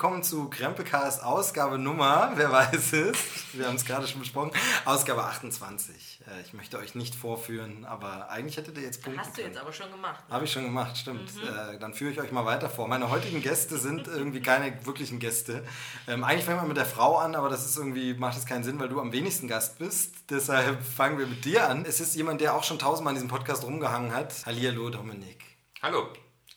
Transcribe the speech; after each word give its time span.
willkommen 0.00 0.22
zu 0.22 0.48
Krempelcast 0.48 1.22
Ausgabe 1.22 1.78
Nummer, 1.78 2.32
wer 2.36 2.50
weiß 2.50 2.94
es, 2.94 3.18
wir 3.52 3.66
haben 3.66 3.74
es 3.74 3.84
gerade 3.84 4.08
schon 4.08 4.20
besprochen, 4.20 4.50
Ausgabe 4.86 5.24
28. 5.24 6.20
Äh, 6.26 6.40
ich 6.40 6.54
möchte 6.54 6.78
euch 6.78 6.94
nicht 6.94 7.14
vorführen, 7.14 7.84
aber 7.84 8.30
eigentlich 8.30 8.56
hättet 8.56 8.78
ihr 8.78 8.84
jetzt 8.84 9.02
Punkte. 9.02 9.20
Hast 9.20 9.36
du 9.36 9.42
jetzt 9.42 9.58
aber 9.58 9.74
schon 9.74 9.90
gemacht. 9.90 10.26
Ne? 10.26 10.34
Habe 10.34 10.46
ich 10.46 10.52
schon 10.52 10.64
gemacht, 10.64 10.96
stimmt. 10.96 11.34
Mhm. 11.34 11.42
Äh, 11.42 11.78
dann 11.78 11.92
führe 11.92 12.12
ich 12.12 12.18
euch 12.18 12.32
mal 12.32 12.46
weiter 12.46 12.70
vor. 12.70 12.88
Meine 12.88 13.10
heutigen 13.10 13.42
Gäste 13.42 13.76
sind 13.76 14.08
irgendwie 14.08 14.40
keine 14.40 14.86
wirklichen 14.86 15.18
Gäste. 15.18 15.66
Ähm, 16.08 16.24
eigentlich 16.24 16.46
fangen 16.46 16.62
wir 16.62 16.66
mit 16.66 16.78
der 16.78 16.86
Frau 16.86 17.18
an, 17.18 17.34
aber 17.34 17.50
das 17.50 17.66
ist 17.66 17.76
irgendwie, 17.76 18.14
macht 18.14 18.38
es 18.38 18.46
keinen 18.46 18.64
Sinn, 18.64 18.80
weil 18.80 18.88
du 18.88 19.02
am 19.02 19.12
wenigsten 19.12 19.48
Gast 19.48 19.78
bist. 19.78 20.14
Deshalb 20.30 20.82
fangen 20.82 21.18
wir 21.18 21.26
mit 21.26 21.44
dir 21.44 21.68
an. 21.68 21.84
Es 21.84 22.00
ist 22.00 22.14
jemand, 22.14 22.40
der 22.40 22.54
auch 22.54 22.64
schon 22.64 22.78
tausendmal 22.78 23.12
in 23.12 23.16
diesem 23.16 23.28
Podcast 23.28 23.64
rumgehangen 23.64 24.14
hat. 24.14 24.46
Hallihallo, 24.46 24.88
Dominik. 24.88 25.44
Hallo, 25.82 26.08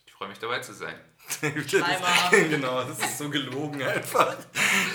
ich 0.05 0.13
freue 0.13 0.29
mich 0.29 0.39
dabei 0.39 0.59
zu 0.59 0.73
sein. 0.73 0.95
genau, 2.49 2.83
das 2.83 2.99
ist 2.99 3.17
so 3.17 3.29
gelogen 3.29 3.81
einfach. 3.81 4.35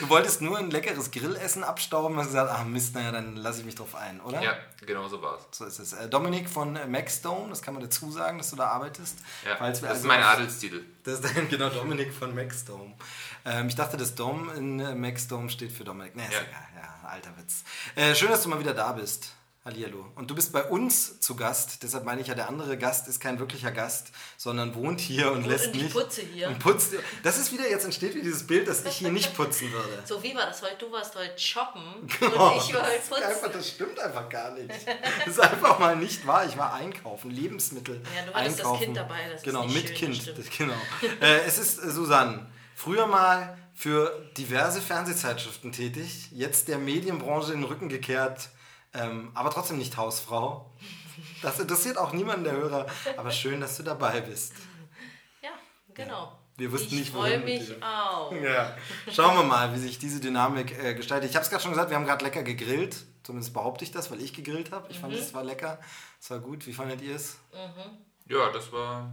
Du 0.01 0.09
wolltest 0.09 0.41
nur 0.41 0.59
ein 0.59 0.71
leckeres 0.71 1.11
Grillessen 1.11 1.65
abstauben 1.65 2.15
und 2.15 2.21
hast 2.21 2.29
gesagt, 2.29 2.51
ach 2.53 2.65
Mist, 2.65 2.95
naja, 2.95 3.13
dann 3.13 3.37
lasse 3.37 3.61
ich 3.61 3.67
mich 3.67 3.75
drauf 3.75 3.95
ein, 3.95 4.21
oder? 4.21 4.43
Ja, 4.43 4.57
genau 4.85 5.09
so 5.09 5.21
war 5.23 5.39
es. 5.39 5.57
So 5.57 5.65
ist 5.65 5.79
es. 5.79 5.93
Äh, 5.93 6.09
Dominik 6.09 6.49
von 6.49 6.77
äh, 6.77 6.87
Maxdome, 6.87 7.51
das 7.51 7.63
kann 7.63 7.75
man 7.75 7.83
dazu 7.83 8.11
sagen, 8.11 8.39
dass 8.39 8.51
du 8.51 8.57
da 8.57 8.69
arbeitest. 8.69 9.19
Ja, 9.45 9.55
das 9.55 9.83
also 9.83 9.87
ist 9.87 10.05
mein 10.05 10.23
Adelstitel. 10.23 10.85
Das 11.05 11.21
ist 11.21 11.37
dein, 11.37 11.49
genau, 11.49 11.69
Dominik 11.71 12.13
von 12.13 12.35
Maxdome. 12.35 12.95
Ähm, 13.45 13.69
ich 13.69 13.75
dachte, 13.75 13.97
das 13.97 14.15
Dom 14.15 14.51
in 14.55 14.81
äh, 14.81 14.95
Maxdome 14.95 15.49
steht 15.51 15.73
für 15.73 15.85
Dominik. 15.85 16.17
Nee, 16.17 16.25
ist 16.25 16.33
ja. 16.33 16.41
egal. 16.41 16.83
Ja, 16.83 17.09
alter 17.09 17.31
Witz. 17.39 17.65
Äh, 17.95 18.15
schön, 18.15 18.29
dass 18.29 18.43
du 18.43 18.49
mal 18.49 18.61
wieder 18.61 18.75
da 18.75 18.93
bist. 18.93 19.33
Hallihallo. 19.69 20.07
Und 20.15 20.31
du 20.31 20.35
bist 20.35 20.51
bei 20.51 20.65
uns 20.65 21.21
zu 21.21 21.37
Gast, 21.37 21.83
deshalb 21.83 22.07
meine 22.07 22.23
ich 22.23 22.29
ja, 22.29 22.35
der 22.35 22.49
andere 22.49 22.79
Gast 22.79 23.07
ist 23.07 23.21
kein 23.21 23.39
wirklicher 23.39 23.71
Gast, 23.71 24.13
sondern 24.39 24.75
wohnt 24.75 24.99
hier 24.99 25.31
und, 25.31 25.45
und 25.45 25.47
lässt 25.47 25.75
mich. 25.75 25.85
Ich 25.85 25.93
putze 25.93 26.23
hier. 26.23 26.49
Und 26.49 26.59
putzt, 26.59 26.95
das 27.23 27.37
ist 27.37 27.53
wieder, 27.53 27.69
jetzt 27.69 27.85
entsteht 27.85 28.15
wie 28.15 28.23
dieses 28.23 28.47
Bild, 28.47 28.67
dass 28.67 28.83
ich 28.87 28.95
hier 28.95 29.13
nicht 29.13 29.35
putzen 29.37 29.71
würde. 29.71 29.89
So 30.07 30.23
wie 30.23 30.35
war 30.35 30.47
das 30.47 30.63
heute? 30.63 30.77
Du 30.79 30.91
warst 30.91 31.15
heute 31.17 31.39
shoppen 31.39 31.83
genau, 32.19 32.55
und 32.55 32.57
ich 32.57 32.73
war 32.73 32.83
heute 32.83 33.01
putzen. 33.07 33.25
Einfach, 33.25 33.53
das 33.53 33.69
stimmt 33.69 34.01
einfach 34.01 34.29
gar 34.29 34.53
nicht. 34.53 34.71
Das 35.27 35.35
ist 35.35 35.41
einfach 35.41 35.79
mal 35.79 35.97
nicht 35.97 36.27
wahr. 36.27 36.47
Ich 36.47 36.57
war 36.57 36.73
einkaufen, 36.73 37.31
Lebensmittel. 37.31 38.01
Ja, 38.17 38.25
du 38.25 38.33
hattest 38.33 38.61
einkaufen. 38.61 38.79
das 38.79 38.85
Kind 38.85 38.97
dabei. 38.97 39.29
Das 39.31 39.43
genau, 39.43 39.67
mit 39.67 39.89
schön, 39.89 39.97
Kind. 39.97 40.39
Das, 40.39 40.47
genau. 40.57 40.73
äh, 41.21 41.41
es 41.47 41.59
ist 41.59 41.79
äh, 41.79 41.91
Susanne. 41.91 42.47
Früher 42.75 43.07
mal 43.07 43.59
für 43.75 44.31
diverse 44.39 44.81
Fernsehzeitschriften 44.81 45.73
tätig, 45.73 46.31
jetzt 46.33 46.69
der 46.69 46.79
Medienbranche 46.79 47.53
in 47.53 47.61
den 47.61 47.69
Rücken 47.69 47.91
gekehrt 47.91 48.49
ähm, 48.95 49.31
aber 49.35 49.51
trotzdem 49.51 49.79
nicht 49.79 49.97
Hausfrau. 49.97 50.71
Das 51.43 51.59
interessiert 51.59 51.99
auch 51.99 52.13
niemanden 52.13 52.45
der 52.45 52.55
Hörer. 52.55 52.87
Aber 53.17 53.31
schön, 53.31 53.61
dass 53.61 53.77
du 53.77 53.83
dabei 53.83 54.21
bist. 54.21 54.53
Ja, 55.43 55.51
genau. 55.95 56.25
Ja. 56.25 56.39
Wir 56.59 56.73
wussten 56.73 56.95
ich 56.95 57.01
nicht, 57.01 57.13
freue 57.13 57.39
mich 57.39 57.81
auch. 57.83 58.33
Ja. 58.33 58.77
Schauen 59.13 59.37
wir 59.37 59.45
mal, 59.45 59.73
wie 59.75 59.79
sich 59.79 59.99
diese 59.99 60.21
Dynamik 60.21 60.77
äh, 60.77 60.95
gestaltet. 60.95 61.31
Ich 61.31 61.37
habe 61.37 61.45
es 61.45 61.51
gerade 61.51 61.63
schon 61.63 61.71
gesagt, 61.71 61.91
wir 61.91 61.97
haben 61.97 62.05
gerade 62.05 62.25
lecker 62.25 62.43
gegrillt. 62.43 63.05
Zumindest 63.23 63.55
behaupte 63.55 63.85
ich 63.85 63.93
das, 63.93 64.11
weil 64.11 64.21
ich 64.21 64.33
gegrillt 64.33 64.73
habe. 64.73 64.91
Ich 64.91 64.97
mhm. 64.97 65.03
fand, 65.03 65.15
es 65.15 65.33
war 65.35 65.45
lecker. 65.45 65.79
Es 66.21 66.31
war 66.31 66.41
gut. 66.41 66.67
Wie 66.67 66.73
fandet 66.73 67.01
ihr 67.01 67.15
es? 67.15 67.39
Mhm. 67.53 67.99
Ja, 68.29 68.51
das 68.51 68.73
war 68.73 69.09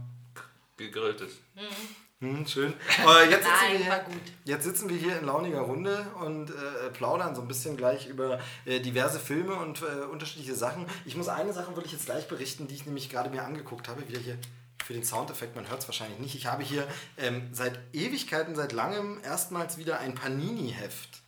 gegrilltes. 0.76 1.34
Mhm. 1.54 2.05
Hm, 2.20 2.46
schön. 2.46 2.72
Äh, 2.72 3.28
jetzt, 3.28 3.46
Nein, 3.46 3.76
sitzen 3.76 3.88
wir, 3.88 4.04
jetzt 4.44 4.64
sitzen 4.64 4.88
wir 4.88 4.96
hier 4.96 5.18
in 5.18 5.26
launiger 5.26 5.60
Runde 5.60 6.06
und 6.20 6.48
äh, 6.48 6.88
plaudern 6.90 7.34
so 7.34 7.42
ein 7.42 7.48
bisschen 7.48 7.76
gleich 7.76 8.06
über 8.06 8.40
äh, 8.64 8.80
diverse 8.80 9.20
Filme 9.20 9.54
und 9.56 9.82
äh, 9.82 10.06
unterschiedliche 10.10 10.54
Sachen. 10.54 10.86
Ich 11.04 11.14
muss 11.14 11.28
eine 11.28 11.52
Sache 11.52 11.76
wirklich 11.76 11.92
jetzt 11.92 12.06
gleich 12.06 12.26
berichten, 12.26 12.68
die 12.68 12.74
ich 12.74 12.86
nämlich 12.86 13.10
gerade 13.10 13.28
mir 13.28 13.44
angeguckt 13.44 13.88
habe. 13.88 14.08
Wieder 14.08 14.18
hier 14.18 14.38
für 14.82 14.94
den 14.94 15.04
Soundeffekt, 15.04 15.56
man 15.56 15.68
hört 15.68 15.80
es 15.80 15.88
wahrscheinlich 15.88 16.18
nicht. 16.18 16.34
Ich 16.34 16.46
habe 16.46 16.62
hier 16.62 16.88
ähm, 17.18 17.50
seit 17.52 17.78
Ewigkeiten, 17.92 18.54
seit 18.54 18.72
langem 18.72 19.20
erstmals 19.22 19.76
wieder 19.76 19.98
ein 19.98 20.14
Panini-Heft. 20.14 21.20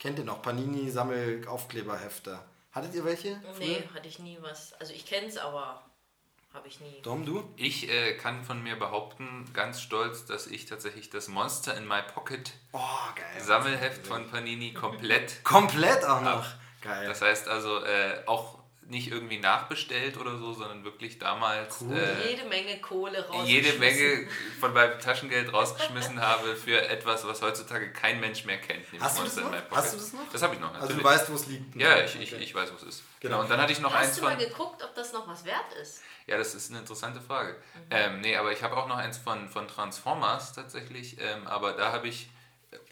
Kennt 0.00 0.18
ihr 0.18 0.24
noch? 0.24 0.42
Panini-Sammelaufkleberhefte. 0.42 2.40
Hattet 2.72 2.94
ihr 2.94 3.04
welche? 3.04 3.40
Nee, 3.60 3.84
hatte 3.94 4.08
ich 4.08 4.18
nie 4.18 4.38
was. 4.40 4.72
Also 4.80 4.92
ich 4.92 5.06
kenne 5.06 5.28
es, 5.28 5.36
aber 5.36 5.84
habe 6.54 6.68
ich 6.68 6.80
nie. 6.80 7.00
Dom, 7.02 7.24
du? 7.24 7.42
Ich 7.56 7.88
äh, 7.88 8.14
kann 8.16 8.44
von 8.44 8.62
mir 8.62 8.76
behaupten, 8.76 9.50
ganz 9.54 9.80
stolz, 9.80 10.26
dass 10.26 10.46
ich 10.46 10.66
tatsächlich 10.66 11.10
das 11.10 11.28
Monster 11.28 11.76
in 11.76 11.86
My 11.86 12.02
Pocket 12.02 12.52
oh, 12.72 12.80
Sammelheft 13.38 14.06
von 14.06 14.28
Panini 14.30 14.72
komplett. 14.72 15.42
komplett 15.44 16.04
auch 16.04 16.20
noch. 16.20 16.46
Geil. 16.82 17.06
Das 17.06 17.22
heißt 17.22 17.48
also 17.48 17.84
äh, 17.84 18.22
auch 18.26 18.58
nicht 18.92 19.10
irgendwie 19.10 19.38
nachbestellt 19.38 20.18
oder 20.18 20.36
so, 20.38 20.52
sondern 20.52 20.84
wirklich 20.84 21.18
damals 21.18 21.80
cool. 21.80 21.96
äh, 21.96 22.30
jede 22.30 22.44
Menge 22.48 22.80
Kohle 22.80 23.26
rausgeschmissen. 23.26 23.46
Jede 23.46 23.78
Menge 23.78 24.28
von 24.60 24.74
meinem 24.74 24.98
Taschengeld 24.98 25.52
rausgeschmissen 25.52 26.20
habe 26.20 26.56
für 26.56 26.88
etwas, 26.88 27.26
was 27.26 27.40
heutzutage 27.42 27.92
kein 27.92 28.20
Mensch 28.20 28.44
mehr 28.44 28.58
kennt. 28.58 28.84
Hast 29.00 29.18
du, 29.18 29.22
das 29.22 29.36
noch? 29.36 29.52
Hast 29.70 29.94
du 29.94 29.96
das 29.98 30.12
noch? 30.12 30.20
Das 30.32 30.42
habe 30.42 30.54
ich 30.54 30.60
noch. 30.60 30.72
Natürlich. 30.72 30.90
Also 30.90 31.00
du 31.00 31.04
weißt, 31.04 31.30
wo 31.30 31.34
es 31.34 31.46
liegt. 31.46 31.76
Ja, 31.76 32.00
ich, 32.00 32.20
ich, 32.20 32.32
ich 32.32 32.54
weiß, 32.54 32.70
wo 32.72 32.76
es 32.76 32.82
ist. 32.82 33.02
Genau. 33.20 33.40
Und 33.40 33.50
dann 33.50 33.60
hatte 33.60 33.72
ich 33.72 33.80
noch 33.80 33.94
Hast 33.94 34.08
eins 34.08 34.16
du 34.16 34.22
mal 34.22 34.36
geguckt, 34.36 34.82
ob 34.82 34.94
das 34.94 35.12
noch 35.12 35.26
was 35.26 35.44
wert 35.44 35.72
ist? 35.80 36.02
Ja, 36.26 36.38
das 36.38 36.54
ist 36.54 36.70
eine 36.70 36.80
interessante 36.80 37.20
Frage. 37.20 37.52
Mhm. 37.52 37.80
Ähm, 37.90 38.20
nee, 38.20 38.36
aber 38.36 38.52
ich 38.52 38.62
habe 38.62 38.76
auch 38.76 38.88
noch 38.88 38.96
eins 38.96 39.18
von, 39.18 39.48
von 39.48 39.68
Transformers 39.68 40.52
tatsächlich, 40.52 41.18
ähm, 41.20 41.46
aber 41.46 41.72
da 41.72 41.92
habe 41.92 42.08
ich 42.08 42.28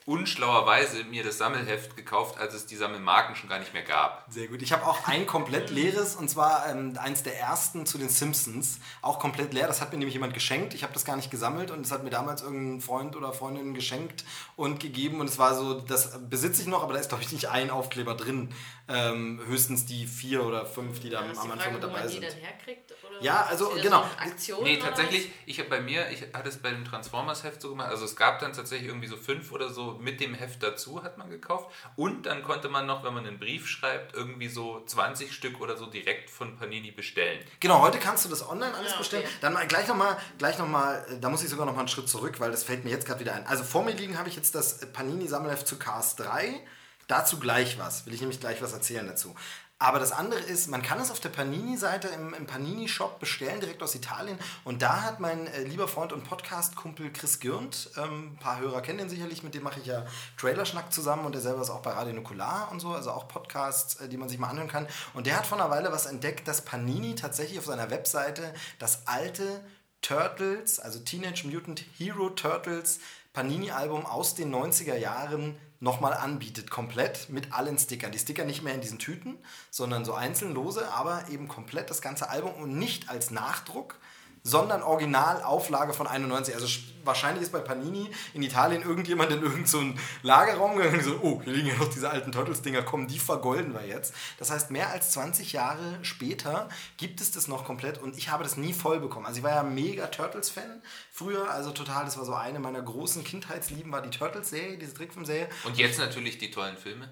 unschlauerweise 0.07 1.05
mir 1.05 1.23
das 1.23 1.39
Sammelheft 1.39 1.97
gekauft, 1.97 2.39
als 2.39 2.55
es 2.55 2.67
die 2.67 2.77
Sammelmarken 2.77 3.37
schon 3.37 3.49
gar 3.49 3.59
nicht 3.59 3.73
mehr 3.73 3.83
gab. 3.83 4.27
Sehr 4.29 4.49
gut. 4.49 4.63
Ich 4.63 4.73
habe 4.73 4.87
auch 4.87 5.07
ein 5.07 5.27
komplett 5.27 5.71
leeres 5.71 6.17
und 6.17 6.29
zwar 6.29 6.69
ähm, 6.69 6.99
eins 6.99 7.23
der 7.23 7.39
ersten 7.39 7.87
zu 7.87 7.99
den 7.99 8.09
Simpsons. 8.09 8.81
Auch 9.03 9.19
komplett 9.19 9.53
leer. 9.53 9.67
Das 9.67 9.81
hat 9.81 9.93
mir 9.93 9.99
nämlich 9.99 10.15
jemand 10.15 10.35
geschenkt. 10.35 10.75
Ich 10.75 10.83
habe 10.83 10.93
das 10.93 11.05
gar 11.05 11.17
nicht 11.17 11.31
gesammelt 11.31 11.71
und 11.71 11.85
es 11.85 11.93
hat 11.93 12.03
mir 12.03 12.11
damals 12.11 12.43
irgendein 12.43 12.81
Freund 12.81 13.15
oder 13.15 13.33
Freundin 13.33 13.75
geschenkt 13.75 14.25
und 14.57 14.81
gegeben. 14.81 15.21
Und 15.21 15.29
es 15.29 15.39
war 15.39 15.55
so, 15.55 15.81
das 15.81 16.19
besitze 16.29 16.63
ich 16.63 16.69
noch, 16.69 16.83
aber 16.83 16.95
da 16.95 16.99
ist 16.99 17.09
glaube 17.09 17.23
ich 17.23 17.33
nicht 17.33 17.49
ein 17.49 17.71
Aufkleber 17.71 18.15
drin. 18.15 18.53
Ähm, 18.91 19.41
höchstens 19.47 19.87
die 19.87 20.07
vier 20.07 20.45
oder 20.45 20.67
fünf, 20.67 21.01
die 21.01 21.11
da 21.11 21.25
ja, 21.25 21.31
am 21.31 21.51
Anfang 21.53 21.73
mit 21.75 21.83
dabei 21.83 22.07
sind. 22.09 22.23
Die 22.23 22.27
dann 22.27 22.37
herkriegt, 22.37 22.93
ja, 23.21 23.47
also 23.49 23.71
genau. 23.81 24.05
So 24.39 24.63
nee, 24.63 24.79
tatsächlich, 24.79 25.31
ich 25.47 25.59
habe 25.59 25.69
bei 25.69 25.81
mir, 25.81 26.11
ich 26.11 26.23
hatte 26.33 26.49
es 26.49 26.57
bei 26.57 26.71
dem 26.71 26.85
Transformers-Heft 26.85 27.61
so 27.61 27.71
gemacht, 27.71 27.89
also 27.89 28.05
es 28.05 28.17
gab 28.17 28.39
dann 28.41 28.53
tatsächlich 28.53 28.89
irgendwie 28.89 29.07
so 29.07 29.17
fünf 29.17 29.53
oder 29.53 29.69
so 29.69 29.99
mit 30.01 30.21
dem 30.21 30.35
Heft 30.35 30.63
dazu, 30.63 31.03
hat 31.03 31.19
man 31.19 31.31
gekauft. 31.31 31.71
Und 31.97 32.27
dann 32.27 32.43
konnte 32.43 32.69
man 32.69 32.87
noch, 32.87 33.05
wenn 33.05 33.15
man 33.15 33.27
einen 33.27 33.39
Brief 33.39 33.69
schreibt, 33.69 34.15
irgendwie 34.15 34.49
so 34.49 34.83
20 34.85 35.33
Stück 35.33 35.61
oder 35.61 35.77
so 35.77 35.87
direkt 35.87 36.31
von 36.31 36.57
Panini 36.57 36.91
bestellen. 36.91 37.41
Genau, 37.61 37.83
heute 37.83 37.99
kannst 37.99 38.25
du 38.25 38.29
das 38.29 38.49
online 38.49 38.75
alles 38.75 38.93
ja, 38.93 38.99
bestellen. 38.99 39.25
Okay. 39.25 39.35
Dann 39.41 39.53
mal, 39.53 39.67
gleich 39.67 39.87
nochmal, 39.87 40.17
gleich 40.39 40.59
noch 40.59 40.69
mal, 40.69 41.05
da 41.21 41.29
muss 41.29 41.43
ich 41.43 41.51
sogar 41.51 41.67
noch 41.67 41.75
mal 41.75 41.81
einen 41.81 41.89
Schritt 41.89 42.09
zurück, 42.09 42.41
weil 42.41 42.51
das 42.51 42.65
fällt 42.65 42.85
mir 42.85 42.91
jetzt 42.91 43.07
gerade 43.07 43.21
wieder 43.21 43.35
ein. 43.35 43.47
Also 43.47 43.65
vor 43.65 43.85
mir 43.85 43.93
liegen 43.93 44.19
habe 44.19 44.29
ich 44.29 44.37
jetzt 44.37 44.55
das 44.55 44.81
Panini-Sammelheft 44.93 45.67
zu 45.67 45.79
Cars 45.79 46.17
3. 46.17 46.61
Dazu 47.11 47.41
gleich 47.41 47.77
was, 47.77 48.07
will 48.07 48.15
ich 48.15 48.21
nämlich 48.21 48.39
gleich 48.39 48.63
was 48.63 48.73
erzählen 48.73 49.05
dazu. 49.05 49.35
Aber 49.81 49.99
das 49.99 50.13
andere 50.13 50.39
ist, 50.39 50.69
man 50.69 50.83
kann 50.83 51.01
es 51.01 51.11
auf 51.11 51.19
der 51.19 51.31
Panini-Seite 51.31 52.07
im, 52.09 52.35
im 52.35 52.47
Panini-Shop 52.47 53.19
bestellen, 53.19 53.61
direkt 53.61 53.83
aus 53.83 53.97
Italien. 53.97 54.39
Und 54.63 54.83
da 54.83 55.03
hat 55.03 55.19
mein 55.19 55.49
äh, 55.49 55.65
lieber 55.65 55.89
Freund 55.89 56.13
und 56.13 56.23
Podcast-Kumpel 56.23 57.11
Chris 57.13 57.41
Gürnt, 57.41 57.91
ähm, 57.97 58.35
ein 58.35 58.37
paar 58.37 58.61
Hörer 58.61 58.81
kennen 58.81 59.01
ihn 59.01 59.09
sicherlich, 59.09 59.43
mit 59.43 59.55
dem 59.55 59.65
mache 59.65 59.81
ich 59.81 59.87
ja 59.87 60.05
Trailerschnack 60.37 60.93
zusammen 60.93 61.25
und 61.25 61.33
der 61.33 61.41
selber 61.41 61.63
ist 61.63 61.71
auch 61.71 61.81
bei 61.81 61.91
Radio 61.91 62.13
Nukular 62.13 62.69
und 62.71 62.79
so, 62.79 62.91
also 62.91 63.11
auch 63.11 63.27
Podcasts, 63.27 63.97
äh, 63.97 64.09
die 64.09 64.17
man 64.17 64.29
sich 64.29 64.39
mal 64.39 64.49
anhören 64.49 64.69
kann. 64.69 64.87
Und 65.15 65.27
der 65.27 65.37
hat 65.37 65.47
vor 65.47 65.59
einer 65.59 65.71
Weile 65.71 65.91
was 65.91 66.07
entdeckt, 66.07 66.47
dass 66.47 66.63
Panini 66.63 67.17
tatsächlich 67.17 67.59
auf 67.59 67.65
seiner 67.65 67.91
Webseite 67.91 68.55
das 68.79 69.09
alte 69.09 69.65
Turtles, 70.03 70.79
also 70.79 71.01
Teenage 71.01 71.49
Mutant 71.49 71.83
Hero 71.99 72.31
Turtles 72.31 73.01
Panini-Album 73.33 74.07
aus 74.07 74.35
den 74.35 74.55
90er 74.55 74.97
Jahren 74.97 75.57
nochmal 75.81 76.13
anbietet, 76.13 76.71
komplett 76.71 77.31
mit 77.31 77.53
allen 77.53 77.79
Stickern. 77.79 78.13
Die 78.13 78.19
Sticker 78.19 78.45
nicht 78.45 78.63
mehr 78.63 78.75
in 78.75 78.83
diesen 78.83 78.99
Tüten, 78.99 79.39
sondern 79.71 80.05
so 80.05 80.15
einzeln 80.15 80.55
lose, 80.55 80.87
aber 80.93 81.29
eben 81.31 81.49
komplett 81.49 81.91
das 81.91 82.03
ganze 82.03 82.29
Album 82.29 82.53
und 82.55 82.79
nicht 82.79 83.09
als 83.09 83.31
Nachdruck, 83.31 83.99
sondern 84.43 84.83
Originalauflage 84.83 85.93
von 85.93 86.07
91. 86.07 86.55
Also 86.55 86.67
wahrscheinlich 87.05 87.43
ist 87.43 87.53
bei 87.53 87.61
Panini 87.61 88.11
in 88.35 88.43
Italien 88.43 88.83
irgendjemand 88.83 89.31
in 89.31 89.43
irgendeinen 89.43 89.67
so 89.67 89.83
Lagerraum 90.23 90.77
gegangen 90.77 90.95
und 90.95 90.99
gesagt, 90.99 91.21
oh, 91.23 91.41
hier 91.43 91.53
liegen 91.53 91.69
ja 91.69 91.77
noch 91.77 91.91
diese 91.91 92.11
alten 92.11 92.33
Turtles-Dinger, 92.33 92.83
kommen, 92.83 93.07
die 93.07 93.19
vergolden 93.19 93.75
wir 93.75 93.87
jetzt. 93.87 94.15
Das 94.39 94.51
heißt, 94.51 94.71
mehr 94.71 94.91
als 94.91 95.11
20 95.13 95.53
Jahre 95.53 95.99
später 96.03 96.69
gibt 96.97 97.21
es 97.21 97.31
das 97.31 97.49
noch 97.49 97.65
komplett 97.65 97.99
und 97.99 98.17
ich 98.17 98.31
habe 98.31 98.45
das 98.45 98.57
nie 98.57 98.73
voll 98.73 99.01
bekommen. 99.01 99.27
Also 99.27 99.39
ich 99.39 99.45
war 99.45 99.53
ja 99.53 99.63
mega 99.63 100.07
Turtles-Fan 100.07 100.83
früher, 101.13 101.51
also 101.51 101.71
total, 101.71 102.05
das 102.05 102.17
war 102.19 102.25
so 102.25 102.35
eine 102.35 102.61
meiner 102.61 102.83
großen 102.83 103.25
Kindheitslieben, 103.25 103.93
war 103.93 104.03
die 104.03 104.11
Turtles-Serie, 104.11 104.79
diese 104.79 104.95
Trickfilm-Serie. 104.95 105.49
Und 105.65 105.79
jetzt 105.79 105.99
natürlich 105.99 106.39
die 106.39 106.51
tollen 106.51 106.77
Filme. 106.77 107.11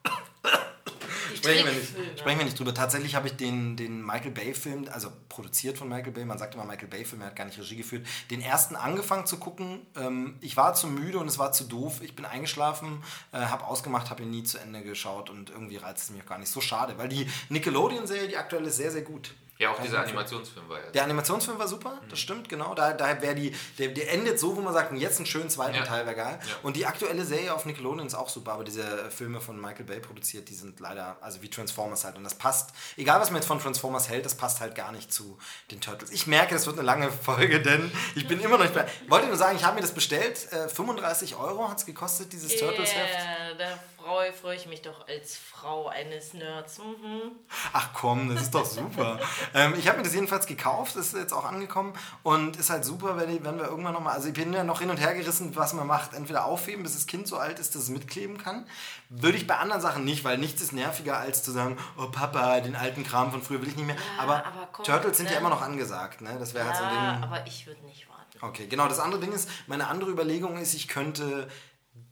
sprechen, 1.44 1.66
wir 1.66 1.72
nicht, 1.72 2.18
sprechen 2.18 2.38
wir 2.38 2.44
nicht 2.44 2.58
drüber. 2.58 2.74
Tatsächlich 2.74 3.14
habe 3.14 3.28
ich 3.28 3.36
den, 3.36 3.76
den 3.76 4.04
Michael 4.04 4.30
Bay-Film, 4.30 4.88
also 4.92 5.10
produziert 5.28 5.78
von 5.78 5.88
Michael 5.88 6.12
Bay, 6.12 6.24
man 6.24 6.38
sagt 6.38 6.54
immer 6.54 6.64
Michael 6.64 6.88
Bay-Film, 6.88 7.22
er 7.22 7.28
hat 7.28 7.36
gar 7.36 7.44
nicht 7.44 7.58
Regie 7.58 7.76
geführt, 7.76 8.06
den 8.30 8.40
ersten 8.40 8.76
angefangen 8.76 9.26
zu 9.26 9.38
gucken. 9.38 9.86
Ähm, 9.96 10.36
ich 10.40 10.56
war 10.56 10.74
zu 10.74 10.86
müde 10.86 11.18
und 11.18 11.28
es 11.28 11.38
war 11.38 11.52
zu 11.52 11.64
doof. 11.64 12.00
Ich 12.02 12.16
bin 12.16 12.24
eingeschlafen, 12.24 13.02
äh, 13.32 13.38
habe 13.38 13.64
ausgemacht, 13.64 14.10
habe 14.10 14.22
ihn 14.22 14.30
nie 14.30 14.44
zu 14.44 14.58
Ende 14.58 14.82
geschaut 14.82 15.30
und 15.30 15.50
irgendwie 15.50 15.76
reizt 15.76 16.04
es 16.04 16.10
mich 16.10 16.22
auch 16.22 16.26
gar 16.26 16.38
nicht. 16.38 16.50
So 16.50 16.60
schade, 16.60 16.98
weil 16.98 17.08
die 17.08 17.28
Nickelodeon-Serie, 17.48 18.28
die 18.28 18.36
aktuelle, 18.36 18.68
ist 18.68 18.76
sehr, 18.76 18.90
sehr 18.90 19.02
gut. 19.02 19.34
Ja, 19.58 19.70
auch 19.70 19.80
dieser 19.80 20.02
Animationsfilm 20.02 20.68
war 20.68 20.80
ja. 20.80 20.90
Der 20.90 21.04
Animationsfilm 21.04 21.58
war 21.58 21.68
super, 21.68 22.00
das 22.08 22.18
stimmt, 22.18 22.48
genau. 22.48 22.74
Da, 22.74 22.92
da 22.92 23.22
wäre 23.22 23.36
die, 23.36 23.54
der, 23.78 23.88
der 23.88 24.12
endet 24.12 24.40
so, 24.40 24.56
wo 24.56 24.60
man 24.60 24.72
sagt, 24.74 24.92
jetzt 24.94 25.18
einen 25.18 25.26
schönen 25.26 25.48
zweiten 25.48 25.76
Ja. 25.76 25.84
Teil 25.84 26.06
wäre 26.06 26.16
geil. 26.16 26.40
Ja. 26.40 26.54
Und 26.64 26.76
die 26.76 26.86
aktuelle 26.86 27.24
Serie 27.24 27.54
auf 27.54 27.64
Nickelodeon 27.64 28.04
ist 28.04 28.14
auch 28.14 28.28
super, 28.28 28.54
aber 28.54 28.64
diese 28.64 28.82
äh, 28.82 29.10
Filme 29.10 29.40
von 29.40 29.60
Michael 29.60 29.84
Bay 29.84 30.00
produziert, 30.00 30.48
die 30.48 30.54
sind 30.54 30.80
leider, 30.80 31.18
also 31.20 31.40
wie 31.42 31.48
Transformers 31.48 32.04
halt. 32.04 32.16
Und 32.16 32.24
das 32.24 32.34
passt, 32.34 32.70
egal 32.96 33.20
was 33.20 33.30
man 33.30 33.36
jetzt 33.36 33.46
von 33.46 33.60
Transformers 33.60 34.08
hält, 34.08 34.26
das 34.26 34.34
passt 34.34 34.58
halt 34.58 34.74
gar 34.74 34.90
nicht 34.90 35.12
zu 35.12 35.38
den 35.70 35.80
Turtles. 35.80 36.10
Ich 36.10 36.26
merke, 36.26 36.54
das 36.54 36.66
wird 36.66 36.76
eine 36.76 36.86
lange 36.86 37.10
Folge, 37.22 37.62
denn 37.62 37.92
ich 38.16 38.26
bin 38.26 38.40
immer 38.40 38.58
noch 38.58 38.64
nicht 38.64 38.74
bei. 38.74 38.86
Wollte 39.08 39.28
nur 39.28 39.36
sagen, 39.36 39.56
ich 39.56 39.64
habe 39.64 39.76
mir 39.76 39.82
das 39.82 39.92
bestellt. 39.92 40.50
Äh, 40.52 40.68
35 40.68 41.36
Euro 41.36 41.68
hat 41.70 41.78
es 41.78 41.86
gekostet, 41.86 42.32
dieses 42.32 42.56
Turtles-Heft. 42.56 43.14
Yeah, 43.14 43.54
da 43.56 43.78
freue 44.04 44.32
freu 44.32 44.54
ich 44.54 44.66
mich 44.66 44.82
doch 44.82 45.08
als 45.08 45.36
Frau 45.36 45.88
eines 45.88 46.34
Nerds. 46.34 46.78
Mhm. 46.78 47.32
Ach 47.72 47.88
komm, 47.94 48.28
das 48.28 48.42
ist 48.42 48.54
doch 48.54 48.64
super. 48.64 49.18
ähm, 49.54 49.74
ich 49.78 49.88
habe 49.88 49.98
mir 49.98 50.04
das 50.04 50.14
jedenfalls 50.14 50.46
gekauft, 50.46 50.96
ist 50.96 51.14
jetzt 51.14 51.32
auch 51.32 51.44
angekommen 51.44 51.94
und 52.22 52.56
ist 52.56 52.68
halt 52.68 52.84
super, 52.84 53.16
wenn, 53.16 53.42
wenn 53.44 53.58
wir 53.58 53.64
irgendwann 53.64 53.94
nochmal, 53.94 54.14
also 54.14 54.28
ich 54.28 54.34
bin 54.34 54.52
ja 54.52 54.62
noch 54.62 54.80
hin 54.80 54.90
und 54.90 54.98
her 54.98 55.14
gerissen, 55.14 55.56
was 55.56 55.72
man 55.72 55.86
macht. 55.86 56.12
Entweder 56.12 56.44
aufheben, 56.44 56.82
bis 56.82 56.94
das 56.94 57.06
Kind 57.06 57.26
so 57.26 57.38
alt 57.38 57.58
ist, 57.58 57.74
dass 57.74 57.84
es 57.84 57.88
mitkleben 57.88 58.36
kann. 58.36 58.66
Würde 59.08 59.38
ich 59.38 59.46
bei 59.46 59.56
anderen 59.56 59.80
Sachen 59.80 60.04
nicht, 60.04 60.22
weil 60.24 60.36
nichts 60.36 60.60
ist 60.60 60.72
nerviger 60.72 61.16
als 61.16 61.42
zu 61.42 61.50
sagen, 61.50 61.78
oh 61.96 62.08
Papa, 62.08 62.60
den 62.60 62.76
alten 62.76 63.04
Kram 63.04 63.30
von 63.30 63.42
früher 63.42 63.62
will 63.62 63.68
ich 63.68 63.76
nicht 63.76 63.86
mehr. 63.86 63.96
aber, 64.18 64.44
aber 64.44 64.68
komm, 64.70 64.84
Turtles 64.84 65.16
sind 65.16 65.26
ja 65.26 65.34
ne? 65.34 65.40
immer 65.40 65.50
noch 65.50 65.62
angesagt, 65.62 66.20
ne? 66.20 66.36
Das 66.38 66.52
wäre 66.52 66.66
halt 66.66 66.76
so 66.76 66.84
ein 66.84 66.94
Ja, 66.94 67.12
Ding. 67.14 67.22
aber 67.24 67.46
ich 67.46 67.66
würde 67.66 67.80
nicht 67.86 68.06
warten. 68.08 68.38
Okay, 68.42 68.66
genau. 68.66 68.86
Das 68.86 69.00
andere 69.00 69.20
Ding 69.20 69.32
ist, 69.32 69.48
meine 69.66 69.86
andere 69.86 70.10
Überlegung 70.10 70.58
ist, 70.58 70.74
ich 70.74 70.88
könnte 70.88 71.48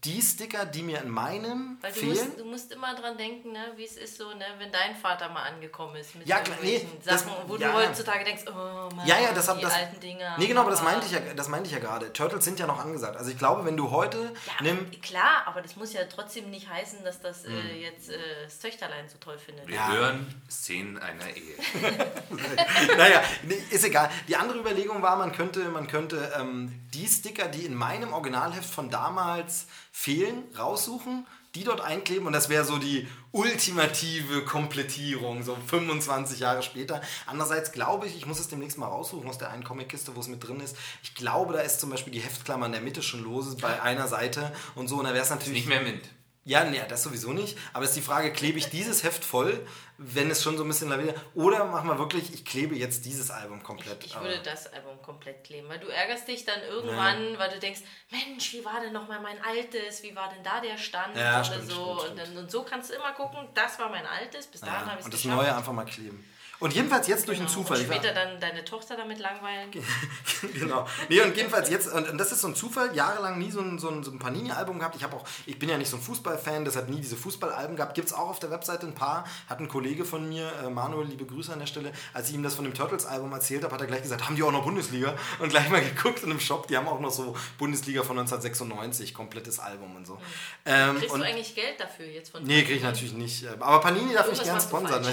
die 0.04 0.20
Sticker, 0.20 0.64
die 0.66 0.82
mir 0.82 1.00
in 1.00 1.08
meinem 1.10 1.78
Weil 1.80 1.92
du 1.92 1.98
fehlen. 2.00 2.10
musst, 2.16 2.40
du 2.40 2.44
musst 2.44 2.72
immer 2.72 2.92
dran 2.96 3.16
denken, 3.16 3.52
ne, 3.52 3.72
wie 3.76 3.84
es 3.84 3.96
ist 3.96 4.18
so, 4.18 4.30
ne, 4.34 4.44
wenn 4.58 4.72
dein 4.72 4.96
Vater 4.96 5.28
mal 5.28 5.44
angekommen 5.44 5.94
ist 5.94 6.16
mit 6.16 6.26
Ja, 6.26 6.38
nee, 6.40 6.48
irgendwelchen 6.48 6.90
das- 7.04 7.20
Sachen, 7.22 7.32
wo 7.46 7.56
ja. 7.56 7.68
du 7.70 7.74
heutzutage 7.74 8.24
denkst, 8.24 8.42
oh 8.48 8.52
Mann, 8.96 9.06
Ja, 9.06 9.20
ja, 9.20 9.32
das 9.32 9.46
die 9.54 9.60
das. 9.60 9.72
alten 9.72 10.00
Dinger. 10.00 10.36
Nee, 10.38 10.48
genau, 10.48 10.62
aber 10.62 10.70
das 10.70 10.80
Papa. 10.80 10.90
meinte 10.92 11.06
ich 11.06 11.12
ja, 11.12 11.20
das 11.34 11.48
meinte 11.48 11.66
ich 11.68 11.72
ja 11.72 11.78
gerade. 11.78 12.12
Turtles 12.12 12.44
sind 12.44 12.58
ja 12.58 12.66
noch 12.66 12.80
angesagt. 12.80 13.16
Also 13.16 13.30
ich 13.30 13.38
glaube, 13.38 13.64
wenn 13.64 13.76
du 13.76 13.92
heute 13.92 14.32
Ja, 14.46 14.52
nimm 14.62 14.90
klar, 15.02 15.44
aber 15.46 15.62
das 15.62 15.76
muss 15.76 15.92
ja 15.92 16.02
trotzdem 16.04 16.50
nicht 16.50 16.68
heißen, 16.68 17.04
dass 17.04 17.20
das 17.20 17.44
Hm. 17.44 17.52
äh, 17.52 17.80
jetzt 17.82 18.10
äh, 18.10 18.18
das 18.44 18.58
Töchterlein 18.58 19.08
so 19.08 19.18
toll 19.18 19.38
findet. 19.38 19.68
Wir 19.68 19.76
Ja. 19.76 19.92
hören 19.92 20.42
Szenen 20.50 20.98
einer 20.98 21.28
Ehe. 21.28 21.54
naja, 22.96 23.22
nee, 23.44 23.62
ist 23.70 23.84
egal. 23.84 24.10
Die 24.26 24.36
andere 24.36 24.58
Überlegung 24.58 25.00
war, 25.02 25.16
man 25.16 25.32
könnte, 25.32 25.60
man 25.68 25.86
könnte 25.86 26.32
ähm, 26.38 26.72
die 26.92 27.06
Sticker, 27.06 27.46
die 27.48 27.64
in 27.66 27.74
meinem 27.74 28.12
Originalheft 28.12 28.68
von 28.68 28.90
damals 28.90 29.66
fehlen, 29.92 30.42
raussuchen, 30.58 31.26
die 31.54 31.64
dort 31.64 31.82
einkleben 31.82 32.26
und 32.26 32.32
das 32.32 32.48
wäre 32.48 32.64
so 32.64 32.78
die 32.78 33.06
ultimative 33.30 34.42
Komplettierung, 34.44 35.42
so 35.42 35.54
25 35.66 36.40
Jahre 36.40 36.62
später. 36.62 37.02
Andererseits 37.26 37.72
glaube 37.72 38.06
ich, 38.06 38.16
ich 38.16 38.26
muss 38.26 38.40
es 38.40 38.48
demnächst 38.48 38.78
mal 38.78 38.86
raussuchen 38.86 39.28
aus 39.28 39.36
der 39.36 39.50
einen 39.50 39.62
Comic-Kiste, 39.62 40.16
wo 40.16 40.20
es 40.20 40.28
mit 40.28 40.46
drin 40.46 40.60
ist. 40.60 40.76
Ich 41.02 41.14
glaube, 41.14 41.52
da 41.52 41.60
ist 41.60 41.78
zum 41.78 41.90
Beispiel 41.90 42.12
die 42.12 42.20
Heftklammer 42.20 42.66
in 42.66 42.72
der 42.72 42.80
Mitte 42.80 43.02
schon 43.02 43.22
lose 43.22 43.56
bei 43.56 43.82
einer 43.82 44.08
Seite 44.08 44.50
und 44.74 44.88
so 44.88 44.96
und 44.96 45.04
da 45.04 45.12
wäre 45.12 45.22
es 45.22 45.30
natürlich... 45.30 45.66
Nicht 45.66 45.68
mehr 45.68 45.82
Mint. 45.82 46.02
Ja, 46.44 46.64
nee, 46.64 46.80
das 46.88 47.04
sowieso 47.04 47.32
nicht. 47.32 47.56
Aber 47.72 47.84
es 47.84 47.90
ist 47.90 47.96
die 47.98 48.02
Frage, 48.02 48.32
klebe 48.32 48.58
ich 48.58 48.68
dieses 48.68 49.04
Heft 49.04 49.24
voll, 49.24 49.64
wenn 49.96 50.28
es 50.28 50.42
schon 50.42 50.56
so 50.56 50.64
ein 50.64 50.68
bisschen 50.68 50.88
laviert, 50.88 51.16
oder 51.34 51.64
machen 51.66 51.88
wir 51.88 51.98
wirklich, 52.00 52.34
ich 52.34 52.44
klebe 52.44 52.74
jetzt 52.74 53.04
dieses 53.04 53.30
Album 53.30 53.62
komplett. 53.62 54.04
Ich 54.04 54.16
Aber- 54.16 54.24
würde 54.24 54.40
das 54.42 54.66
Album 54.72 55.00
komplett 55.02 55.44
kleben, 55.44 55.68
weil 55.68 55.78
du 55.78 55.86
ärgerst 55.86 56.26
dich 56.26 56.44
dann 56.44 56.60
irgendwann, 56.62 57.38
weil 57.38 57.50
du 57.50 57.60
denkst, 57.60 57.82
Mensch, 58.10 58.52
wie 58.54 58.64
war 58.64 58.80
denn 58.80 58.92
noch 58.92 59.06
mal 59.06 59.20
mein 59.20 59.40
altes, 59.44 60.02
wie 60.02 60.16
war 60.16 60.30
denn 60.30 60.42
da 60.42 60.60
der 60.60 60.76
Stand 60.78 61.16
Ja, 61.16 61.36
oder 61.36 61.44
stimmt, 61.44 61.70
so. 61.70 61.74
stimmt, 61.74 61.88
und, 61.88 62.00
stimmt. 62.00 62.18
dann, 62.18 62.36
und 62.38 62.50
so 62.50 62.62
kannst 62.64 62.90
du 62.90 62.94
immer 62.94 63.12
gucken, 63.12 63.48
das 63.54 63.78
war 63.78 63.88
mein 63.88 64.04
altes, 64.06 64.48
bis 64.48 64.62
dahin 64.62 64.80
habe 64.80 64.86
ja, 64.88 64.94
ich 64.94 64.98
es 65.00 65.04
und 65.04 65.14
das 65.14 65.22
geschafft. 65.22 65.42
Neue 65.42 65.56
einfach 65.56 65.72
mal 65.72 65.84
kleben. 65.84 66.24
Und 66.62 66.72
jedenfalls 66.72 67.08
jetzt 67.08 67.26
durch 67.26 67.38
einen 67.38 67.48
Genau. 67.48 67.58
Zufall. 67.60 67.78
Und 67.78 67.86
später 67.86 68.14
dann 68.14 68.38
deine 68.38 68.64
Tochter 68.64 68.96
damit 68.96 69.18
langweilen. 69.18 69.68
genau. 70.54 70.86
Nee, 71.08 71.20
und 71.20 71.36
jedenfalls 71.36 71.68
jetzt, 71.70 71.92
und, 71.92 72.16
das 72.18 72.30
ist 72.30 72.40
so 72.40 72.48
ein 72.48 72.54
Zufall, 72.54 72.94
jahrelang 72.94 73.38
nie 73.38 73.50
so 73.50 73.60
ein, 73.60 73.80
so 73.80 73.88
ein, 73.88 74.04
so 74.04 74.12
ein 74.12 74.18
Panini-Album 74.20 74.78
gehabt. 74.78 74.94
Ich 74.94 75.02
habe 75.02 75.16
auch, 75.16 75.24
ich 75.44 75.58
bin 75.58 75.68
ja 75.68 75.76
nicht 75.76 75.90
so 75.90 75.96
ein 75.96 76.02
Fußballfan, 76.02 76.64
deshalb 76.64 76.88
nie 76.88 77.00
diese 77.00 77.16
Fußballalben 77.16 77.74
gehabt. 77.74 77.94
Gibt 77.94 78.08
es 78.08 78.14
auch 78.14 78.28
auf 78.28 78.38
der 78.38 78.50
Webseite 78.50 78.86
ein 78.86 78.94
paar. 78.94 79.24
Hat 79.48 79.58
ein 79.58 79.68
Kollege 79.68 80.04
von 80.04 80.28
mir, 80.28 80.52
äh, 80.64 80.70
Manuel, 80.70 81.08
liebe 81.08 81.26
Grüße 81.26 81.52
an 81.52 81.58
der 81.58 81.66
Stelle, 81.66 81.92
als 82.14 82.28
ich 82.28 82.36
ihm 82.36 82.44
das 82.44 82.54
von 82.54 82.64
dem 82.64 82.74
Turtles-Album 82.74 83.32
erzählt 83.32 83.64
habe, 83.64 83.74
hat 83.74 83.80
er 83.80 83.88
gleich 83.88 84.02
gesagt, 84.02 84.24
haben 84.24 84.36
die 84.36 84.44
auch 84.44 84.52
noch 84.52 84.62
Bundesliga? 84.62 85.16
Und 85.40 85.48
gleich 85.48 85.68
mal 85.68 85.80
geguckt 85.94 86.22
in 86.22 86.30
einem 86.30 86.40
Shop, 86.40 86.68
die 86.68 86.76
haben 86.76 86.86
auch 86.86 87.00
noch 87.00 87.10
so 87.10 87.36
Bundesliga 87.58 88.02
von 88.04 88.16
1996, 88.18 89.14
komplettes 89.14 89.58
Album 89.58 89.96
und 89.96 90.06
so. 90.06 90.18
Ähm, 90.64 90.96
Kriegst 90.96 91.12
und 91.12 91.20
du 91.20 91.26
eigentlich 91.26 91.54
Geld 91.56 91.80
dafür 91.80 92.06
jetzt 92.06 92.30
von 92.30 92.44
Nee, 92.44 92.62
kriege 92.62 92.76
ich 92.76 92.82
natürlich 92.84 93.14
nicht. 93.14 93.46
Aber 93.46 93.80
Panini 93.80 94.14
darf 94.14 94.30
mich 94.30 94.42
gern 94.42 94.60
sponsern. 94.60 95.04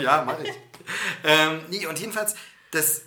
Ja, 0.00 0.24
mache 0.24 0.44
ich. 0.44 0.52
ähm, 1.24 1.60
nee, 1.68 1.86
und 1.86 1.98
jedenfalls, 1.98 2.34
das 2.70 3.02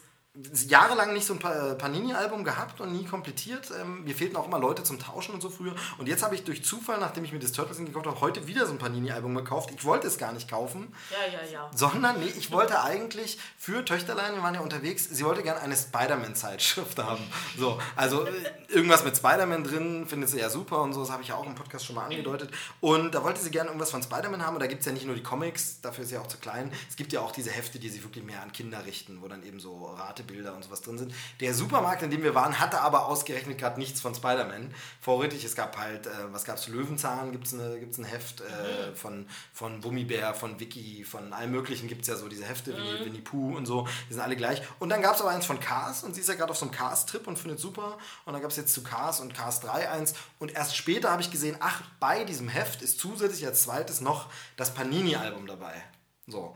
jahrelang 0.68 1.14
nicht 1.14 1.26
so 1.26 1.34
ein 1.34 1.40
Pa- 1.40 1.74
Panini-Album 1.74 2.44
gehabt 2.44 2.80
und 2.81 2.94
nie 2.94 3.04
komplettiert. 3.04 3.72
Ähm, 3.81 4.04
mir 4.04 4.14
fehlten 4.16 4.38
auch 4.38 4.46
immer 4.46 4.60
Leute 4.60 4.84
zum 4.84 5.00
Tauschen 5.00 5.34
und 5.34 5.42
so 5.42 5.50
früher. 5.50 5.74
Und 5.98 6.08
jetzt 6.08 6.24
habe 6.24 6.36
ich 6.36 6.44
durch 6.44 6.64
Zufall, 6.64 7.00
nachdem 7.00 7.24
ich 7.26 7.31
mir 7.34 7.40
das 7.40 7.52
Turtles 7.52 7.78
gekauft 7.80 8.06
habe, 8.06 8.22
heute 8.22 8.46
wieder 8.48 8.66
so 8.68 8.72
ein 8.74 8.78
Panini-Album 8.78 9.34
gekauft. 9.36 9.72
Ich 9.76 9.84
wollte 9.86 10.08
es 10.08 10.18
gar 10.20 10.31
nicht 10.31 10.48
kaufen, 10.50 10.94
Ja, 11.10 11.34
ja, 11.34 11.52
ja. 11.52 11.72
sondern 11.76 12.20
nee, 12.20 12.28
ich 12.38 12.52
wollte 12.52 12.81
eigentlich 12.84 13.40
für 13.58 13.84
Töchterlein, 13.84 14.36
wir 14.36 14.44
waren 14.44 14.54
ja 14.54 14.62
unterwegs, 14.62 15.08
sie 15.10 15.26
wollte 15.26 15.42
gerne 15.42 15.62
eine 15.62 15.76
Spider-Man-Zeitschrift 15.76 17.00
haben. 17.00 17.24
So, 17.58 17.80
also 17.96 18.26
äh, 18.26 18.31
irgendwas 18.68 19.04
mit 19.04 19.18
Spider-Man 19.18 19.64
drin, 19.64 20.06
findet 20.08 20.30
sie 20.30 20.40
ja 20.40 20.50
super 20.52 20.81
und 20.84 20.94
so, 20.94 21.02
das 21.02 21.10
habe 21.10 21.24
ich 21.24 21.30
ja 21.30 21.36
auch 21.36 21.46
im 21.48 21.56
Podcast 21.56 21.86
schon 21.86 21.96
mal 21.96 22.06
angedeutet. 22.06 22.52
Und 22.81 23.16
da 23.16 23.24
wollte 23.24 23.42
sie 23.42 23.50
gerne 23.50 23.70
irgendwas 23.70 23.90
von 23.92 24.04
Spider-Man 24.04 24.46
haben 24.46 24.54
und 24.56 24.60
da 24.62 24.68
gibt 24.68 24.81
es 24.81 24.86
ja 24.86 24.92
nicht 24.92 25.06
nur 25.08 25.16
die 25.16 25.24
Comics, 25.24 25.81
dafür 25.81 26.04
ist 26.04 26.12
sie 26.12 26.18
auch 26.18 26.28
zu 26.28 26.38
klein. 26.38 26.72
Es 26.88 26.96
gibt 26.96 27.14
ja 27.14 27.22
auch 27.22 27.31
diese 27.31 27.50
Hefte, 27.50 27.80
die 27.80 27.90
sich 27.90 28.04
wirklich 28.04 28.24
mehr 28.24 28.42
an 28.44 28.52
Kinder 28.52 28.86
richten, 28.86 29.22
wo 29.22 29.28
dann 29.28 29.44
eben 29.44 29.60
so 29.60 29.96
Ratebilder 30.19 30.56
und 30.56 30.63
sowas 30.63 30.81
drin 30.81 30.98
sind. 30.98 31.13
Der 31.39 31.54
Supermarkt, 31.54 32.04
in 32.04 32.10
dem 32.10 32.24
wir 32.24 32.36
waren, 32.36 32.60
hatte 32.60 32.81
aber 32.81 33.07
ausgerechnet 33.07 33.57
gerade 33.57 33.80
nichts 33.80 34.01
von 34.01 34.13
Spider-Man. 34.13 34.74
Vorrätig, 35.01 35.44
es 35.44 35.56
gab 35.56 35.77
halt, 35.77 36.07
äh, 36.07 36.10
was 36.31 36.45
gab 36.45 36.57
es, 36.57 36.68
Löwenzahn, 36.68 37.31
gibt 37.31 37.48
es 37.48 37.56
gibt's 37.80 37.98
ein 37.98 38.06
Heft 38.06 38.42
äh, 38.42 38.94
von, 38.95 39.27
von 39.54 39.81
Bummibär, 39.81 40.33
von 40.33 40.59
Vicky, 40.59 41.04
von 41.04 41.33
allem 41.33 41.52
möglichen 41.52 41.88
gibt 41.88 42.02
es 42.02 42.07
ja 42.07 42.16
so 42.16 42.28
diese 42.28 42.45
Hefte, 42.45 42.76
wie 42.76 43.06
Winnie 43.06 43.21
Pooh 43.21 43.56
und 43.56 43.66
so, 43.66 43.88
die 44.09 44.14
sind 44.14 44.21
alle 44.21 44.35
gleich. 44.35 44.61
Und 44.80 44.90
dann 44.90 45.02
gab 45.02 45.16
es 45.16 45.21
aber 45.21 45.31
eins 45.31 45.45
von 45.45 45.59
Cars 45.59 46.04
und 46.04 46.14
sie 46.14 46.21
ist 46.21 46.30
ja 46.30 46.35
gerade 46.35 46.52
auf 46.52 46.57
so 46.57 46.66
einem 46.66 46.73
Cars-Trip 46.73 47.26
und 47.28 47.38
findet 47.38 47.59
super. 47.59 47.97
Und 48.26 48.33
dann 48.33 48.42
gab 48.42 48.52
es 48.52 48.57
jetzt 48.57 48.73
zu 48.73 48.83
Cars 48.83 49.19
und 49.19 49.33
Cars 49.33 49.61
3 49.61 49.90
eins. 49.90 50.14
Und 50.40 50.54
erst 50.54 50.76
später 50.76 51.11
habe 51.11 51.21
ich 51.21 51.31
gesehen, 51.31 51.57
ach, 51.59 51.81
bei 51.99 52.23
diesem 52.23 52.49
Heft 52.49 52.81
ist 52.81 52.99
zusätzlich 52.99 53.45
als 53.45 53.64
zweites 53.64 54.02
noch 54.02 54.30
das 54.57 54.73
Panini-Album 54.73 55.47
dabei. 55.47 55.83
So. 56.28 56.56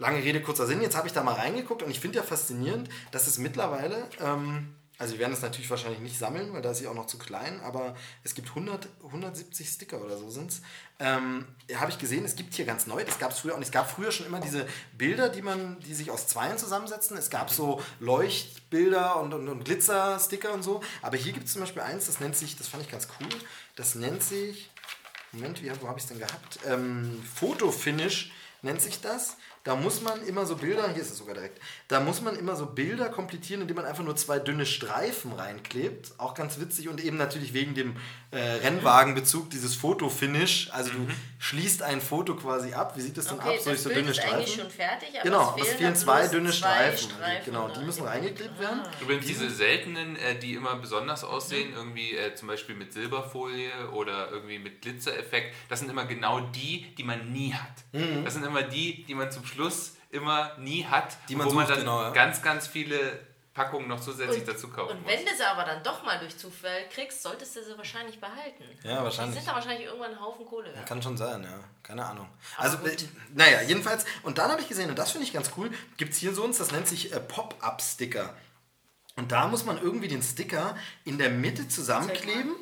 Lange 0.00 0.24
Rede, 0.24 0.40
kurzer 0.40 0.66
Sinn. 0.66 0.80
Jetzt 0.80 0.96
habe 0.96 1.06
ich 1.08 1.12
da 1.12 1.22
mal 1.22 1.34
reingeguckt 1.34 1.82
und 1.82 1.90
ich 1.90 2.00
finde 2.00 2.16
ja 2.16 2.22
faszinierend, 2.22 2.88
dass 3.10 3.26
es 3.26 3.36
mittlerweile, 3.36 4.08
ähm, 4.18 4.74
also 4.96 5.12
wir 5.12 5.20
werden 5.20 5.34
es 5.34 5.42
natürlich 5.42 5.68
wahrscheinlich 5.68 6.00
nicht 6.00 6.18
sammeln, 6.18 6.54
weil 6.54 6.62
da 6.62 6.70
ist 6.70 6.78
sie 6.78 6.88
auch 6.88 6.94
noch 6.94 7.04
zu 7.04 7.18
klein, 7.18 7.60
aber 7.60 7.94
es 8.24 8.34
gibt 8.34 8.48
100, 8.48 8.88
170 9.04 9.68
Sticker 9.68 10.00
oder 10.02 10.16
so 10.16 10.30
sind 10.30 10.52
es. 10.52 10.62
Ähm, 11.00 11.44
habe 11.74 11.90
ich 11.90 11.98
gesehen, 11.98 12.24
es 12.24 12.34
gibt 12.34 12.54
hier 12.54 12.64
ganz 12.64 12.86
neu, 12.86 13.04
das 13.04 13.18
gab 13.18 13.32
es 13.32 13.40
früher 13.40 13.54
und 13.54 13.60
es 13.60 13.72
gab 13.72 13.90
früher 13.90 14.10
schon 14.10 14.24
immer 14.24 14.40
diese 14.40 14.66
Bilder, 14.96 15.28
die 15.28 15.42
man, 15.42 15.78
die 15.80 15.92
sich 15.92 16.10
aus 16.10 16.26
Zweien 16.26 16.56
zusammensetzen. 16.56 17.18
Es 17.18 17.28
gab 17.28 17.50
so 17.50 17.82
Leuchtbilder 17.98 19.20
und, 19.20 19.34
und, 19.34 19.50
und 19.50 19.64
Glitzer-Sticker 19.66 20.54
und 20.54 20.62
so. 20.62 20.80
Aber 21.02 21.18
hier 21.18 21.34
gibt 21.34 21.44
es 21.44 21.52
zum 21.52 21.60
Beispiel 21.60 21.82
eins, 21.82 22.06
das 22.06 22.20
nennt 22.20 22.36
sich, 22.36 22.56
das 22.56 22.68
fand 22.68 22.82
ich 22.82 22.90
ganz 22.90 23.06
cool, 23.20 23.28
das 23.76 23.96
nennt 23.96 24.22
sich, 24.22 24.70
Moment, 25.32 25.62
wie, 25.62 25.70
wo 25.82 25.88
habe 25.88 25.98
ich 25.98 26.04
es 26.04 26.08
denn 26.08 26.18
gehabt? 26.18 26.58
Ähm, 26.66 27.22
Fotofinish 27.34 28.32
nennt 28.62 28.80
sich 28.80 29.00
das. 29.00 29.36
Da 29.62 29.76
muss 29.76 30.00
man 30.00 30.26
immer 30.26 30.46
so 30.46 30.56
Bilder, 30.56 30.88
hier 30.88 31.02
ist 31.02 31.10
es 31.10 31.18
sogar 31.18 31.34
direkt, 31.34 31.60
da 31.90 31.98
muss 31.98 32.20
man 32.20 32.36
immer 32.36 32.54
so 32.54 32.66
Bilder 32.66 33.08
komplettieren, 33.08 33.62
indem 33.62 33.74
man 33.74 33.84
einfach 33.84 34.04
nur 34.04 34.14
zwei 34.14 34.38
dünne 34.38 34.64
Streifen 34.64 35.32
reinklebt. 35.32 36.12
Auch 36.18 36.34
ganz 36.34 36.60
witzig 36.60 36.88
und 36.88 37.02
eben 37.02 37.16
natürlich 37.16 37.52
wegen 37.52 37.74
dem 37.74 37.96
äh, 38.30 38.38
Rennwagenbezug 38.38 39.50
dieses 39.50 39.74
Fotofinish. 39.74 40.68
Also 40.70 40.92
du 40.92 41.08
schließt 41.40 41.82
ein 41.82 42.00
Foto 42.00 42.36
quasi 42.36 42.74
ab. 42.74 42.96
Wie 42.96 43.00
sieht 43.00 43.16
das 43.18 43.26
dann 43.26 43.40
Okay, 43.40 43.56
ab? 43.58 43.64
Durch 43.64 43.74
das 43.74 43.82
so 43.82 43.88
Bild 43.88 44.02
dünne 44.02 44.10
ist 44.12 44.20
eigentlich 44.20 44.52
Streifen? 44.52 44.60
schon 44.60 44.70
fertig, 44.70 45.08
aber 45.14 45.22
Genau, 45.24 45.40
es 45.42 45.48
aber 45.48 45.58
es 45.58 45.66
fehlen 45.66 45.78
fehlen 45.78 45.92
dann 45.94 46.00
zwei 46.00 46.28
dünne 46.28 46.50
zwei 46.50 46.56
Streifen. 46.56 47.10
Streifen 47.10 47.44
genau, 47.46 47.68
die 47.68 47.80
müssen 47.80 48.04
reingeklebt 48.04 48.60
werden. 48.60 48.82
Übrigens 49.00 49.26
diese 49.26 49.50
seltenen, 49.50 50.14
äh, 50.14 50.38
die 50.38 50.54
immer 50.54 50.76
besonders 50.76 51.24
aussehen, 51.24 51.72
irgendwie 51.74 52.14
äh, 52.14 52.36
zum 52.36 52.46
Beispiel 52.46 52.76
mit 52.76 52.92
Silberfolie 52.92 53.90
oder 53.92 54.30
irgendwie 54.30 54.60
mit 54.60 54.80
Glitzereffekt, 54.80 55.56
das 55.68 55.80
sind 55.80 55.90
immer 55.90 56.04
genau 56.04 56.38
die, 56.38 56.94
die 56.96 57.02
man 57.02 57.32
nie 57.32 57.52
hat. 57.52 57.82
Mhm. 57.90 58.24
Das 58.24 58.34
sind 58.34 58.44
immer 58.46 58.62
die, 58.62 59.02
die 59.02 59.14
man 59.16 59.32
zum 59.32 59.44
Schluss 59.44 59.96
immer 60.10 60.56
nie 60.58 60.84
hat, 60.84 61.16
Die 61.28 61.36
man 61.36 61.46
wo 61.46 61.52
man 61.52 61.66
sucht, 61.66 61.76
dann 61.76 61.84
genau, 61.84 62.02
ja. 62.02 62.10
ganz, 62.10 62.42
ganz 62.42 62.66
viele 62.66 63.28
Packungen 63.54 63.88
noch 63.88 64.00
zusätzlich 64.00 64.40
Und, 64.40 64.48
dazu 64.48 64.68
kaufen 64.68 64.92
und 64.92 65.02
muss. 65.02 65.12
wenn 65.12 65.24
du 65.24 65.34
sie 65.36 65.44
aber 65.44 65.64
dann 65.64 65.82
doch 65.82 66.04
mal 66.04 66.18
durch 66.20 66.36
Zufall 66.38 66.88
kriegst, 66.88 67.22
solltest 67.22 67.56
du 67.56 67.64
sie 67.64 67.76
wahrscheinlich 67.76 68.20
behalten. 68.20 68.64
Ja, 68.84 69.02
wahrscheinlich. 69.02 69.36
Die 69.38 69.42
sind 69.44 69.50
da 69.50 69.54
wahrscheinlich 69.56 69.86
irgendwann 69.86 70.12
ein 70.12 70.20
Haufen 70.20 70.46
Kohle 70.46 70.72
wert. 70.74 70.86
Kann 70.86 71.02
schon 71.02 71.16
sein, 71.16 71.42
ja. 71.42 71.58
Keine 71.82 72.04
Ahnung. 72.06 72.28
Aber 72.56 72.64
Also, 72.64 72.78
gut. 72.78 72.88
äh, 72.90 72.96
naja, 73.34 73.60
jedenfalls. 73.62 74.04
Und 74.22 74.38
dann 74.38 74.50
habe 74.52 74.60
ich 74.62 74.68
gesehen, 74.68 74.88
und 74.88 74.98
das 74.98 75.10
finde 75.10 75.26
ich 75.26 75.32
ganz 75.32 75.50
cool, 75.56 75.70
gibt 75.96 76.12
es 76.12 76.18
hier 76.18 76.32
so 76.32 76.44
uns, 76.44 76.58
das 76.58 76.70
nennt 76.70 76.86
sich 76.86 77.12
äh, 77.12 77.18
Pop-Up-Sticker. 77.20 78.34
Und 79.16 79.32
da 79.32 79.48
muss 79.48 79.64
man 79.64 79.80
irgendwie 79.82 80.08
den 80.08 80.22
Sticker 80.22 80.76
in 81.04 81.18
der 81.18 81.30
Mitte 81.30 81.66
zusammenkleben. 81.68 82.54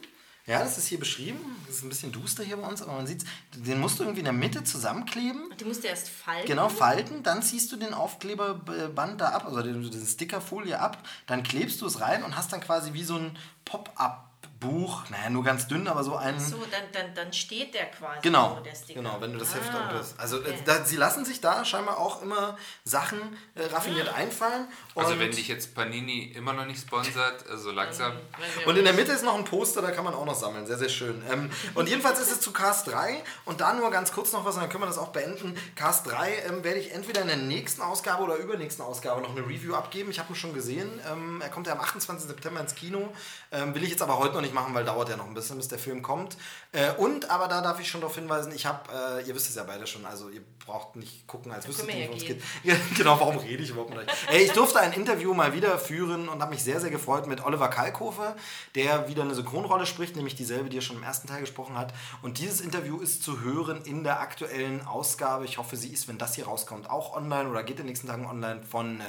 Ja, 0.49 0.61
das 0.61 0.79
ist 0.79 0.89
hier 0.89 0.99
beschrieben. 0.99 1.39
Das 1.67 1.77
ist 1.77 1.83
ein 1.85 1.91
bisschen 1.91 2.11
duster 2.11 2.43
hier 2.43 2.57
bei 2.57 2.67
uns, 2.67 2.81
aber 2.81 2.93
man 2.95 3.07
sieht 3.07 3.23
Den 3.55 3.81
musst 3.81 3.99
du 3.99 4.05
irgendwie 4.05 4.21
in 4.21 4.25
der 4.25 4.33
Mitte 4.33 4.65
zusammenkleben. 4.65 5.53
Die 5.61 5.65
musst 5.65 5.85
du 5.85 5.89
erst 5.89 6.09
falten. 6.09 6.47
Genau, 6.47 6.71
falten. 6.71 7.23
Dann 7.23 7.43
ziehst 7.43 7.71
du 7.71 7.77
den 7.77 7.93
Aufkleberband 7.93 9.21
da 9.21 9.29
ab, 9.29 9.45
also 9.47 9.63
den, 9.63 9.89
den 9.91 10.07
Stickerfolie 10.07 10.81
ab. 10.81 11.07
Dann 11.27 11.43
klebst 11.43 11.83
du 11.83 11.87
es 11.87 12.01
rein 12.01 12.25
und 12.25 12.35
hast 12.35 12.51
dann 12.53 12.61
quasi 12.61 12.95
wie 12.95 13.05
so 13.05 13.17
ein 13.17 13.37
Pop-up 13.67 14.28
Buch, 14.61 15.05
naja, 15.11 15.31
nur 15.31 15.45
ganz 15.45 15.69
dünn, 15.69 15.89
aber 15.89 16.05
so 16.05 16.17
ein. 16.17 16.39
So, 16.39 16.59
dann, 16.71 16.83
dann, 16.93 17.15
dann 17.15 17.33
steht 17.33 17.75
der 17.75 17.87
quasi. 17.87 18.21
Genau, 18.23 18.61
so, 18.75 18.95
genau, 18.95 19.17
wenn 19.21 19.33
du 19.33 19.39
das 19.39 19.55
Heft 19.55 19.71
Ah, 19.71 19.89
dann 19.89 19.99
bist. 19.99 20.19
Also 20.19 20.39
okay. 20.39 20.59
da, 20.65 20.85
sie 20.85 20.97
lassen 20.97 21.25
sich 21.25 21.41
da 21.41 21.65
scheinbar 21.65 21.99
auch 21.99 22.23
immer 22.23 22.57
Sachen 22.85 23.19
äh, 23.55 23.65
raffiniert 23.67 24.09
einfallen. 24.15 24.69
Also 24.95 25.19
wenn 25.19 25.31
dich 25.31 25.49
jetzt 25.49 25.75
Panini 25.75 26.33
immer 26.35 26.53
noch 26.53 26.67
nicht 26.67 26.81
sponsert, 26.81 27.49
also 27.49 27.71
langsam. 27.71 28.13
Und 28.67 28.77
in 28.77 28.85
der. 28.85 28.99
Mitte 28.99 29.13
ist 29.13 29.25
noch 29.25 29.37
ein 29.37 29.45
Poster, 29.45 29.81
da 29.81 29.93
kann 29.93 30.05
man 30.05 30.13
auch 30.13 30.25
noch 30.25 30.35
sammeln. 30.35 30.67
Sehr, 30.67 30.77
sehr 30.77 30.89
schön. 30.89 31.23
Ähm, 31.31 31.51
und 31.75 31.89
jedenfalls 31.89 32.19
ist 32.21 32.33
es 32.33 32.41
zu 32.41 32.53
Cast 32.53 32.89
3. 32.89 33.23
Und 33.45 33.61
da 33.61 33.73
nur 33.73 33.91
ganz 33.93 34.13
kurz 34.13 34.33
noch 34.33 34.45
was, 34.45 34.57
und 34.57 34.63
dann 34.63 34.71
können 34.71 34.83
wir 34.83 34.89
das 34.89 34.99
auch 34.99 35.09
beenden. 35.09 35.57
Cast 35.77 36.11
3 36.11 36.33
ähm, 36.49 36.65
werde 36.65 36.81
ich 36.81 36.93
entweder 36.93 37.23
in 37.23 37.29
der 37.29 37.37
nächsten 37.37 37.81
Ausgabe 37.81 38.25
oder 38.25 38.37
übernächsten 38.37 38.85
Ausgabe 38.85 39.21
noch 39.23 39.31
eine 39.31 39.47
Review 39.47 39.75
abgeben. 39.75 40.11
Ich 40.11 40.19
habe 40.19 40.33
ihn 40.33 40.37
schon 40.37 40.53
gesehen. 40.53 41.01
Ähm, 41.09 41.41
er 41.41 41.49
kommt 41.49 41.69
ja 41.69 41.75
am 41.75 41.81
28. 41.81 42.27
September 42.27 42.61
ins 42.61 42.75
Kino. 42.75 43.09
Ähm, 43.53 43.73
will 43.75 43.85
ich 43.85 43.91
jetzt 43.91 44.03
aber 44.03 44.19
heute 44.19 44.35
noch 44.35 44.41
nicht 44.41 44.48
machen, 44.53 44.75
weil 44.75 44.85
dauert 44.85 45.09
ja 45.09 45.17
noch 45.17 45.27
ein 45.27 45.35
bisschen, 45.35 45.57
bis 45.57 45.69
der 45.69 45.79
Film 45.79 46.03
kommt. 46.03 46.37
Äh, 46.73 46.93
und, 46.93 47.31
aber 47.31 47.49
da 47.49 47.61
darf 47.61 47.81
ich 47.81 47.89
schon 47.89 48.01
darauf 48.01 48.15
hinweisen, 48.17 48.53
ich 48.55 48.67
habe, 48.67 48.81
äh, 48.93 49.27
ihr 49.27 49.35
wisst 49.35 49.49
es 49.49 49.55
ja 49.55 49.65
beide 49.65 49.87
schon, 49.87 50.05
also 50.07 50.29
ihr 50.29 50.43
braucht 50.65 50.97
nicht 50.97 51.27
gucken, 51.27 51.53
als 51.53 51.67
wüsstet 51.67 51.89
ihr 51.89 51.95
nicht, 51.95 52.09
worum 52.09 52.19
es 52.19 52.27
geht. 52.27 52.43
Genau, 52.97 53.19
warum 53.19 53.39
rede 53.39 53.63
ich 53.63 53.71
überhaupt 53.71 53.97
euch? 53.97 54.07
Ey, 54.31 54.45
ich 54.45 54.53
durfte 54.53 54.81
ein 54.81 54.93
Interview 54.93 55.35
mal 55.35 55.55
wieder 55.55 55.79
führen 55.79 56.29
und 56.29 56.41
habe 56.41 56.53
mich 56.53 56.63
sehr, 56.63 56.81
sehr 56.81 56.91
gefreut 56.91 57.27
mit 57.27 57.45
Oliver 57.45 57.69
Kalkofe, 57.69 58.35
der 58.75 59.09
wieder 59.09 59.23
eine 59.23 59.35
Synchronrolle 59.35 59.87
spricht, 59.87 60.17
nämlich 60.17 60.35
dieselbe, 60.35 60.69
die 60.69 60.79
er 60.79 60.83
schon 60.83 60.97
im 60.97 61.03
ersten 61.03 61.29
Teil 61.29 61.41
gesprochen 61.41 61.77
hat. 61.77 61.95
Und 62.23 62.39
dieses 62.39 62.61
Interview 62.61 63.01
ist 63.01 63.23
zu 63.23 63.41
hören 63.41 63.83
in 63.83 64.05
der 64.05 64.21
aktuellen 64.21 64.87
Ausgabe. 64.87 65.45
Ich 65.45 65.59
hoffe, 65.59 65.77
sie 65.77 65.93
ist, 65.93 66.09
wenn 66.09 66.19
das 66.19 66.35
hier 66.35 66.47
rauskommt, 66.47 66.91
auch 66.91 67.17
online 67.17 67.49
oder 67.49 67.63
geht 67.63 67.79
in 67.79 67.85
den 67.85 67.87
nächsten 67.87 68.09
Tagen 68.09 68.27
online 68.27 68.63
von 68.63 69.01
äh, 69.01 69.05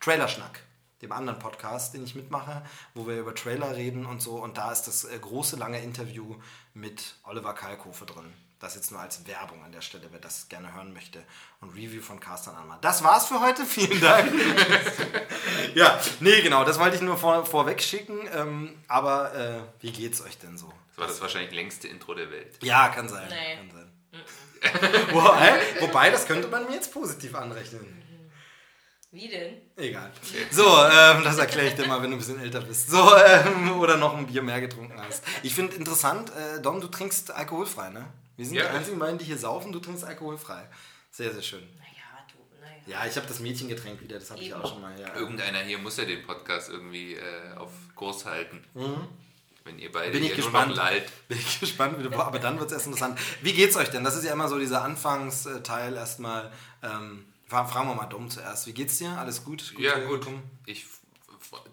Trailerschnack 0.00 0.60
dem 1.04 1.12
anderen 1.12 1.38
Podcast, 1.38 1.94
den 1.94 2.04
ich 2.04 2.14
mitmache, 2.14 2.62
wo 2.94 3.06
wir 3.06 3.18
über 3.18 3.34
Trailer 3.34 3.76
reden 3.76 4.06
und 4.06 4.20
so. 4.20 4.42
Und 4.42 4.56
da 4.58 4.72
ist 4.72 4.82
das 4.84 5.04
äh, 5.04 5.18
große, 5.18 5.56
lange 5.56 5.80
Interview 5.80 6.36
mit 6.72 7.16
Oliver 7.24 7.54
Kalkofe 7.54 8.06
drin. 8.06 8.32
Das 8.58 8.74
jetzt 8.74 8.90
nur 8.90 9.00
als 9.00 9.26
Werbung 9.26 9.62
an 9.62 9.72
der 9.72 9.82
Stelle, 9.82 10.08
wer 10.10 10.20
das 10.20 10.48
gerne 10.48 10.72
hören 10.74 10.94
möchte. 10.94 11.22
Und 11.60 11.74
Review 11.74 12.00
von 12.00 12.18
Carsten 12.18 12.50
Anmar. 12.50 12.78
Das 12.80 13.04
war's 13.04 13.26
für 13.26 13.40
heute. 13.40 13.64
Vielen 13.66 14.00
Dank. 14.00 14.32
ja, 15.74 16.00
nee, 16.20 16.40
genau. 16.40 16.64
Das 16.64 16.78
wollte 16.78 16.96
ich 16.96 17.02
nur 17.02 17.18
vor, 17.18 17.44
vorweg 17.44 17.82
schicken. 17.82 18.20
Ähm, 18.32 18.82
aber 18.88 19.34
äh, 19.34 19.60
wie 19.80 19.92
geht's 19.92 20.22
euch 20.22 20.38
denn 20.38 20.56
so? 20.56 20.72
Das 20.88 20.98
war 20.98 21.06
das 21.08 21.20
wahrscheinlich 21.20 21.52
längste 21.52 21.88
Intro 21.88 22.14
der 22.14 22.30
Welt. 22.30 22.58
Ja, 22.62 22.88
kann 22.88 23.08
sein. 23.08 23.28
Nee. 23.28 23.56
Kann 23.56 23.70
sein. 23.70 23.90
wobei, 25.12 25.60
wobei, 25.80 26.10
das 26.10 26.26
könnte 26.26 26.48
man 26.48 26.64
mir 26.64 26.74
jetzt 26.74 26.92
positiv 26.92 27.34
anrechnen. 27.34 28.03
Wie 29.14 29.28
denn? 29.28 29.54
Egal. 29.76 30.10
So, 30.50 30.62
ähm, 30.66 31.22
das 31.22 31.38
erkläre 31.38 31.68
ich 31.68 31.74
dir 31.74 31.86
mal, 31.86 32.02
wenn 32.02 32.10
du 32.10 32.16
ein 32.16 32.18
bisschen 32.18 32.40
älter 32.40 32.60
bist. 32.60 32.90
So, 32.90 33.16
ähm, 33.16 33.78
oder 33.78 33.96
noch 33.96 34.16
ein 34.16 34.26
Bier 34.26 34.42
mehr 34.42 34.60
getrunken 34.60 35.00
hast. 35.00 35.22
Ich 35.44 35.54
finde 35.54 35.76
interessant, 35.76 36.30
äh, 36.30 36.60
Dom, 36.60 36.80
du 36.80 36.88
trinkst 36.88 37.30
alkoholfrei, 37.30 37.90
ne? 37.90 38.06
Wir 38.36 38.44
sind 38.44 38.56
Ja. 38.56 38.64
die 38.64 38.68
einzigen 38.70 38.98
beiden, 38.98 39.16
die 39.18 39.24
hier 39.24 39.38
saufen, 39.38 39.70
du 39.70 39.78
trinkst 39.78 40.02
alkoholfrei. 40.04 40.68
Sehr, 41.12 41.32
sehr 41.32 41.42
schön. 41.42 41.62
Naja, 41.78 42.26
du, 42.32 42.38
naja. 42.60 43.02
Ja, 43.02 43.08
ich 43.08 43.14
habe 43.16 43.28
das 43.28 43.38
Mädchengetränk 43.38 44.00
wieder, 44.00 44.18
das 44.18 44.32
habe 44.32 44.40
ich 44.40 44.52
auch 44.52 44.68
schon 44.68 44.80
mal. 44.82 44.98
Ja. 45.00 45.14
Irgendeiner 45.14 45.60
hier 45.60 45.78
muss 45.78 45.96
ja 45.96 46.04
den 46.04 46.26
Podcast 46.26 46.70
irgendwie 46.70 47.14
äh, 47.14 47.54
auf 47.56 47.70
Kurs 47.94 48.24
halten. 48.24 48.64
Wenn 49.64 49.78
ihr 49.78 49.92
beide 49.92 50.08
Mhm. 50.08 50.12
Bin 50.14 50.22
ich 50.24 50.28
hier 50.34 50.38
nur 50.42 50.50
gespannt. 50.52 50.68
noch 50.70 50.76
lallt. 50.76 51.12
Bin 51.28 51.38
ich 51.38 51.60
gespannt, 51.60 51.96
wie 51.98 52.02
du, 52.02 52.12
aber 52.18 52.40
dann 52.40 52.58
wird 52.58 52.66
es 52.70 52.74
erst 52.74 52.86
interessant. 52.86 53.16
Wie 53.42 53.52
geht's 53.52 53.76
euch 53.76 53.90
denn? 53.90 54.02
Das 54.02 54.16
ist 54.16 54.24
ja 54.24 54.32
immer 54.32 54.48
so 54.48 54.58
dieser 54.58 54.82
Anfangsteil 54.82 55.94
erstmal. 55.94 56.50
Ähm, 56.82 57.26
fragen 57.46 57.88
wir 57.88 57.94
mal 57.94 58.06
Dom 58.06 58.30
zuerst. 58.30 58.66
Wie 58.66 58.72
geht's 58.72 58.98
dir? 58.98 59.10
Alles 59.18 59.44
gut? 59.44 59.74
Ja, 59.78 59.96
hier 59.96 60.06
gut. 60.06 60.26
Ich, 60.66 60.86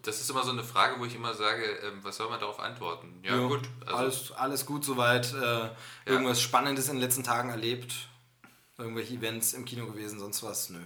das 0.02 0.20
ist 0.22 0.30
immer 0.30 0.44
so 0.44 0.52
eine 0.52 0.64
Frage, 0.64 1.00
wo 1.00 1.06
ich 1.06 1.16
immer 1.16 1.34
sage, 1.34 1.64
ähm, 1.64 2.00
was 2.04 2.18
soll 2.18 2.30
man 2.30 2.40
darauf 2.40 2.60
antworten? 2.60 3.20
Ja, 3.24 3.38
Ja, 3.38 3.48
gut. 3.48 3.70
Also, 3.86 3.96
alles, 3.98 4.32
alles 4.34 4.66
gut 4.66 4.84
soweit. 4.84 5.34
Äh, 5.34 5.70
irgendwas 6.06 6.42
Spannendes 6.42 6.88
in 6.88 6.96
den 6.96 7.02
letzten 7.02 7.24
Tagen 7.24 7.50
erlebt. 7.50 7.94
Irgendwelche 8.78 9.14
Events 9.14 9.54
im 9.54 9.66
Kino 9.66 9.86
gewesen, 9.86 10.20
sonst 10.20 10.44
was? 10.44 10.70
Nö. 10.70 10.80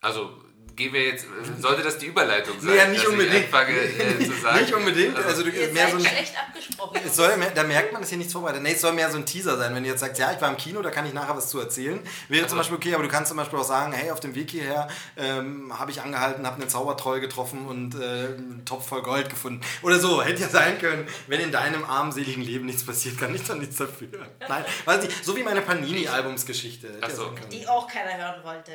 also 0.00 0.42
gehen 0.76 0.92
wir 0.92 1.04
jetzt, 1.06 1.24
äh, 1.24 1.60
sollte 1.60 1.82
das 1.82 1.98
die 1.98 2.06
Überleitung 2.06 2.60
sein? 2.60 2.76
Ja, 2.76 2.86
nicht 2.88 3.06
unbedingt. 3.06 3.46
Anfange, 3.46 3.72
äh, 3.72 4.18
zu 4.24 4.32
sagen, 4.34 4.60
Nicht 4.60 4.74
unbedingt. 4.74 5.16
Also, 5.16 5.42
du, 5.42 5.50
Ihr 5.50 5.72
mehr 5.72 5.84
seid 5.88 5.90
so 5.92 5.96
ein, 5.96 6.04
schlecht 6.14 6.34
abgesprochen. 6.38 7.00
es 7.06 7.16
soll, 7.16 7.36
mehr- 7.38 7.50
da 7.50 7.62
merkt 7.64 7.92
man, 7.92 8.02
dass 8.02 8.10
hier 8.10 8.18
nichts 8.18 8.32
vorbereitet. 8.32 8.62
Nee, 8.62 8.72
es 8.72 8.80
soll 8.80 8.92
mehr 8.92 9.10
so 9.10 9.16
ein 9.16 9.24
Teaser 9.26 9.56
sein. 9.56 9.74
Wenn 9.74 9.82
du 9.82 9.88
jetzt 9.88 10.00
sagst, 10.00 10.18
ja, 10.20 10.30
ich 10.32 10.40
war 10.40 10.48
im 10.50 10.56
Kino, 10.56 10.82
da 10.82 10.90
kann 10.90 11.06
ich 11.06 11.12
nachher 11.14 11.36
was 11.36 11.48
zu 11.48 11.58
erzählen. 11.58 11.98
Wäre 12.28 12.46
zum 12.46 12.58
Beispiel 12.58 12.76
okay, 12.76 12.94
aber 12.94 13.02
du 13.02 13.08
kannst 13.08 13.28
zum 13.28 13.36
Beispiel 13.38 13.58
auch 13.58 13.64
sagen, 13.64 13.92
hey, 13.92 14.10
auf 14.10 14.20
dem 14.20 14.34
Weg 14.34 14.50
hierher 14.50 14.88
ähm, 15.16 15.72
habe 15.78 15.90
ich 15.90 16.00
angehalten, 16.02 16.46
habe 16.46 16.60
einen 16.60 16.68
Zaubertroll 16.68 17.20
getroffen 17.20 17.66
und 17.66 17.94
äh, 17.94 17.98
einen 17.98 18.62
Topf 18.66 18.86
voll 18.88 19.02
Gold 19.02 19.30
gefunden. 19.30 19.62
Oder 19.82 19.98
so, 19.98 20.22
hätte 20.22 20.42
ja 20.42 20.48
sein 20.48 20.78
können. 20.78 21.06
Wenn 21.26 21.40
in 21.40 21.52
deinem 21.52 21.84
armseligen 21.84 22.42
Leben 22.42 22.66
nichts 22.66 22.84
passiert, 22.84 23.18
kann 23.18 23.34
ich 23.34 23.42
doch 23.44 23.54
nichts 23.56 23.76
dafür. 23.76 24.08
Nein, 24.48 24.64
weiß 24.84 25.02
nicht, 25.04 25.24
so 25.24 25.36
wie 25.36 25.42
meine 25.42 25.62
Panini-Albumsgeschichte. 25.62 26.88
So. 27.14 27.32
Die 27.50 27.66
auch 27.66 27.88
keiner 27.88 28.16
hören 28.18 28.44
wollte. 28.44 28.72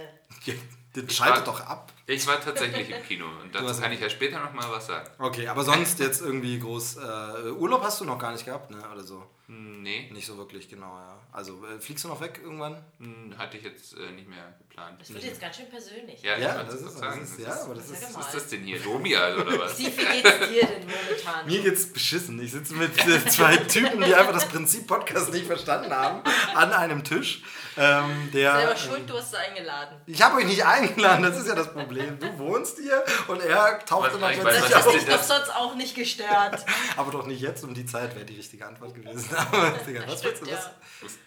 Den 0.95 1.09
schaltet 1.09 1.47
doch 1.47 1.61
ab. 1.61 1.91
Ich 2.07 2.25
war 2.27 2.41
tatsächlich 2.41 2.89
im 2.89 3.03
Kino 3.03 3.25
und 3.41 3.53
dazu 3.53 3.79
kann 3.79 3.91
ich 3.91 3.99
ja 3.99 4.09
später 4.09 4.39
nochmal 4.39 4.69
was 4.71 4.87
sagen. 4.87 5.07
Okay, 5.19 5.47
aber 5.47 5.63
sonst 5.63 5.99
jetzt 5.99 6.21
irgendwie 6.21 6.59
groß. 6.59 6.97
Äh, 6.97 7.49
Urlaub 7.51 7.83
hast 7.83 8.01
du 8.01 8.05
noch 8.05 8.19
gar 8.19 8.31
nicht 8.33 8.45
gehabt, 8.45 8.71
ne? 8.71 8.77
Oder 8.91 9.03
so? 9.03 9.23
Nee, 9.53 10.09
Nicht 10.13 10.25
so 10.25 10.37
wirklich, 10.37 10.69
genau, 10.69 10.95
ja. 10.97 11.17
Also 11.33 11.65
äh, 11.65 11.77
fliegst 11.79 12.05
du 12.05 12.07
noch 12.07 12.21
weg 12.21 12.39
irgendwann? 12.41 12.77
hm, 12.99 13.33
hatte 13.37 13.57
ich 13.57 13.63
jetzt 13.63 13.97
äh, 13.97 14.09
nicht 14.11 14.29
mehr 14.29 14.53
geplant. 14.59 15.01
Das 15.01 15.13
wird 15.13 15.23
jetzt 15.25 15.41
ganz 15.41 15.57
schön 15.57 15.69
persönlich. 15.69 16.21
Ja, 16.23 16.37
Ja, 16.37 16.63
das 16.63 16.75
ist, 16.75 17.01
das 17.01 17.17
ist, 17.17 17.39
ja, 17.39 17.49
ist- 17.53 17.61
aber 17.63 17.75
das 17.75 17.89
ist. 17.89 18.01
Sag 18.01 18.15
Was 18.17 18.25
ist 18.27 18.35
das 18.35 18.47
denn 18.47 18.63
hier? 18.63 18.81
Lomial 18.81 19.37
oder 19.41 19.59
was? 19.59 19.73
Steve, 19.73 19.91
wie 19.97 20.21
geht's 20.21 20.39
dir 20.49 20.65
denn 20.67 20.87
momentan? 20.87 21.45
Mir 21.47 21.61
geht's 21.63 21.91
beschissen. 21.91 22.41
Ich 22.41 22.51
sitze 22.53 22.75
mit 22.75 22.97
äh, 23.05 23.25
zwei 23.27 23.57
Typen, 23.57 24.01
die 24.01 24.15
einfach 24.15 24.31
das 24.33 24.47
Prinzip 24.47 24.87
Podcast 24.87 25.33
nicht 25.33 25.45
verstanden 25.47 25.91
haben, 25.93 26.21
an 26.55 26.71
einem 26.71 27.03
Tisch. 27.03 27.43
Ähm, 27.77 28.29
der, 28.33 28.53
Selber 28.55 28.71
ähm, 28.71 28.77
schuld, 28.77 29.09
du 29.09 29.13
hast 29.17 29.31
sie 29.31 29.37
eingeladen. 29.37 30.01
ich 30.05 30.21
habe 30.21 30.37
euch 30.37 30.45
nicht 30.45 30.63
eingeladen, 30.65 31.23
das 31.23 31.37
ist 31.39 31.47
ja 31.47 31.55
das 31.55 31.71
Problem. 31.73 32.00
Du 32.19 32.37
wohnst 32.39 32.77
hier 32.79 33.03
und 33.27 33.41
er 33.41 33.79
taucht 33.85 34.13
immer 34.13 34.29
plötzlich 34.29 34.75
auf. 34.75 34.95
ist 34.95 35.07
denn 35.07 35.13
Doch 35.15 35.23
sonst 35.23 35.49
auch 35.55 35.75
nicht 35.75 35.95
gestört. 35.95 36.65
Aber 36.97 37.11
doch 37.11 37.25
nicht 37.25 37.41
jetzt, 37.41 37.63
um 37.63 37.73
die 37.73 37.85
Zeit 37.85 38.15
wäre 38.15 38.25
die 38.25 38.35
richtige 38.35 38.65
Antwort 38.65 38.93
gewesen. 38.95 39.35
Aber. 39.35 39.73
Was 40.07 40.23
willst 40.23 40.41
du? 40.45 40.49
Ja. 40.49 40.57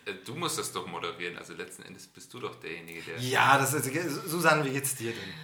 Äh, 0.07 0.15
Du 0.25 0.35
musst 0.35 0.59
das 0.59 0.73
doch 0.73 0.87
moderieren. 0.87 1.37
Also 1.39 1.55
letzten 1.55 1.83
Endes 1.83 2.07
bist 2.07 2.33
du 2.33 2.41
doch 2.41 2.55
derjenige, 2.57 3.03
der. 3.03 3.19
Ja, 3.19 3.59
das 3.59 3.75
ist. 3.75 3.91
Susanne, 4.27 4.65
wie 4.65 4.71
geht's 4.71 4.95
dir 4.97 5.13
denn? 5.13 5.35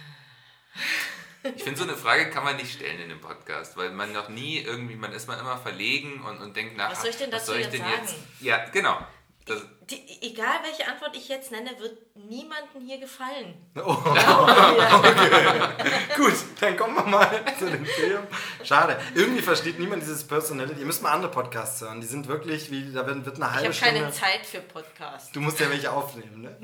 Ich 1.55 1.63
finde, 1.63 1.79
so 1.79 1.83
eine 1.85 1.97
Frage 1.97 2.29
kann 2.29 2.43
man 2.43 2.55
nicht 2.55 2.71
stellen 2.73 2.99
in 2.99 3.09
einem 3.11 3.19
Podcast, 3.19 3.75
weil 3.75 3.91
man 3.91 4.13
noch 4.13 4.29
nie 4.29 4.59
irgendwie, 4.59 4.95
man 4.95 5.11
ist 5.11 5.27
mal 5.27 5.39
immer 5.39 5.57
verlegen 5.57 6.21
und, 6.21 6.39
und 6.39 6.55
denkt 6.55 6.77
nach. 6.77 6.91
Was 6.91 7.01
soll 7.01 7.09
ich 7.09 7.17
denn 7.17 7.31
dazu 7.31 7.47
soll 7.47 7.55
ich 7.57 7.63
jetzt 7.63 7.73
denn 7.73 7.81
sagen? 7.81 8.01
jetzt? 8.03 8.15
Ja, 8.39 8.65
genau. 8.69 8.99
Das, 9.45 9.59
Die, 9.89 9.99
egal 10.21 10.59
welche 10.63 10.87
Antwort 10.87 11.15
ich 11.17 11.27
jetzt 11.27 11.51
nenne, 11.51 11.71
wird 11.79 11.97
niemandem 12.15 12.81
hier 12.85 12.99
gefallen. 12.99 13.55
Oh. 13.75 13.97
Ja. 14.15 15.73
Gut, 16.15 16.33
dann 16.59 16.77
kommen 16.77 16.95
wir 16.95 17.03
mal 17.05 17.27
zu 17.59 17.65
dem 17.69 17.83
Film. 17.85 18.21
Schade. 18.63 18.99
Irgendwie 19.15 19.41
versteht 19.41 19.79
niemand 19.79 20.03
dieses 20.03 20.23
Personality. 20.23 20.79
Ihr 20.81 20.85
müsst 20.85 21.01
mal 21.01 21.11
andere 21.11 21.31
Podcasts 21.31 21.81
hören. 21.81 21.99
Die 22.01 22.07
sind 22.07 22.27
wirklich, 22.27 22.69
wie, 22.69 22.93
da 22.93 23.05
wird, 23.07 23.25
wird 23.25 23.37
eine 23.37 23.45
Ich 23.45 23.51
halbe 23.51 23.63
habe 23.65 23.73
Stunde. 23.73 23.93
keine 24.01 24.11
Zeit 24.11 24.45
für 24.45 24.59
Podcasts. 24.61 25.31
Du 25.31 25.41
musst 25.41 25.59
ja 25.59 25.69
welche 25.71 25.91
aufnehmen, 25.91 26.41
ne? 26.43 26.57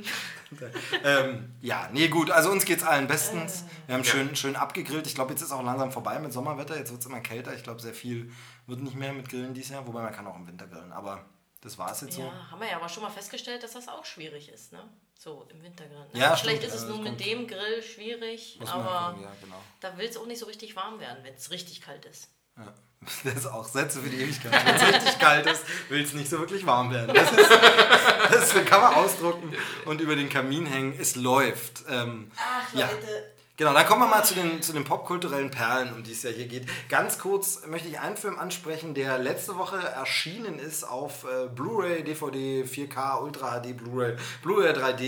ähm, 1.04 1.56
ja, 1.62 1.90
nee, 1.92 2.10
gut. 2.10 2.30
Also 2.30 2.52
uns 2.52 2.64
geht's 2.64 2.84
allen 2.84 3.08
bestens. 3.08 3.66
Wir 3.88 3.96
haben 3.96 4.04
Ja. 4.04 4.12
schön, 4.12 4.36
schön 4.36 4.56
abgegrillt. 4.56 5.08
Ich 5.08 5.16
glaube, 5.16 5.32
jetzt 5.34 5.42
ist 5.42 5.52
auch 5.52 5.64
langsam 5.64 5.92
vorbei 5.92 6.20
mit 6.20 6.32
Sommerwetter. 6.32 6.78
Jetzt 6.78 6.92
wird 6.92 7.02
es 7.02 7.08
immer 7.08 7.22
kälter. 7.22 7.54
Ich 7.56 7.64
glaube, 7.64 7.82
sehr 7.82 7.94
viel 7.96 8.32
wird 8.68 8.82
nicht 8.82 8.96
mehr 8.96 9.14
mit 9.14 9.30
Grillen 9.30 9.54
dieses 9.56 9.72
Jahr. 9.72 9.88
Wobei 9.88 10.02
man 10.04 10.14
kann 10.14 10.28
auch 10.28 10.36
im 10.36 10.46
Winter 10.48 10.68
grillen. 10.68 10.92
Aber 10.92 11.26
das 11.62 11.78
war 11.78 11.92
es 11.92 12.02
jetzt 12.02 12.14
so. 12.16 12.22
Ja, 12.22 12.52
haben 12.52 12.62
wir 12.62 12.70
ja 12.70 12.76
aber 12.78 12.90
schon 12.90 13.04
mal 13.04 13.10
festgestellt, 13.10 13.64
dass 13.64 13.74
das 13.74 13.88
auch 13.88 14.06
schwierig 14.06 14.50
ist, 14.50 14.72
ne? 14.72 14.84
So 15.18 15.48
im 15.52 15.64
Wintergrill. 15.64 15.98
Ne? 16.14 16.20
Ja, 16.20 16.36
Vielleicht 16.36 16.60
stimmt, 16.60 16.74
ist 16.74 16.82
es 16.82 16.82
ja, 16.84 16.90
nur 16.90 17.00
das 17.00 17.10
mit 17.12 17.26
dem 17.26 17.48
Grill 17.48 17.82
schwierig, 17.82 18.60
aber 18.62 19.10
gucken, 19.10 19.24
ja, 19.24 19.32
genau. 19.42 19.62
da 19.80 19.98
will 19.98 20.08
es 20.08 20.18
auch 20.18 20.28
nicht 20.28 20.40
so 20.40 20.46
richtig 20.46 20.76
warm 20.76 21.00
werden, 21.00 21.24
wenn 21.24 21.34
es 21.34 21.50
richtig 21.50 21.82
kalt 21.82 22.06
ist. 22.06 22.30
Ja. 22.58 22.74
Das 23.24 23.36
ist 23.36 23.46
auch 23.46 23.68
Sätze 23.68 24.02
für 24.02 24.10
die 24.10 24.18
Ewigkeit. 24.18 24.52
Wenn 24.52 24.76
es 24.76 24.82
richtig 24.82 25.20
kalt 25.20 25.46
ist, 25.46 25.64
will 25.90 26.04
es 26.04 26.14
nicht 26.14 26.30
so 26.30 26.40
wirklich 26.40 26.66
warm 26.66 26.92
werden. 26.92 27.14
Das, 27.14 27.32
ist, 27.32 27.50
das 28.32 28.66
kann 28.66 28.82
man 28.82 28.96
ausdrucken 28.96 29.56
und 29.86 30.02
über 30.02 30.16
den 30.16 30.30
Kamin 30.30 30.66
hängen. 30.66 31.00
Es 31.00 31.16
läuft. 31.16 31.84
Ähm, 31.88 32.32
Ach 32.36 32.74
Ja. 32.74 32.90
Leute, 32.90 33.36
Genau, 33.58 33.74
dann 33.74 33.88
kommen 33.88 34.02
wir 34.02 34.08
mal 34.08 34.24
zu 34.24 34.36
den, 34.36 34.62
zu 34.62 34.72
den 34.72 34.84
popkulturellen 34.84 35.50
Perlen, 35.50 35.92
um 35.92 36.04
die 36.04 36.12
es 36.12 36.22
ja 36.22 36.30
hier 36.30 36.46
geht. 36.46 36.68
Ganz 36.90 37.18
kurz 37.18 37.66
möchte 37.66 37.88
ich 37.88 38.00
einen 38.00 38.16
Film 38.16 38.38
ansprechen, 38.38 38.94
der 38.94 39.18
letzte 39.18 39.58
Woche 39.58 39.78
erschienen 39.78 40.60
ist 40.60 40.84
auf 40.84 41.24
äh, 41.24 41.48
Blu-ray, 41.48 42.04
DVD, 42.04 42.62
4K, 42.66 43.20
Ultra 43.24 43.60
HD, 43.60 43.76
Blu-ray, 43.76 44.16
Blu-ray 44.44 44.74
3D. 44.74 45.04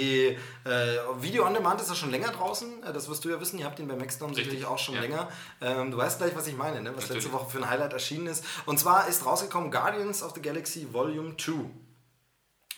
Äh, 0.65 0.98
Video 1.22 1.46
on 1.46 1.53
Demand 1.53 1.79
ist 1.79 1.89
ja 1.89 1.96
schon 1.96 2.10
länger 2.10 2.29
draußen, 2.32 2.82
äh, 2.82 2.91
das 2.91 3.08
wirst 3.08 3.24
du 3.24 3.29
ja 3.29 3.39
wissen, 3.39 3.60
ihr 3.60 3.65
habt 3.65 3.77
ihn 3.77 3.88
bei 3.88 3.96
Maxdom 3.96 4.34
sicherlich 4.34 4.65
auch 4.65 4.79
schon 4.79 4.96
ja. 4.96 5.01
länger. 5.01 5.29
Ähm, 5.62 5.91
du 5.91 5.98
weißt 5.98 6.18
gleich, 6.18 6.36
was 6.36 6.48
ich 6.48 6.58
meine, 6.58 6.82
ne? 6.82 6.89
was 6.96 7.03
Natürlich. 7.03 7.25
letzte 7.25 7.38
Woche 7.38 7.51
für 7.51 7.60
ein 7.60 7.70
Highlight 7.70 7.94
erschienen 7.94 8.25
ist. 8.25 8.44
Und 8.65 8.79
zwar 8.79 9.08
ist 9.08 9.27
rausgekommen 9.27 9.70
Guardians 9.70 10.24
of 10.24 10.34
the 10.34 10.41
Galaxy 10.41 10.88
Volume 10.91 11.38
2. 11.38 11.70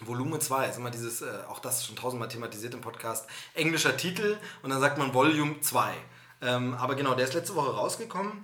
Volume 0.02 0.40
2 0.40 0.68
ist 0.68 0.78
immer 0.78 0.92
dieses, 0.92 1.22
äh, 1.22 1.30
auch 1.48 1.60
das 1.60 1.86
schon 1.86 1.96
tausendmal 1.96 2.30
thematisiert 2.30 2.74
im 2.74 2.82
Podcast, 2.82 3.28
englischer 3.54 3.96
Titel 3.96 4.38
und 4.64 4.70
dann 4.70 4.80
sagt 4.80 4.98
man 4.98 5.14
Volume 5.14 5.60
2. 5.62 5.94
Ähm, 6.42 6.74
aber 6.74 6.96
genau, 6.96 7.14
der 7.14 7.26
ist 7.26 7.34
letzte 7.34 7.56
Woche 7.56 7.76
rausgekommen 7.76 8.44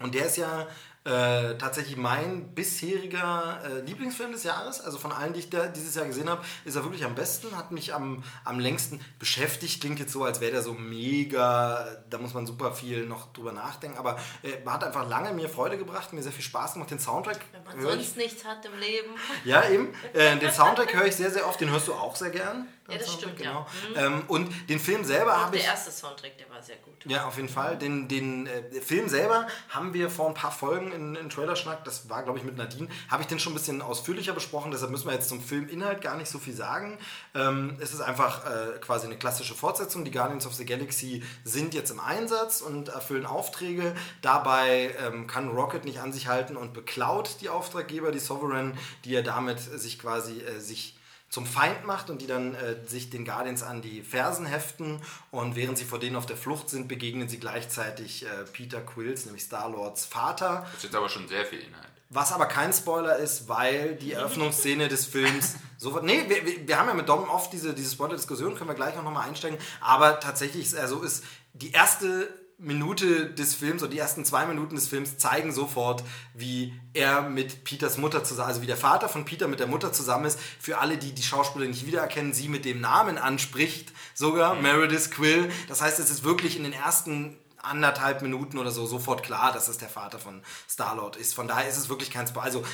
und 0.00 0.14
der 0.14 0.26
ist 0.26 0.36
ja 0.36 0.66
äh, 1.06 1.56
tatsächlich 1.56 1.96
mein 1.96 2.52
bisheriger 2.52 3.60
äh, 3.64 3.80
Lieblingsfilm 3.82 4.32
des 4.32 4.42
Jahres. 4.42 4.80
Also 4.80 4.98
von 4.98 5.12
allen, 5.12 5.32
die 5.32 5.38
ich 5.38 5.50
da 5.50 5.66
dieses 5.68 5.94
Jahr 5.94 6.04
gesehen 6.04 6.28
habe, 6.28 6.44
ist 6.64 6.74
er 6.74 6.82
wirklich 6.82 7.04
am 7.04 7.14
besten, 7.14 7.56
hat 7.56 7.70
mich 7.70 7.94
am, 7.94 8.24
am 8.44 8.58
längsten 8.58 9.00
beschäftigt. 9.20 9.80
Klingt 9.80 10.00
jetzt 10.00 10.12
so, 10.12 10.24
als 10.24 10.40
wäre 10.40 10.50
der 10.50 10.62
so 10.62 10.74
mega, 10.74 11.86
da 12.10 12.18
muss 12.18 12.34
man 12.34 12.44
super 12.44 12.72
viel 12.72 13.06
noch 13.06 13.32
drüber 13.32 13.52
nachdenken, 13.52 13.98
aber 13.98 14.18
äh, 14.42 14.66
hat 14.66 14.82
einfach 14.82 15.08
lange 15.08 15.32
mir 15.32 15.48
Freude 15.48 15.78
gebracht, 15.78 16.12
mir 16.12 16.22
sehr 16.22 16.32
viel 16.32 16.44
Spaß 16.44 16.72
gemacht. 16.72 16.90
Den 16.90 16.98
Soundtrack. 16.98 17.38
Wenn 17.52 17.64
man 17.64 17.80
sonst 17.80 18.10
ich, 18.10 18.16
nichts 18.16 18.44
hat 18.44 18.64
im 18.64 18.78
Leben. 18.78 19.10
Ja, 19.44 19.68
eben. 19.68 19.94
Äh, 20.12 20.36
den 20.38 20.50
Soundtrack 20.50 20.92
höre 20.92 21.06
ich 21.06 21.14
sehr, 21.14 21.30
sehr 21.30 21.46
oft, 21.46 21.60
den 21.60 21.70
hörst 21.70 21.86
du 21.86 21.94
auch 21.94 22.16
sehr 22.16 22.30
gern. 22.30 22.66
Ja, 22.88 22.98
das 22.98 23.06
Soundtrack, 23.06 23.30
stimmt, 23.30 23.38
genau. 23.38 23.66
ja. 23.94 24.08
Mhm. 24.08 24.14
Ähm, 24.14 24.22
und 24.28 24.68
den 24.68 24.78
Film 24.78 25.04
selber 25.04 25.36
habe 25.36 25.56
ich... 25.56 25.62
Der 25.62 25.72
erste 25.72 25.90
Soundtrack, 25.90 26.38
der 26.38 26.48
war 26.50 26.62
sehr 26.62 26.76
gut. 26.76 26.94
Ja, 27.04 27.26
auf 27.26 27.36
jeden 27.36 27.48
Fall. 27.48 27.76
Den, 27.78 28.08
den 28.08 28.46
äh, 28.46 28.80
Film 28.80 29.08
selber 29.08 29.46
haben 29.70 29.94
wir 29.94 30.10
vor 30.10 30.28
ein 30.28 30.34
paar 30.34 30.52
Folgen 30.52 30.92
in, 30.92 31.14
in 31.16 31.30
Trailerschnack, 31.30 31.84
das 31.84 32.08
war 32.08 32.22
glaube 32.22 32.38
ich 32.38 32.44
mit 32.44 32.56
Nadine, 32.56 32.88
habe 33.08 33.22
ich 33.22 33.28
den 33.28 33.38
schon 33.38 33.52
ein 33.52 33.56
bisschen 33.56 33.82
ausführlicher 33.82 34.32
besprochen, 34.32 34.70
deshalb 34.70 34.90
müssen 34.90 35.06
wir 35.06 35.14
jetzt 35.14 35.28
zum 35.28 35.40
Filminhalt 35.40 36.00
gar 36.00 36.16
nicht 36.16 36.30
so 36.30 36.38
viel 36.38 36.54
sagen. 36.54 36.98
Ähm, 37.34 37.76
es 37.80 37.92
ist 37.92 38.00
einfach 38.00 38.44
äh, 38.46 38.78
quasi 38.78 39.06
eine 39.06 39.16
klassische 39.16 39.54
Fortsetzung. 39.54 40.04
Die 40.04 40.10
Guardians 40.10 40.46
of 40.46 40.54
the 40.54 40.64
Galaxy 40.64 41.22
sind 41.44 41.74
jetzt 41.74 41.90
im 41.90 42.00
Einsatz 42.00 42.60
und 42.60 42.88
erfüllen 42.88 43.26
Aufträge. 43.26 43.94
Dabei 44.22 44.94
ähm, 45.04 45.26
kann 45.26 45.48
Rocket 45.48 45.84
nicht 45.84 46.00
an 46.00 46.12
sich 46.12 46.28
halten 46.28 46.56
und 46.56 46.72
beklaut 46.72 47.36
die 47.40 47.48
Auftraggeber, 47.48 48.12
die 48.12 48.18
Sovereign, 48.18 48.76
die 49.04 49.14
er 49.14 49.22
damit 49.22 49.60
sich 49.60 49.98
quasi 49.98 50.40
äh, 50.40 50.60
sich 50.60 50.95
zum 51.28 51.46
Feind 51.46 51.84
macht 51.84 52.08
und 52.08 52.22
die 52.22 52.26
dann 52.26 52.54
äh, 52.54 52.76
sich 52.86 53.10
den 53.10 53.24
Guardians 53.24 53.62
an 53.62 53.82
die 53.82 54.02
Fersen 54.02 54.46
heften 54.46 55.00
und 55.30 55.56
während 55.56 55.76
sie 55.76 55.84
vor 55.84 55.98
denen 55.98 56.16
auf 56.16 56.26
der 56.26 56.36
Flucht 56.36 56.70
sind, 56.70 56.88
begegnen 56.88 57.28
sie 57.28 57.38
gleichzeitig 57.38 58.24
äh, 58.24 58.28
Peter 58.52 58.80
Quills, 58.80 59.26
nämlich 59.26 59.42
Star-Lords 59.44 60.06
Vater. 60.06 60.62
Das 60.66 60.78
ist 60.78 60.84
jetzt 60.84 60.94
aber 60.94 61.08
schon 61.08 61.28
sehr 61.28 61.44
viel 61.44 61.58
Inhalt. 61.58 61.88
Was 62.08 62.32
aber 62.32 62.46
kein 62.46 62.72
Spoiler 62.72 63.16
ist, 63.16 63.48
weil 63.48 63.96
die 63.96 64.12
Eröffnungsszene 64.12 64.86
des 64.86 65.06
Films 65.06 65.56
sofort. 65.76 66.04
Nee, 66.04 66.24
wir, 66.28 66.66
wir 66.66 66.78
haben 66.78 66.86
ja 66.88 66.94
mit 66.94 67.08
Dom 67.08 67.28
oft 67.28 67.52
diese, 67.52 67.74
diese 67.74 67.90
Spoiler-Diskussion, 67.90 68.54
können 68.54 68.70
wir 68.70 68.74
gleich 68.74 68.94
noch 68.94 69.02
mal 69.02 69.22
einsteigen. 69.22 69.58
Aber 69.80 70.20
tatsächlich 70.20 70.66
ist 70.66 70.74
er 70.74 70.86
so, 70.86 71.02
ist 71.02 71.24
die 71.54 71.72
erste 71.72 72.28
Minute 72.58 73.30
des 73.30 73.54
Films 73.54 73.82
oder 73.82 73.90
die 73.90 73.98
ersten 73.98 74.24
zwei 74.24 74.46
Minuten 74.46 74.76
des 74.76 74.88
Films 74.88 75.18
zeigen 75.18 75.52
sofort, 75.52 76.02
wie 76.34 76.72
er 76.94 77.22
mit 77.22 77.64
Peters 77.64 77.98
Mutter 77.98 78.24
zusammen, 78.24 78.48
also 78.48 78.62
wie 78.62 78.66
der 78.66 78.78
Vater 78.78 79.10
von 79.10 79.26
Peter 79.26 79.46
mit 79.46 79.60
der 79.60 79.66
Mutter 79.66 79.92
zusammen 79.92 80.24
ist. 80.24 80.38
Für 80.58 80.78
alle, 80.78 80.96
die 80.96 81.12
die 81.12 81.22
Schauspieler 81.22 81.66
nicht 81.66 81.86
wiedererkennen, 81.86 82.32
sie 82.32 82.48
mit 82.48 82.64
dem 82.64 82.80
Namen 82.80 83.18
anspricht, 83.18 83.92
sogar 84.14 84.54
mhm. 84.54 84.62
Meredith 84.62 85.10
Quill. 85.10 85.50
Das 85.68 85.82
heißt, 85.82 85.98
es 85.98 86.08
ist 86.08 86.24
wirklich 86.24 86.56
in 86.56 86.64
den 86.64 86.72
ersten 86.72 87.36
anderthalb 87.62 88.22
Minuten 88.22 88.58
oder 88.58 88.70
so 88.70 88.86
sofort 88.86 89.22
klar, 89.22 89.52
dass 89.52 89.68
es 89.68 89.76
der 89.76 89.88
Vater 89.88 90.18
von 90.18 90.42
Star-Lord 90.68 91.16
ist. 91.16 91.34
Von 91.34 91.48
daher 91.48 91.68
ist 91.68 91.76
es 91.76 91.88
wirklich 91.88 92.10
kein 92.10 92.26
Spoiler. 92.26 92.46
Also 92.46 92.64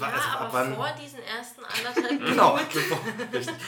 ja, 0.00 0.06
also, 0.06 0.28
aber 0.38 0.52
wann, 0.52 0.74
vor 0.74 0.88
diesen 1.02 1.20
ersten 1.20 1.62
anderthalb 1.64 2.26
Genau, 2.26 2.58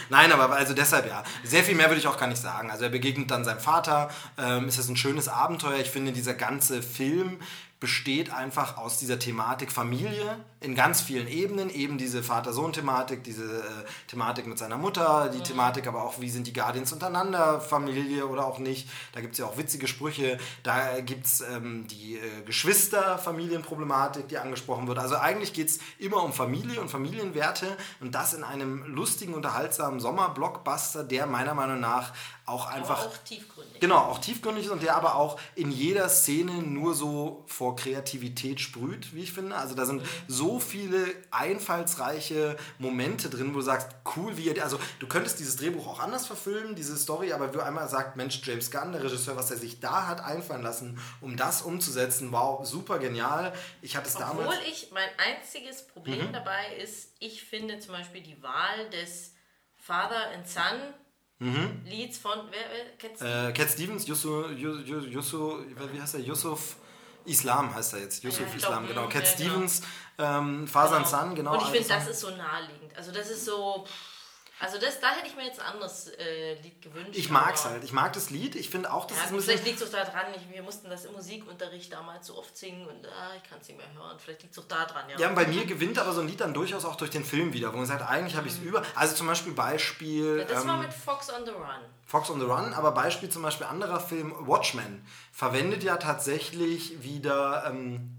Nein, 0.09 0.33
aber 0.33 0.55
also 0.55 0.75
deshalb 0.75 1.09
ja. 1.09 1.23
Sehr 1.45 1.63
viel 1.63 1.75
mehr 1.75 1.89
würde 1.89 2.01
ich 2.01 2.07
auch 2.07 2.19
gar 2.19 2.27
nicht 2.27 2.41
sagen. 2.41 2.71
Also 2.71 2.85
er 2.85 2.91
begegnet 2.91 3.31
dann 3.31 3.45
seinem 3.45 3.61
Vater. 3.61 4.11
Ähm, 4.39 4.67
es 4.67 4.79
ist 4.79 4.89
ein 4.89 4.97
schönes 4.97 5.29
Abenteuer. 5.29 5.79
Ich 5.79 5.91
finde, 5.91 6.13
dieser 6.13 6.35
ganze 6.35 6.83
Film 6.83 7.41
besteht 7.79 8.33
einfach 8.33 8.79
aus 8.79 8.99
dieser 8.99 9.19
Thematik 9.19 9.71
Familie 9.71 10.39
in 10.61 10.75
ganz 10.75 11.03
vielen 11.03 11.29
Ebenen. 11.29 11.69
Eben 11.69 11.99
diese 11.99 12.23
Vater-Sohn-Thematik, 12.23 13.23
diese 13.23 13.45
äh, 13.45 13.85
Thematik 14.09 14.47
mit 14.47 14.59
seiner 14.59 14.79
Mutter, 14.79 15.29
die 15.29 15.39
mhm. 15.39 15.45
Thematik 15.45 15.87
aber 15.87 16.03
auch, 16.03 16.19
wie 16.21 16.31
sind 16.31 16.47
die 16.47 16.55
Guardians 16.55 16.93
untereinander, 16.93 17.61
Familie 17.61 18.27
oder 18.27 18.47
auch 18.47 18.59
nicht. 18.59 18.89
Da 19.13 19.21
gibt 19.21 19.35
es 19.35 19.39
ja 19.39 19.45
auch 19.45 19.59
witzige 19.59 19.89
Sprüche. 19.89 20.39
Da 20.63 21.01
gibt 21.01 21.27
es 21.27 21.43
ähm, 21.43 21.87
die 21.87 22.17
äh, 22.17 22.43
Geschwister-Familienproblematik, 22.47 24.29
die 24.29 24.39
angesprochen 24.39 24.89
wird. 24.89 24.99
Also 24.99 25.17
eigentlich 25.17 25.53
geht 25.53 25.69
es 25.69 25.79
immer 25.99 26.23
um 26.23 26.33
Familie 26.33 26.81
und 26.81 26.91
Familienwerte 26.91 27.67
und 28.01 28.15
das 28.15 28.33
in 28.33 28.43
einem 28.43 28.85
lustigen, 28.87 29.35
unterhaltsamen 29.35 30.01
Sommer-Blockbuster, 30.01 31.05
der 31.05 31.27
meiner 31.27 31.53
Meinung 31.53 31.81
nach 31.81 32.15
auch 32.47 32.67
einfach. 32.67 33.01
Aber 33.01 33.09
auch 33.09 33.17
tiefgründig. 33.19 33.81
Genau, 33.81 33.99
auch 33.99 34.19
tiefgründig 34.19 34.67
ist 34.67 34.71
und 34.71 34.83
der 34.83 34.97
aber 34.97 35.17
auch 35.17 35.39
in 35.57 35.73
jeder 35.73 36.09
Szene 36.09 36.63
nur 36.63 36.95
so 36.95 37.45
vor 37.47 37.75
Kreativität 37.75 38.61
sprüht, 38.61 39.15
wie 39.15 39.25
ich 39.25 39.33
finde. 39.33 39.57
Also 39.57 39.75
da 39.75 39.85
sind 39.85 40.03
mhm. 40.03 40.09
so 40.29 40.61
viele 40.61 41.05
einfallsreiche 41.33 42.57
Momente 42.79 43.29
drin, 43.29 43.53
wo 43.53 43.59
du 43.59 43.63
sagst, 43.63 43.89
cool, 44.17 44.37
wie 44.37 44.49
er. 44.49 44.63
Also 44.63 44.79
du 45.01 45.09
könntest 45.09 45.41
dieses 45.41 45.57
Drehbuch 45.57 45.89
auch 45.89 45.99
anders 45.99 46.27
verfilmen, 46.27 46.77
diese 46.77 46.97
Story, 46.97 47.33
aber 47.33 47.53
wo 47.53 47.59
einmal 47.59 47.89
sagt, 47.89 48.17
Mensch, 48.17 48.41
James 48.45 48.71
Gunn, 48.71 48.93
der 48.93 49.03
Regisseur, 49.03 49.37
was 49.37 49.51
er 49.51 49.57
sich 49.57 49.81
da 49.81 50.07
hat 50.07 50.25
einfallen 50.25 50.63
lassen, 50.63 50.99
um 51.21 51.37
das 51.37 51.63
umzusetzen, 51.63 52.31
wow, 52.31 52.65
super 52.65 53.01
genial. 53.01 53.53
Ich 53.83 53.97
hatte 53.97 54.09
es 54.09 54.15
Obwohl 54.15 54.29
damals. 54.29 54.49
Obwohl 54.57 54.71
ich, 54.71 54.91
mein 54.93 55.09
einziges 55.19 55.87
Problem 55.87 56.29
mhm. 56.29 56.33
dabei 56.33 56.77
ist, 56.77 57.13
ich 57.19 57.43
finde 57.43 57.81
zum 57.81 57.93
Beispiel 57.95 58.23
die 58.23 58.41
Wahl 58.41 58.89
des 58.91 59.35
Father 59.77 60.31
and 60.33 60.49
Son 60.49 60.95
Mhm. 61.39 61.83
Leads 61.85 62.19
von, 62.19 62.39
wer, 62.51 62.61
wer 62.71 62.97
Cat 62.97 63.17
Stevens? 63.17 63.49
Äh, 63.49 63.53
Cat 63.53 63.71
Stevens, 63.71 64.07
Yusuf, 64.07 64.51
Yusuf, 64.53 65.61
wie 65.93 66.01
heißt 66.01 66.15
er? 66.15 66.21
Yusuf 66.21 66.77
Islam 67.25 67.75
heißt 67.75 67.95
er 67.95 68.01
jetzt. 68.01 68.25
Yusuf 68.25 68.49
ja, 68.49 68.57
Islam, 68.57 68.87
genau. 68.87 69.09
Cat 69.09 69.25
ja, 69.25 69.29
Stevens, 69.29 69.83
genau. 70.17 70.39
ähm, 70.39 70.69
Fasan 70.69 70.99
genau. 70.99 71.09
San, 71.09 71.35
genau. 71.35 71.53
Und 71.55 71.63
ich 71.63 71.69
finde, 71.69 71.89
das 71.89 72.09
ist 72.09 72.21
so 72.21 72.31
naheliegend. 72.31 72.97
Also 72.97 73.13
das 73.13 73.31
ist 73.31 73.45
so... 73.45 73.85
Pff, 73.87 74.16
also 74.59 74.79
das, 74.79 75.01
da 75.01 75.11
hätte 75.11 75.27
ich 75.27 75.37
mir 75.37 75.45
jetzt 75.45 75.61
ein 75.61 75.67
anderes 75.67 76.09
äh, 76.09 76.55
Lied 76.63 76.81
gewünscht. 76.81 77.11
Ich 77.13 77.29
mag 77.29 77.55
es 77.55 77.65
halt. 77.67 77.85
Ich 77.85 77.93
mag 77.93 78.13
das 78.15 78.31
Lied. 78.31 78.55
Ich 78.55 78.71
finde 78.71 78.91
auch, 78.91 79.07
dass 79.07 79.19
ja, 79.19 79.25
es 79.25 79.33
ein 79.33 79.41
Vielleicht 79.41 79.67
liegt 79.67 79.81
es 79.83 79.89
auch 79.89 79.93
daran, 79.93 80.27
ich, 80.35 80.55
wir 80.55 80.63
mussten 80.63 80.89
das 80.89 81.05
im 81.05 81.13
Musikunterricht 81.13 81.93
damals 81.93 82.29
so 82.29 82.39
oft 82.39 82.57
singen 82.57 82.87
und 82.87 83.07
ah, 83.07 83.33
ich 83.37 83.49
kann 83.49 83.59
es 83.61 83.69
nicht 83.69 83.77
mehr 83.77 83.93
hören. 83.95 84.19
Vielleicht 84.19 84.43
liegt 84.43 84.57
es 84.57 84.59
auch 84.59 84.69
daran, 84.69 85.09
ja. 85.11 85.19
Ja, 85.19 85.29
und 85.29 85.35
bei 85.35 85.47
mir 85.47 85.67
gewinnt 85.67 85.99
aber 85.99 86.13
so 86.13 86.23
ein 86.23 86.29
Lied 86.29 86.41
dann 86.41 86.55
durchaus 86.55 86.87
auch 86.87 86.97
durch 86.97 87.11
den 87.11 87.25
Film 87.25 87.53
wieder, 87.53 87.73
wo 87.73 87.77
man 87.77 87.87
sagt, 87.87 88.03
eigentlich 88.03 88.37
habe 88.37 88.47
ich 88.47 88.55
es 88.55 88.61
mhm. 88.61 88.69
über. 88.69 88.83
Also 88.95 89.15
zum 89.15 89.27
Beispiel 89.27 89.53
Beispiel... 89.53 90.39
Ja, 90.39 90.45
das 90.45 90.63
ähm, 90.63 90.69
war 90.69 90.79
mit 90.79 90.93
Fox 90.93 91.31
on 91.31 91.45
the 91.45 91.51
Run. 91.51 91.83
Fox 92.07 92.31
on 92.31 92.41
the 92.41 92.47
Run, 92.47 92.73
aber 92.73 92.93
Beispiel 92.93 93.29
zum 93.29 93.43
Beispiel 93.43 93.67
anderer 93.67 94.01
Film, 94.01 94.35
Watchmen, 94.47 95.07
verwendet 95.33 95.83
ja 95.83 95.97
tatsächlich 95.99 97.03
wieder... 97.03 97.67
Ähm, 97.69 98.16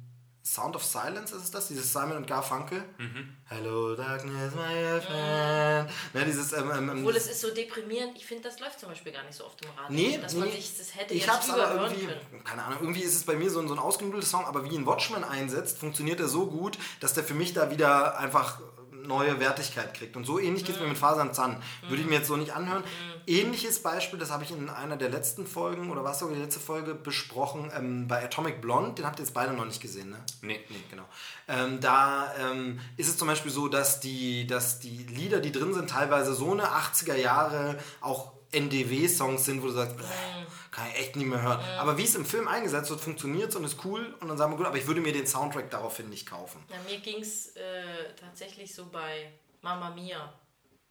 Sound 0.47 0.77
of 0.77 0.83
Silence 0.83 1.35
ist 1.35 1.43
es 1.43 1.51
das, 1.51 1.67
dieses 1.67 1.91
Simon 1.91 2.15
und 2.15 2.25
Garfunkel. 2.25 2.81
Mhm. 2.97 3.35
Hello 3.49 3.95
Darkness, 3.95 4.55
my 4.55 5.01
friend. 5.01 5.89
Ja, 6.13 6.23
dieses, 6.25 6.53
ähm, 6.53 6.71
ähm, 6.71 6.89
Obwohl 6.99 7.17
es 7.17 7.27
ist 7.27 7.41
so 7.41 7.53
deprimierend, 7.53 8.15
ich 8.15 8.25
finde, 8.25 8.43
das 8.43 8.59
läuft 8.61 8.79
zum 8.79 8.87
Beispiel 8.87 9.11
gar 9.11 9.23
nicht 9.23 9.35
so 9.35 9.45
oft 9.45 9.61
im 9.65 9.71
Radio. 9.71 9.95
Nee, 9.95 10.17
dass 10.17 10.33
nee, 10.33 10.39
man 10.39 10.51
sich 10.51 10.77
das 10.77 10.95
hätte 10.95 11.13
ich 11.13 11.27
hab's 11.27 11.49
aber 11.49 11.73
irgendwie, 11.73 12.05
können. 12.05 12.43
keine 12.45 12.63
Ahnung, 12.63 12.79
irgendwie 12.79 13.01
ist 13.01 13.15
es 13.15 13.25
bei 13.25 13.35
mir 13.35 13.49
so, 13.49 13.65
so 13.67 13.73
ein 13.73 13.79
ausgenuddelter 13.79 14.25
Song, 14.25 14.45
aber 14.45 14.63
wie 14.63 14.73
ihn 14.73 14.85
Watchmen 14.85 15.25
einsetzt, 15.25 15.79
funktioniert 15.79 16.21
er 16.21 16.29
so 16.29 16.47
gut, 16.47 16.77
dass 17.01 17.13
der 17.13 17.25
für 17.25 17.33
mich 17.33 17.53
da 17.53 17.69
wieder 17.69 18.17
einfach 18.17 18.61
neue 18.93 19.41
Wertigkeit 19.41 19.93
kriegt. 19.93 20.15
Und 20.15 20.25
so 20.25 20.39
ähnlich 20.39 20.63
geht 20.63 20.75
es 20.75 20.81
mir 20.81 20.87
mit 20.87 20.97
Fasern 20.97 21.33
Zahn. 21.33 21.61
Würde 21.89 22.01
ich 22.01 22.07
mir 22.07 22.15
jetzt 22.15 22.27
so 22.27 22.37
nicht 22.37 22.53
anhören. 22.53 22.83
Ähnliches 23.27 23.83
Beispiel, 23.83 24.17
das 24.17 24.31
habe 24.31 24.45
ich 24.45 24.51
in 24.51 24.69
einer 24.69 24.95
der 24.95 25.09
letzten 25.09 25.45
Folgen 25.45 25.91
oder 25.91 26.03
was 26.03 26.19
sogar 26.19 26.35
die 26.35 26.41
letzte 26.41 26.61
Folge 26.61 26.95
besprochen, 26.95 27.69
ähm, 27.75 28.07
bei 28.07 28.23
Atomic 28.23 28.61
Blonde, 28.61 28.93
den 28.93 29.05
habt 29.05 29.19
ihr 29.19 29.25
jetzt 29.25 29.33
beide 29.33 29.51
noch 29.51 29.65
nicht 29.65 29.81
gesehen, 29.81 30.11
ne? 30.11 30.23
Nee. 30.41 30.61
Nee, 30.69 30.83
genau. 30.89 31.03
Ähm, 31.49 31.81
da 31.81 32.33
ähm, 32.39 32.79
ist 32.95 33.09
es 33.09 33.17
zum 33.17 33.27
Beispiel 33.27 33.51
so, 33.51 33.67
dass 33.67 33.99
die, 33.99 34.47
dass 34.47 34.79
die 34.79 34.97
Lieder, 35.03 35.41
die 35.41 35.51
drin 35.51 35.73
sind, 35.73 35.89
teilweise 35.89 36.33
so 36.33 36.53
eine 36.53 36.63
80er 36.63 37.15
Jahre 37.15 37.77
auch 37.99 38.31
NDW-Songs 38.51 39.43
sind, 39.43 39.61
wo 39.61 39.67
du 39.67 39.73
sagst, 39.73 39.97
kann 40.71 40.87
ich 40.93 40.99
echt 40.99 41.15
nicht 41.17 41.27
mehr 41.27 41.41
hören. 41.41 41.59
Ja. 41.59 41.81
Aber 41.81 41.97
wie 41.97 42.03
es 42.03 42.15
im 42.15 42.25
Film 42.25 42.47
eingesetzt 42.47 42.89
wird, 42.89 43.01
funktioniert 43.01 43.49
es 43.49 43.55
und 43.57 43.65
ist 43.65 43.83
cool. 43.83 44.15
Und 44.21 44.29
dann 44.29 44.37
sagen 44.37 44.53
wir, 44.53 44.57
gut, 44.57 44.67
aber 44.67 44.77
ich 44.77 44.87
würde 44.87 45.01
mir 45.01 45.11
den 45.11 45.27
Soundtrack 45.27 45.69
daraufhin 45.69 46.09
nicht 46.09 46.25
kaufen. 46.25 46.63
Ja, 46.69 46.77
mir 46.89 46.99
ging 47.01 47.21
es 47.21 47.55
äh, 47.57 47.61
tatsächlich 48.17 48.73
so 48.73 48.85
bei 48.85 49.33
Mamma 49.61 49.89
Mia. 49.89 50.33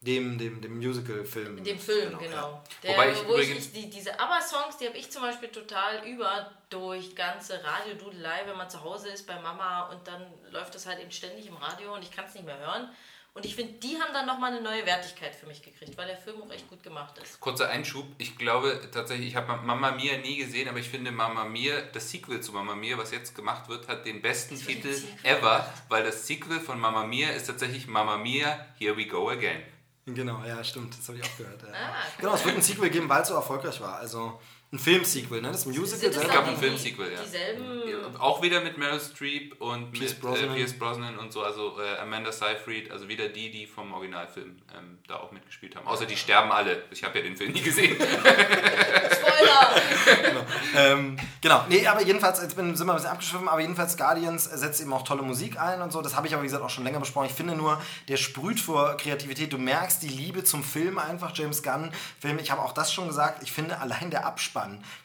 Dem, 0.07 0.38
dem, 0.38 0.61
dem 0.61 0.79
Musical-Film. 0.79 1.64
Dem 1.64 1.79
Film, 1.79 2.11
genau. 2.11 2.19
genau. 2.19 2.64
Der, 2.83 2.92
Wobei 2.92 3.12
ich 3.12 3.29
wo 3.29 3.37
ich 3.37 3.73
die, 3.73 3.90
diese 3.90 4.19
ABBA-Songs, 4.19 4.77
die 4.79 4.87
habe 4.87 4.97
ich 4.97 5.11
zum 5.11 5.23
Beispiel 5.23 5.49
total 5.49 6.07
über 6.07 6.53
durch 6.71 7.14
ganze 7.14 7.62
Radio-Dudelei, 7.62 8.42
wenn 8.47 8.57
man 8.57 8.71
zu 8.71 8.83
Hause 8.83 9.09
ist 9.09 9.27
bei 9.27 9.38
Mama 9.40 9.88
und 9.90 10.07
dann 10.07 10.23
läuft 10.51 10.75
das 10.75 10.87
halt 10.87 11.01
eben 11.01 11.11
ständig 11.11 11.47
im 11.47 11.57
Radio 11.57 11.95
und 11.95 12.03
ich 12.03 12.11
kann 12.11 12.25
es 12.25 12.35
nicht 12.35 12.47
mehr 12.47 12.59
hören. 12.59 12.88
Und 13.37 13.45
ich 13.45 13.55
finde, 13.55 13.75
die 13.75 14.01
haben 14.01 14.14
dann 14.14 14.25
nochmal 14.25 14.51
eine 14.51 14.62
neue 14.62 14.87
Wertigkeit 14.87 15.35
für 15.35 15.45
mich 15.45 15.61
gekriegt, 15.61 15.99
weil 15.99 16.07
der 16.07 16.16
Film 16.16 16.40
auch 16.40 16.51
echt 16.51 16.71
gut 16.71 16.83
gemacht 16.83 17.19
ist. 17.19 17.38
Kurzer 17.38 17.69
Einschub, 17.69 18.07
ich 18.16 18.38
glaube 18.38 18.81
tatsächlich, 18.90 19.29
ich 19.29 19.37
habe 19.37 19.55
Mama 19.62 19.90
Mia 19.90 20.16
nie 20.16 20.38
gesehen, 20.38 20.71
aber 20.71 20.79
ich 20.79 20.88
finde 20.88 21.12
Mama 21.12 21.45
Mia, 21.45 21.83
das 21.92 22.11
Sequel 22.11 22.40
zu 22.40 22.53
Mama 22.53 22.75
Mia, 22.75 22.97
was 22.97 23.11
jetzt 23.11 23.37
gemacht 23.37 23.69
wird, 23.69 23.88
hat 23.88 24.07
den 24.07 24.23
besten 24.23 24.57
Titel 24.59 24.97
ever, 25.23 25.71
weil 25.90 26.03
das 26.03 26.27
Sequel 26.27 26.61
von 26.61 26.81
Mama 26.81 27.05
Mia 27.05 27.29
ist 27.29 27.47
tatsächlich 27.47 27.87
Mama 27.87 28.16
Mia, 28.16 28.66
Here 28.79 28.97
We 28.97 29.05
Go 29.05 29.29
Again. 29.29 29.62
Genau, 30.07 30.45
ja, 30.45 30.62
stimmt, 30.62 30.97
das 30.97 31.09
habe 31.09 31.19
ich 31.19 31.25
auch 31.25 31.37
gehört. 31.37 31.61
Ja. 31.62 31.69
Ah, 31.73 31.75
cool. 31.75 32.21
Genau, 32.21 32.35
es 32.35 32.45
wird 32.45 32.57
ein 32.57 32.62
Sequel 32.62 32.90
geben, 32.90 33.09
weil 33.09 33.23
es 33.23 33.29
so 33.29 33.35
erfolgreich 33.35 33.81
war. 33.81 33.97
Also 33.99 34.40
ein 34.72 34.79
Filmsequel, 34.81 35.42
ne? 35.42 35.52
Das 35.52 35.64
Musical. 35.64 36.11
Ich 36.11 36.29
glaube, 36.29 36.48
ein 36.48 36.57
Filmsequel, 36.57 37.12
ja. 37.12 37.22
Dieselben. 37.22 38.16
Auch 38.18 38.42
wieder 38.42 38.61
mit 38.61 38.79
Meryl 38.79 39.00
Streep 39.00 39.61
und 39.61 39.92
Pierce 39.92 40.14
mit 40.14 40.18
äh, 40.18 40.22
Brosnan. 40.22 40.50
Äh, 40.50 40.55
Pierce 40.55 40.79
Brosnan 40.79 41.18
und 41.18 41.33
so, 41.33 41.42
also 41.42 41.81
äh, 41.81 41.98
Amanda 41.98 42.33
Seyfried, 42.33 42.90
also 42.90 43.09
wieder 43.09 43.29
die, 43.29 43.50
die 43.50 43.66
vom 43.66 43.92
Originalfilm 43.92 44.57
ähm, 44.76 44.98
da 45.07 45.16
auch 45.16 45.31
mitgespielt 45.31 45.76
haben. 45.76 45.87
Außer 45.87 46.07
die 46.07 46.16
sterben 46.16 46.50
alle. 46.50 46.83
Ich 46.90 47.05
habe 47.05 47.18
ja 47.18 47.24
den 47.24 47.37
Film 47.37 47.52
nie 47.52 47.62
gesehen. 47.62 47.94
Spoiler! 47.96 49.83
genau. 50.22 50.40
Ähm, 50.76 51.16
genau. 51.40 51.64
Nee, 51.68 51.87
aber 51.87 52.02
jedenfalls, 52.02 52.42
jetzt 52.42 52.57
bin, 52.57 52.74
sind 52.74 52.87
wir 52.87 52.92
ein 52.92 52.96
bisschen 52.96 53.11
abgeschwiffen, 53.11 53.48
aber 53.48 53.61
jedenfalls 53.61 53.96
Guardians 53.96 54.44
setzt 54.44 54.81
eben 54.81 54.92
auch 54.92 55.02
tolle 55.02 55.22
Musik 55.22 55.61
ein 55.61 55.81
und 55.81 55.92
so. 55.92 56.02
Das 56.02 56.16
habe 56.16 56.26
ich 56.26 56.35
aber, 56.35 56.42
wie 56.42 56.46
gesagt, 56.46 56.64
auch 56.64 56.70
schon 56.70 56.85
länger 56.85 57.00
besprochen. 57.00 57.26
Ich 57.26 57.35
finde 57.35 57.55
nur, 57.55 57.81
der 58.09 58.16
sprüht 58.16 58.61
vor 58.61 58.96
Kreativität. 58.96 59.52
Du 59.52 59.59
merkst 59.59 60.02
die 60.02 60.09
Liebe 60.09 60.42
zum 60.44 60.64
Film 60.64 60.98
einfach, 60.98 61.33
James 61.35 61.62
Gunn. 61.62 61.92
Film, 62.20 62.38
ich 62.38 62.50
habe 62.50 62.62
auch 62.62 62.72
das 62.72 62.92
schon 62.92 63.07
gesagt, 63.07 63.42
ich 63.42 63.52
finde 63.52 63.79
allein 63.79 64.11
der 64.11 64.26
Abspann, 64.26 64.56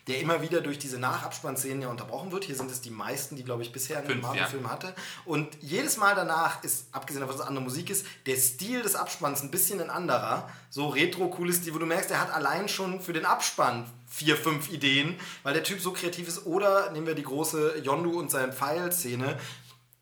der 0.08 0.20
immer 0.20 0.42
wieder 0.42 0.62
durch 0.62 0.80
diese 0.80 1.00
Nachabspannszenen 1.00 1.82
ja 1.82 1.88
unterbrochen 1.90 2.32
wird. 2.32 2.44
Hier 2.46 2.56
sind 2.56 2.72
es 2.72 2.82
die 2.82 2.90
meisten, 2.90 3.36
die, 3.36 3.44
glaube 3.44 3.62
ich, 3.62 3.72
bisher 3.72 4.00
einen 4.00 4.22
Marvel-Film 4.22 4.64
ja. 4.64 4.70
hatte. 4.70 4.94
Und 5.26 5.48
jedes 5.62 5.98
Mal 5.98 6.16
danach 6.16 6.64
ist, 6.64 6.88
abgesehen 6.92 7.22
davon, 7.22 7.38
dass 7.38 7.44
es 7.44 7.48
andere 7.48 7.64
Musik 7.64 7.90
ist, 7.90 8.06
der 8.26 8.36
Stil 8.36 8.82
des 8.82 8.96
Abspanns 8.96 9.42
ein 9.42 9.52
bisschen 9.52 9.82
ein 9.82 9.90
anderer. 9.90 10.50
So 10.70 10.90
retro-cooles 10.90 11.58
Stil, 11.58 11.74
wo 11.74 11.80
du 11.80 11.86
merkst, 11.86 12.12
er 12.12 12.22
hat 12.22 12.34
allein 12.34 12.70
schon 12.70 13.02
für 13.02 13.14
den 13.14 13.26
Abspann 13.26 13.86
vier, 14.08 14.36
fünf 14.36 14.70
Ideen, 14.72 15.18
weil 15.44 15.54
der 15.54 15.64
Typ 15.64 15.80
so 15.82 15.94
kreativ 15.94 16.28
ist. 16.28 16.46
Oder 16.46 16.92
nehmen 16.92 17.08
wir 17.08 17.16
die 17.16 17.24
große 17.24 17.80
Yondu 17.84 18.20
und 18.20 18.32
seine 18.32 18.52
Pfeil-Szene. 18.52 19.38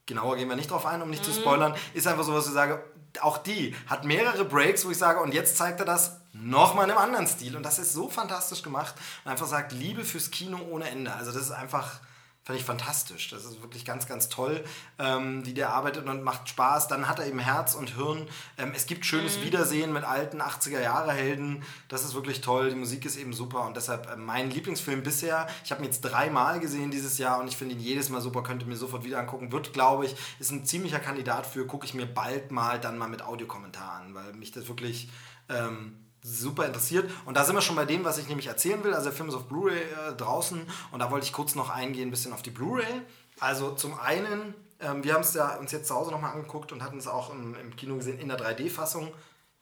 Genauer 0.06 0.36
gehen 0.36 0.48
wir 0.48 0.56
nicht 0.56 0.70
drauf 0.70 0.86
ein, 0.86 1.02
um 1.02 1.10
nicht 1.10 1.22
mhm. 1.22 1.32
zu 1.32 1.40
spoilern. 1.40 1.74
Ist 1.94 2.06
einfach 2.06 2.24
so, 2.24 2.34
was 2.34 2.46
ich 2.46 2.52
sage, 2.52 2.82
auch 3.20 3.38
die 3.38 3.74
hat 3.86 4.04
mehrere 4.04 4.44
Breaks, 4.44 4.84
wo 4.84 4.90
ich 4.90 4.98
sage, 4.98 5.20
und 5.20 5.34
jetzt 5.34 5.56
zeigt 5.56 5.80
er 5.80 5.86
das 5.86 6.19
nochmal 6.32 6.84
in 6.84 6.90
einem 6.90 7.00
anderen 7.00 7.26
Stil. 7.26 7.56
Und 7.56 7.62
das 7.62 7.78
ist 7.78 7.92
so 7.92 8.08
fantastisch 8.08 8.62
gemacht. 8.62 8.94
Und 9.24 9.30
einfach 9.30 9.46
sagt, 9.46 9.72
Liebe 9.72 10.04
fürs 10.04 10.30
Kino 10.30 10.58
ohne 10.70 10.88
Ende. 10.88 11.12
Also 11.12 11.32
das 11.32 11.42
ist 11.42 11.50
einfach 11.52 12.00
Fand 12.42 12.58
ich 12.58 12.64
fantastisch. 12.64 13.28
Das 13.28 13.44
ist 13.44 13.60
wirklich 13.60 13.84
ganz, 13.84 14.06
ganz 14.06 14.30
toll, 14.30 14.64
ähm, 14.98 15.44
wie 15.44 15.52
der 15.52 15.74
arbeitet 15.74 16.08
und 16.08 16.24
macht 16.24 16.48
Spaß. 16.48 16.88
Dann 16.88 17.06
hat 17.06 17.18
er 17.18 17.26
eben 17.26 17.38
Herz 17.38 17.74
und 17.74 17.96
Hirn. 17.96 18.26
Ähm, 18.56 18.72
es 18.74 18.86
gibt 18.86 19.04
schönes 19.04 19.38
mhm. 19.38 19.42
Wiedersehen 19.44 19.92
mit 19.92 20.04
alten 20.04 20.40
80er-Jahre-Helden. 20.40 21.62
Das 21.88 22.02
ist 22.02 22.14
wirklich 22.14 22.40
toll. 22.40 22.70
Die 22.70 22.76
Musik 22.76 23.04
ist 23.04 23.16
eben 23.16 23.34
super 23.34 23.66
und 23.66 23.76
deshalb 23.76 24.10
äh, 24.10 24.16
mein 24.16 24.50
Lieblingsfilm 24.50 25.02
bisher. 25.02 25.48
Ich 25.64 25.70
habe 25.70 25.82
ihn 25.82 25.84
jetzt 25.84 26.00
dreimal 26.00 26.60
gesehen 26.60 26.90
dieses 26.90 27.18
Jahr 27.18 27.40
und 27.40 27.46
ich 27.46 27.58
finde 27.58 27.74
ihn 27.74 27.80
jedes 27.80 28.08
Mal 28.08 28.22
super. 28.22 28.42
Könnte 28.42 28.64
mir 28.64 28.76
sofort 28.76 29.04
wieder 29.04 29.18
angucken. 29.18 29.52
Wird, 29.52 29.74
glaube 29.74 30.06
ich, 30.06 30.16
ist 30.38 30.50
ein 30.50 30.64
ziemlicher 30.64 30.98
Kandidat 30.98 31.46
für. 31.46 31.66
Gucke 31.66 31.84
ich 31.84 31.92
mir 31.92 32.06
bald 32.06 32.52
mal 32.52 32.80
dann 32.80 32.96
mal 32.96 33.08
mit 33.08 33.20
Audiokommentar 33.20 34.00
an, 34.00 34.14
weil 34.14 34.32
mich 34.32 34.50
das 34.50 34.66
wirklich. 34.66 35.10
Ähm, 35.50 36.06
super 36.22 36.66
interessiert. 36.66 37.10
Und 37.24 37.36
da 37.36 37.44
sind 37.44 37.54
wir 37.54 37.62
schon 37.62 37.76
bei 37.76 37.84
dem, 37.84 38.04
was 38.04 38.18
ich 38.18 38.28
nämlich 38.28 38.46
erzählen 38.46 38.82
will. 38.84 38.92
Also 38.92 39.08
der 39.08 39.16
Film 39.16 39.28
ist 39.28 39.34
auf 39.34 39.46
Blu-ray 39.46 39.80
äh, 39.80 40.16
draußen 40.16 40.60
und 40.92 40.98
da 40.98 41.10
wollte 41.10 41.26
ich 41.26 41.32
kurz 41.32 41.54
noch 41.54 41.70
eingehen, 41.70 42.08
ein 42.08 42.10
bisschen 42.10 42.32
auf 42.32 42.42
die 42.42 42.50
Blu-ray. 42.50 43.02
Also 43.38 43.74
zum 43.74 43.98
einen, 43.98 44.54
ähm, 44.80 45.02
wir 45.02 45.14
haben 45.14 45.22
es 45.22 45.34
ja 45.34 45.56
uns 45.56 45.72
jetzt 45.72 45.88
zu 45.88 45.94
Hause 45.94 46.10
nochmal 46.10 46.32
angeguckt 46.32 46.72
und 46.72 46.82
hatten 46.82 46.98
es 46.98 47.06
auch 47.06 47.32
im, 47.32 47.54
im 47.54 47.74
Kino 47.76 47.96
gesehen 47.96 48.18
in 48.18 48.28
der 48.28 48.38
3D-Fassung. 48.38 49.12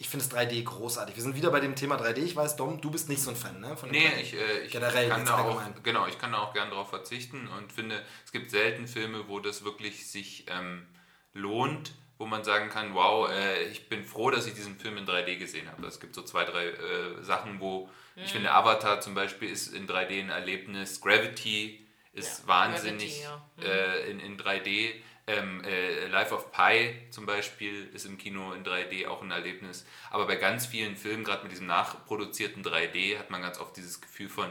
Ich 0.00 0.08
finde 0.08 0.24
es 0.24 0.30
3D 0.30 0.62
großartig. 0.62 1.16
Wir 1.16 1.22
sind 1.24 1.34
wieder 1.34 1.50
bei 1.50 1.58
dem 1.58 1.74
Thema 1.74 1.96
3D. 1.96 2.18
Ich 2.18 2.36
weiß, 2.36 2.54
Dom, 2.54 2.80
du 2.80 2.90
bist 2.90 3.08
nicht 3.08 3.20
so 3.20 3.30
ein 3.30 3.36
Fan, 3.36 3.58
ne? 3.58 3.76
Von 3.76 3.90
nee, 3.90 4.06
3D. 4.06 4.20
ich, 4.20 4.34
äh, 4.34 4.60
ich 4.60 4.70
Generell 4.72 5.08
kann 5.08 5.26
da 5.26 5.38
auch, 5.38 5.60
genau, 5.82 6.06
ich 6.06 6.18
kann 6.18 6.32
da 6.32 6.38
auch 6.38 6.52
gern 6.52 6.70
drauf 6.70 6.88
verzichten 6.90 7.48
und 7.48 7.72
finde, 7.72 8.00
es 8.24 8.30
gibt 8.30 8.50
selten 8.50 8.86
Filme, 8.86 9.26
wo 9.26 9.40
das 9.40 9.64
wirklich 9.64 10.08
sich 10.08 10.46
ähm, 10.48 10.86
lohnt, 11.32 11.92
wo 12.18 12.26
man 12.26 12.42
sagen 12.42 12.68
kann, 12.68 12.94
wow, 12.94 13.30
äh, 13.30 13.62
ich 13.68 13.88
bin 13.88 14.04
froh, 14.04 14.30
dass 14.30 14.46
ich 14.46 14.54
diesen 14.54 14.76
Film 14.76 14.98
in 14.98 15.06
3D 15.06 15.36
gesehen 15.36 15.70
habe. 15.70 15.86
Es 15.86 16.00
gibt 16.00 16.14
so 16.14 16.22
zwei, 16.22 16.44
drei 16.44 16.66
äh, 16.66 17.22
Sachen, 17.22 17.60
wo 17.60 17.88
mhm. 18.16 18.22
ich 18.22 18.32
finde, 18.32 18.52
Avatar 18.52 19.00
zum 19.00 19.14
Beispiel 19.14 19.48
ist 19.48 19.72
in 19.72 19.86
3D 19.86 20.20
ein 20.20 20.30
Erlebnis, 20.30 21.00
Gravity 21.00 21.86
ist 22.12 22.40
ja, 22.40 22.48
wahnsinnig 22.48 23.22
Gravity, 23.22 23.22
ja. 23.22 23.42
mhm. 23.56 23.64
äh, 23.64 24.10
in, 24.10 24.20
in 24.20 24.36
3D. 24.36 24.94
Ähm, 25.28 25.62
äh, 25.62 26.06
Life 26.08 26.34
of 26.34 26.50
Pi 26.52 26.94
zum 27.10 27.26
Beispiel 27.26 27.86
ist 27.92 28.06
im 28.06 28.16
Kino 28.16 28.52
in 28.54 28.64
3D 28.64 29.06
auch 29.06 29.22
ein 29.22 29.30
Erlebnis. 29.30 29.86
Aber 30.10 30.26
bei 30.26 30.36
ganz 30.36 30.66
vielen 30.66 30.96
Filmen, 30.96 31.22
gerade 31.22 31.42
mit 31.42 31.52
diesem 31.52 31.66
nachproduzierten 31.66 32.64
3D, 32.64 33.18
hat 33.18 33.30
man 33.30 33.42
ganz 33.42 33.60
oft 33.60 33.76
dieses 33.76 34.00
Gefühl 34.00 34.30
von, 34.30 34.50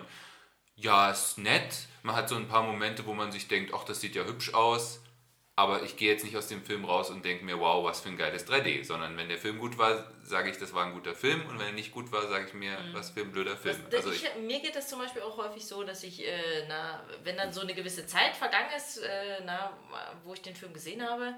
ja, 0.75 1.09
ist 1.09 1.39
nett. 1.39 1.87
Man 2.03 2.15
hat 2.15 2.29
so 2.29 2.35
ein 2.35 2.47
paar 2.47 2.61
Momente, 2.61 3.07
wo 3.07 3.15
man 3.15 3.31
sich 3.31 3.47
denkt, 3.47 3.73
ach, 3.73 3.85
das 3.85 4.01
sieht 4.01 4.15
ja 4.15 4.23
hübsch 4.25 4.53
aus 4.53 5.01
aber 5.57 5.81
ich 5.81 5.97
gehe 5.97 6.11
jetzt 6.11 6.23
nicht 6.23 6.37
aus 6.37 6.47
dem 6.47 6.63
Film 6.63 6.85
raus 6.85 7.09
und 7.09 7.25
denke 7.25 7.43
mir, 7.43 7.59
wow, 7.59 7.83
was 7.83 8.01
für 8.01 8.09
ein 8.09 8.17
geiles 8.17 8.47
3D, 8.47 8.85
sondern 8.85 9.17
wenn 9.17 9.27
der 9.27 9.39
Film 9.39 9.57
gut 9.57 9.79
war, 9.79 10.05
sage 10.23 10.51
ich, 10.51 10.57
das 10.59 10.71
war 10.71 10.85
ein 10.85 10.93
guter 10.93 11.15
Film 11.15 11.41
und 11.49 11.57
wenn 11.57 11.65
er 11.65 11.73
nicht 11.73 11.91
gut 11.91 12.11
war, 12.11 12.27
sage 12.27 12.45
ich 12.45 12.53
mir, 12.53 12.77
mhm. 12.77 12.93
was 12.93 13.09
für 13.09 13.21
ein 13.21 13.31
blöder 13.31 13.57
Film. 13.57 13.75
Das, 13.89 14.05
also 14.05 14.11
ich, 14.11 14.23
ich, 14.23 14.43
mir 14.43 14.59
geht 14.59 14.75
das 14.75 14.87
zum 14.87 14.99
Beispiel 14.99 15.23
auch 15.23 15.35
häufig 15.37 15.65
so, 15.65 15.83
dass 15.83 16.03
ich, 16.03 16.23
äh, 16.23 16.65
na, 16.67 17.03
wenn 17.23 17.37
dann 17.37 17.51
so 17.51 17.61
eine 17.61 17.73
gewisse 17.73 18.05
Zeit 18.05 18.35
vergangen 18.35 18.69
ist, 18.77 18.99
äh, 18.99 19.41
na, 19.45 19.75
wo 20.23 20.35
ich 20.35 20.43
den 20.43 20.55
Film 20.55 20.73
gesehen 20.73 21.01
habe, 21.01 21.33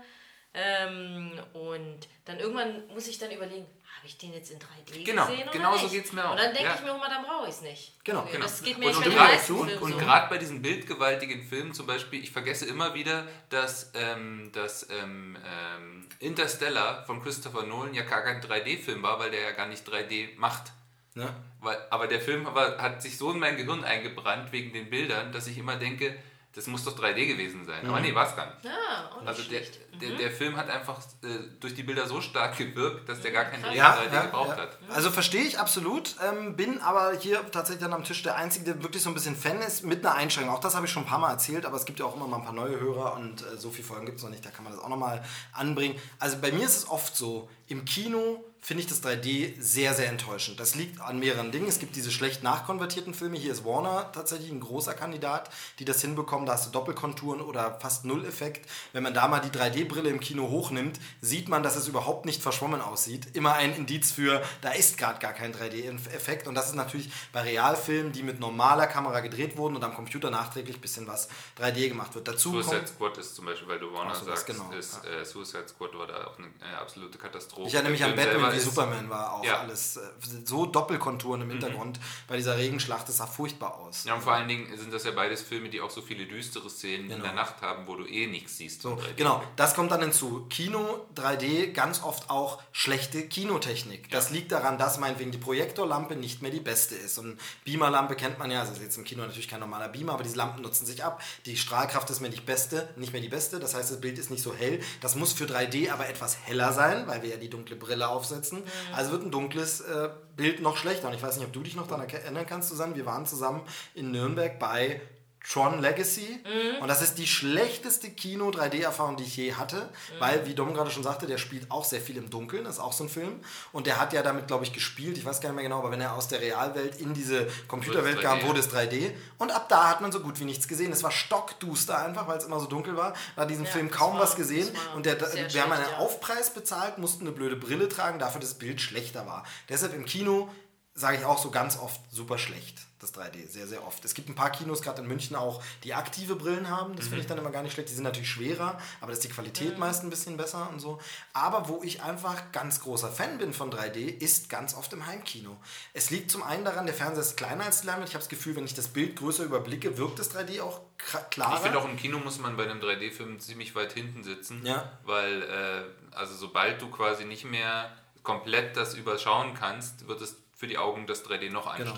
ähm, 0.53 1.39
und 1.53 1.99
dann 2.25 2.39
irgendwann 2.39 2.87
muss 2.87 3.07
ich 3.07 3.19
dann 3.19 3.31
überlegen, 3.31 3.67
habe 3.99 4.07
ich 4.07 4.17
den 4.17 4.31
jetzt 4.31 4.49
in 4.49 4.59
3D 4.59 5.03
genau, 5.03 5.27
gesehen 5.27 5.43
oder 5.43 5.51
genau 5.51 5.71
nicht? 5.73 5.81
so 5.81 5.89
geht 5.89 6.05
es 6.05 6.13
mir 6.13 6.25
auch. 6.25 6.31
Und 6.31 6.39
dann 6.39 6.53
denke 6.53 6.69
ja. 6.69 6.75
ich 6.75 6.81
mir 6.81 6.93
auch 6.93 6.99
mal, 6.99 7.09
dann 7.09 7.25
brauche 7.25 7.49
ich 7.49 7.55
es 7.55 7.61
nicht. 7.61 7.93
Genau, 8.05 8.21
okay, 8.21 8.31
genau. 8.31 8.45
Das 8.45 8.63
geht 8.63 8.77
mir 8.77 8.87
und, 8.87 8.95
und, 8.95 9.03
gerade, 9.03 9.53
und, 9.53 9.81
und 9.81 9.91
so. 9.91 9.97
gerade 9.97 10.29
bei 10.29 10.37
diesen 10.37 10.61
bildgewaltigen 10.61 11.43
Filmen 11.43 11.73
zum 11.73 11.85
Beispiel, 11.85 12.23
ich 12.23 12.31
vergesse 12.31 12.65
immer 12.65 12.93
wieder, 12.93 13.27
dass, 13.49 13.91
ähm, 13.95 14.51
dass 14.53 14.89
ähm, 14.89 15.37
ähm, 15.45 16.07
Interstellar 16.19 17.05
von 17.05 17.21
Christopher 17.21 17.63
Nolan 17.63 17.93
ja 17.93 18.03
gar 18.03 18.21
kein 18.21 18.41
3D-Film 18.41 19.03
war, 19.03 19.19
weil 19.19 19.31
der 19.31 19.41
ja 19.41 19.51
gar 19.51 19.67
nicht 19.67 19.85
3D 19.85 20.37
macht. 20.37 20.71
Ja. 21.15 21.35
Weil, 21.59 21.77
aber 21.89 22.07
der 22.07 22.21
Film 22.21 22.47
aber, 22.47 22.77
hat 22.77 23.01
sich 23.01 23.17
so 23.17 23.33
in 23.33 23.39
mein 23.39 23.57
Gehirn 23.57 23.83
eingebrannt 23.83 24.53
wegen 24.53 24.71
den 24.71 24.89
Bildern, 24.89 25.33
dass 25.33 25.47
ich 25.47 25.57
immer 25.57 25.75
denke, 25.75 26.17
das 26.53 26.65
muss 26.65 26.83
doch 26.83 26.97
3D 26.97 27.27
gewesen 27.27 27.63
sein. 27.65 27.83
Mhm. 27.83 27.89
Aber 27.89 27.99
nee, 27.99 28.13
war 28.15 28.27
es 28.27 28.35
gar 28.35 28.47
nicht. 28.47 28.65
Ja, 28.65 29.09
also 29.23 29.43
der, 29.43 29.61
der, 30.01 30.17
der, 30.17 30.31
Film 30.31 30.57
hat 30.57 30.67
einfach 30.69 30.97
äh, 31.23 31.27
durch 31.59 31.75
die 31.75 31.83
Bilder 31.83 32.07
so 32.07 32.21
stark 32.21 32.57
gewirkt, 32.57 33.07
dass 33.07 33.21
der 33.21 33.31
gar 33.31 33.45
kein 33.45 33.61
ja, 33.75 33.95
3D 33.95 34.13
ja, 34.13 34.21
gebraucht 34.23 34.57
ja. 34.57 34.63
hat. 34.63 34.79
Also 34.89 35.11
verstehe 35.11 35.43
ich 35.43 35.59
absolut, 35.59 36.15
ähm, 36.27 36.55
bin 36.55 36.81
aber 36.81 37.13
hier 37.19 37.39
tatsächlich 37.51 37.83
dann 37.83 37.93
am 37.93 38.03
Tisch 38.03 38.23
der 38.23 38.35
Einzige, 38.35 38.65
der 38.65 38.83
wirklich 38.83 39.03
so 39.03 39.09
ein 39.09 39.13
bisschen 39.13 39.35
Fan 39.35 39.61
ist, 39.61 39.83
mit 39.83 40.03
einer 40.03 40.15
Einschränkung. 40.15 40.55
Auch 40.55 40.59
das 40.59 40.75
habe 40.75 40.87
ich 40.87 40.91
schon 40.91 41.03
ein 41.03 41.09
paar 41.09 41.19
Mal 41.19 41.31
erzählt, 41.31 41.67
aber 41.67 41.77
es 41.77 41.85
gibt 41.85 41.99
ja 41.99 42.05
auch 42.05 42.15
immer 42.15 42.27
mal 42.27 42.37
ein 42.37 42.43
paar 42.43 42.53
neue 42.53 42.79
Hörer 42.79 43.13
und 43.13 43.41
äh, 43.41 43.57
so 43.57 43.69
viele 43.69 43.87
Folgen 43.87 44.07
gibt 44.07 44.17
es 44.17 44.23
noch 44.23 44.31
nicht, 44.31 44.43
da 44.43 44.49
kann 44.49 44.63
man 44.63 44.73
das 44.73 44.81
auch 44.81 44.89
nochmal 44.89 45.23
anbringen. 45.53 45.99
Also 46.17 46.37
bei 46.41 46.51
mir 46.51 46.65
ist 46.65 46.77
es 46.77 46.89
oft 46.89 47.15
so, 47.15 47.47
im 47.67 47.85
Kino 47.85 48.43
finde 48.61 48.83
ich 48.83 48.89
das 48.89 49.03
3D 49.03 49.53
sehr, 49.59 49.93
sehr 49.93 50.09
enttäuschend. 50.09 50.59
Das 50.59 50.75
liegt 50.75 51.01
an 51.01 51.19
mehreren 51.19 51.51
Dingen. 51.51 51.67
Es 51.67 51.79
gibt 51.79 51.95
diese 51.95 52.11
schlecht 52.11 52.43
nachkonvertierten 52.43 53.13
Filme. 53.13 53.37
Hier 53.37 53.51
ist 53.51 53.65
Warner 53.65 54.11
tatsächlich 54.11 54.51
ein 54.51 54.59
großer 54.59 54.93
Kandidat, 54.93 55.49
die 55.79 55.85
das 55.85 56.01
hinbekommen. 56.01 56.45
Da 56.45 56.53
hast 56.53 56.67
du 56.67 56.71
Doppelkonturen 56.71 57.41
oder 57.41 57.79
fast 57.79 58.05
Null-Effekt. 58.05 58.69
Wenn 58.93 59.03
man 59.03 59.13
da 59.13 59.27
mal 59.27 59.39
die 59.39 59.49
3D-Brille 59.49 60.09
im 60.09 60.19
Kino 60.19 60.49
hochnimmt, 60.49 60.99
sieht 61.21 61.47
man, 61.49 61.63
dass 61.63 61.75
es 61.75 61.87
überhaupt 61.87 62.25
nicht 62.25 62.41
verschwommen 62.41 62.81
aussieht. 62.81 63.27
Immer 63.33 63.53
ein 63.53 63.73
Indiz 63.75 64.11
für, 64.11 64.41
da 64.61 64.71
ist 64.71 64.97
gerade 64.97 65.19
gar 65.19 65.33
kein 65.33 65.53
3D-Effekt. 65.53 66.47
Und 66.47 66.55
das 66.55 66.67
ist 66.67 66.75
natürlich 66.75 67.09
bei 67.31 67.41
Realfilmen, 67.41 68.11
die 68.11 68.23
mit 68.23 68.39
normaler 68.39 68.87
Kamera 68.87 69.21
gedreht 69.21 69.57
wurden 69.57 69.77
und 69.77 69.83
am 69.83 69.95
Computer 69.95 70.29
nachträglich 70.29 70.77
ein 70.77 70.81
bisschen 70.81 71.07
was 71.07 71.29
3D 71.59 71.89
gemacht 71.89 72.13
wird. 72.13 72.27
Dazu 72.27 72.61
Suicide 72.61 72.87
Squad 72.87 73.17
ist 73.17 73.35
zum 73.35 73.45
Beispiel, 73.45 73.67
weil 73.67 73.79
du 73.79 73.91
Warner 73.93 74.15
so, 74.15 74.25
sagst, 74.25 74.45
genau, 74.45 74.71
ist, 74.77 74.99
äh, 75.05 75.23
Suicide 75.23 75.67
Squad 75.67 75.97
war 75.97 76.07
da 76.07 76.27
auch 76.27 76.37
eine 76.37 76.47
äh, 76.47 76.75
absolute 76.79 77.17
Katastrophe. 77.17 77.67
Ich 77.67 77.73
erinnere 77.73 77.93
mich 77.93 78.03
an 78.03 78.15
Batman 78.15 78.48
wie 78.53 78.59
Superman 78.59 79.09
war 79.09 79.33
auch 79.33 79.45
ja. 79.45 79.59
alles. 79.59 79.97
Äh, 79.97 80.01
so 80.45 80.65
Doppelkonturen 80.65 81.41
im 81.41 81.47
mhm. 81.47 81.51
Hintergrund 81.51 81.97
mhm. 81.97 82.03
bei 82.27 82.37
dieser 82.37 82.57
Regenschlacht, 82.57 83.07
das 83.07 83.17
sah 83.17 83.27
furchtbar 83.27 83.77
aus. 83.77 84.03
Ja, 84.03 84.15
und 84.15 84.21
vor 84.21 84.33
allen 84.33 84.47
Dingen 84.47 84.77
sind 84.77 84.93
das 84.93 85.03
ja 85.03 85.11
beides 85.11 85.41
Filme, 85.41 85.69
die 85.69 85.81
auch 85.81 85.89
so 85.89 86.01
viele 86.01 86.25
düstere 86.25 86.69
Szenen 86.69 87.03
genau. 87.03 87.15
in 87.17 87.23
der 87.23 87.33
Nacht 87.33 87.61
haben, 87.61 87.87
wo 87.87 87.95
du 87.95 88.05
eh 88.05 88.27
nichts 88.27 88.57
siehst. 88.57 88.81
So, 88.81 88.97
genau, 89.15 89.43
das 89.55 89.75
kommt 89.75 89.91
dann 89.91 90.01
hinzu. 90.01 90.45
Kino 90.49 91.05
3D, 91.15 91.71
ganz 91.71 92.03
oft 92.03 92.29
auch 92.29 92.61
schlechte 92.71 93.27
Kinotechnik. 93.27 94.11
Ja. 94.11 94.17
Das 94.17 94.31
liegt 94.31 94.51
daran, 94.51 94.77
dass 94.77 94.99
meinetwegen 94.99 95.31
die 95.31 95.37
Projektorlampe 95.37 96.15
nicht 96.15 96.41
mehr 96.41 96.51
die 96.51 96.59
beste 96.59 96.95
ist. 96.95 97.17
Und 97.17 97.39
Beamerlampe 97.65 98.15
kennt 98.15 98.39
man 98.39 98.51
ja, 98.51 98.61
also 98.61 98.73
ist 98.73 98.81
jetzt 98.81 98.97
im 98.97 99.03
Kino 99.03 99.21
natürlich 99.21 99.47
kein 99.47 99.59
normaler 99.59 99.89
Beamer, 99.89 100.13
aber 100.13 100.23
diese 100.23 100.37
Lampen 100.37 100.61
nutzen 100.61 100.85
sich 100.85 101.03
ab. 101.03 101.21
Die 101.45 101.57
Strahlkraft 101.57 102.09
ist 102.09 102.19
mir 102.19 102.29
nicht 102.29 102.45
beste, 102.45 102.89
nicht 102.95 103.13
mehr 103.13 103.21
die 103.21 103.29
beste. 103.29 103.59
Das 103.59 103.75
heißt, 103.75 103.91
das 103.91 104.01
Bild 104.01 104.17
ist 104.17 104.31
nicht 104.31 104.43
so 104.43 104.53
hell. 104.53 104.79
Das 105.01 105.15
muss 105.15 105.33
für 105.33 105.45
3D 105.45 105.91
aber 105.91 106.07
etwas 106.07 106.37
heller 106.45 106.73
sein, 106.73 107.07
weil 107.07 107.21
wir 107.21 107.29
ja 107.29 107.37
die 107.37 107.49
dunkle 107.49 107.75
Brille 107.75 108.07
aufsetzen. 108.09 108.38
Mhm. 108.59 108.95
Also 108.95 109.11
wird 109.11 109.23
ein 109.23 109.31
dunkles 109.31 109.81
äh, 109.81 110.09
Bild 110.35 110.61
noch 110.61 110.77
schlechter. 110.77 111.07
Und 111.07 111.13
ich 111.13 111.21
weiß 111.21 111.37
nicht, 111.37 111.45
ob 111.45 111.53
du 111.53 111.61
dich 111.61 111.75
noch 111.75 111.87
daran 111.87 112.07
erinnern 112.09 112.45
kannst, 112.47 112.69
Susanne. 112.69 112.95
Wir 112.95 113.05
waren 113.05 113.25
zusammen 113.25 113.61
in 113.93 114.11
Nürnberg 114.11 114.59
bei 114.59 115.01
Tron 115.47 115.79
Legacy. 115.81 116.43
Und 116.81 116.87
das 116.87 117.01
ist 117.01 117.17
die 117.17 117.25
schlechteste 117.27 118.09
Kino-3D-Erfahrung, 118.11 119.17
die 119.17 119.23
ich 119.23 119.37
je 119.37 119.53
hatte. 119.53 119.89
Weil, 120.19 120.45
wie 120.45 120.53
Dom 120.53 120.73
gerade 120.73 120.91
schon 120.91 121.03
sagte, 121.03 121.25
der 121.27 121.37
spielt 121.37 121.71
auch 121.71 121.85
sehr 121.85 122.01
viel 122.01 122.17
im 122.17 122.29
Dunkeln. 122.29 122.65
Das 122.65 122.75
ist 122.75 122.79
auch 122.79 122.93
so 122.93 123.05
ein 123.05 123.09
Film. 123.09 123.39
Und 123.71 123.87
der 123.87 123.99
hat 123.99 124.13
ja 124.13 124.21
damit, 124.21 124.47
glaube 124.47 124.63
ich, 124.65 124.73
gespielt. 124.73 125.17
Ich 125.17 125.25
weiß 125.25 125.41
gar 125.41 125.49
nicht 125.49 125.55
mehr 125.55 125.63
genau, 125.63 125.79
aber 125.79 125.91
wenn 125.91 126.01
er 126.01 126.13
aus 126.15 126.27
der 126.27 126.41
Realwelt 126.41 126.99
in 126.99 127.13
diese 127.13 127.47
Computerwelt 127.67 128.21
kam, 128.21 128.39
3D. 128.39 128.47
wurde 128.47 128.59
es 128.59 128.69
3D. 128.71 129.11
Und 129.37 129.51
ab 129.51 129.69
da 129.69 129.89
hat 129.89 130.01
man 130.01 130.11
so 130.11 130.19
gut 130.19 130.39
wie 130.39 130.45
nichts 130.45 130.67
gesehen. 130.67 130.91
Es 130.91 131.03
war 131.03 131.11
stockduster 131.11 131.97
einfach, 131.97 132.27
weil 132.27 132.37
es 132.37 132.43
immer 132.45 132.59
so 132.59 132.67
dunkel 132.67 132.95
war. 132.97 133.13
Man 133.35 133.43
hat 133.43 133.49
diesen 133.49 133.65
Ja, 133.65 133.71
Film 133.71 133.89
kaum 133.89 134.13
war- 134.15 134.21
was 134.21 134.35
gesehen. 134.35 134.69
Und 134.95 135.05
der, 135.05 135.19
wir 135.19 135.27
haben 135.63 135.71
einen 135.71 135.83
schlecht, 135.83 135.91
ja. 135.91 135.97
Aufpreis 135.99 136.53
bezahlt, 136.53 136.97
mussten 136.97 137.21
eine 137.21 137.31
blöde 137.31 137.55
Brille 137.55 137.87
tragen, 137.89 138.19
dafür, 138.19 138.41
dass 138.41 138.49
das 138.51 138.59
Bild 138.59 138.81
schlechter 138.81 139.25
war. 139.25 139.45
Deshalb 139.69 139.93
im 139.95 140.05
Kino 140.05 140.49
sage 140.93 141.17
ich 141.17 141.25
auch 141.25 141.37
so 141.41 141.49
ganz 141.49 141.77
oft 141.79 141.99
super 142.11 142.37
schlecht, 142.37 142.77
das 142.99 143.13
3D, 143.13 143.47
sehr, 143.47 143.65
sehr 143.67 143.85
oft. 143.85 144.03
Es 144.05 144.13
gibt 144.13 144.29
ein 144.29 144.35
paar 144.35 144.51
Kinos, 144.51 144.81
gerade 144.81 145.01
in 145.01 145.07
München 145.07 145.35
auch, 145.35 145.63
die 145.83 145.93
aktive 145.93 146.35
Brillen 146.35 146.69
haben. 146.69 146.95
Das 146.95 147.05
finde 147.07 147.21
ich 147.21 147.27
dann 147.27 147.37
immer 147.37 147.49
gar 147.51 147.63
nicht 147.63 147.73
schlecht. 147.73 147.89
Die 147.89 147.93
sind 147.93 148.03
natürlich 148.03 148.29
schwerer, 148.29 148.77
aber 149.01 149.07
da 149.11 149.13
ist 149.13 149.23
die 149.23 149.29
Qualität 149.29 149.77
meist 149.77 150.03
ein 150.03 150.09
bisschen 150.09 150.37
besser 150.37 150.69
und 150.69 150.79
so. 150.79 150.99
Aber 151.33 151.67
wo 151.69 151.81
ich 151.83 152.01
einfach 152.03 152.51
ganz 152.51 152.81
großer 152.81 153.09
Fan 153.11 153.37
bin 153.37 153.53
von 153.53 153.71
3D, 153.71 153.99
ist 153.99 154.49
ganz 154.49 154.73
oft 154.75 154.91
im 154.93 155.05
Heimkino. 155.05 155.57
Es 155.93 156.09
liegt 156.09 156.29
zum 156.31 156.43
einen 156.43 156.65
daran, 156.65 156.85
der 156.85 156.95
Fernseher 156.95 157.21
ist 157.21 157.37
kleiner 157.37 157.65
als 157.65 157.81
die 157.81 157.87
Leinwand. 157.87 158.09
Ich 158.09 158.15
habe 158.15 158.21
das 158.23 158.29
Gefühl, 158.29 158.55
wenn 158.55 158.65
ich 158.65 158.73
das 158.73 158.87
Bild 158.89 159.15
größer 159.15 159.43
überblicke, 159.43 159.97
wirkt 159.97 160.19
das 160.19 160.35
3D 160.35 160.61
auch 160.61 160.81
klarer. 161.29 161.55
Ich 161.55 161.59
finde 161.61 161.79
auch 161.79 161.85
im 161.87 161.95
Kino 161.97 162.19
muss 162.19 162.39
man 162.39 162.57
bei 162.57 162.63
einem 162.63 162.79
3D-Film 162.81 163.39
ziemlich 163.39 163.75
weit 163.75 163.93
hinten 163.93 164.23
sitzen, 164.23 164.65
Ja. 164.65 164.91
weil 165.03 165.43
äh, 165.43 166.15
also 166.15 166.35
sobald 166.35 166.81
du 166.81 166.89
quasi 166.89 167.25
nicht 167.25 167.45
mehr 167.45 167.91
komplett 168.23 168.75
das 168.75 168.95
überschauen 168.95 169.53
kannst, 169.53 170.07
wird 170.07 170.21
es 170.21 170.35
für 170.55 170.67
die 170.67 170.77
Augen 170.77 171.07
das 171.07 171.25
3D 171.25 171.49
noch 171.49 171.73
Genau. 171.77 171.93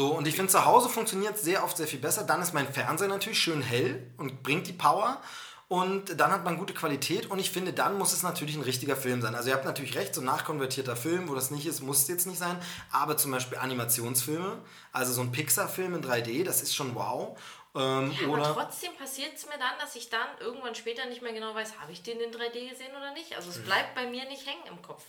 So, 0.00 0.12
und 0.16 0.26
ich 0.26 0.34
finde, 0.34 0.50
zu 0.50 0.64
Hause 0.64 0.88
funktioniert 0.88 1.36
es 1.36 1.42
sehr 1.42 1.62
oft 1.62 1.76
sehr 1.76 1.86
viel 1.86 1.98
besser. 1.98 2.24
Dann 2.24 2.40
ist 2.40 2.54
mein 2.54 2.72
Fernseher 2.72 3.08
natürlich 3.08 3.38
schön 3.38 3.60
hell 3.60 4.10
und 4.16 4.42
bringt 4.42 4.66
die 4.66 4.72
Power. 4.72 5.20
Und 5.68 6.18
dann 6.18 6.32
hat 6.32 6.42
man 6.42 6.56
gute 6.56 6.72
Qualität 6.72 7.26
und 7.30 7.38
ich 7.38 7.50
finde, 7.50 7.74
dann 7.74 7.98
muss 7.98 8.14
es 8.14 8.22
natürlich 8.22 8.56
ein 8.56 8.62
richtiger 8.62 8.96
Film 8.96 9.20
sein. 9.20 9.34
Also 9.34 9.50
ihr 9.50 9.54
habt 9.54 9.66
natürlich 9.66 9.94
recht, 9.96 10.14
so 10.14 10.22
ein 10.22 10.24
nachkonvertierter 10.24 10.96
Film, 10.96 11.28
wo 11.28 11.34
das 11.34 11.50
nicht 11.50 11.66
ist, 11.66 11.82
muss 11.82 11.98
es 11.98 12.08
jetzt 12.08 12.26
nicht 12.26 12.38
sein. 12.38 12.58
Aber 12.90 13.18
zum 13.18 13.30
Beispiel 13.30 13.58
Animationsfilme, 13.58 14.62
also 14.90 15.12
so 15.12 15.20
ein 15.20 15.32
Pixar-Film 15.32 15.94
in 15.96 16.02
3D, 16.02 16.44
das 16.44 16.62
ist 16.62 16.74
schon 16.74 16.94
wow. 16.94 17.38
Ähm, 17.74 18.16
Aber 18.24 18.32
oder 18.32 18.54
trotzdem 18.54 18.96
passiert 18.96 19.32
es 19.36 19.44
mir 19.44 19.58
dann, 19.58 19.78
dass 19.80 19.96
ich 19.96 20.08
dann 20.08 20.26
irgendwann 20.40 20.74
später 20.74 21.04
nicht 21.10 21.20
mehr 21.20 21.34
genau 21.34 21.54
weiß, 21.54 21.78
habe 21.78 21.92
ich 21.92 22.02
den 22.02 22.18
in 22.20 22.30
3D 22.30 22.70
gesehen 22.70 22.96
oder 22.96 23.12
nicht. 23.12 23.36
Also 23.36 23.50
es 23.50 23.58
Mhm. 23.58 23.64
bleibt 23.64 23.94
bei 23.94 24.06
mir 24.06 24.24
nicht 24.24 24.46
hängen 24.46 24.64
im 24.66 24.80
Kopf. 24.80 25.04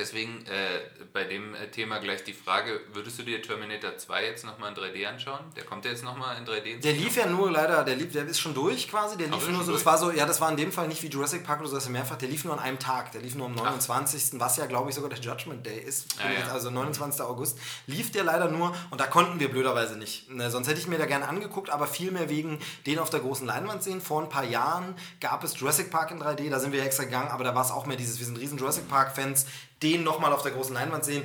Deswegen 0.00 0.44
äh, 0.46 0.80
bei 1.12 1.24
dem 1.24 1.54
äh, 1.54 1.68
Thema 1.70 1.98
gleich 1.98 2.24
die 2.24 2.32
Frage, 2.32 2.80
würdest 2.94 3.18
du 3.18 3.22
dir 3.22 3.42
Terminator 3.42 3.96
2 3.98 4.24
jetzt 4.24 4.44
nochmal 4.46 4.72
in 4.72 4.76
3D 4.76 5.06
anschauen? 5.06 5.40
Der 5.54 5.64
kommt 5.64 5.84
ja 5.84 5.90
jetzt 5.90 6.02
nochmal 6.02 6.38
in 6.38 6.46
3D 6.46 6.64
ins 6.64 6.82
Der 6.82 6.94
lief 6.94 7.16
ja 7.16 7.26
nur 7.26 7.50
leider, 7.50 7.84
der, 7.84 7.96
lief, 7.96 8.12
der 8.12 8.26
ist 8.26 8.40
schon 8.40 8.54
durch 8.54 8.88
quasi, 8.88 9.18
der 9.18 9.28
lief 9.28 9.46
nur 9.48 9.62
so, 9.62 9.72
das 9.72 9.82
durch. 9.82 9.86
war 9.86 9.98
so, 9.98 10.10
ja, 10.10 10.24
das 10.24 10.40
war 10.40 10.50
in 10.50 10.56
dem 10.56 10.72
Fall 10.72 10.88
nicht 10.88 11.02
wie 11.02 11.08
Jurassic 11.08 11.44
Park 11.44 11.60
oder 11.60 11.68
so, 11.68 11.74
das 11.74 11.84
ist 11.84 11.90
mehrfach, 11.90 12.16
der 12.16 12.28
lief 12.30 12.44
nur 12.44 12.54
an 12.54 12.60
einem 12.60 12.78
Tag, 12.78 13.12
der 13.12 13.20
lief 13.20 13.34
nur 13.34 13.46
am 13.46 13.54
29., 13.54 14.40
was 14.40 14.56
ja 14.56 14.64
glaube 14.66 14.88
ich 14.88 14.94
sogar 14.96 15.10
der 15.10 15.18
Judgment 15.18 15.66
Day 15.66 15.78
ist, 15.80 16.16
Ja, 16.18 16.30
ja. 16.46 16.52
also 16.52 16.70
29. 16.70 17.20
August, 17.20 17.58
lief 17.86 18.10
der 18.10 18.24
leider 18.24 18.48
nur 18.48 18.74
und 18.90 19.00
da 19.00 19.06
konnten 19.06 19.38
wir 19.38 19.50
blöderweise 19.50 19.98
nicht. 19.98 20.30
Ne, 20.30 20.50
sonst 20.50 20.68
hätte 20.68 20.80
ich 20.80 20.86
mir 20.86 20.98
da 20.98 21.04
gerne 21.06 21.28
angeguckt, 21.28 21.68
aber 21.68 21.86
vielmehr 21.86 22.30
wegen 22.30 22.58
den 22.86 22.98
auf 22.98 23.10
der 23.10 23.20
großen 23.20 23.46
Leinwand 23.46 23.82
sehen. 23.82 24.00
Vor 24.00 24.22
ein 24.22 24.28
paar 24.30 24.44
Jahren 24.44 24.94
gab 25.20 25.44
es 25.44 25.58
Jurassic 25.60 25.90
Park 25.90 26.10
in 26.10 26.22
3D, 26.22 26.48
da 26.48 26.58
sind 26.58 26.72
wir 26.72 26.82
extra 26.82 27.04
gegangen, 27.04 27.28
aber 27.28 27.44
da 27.44 27.54
war 27.54 27.64
es 27.64 27.70
auch 27.70 27.84
mehr 27.84 27.96
dieses, 27.98 28.18
wir 28.18 28.26
sind 28.26 28.38
riesen 28.38 28.56
Jurassic 28.58 28.88
Park 28.88 29.14
Fans, 29.14 29.44
den 29.82 30.02
nochmal 30.02 30.32
auf 30.32 30.42
der 30.42 30.52
großen 30.52 30.74
Leinwand 30.74 31.04
sehen. 31.04 31.24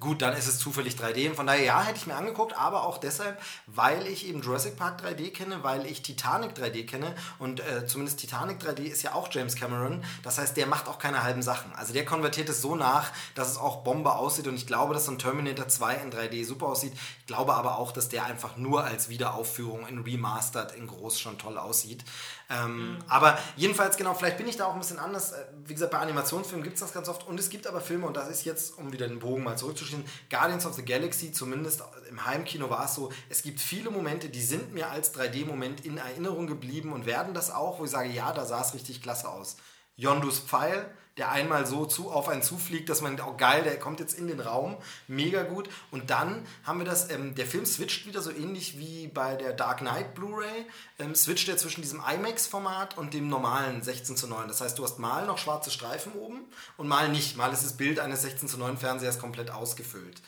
Gut, 0.00 0.22
dann 0.22 0.34
ist 0.34 0.46
es 0.46 0.58
zufällig 0.58 0.94
3D. 0.94 1.34
Von 1.34 1.46
daher, 1.46 1.62
ja, 1.62 1.82
hätte 1.82 1.98
ich 1.98 2.06
mir 2.06 2.14
angeguckt, 2.14 2.56
aber 2.56 2.84
auch 2.84 2.96
deshalb, 2.96 3.38
weil 3.66 4.06
ich 4.06 4.26
eben 4.26 4.40
Jurassic 4.40 4.76
Park 4.76 5.04
3D 5.04 5.30
kenne, 5.30 5.62
weil 5.62 5.84
ich 5.84 6.00
Titanic 6.00 6.52
3D 6.52 6.86
kenne 6.86 7.14
und 7.38 7.60
äh, 7.60 7.86
zumindest 7.86 8.18
Titanic 8.18 8.62
3D 8.62 8.84
ist 8.84 9.02
ja 9.02 9.14
auch 9.14 9.28
James 9.30 9.56
Cameron. 9.56 10.02
Das 10.22 10.38
heißt, 10.38 10.56
der 10.56 10.66
macht 10.66 10.88
auch 10.88 10.98
keine 10.98 11.22
halben 11.22 11.42
Sachen. 11.42 11.70
Also 11.74 11.92
der 11.92 12.06
konvertiert 12.06 12.48
es 12.48 12.62
so 12.62 12.76
nach, 12.76 13.12
dass 13.34 13.50
es 13.50 13.58
auch 13.58 13.84
Bombe 13.84 14.14
aussieht 14.14 14.46
und 14.46 14.54
ich 14.54 14.66
glaube, 14.66 14.94
dass 14.94 15.04
so 15.04 15.12
ein 15.12 15.18
Terminator 15.18 15.68
2 15.68 15.96
in 15.96 16.10
3D 16.10 16.46
super 16.46 16.68
aussieht. 16.68 16.94
Ich 17.18 17.26
glaube 17.26 17.52
aber 17.52 17.76
auch, 17.76 17.92
dass 17.92 18.08
der 18.08 18.24
einfach 18.24 18.56
nur 18.56 18.84
als 18.84 19.10
Wiederaufführung 19.10 19.86
in 19.86 19.98
Remastered 19.98 20.72
in 20.72 20.86
groß 20.86 21.20
schon 21.20 21.36
toll 21.36 21.58
aussieht. 21.58 22.04
Ähm, 22.50 22.98
Aber 23.06 23.38
jedenfalls, 23.56 23.96
genau, 23.96 24.12
vielleicht 24.14 24.36
bin 24.36 24.48
ich 24.48 24.56
da 24.56 24.66
auch 24.66 24.74
ein 24.74 24.80
bisschen 24.80 24.98
anders. 24.98 25.32
Äh, 25.32 25.44
Wie 25.66 25.72
gesagt, 25.72 25.92
bei 25.92 25.98
Animationsfilmen 25.98 26.64
gibt 26.64 26.74
es 26.74 26.80
das 26.80 26.92
ganz 26.92 27.08
oft. 27.08 27.26
Und 27.26 27.38
es 27.38 27.48
gibt 27.48 27.66
aber 27.68 27.80
Filme, 27.80 28.06
und 28.06 28.16
das 28.16 28.28
ist 28.28 28.44
jetzt, 28.44 28.76
um 28.76 28.92
wieder 28.92 29.06
den 29.06 29.20
Bogen 29.20 29.44
mal 29.44 29.56
zurückzuschließen, 29.56 30.04
Guardians 30.28 30.66
of 30.66 30.74
the 30.74 30.84
Galaxy, 30.84 31.30
zumindest 31.30 31.82
im 32.08 32.26
Heimkino 32.26 32.68
war 32.68 32.86
es 32.86 32.96
so, 32.96 33.12
es 33.28 33.42
gibt 33.42 33.60
viele 33.60 33.90
Momente, 33.90 34.28
die 34.28 34.42
sind 34.42 34.74
mir 34.74 34.90
als 34.90 35.14
3D-Moment 35.14 35.84
in 35.86 35.98
Erinnerung 35.98 36.48
geblieben 36.48 36.92
und 36.92 37.06
werden 37.06 37.34
das 37.34 37.52
auch, 37.52 37.78
wo 37.78 37.84
ich 37.84 37.90
sage, 37.90 38.10
ja, 38.10 38.32
da 38.32 38.44
sah 38.44 38.62
es 38.62 38.74
richtig 38.74 39.00
klasse 39.00 39.28
aus. 39.28 39.56
Yondus 39.94 40.40
Pfeil, 40.40 40.90
der 41.16 41.30
einmal 41.30 41.66
so 41.66 41.86
zu, 41.86 42.10
auf 42.10 42.28
einen 42.28 42.42
zufliegt, 42.42 42.88
dass 42.88 43.02
man 43.02 43.20
oh 43.20 43.36
geil, 43.36 43.62
der 43.62 43.78
kommt 43.78 44.00
jetzt 44.00 44.18
in 44.18 44.28
den 44.28 44.40
Raum, 44.40 44.76
mega 45.08 45.42
gut. 45.42 45.68
Und 45.90 46.10
dann 46.10 46.46
haben 46.64 46.78
wir 46.78 46.86
das, 46.86 47.10
ähm, 47.10 47.34
der 47.34 47.46
Film 47.46 47.66
switcht 47.66 48.06
wieder 48.06 48.22
so 48.22 48.30
ähnlich 48.30 48.78
wie 48.78 49.08
bei 49.08 49.34
der 49.34 49.52
Dark 49.52 49.78
Knight 49.78 50.14
Blu-ray, 50.14 50.66
ähm, 50.98 51.14
switcht 51.14 51.48
er 51.48 51.56
zwischen 51.56 51.82
diesem 51.82 52.00
IMAX-Format 52.00 52.96
und 52.96 53.14
dem 53.14 53.28
normalen 53.28 53.82
16 53.82 54.16
zu 54.16 54.28
9. 54.28 54.48
Das 54.48 54.60
heißt, 54.60 54.78
du 54.78 54.84
hast 54.84 54.98
mal 54.98 55.26
noch 55.26 55.38
schwarze 55.38 55.70
Streifen 55.70 56.12
oben 56.12 56.44
und 56.76 56.88
mal 56.88 57.08
nicht. 57.08 57.36
Mal 57.36 57.52
ist 57.52 57.64
das 57.64 57.76
Bild 57.76 57.98
eines 57.98 58.22
16 58.22 58.48
zu 58.48 58.58
9 58.58 58.78
Fernsehers 58.78 59.18
komplett 59.18 59.50
ausgefüllt. 59.50 60.22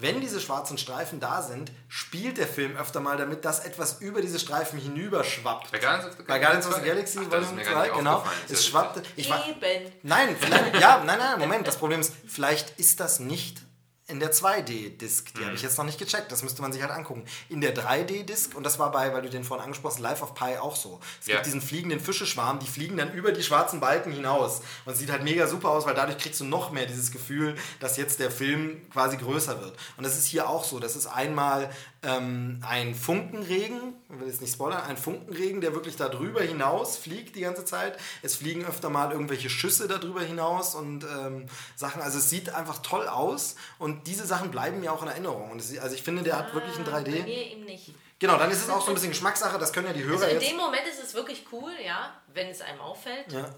Wenn 0.00 0.20
diese 0.20 0.40
schwarzen 0.40 0.78
Streifen 0.78 1.18
da 1.18 1.42
sind, 1.42 1.72
spielt 1.88 2.38
der 2.38 2.46
Film 2.46 2.76
öfter 2.76 3.00
mal 3.00 3.16
damit, 3.16 3.44
dass 3.44 3.64
etwas 3.64 4.00
über 4.00 4.20
diese 4.20 4.38
Streifen 4.38 4.78
hinüberschwappt. 4.78 5.72
Bei 5.72 5.78
Guardians 5.80 6.06
of 6.06 6.16
the 6.16 6.22
Bei 6.22 6.38
Guardians 6.38 6.68
of 6.68 6.74
the 6.76 6.82
Galaxy 6.82 7.18
Galaxy 7.18 7.18
Ach, 7.24 7.30
das 7.30 7.40
ist 7.40 7.48
Volume 7.48 7.56
mir 7.56 7.64
gar 7.64 7.74
2, 7.74 7.88
nicht 7.88 7.98
genau. 7.98 8.24
Es 8.48 8.66
schwappte. 8.66 9.02
Ich 9.16 9.28
war, 9.28 9.44
Eben. 9.48 9.92
Nein, 10.04 10.36
vielleicht, 10.38 10.80
ja, 10.80 11.02
nein, 11.04 11.18
nein, 11.18 11.40
Moment. 11.40 11.66
Das 11.66 11.76
Problem 11.76 11.98
ist, 11.98 12.12
vielleicht 12.28 12.78
ist 12.78 13.00
das 13.00 13.18
nicht 13.18 13.62
in 14.08 14.20
der 14.20 14.32
2D-Disc. 14.32 15.34
Die 15.34 15.44
habe 15.44 15.54
ich 15.54 15.62
jetzt 15.62 15.76
noch 15.76 15.84
nicht 15.84 15.98
gecheckt. 15.98 16.32
Das 16.32 16.42
müsste 16.42 16.62
man 16.62 16.72
sich 16.72 16.80
halt 16.82 16.90
angucken. 16.90 17.24
In 17.50 17.60
der 17.60 17.74
3D-Disc, 17.76 18.54
und 18.56 18.64
das 18.64 18.78
war 18.78 18.90
bei, 18.90 19.12
weil 19.12 19.20
du 19.22 19.28
den 19.28 19.44
vorhin 19.44 19.64
angesprochen 19.64 19.92
hast, 19.96 20.00
Life 20.00 20.22
of 20.22 20.34
Pi 20.34 20.56
auch 20.58 20.76
so. 20.76 20.98
Es 21.20 21.26
Ja. 21.26 21.34
gibt 21.34 21.46
diesen 21.46 21.60
fliegenden 21.60 22.00
Fischeschwarm, 22.00 22.58
die 22.58 22.66
fliegen 22.66 22.96
dann 22.96 23.12
über 23.12 23.32
die 23.32 23.42
schwarzen 23.42 23.80
Balken 23.80 24.10
hinaus. 24.12 24.62
Und 24.86 24.94
es 24.94 24.98
sieht 24.98 25.10
halt 25.10 25.22
mega 25.24 25.46
super 25.46 25.68
aus, 25.70 25.84
weil 25.86 25.94
dadurch 25.94 26.16
kriegst 26.18 26.40
du 26.40 26.44
noch 26.44 26.70
mehr 26.72 26.86
dieses 26.86 27.10
Gefühl, 27.10 27.54
dass 27.80 27.96
jetzt 27.98 28.18
der 28.18 28.30
Film 28.30 28.80
quasi 28.90 29.18
größer 29.18 29.60
wird. 29.60 29.76
Und 29.98 30.04
das 30.06 30.16
ist 30.16 30.26
hier 30.26 30.48
auch 30.48 30.64
so. 30.64 30.78
Das 30.80 30.96
ist 30.96 31.06
einmal 31.06 31.70
ähm, 32.02 32.62
ein 32.66 32.94
Funkenregen, 32.94 33.94
ich 34.12 34.20
will 34.20 34.28
jetzt 34.28 34.40
nicht 34.40 34.52
spoilern, 34.52 34.82
ein 34.82 34.96
Funkenregen, 34.96 35.60
der 35.60 35.74
wirklich 35.74 35.96
da 35.96 36.08
drüber 36.08 36.42
hinaus 36.42 36.96
fliegt 36.96 37.34
die 37.36 37.40
ganze 37.40 37.64
Zeit. 37.64 37.98
Es 38.22 38.36
fliegen 38.36 38.64
öfter 38.64 38.88
mal 38.90 39.10
irgendwelche 39.12 39.50
Schüsse 39.50 39.88
da 39.88 39.98
drüber 39.98 40.20
hinaus 40.22 40.74
und 40.74 41.04
ähm, 41.04 41.46
Sachen. 41.76 42.00
Also 42.00 42.18
es 42.18 42.30
sieht 42.30 42.50
einfach 42.54 42.78
toll 42.82 43.08
aus 43.08 43.56
und 43.78 44.06
diese 44.06 44.26
Sachen 44.26 44.50
bleiben 44.50 44.80
mir 44.80 44.92
auch 44.92 45.02
in 45.02 45.08
Erinnerung. 45.08 45.50
Und 45.50 45.60
es, 45.60 45.76
also 45.78 45.94
ich 45.94 46.02
finde, 46.02 46.22
der 46.22 46.38
hat 46.38 46.54
wirklich 46.54 46.76
ein 46.76 46.86
Ah, 46.86 46.90
Bei 46.90 47.02
3D. 47.02 47.22
mir 47.24 47.50
eben 47.52 47.64
nicht. 47.64 47.92
Genau, 48.20 48.36
dann 48.36 48.50
ist 48.50 48.62
es 48.62 48.68
auch 48.70 48.80
so 48.82 48.88
ein 48.88 48.94
bisschen 48.94 49.10
Geschmackssache, 49.10 49.58
das 49.58 49.72
können 49.72 49.86
ja 49.86 49.92
die 49.92 50.02
Hörer 50.04 50.22
Also 50.24 50.34
in 50.36 50.40
dem 50.40 50.56
Moment 50.56 50.82
ist 50.90 51.00
es 51.02 51.14
wirklich 51.14 51.44
cool, 51.52 51.70
ja, 51.84 52.12
wenn 52.34 52.48
es 52.48 52.60
einem 52.60 52.80
auffällt. 52.80 53.32
Ja. 53.32 53.48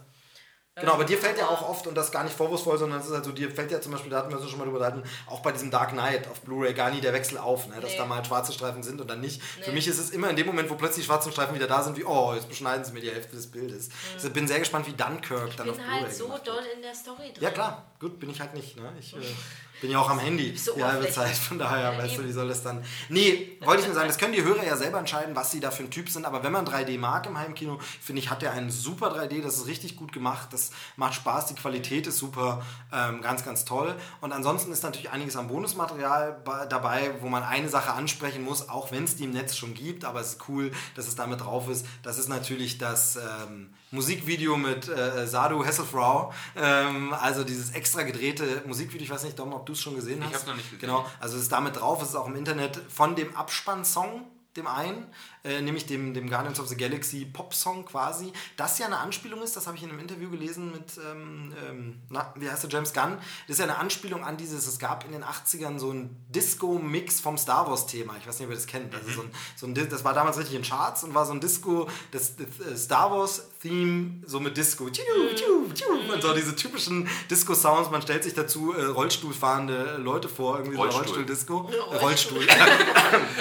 Genau, 0.81 0.93
aber 0.95 1.05
dir 1.05 1.19
fällt 1.19 1.39
ja 1.39 1.49
auch 1.49 1.69
oft, 1.69 1.87
und 1.87 1.95
das 1.95 2.11
gar 2.11 2.25
nicht 2.25 2.35
vorwurfsvoll, 2.37 2.79
sondern 2.79 3.01
es 3.01 3.07
ist 3.07 3.13
halt 3.13 3.25
so, 3.25 3.33
dir 3.33 3.51
fällt 3.51 3.71
ja 3.71 3.81
zum 3.81 3.93
Beispiel, 3.93 4.11
da 4.11 4.19
hatten 4.19 4.31
wir 4.31 4.39
so 4.39 4.49
schon 4.49 4.59
mal 4.59 4.65
drüber 4.65 4.79
unterhalten, 4.79 5.09
auch 5.27 5.41
bei 5.41 5.53
diesem 5.53 5.71
Dark 5.71 5.91
Knight 5.91 6.29
auf 6.29 6.41
Blu-ray 6.41 6.75
gar 6.75 6.91
nie 6.91 7.01
der 7.01 7.13
Wechsel 7.13 7.39
auf, 7.39 7.67
ne? 7.69 7.75
dass 7.81 7.91
Nee. 7.93 7.97
da 7.99 8.07
mal 8.07 8.25
schwarze 8.25 8.53
Streifen 8.53 8.83
sind 8.83 9.01
und 9.01 9.09
dann 9.09 9.21
nicht. 9.21 9.43
Für 9.43 9.71
Nee. 9.71 9.77
mich 9.77 9.89
ist 9.89 9.99
es 9.99 10.11
immer 10.11 10.31
in 10.31 10.37
dem 10.37 10.47
Moment, 10.47 10.71
wo 10.71 10.75
plötzlich 10.75 11.05
die 11.05 11.07
schwarzen 11.07 11.33
Streifen 11.33 11.55
wieder 11.55 11.67
da 11.67 11.83
sind, 11.83 11.97
wie, 11.97 12.05
oh, 12.05 12.33
jetzt 12.35 12.49
beschneiden 12.49 12.85
sie 12.85 12.93
mir 12.93 13.01
die 13.01 13.11
Hälfte 13.11 13.37
des 13.37 13.47
Bildes. 13.51 13.89
Also 14.15 14.29
Ich 14.29 14.33
bin 14.35 14.47
sehr 14.49 14.59
gespannt, 14.59 14.87
wie 14.87 14.93
Dunkirk 14.93 15.57
dann 15.57 15.67
Ich 15.67 15.73
auf 15.73 15.77
bin 15.79 15.85
Blu-ray 15.87 16.03
halt 16.03 16.15
so 16.15 16.29
doll 16.45 16.63
in 16.75 16.83
der 16.83 16.95
Story 16.95 17.33
drin. 17.33 17.43
Ja 17.43 17.51
klar, 17.51 17.85
gut, 18.01 18.19
bin 18.21 18.31
ich 18.31 18.41
halt 18.41 18.55
nicht. 18.55 18.77
Ne? 18.77 18.93
Ich 18.99 19.15
äh, 19.15 19.19
bin 19.81 19.91
ja 19.91 19.99
auch 19.99 20.11
am 20.11 20.19
Handy 20.19 20.57
So 20.57 20.75
die 20.75 20.85
halbe. 20.85 21.11
Zeit, 21.11 21.35
von 21.37 21.59
daher, 21.59 21.93
Ja, 21.93 21.99
weißt 21.99 22.17
du, 22.17 22.21
eben. 22.21 22.29
wie 22.29 22.33
soll 22.33 22.49
das 22.49 22.63
dann... 22.63 22.85
Nee, 23.09 23.57
wollte 23.65 23.81
ich 23.81 23.87
nur 23.87 23.95
sagen, 23.95 24.09
das 24.09 24.19
können 24.19 24.33
die 24.33 24.43
Hörer 24.45 24.65
ja 24.65 24.77
selber 24.77 24.99
entscheiden, 24.99 25.35
was 25.35 25.51
sie 25.51 25.61
da 25.61 25.71
für 25.71 25.83
ein 25.83 25.91
Typ 25.91 26.09
sind, 26.09 26.25
aber 26.25 26.43
wenn 26.43 26.53
man 26.53 26.67
3D 26.67 26.99
mag 26.99 27.27
im 27.27 27.39
Heimkino, 27.39 27.79
finde 28.01 28.21
ich, 28.21 28.31
hat 28.31 28.43
der 28.43 28.53
einen 28.53 28.71
super 28.71 29.15
3D, 29.17 29.43
das 29.43 29.57
ist 29.57 29.67
richtig 29.67 29.97
gut 29.97 30.13
gemacht, 30.13 30.49
das 30.53 30.71
macht 30.97 31.15
Spaß, 31.15 31.47
die 31.47 31.55
Qualität 31.55 32.07
ist 32.07 32.19
super, 32.19 32.63
ähm, 32.93 33.23
ganz, 33.23 33.45
ganz 33.45 33.65
toll. 33.65 33.95
Und 34.21 34.33
ansonsten 34.33 34.71
ist 34.73 34.83
natürlich 34.83 35.11
einiges 35.11 35.37
am 35.37 35.49
Bonusmaterial 35.49 36.43
dabei, 36.69 37.13
wo 37.21 37.29
man 37.29 37.43
eine 37.43 37.69
Sache 37.69 37.93
ansprechen 37.93 38.45
muss, 38.45 38.69
auch 38.69 38.93
wenn 38.93 39.05
es 39.05 39.17
die 39.17 39.25
im 39.25 39.31
Netz 39.33 39.57
schon 39.57 39.75
gibt, 39.75 40.05
aber 40.05 40.21
es 40.21 40.35
ist 40.35 40.49
cool, 40.49 40.71
dass 40.95 41.09
es 41.09 41.17
damit 41.17 41.41
drauf 41.41 41.69
ist. 41.69 41.87
Das 42.03 42.19
ist 42.19 42.29
natürlich 42.29 42.79
das 42.79 43.17
ähm, 43.17 43.71
Musikvideo 43.91 44.57
mit 44.57 44.89
äh, 44.89 45.27
Sadu 45.27 45.65
Hasselfrau, 45.65 46.33
ähm, 46.57 47.13
also 47.13 47.45
dieses 47.45 47.73
extra 47.73 48.03
gedrehte 48.03 48.63
Musikvideo, 48.67 49.05
ich 49.05 49.11
weiß 49.11 49.25
nicht, 49.25 49.39
Dom, 49.39 49.53
ob 49.53 49.67
du 49.67 49.73
es 49.73 49.81
schon 49.81 49.95
gesehen 49.97 50.19
Ich 50.21 50.27
hast. 50.27 50.35
hab's 50.35 50.47
noch 50.47 50.57
nicht 50.57 50.71
gesehen. 50.71 50.81
Genau, 50.81 51.07
also 51.19 51.37
es 51.37 51.43
ist 51.43 51.53
damit 51.53 51.77
drauf, 51.77 52.03
es 52.03 52.11
ist 52.11 52.15
auch 52.17 52.27
im 52.29 52.37
Internet 52.37 52.81
von 52.89 53.17
dem 53.17 53.35
Abspannsong 53.37 54.27
dem 54.57 54.67
einen, 54.67 55.07
äh, 55.45 55.61
nämlich 55.61 55.87
dem, 55.87 56.13
dem 56.13 56.29
Guardians 56.29 56.59
of 56.59 56.67
the 56.67 56.77
Galaxy 56.77 57.25
Pop-Song 57.25 57.85
quasi, 57.85 58.33
das 58.57 58.81
ja 58.81 58.87
eine 58.87 58.99
Anspielung 58.99 59.43
ist, 59.43 59.57
das 59.57 59.69
habe 59.69 59.77
ich 59.77 59.85
in 59.85 59.91
einem 59.91 60.01
Interview 60.01 60.29
gelesen 60.29 60.73
mit, 60.73 60.99
ähm, 61.09 61.55
ähm, 61.69 62.01
na, 62.09 62.35
wie 62.35 62.51
heißt 62.51 62.65
der, 62.65 62.71
James 62.71 62.93
Gunn, 62.93 63.17
das 63.47 63.55
ist 63.55 63.59
ja 63.59 63.65
eine 63.67 63.79
Anspielung 63.79 64.25
an 64.25 64.37
dieses, 64.37 64.67
es 64.67 64.81
gab 64.81 65.05
in 65.05 65.13
den 65.13 65.23
80ern 65.23 65.79
so 65.79 65.93
ein 65.93 66.17
Disco-Mix 66.31 67.21
vom 67.21 67.39
Star 67.39 67.69
Wars-Thema, 67.69 68.17
ich 68.19 68.27
weiß 68.27 68.41
nicht, 68.41 68.47
ob 68.47 68.53
ihr 68.53 68.57
das 68.57 68.67
kennt, 68.67 68.93
also 68.93 69.09
so 69.09 69.23
ein, 69.23 69.31
so 69.55 69.67
ein, 69.69 69.75
das 69.89 70.03
war 70.03 70.15
damals 70.15 70.37
richtig 70.37 70.57
in 70.57 70.63
Charts 70.63 71.05
und 71.05 71.15
war 71.15 71.27
so 71.27 71.33
ein 71.33 71.41
Disco, 71.41 71.89
das, 72.11 72.35
das 72.35 72.67
äh, 72.67 72.77
Star 72.77 73.13
Wars-Theme 73.61 74.23
so 74.27 74.41
mit 74.41 74.57
Disco, 74.57 74.85
und 74.85 76.23
so 76.23 76.35
diese 76.35 76.57
typischen 76.57 77.09
Disco-Sounds, 77.31 77.91
man 77.91 78.03
stellt 78.03 78.25
sich 78.25 78.35
dazu 78.35 78.73
äh, 78.73 78.85
Rollstuhlfahrende 78.85 79.99
Leute 79.99 80.29
vor, 80.29 80.59
irgendwie 80.59 80.77
Rollstuhl. 80.77 81.05
so 81.05 81.15
Rollstuhl-Disco, 81.15 81.71
äh, 81.93 81.97
Rollstuhl. 81.97 82.47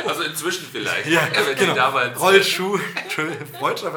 Also 0.07 0.23
inzwischen 0.23 0.65
vielleicht. 0.71 1.07
Ja, 1.07 1.21
Aber 1.21 1.53
genau. 1.53 1.75
damals, 1.75 2.19
Rollschuh, 2.19 2.79
Rollschuh, 3.61 3.87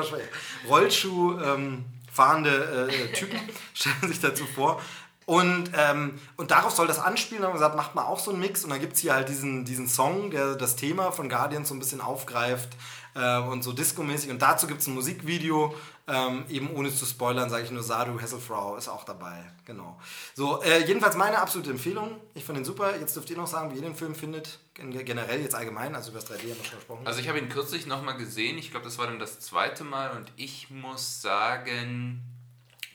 Rollschuh 0.69 1.41
ähm, 1.41 1.85
fahrende 2.13 2.89
äh, 2.91 3.13
Typen 3.13 3.41
stellen 3.75 3.97
sich 4.09 4.21
dazu 4.21 4.45
vor. 4.45 4.81
Und, 5.25 5.71
ähm, 5.77 6.19
und 6.37 6.51
darauf 6.51 6.73
soll 6.73 6.87
das 6.87 6.99
anspielen. 6.99 7.43
Da 7.43 7.49
haben 7.49 7.55
wir 7.55 7.59
gesagt, 7.59 7.77
macht 7.77 7.95
mal 7.95 8.05
auch 8.05 8.19
so 8.19 8.33
einen 8.33 8.41
Mix. 8.41 8.65
Und 8.65 8.71
dann 8.71 8.81
gibt 8.81 8.95
es 8.95 9.01
hier 9.01 9.15
halt 9.15 9.29
diesen, 9.29 9.65
diesen 9.65 9.89
Song, 9.89 10.31
der 10.31 10.57
das 10.57 10.77
Thema 10.77 11.13
von 11.13 11.29
Guardians 11.29 11.69
so 11.69 11.75
ein 11.75 11.79
bisschen 11.79 12.01
aufgreift 12.01 12.71
äh, 13.15 13.39
und 13.39 13.63
so 13.63 13.73
disco-mäßig. 13.73 14.31
Und 14.31 14.43
dazu 14.43 14.67
gibt 14.67 14.81
es 14.81 14.89
ein 14.89 14.95
Musikvideo. 14.95 15.75
Ähm, 16.09 16.45
eben 16.49 16.71
ohne 16.75 16.93
zu 16.93 17.07
spoilern, 17.07 17.49
sage 17.49 17.62
ich 17.65 17.71
nur, 17.71 17.85
Sadu 17.85 18.21
Hasselfrau 18.21 18.77
ist 18.77 18.88
auch 18.88 19.05
dabei. 19.05 19.45
Genau. 19.67 20.01
So, 20.35 20.61
äh, 20.62 20.85
jedenfalls 20.85 21.15
meine 21.17 21.38
absolute 21.38 21.71
Empfehlung. 21.71 22.21
Ich 22.35 22.45
fand 22.45 22.59
den 22.59 22.65
super. 22.65 22.99
Jetzt 22.99 23.15
dürft 23.15 23.31
ihr 23.31 23.37
noch 23.37 23.47
sagen, 23.47 23.71
wie 23.71 23.77
ihr 23.77 23.83
den 23.83 23.95
Film 23.95 24.17
findet. 24.17 24.59
Gen- 24.75 24.91
Generell 25.05 25.41
jetzt 25.41 25.55
allgemein, 25.55 25.95
also 25.95 26.11
über 26.11 26.19
das 26.21 26.29
3D 26.29 26.41
haben 26.51 26.59
wir 26.59 26.65
schon 26.65 26.79
gesprochen. 26.79 27.07
Also 27.07 27.21
ich 27.21 27.29
habe 27.29 27.38
ihn 27.38 27.49
kürzlich 27.49 27.87
nochmal 27.87 28.17
gesehen. 28.17 28.59
Ich 28.59 28.73
glaube, 28.73 28.85
das 28.85 28.99
war 28.99 29.07
dann 29.07 29.21
das 29.21 29.38
zweite 29.38 29.85
Mal 29.85 30.11
und 30.17 30.33
ich 30.37 30.71
muss 30.71 31.23
sagen, 31.23 32.21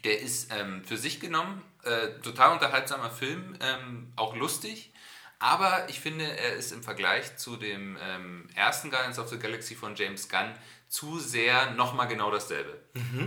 der 0.03 0.19
ist 0.19 0.51
ähm, 0.51 0.83
für 0.83 0.97
sich 0.97 1.21
genommen 1.21 1.61
äh, 1.83 2.09
total 2.21 2.51
unterhaltsamer 2.53 3.09
Film, 3.09 3.55
ähm, 3.61 4.11
auch 4.17 4.35
lustig. 4.35 4.91
Aber 5.39 5.87
ich 5.87 5.99
finde, 5.99 6.25
er 6.25 6.53
ist 6.55 6.71
im 6.71 6.81
Vergleich 6.83 7.37
zu 7.37 7.57
dem 7.57 7.95
ähm, 8.01 8.49
ersten 8.55 8.89
Guardians 8.89 9.19
of 9.19 9.29
the 9.29 9.37
Galaxy 9.37 9.75
von 9.75 9.95
James 9.95 10.27
Gunn 10.29 10.51
zu 10.87 11.19
sehr 11.19 11.71
nochmal 11.71 12.07
genau 12.07 12.31
dasselbe. 12.31 12.79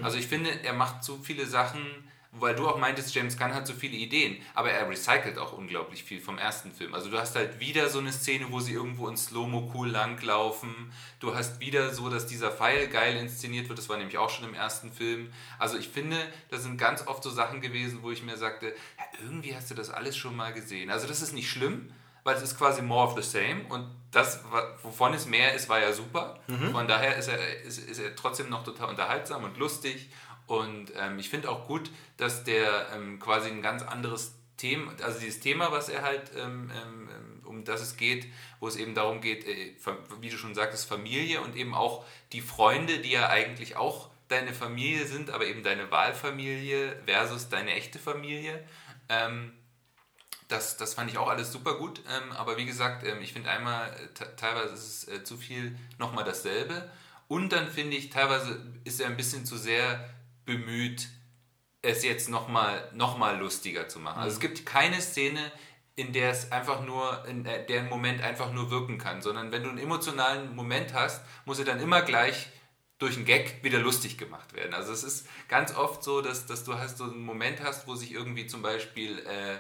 Also 0.03 0.19
ich 0.19 0.27
finde, 0.27 0.51
er 0.65 0.73
macht 0.73 1.05
zu 1.05 1.19
viele 1.19 1.47
Sachen, 1.47 1.85
weil 2.33 2.55
du 2.55 2.69
auch 2.69 2.79
meintest, 2.79 3.13
James 3.13 3.37
Gunn 3.37 3.55
hat 3.55 3.67
so 3.67 3.73
viele 3.73 3.97
Ideen, 3.97 4.41
aber 4.55 4.71
er 4.71 4.89
recycelt 4.89 5.37
auch 5.37 5.53
unglaublich 5.53 6.05
viel 6.05 6.21
vom 6.21 6.39
ersten 6.39 6.71
Film. 6.71 6.95
Also 6.95 7.11
du 7.11 7.19
hast 7.19 7.35
halt 7.35 7.59
wieder 7.59 7.89
so 7.89 7.99
eine 7.99 8.13
Szene, 8.13 8.47
wo 8.51 8.61
sie 8.61 8.73
irgendwo 8.73 9.09
in 9.09 9.17
Slow-Mo 9.17 9.73
cool 9.75 9.91
langlaufen. 9.91 10.93
Du 11.19 11.35
hast 11.35 11.59
wieder 11.59 11.93
so, 11.93 12.09
dass 12.09 12.27
dieser 12.27 12.53
Pfeil 12.53 12.87
geil 12.87 13.17
inszeniert 13.17 13.69
wird. 13.69 13.79
Das 13.79 13.89
war 13.89 13.97
nämlich 13.97 14.17
auch 14.17 14.31
schon 14.31 14.49
im 14.49 14.55
ersten 14.55 14.93
Film. 14.93 15.33
Also 15.59 15.77
ich 15.77 15.89
finde, 15.89 16.17
das 16.51 16.63
sind 16.63 16.79
ganz 16.79 17.05
oft 17.07 17.23
so 17.25 17.31
Sachen 17.31 17.61
gewesen, 17.61 17.99
wo 18.03 18.13
ich 18.13 18.23
mir 18.23 18.37
sagte, 18.37 18.67
ja, 18.67 19.05
irgendwie 19.25 19.57
hast 19.57 19.71
du 19.71 19.75
das 19.75 19.91
alles 19.91 20.17
schon 20.17 20.37
mal 20.37 20.53
gesehen. 20.53 20.91
Also 20.91 21.09
das 21.09 21.23
ist 21.23 21.35
nicht 21.35 21.51
schlimm, 21.51 21.93
weil 22.23 22.37
es 22.37 22.43
ist 22.43 22.57
quasi 22.57 22.81
more 22.81 23.09
of 23.09 23.21
the 23.21 23.29
same 23.29 23.65
und 23.69 23.91
das, 24.11 24.43
wovon 24.83 25.15
es 25.15 25.27
mehr 25.27 25.55
ist, 25.55 25.69
war 25.69 25.81
ja 25.81 25.93
super. 25.93 26.41
Von 26.73 26.89
daher 26.89 27.17
ist 27.17 27.29
er, 27.29 27.63
ist, 27.63 27.79
ist 27.79 27.99
er 27.99 28.17
trotzdem 28.17 28.49
noch 28.49 28.65
total 28.65 28.89
unterhaltsam 28.89 29.45
und 29.45 29.57
lustig 29.57 30.11
und 30.51 30.93
ähm, 30.97 31.21
ich 31.21 31.29
finde 31.29 31.49
auch 31.49 31.69
gut, 31.69 31.93
dass 32.17 32.43
der 32.43 32.89
ähm, 32.93 33.21
quasi 33.21 33.49
ein 33.49 33.63
ganz 33.63 33.85
anderes 33.85 34.35
Thema, 34.57 34.93
also 35.01 35.21
dieses 35.21 35.39
Thema, 35.39 35.71
was 35.71 35.89
er 35.89 36.03
halt, 36.03 36.33
ähm, 36.37 36.73
ähm, 36.75 37.09
um 37.45 37.65
das 37.65 37.81
es 37.81 37.97
geht, 37.97 38.27
wo 38.59 38.67
es 38.67 38.75
eben 38.75 38.97
darum 38.97 39.21
geht, 39.21 39.47
äh, 39.47 39.77
wie 40.21 40.29
du 40.29 40.37
schon 40.37 40.57
sagtest, 40.57 40.89
Familie 40.89 41.41
und 41.41 41.55
eben 41.55 41.73
auch 41.73 42.05
die 42.33 42.41
Freunde, 42.41 42.99
die 42.99 43.13
ja 43.13 43.29
eigentlich 43.29 43.77
auch 43.77 44.11
deine 44.27 44.53
Familie 44.53 45.07
sind, 45.07 45.31
aber 45.31 45.47
eben 45.47 45.63
deine 45.63 45.89
Wahlfamilie 45.93 47.01
versus 47.07 47.49
deine 47.49 47.73
echte 47.75 48.01
Familie. 48.01 48.65
Ähm, 49.09 49.53
das, 50.51 50.77
das 50.77 50.95
fand 50.95 51.11
ich 51.11 51.19
auch 51.19 51.29
alles 51.29 51.53
super 51.53 51.75
gut. 51.75 52.01
Ähm, 52.09 52.33
aber 52.33 52.57
wie 52.57 52.67
gesagt, 52.67 53.05
ähm, 53.07 53.21
ich 53.23 53.33
finde 53.33 53.51
einmal, 53.51 53.89
äh, 53.93 54.07
te- 54.15 54.35
teilweise 54.37 54.75
ist 54.75 54.85
es 54.87 55.09
äh, 55.09 55.25
zu 55.25 55.37
viel 55.37 55.77
nochmal 55.99 56.25
dasselbe. 56.25 56.91
Und 57.29 57.51
dann 57.53 57.71
finde 57.71 57.97
ich, 57.97 58.11
teilweise 58.11 58.61
ist 58.85 59.01
er 59.01 59.07
ein 59.07 59.17
bisschen 59.17 59.47
zu 59.47 59.57
sehr 59.57 60.09
bemüht, 60.45 61.09
es 61.83 62.03
jetzt 62.05 62.29
nochmal 62.29 62.91
noch 62.93 63.17
mal 63.17 63.39
lustiger 63.39 63.89
zu 63.89 64.01
machen. 64.01 64.21
Also 64.21 64.35
es 64.35 64.41
gibt 64.41 64.67
keine 64.67 65.01
Szene, 65.01 65.41
in 65.97 66.13
der 66.13 66.31
es 66.31 66.53
einfach 66.53 66.85
nur, 66.85 67.25
in 67.27 67.45
der 67.45 67.59
der 67.61 67.81
ein 67.81 67.89
Moment 67.89 68.21
einfach 68.23 68.53
nur 68.53 68.71
wirken 68.71 68.99
kann, 68.99 69.23
sondern 69.23 69.53
wenn 69.53 69.63
du 69.63 69.69
einen 69.71 69.79
emotionalen 69.79 70.55
Moment 70.55 70.93
hast, 70.95 71.23
muss 71.45 71.59
er 71.59 71.65
dann 71.65 71.81
immer 71.81 72.03
gleich 72.03 72.49
durch 72.99 73.17
einen 73.17 73.25
Gag 73.25 73.65
wieder 73.65 73.79
lustig 73.79 74.19
gemacht 74.19 74.53
werden. 74.55 74.75
Also 74.75 74.93
es 74.93 75.05
ist 75.05 75.27
ganz 75.49 75.75
oft 75.75 76.03
so, 76.03 76.21
dass, 76.21 76.47
dass 76.47 76.65
du 76.65 76.75
hast 76.79 76.99
so 76.99 77.05
einen 77.05 77.25
Moment 77.25 77.63
hast, 77.63 77.87
wo 77.87 77.95
sich 77.95 78.13
irgendwie 78.13 78.47
zum 78.47 78.61
Beispiel 78.61 79.19
äh, 79.21 79.59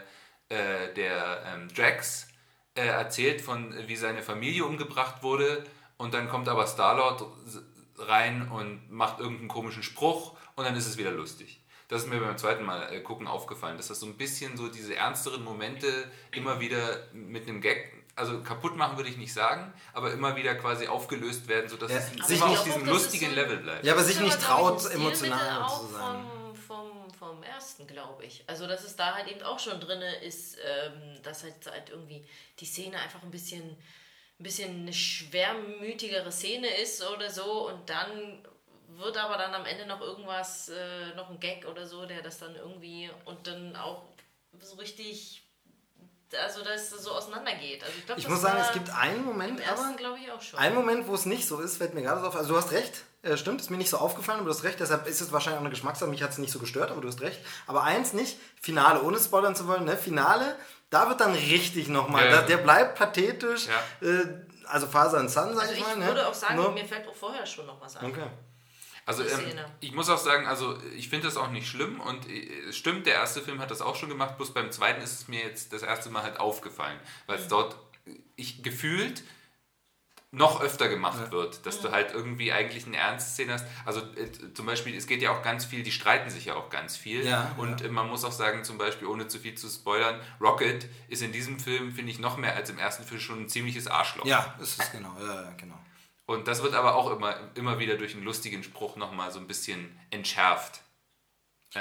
äh, 0.50 0.92
der 0.94 1.42
ähm, 1.46 1.68
Drax 1.74 2.28
äh, 2.74 2.86
erzählt 2.86 3.40
von, 3.40 3.72
äh, 3.72 3.88
wie 3.88 3.96
seine 3.96 4.22
Familie 4.22 4.64
umgebracht 4.66 5.22
wurde 5.22 5.64
und 5.96 6.12
dann 6.14 6.28
kommt 6.28 6.48
aber 6.48 6.66
Star-Lord 6.66 7.24
rein 7.98 8.48
und 8.50 8.90
macht 8.90 9.20
irgendeinen 9.20 9.48
komischen 9.48 9.82
Spruch 9.82 10.36
und 10.56 10.64
dann 10.64 10.76
ist 10.76 10.86
es 10.86 10.96
wieder 10.98 11.10
lustig. 11.12 11.60
Das 11.88 12.02
ist 12.02 12.08
mir 12.08 12.20
beim 12.20 12.38
zweiten 12.38 12.64
Mal 12.64 12.92
äh, 12.92 13.00
gucken 13.00 13.26
aufgefallen, 13.26 13.76
dass 13.76 13.88
das 13.88 13.98
so 14.00 14.06
ein 14.06 14.16
bisschen 14.16 14.56
so 14.56 14.68
diese 14.68 14.94
ernsteren 14.94 15.42
Momente 15.42 15.86
immer 16.32 16.60
wieder 16.60 16.98
mit 17.12 17.48
einem 17.48 17.60
Gag, 17.60 17.92
also 18.16 18.42
kaputt 18.42 18.76
machen 18.76 18.96
würde 18.96 19.10
ich 19.10 19.16
nicht 19.16 19.32
sagen, 19.32 19.72
aber 19.92 20.12
immer 20.12 20.36
wieder 20.36 20.54
quasi 20.54 20.86
aufgelöst 20.86 21.48
werden, 21.48 21.68
sodass 21.68 21.90
Ja, 21.90 21.98
es 21.98 22.26
sich 22.28 22.36
immer 22.38 22.48
nicht- 22.48 22.58
auf 22.58 22.64
diesem 22.64 22.86
lustigen 22.86 23.30
so- 23.30 23.34
Level 23.34 23.56
bleibt. 23.58 23.84
Ja, 23.84 23.92
aber 23.94 24.04
sich 24.04 24.20
nicht 24.20 24.40
traut, 24.40 24.88
emotional 24.92 25.68
zu 25.68 25.86
sein. 25.92 26.16
Vom, 27.20 27.42
ersten, 27.42 27.86
glaube 27.86 28.24
ich. 28.24 28.42
Also, 28.46 28.66
dass 28.66 28.82
es 28.82 28.96
da 28.96 29.14
halt 29.14 29.28
eben 29.28 29.42
auch 29.42 29.58
schon 29.58 29.78
drin 29.78 30.00
ist, 30.22 30.56
ähm, 30.64 31.22
dass 31.22 31.42
halt, 31.42 31.54
halt 31.70 31.90
irgendwie 31.90 32.26
die 32.58 32.64
Szene 32.64 32.98
einfach 32.98 33.22
ein 33.22 33.30
bisschen, 33.30 33.62
ein 33.62 34.42
bisschen 34.42 34.70
eine 34.80 34.92
schwermütigere 34.94 36.32
Szene 36.32 36.68
ist 36.78 37.06
oder 37.06 37.28
so 37.28 37.68
und 37.68 37.90
dann 37.90 38.42
wird 38.96 39.18
aber 39.18 39.36
dann 39.36 39.54
am 39.54 39.66
Ende 39.66 39.84
noch 39.86 40.00
irgendwas, 40.00 40.70
äh, 40.70 41.14
noch 41.14 41.28
ein 41.28 41.38
Gag 41.40 41.66
oder 41.66 41.86
so, 41.86 42.06
der 42.06 42.22
das 42.22 42.38
dann 42.38 42.56
irgendwie 42.56 43.10
und 43.26 43.46
dann 43.46 43.76
auch 43.76 44.04
so 44.60 44.76
richtig, 44.76 45.42
also 46.42 46.64
dass 46.64 46.90
es 46.90 47.04
so 47.04 47.12
auseinandergeht. 47.12 47.82
Also 47.84 47.94
ich 47.98 48.06
glaube, 48.06 48.20
Ich 48.20 48.28
muss 48.28 48.40
sagen, 48.40 48.60
es 48.60 48.72
gibt 48.72 48.90
einen 48.90 49.24
Moment, 49.24 49.60
ersten, 49.60 49.86
aber 49.86 49.96
glaube 49.96 50.18
ich, 50.18 50.30
auch 50.30 50.40
schon. 50.40 50.58
ein 50.58 50.74
Moment, 50.74 51.06
wo 51.06 51.14
es 51.14 51.26
nicht 51.26 51.46
so 51.46 51.60
ist, 51.60 51.76
fällt 51.76 51.92
mir 51.92 52.02
gerade 52.02 52.22
so 52.22 52.28
auf. 52.28 52.36
Also 52.36 52.50
du 52.50 52.56
hast 52.56 52.72
recht, 52.72 53.04
äh, 53.22 53.36
stimmt, 53.36 53.60
ist 53.60 53.70
mir 53.70 53.76
nicht 53.76 53.90
so 53.90 53.98
aufgefallen, 53.98 54.38
aber 54.40 54.48
du 54.50 54.54
hast 54.54 54.64
recht, 54.64 54.80
deshalb 54.80 55.06
ist 55.06 55.20
es 55.20 55.30
wahrscheinlich 55.32 55.58
auch 55.58 55.62
eine 55.64 55.70
Geschmackssache, 55.70 56.08
mich 56.10 56.22
hat 56.22 56.30
es 56.30 56.38
nicht 56.38 56.52
so 56.52 56.58
gestört, 56.58 56.90
aber 56.90 57.00
du 57.00 57.08
hast 57.08 57.20
recht. 57.20 57.38
Aber 57.66 57.82
eins 57.82 58.12
nicht, 58.12 58.38
Finale, 58.60 59.02
ohne 59.02 59.18
spoilern 59.18 59.54
zu 59.54 59.66
wollen, 59.66 59.84
ne? 59.84 59.96
Finale, 59.96 60.56
da 60.90 61.08
wird 61.08 61.20
dann 61.20 61.32
richtig 61.34 61.88
nochmal, 61.88 62.24
Ja. 62.26 62.30
da- 62.36 62.42
der 62.42 62.56
bleibt 62.58 62.98
pathetisch, 62.98 63.66
Ja. 63.66 64.08
äh, 64.08 64.24
also 64.66 64.86
Father 64.86 65.18
and 65.18 65.30
Son, 65.30 65.52
sag 65.54 65.62
also 65.62 65.72
ich 65.74 65.80
ich 65.80 65.86
mal. 65.86 65.96
ne? 65.96 66.06
würde 66.06 66.26
auch 66.28 66.34
sagen, 66.34 66.56
Nur- 66.56 66.72
mir 66.72 66.84
fällt 66.84 67.06
auch 67.08 67.14
vorher 67.14 67.44
schon 67.46 67.66
noch 67.66 67.80
was 67.80 67.96
ein. 67.96 68.06
Okay. 68.06 68.26
Also 69.06 69.24
ähm, 69.24 69.40
ich 69.80 69.92
muss 69.92 70.08
auch 70.08 70.18
sagen, 70.18 70.46
also 70.46 70.78
ich 70.96 71.08
finde 71.08 71.26
das 71.26 71.36
auch 71.36 71.50
nicht 71.50 71.66
schlimm 71.68 72.00
und 72.00 72.28
äh, 72.28 72.68
es 72.68 72.76
stimmt, 72.76 73.06
der 73.06 73.14
erste 73.14 73.40
Film 73.40 73.58
hat 73.60 73.70
das 73.70 73.80
auch 73.80 73.96
schon 73.96 74.08
gemacht, 74.08 74.36
bloß 74.36 74.52
beim 74.54 74.70
zweiten 74.70 75.02
ist 75.02 75.12
es 75.22 75.28
mir 75.28 75.40
jetzt 75.42 75.72
das 75.72 75.82
erste 75.82 76.10
Mal 76.10 76.22
halt 76.22 76.38
aufgefallen, 76.38 76.98
weil 77.26 77.36
Mhm. 77.38 77.42
es 77.42 77.48
dort 77.48 77.76
ich 78.36 78.62
gefühlt 78.62 79.24
noch 80.32 80.60
öfter 80.60 80.88
gemacht 80.88 81.32
wird, 81.32 81.66
dass 81.66 81.80
du 81.80 81.90
halt 81.90 82.12
irgendwie 82.12 82.52
eigentlich 82.52 82.86
eine 82.86 82.96
ernste 82.96 83.30
Szene 83.30 83.54
hast. 83.54 83.66
Also 83.84 84.00
äh, 84.00 84.54
zum 84.54 84.64
Beispiel, 84.64 84.96
es 84.96 85.08
geht 85.08 85.22
ja 85.22 85.32
auch 85.32 85.42
ganz 85.42 85.64
viel, 85.64 85.82
die 85.82 85.90
streiten 85.90 86.30
sich 86.30 86.44
ja 86.44 86.54
auch 86.54 86.70
ganz 86.70 86.96
viel. 86.96 87.26
Ja, 87.26 87.52
und 87.56 87.80
ja. 87.80 87.86
äh, 87.86 87.90
man 87.90 88.08
muss 88.08 88.24
auch 88.24 88.32
sagen, 88.32 88.62
zum 88.62 88.78
Beispiel, 88.78 89.08
ohne 89.08 89.26
zu 89.26 89.40
viel 89.40 89.56
zu 89.56 89.68
spoilern, 89.68 90.20
Rocket 90.40 90.88
ist 91.08 91.22
in 91.22 91.32
diesem 91.32 91.58
Film, 91.58 91.92
finde 91.92 92.12
ich, 92.12 92.20
noch 92.20 92.36
mehr 92.36 92.54
als 92.54 92.70
im 92.70 92.78
ersten 92.78 93.04
Film 93.04 93.20
schon 93.20 93.40
ein 93.42 93.48
ziemliches 93.48 93.88
Arschloch. 93.88 94.24
Ja, 94.24 94.54
ist 94.60 94.80
es 94.80 94.92
genau, 94.92 95.12
ja, 95.18 95.42
ja, 95.42 95.52
genau. 95.56 95.78
Und 96.26 96.46
das 96.46 96.62
wird 96.62 96.74
aber 96.74 96.94
auch 96.94 97.10
immer, 97.10 97.34
immer 97.56 97.80
wieder 97.80 97.96
durch 97.96 98.14
einen 98.14 98.22
lustigen 98.22 98.62
Spruch 98.62 98.94
nochmal 98.94 99.32
so 99.32 99.40
ein 99.40 99.48
bisschen 99.48 99.98
entschärft. 100.10 100.82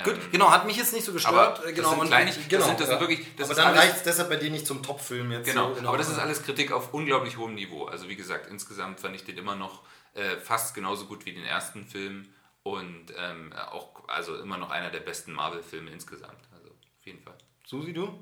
Gut, 0.04 0.14
Ähm, 0.14 0.20
genau, 0.32 0.52
hat 0.52 0.68
mich 0.68 0.78
jetzt 0.78 0.94
nicht 0.94 1.04
so 1.04 1.12
gestört. 1.14 1.34
aber 1.34 1.64
äh, 1.64 1.68
das 1.68 1.76
genau, 1.76 1.90
sind 1.90 2.00
und- 2.02 2.08
Kleinig- 2.10 2.36
das 2.36 2.48
genau, 2.48 2.66
sind- 2.66 2.80
das 2.80 2.88
sind 2.90 2.96
ja. 2.96 3.02
wirklich- 3.02 3.36
das 3.36 3.46
aber 3.50 3.52
ist 3.52 3.58
dann 3.66 3.76
reicht 3.76 3.96
es 3.98 4.04
deshalb 4.04 4.30
bei 4.30 4.36
dir 4.36 4.52
nicht 4.52 4.68
zum 4.68 4.84
Top-Film 4.84 5.32
jetzt. 5.32 5.46
Genau, 5.48 5.74
so, 5.74 5.88
aber 5.88 5.98
das 5.98 6.10
ist 6.10 6.20
alles 6.20 6.44
Kritik 6.44 6.72
auf 6.72 6.94
unglaublich 6.94 7.38
hohem 7.38 7.56
Niveau. 7.56 7.86
Also 7.86 8.08
wie 8.08 8.16
gesagt, 8.16 8.48
insgesamt 8.52 9.00
fand 9.00 9.16
ich 9.16 9.24
den 9.26 9.38
immer 9.38 9.56
noch 9.56 9.82
äh, 10.14 10.38
fast 10.38 10.76
genauso 10.76 11.06
gut 11.06 11.26
wie 11.26 11.34
den 11.34 11.44
ersten 11.46 11.86
Film 11.86 12.30
und 12.62 13.08
ähm, 13.18 13.52
auch 13.72 14.08
also 14.08 14.36
immer 14.38 14.58
noch 14.58 14.70
einer 14.70 14.92
der 14.92 15.00
besten 15.00 15.34
Marvel-Filme 15.34 15.90
insgesamt. 15.90 16.38
Also 16.54 16.70
auf 16.70 17.06
jeden 17.06 17.24
Fall. 17.24 17.36
Susi, 17.66 17.92
du? 17.94 18.20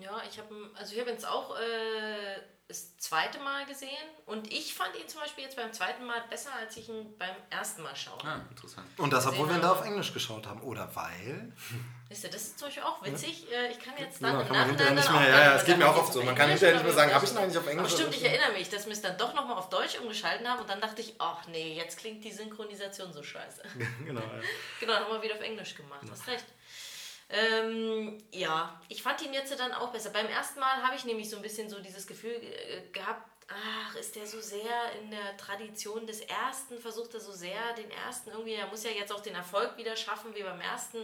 Ja, 0.00 0.22
ich 0.28 0.38
habe 0.38 0.70
also 0.74 0.92
ich 0.94 1.00
habe 1.00 1.10
jetzt 1.10 1.26
auch 1.26 1.56
äh, 1.58 2.40
das 2.66 2.96
zweite 2.96 3.38
Mal 3.40 3.66
gesehen 3.66 3.90
und 4.26 4.50
ich 4.52 4.74
fand 4.74 4.96
ihn 4.96 5.06
zum 5.06 5.20
Beispiel 5.20 5.44
jetzt 5.44 5.54
beim 5.56 5.72
zweiten 5.72 6.04
Mal 6.04 6.22
besser, 6.30 6.50
als 6.58 6.76
ich 6.76 6.88
ihn 6.88 7.16
beim 7.18 7.34
ersten 7.50 7.82
Mal 7.82 7.94
schaue. 7.94 8.18
Ah, 8.24 8.40
interessant. 8.50 8.86
Und 8.98 9.12
das, 9.12 9.26
obwohl 9.26 9.48
wir 9.50 9.56
ihn 9.56 9.60
da 9.62 9.72
auf 9.72 9.84
Englisch 9.84 10.12
geschaut 10.12 10.46
haben. 10.46 10.62
Oder 10.62 10.90
weil? 10.96 11.52
Wisst 12.08 12.24
ihr, 12.24 12.30
das 12.30 12.42
ist 12.42 12.58
zum 12.58 12.68
Beispiel 12.68 12.82
auch 12.84 13.04
witzig. 13.04 13.46
Äh, 13.52 13.70
Ich 13.70 13.78
kann 13.78 13.94
jetzt 13.98 14.20
Ja, 14.22 14.32
dann 14.32 14.40
im 14.40 14.46
kann 14.48 14.56
man 14.56 14.66
hinterher 14.68 14.94
nicht 14.94 15.06
dann 15.08 15.14
mehr- 15.20 15.28
ja, 15.28 15.38
ja, 15.38 15.52
nicht 15.52 15.62
es 15.62 15.68
mehr 15.68 15.76
geht 15.76 15.78
mir 15.78 15.84
sagen, 15.84 15.96
auch 15.98 16.02
oft 16.02 16.12
so. 16.12 16.22
Man 16.22 16.34
kann 16.34 16.48
hinterher 16.50 16.74
nicht 16.74 16.84
mehr 16.84 16.92
sagen, 16.94 17.14
habe 17.14 17.24
ich 17.24 17.30
ihn 17.30 17.36
eigentlich 17.38 17.58
auf 17.58 17.66
Englisch 17.66 17.92
Aber 17.92 18.00
stimmt, 18.00 18.16
ich 18.16 18.24
erinnere 18.24 18.52
mich, 18.52 18.70
dass 18.70 18.86
wir 18.86 18.92
es 18.92 19.02
dann 19.02 19.18
doch 19.18 19.34
nochmal 19.34 19.56
auf 19.58 19.68
Deutsch 19.68 19.98
umgeschalten 20.00 20.48
haben 20.48 20.60
und 20.60 20.68
dann 20.70 20.80
dachte 20.80 21.02
ich, 21.02 21.14
ach 21.18 21.46
nee, 21.48 21.74
jetzt 21.74 21.98
klingt 21.98 22.24
die 22.24 22.32
Synchronisation 22.32 23.12
so 23.12 23.22
scheiße. 23.22 23.62
genau, 24.06 24.20
ja. 24.20 24.26
Genau, 24.80 24.92
dann 24.94 25.04
haben 25.04 25.12
wir 25.12 25.22
wieder 25.22 25.34
auf 25.34 25.40
Englisch 25.42 25.74
gemacht. 25.74 26.00
Hast 26.10 26.26
recht. 26.28 26.46
Ähm, 27.30 28.18
ja, 28.30 28.80
ich 28.88 29.02
fand 29.02 29.22
ihn 29.22 29.32
jetzt 29.32 29.58
dann 29.58 29.72
auch 29.72 29.90
besser. 29.90 30.10
Beim 30.10 30.26
ersten 30.26 30.60
Mal 30.60 30.82
habe 30.82 30.96
ich 30.96 31.04
nämlich 31.04 31.30
so 31.30 31.36
ein 31.36 31.42
bisschen 31.42 31.68
so 31.68 31.80
dieses 31.80 32.06
Gefühl 32.06 32.32
äh, 32.32 32.88
gehabt, 32.92 33.28
ach, 33.48 33.94
ist 33.96 34.16
der 34.16 34.26
so 34.26 34.40
sehr 34.40 34.92
in 35.00 35.10
der 35.10 35.36
Tradition 35.36 36.06
des 36.06 36.20
ersten, 36.20 36.78
versucht 36.78 37.14
er 37.14 37.20
so 37.20 37.32
sehr 37.32 37.74
den 37.74 37.90
ersten 37.90 38.30
irgendwie, 38.30 38.54
er 38.54 38.66
muss 38.68 38.84
ja 38.84 38.90
jetzt 38.90 39.12
auch 39.12 39.20
den 39.20 39.34
Erfolg 39.34 39.76
wieder 39.76 39.96
schaffen 39.96 40.34
wie 40.34 40.42
beim 40.42 40.60
ersten. 40.60 40.98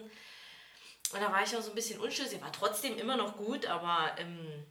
Und 1.12 1.20
da 1.20 1.32
war 1.32 1.42
ich 1.42 1.56
auch 1.56 1.62
so 1.62 1.70
ein 1.70 1.74
bisschen 1.74 2.00
unschlüssig, 2.00 2.40
war 2.40 2.52
trotzdem 2.52 2.96
immer 2.98 3.16
noch 3.16 3.36
gut, 3.36 3.66
aber 3.66 4.14
ähm, 4.18 4.64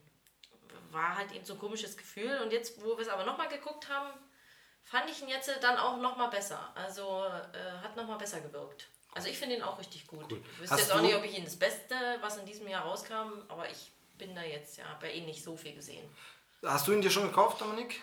war 0.91 1.17
halt 1.17 1.31
eben 1.33 1.45
so 1.45 1.53
ein 1.53 1.59
komisches 1.59 1.97
Gefühl. 1.97 2.39
Und 2.41 2.53
jetzt, 2.53 2.81
wo 2.83 2.97
wir 2.97 2.99
es 2.99 3.09
aber 3.09 3.25
nochmal 3.25 3.49
geguckt 3.49 3.89
haben, 3.89 4.09
fand 4.83 5.09
ich 5.09 5.21
ihn 5.21 5.27
jetzt 5.27 5.51
dann 5.61 5.77
auch 5.77 5.97
nochmal 5.97 6.29
besser. 6.29 6.71
Also 6.75 7.25
äh, 7.53 7.83
hat 7.83 7.95
nochmal 7.95 8.17
besser 8.17 8.39
gewirkt. 8.39 8.87
Also 9.13 9.27
ich 9.27 9.37
finde 9.37 9.55
ihn 9.55 9.63
auch 9.63 9.79
richtig 9.79 10.07
gut. 10.07 10.31
Ich 10.31 10.59
wüsste 10.59 10.75
Hast 10.75 10.81
jetzt 10.81 10.91
auch 10.91 11.01
nicht, 11.01 11.15
ob 11.15 11.23
ich 11.23 11.37
ihn 11.37 11.45
das 11.45 11.55
Beste, 11.55 11.95
was 12.21 12.37
in 12.37 12.45
diesem 12.45 12.67
Jahr 12.67 12.83
rauskam, 12.83 13.41
aber 13.47 13.69
ich 13.69 13.91
bin 14.17 14.35
da 14.35 14.43
jetzt 14.43 14.77
ja 14.77 14.85
bei 15.01 15.11
ihm 15.11 15.25
nicht 15.25 15.43
so 15.43 15.57
viel 15.57 15.73
gesehen. 15.73 16.07
Hast 16.63 16.87
du 16.87 16.91
ihn 16.91 17.01
dir 17.01 17.09
schon 17.09 17.23
gekauft, 17.23 17.61
Dominik? 17.61 18.01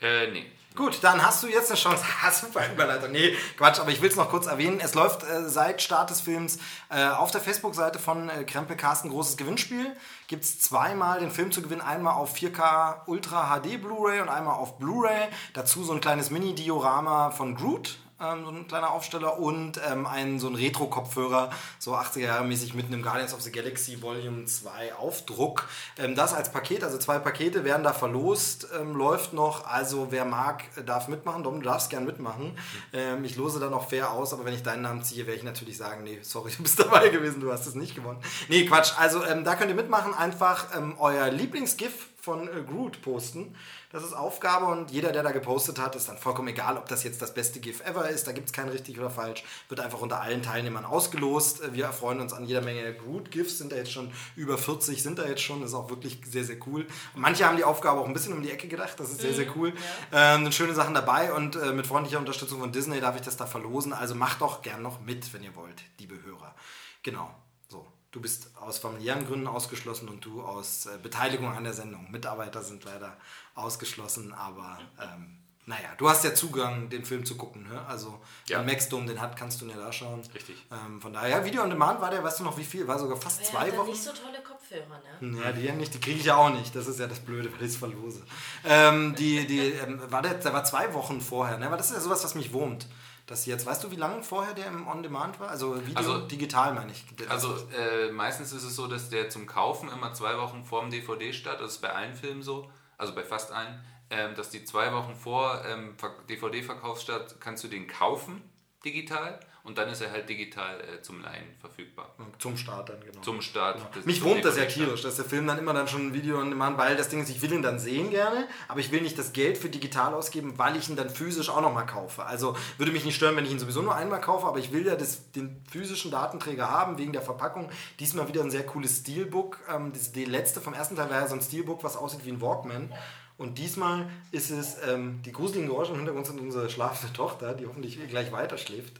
Äh, 0.00 0.28
nee. 0.28 0.46
Gut, 0.76 0.98
dann 1.02 1.24
hast 1.24 1.42
du 1.42 1.48
jetzt 1.48 1.70
eine 1.70 1.78
Chance. 1.78 2.04
Ah, 2.22 2.30
super 2.30 2.64
Überleitung. 2.72 3.10
Nee, 3.10 3.36
Quatsch, 3.56 3.80
aber 3.80 3.90
ich 3.90 4.00
will 4.00 4.10
es 4.10 4.16
noch 4.16 4.30
kurz 4.30 4.46
erwähnen. 4.46 4.78
Es 4.80 4.94
läuft 4.94 5.24
äh, 5.24 5.48
seit 5.48 5.82
Start 5.82 6.10
des 6.10 6.20
Films 6.20 6.58
äh, 6.88 7.04
auf 7.04 7.32
der 7.32 7.40
Facebook-Seite 7.40 7.98
von 7.98 8.28
äh, 8.28 8.44
Krempel 8.44 8.76
Carsten 8.76 9.08
großes 9.10 9.36
Gewinnspiel. 9.36 9.96
Gibt 10.28 10.44
es 10.44 10.60
zweimal 10.60 11.18
den 11.18 11.32
Film 11.32 11.50
zu 11.50 11.62
gewinnen. 11.62 11.80
Einmal 11.80 12.14
auf 12.14 12.36
4K 12.36 13.06
Ultra 13.06 13.58
HD 13.58 13.80
Blu-ray 13.80 14.20
und 14.20 14.28
einmal 14.28 14.54
auf 14.54 14.78
Blu-ray. 14.78 15.28
Dazu 15.52 15.82
so 15.82 15.92
ein 15.92 16.00
kleines 16.00 16.30
Mini-Diorama 16.30 17.32
von 17.32 17.56
Groot. 17.56 17.98
Ähm, 18.20 18.44
so 18.44 18.50
ein 18.50 18.66
kleiner 18.66 18.90
Aufsteller 18.90 19.38
und 19.38 19.80
ähm, 19.88 20.04
ein, 20.04 20.40
so 20.40 20.48
ein 20.48 20.56
Retro-Kopfhörer, 20.56 21.50
so 21.78 21.94
80er 21.94 22.18
Jahre 22.18 22.44
mäßig 22.44 22.74
mit 22.74 22.86
einem 22.86 23.00
Guardians 23.00 23.32
of 23.32 23.42
the 23.42 23.52
Galaxy 23.52 24.02
Volume 24.02 24.44
2 24.44 24.96
Aufdruck. 24.96 25.68
Ähm, 25.96 26.16
das 26.16 26.34
als 26.34 26.50
Paket, 26.50 26.82
also 26.82 26.98
zwei 26.98 27.20
Pakete 27.20 27.62
werden 27.62 27.84
da 27.84 27.92
verlost, 27.92 28.66
ähm, 28.76 28.96
läuft 28.96 29.34
noch. 29.34 29.66
Also 29.66 30.08
wer 30.10 30.24
mag, 30.24 30.64
darf 30.84 31.06
mitmachen. 31.06 31.44
Dom, 31.44 31.60
du 31.60 31.64
darfst 31.64 31.90
gern 31.90 32.04
mitmachen. 32.04 32.58
Ähm, 32.92 33.24
ich 33.24 33.36
lose 33.36 33.60
dann 33.60 33.70
noch 33.70 33.88
fair 33.88 34.10
aus, 34.10 34.32
aber 34.32 34.44
wenn 34.44 34.54
ich 34.54 34.64
deinen 34.64 34.82
Namen 34.82 35.04
ziehe, 35.04 35.26
werde 35.26 35.38
ich 35.38 35.44
natürlich 35.44 35.76
sagen, 35.76 36.02
nee, 36.02 36.18
sorry, 36.22 36.50
du 36.56 36.64
bist 36.64 36.80
dabei 36.80 37.10
gewesen, 37.10 37.40
du 37.40 37.52
hast 37.52 37.66
es 37.66 37.76
nicht 37.76 37.94
gewonnen. 37.94 38.18
Nee, 38.48 38.64
Quatsch. 38.64 38.94
Also 38.98 39.24
ähm, 39.24 39.44
da 39.44 39.54
könnt 39.54 39.70
ihr 39.70 39.76
mitmachen. 39.76 40.12
Einfach 40.12 40.66
euer 40.98 41.30
Lieblingsgif 41.30 42.08
von 42.20 42.48
äh, 42.48 42.62
Groot 42.66 43.00
posten. 43.00 43.54
Das 43.90 44.04
ist 44.04 44.12
Aufgabe 44.12 44.66
und 44.66 44.90
jeder, 44.90 45.12
der 45.12 45.22
da 45.22 45.30
gepostet 45.30 45.78
hat, 45.78 45.96
ist 45.96 46.10
dann 46.10 46.18
vollkommen 46.18 46.48
egal, 46.48 46.76
ob 46.76 46.88
das 46.88 47.04
jetzt 47.04 47.22
das 47.22 47.32
beste 47.32 47.58
GIF 47.58 47.80
ever 47.86 48.10
ist. 48.10 48.26
Da 48.26 48.32
gibt 48.32 48.48
es 48.48 48.52
kein 48.52 48.68
richtig 48.68 48.98
oder 48.98 49.08
falsch. 49.08 49.42
Wird 49.70 49.80
einfach 49.80 50.02
unter 50.02 50.20
allen 50.20 50.42
Teilnehmern 50.42 50.84
ausgelost. 50.84 51.62
Äh, 51.62 51.72
Wir 51.72 51.86
erfreuen 51.86 52.20
uns 52.20 52.34
an 52.34 52.44
jeder 52.44 52.60
Menge 52.60 52.92
Groot-GIFs. 52.94 53.56
Sind 53.56 53.72
da 53.72 53.76
jetzt 53.76 53.92
schon 53.92 54.12
über 54.36 54.58
40, 54.58 55.02
sind 55.02 55.18
da 55.18 55.26
jetzt 55.26 55.40
schon. 55.40 55.62
Das 55.62 55.70
ist 55.70 55.74
auch 55.74 55.88
wirklich 55.88 56.20
sehr, 56.26 56.44
sehr 56.44 56.58
cool. 56.66 56.86
Und 57.14 57.22
manche 57.22 57.46
haben 57.46 57.56
die 57.56 57.64
Aufgabe 57.64 58.00
auch 58.00 58.06
ein 58.06 58.12
bisschen 58.12 58.34
um 58.34 58.42
die 58.42 58.50
Ecke 58.50 58.68
gedacht. 58.68 59.00
Das 59.00 59.08
ist 59.10 59.22
sehr, 59.22 59.32
sehr 59.32 59.56
cool. 59.56 59.72
Ähm, 60.12 60.42
sind 60.42 60.54
schöne 60.54 60.74
Sachen 60.74 60.92
dabei 60.92 61.32
und 61.32 61.56
äh, 61.56 61.72
mit 61.72 61.86
freundlicher 61.86 62.18
Unterstützung 62.18 62.60
von 62.60 62.72
Disney 62.72 63.00
darf 63.00 63.16
ich 63.16 63.22
das 63.22 63.38
da 63.38 63.46
verlosen. 63.46 63.94
Also 63.94 64.14
macht 64.14 64.42
doch 64.42 64.60
gern 64.60 64.82
noch 64.82 65.00
mit, 65.00 65.32
wenn 65.32 65.42
ihr 65.42 65.56
wollt, 65.56 65.82
liebe 65.98 66.22
Hörer. 66.26 66.54
Genau. 67.02 67.34
So. 67.68 67.86
Du 68.10 68.22
bist 68.22 68.50
aus 68.58 68.78
familiären 68.78 69.26
Gründen 69.26 69.46
ausgeschlossen 69.46 70.08
und 70.08 70.24
du 70.24 70.42
aus 70.42 70.86
äh, 70.86 70.98
Beteiligung 71.02 71.48
an 71.54 71.64
der 71.64 71.74
Sendung. 71.74 72.10
Mitarbeiter 72.10 72.62
sind 72.62 72.84
leider 72.84 73.16
ausgeschlossen, 73.58 74.32
aber 74.32 74.78
ähm, 75.00 75.34
naja, 75.66 75.90
du 75.98 76.08
hast 76.08 76.24
ja 76.24 76.34
Zugang, 76.34 76.88
den 76.88 77.04
Film 77.04 77.26
zu 77.26 77.36
gucken. 77.36 77.68
Ne? 77.68 77.84
Also, 77.86 78.18
Ja. 78.46 78.58
wenn 78.60 78.66
Maxdome 78.66 79.04
den 79.06 79.20
hat, 79.20 79.36
kannst 79.36 79.60
du 79.60 79.66
ihn 79.66 79.70
ja 79.72 79.76
da 79.76 79.92
schauen. 79.92 80.22
Richtig. 80.34 80.56
Ähm, 80.72 80.98
von 81.00 81.12
daher, 81.12 81.44
Video 81.44 81.62
on 81.62 81.68
Demand 81.68 82.00
war 82.00 82.10
der, 82.10 82.24
weißt 82.24 82.40
du 82.40 82.44
noch 82.44 82.56
wie 82.56 82.64
viel? 82.64 82.88
War 82.88 82.98
sogar 82.98 83.18
fast 83.18 83.44
zwei 83.44 83.76
Wochen. 83.76 83.90
nicht 83.90 84.02
so 84.02 84.12
tolle 84.12 84.42
Kopfhörer, 84.42 84.98
ne? 85.20 85.38
Ja, 85.44 85.52
die 85.52 85.60
ja 85.62 85.74
nicht, 85.74 85.92
die 85.92 86.00
kriege 86.00 86.18
ich 86.18 86.24
ja 86.24 86.36
auch 86.36 86.48
nicht. 86.48 86.74
Das 86.74 86.86
ist 86.86 86.98
ja 86.98 87.06
das 87.06 87.20
Blöde, 87.20 87.52
weil 87.52 87.60
ich 87.66 87.72
es 87.72 87.76
verlose. 87.76 88.22
Ähm, 88.64 89.14
die, 89.16 89.46
die, 89.46 89.58
ähm, 89.72 90.00
war 90.10 90.22
der, 90.22 90.34
der 90.34 90.54
war 90.54 90.64
zwei 90.64 90.94
Wochen 90.94 91.20
vorher, 91.20 91.58
ne? 91.58 91.66
Aber 91.66 91.76
das 91.76 91.90
ist 91.90 91.96
ja 91.96 92.00
sowas, 92.00 92.24
was 92.24 92.34
mich 92.34 92.52
wurmt. 92.54 92.86
Das 93.26 93.44
jetzt, 93.44 93.66
weißt 93.66 93.84
du, 93.84 93.90
wie 93.90 93.96
lange 93.96 94.22
vorher 94.22 94.54
der 94.54 94.68
im 94.68 94.88
On 94.88 95.02
Demand 95.02 95.38
war? 95.38 95.50
Also 95.50 95.76
Video, 95.84 95.98
Also- 95.98 96.20
digital 96.28 96.72
meine 96.72 96.92
ich. 96.92 97.04
Also 97.28 97.54
äh, 97.78 98.10
meistens 98.10 98.52
ist 98.52 98.62
es 98.62 98.74
so, 98.74 98.86
dass 98.86 99.10
der 99.10 99.28
zum 99.28 99.44
Kaufen 99.46 99.90
immer 99.90 100.14
zwei 100.14 100.38
Wochen 100.38 100.64
vor 100.64 100.80
dem 100.80 100.90
DVD 100.90 101.30
statt. 101.34 101.58
Das 101.60 101.72
ist 101.72 101.82
bei 101.82 101.92
allen 101.92 102.14
Filmen 102.14 102.42
so, 102.42 102.70
also 102.98 103.14
bei 103.14 103.24
fast 103.24 103.52
allen, 103.52 103.82
ähm, 104.10 104.34
dass 104.34 104.50
die 104.50 104.64
zwei 104.64 104.92
Wochen 104.92 105.14
vor 105.14 105.64
ähm, 105.64 105.96
DVD-Verkauf 106.28 107.00
statt, 107.00 107.36
kannst 107.40 107.64
du 107.64 107.68
den 107.68 107.86
kaufen 107.86 108.42
digital 108.84 109.40
und 109.68 109.78
dann 109.78 109.88
ist 109.90 110.00
er 110.00 110.10
halt 110.10 110.28
digital 110.28 110.80
äh, 110.80 111.00
zum 111.02 111.20
Leihen 111.22 111.44
verfügbar. 111.60 112.12
zum 112.38 112.56
Start 112.56 112.88
dann, 112.88 113.00
genau. 113.00 113.20
Zum 113.20 113.40
Start. 113.42 113.94
des- 113.94 114.04
Mich 114.06 114.24
wurmt 114.24 114.44
das 114.44 114.56
ja 114.56 114.64
tierisch, 114.64 115.02
dass 115.02 115.16
der 115.16 115.24
Film 115.26 115.46
dann 115.46 115.58
immer 115.58 115.74
dann 115.74 115.86
schon 115.86 116.08
ein 116.08 116.14
Video 116.14 116.40
on 116.40 116.48
demand, 116.48 116.78
weil 116.78 116.96
das 116.96 117.08
Ding 117.10 117.22
ist, 117.22 117.28
ich 117.28 117.40
will 117.42 117.52
ihn 117.52 117.62
dann 117.62 117.78
sehen 117.78 118.10
gerne, 118.10 118.48
aber 118.66 118.80
ich 118.80 118.90
will 118.90 119.02
nicht 119.02 119.18
das 119.18 119.32
Geld 119.32 119.58
für 119.58 119.68
digital 119.68 120.14
ausgeben, 120.14 120.54
weil 120.58 120.74
ich 120.76 120.88
ihn 120.88 120.96
dann 120.96 121.10
physisch 121.10 121.50
auch 121.50 121.60
nochmal 121.60 121.86
kaufe. 121.86 122.24
Also 122.24 122.56
würde 122.78 122.90
mich 122.92 123.04
nicht 123.04 123.14
stören, 123.16 123.36
wenn 123.36 123.44
ich 123.44 123.50
ihn 123.52 123.58
sowieso 123.58 123.82
nur 123.82 123.94
einmal 123.94 124.20
kaufe, 124.20 124.46
aber 124.46 124.58
ich 124.58 124.72
will 124.72 124.86
ja 124.86 124.96
das, 124.96 125.30
den 125.32 125.62
physischen 125.70 126.10
Datenträger 126.10 126.70
haben, 126.70 126.96
wegen 126.98 127.12
der 127.12 127.22
Verpackung. 127.22 127.70
Diesmal 128.00 128.26
wieder 128.26 128.42
ein 128.42 128.50
sehr 128.50 128.64
cooles 128.64 128.98
Steelbook. 129.00 129.58
Ähm, 129.72 129.92
das, 129.92 130.12
die 130.12 130.24
letzte 130.24 130.60
vom 130.60 130.72
ersten 130.74 130.96
Teil 130.96 131.10
war 131.10 131.20
ja 131.20 131.28
so 131.28 131.34
ein 131.34 131.42
Steelbook, 131.42 131.84
was 131.84 131.96
aussieht 131.96 132.24
wie 132.24 132.30
ein 132.30 132.40
Walkman. 132.40 132.92
Und 133.36 133.58
diesmal 133.58 134.08
ist 134.32 134.50
es, 134.50 134.78
ähm, 134.88 135.20
die 135.24 135.30
gruseligen 135.30 135.68
Geräusche 135.68 135.92
im 135.92 135.98
Hintergrund 135.98 136.26
sind 136.26 136.40
unsere 136.40 136.68
schlafende 136.70 137.12
Tochter, 137.12 137.54
die 137.54 137.66
hoffentlich 137.68 137.96
gleich 138.08 138.32
weiter 138.32 138.58
schläft. 138.58 138.94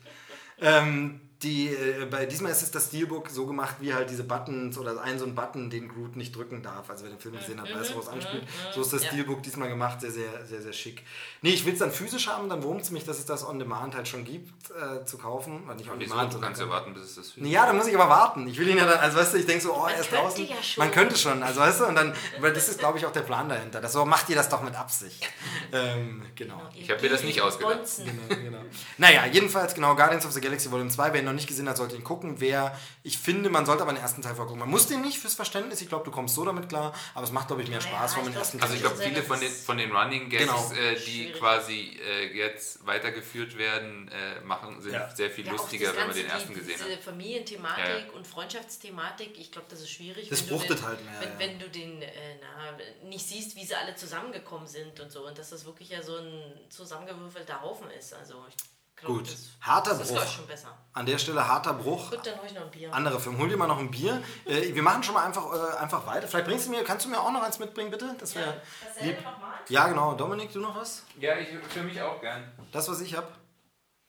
Ähm, 0.61 1.28
die, 1.43 1.69
äh, 1.69 2.05
bei 2.11 2.27
diesmal 2.27 2.51
ist 2.51 2.63
es 2.63 2.71
das 2.73 2.87
Steelbook 2.87 3.31
so 3.31 3.47
gemacht, 3.47 3.77
wie 3.81 3.95
halt 3.95 4.11
diese 4.11 4.25
Buttons 4.25 4.77
oder 4.77 5.01
ein 5.03 5.19
so 5.21 5.25
ein 5.25 5.35
Button, 5.37 5.71
den 5.71 5.89
Groot 5.89 6.17
nicht 6.17 6.35
drücken 6.35 6.63
darf. 6.63 6.91
Also 6.91 7.05
wer 7.05 7.11
den 7.13 7.21
Film 7.21 7.37
gesehen 7.37 7.61
hat, 7.61 7.73
weiß, 7.73 7.95
woraus 7.95 8.09
anspielt. 8.09 8.43
So 8.75 8.81
ist 8.81 8.93
das 8.93 9.05
Ja. 9.05 9.09
Steelbook 9.11 9.43
diesmal 9.43 9.69
gemacht, 9.69 10.01
sehr, 10.01 10.11
sehr, 10.11 10.45
sehr, 10.45 10.61
sehr 10.63 10.73
schick. 10.73 11.05
Nee, 11.43 11.51
ich 11.51 11.65
will 11.65 11.75
es 11.75 11.79
dann 11.79 11.93
physisch 11.93 12.27
haben, 12.27 12.49
dann 12.49 12.63
wurmt 12.65 12.83
es 12.83 12.91
mich, 12.91 13.05
dass 13.05 13.19
es 13.21 13.25
das 13.25 13.47
On 13.47 13.59
Demand 13.59 13.95
halt 13.95 14.09
schon 14.09 14.25
gibt, 14.25 14.53
äh, 14.71 15.05
zu 15.05 15.17
kaufen. 15.17 15.63
Oder 15.65 15.77
nicht 15.77 15.89
On? 15.89 16.01
Demand, 16.01 16.35
Du 16.35 16.41
kannst 16.41 16.61
ja 16.61 16.69
warten, 16.69 16.93
bis 16.93 17.05
es 17.05 17.15
das 17.15 17.33
ja, 17.37 17.67
da 17.67 17.73
muss 17.73 17.87
ich 17.87 17.95
aber 17.95 18.09
warten. 18.09 18.49
Ich 18.49 18.59
will 18.59 18.69
ihn 18.69 18.77
ja 18.79 18.85
dann, 18.87 18.99
also 18.99 19.19
weißt 19.19 19.35
du, 19.35 19.39
ich 19.39 19.47
denke 19.47 19.63
so, 19.63 19.75
oh, 19.75 19.83
Man 19.83 19.93
er 19.93 20.01
ist 20.01 20.13
draußen. 20.13 20.45
ja 20.47 20.63
schon. 20.63 20.83
Man 20.85 20.93
könnte 20.93 21.17
schon, 21.17 21.43
also 21.45 21.61
weißt 21.61 21.81
du, 21.81 21.87
und 21.87 21.95
dann, 21.95 22.13
weil 22.41 22.53
das 22.53 22.69
ist, 22.69 22.81
glaube 22.81 22.99
ich, 22.99 23.07
auch 23.07 23.13
der 23.13 23.21
Plan 23.23 23.49
dahinter. 23.49 23.81
Das, 23.81 23.93
so 23.93 24.05
macht 24.05 24.29
ihr 24.29 24.35
das 24.37 24.49
doch 24.49 24.63
mit 24.63 24.75
Absicht. 24.75 25.25
ähm, 25.73 26.23
genau. 26.35 26.61
Ich 26.75 26.91
hab 26.91 27.01
mir 27.01 27.09
das 27.11 27.23
nicht 27.23 27.41
ausgedacht. 27.41 27.79
Genau, 27.99 28.43
genau. 28.43 28.65
Naja, 28.97 29.25
jedenfalls 29.27 29.75
genau, 29.75 29.95
Guardians 29.95 30.27
of 30.27 30.33
the 30.33 30.41
Galaxy 30.41 30.69
Volume 30.71 30.91
2. 30.91 31.13
Wer 31.13 31.21
ihn 31.23 31.28
noch 31.29 31.35
nicht 31.35 31.47
gesehen 31.49 31.69
hat, 31.69 31.77
sollte 31.77 31.97
ihn 31.97 32.05
gucken. 32.05 32.41
Wer, 32.41 32.77
ich 33.03 33.19
finde, 33.19 33.51
man 33.51 33.65
sollte 33.67 33.83
aber 33.83 33.93
den 33.93 34.03
ersten 34.03 34.23
Teil 34.23 34.35
vorgucken. 34.35 34.59
Man 34.61 34.69
muss 34.71 34.87
den 34.87 35.01
nicht 35.03 35.19
fürs 35.19 35.35
Verständnis. 35.35 35.81
Ich 35.81 35.89
glaube, 35.89 36.05
du 36.05 36.11
kommst 36.11 36.35
so 36.35 36.45
damit 36.45 36.69
klar. 36.69 36.95
Aber 37.15 37.25
es 37.25 37.33
macht, 37.33 37.49
glaube 37.49 37.63
ich, 37.63 37.69
mehr 37.69 37.79
Naja, 37.79 37.91
Spaß, 37.91 38.17
wenn 38.17 38.25
man 38.25 38.33
den 38.33 38.39
ersten 38.41 38.61
Also 38.61 38.75
ich 38.75 38.81
Teil 38.83 38.91
glaube, 38.91 39.05
viele 39.05 39.23
von 39.23 39.41
den, 39.41 39.53
von 39.53 39.79
den 39.79 39.93
Running 39.93 40.29
Gags, 40.29 40.45
Genau. 40.45 40.73
äh, 40.73 40.97
die 40.97 41.33
quasi 41.33 41.99
äh, 42.05 42.37
jetzt 42.37 42.87
weitergeführt 42.87 43.57
werden, 43.59 44.09
äh, 44.09 44.41
machen, 44.41 44.81
sind 44.81 44.93
Ja. 44.93 45.09
sehr 45.15 45.31
viel 45.31 45.47
Ja, 45.47 45.53
lustiger, 45.53 45.95
wenn 45.97 46.07
man 46.09 46.17
den 46.17 46.27
ersten 46.27 46.49
die, 46.55 46.59
gesehen 46.61 46.75
diese 46.79 46.97
hat. 46.97 47.03
Familienthematik 47.05 48.07
Ja, 48.09 48.13
und 48.15 48.27
Freundschaftsthematik, 48.27 49.39
ich 49.39 49.53
glaube, 49.53 49.67
das 49.71 49.81
ist 49.81 49.91
schwierig. 49.91 50.29
Das 50.29 50.41
wenn 50.43 50.49
du 50.49 50.55
fruchtet 50.59 50.79
den, 50.79 50.87
halt 50.87 51.05
mehr, 51.05 51.21
Wenn, 51.21 51.29
ja. 51.31 51.39
wenn 51.39 51.59
du 51.59 51.69
den 51.69 52.03
äh, 52.03 52.09
na, 52.41 53.09
nicht 53.09 53.27
siehst, 53.27 53.57
wie 53.57 53.65
sie 53.65 53.75
alle 53.75 53.95
zusammengekommen 53.95 54.67
sind 54.67 54.99
und 55.01 55.11
so. 55.13 55.27
Und 55.27 55.39
dass 55.39 55.51
das 55.51 55.65
wirklich 55.65 55.91
ja 55.91 56.03
so 56.03 56.17
ein 56.17 56.43
zusammengewürfelter 56.69 57.61
Haufen 57.63 57.91
ist. 57.91 58.15
Also 58.15 58.45
ich 58.49 58.55
glaube, 59.01 59.19
Gut. 59.19 59.29
das, 59.33 59.49
Harter 59.61 59.91
das 59.91 60.01
ist 60.01 60.09
Bruch. 60.09 60.17
glaub 60.17 60.25
ich, 60.29 60.33
schon 60.35 60.47
besser. 60.47 60.79
An 60.93 61.07
der 61.07 61.19
Stelle 61.19 61.47
harter 61.47 61.75
Bruch. 61.75 62.11
Gut, 62.11 62.27
dann 62.27 62.39
hol 62.39 62.47
ich 62.47 62.55
noch 62.55 62.63
ein 62.63 62.71
Bier. 62.71 62.93
Andere 62.93 63.21
Film. 63.21 63.39
Hol 63.39 63.49
dir 63.49 63.57
mal 63.57 63.67
noch 63.69 63.79
ein 63.79 63.91
Bier. 63.91 64.23
Äh, 64.47 64.75
wir 64.75 64.83
machen 64.83 65.03
schon 65.03 65.15
mal 65.15 65.25
einfach, 65.27 65.45
äh, 65.53 65.77
einfach 65.79 66.07
weiter. 66.07 66.27
Vielleicht 66.27 66.47
bringst 66.47 66.67
du 66.67 66.71
mir, 66.71 66.83
kannst 66.85 67.05
du 67.07 67.11
mir 67.11 67.21
auch 67.21 67.31
noch 67.31 67.43
eins 67.43 67.59
mitbringen, 67.59 67.91
bitte? 67.91 68.17
Das 68.19 68.35
wäre 68.35 68.61
Dasselbe 68.85 69.09
lieb. 69.17 69.25
nochmal? 69.25 69.55
Ja, 69.69 69.87
genau. 69.89 70.15
Dominik, 70.15 70.53
du 70.53 70.61
noch 70.61 70.75
was? 70.75 71.05
Ja, 71.19 71.37
ich 71.37 71.49
für 71.69 71.83
mich 71.83 72.01
auch 72.01 72.21
gern. 72.21 72.51
Das, 72.73 72.89
was 72.89 73.01
ich 73.01 73.15
habe? 73.17 73.29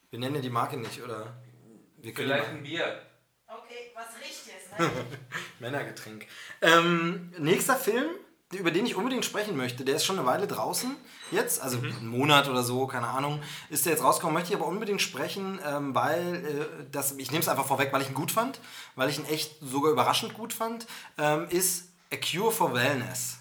Wir 0.10 0.20
nennen 0.20 0.36
ja 0.36 0.42
die 0.42 0.50
Marke 0.50 0.78
nicht, 0.78 1.02
oder? 1.04 1.36
Wir 1.98 2.16
Vielleicht 2.16 2.50
ein 2.50 2.64
Bier. 2.64 3.02
Okay, 3.48 3.92
was 3.94 4.06
richtiges, 4.20 4.70
ne? 4.80 4.90
Männergetränk. 5.60 6.26
Ähm, 6.62 7.34
nächster 7.38 7.76
Film, 7.76 8.12
über 8.54 8.72
den 8.72 8.86
ich 8.86 8.96
unbedingt 8.96 9.26
sprechen 9.26 9.56
möchte, 9.56 9.86
der 9.86 9.96
ist 9.96 10.06
schon 10.06 10.18
eine 10.18 10.26
Weile 10.28 10.48
draußen 10.48 10.96
jetzt, 11.32 11.62
also 11.62 11.78
einen 11.78 12.08
Monat 12.08 12.50
oder 12.50 12.64
so, 12.64 12.88
keine 12.88 13.08
Ahnung, 13.08 13.42
ist 13.70 13.86
der 13.86 13.94
jetzt 13.94 14.04
rausgekommen, 14.04 14.34
möchte 14.34 14.50
ich 14.50 14.56
aber 14.56 14.68
unbedingt 14.68 15.02
sprechen, 15.02 15.60
ähm, 15.66 15.94
weil 15.94 16.36
äh, 16.36 16.86
das, 16.92 17.14
ich 17.18 17.32
nehme 17.32 17.42
es 17.42 17.48
einfach 17.48 17.68
vorweg, 17.68 17.94
weil 17.94 18.02
ich 18.02 18.10
ihn 18.10 18.16
gut 18.16 18.32
fand, 18.32 18.60
weil 18.96 19.10
ich 19.10 19.20
ihn 19.20 19.26
echt 19.26 19.58
sogar 19.62 19.92
überraschend 19.92 20.34
gut 20.34 20.52
fand, 20.52 20.88
ähm, 21.20 21.48
ist 21.50 21.90
A 22.12 22.16
Cure 22.16 22.52
for 22.52 22.74
Wellness. 22.74 23.38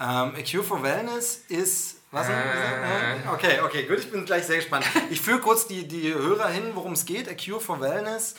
Ähm, 0.00 0.34
A 0.34 0.42
Cure 0.50 0.64
for 0.64 0.82
Wellness 0.82 1.44
ist. 1.48 1.98
Was? 2.10 2.28
Äh. 2.28 2.32
Okay, 3.32 3.60
okay, 3.60 3.84
gut, 3.84 4.00
ich 4.00 4.10
bin 4.10 4.24
gleich 4.24 4.44
sehr 4.44 4.56
gespannt. 4.56 4.84
Ich 5.10 5.20
führe 5.20 5.38
kurz 5.38 5.66
die, 5.66 5.86
die 5.86 6.12
Hörer 6.12 6.48
hin, 6.48 6.72
worum 6.74 6.92
es 6.92 7.06
geht. 7.06 7.28
A 7.28 7.34
Cure 7.34 7.60
for 7.60 7.80
Wellness 7.80 8.34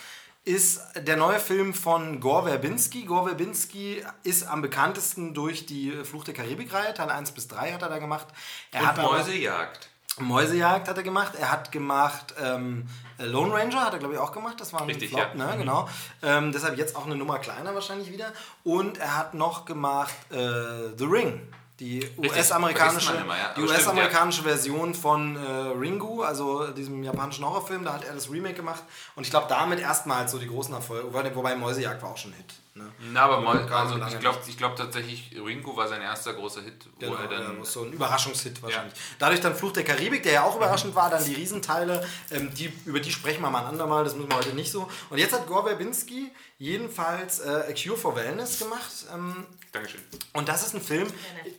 ist 0.45 0.81
der 0.95 1.15
neue 1.15 1.39
Film 1.39 1.73
von 1.73 2.19
Gore 2.19 2.49
Verbinski. 2.49 3.03
Gore 3.03 3.27
Verbinski 3.27 4.03
ist 4.23 4.43
am 4.43 4.61
bekanntesten 4.61 5.33
durch 5.33 5.65
die 5.65 5.91
Fluch 6.03 6.25
der 6.25 6.33
Karibik-Reihe. 6.33 6.93
Teil 6.93 7.09
1 7.09 7.31
bis 7.31 7.47
3 7.47 7.71
hat 7.71 7.81
er 7.81 7.89
da 7.89 7.97
gemacht. 7.99 8.27
Er 8.71 8.81
Und 8.81 8.87
hat 8.87 8.97
Mäusejagd. 8.97 9.89
Mäusejagd 10.19 10.87
hat 10.87 10.97
er 10.97 11.03
gemacht. 11.03 11.33
Er 11.39 11.49
hat 11.49 11.71
gemacht 11.71 12.35
ähm, 12.41 12.87
Lone 13.17 13.53
Ranger, 13.53 13.85
hat 13.85 13.93
er 13.93 13.99
glaube 13.99 14.15
ich 14.15 14.19
auch 14.19 14.31
gemacht. 14.31 14.59
Das 14.59 14.73
war 14.73 14.81
ein 14.81 14.87
Richtig, 14.87 15.09
Flop, 15.09 15.33
ja. 15.35 15.45
ne? 15.45 15.57
genau. 15.57 15.87
Ähm, 16.21 16.51
deshalb 16.51 16.77
jetzt 16.77 16.95
auch 16.95 17.05
eine 17.05 17.15
Nummer 17.15 17.39
kleiner 17.39 17.73
wahrscheinlich 17.73 18.11
wieder. 18.11 18.33
Und 18.63 18.97
er 18.97 19.17
hat 19.17 19.33
noch 19.33 19.65
gemacht 19.65 20.13
äh, 20.29 20.95
The 20.97 21.05
Ring. 21.05 21.41
Die 21.84 22.09
US-amerikanische 22.17 23.13
ja. 23.13 23.51
stimmt, 23.51 23.69
US-amerikanische 23.69 24.41
Version 24.43 24.93
von 24.95 25.36
äh, 25.36 25.39
Ringu, 25.77 26.21
also 26.23 26.67
diesem 26.67 27.03
japanischen 27.03 27.43
Horrorfilm. 27.45 27.84
Da 27.84 27.93
hat 27.93 28.05
er 28.05 28.13
das 28.13 28.31
Remake 28.31 28.53
gemacht. 28.55 28.84
Und 29.15 29.23
ich 29.25 29.29
glaube, 29.31 29.47
damit 29.49 29.81
erstmals 29.81 30.31
so 30.31 30.38
die 30.38 30.47
großen 30.47 30.73
Erfolge. 30.73 31.09
Wobei- 31.36 31.55
Mäusejagd 31.57 32.01
war 32.01 32.11
auch 32.11 32.17
schon 32.17 32.31
ein 32.31 32.38
Hit. 32.38 32.53
Ne? 32.75 32.89
Na, 33.11 33.23
aber 33.25 33.38
Mäu- 33.39 33.65
Kam 33.67 33.91
also 33.91 33.97
ich 34.15 34.19
glaube 34.19 34.39
glaub 34.57 34.75
tatsächlich, 34.77 35.31
Ringo 35.36 35.75
war 35.75 35.88
sein 35.89 36.01
erster 36.01 36.34
großer 36.34 36.61
Hit, 36.61 36.88
wo 36.95 36.99
Genau, 37.01 37.15
er 37.17 37.31
ja, 37.31 37.39
dann. 37.41 37.63
so 37.65 37.84
ein 37.84 37.91
Überraschungshit 37.93 38.63
wahrscheinlich. 38.63 38.93
Dadurch 39.19 39.41
dann 39.41 39.53
Fluch 39.55 39.73
der 39.73 39.84
Karibik, 39.84 40.23
der 40.23 40.31
ja 40.31 40.43
auch 40.43 40.55
überraschend 40.55 40.95
war, 40.95 41.09
dann 41.09 41.23
die 41.23 41.36
Riesenteile, 41.36 42.03
ähm, 42.31 42.51
die, 42.55 42.71
über 42.86 42.99
die 43.01 43.11
sprechen 43.11 43.41
wir 43.43 43.49
mal 43.51 43.59
ein 43.59 43.65
andermal, 43.67 44.03
das 44.05 44.15
müssen 44.15 44.29
wir 44.31 44.38
heute 44.38 44.55
nicht 44.55 44.71
so. 44.71 44.88
Und 45.11 45.17
jetzt 45.19 45.34
hat 45.34 45.45
Gore 45.45 45.67
Verbinski 45.67 46.31
jedenfalls 46.57 47.41
äh, 47.41 47.65
A 47.69 47.73
Cure 47.73 47.97
for 47.97 48.15
Wellness 48.15 48.57
gemacht. 48.59 48.91
Ähm, 49.13 49.45
Dankeschön. 49.71 50.01
und 50.34 50.47
das 50.49 50.65
ist 50.65 50.73
ein 50.73 50.81
Film. 50.81 51.07
Gerne. 51.07 51.55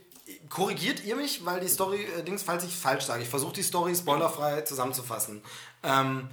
Korrigiert 0.54 1.02
ihr 1.04 1.16
mich, 1.16 1.44
weil 1.44 1.58
die 1.58 1.66
Story, 1.66 2.04
äh, 2.04 2.22
Dings, 2.22 2.44
falls 2.44 2.62
ich 2.62 2.76
falsch 2.76 3.06
sage. 3.06 3.24
Ich 3.24 3.28
versuche 3.28 3.54
die 3.54 3.62
Story 3.64 3.92
spoilerfrei 3.92 4.60
zusammenzufassen. 4.60 5.42
Ähm, 5.82 6.28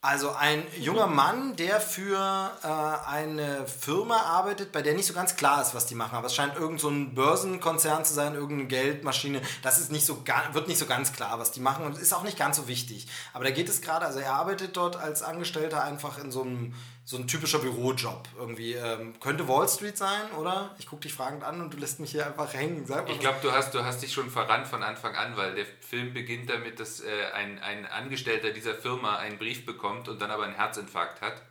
also 0.00 0.30
ein 0.30 0.62
junger 0.78 1.08
Mann, 1.08 1.56
der 1.56 1.80
für 1.80 2.52
äh, 2.62 3.08
eine 3.08 3.66
Firma 3.66 4.16
arbeitet, 4.16 4.70
bei 4.70 4.80
der 4.80 4.94
nicht 4.94 5.06
so 5.06 5.12
ganz 5.12 5.34
klar 5.34 5.60
ist, 5.60 5.74
was 5.74 5.86
die 5.86 5.96
machen. 5.96 6.16
Aber 6.16 6.28
es 6.28 6.36
scheint 6.36 6.54
irgend 6.54 6.80
so 6.80 6.88
Börsenkonzern 6.90 8.04
zu 8.04 8.14
sein, 8.14 8.34
irgendeine 8.34 8.68
Geldmaschine. 8.68 9.42
Das 9.62 9.80
ist 9.80 9.90
nicht 9.90 10.06
so 10.06 10.24
wird 10.52 10.68
nicht 10.68 10.78
so 10.78 10.86
ganz 10.86 11.12
klar, 11.12 11.40
was 11.40 11.50
die 11.50 11.60
machen 11.60 11.84
und 11.84 11.98
ist 11.98 12.14
auch 12.14 12.22
nicht 12.22 12.38
ganz 12.38 12.58
so 12.58 12.68
wichtig. 12.68 13.08
Aber 13.32 13.42
da 13.42 13.50
geht 13.50 13.68
es 13.68 13.82
gerade, 13.82 14.06
also 14.06 14.20
er 14.20 14.34
arbeitet 14.34 14.76
dort 14.76 14.94
als 14.94 15.22
Angestellter 15.22 15.82
einfach 15.82 16.22
in 16.22 16.30
so 16.30 16.42
einem 16.42 16.74
so 17.10 17.16
ein 17.16 17.26
typischer 17.26 17.58
Bürojob 17.58 18.28
irgendwie. 18.38 18.74
Ähm, 18.74 19.18
könnte 19.18 19.48
Wall 19.48 19.68
Street 19.68 19.98
sein, 19.98 20.30
oder? 20.38 20.72
Ich 20.78 20.86
gucke 20.86 21.02
dich 21.02 21.12
fragend 21.12 21.42
an 21.42 21.60
und 21.60 21.74
du 21.74 21.76
lässt 21.76 21.98
mich 21.98 22.12
hier 22.12 22.24
einfach 22.24 22.54
hängen. 22.54 22.86
Ich 23.08 23.18
glaube, 23.18 23.40
du 23.42 23.50
hast, 23.50 23.74
du 23.74 23.84
hast 23.84 24.00
dich 24.00 24.12
schon 24.12 24.30
verrannt 24.30 24.68
von 24.68 24.84
Anfang 24.84 25.16
an, 25.16 25.36
weil 25.36 25.56
der 25.56 25.66
Film 25.66 26.14
beginnt 26.14 26.48
damit, 26.48 26.78
dass 26.78 27.00
äh, 27.00 27.10
ein, 27.34 27.58
ein 27.58 27.84
Angestellter 27.84 28.52
dieser 28.52 28.76
Firma 28.76 29.16
einen 29.16 29.38
Brief 29.38 29.66
bekommt 29.66 30.08
und 30.08 30.22
dann 30.22 30.30
aber 30.30 30.44
einen 30.44 30.54
Herzinfarkt 30.54 31.20
hat. 31.20 31.42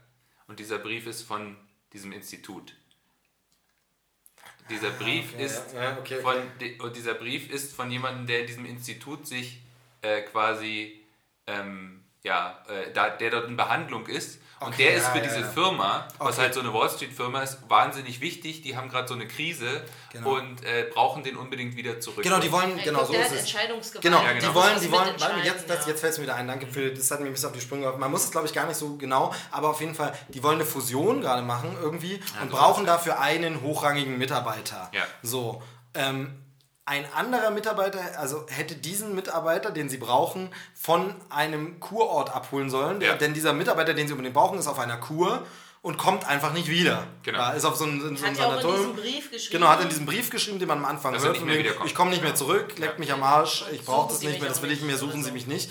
Und 0.48 0.60
dieser 0.60 0.78
Brief 0.78 1.06
ist 1.08 1.24
von 1.24 1.58
diesem 1.92 2.14
Institut. 2.14 2.74
Dieser 4.70 4.92
Brief 4.92 5.34
okay, 5.34 5.44
ist 5.44 5.74
ja, 5.74 5.98
okay, 6.00 6.00
okay. 6.00 6.22
von 6.22 6.36
de- 6.62 6.80
und 6.80 6.96
dieser 6.96 7.16
Brief 7.16 7.52
ist 7.52 7.76
von 7.76 7.92
jemandem, 7.92 8.28
der 8.28 8.42
in 8.42 8.48
diesem 8.48 8.66
Institut 8.66 9.28
sich 9.28 9.60
äh, 10.04 10.22
quasi 10.22 11.04
ähm, 11.48 12.06
ja, 12.24 12.64
äh, 12.70 12.94
da, 12.94 13.10
der 13.10 13.32
dort 13.32 13.50
in 13.50 13.58
Behandlung 13.58 14.08
ist. 14.08 14.40
Und 14.62 14.74
Okay, 14.74 14.84
der 14.88 14.96
ist 14.96 15.08
für 15.08 15.18
ja, 15.20 15.24
diese 15.24 15.40
ja. 15.40 15.48
Firma, 15.48 16.06
was 16.18 16.34
Okay. 16.36 16.42
halt 16.42 16.54
so 16.54 16.60
eine 16.60 16.74
Wall 16.74 16.90
Street 16.90 17.14
Firma 17.14 17.42
ist, 17.42 17.60
wahnsinnig 17.70 18.20
wichtig. 18.20 18.62
Die 18.62 18.76
haben 18.76 18.90
gerade 18.90 19.08
so 19.08 19.14
eine 19.14 19.26
Krise 19.28 19.84
Genau. 20.12 20.36
und 20.36 20.64
äh, 20.66 20.86
brauchen 20.94 21.24
den 21.24 21.38
unbedingt 21.38 21.76
wieder 21.78 22.00
zurück. 22.00 22.24
Genau, 22.24 22.40
die 22.40 22.52
wollen, 22.52 22.78
genau 22.84 23.06
so 23.06 23.14
der 23.14 23.26
ist 23.26 23.32
es. 23.32 23.54
Genau, 24.02 24.22
Ja, 24.22 24.34
genau. 24.34 24.50
die 24.50 24.54
wollen, 24.56 24.82
die 24.82 24.92
wollen, 24.92 25.08
jetzt, 25.44 25.70
das, 25.70 25.86
ja. 25.86 25.92
jetzt 25.92 26.02
fällt 26.02 26.14
es 26.14 26.18
mir 26.20 26.24
wieder 26.26 26.36
ein, 26.36 26.48
danke 26.48 26.68
für, 26.68 26.92
das 26.92 27.10
hat 27.10 27.20
mir 27.22 27.28
ein 27.28 27.32
bisschen 27.32 27.48
auf 27.50 27.56
die 27.56 27.62
Sprünge 27.62 27.84
geholfen. 27.84 28.00
Man 28.02 28.12
muss 28.12 28.26
es, 28.26 28.32
glaube 28.32 28.48
ich, 28.48 28.54
gar 28.54 28.66
nicht 28.68 28.78
so 28.78 28.98
genau, 28.98 29.34
aber 29.52 29.70
auf 29.70 29.80
jeden 29.80 29.96
Fall, 29.96 30.14
die 30.30 30.44
wollen 30.44 30.56
eine 30.56 30.66
Fusion 30.66 31.22
gerade 31.22 31.42
machen 31.42 31.78
irgendwie 31.82 32.20
und 32.42 32.50
brauchen 32.52 32.86
dafür 32.86 33.20
einen 33.20 33.62
hochrangigen 33.62 34.18
Mitarbeiter. 34.18 34.90
Ja. 34.94 35.04
So, 35.22 35.62
ähm, 35.94 36.44
ein 36.90 37.06
anderer 37.14 37.52
Mitarbeiter, 37.52 38.00
also 38.18 38.46
hätte 38.50 38.76
diesen 38.76 39.14
Mitarbeiter, 39.14 39.70
den 39.70 39.90
sie 39.90 39.98
brauchen, 39.98 40.50
von 40.74 41.14
einem 41.30 41.80
Kurort 41.80 42.34
abholen 42.36 42.70
sollen, 42.72 43.00
Ja. 43.00 43.16
denn 43.16 43.34
dieser 43.36 43.54
Mitarbeiter, 43.54 43.94
den 43.94 44.08
sie 44.08 44.14
unbedingt 44.14 44.34
brauchen, 44.34 44.58
ist 44.58 44.66
auf 44.68 44.80
einer 44.80 44.98
Kur 44.98 45.46
und 45.84 45.98
kommt 46.00 46.28
einfach 46.28 46.52
nicht 46.52 46.68
wieder. 46.68 47.06
Genau. 47.22 47.38
Ja, 47.38 47.50
ist 47.52 47.64
auf 47.66 47.76
so 47.76 47.84
einem, 47.86 48.06
in 48.08 48.18
so 48.18 48.26
einem 48.26 48.34
Hat 48.36 48.42
ja 48.42 48.48
auch 48.48 48.62
in 48.64 48.76
diesem 48.76 48.96
Brief 48.96 49.32
geschrieben. 49.32 49.52
Genau, 49.52 49.68
hat 49.68 49.82
in 49.82 49.90
diesem 49.90 50.06
Brief 50.08 50.30
geschrieben, 50.32 50.58
den 50.60 50.68
man 50.68 50.80
am 50.80 50.86
Anfang 50.86 51.14
Dass 51.14 51.24
hört. 51.24 51.38
ich 51.86 51.94
komme 51.96 52.10
nicht 52.10 52.24
mehr 52.24 52.34
zurück, 52.36 52.78
leckt 52.80 52.98
mich 52.98 53.14
am 53.14 53.22
Arsch, 53.24 53.66
ich 53.72 53.86
brauche 53.86 54.12
das 54.12 54.22
nicht 54.22 54.40
mehr, 54.40 54.50
das 54.50 54.62
will 54.64 54.72
ich 54.72 54.82
mir, 54.82 54.98
suchen 54.98 55.24
Sie 55.24 55.32
mich 55.32 55.46
nicht. 55.46 55.70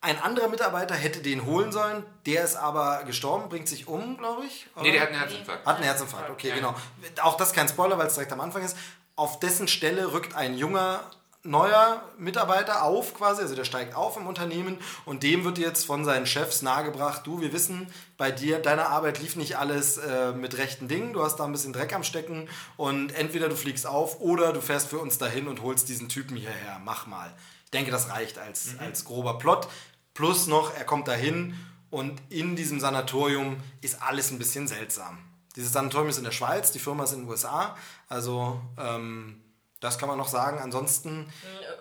Ein 0.00 0.20
anderer 0.20 0.48
Mitarbeiter 0.48 0.94
hätte 0.96 1.20
den 1.22 1.44
holen 1.44 1.70
sollen, 1.70 2.04
der 2.26 2.42
ist 2.44 2.56
aber 2.56 3.04
gestorben, 3.04 3.48
bringt 3.48 3.68
sich 3.68 3.86
um, 3.86 4.16
glaube 4.16 4.44
ich. 4.46 4.66
oder? 4.74 4.82
Nee, 4.84 4.92
der 4.92 5.00
hat 5.02 5.08
einen 5.10 5.18
Herzinfarkt. 5.18 5.66
Hat 5.66 5.76
einen 5.76 5.84
Herzinfarkt, 5.84 6.30
okay, 6.30 6.48
Ja. 6.48 6.54
genau. 6.56 6.74
Auch 7.22 7.36
das 7.36 7.52
kein 7.52 7.68
Spoiler, 7.68 7.98
weil 7.98 8.06
es 8.08 8.14
direkt 8.14 8.32
am 8.32 8.40
Anfang 8.40 8.64
ist. 8.64 8.76
Auf 9.16 9.40
dessen 9.40 9.68
Stelle 9.68 10.12
rückt 10.12 10.34
ein 10.34 10.56
junger, 10.56 11.00
neuer 11.44 12.02
Mitarbeiter 12.18 12.84
auf 12.84 13.14
quasi, 13.14 13.42
also 13.42 13.54
der 13.54 13.64
steigt 13.64 13.96
auf 13.96 14.16
im 14.16 14.26
Unternehmen 14.26 14.78
und 15.04 15.22
dem 15.22 15.44
wird 15.44 15.58
jetzt 15.58 15.86
von 15.86 16.04
seinen 16.04 16.26
Chefs 16.26 16.62
nahegebracht, 16.62 17.26
du, 17.26 17.40
wir 17.40 17.52
wissen, 17.52 17.88
bei 18.16 18.30
dir, 18.30 18.60
deiner 18.60 18.90
Arbeit 18.90 19.18
lief 19.18 19.34
nicht 19.34 19.56
alles 19.58 19.98
äh, 19.98 20.32
mit 20.32 20.56
rechten 20.56 20.86
Dingen, 20.86 21.12
du 21.12 21.22
hast 21.22 21.36
da 21.36 21.44
ein 21.44 21.52
bisschen 21.52 21.72
Dreck 21.72 21.92
am 21.94 22.04
Stecken 22.04 22.48
und 22.76 23.12
entweder 23.12 23.48
du 23.48 23.56
fliegst 23.56 23.86
auf 23.86 24.20
oder 24.20 24.52
du 24.52 24.60
fährst 24.60 24.88
für 24.88 24.98
uns 24.98 25.18
dahin 25.18 25.48
und 25.48 25.62
holst 25.62 25.88
diesen 25.88 26.08
Typen 26.08 26.36
hierher, 26.36 26.80
mach 26.84 27.06
mal. 27.06 27.32
Ich 27.64 27.70
denke, 27.72 27.90
das 27.90 28.10
reicht 28.10 28.38
als, 28.38 28.76
als 28.78 29.04
grober 29.04 29.38
Plot. 29.38 29.66
Plus 30.14 30.46
noch, 30.46 30.74
er 30.76 30.84
kommt 30.84 31.08
dahin 31.08 31.58
und 31.90 32.22
in 32.28 32.54
diesem 32.54 32.78
Sanatorium 32.78 33.56
ist 33.80 34.00
alles 34.00 34.30
ein 34.30 34.38
bisschen 34.38 34.68
seltsam. 34.68 35.18
Dieses 35.56 35.72
Sanatorium 35.72 36.08
ist 36.08 36.18
in 36.18 36.24
der 36.24 36.30
Schweiz, 36.32 36.72
die 36.72 36.78
Firma 36.78 37.04
ist 37.04 37.12
in 37.12 37.20
den 37.20 37.28
USA. 37.28 37.76
Also, 38.08 38.60
ähm, 38.78 39.41
das 39.82 39.98
kann 39.98 40.08
man 40.08 40.16
noch 40.16 40.28
sagen. 40.28 40.58
Ansonsten, 40.60 41.30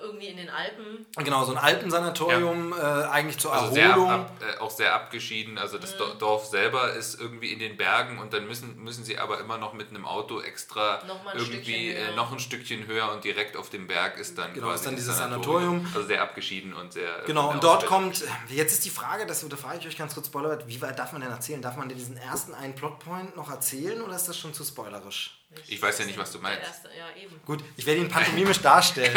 Irgendwie 0.02 0.28
in 0.28 0.38
den 0.38 0.50
Alpen. 0.50 1.06
genau, 1.24 1.46
so 1.46 1.52
ein 1.52 1.58
Alpensanatorium, 1.60 2.74
äh, 2.74 2.76
eigentlich 3.06 3.38
zur 3.38 3.54
Also 3.54 3.72
sehr 3.74 3.90
Erholung. 3.90 4.10
ab, 4.10 4.20
ab, 4.42 4.44
äh, 4.58 4.60
auch 4.60 4.72
sehr 4.72 4.94
abgeschieden. 4.96 5.58
Also 5.60 5.78
das 5.78 5.96
Do- 5.96 6.14
Dorf 6.16 6.46
selber 6.48 6.94
ist 6.94 7.20
irgendwie 7.22 7.54
in 7.54 7.60
den 7.60 7.78
Bergen 7.78 8.18
und 8.20 8.34
dann 8.34 8.48
müssen, 8.48 8.78
müssen 8.84 9.04
sie 9.04 9.18
aber 9.20 9.40
immer 9.40 9.58
noch 9.60 9.74
mit 9.74 9.90
einem 9.90 10.06
Auto 10.06 10.42
extra 10.42 11.04
Noch 11.06 11.34
irgendwie 11.36 11.92
äh, 11.92 12.12
noch 12.16 12.32
ein 12.32 12.40
Stückchen 12.40 12.88
höher 12.88 13.12
und 13.12 13.24
direkt 13.24 13.56
auf 13.56 13.70
dem 13.70 13.86
Berg 13.88 14.18
ist 14.18 14.38
dann 14.38 14.54
Genau, 14.54 14.68
quasi 14.68 14.80
ist 14.80 14.86
dann 14.88 14.96
dieses 14.96 15.18
Sanatorium. 15.18 15.86
Also 15.94 16.08
sehr 16.08 16.22
abgeschieden 16.24 16.74
und 16.74 16.94
sehr. 16.94 17.20
äh, 17.24 17.26
Genau, 17.28 17.52
und 17.52 17.64
dort 17.64 17.86
kommt, 17.86 18.24
jetzt 18.50 18.74
ist 18.74 18.86
die 18.86 18.90
Frage, 18.90 19.26
das, 19.28 19.48
da 19.48 19.56
frage 19.56 19.78
ich 19.80 19.88
euch 19.88 19.98
ganz 19.98 20.16
kurz 20.16 20.28
Spoiler, 20.28 20.68
wie 20.68 20.82
weit 20.82 20.98
darf 20.98 21.12
man 21.12 21.22
denn 21.22 21.30
erzählen? 21.32 21.62
Darf 21.62 21.78
man 21.78 21.88
denn 21.90 21.98
diesen 21.98 22.18
ersten 22.18 22.56
einen 22.56 22.74
Plotpoint 22.74 23.36
noch 23.36 23.52
erzählen 23.52 24.02
oder 24.02 24.16
ist 24.16 24.28
das 24.28 24.38
schon 24.38 24.54
zu 24.54 24.64
spoilerisch? 24.64 25.38
Ich 25.68 25.82
weiß 25.82 26.00
ja 26.00 26.06
nicht, 26.06 26.18
was 26.18 26.32
du 26.32 26.40
meinst. 26.40 26.62
Erste, 26.62 26.90
ja, 26.98 27.22
eben. 27.22 27.40
Gut, 27.46 27.64
ich 27.76 27.86
werde 27.86 28.02
ihn 28.02 28.10
pantomimisch 28.10 28.62
darstellen. 28.62 29.14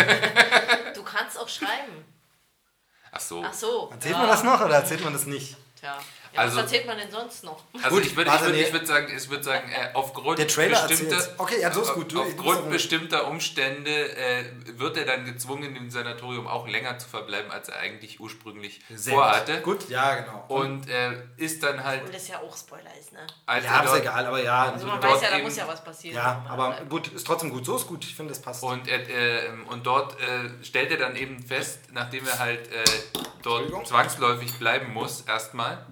Du 0.94 1.02
kannst 1.02 1.38
auch 1.38 1.48
schreiben. 1.48 2.04
Ach 3.12 3.20
so. 3.20 3.44
Ach 3.44 3.52
so. 3.52 3.88
Erzählt 3.92 4.14
ja. 4.14 4.18
man 4.18 4.28
das 4.28 4.42
noch 4.42 4.60
oder 4.60 4.74
erzählt 4.74 5.04
man 5.04 5.12
das 5.12 5.26
nicht? 5.26 5.56
Tja. 5.78 5.98
Ja, 6.34 6.40
Also- 6.40 6.56
was 6.56 6.62
erzählt 6.64 6.86
man 6.86 6.98
denn 6.98 7.10
sonst 7.10 7.44
noch? 7.44 7.62
Also 7.80 7.88
Gut, 7.96 8.06
ich 8.06 8.16
würde 8.16 8.30
ich 8.30 8.40
warte, 8.40 8.52
würd, 8.54 8.72
würd 8.72 8.86
sagen, 8.86 9.12
ich 9.16 9.30
würd 9.30 9.44
sagen 9.44 9.70
äh, 9.70 9.90
aufgrund 9.94 10.36
bestimmter. 10.38 11.28
Okay, 11.38 11.60
ja, 11.60 11.72
so 11.72 11.82
ist 11.82 11.94
gut. 11.94 12.14
Aufgrund 12.16 12.70
bestimmter 12.70 13.28
Umstände 13.28 13.90
äh, 14.16 14.44
wird 14.78 14.96
er 14.96 15.04
dann 15.04 15.24
gezwungen, 15.24 15.76
im 15.76 15.90
Sanatorium 15.90 16.46
auch 16.48 16.66
länger 16.66 16.98
zu 16.98 17.08
verbleiben, 17.08 17.50
als 17.52 17.68
er 17.68 17.78
eigentlich 17.78 18.18
ursprünglich 18.18 18.80
vorhatte. 18.96 19.60
Gut, 19.60 19.88
ja, 19.88 20.14
genau. 20.16 20.44
Und 20.48 20.88
äh, 20.88 21.12
ist 21.36 21.62
dann 21.62 21.84
halt, 21.84 22.02
Und 22.04 22.14
das 22.14 22.26
ja 22.28 22.40
auch 22.40 22.56
Spoiler 22.56 22.90
ist, 22.98 23.12
ne? 23.12 23.20
als 23.46 23.64
ja, 23.64 23.80
ist 23.82 23.94
egal, 24.00 24.26
aber 24.26 24.42
ja. 24.42 24.72
Also 24.72 24.86
man 24.86 25.02
weiß 25.02 25.22
ja, 25.22 25.30
da 25.30 25.36
eben- 25.36 25.44
muss 25.44 25.56
ja 25.56 25.68
was 25.68 25.84
passieren. 25.84 26.16
ja, 26.16 26.44
aber 26.48 26.78
gut, 26.88 27.08
ist 27.08 27.26
trotzdem 27.26 27.50
gut. 27.50 27.64
So 27.64 27.76
ist 27.76 27.86
gut. 27.86 28.04
Ich 28.04 28.14
finde, 28.16 28.32
das 28.32 28.42
passt. 28.42 28.62
Und, 28.62 28.88
er, 28.88 29.08
äh, 29.08 29.50
und 29.70 29.86
dort 29.86 30.18
äh, 30.20 30.64
stellt 30.64 30.90
er 30.90 30.96
dann 30.96 31.14
eben 31.16 31.40
fest, 31.42 31.80
nachdem 31.92 32.26
er 32.26 32.38
halt 32.40 32.66
äh, 32.72 32.82
dort 33.42 33.86
zwangsläufig 33.86 34.58
bleiben 34.58 34.92
muss, 34.92 35.20
erstmal, 35.22 35.86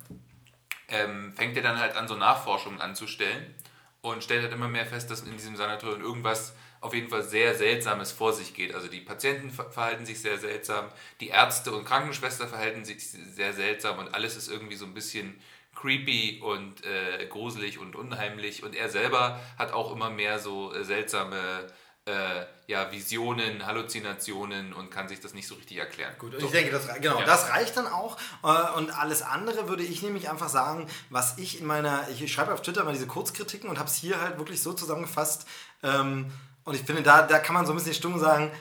ähm, 0.93 1.33
fängt 1.35 1.57
er 1.57 1.63
dann 1.63 1.79
halt 1.79 1.97
an, 1.97 2.07
so 2.07 2.15
Nachforschungen 2.15 2.81
anzustellen 2.81 3.55
und 4.01 4.23
stellt 4.23 4.43
halt 4.43 4.53
immer 4.53 4.69
mehr 4.69 4.87
fest, 4.87 5.11
dass 5.11 5.23
in 5.23 5.33
diesem 5.33 5.57
Sanatorium 5.57 6.03
irgendwas 6.03 6.55
auf 6.81 6.95
jeden 6.95 7.09
Fall 7.09 7.23
sehr 7.23 7.55
Seltsames 7.55 8.13
vor 8.13 8.33
sich 8.33 8.55
geht. 8.55 8.75
Also 8.75 8.89
die 8.89 9.01
Patienten 9.01 9.51
ver 9.51 9.71
verhalten 9.71 10.05
sich 10.05 10.21
sehr 10.21 10.39
seltsam, 10.39 10.87
die 11.21 11.29
Ärzte 11.29 11.73
und 11.73 11.85
Krankenschwester 11.85 12.49
verhalten 12.49 12.85
sich 12.85 13.09
sehr 13.09 13.53
seltsam 13.53 13.99
und 13.99 14.15
alles 14.15 14.37
ist 14.37 14.49
irgendwie 14.49 14.77
so 14.77 14.85
ein 14.85 14.95
bisschen 14.95 15.41
creepy 15.75 16.41
und 16.43 16.85
äh, 16.85 17.27
gruselig 17.27 17.79
und 17.79 17.97
unheimlich. 17.97 18.63
Und 18.63 18.75
er 18.75 18.89
selber 18.89 19.41
hat 19.59 19.73
auch 19.73 19.93
immer 19.93 20.11
mehr 20.11 20.39
so 20.39 20.75
äh, 20.75 20.85
seltsame 20.85 21.67
äh, 22.07 22.45
ja, 22.67 22.91
Visionen, 22.91 23.65
Halluzinationen 23.65 24.73
und 24.73 24.91
kann 24.91 25.09
sich 25.09 25.21
das 25.21 25.35
nicht 25.35 25.47
so 25.47 25.55
richtig 25.55 25.77
erklären. 25.77 26.13
Gut, 26.19 26.35
und 26.35 26.43
ich 26.45 26.51
denke, 26.51 26.73
das, 26.73 26.89
genau, 27.01 27.21
Ja. 27.21 27.25
das 27.27 27.51
reicht 27.51 27.77
dann 27.77 27.87
auch. 27.87 28.17
Äh, 28.43 28.77
Und 28.77 28.91
alles 28.99 29.23
andere 29.23 29.69
würde 29.69 29.85
ich 29.85 30.03
nämlich 30.03 30.29
einfach 30.29 30.49
sagen, 30.49 30.89
was 31.11 31.39
ich 31.39 31.61
in 31.61 31.67
meiner, 31.67 32.09
ich 32.09 32.33
schreibe 32.33 32.53
auf 32.53 32.63
Twitter 32.63 32.83
mal 32.85 32.93
diese 32.93 33.07
Kurzkritiken 33.07 33.71
und 33.71 33.79
habe 33.79 33.89
es 33.89 33.95
hier 33.95 34.21
halt 34.21 34.39
wirklich 34.39 34.63
so 34.63 34.73
zusammengefasst, 34.73 35.47
Ähm, 35.85 36.31
und 36.65 36.77
ich 36.77 36.83
finde, 36.83 37.03
da, 37.03 37.23
da 37.23 37.41
kann 37.41 37.55
man 37.55 37.67
so 37.67 37.73
ein 37.73 37.77
bisschen 37.77 37.95
stumm 37.95 38.21
sagen, 38.21 38.53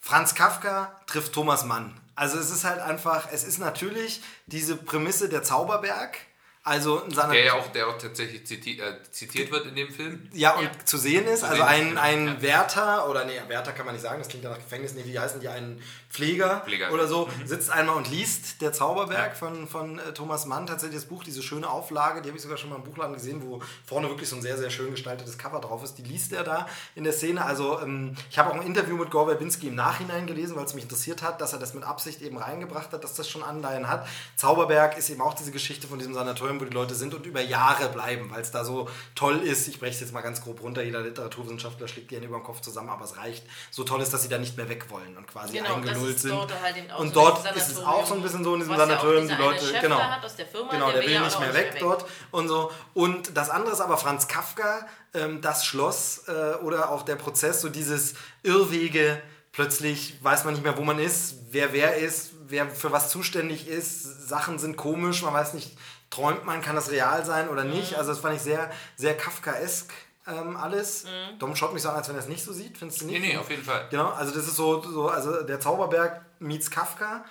Franz 0.00 0.34
Kafka 0.34 1.00
trifft 1.06 1.32
Thomas 1.32 1.64
Mann. 1.64 1.98
Also 2.16 2.38
es 2.38 2.50
ist 2.50 2.64
halt 2.64 2.80
einfach, 2.80 3.28
es 3.30 3.44
ist 3.44 3.58
natürlich 3.58 4.20
diese 4.46 4.74
Prämisse 4.76 5.28
der 5.28 5.42
Zauberberg, 5.44 6.18
also 6.62 6.98
in 7.00 7.14
seiner 7.14 7.32
Der 7.32 7.44
ja 7.44 7.52
auch, 7.54 7.68
der 7.68 7.88
auch 7.88 7.96
tatsächlich 7.96 8.46
ziti 8.46 8.78
äh, 8.78 9.02
zitiert 9.10 9.50
wird 9.50 9.66
in 9.66 9.74
dem 9.74 9.90
Film. 9.92 10.28
Ja, 10.32 10.56
und 10.56 10.64
Ja. 10.64 10.70
zu 10.84 10.98
sehen 10.98 11.26
ist, 11.26 11.40
Zu 11.40 11.46
also 11.46 11.62
sehen 11.62 11.66
ein, 11.66 11.98
ein 11.98 12.26
ja. 12.26 12.42
Wärter, 12.42 13.08
oder 13.08 13.24
nee, 13.24 13.40
Wärter 13.48 13.72
kann 13.72 13.86
man 13.86 13.94
nicht 13.94 14.02
sagen, 14.02 14.18
das 14.18 14.28
klingt 14.28 14.44
ja 14.44 14.50
nach 14.50 14.58
Gefängnis, 14.58 14.92
nee, 14.94 15.04
wie 15.06 15.18
heißen 15.18 15.40
die, 15.40 15.48
ein 15.48 15.82
Pfleger, 16.10 16.62
Pfleger. 16.66 16.92
oder 16.92 17.06
so, 17.06 17.28
sitzt 17.44 17.70
einmal 17.70 17.96
und 17.96 18.10
liest 18.10 18.60
Der 18.60 18.72
Zauberberg 18.72 19.28
Ja. 19.30 19.34
von, 19.34 19.68
von 19.68 19.98
äh, 20.00 20.12
Thomas 20.12 20.44
Mann, 20.44 20.66
tatsächlich 20.66 21.00
das 21.00 21.08
Buch, 21.08 21.22
diese 21.22 21.40
schöne 21.42 21.70
Auflage, 21.70 22.20
die 22.20 22.28
habe 22.28 22.36
ich 22.36 22.42
sogar 22.42 22.58
schon 22.58 22.68
mal 22.70 22.76
im 22.76 22.82
Buchladen 22.82 23.14
gesehen, 23.14 23.42
wo 23.44 23.60
vorne 23.86 24.08
wirklich 24.08 24.28
so 24.28 24.34
ein 24.36 24.42
sehr, 24.42 24.58
sehr 24.58 24.70
schön 24.70 24.90
gestaltetes 24.90 25.38
Cover 25.38 25.60
drauf 25.60 25.84
ist, 25.84 25.94
die 25.98 26.02
liest 26.02 26.32
er 26.32 26.42
da 26.42 26.66
in 26.96 27.04
der 27.04 27.12
Szene, 27.12 27.44
also 27.44 27.80
ähm, 27.80 28.16
ich 28.28 28.38
habe 28.40 28.50
auch 28.50 28.54
ein 28.56 28.62
Interview 28.62 28.96
mit 28.96 29.10
Gore 29.10 29.26
Verbinski 29.26 29.68
im 29.68 29.76
Nachhinein 29.76 30.26
gelesen, 30.26 30.56
weil 30.56 30.64
es 30.64 30.74
mich 30.74 30.82
interessiert 30.82 31.22
hat, 31.22 31.40
dass 31.40 31.52
er 31.52 31.60
das 31.60 31.74
mit 31.74 31.84
Absicht 31.84 32.22
eben 32.22 32.38
reingebracht 32.38 32.92
hat, 32.92 33.04
dass 33.04 33.14
das 33.14 33.28
schon 33.28 33.44
Anleihen 33.44 33.88
hat. 33.88 34.06
Zauberberg 34.36 34.98
ist 34.98 35.10
eben 35.10 35.20
auch 35.20 35.34
diese 35.34 35.52
Geschichte 35.52 35.86
von 35.86 35.98
diesem 35.98 36.14
Sanatorium, 36.14 36.60
wo 36.60 36.64
die 36.64 36.74
Leute 36.74 36.94
sind 36.96 37.14
und 37.14 37.24
über 37.24 37.40
Jahre 37.40 37.88
bleiben, 37.88 38.30
weil 38.32 38.40
es 38.42 38.50
da 38.50 38.64
so 38.64 38.88
toll 39.14 39.38
ist. 39.38 39.68
Ich 39.68 39.78
breche 39.78 39.92
es 39.94 40.00
jetzt 40.00 40.12
mal 40.12 40.22
ganz 40.22 40.42
grob 40.42 40.60
runter. 40.62 40.82
Jeder 40.82 41.00
Literaturwissenschaftler 41.02 41.86
schlägt 41.88 42.10
die 42.10 42.16
Hände 42.16 42.26
über 42.28 42.38
den 42.38 42.44
Kopf 42.44 42.60
zusammen, 42.60 42.88
aber 42.88 43.04
es 43.04 43.16
reicht. 43.16 43.44
So 43.70 43.84
toll 43.84 44.00
ist, 44.00 44.12
dass 44.12 44.22
sie 44.22 44.28
da 44.28 44.38
nicht 44.38 44.56
mehr 44.56 44.68
weg 44.68 44.86
wollen 44.90 45.16
und 45.16 45.26
quasi 45.28 45.56
Genau, 45.58 45.78
das 45.80 45.99
ist 46.06 46.20
sind. 46.20 46.32
dort 46.32 46.52
halt 46.62 46.76
und 46.98 47.14
dort 47.14 47.56
ist 47.56 47.70
es 47.70 47.78
auch 47.78 48.06
so 48.06 48.14
ein 48.14 48.22
bisschen 48.22 48.44
so 48.44 48.54
in 48.54 48.60
diesem 48.60 48.72
Was 48.72 48.80
ja 48.80 48.86
Sanatorium, 48.86 49.28
die 49.28 49.34
Leute, 49.34 49.64
Chef 49.64 49.80
genau. 49.80 49.98
der 50.38 50.46
Firma, 50.46 50.70
Genau, 50.70 50.92
der, 50.92 51.02
will 51.02 51.12
ja 51.12 51.24
nicht 51.24 51.40
mehr 51.40 51.48
nicht 51.48 51.58
weg 51.58 51.76
dort 51.80 52.04
und 52.30 52.48
so. 52.48 52.70
Und 52.94 53.36
das 53.36 53.50
andere 53.50 53.72
ist 53.72 53.80
aber 53.80 53.96
Franz 53.96 54.28
Kafka, 54.28 54.86
ähm, 55.14 55.40
das 55.40 55.64
Schloss 55.64 56.22
äh, 56.28 56.54
oder 56.62 56.90
auch 56.90 57.02
der 57.02 57.16
Prozess, 57.16 57.60
so 57.60 57.68
dieses 57.68 58.14
Irrwege, 58.42 59.20
plötzlich 59.52 60.22
weiß 60.22 60.44
man 60.44 60.54
nicht 60.54 60.62
mehr, 60.62 60.76
wo 60.76 60.82
man 60.82 60.98
ist, 60.98 61.34
wer 61.50 61.72
wer 61.72 61.96
ist, 61.96 62.30
wer 62.46 62.68
für 62.68 62.92
was 62.92 63.10
zuständig 63.10 63.68
ist, 63.68 64.28
Sachen 64.28 64.58
sind 64.58 64.76
komisch, 64.76 65.22
man 65.22 65.34
weiß 65.34 65.54
nicht, 65.54 65.76
träumt 66.10 66.44
man, 66.44 66.60
kann 66.60 66.76
das 66.76 66.90
real 66.90 67.24
sein 67.24 67.48
oder 67.48 67.64
nicht. 67.64 67.94
Also 67.96 68.10
das 68.10 68.20
fand 68.20 68.36
ich 68.36 68.42
sehr, 68.42 68.70
sehr 68.96 69.16
Kafkaesk 69.16 69.92
ähm, 70.32 70.56
alles. 70.56 71.04
Dom 71.38 71.54
schaut 71.56 71.72
mich 71.72 71.82
so 71.82 71.88
an, 71.90 71.96
als 71.96 72.08
wenn 72.08 72.16
er 72.16 72.20
es 72.22 72.28
nicht 72.28 72.44
so 72.44 72.52
sieht, 72.52 72.78
findest 72.78 73.00
du 73.02 73.06
nicht? 73.06 73.20
Nee, 73.20 73.28
nee, 73.32 73.36
auf 73.36 73.50
jeden 73.50 73.64
Fall. 73.64 73.86
Genau, 73.90 74.08
also 74.10 74.34
das 74.34 74.46
ist 74.46 74.56
so, 74.56 74.82
so 74.82 75.08
also 75.08 75.42
der 75.42 75.60
Zauberberg 75.60 76.24
meets 76.38 76.70
Kafka 76.70 77.24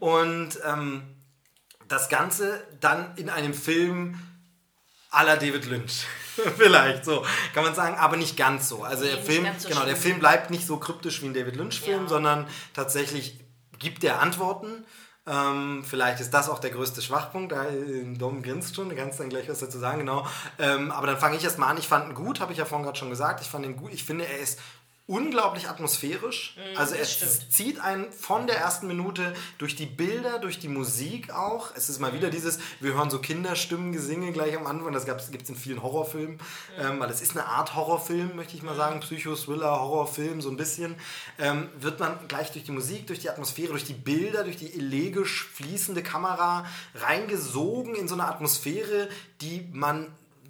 und 0.00 0.58
ähm, 0.66 1.02
das 1.88 2.08
Ganze 2.08 2.62
dann 2.80 3.16
in 3.16 3.28
einem 3.30 3.54
Film 3.54 4.18
à 5.10 5.24
la 5.24 5.36
David 5.36 5.66
Lynch. 5.66 6.04
Vielleicht, 6.56 7.04
so 7.04 7.24
kann 7.52 7.64
man 7.64 7.74
sagen, 7.74 7.96
aber 7.98 8.16
nicht 8.16 8.36
ganz 8.36 8.68
so. 8.68 8.84
Also 8.84 9.04
Nee, 9.04 9.10
der 9.12 9.22
Film, 9.22 9.44
ganz 9.44 9.62
so 9.64 9.68
genau, 9.68 9.84
der. 9.84 9.96
Film 9.96 10.20
bleibt 10.20 10.50
nicht 10.50 10.66
so 10.66 10.76
kryptisch 10.78 11.20
wie 11.22 11.26
ein 11.26 11.34
David 11.34 11.56
Lynch-Film, 11.56 12.02
Ja. 12.02 12.08
sondern 12.08 12.46
tatsächlich 12.74 13.40
gibt 13.78 14.04
er 14.04 14.20
Antworten. 14.20 14.84
Ähm, 15.26 15.84
vielleicht 15.84 16.20
ist 16.20 16.32
das 16.32 16.48
auch 16.48 16.58
der 16.58 16.70
größte 16.70 17.02
Schwachpunkt. 17.02 17.52
Da, 17.52 17.66
äh, 17.66 18.04
Dom 18.16 18.42
grinst 18.42 18.74
schon, 18.74 18.88
du 18.88 18.96
kannst 18.96 19.20
dann 19.20 19.28
gleich 19.28 19.48
was 19.48 19.60
dazu 19.60 19.78
sagen, 19.78 19.98
genau. 20.00 20.26
Ähm, 20.58 20.90
aber 20.90 21.06
dann 21.06 21.18
fange 21.18 21.36
ich 21.36 21.44
erstmal 21.44 21.70
an. 21.70 21.78
Ich 21.78 21.88
fand 21.88 22.08
ihn 22.08 22.14
gut, 22.14 22.40
habe 22.40 22.52
ich 22.52 22.58
ja 22.58 22.64
vorhin 22.64 22.84
gerade 22.84 22.98
schon 22.98 23.10
gesagt. 23.10 23.40
Ich 23.40 23.48
fand 23.48 23.64
ihn 23.64 23.76
gut. 23.76 23.92
Ich 23.92 24.04
finde, 24.04 24.26
er 24.26 24.38
ist 24.38 24.58
unglaublich 25.10 25.68
atmosphärisch. 25.68 26.56
also 26.76 26.94
Mhm, 26.94 27.00
das 27.00 27.12
stimmt. 27.14 27.52
zieht 27.52 27.80
einen 27.80 28.12
von 28.12 28.46
der 28.46 28.58
ersten 28.58 28.86
Minute 28.86 29.34
durch 29.58 29.74
die 29.74 29.86
Bilder, 29.86 30.38
durch 30.38 30.60
die 30.60 30.68
Musik 30.68 31.32
auch. 31.34 31.72
Es 31.74 31.88
ist 31.88 31.98
mal 31.98 32.12
wieder 32.14 32.30
dieses, 32.30 32.60
wir 32.78 32.94
hören 32.94 33.10
so 33.10 33.18
Kinderstimmengesinge 33.18 34.30
gleich 34.32 34.56
am 34.56 34.66
Anfang. 34.66 34.92
Das 34.92 35.06
gibt 35.06 35.20
es 35.42 35.48
in 35.48 35.56
vielen 35.56 35.82
Horrorfilmen, 35.82 36.38
ähm, 36.78 37.00
weil 37.00 37.10
es 37.10 37.20
ist 37.20 37.32
eine 37.32 37.46
Art 37.46 37.74
Horrorfilm, 37.74 38.36
möchte 38.36 38.54
ich 38.56 38.62
mal 38.62 38.76
sagen. 38.76 39.00
Psycho-Thriller, 39.00 39.80
Horrorfilm, 39.80 40.40
so 40.40 40.48
ein 40.48 40.56
bisschen. 40.56 40.94
Ähm, 41.38 41.68
wird 41.78 41.98
man 41.98 42.16
gleich 42.28 42.52
durch 42.52 42.64
die 42.64 42.72
Musik, 42.72 43.08
durch 43.08 43.18
die 43.18 43.30
Atmosphäre, 43.30 43.70
durch 43.70 43.84
die 43.84 43.94
Bilder, 43.94 44.44
durch 44.44 44.56
die 44.56 44.72
elegisch 44.72 45.48
fließende 45.52 46.04
Kamera 46.04 46.64
reingesogen 46.94 47.96
in 47.96 48.06
so 48.06 48.14
eine 48.14 48.26
Atmosphäre, 48.26 49.08
die 49.40 49.68
man 49.72 50.06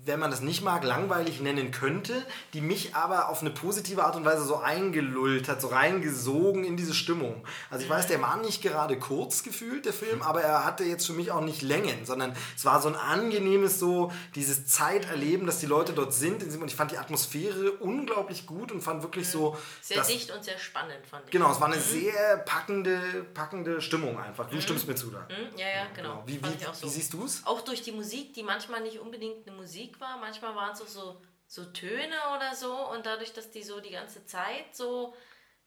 wenn 0.07 0.18
man 0.18 0.30
das 0.30 0.40
nicht 0.40 0.62
mag, 0.62 0.82
langweilig 0.82 1.40
nennen 1.40 1.70
könnte, 1.70 2.24
die 2.55 2.61
mich 2.61 2.94
aber 2.94 3.28
auf 3.28 3.40
eine 3.40 3.51
positive 3.51 4.05
Art 4.05 4.16
und 4.16 4.24
Weise 4.24 4.44
so 4.44 4.57
eingelullt 4.57 5.48
hat, 5.48 5.61
so 5.61 5.68
reingesogen 5.68 6.64
in 6.64 6.76
diese 6.76 6.94
Stimmung. 6.94 7.44
Also 7.70 7.84
ich 7.84 7.90
weiß, 7.90 8.07
der 8.07 8.22
war 8.22 8.38
nicht 8.38 8.62
gerade 8.62 8.98
kurz 8.98 9.42
gefühlt, 9.42 9.84
der 9.84 9.92
Film, 9.92 10.22
aber 10.22 10.42
er 10.42 10.64
hatte 10.64 10.84
jetzt 10.84 11.07
für 11.07 11.12
mich 11.12 11.30
auch 11.30 11.42
nicht 11.42 11.62
Längen, 11.62 12.07
sondern 12.07 12.34
es 12.57 12.64
war 12.64 12.80
so 12.80 12.88
ein 12.88 12.96
angenehmes 12.96 13.78
so, 13.78 14.11
dieses 14.34 14.66
Zeiterleben, 14.66 15.46
dass 15.46 15.59
die 15.59 15.66
Leute 15.66 15.92
dort 15.92 16.14
sind 16.14 16.42
und 16.42 16.68
ich 16.68 16.74
fand 16.74 16.92
die 16.92 16.98
Atmosphäre 16.98 17.72
unglaublich 17.72 18.46
gut 18.46 18.72
und 18.72 18.80
fand 18.80 19.03
wirklich 19.03 19.28
so... 19.28 19.57
Sehr 19.82 20.03
dicht 20.03 20.30
und 20.30 20.42
sehr 20.42 20.59
spannend, 20.59 21.07
fand 21.09 21.24
ich. 21.26 21.30
Genau, 21.30 21.53
es 21.53 21.61
war 21.61 21.68
eine 21.68 21.80
sehr 21.80 22.38
packende, 22.38 23.26
packende 23.34 23.80
Stimmung 23.80 24.18
einfach. 24.18 24.48
Du 24.48 24.61
stimmst 24.61 24.88
mir 24.88 24.94
zu 24.94 25.11
da. 25.11 25.26
Hm? 25.28 25.59
Ja, 25.59 25.66
ja, 25.68 25.86
genau. 25.94 26.22
Wie, 26.26 26.38
Fand 26.38 26.61
wie, 26.61 26.66
auch 26.66 26.74
so. 26.74 26.86
wie 26.86 26.90
siehst 26.90 27.12
du 27.12 27.24
es? 27.24 27.42
auch 27.51 27.61
durch 27.62 27.82
die 27.82 27.92
Musik, 27.92 28.32
die 28.34 28.42
manchmal 28.42 28.80
nicht 28.80 29.01
unbedingt 29.01 29.46
eine 29.46 29.57
Musik 29.57 29.89
war, 29.99 30.18
manchmal 30.18 30.55
waren 30.55 30.72
es 30.72 30.82
auch 30.82 30.88
so, 30.88 31.20
so 31.47 31.64
Töne 31.66 32.16
oder 32.36 32.55
so 32.55 32.72
und 32.91 33.07
dadurch, 33.07 33.32
dass 33.32 33.51
die 33.51 33.62
so 33.62 33.80
die 33.80 33.91
ganze 33.91 34.26
Zeit 34.26 34.76
so 34.76 35.14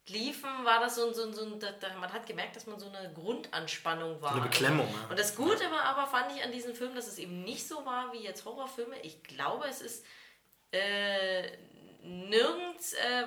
liefen, 0.08 0.50
war 0.64 0.80
das 0.80 0.96
so 0.96 1.08
ein, 1.08 1.14
so 1.14 1.24
ein, 1.24 1.34
so 1.34 1.46
ein 1.46 1.60
man 2.00 2.12
hat 2.12 2.26
gemerkt, 2.26 2.56
dass 2.56 2.68
man 2.68 2.80
so 2.80 2.88
eine 2.88 3.12
Grundanspannung 3.14 4.22
war. 4.22 4.34
eine 4.34 4.42
Beklemmung, 4.42 4.88
ja. 4.88 5.10
Und 5.10 5.18
das 5.18 5.36
Gute 5.36 5.64
war 5.72 5.84
aber, 5.84 6.08
fand 6.08 6.36
ich 6.36 6.44
an 6.44 6.52
diesem 6.52 6.76
Film, 6.76 6.94
dass 6.94 7.08
es 7.08 7.18
eben 7.18 7.44
nicht 7.44 7.68
so 7.68 7.86
war 7.86 8.12
wie 8.12 8.24
jetzt 8.24 8.46
Horrorfilme. 8.46 9.00
Ich 9.02 9.24
glaube, 9.24 9.66
es 9.68 9.82
ist 9.82 10.06
äh, 10.72 11.58
nirgends, 12.04 12.94
äh, 12.94 13.26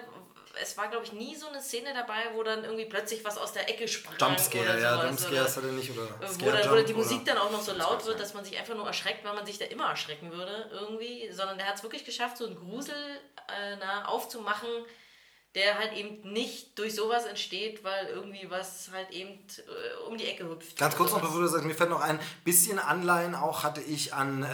es 0.60 0.76
war 0.76 0.88
glaube 0.88 1.04
ich 1.04 1.12
nie 1.12 1.34
so 1.34 1.48
eine 1.48 1.60
Szene 1.60 1.92
dabei, 1.94 2.30
wo 2.34 2.42
dann 2.42 2.64
irgendwie 2.64 2.86
plötzlich 2.86 3.24
was 3.24 3.38
aus 3.38 3.52
der 3.52 3.68
Ecke 3.68 3.86
sprang. 3.88 4.16
Jumpscare, 4.18 4.64
oder 4.64 4.78
ja, 4.78 4.92
sowas, 4.92 5.04
Jumpscares 5.06 5.56
hat 5.56 5.64
er 5.64 5.72
nicht, 5.72 5.90
oder 5.90 6.08
wo, 6.20 6.50
dann, 6.50 6.70
wo 6.70 6.82
die 6.82 6.94
Musik 6.94 7.22
oder- 7.22 7.34
dann 7.34 7.38
auch 7.38 7.50
noch 7.50 7.62
so 7.62 7.72
laut 7.72 8.04
wird, 8.06 8.20
dass 8.20 8.34
man 8.34 8.44
sich 8.44 8.58
einfach 8.58 8.74
nur 8.74 8.86
erschreckt, 8.86 9.24
weil 9.24 9.34
man 9.34 9.46
sich 9.46 9.58
da 9.58 9.64
immer 9.66 9.88
erschrecken 9.90 10.32
würde 10.32 10.68
irgendwie, 10.72 11.30
sondern 11.32 11.58
der 11.58 11.66
hat 11.68 11.76
es 11.76 11.82
wirklich 11.82 12.04
geschafft, 12.04 12.36
so 12.38 12.46
einen 12.46 12.56
Grusel 12.56 12.94
äh, 13.48 13.76
na, 13.78 14.06
aufzumachen, 14.06 14.68
der 15.56 15.78
halt 15.78 15.94
eben 15.94 16.32
nicht 16.32 16.78
durch 16.78 16.94
sowas 16.94 17.24
entsteht, 17.24 17.82
weil 17.82 18.06
irgendwie 18.08 18.48
was 18.50 18.90
halt 18.92 19.10
eben 19.10 19.30
äh, 19.30 20.06
um 20.08 20.16
die 20.16 20.26
Ecke 20.26 20.44
hüpft. 20.48 20.76
Ganz 20.76 20.94
kurz 20.96 21.10
noch, 21.12 21.20
bevor 21.20 21.40
du 21.40 21.46
sagst, 21.48 21.64
mir 21.66 21.74
fällt 21.74 21.90
noch 21.90 22.00
ein 22.02 22.20
bisschen 22.44 22.78
Anleihen 22.78 23.34
auch 23.34 23.64
hatte 23.64 23.80
ich 23.80 24.12
an, 24.14 24.42
äh, 24.44 24.46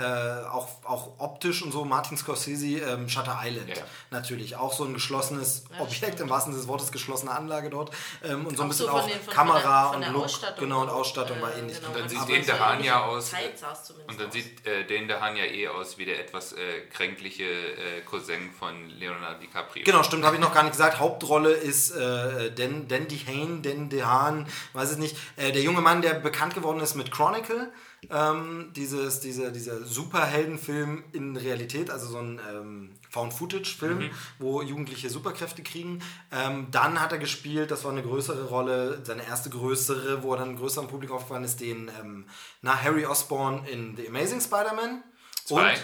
auch, 0.49 0.69
auch 0.85 1.11
optisch 1.19 1.63
und 1.63 1.73
so, 1.73 1.85
Martin 1.85 2.17
Scorsese, 2.17 2.79
ähm, 2.79 3.09
Shutter 3.09 3.39
Island. 3.43 3.69
Ja. 3.77 3.83
Natürlich, 4.11 4.57
auch 4.57 4.73
so 4.73 4.85
ein 4.85 4.95
geschlossenes 4.95 5.65
Objekt, 5.79 5.97
stimmt. 5.97 6.21
im 6.21 6.31
wahrsten 6.31 6.53
Sinne 6.53 6.63
des 6.63 6.69
Wortes, 6.69 6.93
geschlossene 6.93 7.33
Anlage 7.33 7.69
dort. 7.69 7.91
Ähm, 8.23 8.47
und 8.47 8.57
so 8.57 8.63
ein 8.63 8.69
bisschen 8.69 8.87
so 8.87 8.93
auch 8.93 9.07
den- 9.09 9.21
von- 9.21 9.35
Kamera 9.35 9.91
von 9.93 10.01
der- 10.01 10.09
von 10.09 10.15
und 10.15 10.15
Look. 10.15 10.25
Ausstattung 10.25 10.59
genau, 10.65 10.81
und 10.83 10.89
Ausstattung 10.89 11.41
war 11.43 11.53
äh, 11.55 11.59
ähnlich. 11.59 11.77
genau. 11.81 11.89
Und 11.89 11.99
dann 11.99 12.09
sieht 12.09 12.29
den 12.29 12.47
Dehan 12.47 12.71
ähnliche 12.75 12.87
ja 12.89 13.05
aus. 13.05 13.31
Zumindest 13.31 14.09
Und 14.09 14.21
dann 14.21 14.27
aus. 14.29 14.33
sieht 14.33 14.65
äh, 14.67 14.85
Dane 14.87 15.09
DeHaan 15.09 15.37
ja 15.37 15.45
eh 15.47 15.67
aus 15.69 15.99
wie 15.99 16.05
der 16.05 16.21
etwas 16.21 16.53
äh, 16.53 16.83
kränkliche 16.93 17.43
äh, 17.45 18.03
Cousin 18.03 18.53
von 18.53 18.89
Leonardo 18.91 19.41
DiCaprio. 19.41 19.85
Genau, 19.85 20.05
stimmt, 20.05 20.25
habe 20.25 20.37
ich 20.37 20.41
noch 20.43 20.55
gar 20.55 20.63
nicht 20.63 20.73
gesagt. 20.73 20.92
Hauptrolle 20.99 21.53
ist 21.53 21.91
äh, 21.91 22.53
Dan, 22.53 22.89
Dan 22.89 23.09
DeHaan, 23.09 23.63
Dan 23.63 23.89
DeHaan, 23.89 24.47
weiß 24.73 24.93
es 24.93 24.99
nicht. 24.99 25.17
Äh, 25.37 25.53
der 25.53 25.63
junge 25.63 25.81
Mann, 25.81 26.03
der 26.03 26.15
bekannt 26.15 26.55
geworden 26.55 26.81
ist 26.81 26.95
mit 26.95 27.11
Chronicle. 27.11 27.71
Ähm, 28.11 28.73
dieses, 28.75 29.21
diese, 29.21 29.53
dieser 29.53 29.85
Superheldenfilm 29.85 31.05
in 31.13 31.37
Realität, 31.37 31.89
also 31.89 32.09
so 32.09 32.19
ein 32.19 32.41
ähm, 32.51 32.91
Found-Footage-Film, 33.11 34.11
wo 34.41 34.61
Jugendliche 34.61 35.09
Superkräfte 35.09 35.63
kriegen. 35.63 36.03
Ähm, 36.33 36.67
dann 36.73 37.01
hat 37.01 37.13
er 37.13 37.19
gespielt, 37.19 37.71
das 37.71 37.85
war 37.85 37.93
eine 37.93 38.03
größere 38.03 38.49
Rolle, 38.49 39.03
seine 39.05 39.25
erste 39.25 39.51
größere, 39.51 40.25
wo 40.25 40.33
er 40.35 40.41
dann 40.41 40.57
größer 40.57 40.81
im 40.81 40.89
Publikum 40.89 41.17
aufgefallen 41.19 41.45
ist, 41.45 41.61
den 41.61 41.91
ähm, 42.01 42.27
na, 42.61 42.83
Harry 42.83 43.07
Osborn 43.07 43.65
in 43.67 43.97
The 43.97 44.09
Amazing 44.09 44.41
Spider-Man. 44.41 45.05
Zwei. 45.45 45.73
Und 45.75 45.81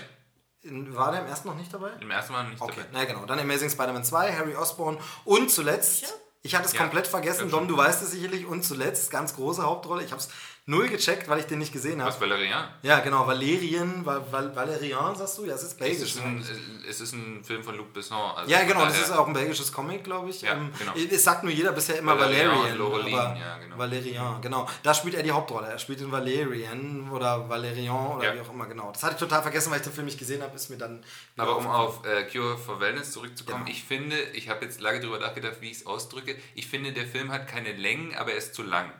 war 0.64 1.12
der 1.12 1.22
im 1.22 1.26
ersten 1.28 1.48
noch 1.48 1.54
nicht 1.56 1.72
dabei? 1.72 1.90
Im 2.00 2.10
ersten 2.10 2.32
Mal 2.32 2.48
nicht 2.48 2.60
Okay, 2.60 2.74
dabei. 2.76 2.88
na 2.92 3.04
genau. 3.04 3.24
Dann 3.26 3.38
Amazing 3.38 3.70
Spider-Man 3.70 4.04
2, 4.04 4.32
Harry 4.36 4.56
Osborn 4.56 4.98
und 5.24 5.50
zuletzt, 5.50 6.14
ich 6.42 6.54
hatte 6.54 6.66
es 6.66 6.72
Ja, 6.72 6.80
komplett 6.80 7.06
vergessen, 7.06 7.50
Dom, 7.50 7.68
du 7.68 7.76
weißt 7.76 8.02
es 8.02 8.10
sicherlich, 8.12 8.46
und 8.46 8.62
zuletzt, 8.64 9.10
ganz 9.10 9.34
große 9.34 9.62
Hauptrolle, 9.62 10.02
ich 10.04 10.10
habe 10.12 10.20
es 10.20 10.28
null 10.68 10.86
gecheckt, 10.88 11.28
weil 11.28 11.40
ich 11.40 11.46
den 11.46 11.58
nicht 11.58 11.72
gesehen 11.72 12.00
habe. 12.00 12.10
Was 12.12 12.20
Valerian? 12.20 12.68
Ja, 12.82 13.00
genau, 13.00 13.26
Valerien, 13.26 14.04
Val, 14.04 14.22
Val, 14.30 14.54
Valerian, 14.54 15.16
sagst 15.16 15.38
du? 15.38 15.46
Ja, 15.46 15.54
es 15.54 15.62
ist 15.62 15.72
Es 15.72 15.76
belgisch. 15.78 16.02
ist, 16.14 16.20
ein, 16.20 16.40
äh, 16.42 16.88
es 16.90 17.00
ist 17.00 17.12
ein 17.14 17.42
Film 17.42 17.64
von 17.64 17.76
Luc 17.76 17.92
Besson. 17.92 18.18
Also 18.36 18.50
ja, 18.50 18.62
genau, 18.64 18.84
das 18.84 19.00
ist 19.00 19.10
auch 19.10 19.26
ein 19.26 19.32
belgisches 19.32 19.72
Comic, 19.72 20.04
glaube 20.04 20.28
ich. 20.30 20.42
Ja, 20.42 20.52
Ähm, 20.52 20.70
genau. 20.78 20.92
Es 20.94 21.24
sagt 21.24 21.42
nur 21.42 21.52
jeder 21.52 21.72
bisher 21.72 21.98
immer 21.98 22.18
Valerian 22.18 22.78
Valerian. 22.78 23.20
aber 23.20 23.38
ja, 23.38 23.58
genau. 23.58 23.78
Valerian, 23.78 24.42
genau. 24.42 24.68
Da 24.82 24.92
spielt 24.94 25.14
er 25.14 25.22
die 25.22 25.32
Hauptrolle. 25.32 25.68
Er 25.68 25.78
spielt 25.78 26.00
in 26.02 26.12
Valerian 26.12 27.08
oder 27.10 27.48
Valerian 27.48 28.06
oder 28.16 28.24
Ja. 28.26 28.34
wie 28.34 28.40
auch 28.40 28.52
immer, 28.52 28.66
genau. 28.66 28.92
Das 28.92 29.02
hatte 29.02 29.14
ich 29.14 29.20
total 29.20 29.40
vergessen, 29.42 29.70
weil 29.70 29.78
ich 29.78 29.84
den 29.84 29.92
Film 29.92 30.04
nicht 30.06 30.18
gesehen 30.18 30.42
habe, 30.42 30.54
ist 30.54 30.68
mir 30.68 30.76
dann. 30.76 31.02
Aber 31.38 31.56
um 31.56 31.66
auf 31.66 32.04
äh, 32.04 32.24
Cure 32.24 32.58
for 32.58 32.78
Wellness 32.78 33.12
zurückzukommen, 33.12 33.64
Genau. 33.64 33.70
ich 33.76 33.84
finde, 33.84 34.20
ich 34.34 34.48
habe 34.50 34.64
jetzt 34.66 34.80
lange 34.80 35.00
darüber 35.00 35.18
nachgedacht, 35.18 35.56
wie 35.60 35.70
ich 35.70 35.78
es 35.78 35.86
ausdrücke. 35.86 36.36
Ich 36.54 36.66
finde, 36.68 36.92
der 36.92 37.06
Film 37.06 37.32
hat 37.32 37.48
keine 37.48 37.72
Längen, 37.72 38.14
aber 38.14 38.32
er 38.32 38.36
ist 38.38 38.54
zu 38.54 38.62
lang. 38.62 38.92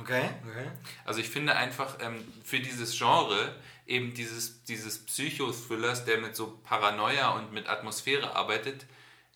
Okay, 0.00 0.30
okay. 0.48 0.70
Also 1.04 1.20
ich 1.20 1.28
finde 1.28 1.56
einfach 1.56 1.98
ähm, 2.00 2.22
für 2.44 2.60
dieses 2.60 2.96
Genre 2.96 3.54
eben 3.86 4.14
dieses, 4.14 4.64
dieses 4.64 5.04
Psychothrillers, 5.04 6.04
der 6.04 6.18
mit 6.18 6.36
so 6.36 6.58
Paranoia 6.64 7.30
und 7.30 7.52
mit 7.52 7.68
Atmosphäre 7.68 8.34
arbeitet, 8.34 8.86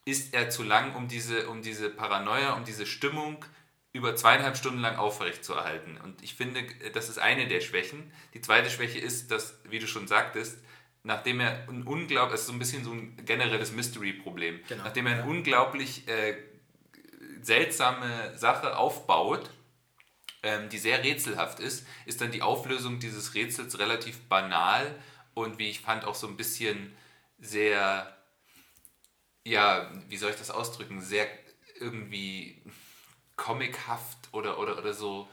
ist 0.04 0.34
er 0.34 0.50
zu 0.50 0.62
lang, 0.62 0.94
um 0.94 1.08
diese, 1.08 1.48
um 1.48 1.62
diese 1.62 1.88
Paranoia, 1.88 2.54
um 2.54 2.64
diese 2.64 2.86
Stimmung 2.86 3.44
über 3.92 4.14
zweieinhalb 4.14 4.56
Stunden 4.56 4.80
lang 4.80 4.96
aufrechtzuerhalten. 4.96 5.98
Und 5.98 6.22
ich 6.22 6.34
finde, 6.34 6.62
das 6.94 7.08
ist 7.08 7.18
eine 7.18 7.48
der 7.48 7.60
Schwächen. 7.60 8.12
Die 8.34 8.40
zweite 8.40 8.70
Schwäche 8.70 8.98
ist, 8.98 9.30
dass, 9.30 9.58
wie 9.64 9.78
du 9.78 9.86
schon 9.86 10.06
sagtest, 10.06 10.58
nachdem 11.02 11.40
er 11.40 11.68
ein 11.68 11.82
unglaublich, 11.82 12.32
also 12.32 12.46
so 12.46 12.52
ein 12.52 12.58
bisschen 12.58 12.84
so 12.84 12.92
ein 12.92 13.16
generelles 13.24 13.72
Mystery-Problem, 13.72 14.60
genau, 14.68 14.84
nachdem 14.84 15.06
er 15.06 15.14
eine 15.14 15.24
unglaublich 15.24 16.06
äh, 16.08 16.36
seltsame 17.42 18.36
Sache 18.36 18.76
aufbaut, 18.76 19.50
ähm, 20.42 20.68
die 20.68 20.78
sehr 20.78 21.02
rätselhaft 21.04 21.60
ist, 21.60 21.86
ist 22.06 22.20
dann 22.20 22.32
die 22.32 22.42
Auflösung 22.42 22.98
dieses 23.00 23.34
Rätsels 23.34 23.78
relativ 23.78 24.20
banal 24.28 24.94
und 25.34 25.58
wie 25.58 25.70
ich 25.70 25.80
fand 25.80 26.04
auch 26.04 26.14
so 26.14 26.26
ein 26.26 26.36
bisschen 26.36 26.94
sehr, 27.38 28.14
ja, 29.44 29.90
wie 30.08 30.16
soll 30.16 30.30
ich 30.30 30.36
das 30.36 30.50
ausdrücken, 30.50 31.00
sehr 31.00 31.26
irgendwie 31.78 32.62
comichaft 33.36 34.28
oder, 34.32 34.58
oder, 34.58 34.78
oder 34.78 34.92
so. 34.94 35.28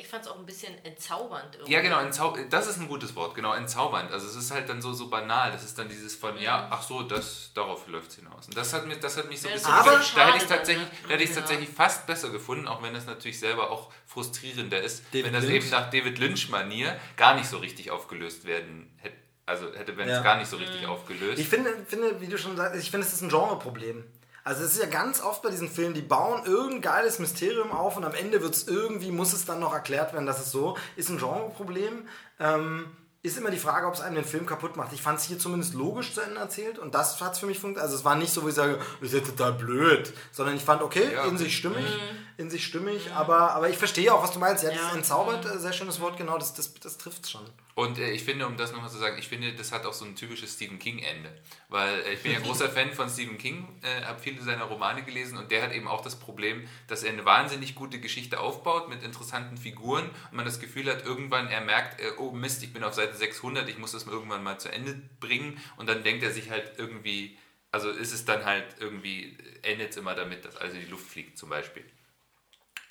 Ich 0.00 0.08
fand 0.08 0.24
es 0.24 0.30
auch 0.30 0.38
ein 0.38 0.46
bisschen 0.46 0.74
entzaubernd. 0.82 1.56
Irgendwie. 1.56 1.72
Ja, 1.72 1.82
genau, 1.82 2.00
entzau 2.00 2.34
das 2.48 2.66
ist 2.66 2.80
ein 2.80 2.88
gutes 2.88 3.14
Wort, 3.16 3.34
genau, 3.34 3.52
entzaubernd. 3.52 4.10
Also 4.10 4.26
es 4.26 4.34
ist 4.34 4.50
halt 4.50 4.66
dann 4.68 4.80
so, 4.80 4.94
so 4.94 5.08
banal. 5.08 5.52
Das 5.52 5.62
ist 5.62 5.78
dann 5.78 5.90
dieses 5.90 6.16
von, 6.16 6.38
ja, 6.38 6.68
ach 6.70 6.82
so, 6.82 7.02
das, 7.02 7.50
darauf 7.52 7.86
läuft 7.86 8.10
es 8.10 8.16
hinaus. 8.16 8.46
Und 8.46 8.56
das 8.56 8.72
hat, 8.72 8.86
mich, 8.86 8.98
das 9.00 9.18
hat 9.18 9.28
mich 9.28 9.42
so 9.42 9.48
ein 9.48 9.54
bisschen... 9.54 9.70
Aber 9.70 9.98
da 9.98 10.26
hätte 10.26 10.36
ich 10.38 10.42
es 10.44 10.48
tatsächlich, 10.48 10.88
ne? 11.02 11.08
hätte 11.08 11.24
ja. 11.24 11.34
tatsächlich 11.34 11.68
fast 11.68 12.06
besser 12.06 12.30
gefunden, 12.30 12.66
auch 12.66 12.82
wenn 12.82 12.94
das 12.94 13.04
natürlich 13.04 13.38
selber 13.38 13.70
auch 13.70 13.92
frustrierender 14.06 14.80
ist, 14.80 15.04
David 15.12 15.26
wenn 15.26 15.32
das 15.34 15.44
Lynch. 15.44 15.56
eben 15.56 15.70
nach 15.70 15.90
David 15.90 16.18
Lynch-Manier 16.18 16.98
gar 17.18 17.34
nicht 17.34 17.46
so 17.46 17.58
richtig 17.58 17.90
aufgelöst 17.90 18.46
werden 18.46 18.90
hätte. 19.02 19.16
Also 19.46 19.70
hätte, 19.74 19.98
wenn 19.98 20.08
es 20.08 20.22
gar 20.22 20.38
nicht 20.38 20.48
so 20.48 20.56
richtig 20.56 20.80
mhm. 20.80 20.88
aufgelöst. 20.88 21.38
Ich 21.38 21.48
finde, 21.48 21.70
finde, 21.86 22.18
wie 22.22 22.28
du 22.28 22.38
schon 22.38 22.56
sagst, 22.56 22.80
ich 22.80 22.90
finde, 22.90 23.06
es 23.06 23.12
ist 23.12 23.20
ein 23.20 23.28
Genreproblem. 23.28 24.02
Also 24.46 24.62
es 24.62 24.74
ist 24.74 24.82
ja 24.82 24.88
ganz 24.88 25.22
oft 25.22 25.40
bei 25.40 25.50
diesen 25.50 25.70
Filmen, 25.70 25.94
die 25.94 26.02
bauen 26.02 26.44
irgendein 26.44 26.82
geiles 26.82 27.18
Mysterium 27.18 27.72
auf 27.72 27.96
und 27.96 28.04
am 28.04 28.14
Ende 28.14 28.42
wird 28.42 28.54
es 28.54 28.68
irgendwie, 28.68 29.10
muss 29.10 29.32
es 29.32 29.46
dann 29.46 29.58
noch 29.58 29.72
erklärt 29.72 30.12
werden, 30.12 30.26
dass 30.26 30.38
es 30.38 30.50
so 30.50 30.76
ist 30.96 31.08
ein 31.08 31.16
Genreproblem. 31.16 32.06
Ähm, 32.38 32.94
ist 33.24 33.38
immer 33.38 33.50
die 33.50 33.58
Frage, 33.58 33.86
ob 33.86 33.94
es 33.94 34.02
einem 34.02 34.16
den 34.16 34.24
Film 34.24 34.44
kaputt 34.44 34.76
macht. 34.76 34.92
Ich 34.92 35.00
fand 35.00 35.18
es 35.18 35.24
hier 35.24 35.38
zumindest 35.38 35.72
logisch 35.72 36.12
zu 36.12 36.20
Ende 36.20 36.38
erzählt 36.38 36.78
und 36.78 36.94
das 36.94 37.18
hat 37.22 37.32
es 37.32 37.38
für 37.38 37.46
mich 37.46 37.58
funktioniert. 37.58 37.82
Also 37.82 37.96
es 37.96 38.04
war 38.04 38.16
nicht 38.16 38.30
so, 38.30 38.42
wo 38.42 38.48
ich 38.48 38.54
sage, 38.54 38.78
das 39.00 39.12
ist 39.12 39.18
ja 39.18 39.26
total 39.26 39.54
blöd, 39.54 40.12
sondern 40.30 40.54
ich 40.54 40.62
fand, 40.62 40.82
okay, 40.82 41.10
ja. 41.10 41.24
in 41.24 41.38
sich 41.38 41.56
stimmig, 41.56 41.86
mhm. 41.86 42.18
in 42.36 42.50
sich 42.50 42.66
stimmig, 42.66 43.06
mhm. 43.06 43.16
aber, 43.16 43.52
aber 43.52 43.70
ich 43.70 43.78
verstehe 43.78 44.12
auch, 44.12 44.22
was 44.22 44.32
du 44.32 44.38
meinst. 44.40 44.62
Ja, 44.62 44.68
ja. 44.68 44.76
dieses 44.76 44.94
entzaubert, 44.94 45.42
mhm. 45.42 45.58
sehr 45.58 45.72
schönes 45.72 46.00
Wort, 46.00 46.18
genau, 46.18 46.36
das, 46.36 46.52
das, 46.52 46.74
das 46.74 46.98
trifft 46.98 47.24
es 47.24 47.30
schon. 47.30 47.46
Und 47.74 47.98
äh, 47.98 48.10
ich 48.10 48.22
finde, 48.22 48.46
um 48.46 48.56
das 48.56 48.72
nochmal 48.72 48.90
zu 48.90 48.98
sagen, 48.98 49.16
ich 49.18 49.28
finde, 49.28 49.52
das 49.52 49.72
hat 49.72 49.84
auch 49.84 49.92
so 49.92 50.04
ein 50.04 50.14
typisches 50.14 50.54
Stephen 50.54 50.78
King-Ende. 50.78 51.30
Weil 51.68 52.00
äh, 52.00 52.12
ich 52.14 52.22
bin 52.22 52.32
ja 52.32 52.38
großer 52.44 52.68
Fan 52.68 52.92
von 52.92 53.08
Stephen 53.08 53.36
King, 53.36 53.66
äh, 53.82 54.04
habe 54.04 54.20
viele 54.20 54.42
seiner 54.42 54.64
Romane 54.64 55.02
gelesen 55.02 55.36
und 55.38 55.50
der 55.50 55.62
hat 55.62 55.72
eben 55.72 55.88
auch 55.88 56.02
das 56.02 56.16
Problem, 56.16 56.68
dass 56.86 57.02
er 57.02 57.12
eine 57.12 57.24
wahnsinnig 57.24 57.74
gute 57.74 57.98
Geschichte 57.98 58.38
aufbaut 58.38 58.88
mit 58.88 59.02
interessanten 59.02 59.56
Figuren 59.56 60.04
und 60.30 60.36
man 60.36 60.44
das 60.44 60.60
Gefühl 60.60 60.88
hat, 60.88 61.04
irgendwann 61.04 61.48
er 61.48 61.62
merkt, 61.62 62.00
äh, 62.00 62.12
oh 62.18 62.30
Mist, 62.30 62.62
ich 62.62 62.72
bin 62.72 62.84
auf 62.84 62.94
Seite 62.94 63.13
600, 63.14 63.68
ich 63.68 63.78
muss 63.78 63.92
das 63.92 64.06
irgendwann 64.06 64.42
mal 64.42 64.58
zu 64.58 64.70
Ende 64.70 65.00
bringen 65.20 65.60
und 65.76 65.88
dann 65.88 66.02
denkt 66.02 66.22
er 66.22 66.30
sich 66.30 66.50
halt 66.50 66.72
irgendwie, 66.78 67.38
also 67.70 67.90
ist 67.90 68.12
es 68.12 68.24
dann 68.24 68.44
halt 68.44 68.66
irgendwie, 68.80 69.36
endet 69.62 69.90
es 69.90 69.96
immer 69.96 70.14
damit, 70.14 70.44
dass 70.44 70.56
in 70.56 70.80
die 70.80 70.90
Luft 70.90 71.08
fliegt 71.08 71.38
zum 71.38 71.48
Beispiel. 71.48 71.84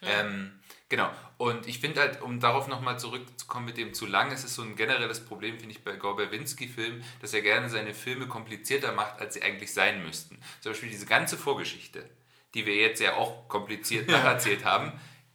Ja. 0.02 0.22
Ähm, 0.22 0.60
Genau. 0.94 1.10
Und 1.38 1.68
ich 1.68 1.80
finde 1.80 2.02
halt, 2.02 2.22
um 2.22 2.40
darauf 2.40 2.68
nochmal 2.68 3.00
zurückzukommen 3.00 3.66
mit 3.66 3.78
dem 3.78 3.96
zu 3.96 4.06
lang, 4.06 4.32
es 4.32 4.44
ist 4.44 4.54
so 4.54 4.62
ein 4.62 4.76
generelles 4.76 5.26
Problem, 5.26 5.58
finde 5.58 5.74
ich, 5.74 5.84
bei 5.84 5.96
Gorberwinski-Filmen, 5.96 7.04
dass 7.20 7.34
er 7.34 7.42
gerne 7.42 7.68
seine 7.68 7.96
Filme 7.96 8.28
komplizierter 8.28 8.92
macht, 8.92 9.20
als 9.20 9.34
sie 9.34 9.42
eigentlich 9.42 9.74
sein 9.74 10.04
müssten. 10.04 10.38
Zum 10.62 10.72
Beispiel 10.72 10.90
diese 10.90 11.08
ganze 11.08 11.36
Vorgeschichte, 11.36 12.08
die 12.54 12.68
wir 12.68 12.76
jetzt 12.76 13.02
ja 13.02 13.16
auch 13.16 13.48
kompliziert 13.48 14.08
nacherzählt 14.08 14.66
haben, 14.66 14.92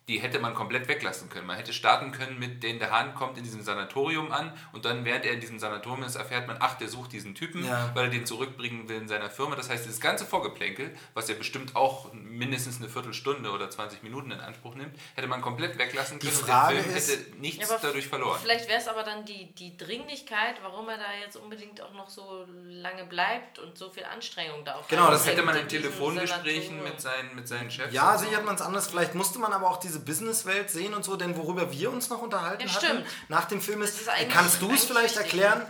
die 0.08 0.20
hätte 0.20 0.38
man 0.38 0.54
komplett 0.54 0.88
weglassen 0.88 1.28
können. 1.28 1.46
Man 1.46 1.56
hätte 1.56 1.72
starten 1.72 2.12
können 2.12 2.38
mit, 2.38 2.62
den 2.62 2.78
der 2.78 2.90
Hahn 2.90 3.14
kommt 3.14 3.36
in 3.36 3.44
diesem 3.44 3.62
Sanatorium 3.62 4.32
an 4.32 4.52
und 4.72 4.86
dann, 4.86 5.04
während 5.04 5.26
er 5.26 5.32
in 5.32 5.40
diesem 5.40 5.58
Sanatorium 5.58 6.02
ist, 6.04 6.16
erfährt 6.16 6.46
man, 6.46 6.56
ach, 6.60 6.78
der 6.78 6.88
sucht 6.88 7.12
diesen 7.12 7.34
Typen, 7.34 7.64
ja. 7.64 7.90
weil 7.94 8.04
er 8.04 8.10
den 8.10 8.24
zurückbringen 8.24 8.88
will 8.88 8.96
in 8.96 9.08
seiner 9.08 9.28
Firma. 9.28 9.54
Das 9.54 9.68
heißt, 9.68 9.84
dieses 9.84 10.00
ganze 10.00 10.24
Vorgeplänkel, 10.24 10.96
was 11.12 11.28
ja 11.28 11.34
bestimmt 11.34 11.76
auch 11.76 12.12
mindestens 12.14 12.78
eine 12.78 12.88
Viertelstunde 12.88 13.50
oder 13.50 13.68
20 13.68 14.02
Minuten 14.02 14.30
in 14.30 14.40
Anspruch 14.40 14.74
nimmt, 14.74 14.98
hätte 15.14 15.28
man 15.28 15.42
komplett 15.42 15.78
weglassen 15.78 16.18
können 16.18 16.32
die 16.32 16.36
Frage 16.36 16.76
und 16.78 16.84
der 16.84 16.84
Film 16.84 16.96
ist, 16.96 17.10
hätte 17.10 17.36
nichts 17.36 17.68
ja, 17.68 17.78
dadurch 17.80 18.08
verloren. 18.08 18.38
Vielleicht 18.42 18.68
wäre 18.68 18.80
es 18.80 18.88
aber 18.88 19.02
dann 19.02 19.26
die, 19.26 19.52
die 19.54 19.76
Dringlichkeit, 19.76 20.56
warum 20.62 20.88
er 20.88 20.96
da 20.96 21.12
jetzt 21.22 21.36
unbedingt 21.36 21.82
auch 21.82 21.92
noch 21.92 22.08
so 22.08 22.46
lange 22.66 23.04
bleibt 23.04 23.58
und 23.58 23.76
so 23.76 23.90
viel 23.90 24.04
Anstrengung 24.04 24.64
da 24.64 24.76
auch 24.76 24.88
Genau, 24.88 25.10
das 25.10 25.26
hätte 25.26 25.42
man 25.42 25.54
in 25.56 25.68
Telefongesprächen 25.68 26.82
mit 26.82 26.98
seinen, 26.98 27.34
mit 27.34 27.46
seinen 27.46 27.70
Chefs. 27.70 27.92
Ja, 27.92 28.16
sicher 28.16 28.38
hat 28.38 28.46
man 28.46 28.54
es 28.54 28.62
anders. 28.62 28.88
Vielleicht 28.88 29.14
musste 29.14 29.38
man 29.38 29.52
aber 29.52 29.68
auch 29.68 29.76
diese 29.76 29.97
Businesswelt 29.98 30.70
sehen 30.70 30.94
und 30.94 31.04
so, 31.04 31.16
denn 31.16 31.36
worüber 31.36 31.72
wir 31.72 31.90
uns 31.90 32.08
noch 32.10 32.22
unterhalten 32.22 32.66
ja, 32.66 32.74
hatten 32.74 33.04
nach 33.28 33.46
dem 33.46 33.60
Film 33.60 33.82
ist, 33.82 34.00
ist 34.00 34.10
kannst 34.30 34.62
du 34.62 34.70
es 34.72 34.84
vielleicht 34.84 35.16
erklären? 35.16 35.64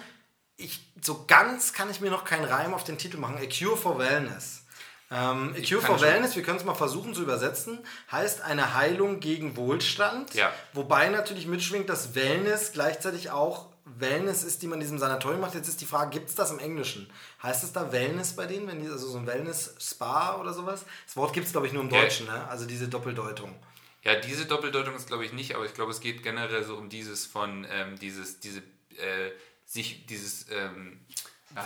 Ich, 0.56 0.80
so 1.02 1.24
ganz 1.26 1.72
kann 1.72 1.90
ich 1.90 2.00
mir 2.00 2.10
noch 2.10 2.24
keinen 2.24 2.44
Reim 2.44 2.74
auf 2.74 2.84
den 2.84 2.98
Titel 2.98 3.18
machen. 3.18 3.36
A 3.36 3.46
Cure 3.46 3.76
for 3.76 3.98
Wellness. 3.98 4.64
Ähm, 5.10 5.54
A 5.56 5.66
Cure 5.66 5.80
for 5.80 6.00
Wellness, 6.00 6.36
wir 6.36 6.42
können 6.42 6.58
es 6.58 6.64
mal 6.64 6.74
versuchen 6.74 7.14
zu 7.14 7.22
übersetzen, 7.22 7.78
heißt 8.12 8.42
eine 8.42 8.74
Heilung 8.74 9.20
gegen 9.20 9.56
Wohlstand. 9.56 10.34
Ja. 10.34 10.52
Wobei 10.74 11.08
natürlich 11.08 11.46
mitschwingt, 11.46 11.88
dass 11.88 12.14
Wellness 12.14 12.72
gleichzeitig 12.72 13.30
auch 13.30 13.68
Wellness 13.96 14.44
ist, 14.44 14.62
die 14.62 14.66
man 14.66 14.78
in 14.78 14.80
diesem 14.80 14.98
Sanatorium 14.98 15.40
macht. 15.40 15.54
Jetzt 15.54 15.68
ist 15.68 15.80
die 15.80 15.86
Frage, 15.86 16.10
gibt 16.10 16.28
es 16.28 16.34
das 16.34 16.50
im 16.50 16.58
Englischen? 16.58 17.10
Heißt 17.42 17.64
es 17.64 17.72
da 17.72 17.90
Wellness 17.92 18.36
bei 18.36 18.46
denen, 18.46 18.66
wenn 18.68 18.80
die, 18.80 18.88
also 18.88 19.08
so 19.08 19.18
ein 19.18 19.26
Wellness-Spa 19.26 20.36
oder 20.36 20.52
sowas? 20.52 20.84
Das 21.06 21.16
Wort 21.16 21.32
gibt 21.32 21.46
es, 21.46 21.52
glaube 21.52 21.66
ich, 21.66 21.72
nur 21.72 21.82
im 21.82 21.88
Deutschen, 21.88 22.26
ne? 22.26 22.46
also 22.48 22.66
diese 22.66 22.88
Doppeldeutung. 22.88 23.54
Ja, 24.02 24.14
diese 24.14 24.46
Doppeldeutung 24.46 24.94
ist, 24.94 25.08
glaube 25.08 25.24
ich, 25.24 25.32
nicht, 25.32 25.54
aber 25.54 25.64
ich 25.64 25.74
glaube, 25.74 25.90
es 25.90 26.00
geht 26.00 26.22
generell 26.22 26.62
so 26.64 26.76
um 26.76 26.88
dieses 26.88 27.26
von, 27.26 27.66
ähm, 27.70 27.98
dieses, 27.98 28.40
diese, 28.40 28.60
äh, 28.60 29.32
sich, 29.64 30.06
dieses, 30.06 30.46
ähm, 30.50 31.00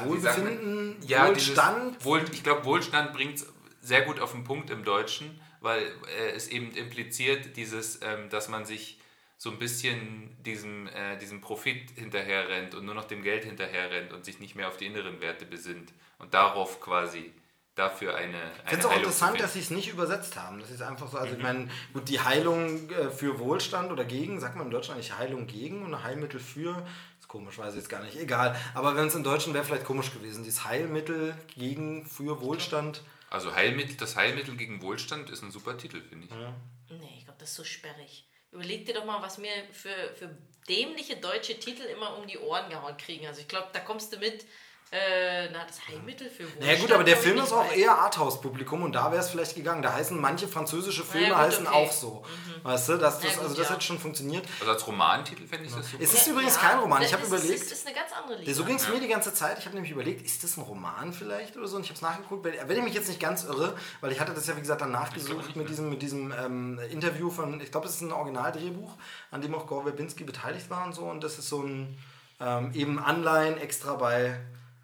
Wohlbefinden, 0.04 0.96
ja, 1.06 1.28
Wohlstand. 1.28 1.94
Dieses, 1.94 2.04
Wohl, 2.04 2.24
ich 2.32 2.42
glaube, 2.42 2.64
Wohlstand 2.64 3.12
bringt 3.12 3.36
es 3.36 3.46
sehr 3.80 4.02
gut 4.02 4.20
auf 4.20 4.32
den 4.32 4.44
Punkt 4.44 4.70
im 4.70 4.84
Deutschen, 4.84 5.40
weil 5.60 5.82
äh, 6.18 6.30
es 6.34 6.48
eben 6.48 6.72
impliziert, 6.72 7.56
dieses, 7.56 8.00
ähm, 8.02 8.30
dass 8.30 8.48
man 8.48 8.64
sich 8.64 8.98
so 9.38 9.50
ein 9.50 9.58
bisschen 9.58 10.36
diesem, 10.44 10.86
äh, 10.86 11.16
diesem 11.18 11.40
Profit 11.40 11.90
hinterher 11.96 12.48
rennt 12.48 12.76
und 12.76 12.84
nur 12.84 12.94
noch 12.94 13.06
dem 13.06 13.22
Geld 13.22 13.44
hinterher 13.44 13.90
rennt 13.90 14.12
und 14.12 14.24
sich 14.24 14.38
nicht 14.38 14.54
mehr 14.54 14.68
auf 14.68 14.76
die 14.76 14.86
inneren 14.86 15.20
Werte 15.20 15.44
besinnt 15.44 15.92
und 16.18 16.32
darauf 16.32 16.80
quasi 16.80 17.32
dafür 17.74 18.14
eine. 18.16 18.36
eine 18.36 18.52
ich 18.64 18.70
finde 18.70 18.86
es 18.86 18.86
auch 18.86 18.96
interessant, 18.96 19.40
dass 19.40 19.54
sie 19.54 19.60
es 19.60 19.70
nicht 19.70 19.88
übersetzt 19.88 20.36
haben. 20.36 20.60
Das 20.60 20.70
ist 20.70 20.82
einfach 20.82 21.10
so, 21.10 21.18
also 21.18 21.32
mhm. 21.32 21.38
ich 21.38 21.42
meine, 21.42 21.68
gut, 21.92 22.08
die 22.08 22.20
Heilung 22.20 22.90
äh, 22.90 23.10
für 23.10 23.38
Wohlstand 23.38 23.90
oder 23.90 24.04
gegen, 24.04 24.40
sagt 24.40 24.56
man 24.56 24.66
in 24.66 24.70
Deutschland 24.70 24.98
nicht 24.98 25.16
Heilung 25.16 25.46
gegen 25.46 25.82
und 25.82 26.02
Heilmittel 26.02 26.40
für, 26.40 26.86
ist 27.18 27.28
komisch, 27.28 27.58
weiß 27.58 27.74
ich 27.74 27.80
jetzt 27.80 27.88
gar 27.88 28.02
nicht, 28.02 28.16
egal. 28.16 28.56
Aber 28.74 28.96
wenn 28.96 29.06
es 29.06 29.14
im 29.14 29.24
Deutschen 29.24 29.54
wäre 29.54 29.64
vielleicht 29.64 29.84
komisch 29.84 30.12
gewesen, 30.12 30.44
dieses 30.44 30.64
Heilmittel 30.64 31.34
gegen, 31.56 32.06
für 32.06 32.40
Wohlstand. 32.40 33.02
Also 33.30 33.54
Heilmittel, 33.54 33.96
das 33.96 34.16
Heilmittel 34.16 34.56
gegen 34.56 34.82
Wohlstand 34.82 35.30
ist 35.30 35.42
ein 35.42 35.50
super 35.50 35.78
Titel, 35.78 36.02
finde 36.02 36.26
ich. 36.26 36.30
Ja. 36.30 36.54
Nee, 36.90 37.14
ich 37.18 37.24
glaube, 37.24 37.38
das 37.38 37.50
ist 37.50 37.56
so 37.56 37.64
sperrig. 37.64 38.28
Überleg 38.50 38.84
dir 38.84 38.92
doch 38.92 39.06
mal, 39.06 39.22
was 39.22 39.38
mir 39.38 39.50
für, 39.72 40.14
für 40.14 40.36
dämliche 40.68 41.16
deutsche 41.16 41.58
Titel 41.58 41.82
immer 41.84 42.18
um 42.18 42.26
die 42.26 42.36
Ohren 42.38 42.68
gehauen 42.68 42.98
kriegen. 42.98 43.26
Also 43.26 43.40
ich 43.40 43.48
glaube, 43.48 43.68
da 43.72 43.80
kommst 43.80 44.12
du 44.12 44.18
mit 44.18 44.44
äh, 44.92 45.48
na, 45.50 45.64
das 45.64 45.88
Heilmittel 45.88 46.28
für 46.28 46.42
Wohlstand. 46.42 46.60
Naja 46.60 46.78
gut, 46.78 46.92
aber 46.92 47.02
der 47.02 47.16
Film 47.16 47.38
ist 47.38 47.50
auch 47.50 47.72
eher 47.72 47.92
Arthouse-Publikum 47.92 48.82
und 48.82 48.92
da 48.92 49.10
wäre 49.10 49.22
es 49.22 49.30
vielleicht 49.30 49.54
gegangen. 49.54 49.80
Da 49.80 49.94
heißen 49.94 50.20
manche 50.20 50.46
französische 50.46 51.02
Filme 51.02 51.28
ja, 51.28 51.34
gut, 51.34 51.46
heißen 51.46 51.66
okay. 51.66 51.76
auch 51.76 51.90
so. 51.90 52.22
Mhm. 52.22 52.64
Weißt 52.64 52.88
du, 52.90 52.98
das, 52.98 53.18
das, 53.20 53.36
ja, 53.36 53.40
also 53.40 53.54
das 53.54 53.68
ja. 53.68 53.74
hat 53.74 53.82
schon 53.82 53.98
funktioniert. 53.98 54.46
Also 54.60 54.70
als 54.70 54.86
Romantititel 54.86 55.46
fände 55.46 55.64
ich 55.64 55.74
das 55.74 55.90
super. 55.90 56.02
Es 56.02 56.12
ist 56.12 56.26
übrigens 56.26 56.58
kein 56.58 56.78
Roman. 56.78 57.00
Ich 57.00 57.14
habe 57.14 57.24
überlegt. 57.24 57.62
Das 57.62 57.72
ist 57.72 57.86
eine 57.86 57.96
ganz 57.96 58.12
andere 58.12 58.38
Liga. 58.40 58.52
So 58.52 58.64
ging 58.66 58.76
es 58.76 58.86
mir 58.86 59.00
die 59.00 59.08
ganze 59.08 59.32
Zeit. 59.32 59.58
Ich 59.58 59.64
habe 59.64 59.74
nämlich 59.76 59.92
überlegt, 59.92 60.26
ist 60.26 60.44
das 60.44 60.58
ein 60.58 60.62
Roman 60.62 61.14
vielleicht 61.14 61.56
oder 61.56 61.66
so? 61.66 61.76
Und 61.76 61.84
ich 61.84 61.88
habe 61.88 61.96
es 61.96 62.02
nachgeguckt. 62.02 62.44
Wenn 62.44 62.76
ich 62.76 62.84
mich 62.84 62.94
jetzt 62.94 63.08
nicht 63.08 63.20
ganz 63.20 63.44
irre, 63.44 63.74
weil 64.02 64.12
ich 64.12 64.20
hatte 64.20 64.34
das 64.34 64.46
ja 64.46 64.54
wie 64.56 64.60
gesagt 64.60 64.82
dann 64.82 64.92
nachgesucht 64.92 65.56
mit 65.56 65.70
diesem, 65.70 65.88
mit 65.88 66.02
diesem 66.02 66.32
ähm, 66.32 66.78
Interview 66.90 67.30
von, 67.30 67.62
ich 67.62 67.70
glaube, 67.70 67.86
es 67.86 67.94
ist 67.94 68.02
ein 68.02 68.12
Originaldrehbuch, 68.12 68.92
an 69.30 69.40
dem 69.40 69.54
auch 69.54 69.66
Gore 69.66 69.84
Verbinski 69.84 70.24
beteiligt 70.24 70.68
war 70.68 70.84
und 70.84 70.94
so. 70.94 71.04
Und 71.04 71.24
das 71.24 71.38
ist 71.38 71.48
so 71.48 71.62
ein 71.62 71.98
ähm, 72.40 72.72
eben 72.74 72.98
Anleihen 72.98 73.56
extra 73.56 73.94
bei 73.94 74.38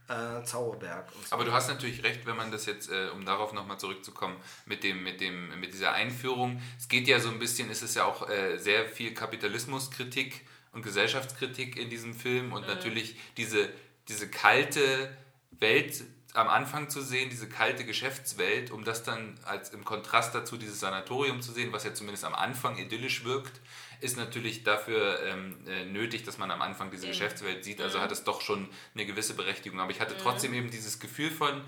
äh, 0.09 0.42
Zauberberg. 0.44 1.11
So. 1.12 1.34
Aber 1.34 1.44
du 1.44 1.52
hast 1.52 1.68
natürlich 1.68 2.02
recht, 2.02 2.26
wenn 2.26 2.36
man 2.36 2.50
das 2.50 2.66
jetzt, 2.66 2.90
äh, 2.90 3.09
um 3.14 3.24
darauf 3.24 3.52
nochmal 3.52 3.78
zurückzukommen, 3.78 4.36
mit, 4.66 4.82
dem, 4.82 5.02
mit, 5.02 5.20
dem, 5.20 5.61
mit 5.61 5.72
dieser 5.72 5.92
Einführung, 5.92 6.61
es 6.78 6.88
geht 6.88 7.06
ja 7.09 7.20
so 7.20 7.28
ein 7.28 7.38
bisschen, 7.38 7.70
es 7.70 7.82
ist 7.82 7.94
ja 7.94 8.04
auch 8.04 8.28
äh, 8.28 8.56
sehr 8.56 8.86
viel 8.86 9.14
Kapitalismuskritik 9.14 10.46
und 10.72 10.82
Gesellschaftskritik 10.82 11.76
in 11.76 11.90
diesem 11.90 12.14
Film 12.14 12.52
und 12.52 12.62
mhm. 12.62 12.68
natürlich 12.68 13.16
diese, 13.36 13.68
diese 14.09 14.28
kalte 14.28 15.16
Welt 15.52 16.04
am 16.34 16.48
Anfang 16.48 16.88
zu 16.88 17.00
sehen, 17.00 17.30
diese 17.30 17.48
kalte 17.48 17.84
Geschäftswelt, 17.84 18.70
um 18.70 18.84
das 18.84 19.02
dann 19.02 19.38
als 19.44 19.70
im 19.70 19.84
Kontrast 19.84 20.34
dazu 20.34 20.56
dieses 20.56 20.80
Sanatorium 20.80 21.40
zu 21.42 21.52
sehen, 21.52 21.72
was 21.72 21.84
ja 21.84 21.94
zumindest 21.94 22.24
am 22.24 22.34
Anfang 22.34 22.78
idyllisch 22.78 23.24
wirkt 23.24 23.61
ist 24.01 24.16
natürlich 24.16 24.64
dafür 24.64 25.22
ähm, 25.24 25.57
äh, 25.66 25.84
nötig, 25.84 26.22
dass 26.24 26.38
man 26.38 26.51
am 26.51 26.62
Anfang 26.62 26.90
diese 26.90 27.07
mhm. 27.07 27.11
Geschäftswelt 27.11 27.64
sieht. 27.64 27.80
Also 27.80 27.99
mhm. 27.99 28.03
hat 28.03 28.12
es 28.12 28.24
doch 28.24 28.40
schon 28.40 28.68
eine 28.94 29.07
gewisse 29.07 29.34
Berechtigung. 29.34 29.80
Aber 29.80 29.90
ich 29.90 30.01
hatte 30.01 30.14
mhm. 30.14 30.18
trotzdem 30.20 30.55
eben 30.55 30.70
dieses 30.70 31.01
Gefühl 31.01 31.30
von, 31.30 31.62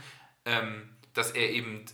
ähm, 0.45 0.89
dass 1.12 1.33
er 1.33 1.51
eben, 1.51 1.85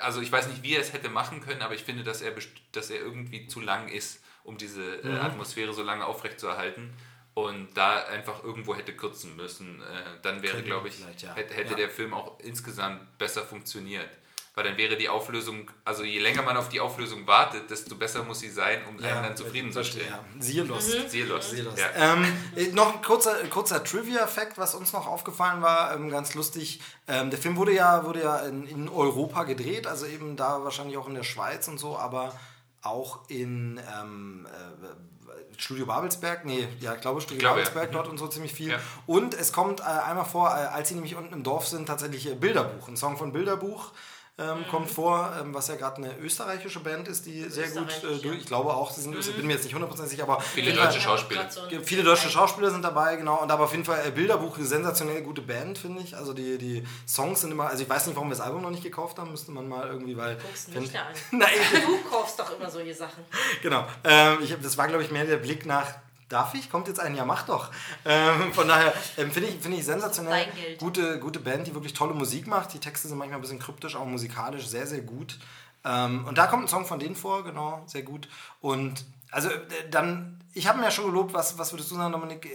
also 0.00 0.20
ich 0.20 0.32
weiß 0.32 0.48
nicht, 0.48 0.62
wie 0.62 0.74
er 0.74 0.80
es 0.80 0.92
hätte 0.92 1.08
machen 1.08 1.40
können, 1.40 1.62
aber 1.62 1.74
ich 1.74 1.84
finde, 1.84 2.02
dass 2.02 2.22
er, 2.22 2.32
dass 2.72 2.90
er 2.90 2.98
irgendwie 2.98 3.46
zu 3.46 3.60
lang 3.60 3.88
ist, 3.88 4.22
um 4.44 4.56
diese 4.56 5.02
äh, 5.02 5.08
mhm. 5.08 5.20
Atmosphäre 5.20 5.72
so 5.72 5.82
lange 5.82 6.06
aufrechtzuerhalten 6.06 6.94
und 7.34 7.76
da 7.76 8.04
einfach 8.06 8.42
irgendwo 8.42 8.74
hätte 8.74 8.96
kürzen 8.96 9.36
müssen, 9.36 9.82
äh, 9.82 10.20
dann 10.22 10.42
wäre, 10.42 10.62
glaube 10.62 10.88
ich, 10.88 11.00
ja. 11.20 11.34
hätte, 11.34 11.52
hätte 11.52 11.72
ja. 11.72 11.76
der 11.76 11.90
Film 11.90 12.14
auch 12.14 12.40
insgesamt 12.40 13.18
besser 13.18 13.42
funktioniert. 13.44 14.08
Weil 14.56 14.64
dann 14.64 14.78
wäre 14.78 14.96
die 14.96 15.10
Auflösung, 15.10 15.70
also 15.84 16.02
je 16.02 16.18
länger 16.18 16.40
man 16.40 16.56
auf 16.56 16.70
die 16.70 16.80
Auflösung 16.80 17.26
wartet, 17.26 17.68
desto 17.68 17.94
besser 17.94 18.22
muss 18.22 18.40
sie 18.40 18.48
sein, 18.48 18.80
um 18.88 18.98
ja, 18.98 19.12
einen 19.12 19.22
dann 19.24 19.36
zufriedenzustellen. 19.36 20.08
Ja. 20.08 20.24
Siehe 20.38 20.62
Lost. 20.62 20.98
Mhm. 20.98 21.08
Siehe 21.10 21.26
Lost. 21.26 21.50
Siehe 21.50 21.62
Lost. 21.62 21.76
Ja. 21.76 22.14
Ähm, 22.14 22.24
äh, 22.56 22.68
noch 22.68 22.94
ein 22.94 23.02
kurzer, 23.02 23.34
kurzer 23.50 23.84
Trivia-Fact, 23.84 24.56
was 24.56 24.74
uns 24.74 24.94
noch 24.94 25.06
aufgefallen 25.06 25.60
war, 25.60 25.94
ähm, 25.94 26.08
ganz 26.08 26.32
lustig. 26.32 26.80
Ähm, 27.06 27.28
der 27.28 27.38
Film 27.38 27.58
wurde 27.58 27.74
ja, 27.74 28.06
wurde 28.06 28.22
ja 28.22 28.38
in, 28.46 28.66
in 28.66 28.88
Europa 28.88 29.44
gedreht, 29.44 29.86
also 29.86 30.06
eben 30.06 30.36
da 30.36 30.64
wahrscheinlich 30.64 30.96
auch 30.96 31.06
in 31.06 31.16
der 31.16 31.24
Schweiz 31.24 31.68
und 31.68 31.76
so, 31.76 31.98
aber 31.98 32.34
auch 32.80 33.28
in 33.28 33.78
ähm, 34.00 34.46
äh, 34.46 35.60
Studio 35.60 35.84
Babelsberg, 35.84 36.46
nee, 36.46 36.66
ja, 36.80 36.94
ich 36.94 37.02
glaube 37.02 37.20
Studio 37.20 37.36
ich 37.36 37.40
glaube, 37.40 37.56
Babelsberg 37.56 37.88
ja. 37.88 37.92
dort 37.92 38.08
und 38.08 38.16
so 38.16 38.26
ziemlich 38.26 38.54
viel. 38.54 38.70
Ja. 38.70 38.78
Und 39.04 39.34
es 39.34 39.52
kommt 39.52 39.80
äh, 39.80 39.84
einmal 39.84 40.24
vor, 40.24 40.48
äh, 40.48 40.64
als 40.68 40.88
sie 40.88 40.94
nämlich 40.94 41.14
unten 41.14 41.34
im 41.34 41.42
Dorf 41.42 41.68
sind, 41.68 41.84
tatsächlich 41.84 42.30
äh, 42.30 42.34
Bilderbuch, 42.34 42.88
ein 42.88 42.96
Song 42.96 43.18
von 43.18 43.34
Bilderbuch 43.34 43.92
ähm, 44.38 44.58
mhm. 44.58 44.68
kommt 44.68 44.90
vor, 44.90 45.32
ähm, 45.40 45.54
was 45.54 45.68
ja 45.68 45.76
gerade 45.76 45.96
eine 45.96 46.18
österreichische 46.18 46.80
Band 46.80 47.08
ist, 47.08 47.24
die 47.24 47.44
sehr 47.44 47.68
gut 47.68 47.88
äh, 48.04 48.18
durch. 48.18 48.40
Ich 48.40 48.46
glaube 48.46 48.74
auch, 48.74 48.90
sie 48.90 49.00
sind, 49.00 49.14
mhm. 49.14 49.20
ich 49.20 49.34
bin 49.34 49.46
mir 49.46 49.54
jetzt 49.54 49.64
nicht 49.64 49.72
hundertprozentig 49.72 50.10
sicher, 50.10 50.24
aber 50.24 50.42
viele 50.42 50.74
deutsche 50.74 51.00
Schauspieler. 51.00 51.48
Viele 51.82 52.02
deutsche 52.02 52.28
Schauspieler 52.28 52.70
sind 52.70 52.82
dabei, 52.82 53.16
genau. 53.16 53.40
Und 53.40 53.50
aber 53.50 53.64
auf 53.64 53.72
jeden 53.72 53.86
Fall 53.86 54.06
äh, 54.06 54.10
Bilderbuch, 54.10 54.58
eine 54.58 54.66
sensationell 54.66 55.22
gute 55.22 55.40
Band, 55.40 55.78
finde 55.78 56.02
ich. 56.02 56.14
Also 56.14 56.34
die, 56.34 56.58
die 56.58 56.86
Songs 57.08 57.40
sind 57.40 57.50
immer, 57.50 57.68
also 57.68 57.82
ich 57.82 57.88
weiß 57.88 58.06
nicht, 58.06 58.16
warum 58.16 58.28
wir 58.28 58.36
das 58.36 58.44
Album 58.44 58.60
noch 58.60 58.70
nicht 58.70 58.82
gekauft 58.82 59.18
haben, 59.18 59.30
müsste 59.30 59.52
man 59.52 59.68
mal 59.68 59.88
irgendwie, 59.88 60.16
weil. 60.16 60.36
Du 60.72 60.80
mich 60.80 60.92
da 60.92 61.00
an. 61.00 61.14
Nein. 61.30 61.48
Du 61.72 62.10
kaufst 62.10 62.38
doch 62.38 62.58
immer 62.58 62.70
solche 62.70 62.94
Sachen. 62.94 63.24
Genau. 63.62 63.86
Ähm, 64.04 64.38
ich, 64.42 64.54
das 64.60 64.76
war, 64.76 64.86
glaube 64.86 65.02
ich, 65.02 65.10
mehr 65.10 65.24
der 65.24 65.38
Blick 65.38 65.64
nach 65.64 65.94
Darf 66.28 66.54
ich? 66.54 66.70
Kommt 66.70 66.88
jetzt 66.88 66.98
ein, 66.98 67.14
ja 67.14 67.24
mach 67.24 67.44
doch. 67.44 67.70
Ähm, 68.04 68.52
von 68.52 68.66
daher 68.66 68.92
ähm, 69.16 69.30
finde 69.30 69.48
ich, 69.48 69.60
find 69.60 69.78
ich 69.78 69.84
sensationell. 69.84 70.46
Gute, 70.78 71.20
gute 71.20 71.38
Band, 71.38 71.66
die 71.66 71.74
wirklich 71.74 71.92
tolle 71.94 72.14
Musik 72.14 72.48
macht. 72.48 72.72
Die 72.74 72.80
Texte 72.80 73.06
sind 73.06 73.16
manchmal 73.16 73.38
ein 73.38 73.42
bisschen 73.42 73.60
kryptisch, 73.60 73.94
auch 73.94 74.06
musikalisch 74.06 74.66
sehr, 74.66 74.86
sehr 74.86 75.02
gut. 75.02 75.38
Ähm, 75.84 76.26
und 76.26 76.36
da 76.36 76.48
kommt 76.48 76.64
ein 76.64 76.68
Song 76.68 76.84
von 76.84 76.98
denen 76.98 77.14
vor, 77.14 77.44
genau, 77.44 77.82
sehr 77.86 78.02
gut. 78.02 78.28
Und 78.60 79.04
also 79.30 79.50
äh, 79.50 79.88
dann, 79.88 80.42
ich 80.52 80.66
habe 80.66 80.78
mir 80.78 80.84
ja 80.84 80.90
schon 80.90 81.06
gelobt, 81.06 81.32
was, 81.32 81.58
was 81.58 81.72
würdest 81.72 81.90
du 81.92 81.94
sagen, 81.94 82.12
Dominik? 82.12 82.48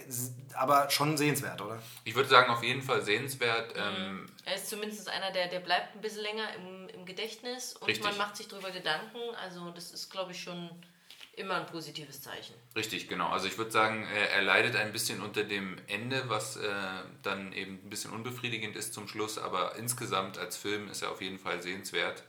Aber 0.56 0.90
schon 0.90 1.16
sehenswert, 1.16 1.62
oder? 1.62 1.80
Ich 2.04 2.16
würde 2.16 2.28
sagen, 2.28 2.52
auf 2.52 2.64
jeden 2.64 2.82
Fall 2.82 3.02
sehenswert. 3.02 3.74
Ähm, 3.78 4.28
er 4.44 4.56
ist 4.56 4.70
zumindest 4.70 5.10
einer, 5.10 5.32
der, 5.32 5.48
der 5.48 5.62
bleibt 5.62 5.96
ein 5.96 6.02
bisschen 6.02 6.24
länger 6.24 6.54
im, 6.56 6.90
im 6.90 7.06
Gedächtnis 7.06 7.76
und 7.78 7.88
richtig. 7.88 8.06
man 8.06 8.18
macht 8.18 8.36
sich 8.36 8.50
darüber 8.50 8.72
Gedanken. 8.72 9.20
Also 9.42 9.72
das 9.72 9.92
ist, 9.92 10.10
glaube 10.10 10.32
ich, 10.32 10.44
schon 10.44 10.70
immer 11.42 11.56
ein 11.56 11.66
positives 11.66 12.22
Zeichen. 12.22 12.54
Richtig, 12.76 13.08
genau. 13.10 13.28
Also 13.30 13.48
ich 13.48 13.58
würde 13.58 13.72
sagen, 13.72 14.08
er 14.08 14.42
leidet 14.42 14.76
ein 14.76 14.92
bisschen 14.92 15.22
unter 15.22 15.44
dem 15.44 15.78
Ende, 15.88 16.30
was 16.30 16.58
äh, 16.58 16.70
dann 17.24 17.52
eben 17.54 17.80
ein 17.84 17.90
bisschen 17.90 18.12
unbefriedigend 18.12 18.76
ist 18.76 18.94
zum 18.94 19.08
Schluss, 19.08 19.38
aber 19.38 19.76
insgesamt 19.76 20.38
als 20.38 20.56
Film 20.56 20.90
ist 20.90 21.02
er 21.02 21.12
auf 21.12 21.22
jeden 21.22 21.40
Fall 21.40 21.62
sehenswert. 21.62 22.24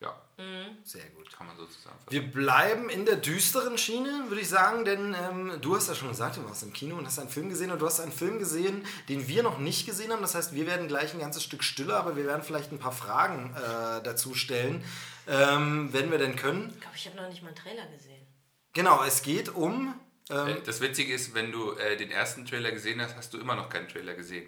Ja, 0.00 0.14
mhm. 0.36 0.76
sehr 0.82 1.04
gut, 1.10 1.32
kann 1.32 1.46
man 1.46 1.56
sozusagen. 1.56 1.96
Wir 2.10 2.22
bleiben 2.22 2.90
in 2.90 3.06
der 3.06 3.16
düsteren 3.16 3.78
Schiene, 3.78 4.24
würde 4.28 4.42
ich 4.42 4.48
sagen, 4.48 4.84
denn 4.84 5.14
ähm, 5.14 5.58
du 5.62 5.76
hast 5.76 5.88
ja 5.88 5.94
schon 5.94 6.08
gesagt, 6.08 6.36
du 6.36 6.44
warst 6.44 6.62
im 6.62 6.72
Kino 6.72 6.96
und 6.96 7.06
hast 7.06 7.18
einen 7.18 7.30
Film 7.30 7.48
gesehen 7.48 7.70
und 7.70 7.80
du 7.80 7.86
hast 7.86 8.00
einen 8.00 8.12
Film 8.12 8.38
gesehen, 8.38 8.84
den 9.08 9.28
wir 9.28 9.42
noch 9.42 9.58
nicht 9.58 9.86
gesehen 9.86 10.12
haben. 10.12 10.20
Das 10.20 10.34
heißt, 10.34 10.54
wir 10.54 10.66
werden 10.66 10.88
gleich 10.88 11.14
ein 11.14 11.20
ganzes 11.20 11.42
Stück 11.42 11.62
stiller, 11.62 11.96
aber 11.96 12.16
wir 12.16 12.26
werden 12.26 12.42
vielleicht 12.42 12.72
ein 12.72 12.78
paar 12.78 12.92
Fragen 12.92 13.54
äh, 13.54 14.02
dazu 14.02 14.34
stellen, 14.34 14.84
ähm, 15.26 15.88
wenn 15.92 16.10
wir 16.10 16.18
denn 16.18 16.36
können. 16.36 16.70
Ich 16.74 16.80
glaube, 16.80 16.96
ich 16.96 17.06
habe 17.06 17.16
noch 17.16 17.28
nicht 17.28 17.42
mal 17.42 17.48
einen 17.48 17.56
Trailer 17.56 17.86
gesehen. 17.86 18.13
Genau, 18.74 19.04
es 19.04 19.22
geht 19.22 19.54
um. 19.54 19.94
Ähm, 20.30 20.48
äh, 20.48 20.60
das 20.64 20.80
Witzige 20.80 21.14
ist, 21.14 21.32
wenn 21.34 21.52
du 21.52 21.72
äh, 21.72 21.96
den 21.96 22.10
ersten 22.10 22.44
Trailer 22.44 22.72
gesehen 22.72 23.00
hast, 23.00 23.16
hast 23.16 23.32
du 23.32 23.38
immer 23.38 23.54
noch 23.54 23.68
keinen 23.68 23.88
Trailer 23.88 24.14
gesehen. 24.14 24.46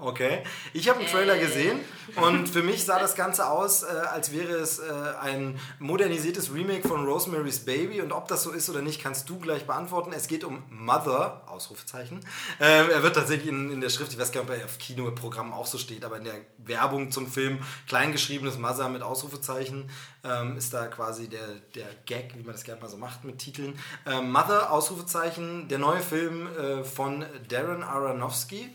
Okay, 0.00 0.42
ich 0.72 0.88
habe 0.88 0.98
einen 0.98 1.08
Trailer 1.08 1.38
gesehen 1.38 1.78
und 2.16 2.48
für 2.48 2.62
mich 2.62 2.84
sah 2.84 2.98
das 2.98 3.14
Ganze 3.16 3.48
aus, 3.48 3.84
äh, 3.84 3.86
als 3.86 4.32
wäre 4.32 4.54
es 4.54 4.80
äh, 4.80 4.92
ein 5.20 5.60
modernisiertes 5.78 6.52
Remake 6.52 6.86
von 6.86 7.06
Rosemary's 7.06 7.60
Baby 7.60 8.00
und 8.00 8.10
ob 8.10 8.26
das 8.26 8.42
so 8.42 8.50
ist 8.50 8.68
oder 8.68 8.82
nicht, 8.82 9.00
kannst 9.00 9.30
du 9.30 9.38
gleich 9.38 9.64
beantworten. 9.64 10.12
Es 10.12 10.26
geht 10.26 10.42
um 10.42 10.64
Mother, 10.70 11.42
Ausrufezeichen. 11.46 12.20
Äh, 12.58 12.90
er 12.90 13.02
wird 13.04 13.14
tatsächlich 13.14 13.48
in, 13.48 13.70
in, 13.70 13.80
der 13.80 13.88
Schrift, 13.88 14.12
ich 14.12 14.18
weiß 14.18 14.32
gar 14.32 14.42
nicht, 14.42 14.50
ob 14.50 14.58
er 14.58 14.64
auf 14.64 14.78
Kinoprogrammen 14.78 15.52
auch 15.52 15.66
so 15.66 15.78
steht, 15.78 16.04
aber 16.04 16.16
in 16.16 16.24
der 16.24 16.40
Werbung 16.58 17.12
zum 17.12 17.28
Film 17.28 17.60
kleingeschriebenes 17.86 18.58
Mother 18.58 18.88
mit 18.88 19.02
Ausrufezeichen 19.02 19.88
ähm, 20.24 20.56
ist 20.56 20.74
da 20.74 20.88
quasi 20.88 21.28
der, 21.28 21.46
der 21.76 21.86
Gag, 22.06 22.34
wie 22.36 22.42
man 22.42 22.52
das 22.52 22.64
gerne 22.64 22.80
mal 22.80 22.88
so 22.88 22.96
macht 22.96 23.24
mit 23.24 23.38
Titeln. 23.38 23.78
Ähm, 24.04 24.32
Mother, 24.32 24.72
Ausrufezeichen, 24.72 25.68
der 25.68 25.78
neue 25.78 26.00
Film 26.00 26.48
äh, 26.56 26.82
von 26.82 27.24
Darren 27.48 27.84
Aronofsky. 27.84 28.74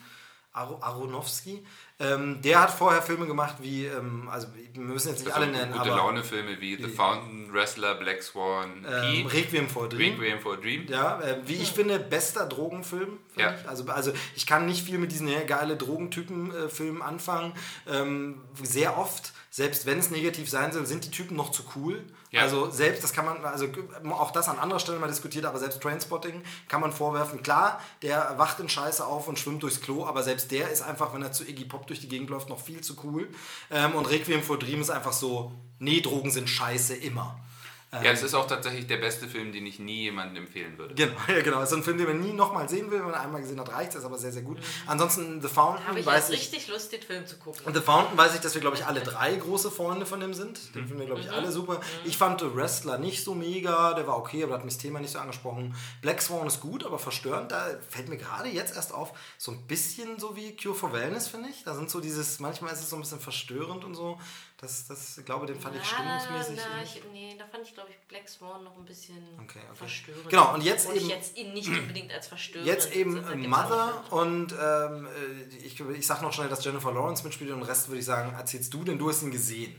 Aronofsky. 0.54 1.66
Ähm, 2.00 2.42
der 2.42 2.62
hat 2.62 2.72
vorher 2.72 3.02
Filme 3.02 3.26
gemacht 3.26 3.58
wie, 3.62 3.86
ähm, 3.86 4.28
also 4.30 4.48
wir 4.74 4.82
müssen 4.82 5.10
jetzt 5.10 5.24
nicht 5.24 5.34
also 5.34 5.44
alle 5.44 5.52
nennen, 5.52 5.72
gute 5.72 5.84
aber... 5.84 5.98
Laune-Filme 5.98 6.60
wie 6.60 6.76
The 6.76 6.90
Fountain, 6.90 7.54
Wrestler, 7.54 7.96
Black 7.96 8.24
Swan, 8.24 8.86
ähm, 8.90 9.28
Requiem 9.28 9.70
for 9.70 9.88
Dream. 9.88 10.20
Requiem 10.20 10.40
for 10.40 10.58
Dream. 10.58 10.88
Ja, 10.88 11.22
äh, 11.22 11.38
wie 11.46 11.56
ich 11.56 11.72
finde, 11.72 12.00
bester 12.00 12.48
Drogenfilm. 12.48 13.20
Ja. 13.38 13.54
Ich. 13.54 13.70
Also, 13.70 13.86
also 13.88 14.12
ich 14.36 14.46
kann 14.48 14.66
nicht 14.66 14.84
viel 14.84 14.98
mit 14.98 15.12
diesen 15.12 15.30
geile 15.46 15.78
Drogentypen-Filmen 15.78 17.02
äh, 17.02 17.06
anfangen. 17.06 17.54
Ähm, 17.88 18.42
sehr 18.62 18.98
oft, 18.98 19.34
selbst 19.52 19.86
wenn 19.86 20.00
es 20.00 20.10
negativ 20.10 20.50
sein 20.50 20.72
soll, 20.72 20.86
sind 20.86 21.06
die 21.06 21.12
Typen 21.12 21.38
noch 21.38 21.52
zu 21.52 21.64
cool. 21.76 22.04
Ja. 22.32 22.42
Also 22.42 22.70
selbst, 22.70 23.04
das 23.04 23.12
kann 23.12 23.26
man, 23.26 23.44
also 23.44 23.68
auch 24.10 24.32
das 24.32 24.48
an 24.48 24.58
anderer 24.58 24.80
Stelle 24.80 25.00
mal 25.00 25.08
diskutiert, 25.08 25.44
aber 25.44 25.60
selbst 25.60 25.82
Trainspotting 25.82 26.42
kann 26.70 26.80
man 26.80 26.94
vorwerfen. 26.94 27.44
Klar, 27.44 27.82
der 28.02 28.36
wacht 28.38 28.60
in 28.62 28.70
Scheiße 28.70 29.06
auf 29.06 29.28
und 29.28 29.38
schwimmt 29.38 29.64
durchs 29.64 29.82
Klo, 29.82 30.06
aber 30.06 30.24
selbst 30.24 30.50
der 30.52 30.70
ist 30.70 30.82
einfach, 30.82 31.14
wenn 31.14 31.22
er 31.22 31.34
zu 31.34 31.44
Iggy 31.44 31.66
Pop 31.66 31.88
durch 31.88 32.00
die 32.00 32.08
Gegend 32.08 32.30
läuft, 32.30 32.48
noch 32.48 32.60
viel 32.60 32.80
zu 32.80 32.96
cool. 33.04 33.28
Ähm, 33.70 33.96
und 33.96 34.10
Requiem 34.10 34.42
for 34.42 34.58
Dream 34.58 34.80
ist 34.80 34.90
einfach 34.90 35.12
so, 35.12 35.52
nee, 35.80 36.00
Drogen 36.00 36.32
sind 36.32 36.50
scheiße 36.50 36.96
immer. 36.96 37.38
Ja, 37.94 38.12
es 38.12 38.24
ist 38.24 38.34
auch 38.34 38.48
tatsächlich 38.48 38.88
der 38.88 38.98
beste 38.98 39.28
Film, 39.28 39.52
den 39.52 39.66
ich 39.66 39.78
nie 39.78 40.04
jemandem 40.04 40.46
empfehlen 40.46 40.78
würde. 40.78 40.96
Genau, 40.96 41.14
ja, 41.28 41.42
genau. 41.42 41.62
Es 41.62 41.72
ist 41.72 41.78
ein 41.78 41.84
Film, 41.84 41.98
den 41.98 42.08
man 42.08 42.22
nie 42.22 42.32
nochmal 42.32 42.70
sehen 42.70 42.90
will. 42.90 43.00
Wenn 43.00 43.12
man 43.12 43.16
einmal 43.16 43.42
gesehen 43.42 43.60
hat, 43.60 43.70
reicht 43.70 43.96
es, 43.96 44.06
aber 44.06 44.18
sehr, 44.18 44.32
sehr 44.32 44.44
gut. 44.44 44.60
Mhm. 44.60 44.64
Ansonsten 44.88 45.42
The 45.42 45.50
Fountain 45.50 45.86
Habe 45.86 46.00
ich 46.00 46.06
weiß 46.06 46.30
ich, 46.30 46.40
richtig 46.40 46.70
Lust, 46.70 46.94
den 46.94 47.02
Film 47.02 47.28
zu 47.28 47.36
gucken. 47.38 47.62
Und 47.66 47.76
The 47.76 47.82
Fountain 47.82 48.18
weiß 48.18 48.34
ich, 48.36 48.40
dass 48.40 48.54
wir, 48.54 48.62
glaube 48.62 48.78
ich, 48.78 48.86
alle 48.86 49.02
drei 49.02 49.36
große 49.36 49.70
Freunde 49.70 50.06
von 50.06 50.22
dem 50.22 50.34
sind. 50.34 50.74
Den 50.74 50.84
mhm. 50.84 50.88
finden 50.88 51.00
wir, 51.00 51.06
glaube 51.08 51.20
ich, 51.20 51.28
mhm. 51.28 51.34
alle 51.34 51.52
super. 51.52 51.74
Mhm. 51.74 51.80
Ich 52.06 52.16
fand 52.18 52.40
The 52.40 52.56
Wrestler 52.56 52.98
nicht 52.98 53.26
so 53.26 53.36
mega. 53.36 53.94
Der 53.94 54.08
war 54.08 54.18
okay, 54.18 54.42
aber 54.46 54.54
hat 54.54 54.64
mich 54.64 54.76
das 54.76 54.82
Thema 54.82 55.02
nicht 55.02 55.12
so 55.12 55.20
angesprochen. 55.20 55.76
Black 56.02 56.22
Swan 56.22 56.48
ist 56.48 56.62
gut, 56.62 56.86
aber 56.86 56.98
verstörend. 56.98 57.52
Da 57.52 57.72
fällt 57.90 58.08
mir 58.08 58.18
gerade 58.18 58.48
jetzt 58.48 58.74
erst 58.74 58.94
auf, 58.94 59.12
so 59.38 59.52
ein 59.52 59.68
bisschen 59.68 60.18
so 60.18 60.38
wie 60.38 60.56
Cure 60.56 60.76
for 60.76 60.94
Wellness, 60.94 61.28
finde 61.28 61.50
ich. 61.50 61.66
Da 61.66 61.76
sind 61.76 61.90
so 61.90 62.00
dieses, 62.00 62.40
manchmal 62.40 62.72
ist 62.72 62.80
es 62.80 62.90
so 62.90 62.96
ein 62.96 63.02
bisschen 63.02 63.20
verstörend 63.20 63.84
und 63.84 63.96
so. 63.96 64.18
Das, 64.62 64.86
das 64.86 65.20
glaube 65.26 65.48
den 65.48 65.60
fand 65.60 65.76
ich 65.76 65.84
stimmungsmäßig. 65.84 66.56
Na, 66.58 66.84
ich, 66.84 67.02
nee, 67.12 67.36
da 67.36 67.48
fand 67.48 67.66
ich, 67.66 67.74
glaube 67.74 67.90
ich, 67.90 67.98
Black 68.08 68.30
Swan 68.30 68.64
noch 68.64 68.78
ein 68.78 68.86
bisschen 68.86 69.18
okay, 69.40 69.60
okay. 69.68 69.76
verstörend. 69.76 70.30
Genau, 70.30 70.54
und 70.54 70.64
jetzt 70.64 70.86
Obwohl 70.86 70.98
eben. 70.98 71.10
Ich 71.10 71.16
jetzt 71.16 71.38
ihn 71.38 71.54
nicht 71.54 71.68
unbedingt 71.68 72.14
als 72.14 72.28
verstörend. 72.28 72.68
Jetzt 72.68 72.94
eben 72.94 73.50
Mother 73.50 74.04
und 74.12 74.54
ähm, 74.54 75.08
äh, 75.08 75.56
ich, 75.66 75.80
ich 75.80 76.06
sag 76.06 76.22
noch 76.22 76.32
schnell, 76.32 76.48
dass 76.48 76.64
Jennifer 76.64 76.92
Lawrence 76.92 77.24
mitspielt 77.24 77.50
und 77.50 77.62
den 77.62 77.66
Rest 77.66 77.88
würde 77.88 78.00
ich 78.00 78.06
sagen, 78.06 78.36
erzählst 78.36 78.72
du, 78.72 78.84
denn 78.84 79.00
du 79.00 79.10
hast 79.10 79.24
ihn 79.24 79.32
gesehen. 79.32 79.76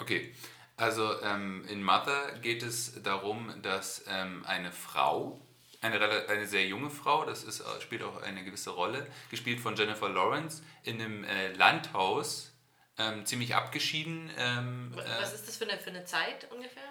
Okay. 0.00 0.34
Also 0.78 1.20
ähm, 1.20 1.66
in 1.68 1.84
Mother 1.84 2.38
geht 2.40 2.62
es 2.62 3.02
darum, 3.02 3.52
dass 3.60 4.04
ähm, 4.08 4.42
eine 4.46 4.72
Frau, 4.72 5.38
eine, 5.82 6.00
eine 6.28 6.46
sehr 6.46 6.66
junge 6.66 6.88
Frau, 6.88 7.26
das 7.26 7.44
ist, 7.44 7.60
äh, 7.60 7.80
spielt 7.82 8.02
auch 8.02 8.22
eine 8.22 8.42
gewisse 8.42 8.70
Rolle, 8.70 9.06
gespielt 9.30 9.60
von 9.60 9.76
Jennifer 9.76 10.08
Lawrence, 10.08 10.62
in 10.82 11.00
einem 11.00 11.24
äh, 11.24 11.52
Landhaus 11.52 12.53
ähm, 12.98 13.26
ziemlich 13.26 13.54
abgeschieden. 13.54 14.30
Ähm, 14.38 14.92
Was 14.94 15.32
äh, 15.32 15.34
ist 15.34 15.48
das 15.48 15.56
für 15.56 15.68
eine, 15.68 15.78
für 15.78 15.90
eine 15.90 16.04
Zeit 16.04 16.50
ungefähr? 16.50 16.82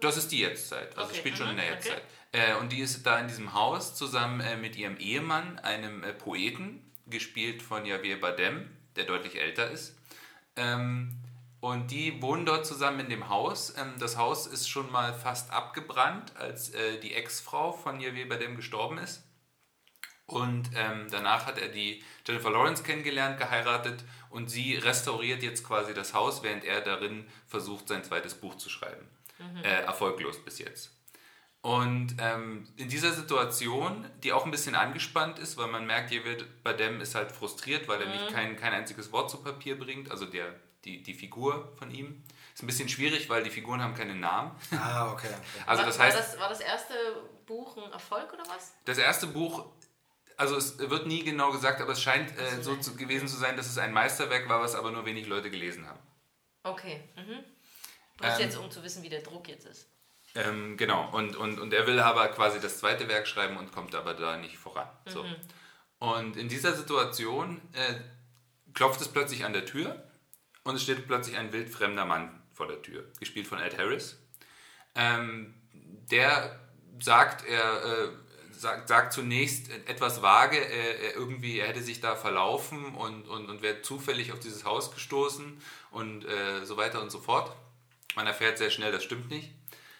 Das 0.00 0.16
ist 0.16 0.32
die 0.32 0.40
Jetztzeit, 0.40 0.96
also 0.96 1.10
okay. 1.10 1.18
spielt 1.18 1.38
schon 1.38 1.50
in 1.50 1.56
der 1.56 1.66
mhm, 1.66 1.72
Jetztzeit. 1.72 2.02
Okay. 2.32 2.50
Äh, 2.52 2.54
und 2.56 2.72
die 2.72 2.80
ist 2.80 3.06
da 3.06 3.18
in 3.20 3.28
diesem 3.28 3.54
Haus 3.54 3.94
zusammen 3.94 4.40
äh, 4.40 4.56
mit 4.56 4.76
ihrem 4.76 4.96
Ehemann, 4.96 5.58
einem 5.60 6.02
äh, 6.02 6.12
Poeten, 6.12 6.82
gespielt 7.06 7.62
von 7.62 7.84
Javier 7.84 8.20
Badem, 8.20 8.70
der 8.96 9.04
deutlich 9.04 9.40
älter 9.40 9.70
ist. 9.70 9.96
Ähm, 10.56 11.18
und 11.60 11.92
die 11.92 12.20
wohnen 12.20 12.44
dort 12.44 12.66
zusammen 12.66 13.00
in 13.00 13.08
dem 13.08 13.28
Haus. 13.28 13.74
Ähm, 13.78 13.94
das 14.00 14.16
Haus 14.16 14.48
ist 14.48 14.68
schon 14.68 14.90
mal 14.90 15.14
fast 15.14 15.52
abgebrannt, 15.52 16.34
als 16.36 16.70
äh, 16.70 16.98
die 16.98 17.14
Ex-Frau 17.14 17.72
von 17.72 18.00
Javier 18.00 18.28
Badem 18.28 18.56
gestorben 18.56 18.98
ist. 18.98 19.22
Und 20.26 20.70
ähm, 20.74 21.08
danach 21.10 21.46
hat 21.46 21.58
er 21.58 21.68
die 21.68 22.02
Jennifer 22.26 22.50
Lawrence 22.50 22.82
kennengelernt, 22.82 23.38
geheiratet 23.38 24.02
und 24.30 24.48
sie 24.48 24.76
restauriert 24.76 25.42
jetzt 25.42 25.66
quasi 25.66 25.92
das 25.94 26.14
Haus, 26.14 26.42
während 26.42 26.64
er 26.64 26.80
darin 26.80 27.26
versucht, 27.46 27.88
sein 27.88 28.02
zweites 28.04 28.34
Buch 28.34 28.56
zu 28.56 28.70
schreiben. 28.70 29.06
Mhm. 29.38 29.64
Äh, 29.64 29.82
erfolglos 29.82 30.42
bis 30.42 30.58
jetzt. 30.58 30.90
Und 31.60 32.16
ähm, 32.18 32.66
in 32.76 32.88
dieser 32.88 33.12
Situation, 33.12 34.08
die 34.22 34.32
auch 34.32 34.44
ein 34.44 34.50
bisschen 34.50 34.74
angespannt 34.74 35.38
ist, 35.38 35.56
weil 35.58 35.68
man 35.68 35.86
merkt, 35.86 36.10
hier 36.10 36.24
wird 36.24 36.64
Badem 36.64 37.00
ist 37.00 37.14
halt 37.14 37.30
frustriert, 37.30 37.86
weil 37.86 38.00
er 38.00 38.06
mhm. 38.06 38.12
nicht 38.12 38.28
kein, 38.32 38.56
kein 38.56 38.72
einziges 38.72 39.12
Wort 39.12 39.30
zu 39.30 39.42
Papier 39.42 39.78
bringt, 39.78 40.10
also 40.10 40.26
der 40.26 40.54
die, 40.84 41.02
die 41.02 41.14
Figur 41.14 41.72
von 41.76 41.90
ihm. 41.90 42.22
Ist 42.54 42.62
ein 42.62 42.66
bisschen 42.66 42.88
schwierig, 42.88 43.30
weil 43.30 43.42
die 43.42 43.50
Figuren 43.50 43.80
haben 43.80 43.94
keine 43.94 44.14
Namen. 44.14 44.50
Ah, 44.72 45.12
okay. 45.12 45.28
okay. 45.28 45.62
Also 45.66 45.82
war, 45.82 45.86
das 45.86 45.98
heißt, 45.98 46.16
war, 46.16 46.22
das, 46.22 46.40
war 46.40 46.48
das 46.48 46.60
erste 46.60 46.94
Buch 47.46 47.76
ein 47.76 47.92
Erfolg 47.92 48.32
oder 48.32 48.42
was? 48.48 48.74
das 48.84 48.98
erste 48.98 49.28
Buch, 49.28 49.66
also 50.42 50.56
es 50.56 50.76
wird 50.76 51.06
nie 51.06 51.22
genau 51.22 51.52
gesagt, 51.52 51.80
aber 51.80 51.92
es 51.92 52.02
scheint 52.02 52.36
äh, 52.36 52.60
so 52.60 52.74
zu, 52.76 52.96
gewesen 52.96 53.28
zu 53.28 53.36
sein, 53.36 53.56
dass 53.56 53.66
es 53.66 53.78
ein 53.78 53.92
Meisterwerk 53.92 54.48
war, 54.48 54.60
was 54.60 54.74
aber 54.74 54.90
nur 54.90 55.06
wenig 55.06 55.28
Leute 55.28 55.50
gelesen 55.52 55.86
haben. 55.86 56.00
Okay. 56.64 57.00
Mhm. 57.14 57.44
Bloß 58.18 58.34
Ähm, 58.34 58.40
jetzt, 58.40 58.56
um 58.56 58.68
zu 58.68 58.82
wissen, 58.82 59.04
wie 59.04 59.08
der 59.08 59.22
Druck 59.22 59.48
jetzt 59.48 59.66
ist. 59.66 59.88
Ähm, 60.34 60.76
genau, 60.76 61.10
und, 61.12 61.36
und, 61.36 61.60
und 61.60 61.72
er 61.72 61.86
will 61.86 62.00
aber 62.00 62.26
quasi 62.28 62.58
das 62.58 62.78
zweite 62.78 63.06
Werk 63.08 63.28
schreiben 63.28 63.56
und 63.56 63.70
kommt 63.70 63.94
aber 63.94 64.14
da 64.14 64.36
nicht 64.36 64.58
voran. 64.58 64.88
So. 65.06 65.24
Und 65.98 66.36
in 66.36 66.48
dieser 66.48 66.74
Situation 66.74 67.60
äh, 67.72 67.94
klopft 68.74 69.00
es 69.00 69.08
plötzlich 69.08 69.44
an 69.44 69.52
der 69.52 69.64
Tür 69.64 70.02
und 70.64 70.74
es 70.74 70.82
steht 70.82 71.06
plötzlich 71.06 71.36
ein 71.36 71.52
wildfremder 71.52 72.04
Mann 72.04 72.42
vor 72.52 72.66
der 72.66 72.82
Tür, 72.82 73.04
gespielt 73.20 73.46
von 73.46 73.60
Ed 73.60 73.78
Harris. 73.78 74.18
Ähm, 74.96 75.54
der 76.10 76.58
sagt, 76.98 77.46
er 77.46 77.84
äh, 77.84 78.08
sagt, 78.62 78.88
sagt 78.88 79.12
zunächst 79.12 79.70
etwas 79.86 80.22
vage, 80.22 80.56
er, 80.56 81.00
er 81.00 81.14
irgendwie, 81.14 81.58
er 81.58 81.68
hätte 81.68 81.82
sich 81.82 82.00
da 82.00 82.16
verlaufen 82.16 82.94
und, 82.94 83.28
und, 83.28 83.50
und 83.50 83.60
wäre 83.60 83.82
zufällig 83.82 84.32
auf 84.32 84.38
dieses 84.38 84.64
Haus 84.64 84.94
gestoßen 84.94 85.60
und 85.90 86.24
äh, 86.24 86.64
so 86.64 86.76
weiter 86.76 87.02
und 87.02 87.10
so 87.10 87.20
fort. 87.20 87.54
Man 88.14 88.26
erfährt 88.26 88.58
sehr 88.58 88.70
schnell, 88.70 88.92
das 88.92 89.04
stimmt 89.04 89.28
nicht. 89.30 89.50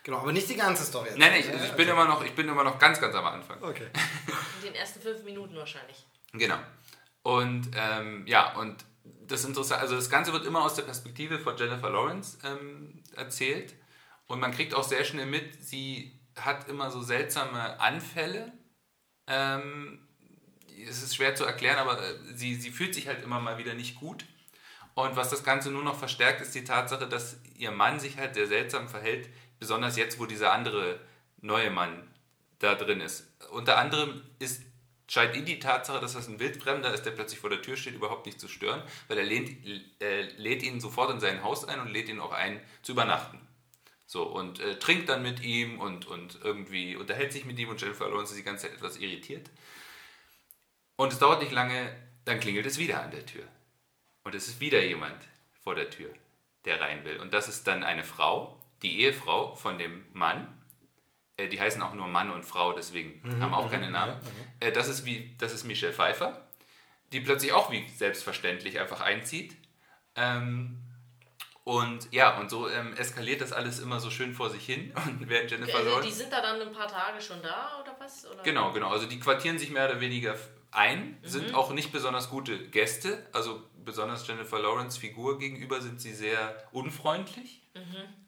Genau, 0.04 0.18
aber 0.18 0.32
nicht 0.32 0.48
die 0.48 0.56
ganze 0.56 0.84
Story. 0.84 1.08
jetzt. 1.08 1.18
Nein, 1.18 1.32
nein, 1.32 1.40
ich, 1.40 1.46
Ja, 1.46 1.52
also 1.52 1.64
ich, 1.64 1.70
okay. 1.72 1.84
bin 1.84 1.88
immer 1.88 2.06
noch, 2.06 2.24
ich 2.24 2.34
bin 2.34 2.48
immer 2.48 2.64
noch 2.64 2.78
ganz, 2.78 3.00
ganz 3.00 3.14
am 3.14 3.26
Anfang. 3.26 3.62
Okay. 3.62 3.88
In 4.62 4.68
den 4.68 4.74
ersten 4.74 5.00
fünf 5.00 5.22
Minuten 5.24 5.54
wahrscheinlich. 5.56 6.06
Genau. 6.32 6.58
Und 7.22 7.70
ähm, 7.76 8.24
ja, 8.26 8.54
und 8.56 8.84
das 9.26 9.44
Interessante, 9.44 9.82
also 9.82 9.96
das 9.96 10.10
Ganze 10.10 10.32
wird 10.32 10.44
immer 10.44 10.64
aus 10.64 10.74
der 10.74 10.82
Perspektive 10.82 11.38
von 11.38 11.56
Jennifer 11.56 11.90
Lawrence 11.90 12.38
ähm, 12.44 13.02
erzählt. 13.14 13.74
Und 14.26 14.40
man 14.40 14.52
kriegt 14.52 14.74
auch 14.74 14.82
sehr 14.84 15.04
schnell 15.04 15.26
mit, 15.26 15.62
sie 15.64 16.18
hat 16.36 16.68
immer 16.68 16.90
so 16.90 17.02
seltsame 17.02 17.78
Anfälle. 17.80 18.52
Ähm, 19.26 20.06
es 20.88 21.02
ist 21.02 21.16
schwer 21.16 21.34
zu 21.34 21.44
erklären, 21.44 21.78
aber 21.78 22.02
äh, 22.02 22.14
sie, 22.34 22.54
sie 22.54 22.70
fühlt 22.70 22.94
sich 22.94 23.08
halt 23.08 23.22
immer 23.22 23.40
mal 23.40 23.58
wieder 23.58 23.74
nicht 23.74 23.96
gut. 23.96 24.24
Und 24.94 25.16
was 25.16 25.30
das 25.30 25.44
Ganze 25.44 25.70
nur 25.70 25.82
noch 25.82 25.98
verstärkt, 25.98 26.40
ist 26.40 26.54
die 26.54 26.64
Tatsache, 26.64 27.08
dass 27.08 27.38
ihr 27.56 27.70
Mann 27.70 27.98
sich 27.98 28.18
halt 28.18 28.34
sehr 28.34 28.46
seltsam 28.46 28.88
verhält, 28.88 29.28
besonders 29.58 29.96
jetzt, 29.96 30.18
wo 30.18 30.26
dieser 30.26 30.52
andere 30.52 31.00
neue 31.40 31.70
Mann 31.70 32.10
da 32.58 32.74
drin 32.74 33.00
ist. 33.00 33.26
Unter 33.50 33.78
anderem 33.78 34.22
ist, 34.38 34.62
scheint 35.08 35.34
ihn 35.36 35.44
die 35.44 35.58
Tatsache, 35.58 36.00
dass 36.00 36.12
das 36.12 36.28
ein 36.28 36.40
Wildfremder 36.40 36.92
ist, 36.92 37.04
der 37.04 37.10
plötzlich 37.12 37.40
vor 37.40 37.50
der 37.50 37.62
Tür 37.62 37.76
steht, 37.76 37.94
überhaupt 37.94 38.26
nicht 38.26 38.40
zu 38.40 38.48
stören, 38.48 38.82
weil 39.08 39.18
er 39.18 39.24
lehnt, 39.24 39.50
äh, 40.00 40.22
lädt 40.36 40.62
ihn 40.62 40.80
sofort 40.80 41.10
in 41.10 41.20
sein 41.20 41.42
Haus 41.42 41.66
ein 41.66 41.80
und 41.80 41.88
lädt 41.88 42.08
ihn 42.08 42.20
auch 42.20 42.32
ein, 42.32 42.60
zu 42.82 42.92
übernachten. 42.92 43.40
So, 44.12 44.24
und 44.24 44.60
äh, 44.60 44.78
trinkt 44.78 45.08
dann 45.08 45.22
mit 45.22 45.40
ihm 45.40 45.80
und, 45.80 46.04
und 46.04 46.38
irgendwie 46.44 46.96
unterhält 46.96 47.32
sich 47.32 47.46
mit 47.46 47.58
ihm 47.58 47.70
und 47.70 47.80
Jennifer 47.80 48.10
Lawrence 48.10 48.32
ist 48.32 48.40
die 48.40 48.44
ganze 48.44 48.66
Zeit 48.66 48.76
etwas 48.76 48.98
irritiert. 48.98 49.48
Und 50.96 51.14
es 51.14 51.18
dauert 51.18 51.40
nicht 51.40 51.50
lange, 51.50 51.96
dann 52.26 52.38
klingelt 52.38 52.66
es 52.66 52.76
wieder 52.76 53.02
an 53.02 53.10
der 53.10 53.24
Tür. 53.24 53.44
Und 54.22 54.34
es 54.34 54.48
ist 54.48 54.60
wieder 54.60 54.84
jemand 54.84 55.16
vor 55.62 55.74
der 55.74 55.88
Tür, 55.88 56.10
der 56.66 56.78
rein 56.78 57.06
will. 57.06 57.20
Und 57.20 57.32
das 57.32 57.48
ist 57.48 57.66
dann 57.66 57.82
eine 57.82 58.04
Frau, 58.04 58.62
die 58.82 59.00
Ehefrau 59.00 59.54
von 59.54 59.78
dem 59.78 60.04
Mann. 60.12 60.46
Äh, 61.38 61.48
die 61.48 61.58
heißen 61.58 61.80
auch 61.80 61.94
nur 61.94 62.06
Mann 62.06 62.30
und 62.30 62.44
Frau, 62.44 62.74
deswegen 62.74 63.22
haben 63.40 63.54
auch 63.54 63.70
keine 63.70 63.90
Namen. 63.90 64.20
Äh, 64.60 64.72
das, 64.72 64.88
ist 64.88 65.06
wie, 65.06 65.34
das 65.38 65.54
ist 65.54 65.64
Michelle 65.64 65.94
Pfeiffer, 65.94 66.46
die 67.12 67.20
plötzlich 67.20 67.52
auch 67.52 67.70
wie 67.70 67.88
selbstverständlich 67.88 68.78
einfach 68.78 69.00
einzieht. 69.00 69.56
Ähm, 70.16 70.81
und 71.64 72.12
ja, 72.12 72.38
und 72.40 72.50
so 72.50 72.68
ähm, 72.68 72.92
eskaliert 72.94 73.40
das 73.40 73.52
alles 73.52 73.78
immer 73.78 74.00
so 74.00 74.10
schön 74.10 74.34
vor 74.34 74.50
sich 74.50 74.66
hin. 74.66 74.92
Und 75.06 75.28
während 75.28 75.48
Jennifer 75.50 75.78
Also, 75.78 75.90
Lawrence. 75.90 76.08
die 76.08 76.14
sind 76.14 76.32
da 76.32 76.40
dann 76.40 76.60
ein 76.60 76.72
paar 76.72 76.88
Tage 76.88 77.20
schon 77.20 77.40
da 77.40 77.78
oder 77.80 77.94
was? 78.00 78.26
Oder? 78.28 78.42
Genau, 78.42 78.72
genau. 78.72 78.88
Also 78.90 79.06
die 79.06 79.20
quartieren 79.20 79.58
sich 79.58 79.70
mehr 79.70 79.88
oder 79.88 80.00
weniger 80.00 80.36
ein, 80.72 81.18
sind 81.22 81.54
auch 81.54 81.70
nicht 81.72 81.92
besonders 81.92 82.30
gute 82.30 82.58
Gäste. 82.70 83.24
Also 83.32 83.62
besonders 83.84 84.26
Jennifer 84.26 84.58
Lawrence 84.58 84.98
Figur 84.98 85.38
gegenüber 85.38 85.80
sind 85.80 86.00
sie 86.00 86.12
sehr 86.14 86.66
unfreundlich. 86.72 87.62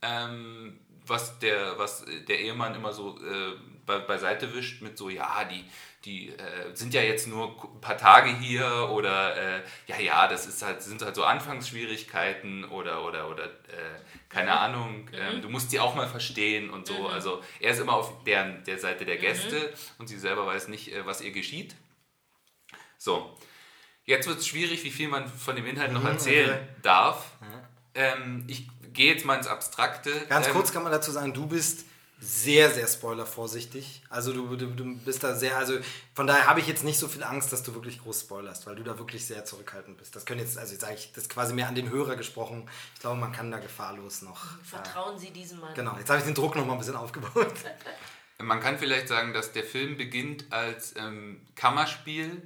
Ähm, 0.03 0.79
was, 1.07 1.39
der, 1.41 1.77
was 1.79 2.05
der 2.29 2.39
Ehemann 2.41 2.75
immer 2.75 2.93
so 2.93 3.19
äh, 3.19 3.57
be 3.85 4.01
beiseite 4.07 4.55
wischt 4.55 4.81
mit 4.81 4.97
so, 4.97 5.11
ja, 5.11 5.45
die, 5.45 5.65
die 6.05 6.29
äh, 6.29 6.75
sind 6.75 6.93
ja 6.93 7.01
jetzt 7.01 7.27
nur 7.27 7.49
ein 7.49 7.81
paar 7.81 7.97
Tage 7.97 8.31
hier 8.37 8.91
oder 8.91 9.37
äh, 9.37 9.63
ja, 9.87 9.99
ja, 9.99 10.29
das 10.29 10.47
ist 10.47 10.63
halt, 10.63 10.83
sind 10.83 11.03
halt 11.03 11.15
so 11.15 11.25
Anfangsschwierigkeiten 11.25 12.65
oder 12.65 13.05
oder 13.05 13.31
oder 13.31 13.45
äh, 13.45 14.01
keine 14.29 14.59
Ahnung, 14.59 15.09
ähm, 15.13 15.41
du 15.41 15.49
musst 15.49 15.73
die 15.73 15.81
auch 15.81 15.95
mal 15.95 16.09
verstehen 16.09 16.71
und 16.71 16.87
so. 16.87 17.09
Also 17.09 17.43
er 17.61 17.73
ist 17.73 17.81
immer 17.81 17.95
auf 17.95 18.25
deren, 18.25 18.65
der 18.65 18.79
Seite 18.79 19.05
der 19.05 19.17
Gäste 19.17 19.73
und 19.99 20.09
sie 20.09 20.19
selber 20.19 20.47
weiß 20.47 20.69
nicht, 20.69 20.93
äh, 20.93 21.07
was 21.07 21.21
ihr 21.23 21.31
geschieht. 21.31 21.75
So, 22.99 23.37
jetzt 24.05 24.29
wird 24.29 24.39
es 24.39 24.47
schwierig, 24.47 24.85
wie 24.85 24.91
viel 24.91 25.09
man 25.09 25.27
von 25.29 25.57
dem 25.57 25.67
Inhalt 25.67 25.93
noch 25.93 26.05
erzählen 26.05 26.51
okay. 26.51 26.81
darf. 26.83 27.31
Ähm, 27.95 28.45
ich 28.49 28.69
gehe 28.93 29.13
jetzt 29.13 29.25
mal 29.25 29.37
ins 29.37 29.47
Abstrakte. 29.47 30.11
Ganz 30.29 30.49
ähm, 30.49 30.53
kurz 30.53 30.73
kann 30.73 30.83
man 30.83 30.93
dazu 30.93 31.11
sagen, 31.11 31.33
du 31.33 31.47
bist 31.47 31.87
sehr, 32.25 32.71
sehr 32.71 32.87
spoilervorsichtig. 32.87 34.03
Also 34.09 34.33
du, 34.33 34.57
du, 34.57 34.67
du 34.67 34.97
bist 34.97 35.23
da 35.23 35.35
sehr, 35.35 35.57
also 35.59 35.75
von 36.15 36.27
daher 36.27 36.47
habe 36.47 36.61
ich 36.61 36.67
jetzt 36.67 36.83
nicht 36.83 36.99
so 36.99 37.07
viel 37.07 37.23
Angst, 37.23 37.53
dass 37.53 37.63
du 37.63 37.75
wirklich 37.75 38.01
groß 38.01 38.23
spoilerst, 38.23 38.67
weil 38.67 38.77
du 38.77 38.83
da 38.83 38.99
wirklich 38.99 39.27
sehr 39.27 39.45
zurückhaltend 39.45 39.99
bist. 39.99 40.17
Das 40.17 40.25
können 40.25 40.41
jetzt, 40.41 40.57
also 40.57 40.73
jetzt 40.73 40.81
sage 40.81 40.95
ich 40.95 41.13
das 41.13 41.29
quasi 41.29 41.53
mehr 41.53 41.69
an 41.69 41.75
den 41.75 41.91
Hörer 41.91 42.17
gesprochen. 42.17 42.69
Ich 42.95 43.01
glaube, 43.01 43.21
man 43.21 43.33
kann 43.33 43.51
da 43.51 43.59
gefahrlos 43.59 44.23
noch. 44.23 44.43
Äh, 44.45 44.65
Vertrauen 44.65 45.19
Sie 45.19 45.31
diesem 45.31 45.61
Mann. 45.61 45.75
genau, 45.75 45.97
jetzt 45.99 46.09
habe 46.09 46.19
ich 46.19 46.25
den 46.25 46.35
Druck 46.35 46.57
noch 46.57 46.67
mal 46.67 46.73
ein 46.73 46.79
bisschen 46.79 46.97
aufgebaut. 46.97 47.53
Man 48.39 48.59
kann 48.59 48.79
vielleicht 48.79 49.07
sagen, 49.07 49.33
dass 49.33 49.53
der 49.53 49.63
Film 49.63 49.97
beginnt 49.97 50.53
als 50.53 50.97
ähm, 50.97 51.41
Kammerspiel, 51.55 52.43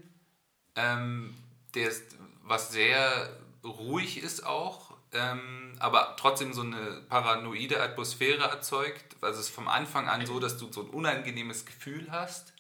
ähm, 0.77 1.35
der 1.75 1.89
ist, 1.89 2.15
was 2.43 2.71
sehr 2.71 3.31
ruhig 3.65 4.23
ist 4.23 4.45
auch, 4.45 4.93
ähm, 5.13 5.68
aber 5.81 6.17
trotzdem 6.19 6.53
so 6.53 6.63
eine 6.63 7.03
paranoide 7.09 7.83
Atmosphäre 7.83 8.45
erzeugt. 8.45 9.17
Also 9.21 9.41
es 9.41 9.47
ist 9.47 9.55
vom 9.55 9.69
Anfang 9.69 10.09
an 10.09 10.25
so, 10.27 10.41
dass 10.41 10.59
du 10.59 10.73
so 10.73 10.83
ein 10.83 10.91
unangenehmes 10.91 11.67
Gefühl 11.67 12.09
hast 12.11 12.53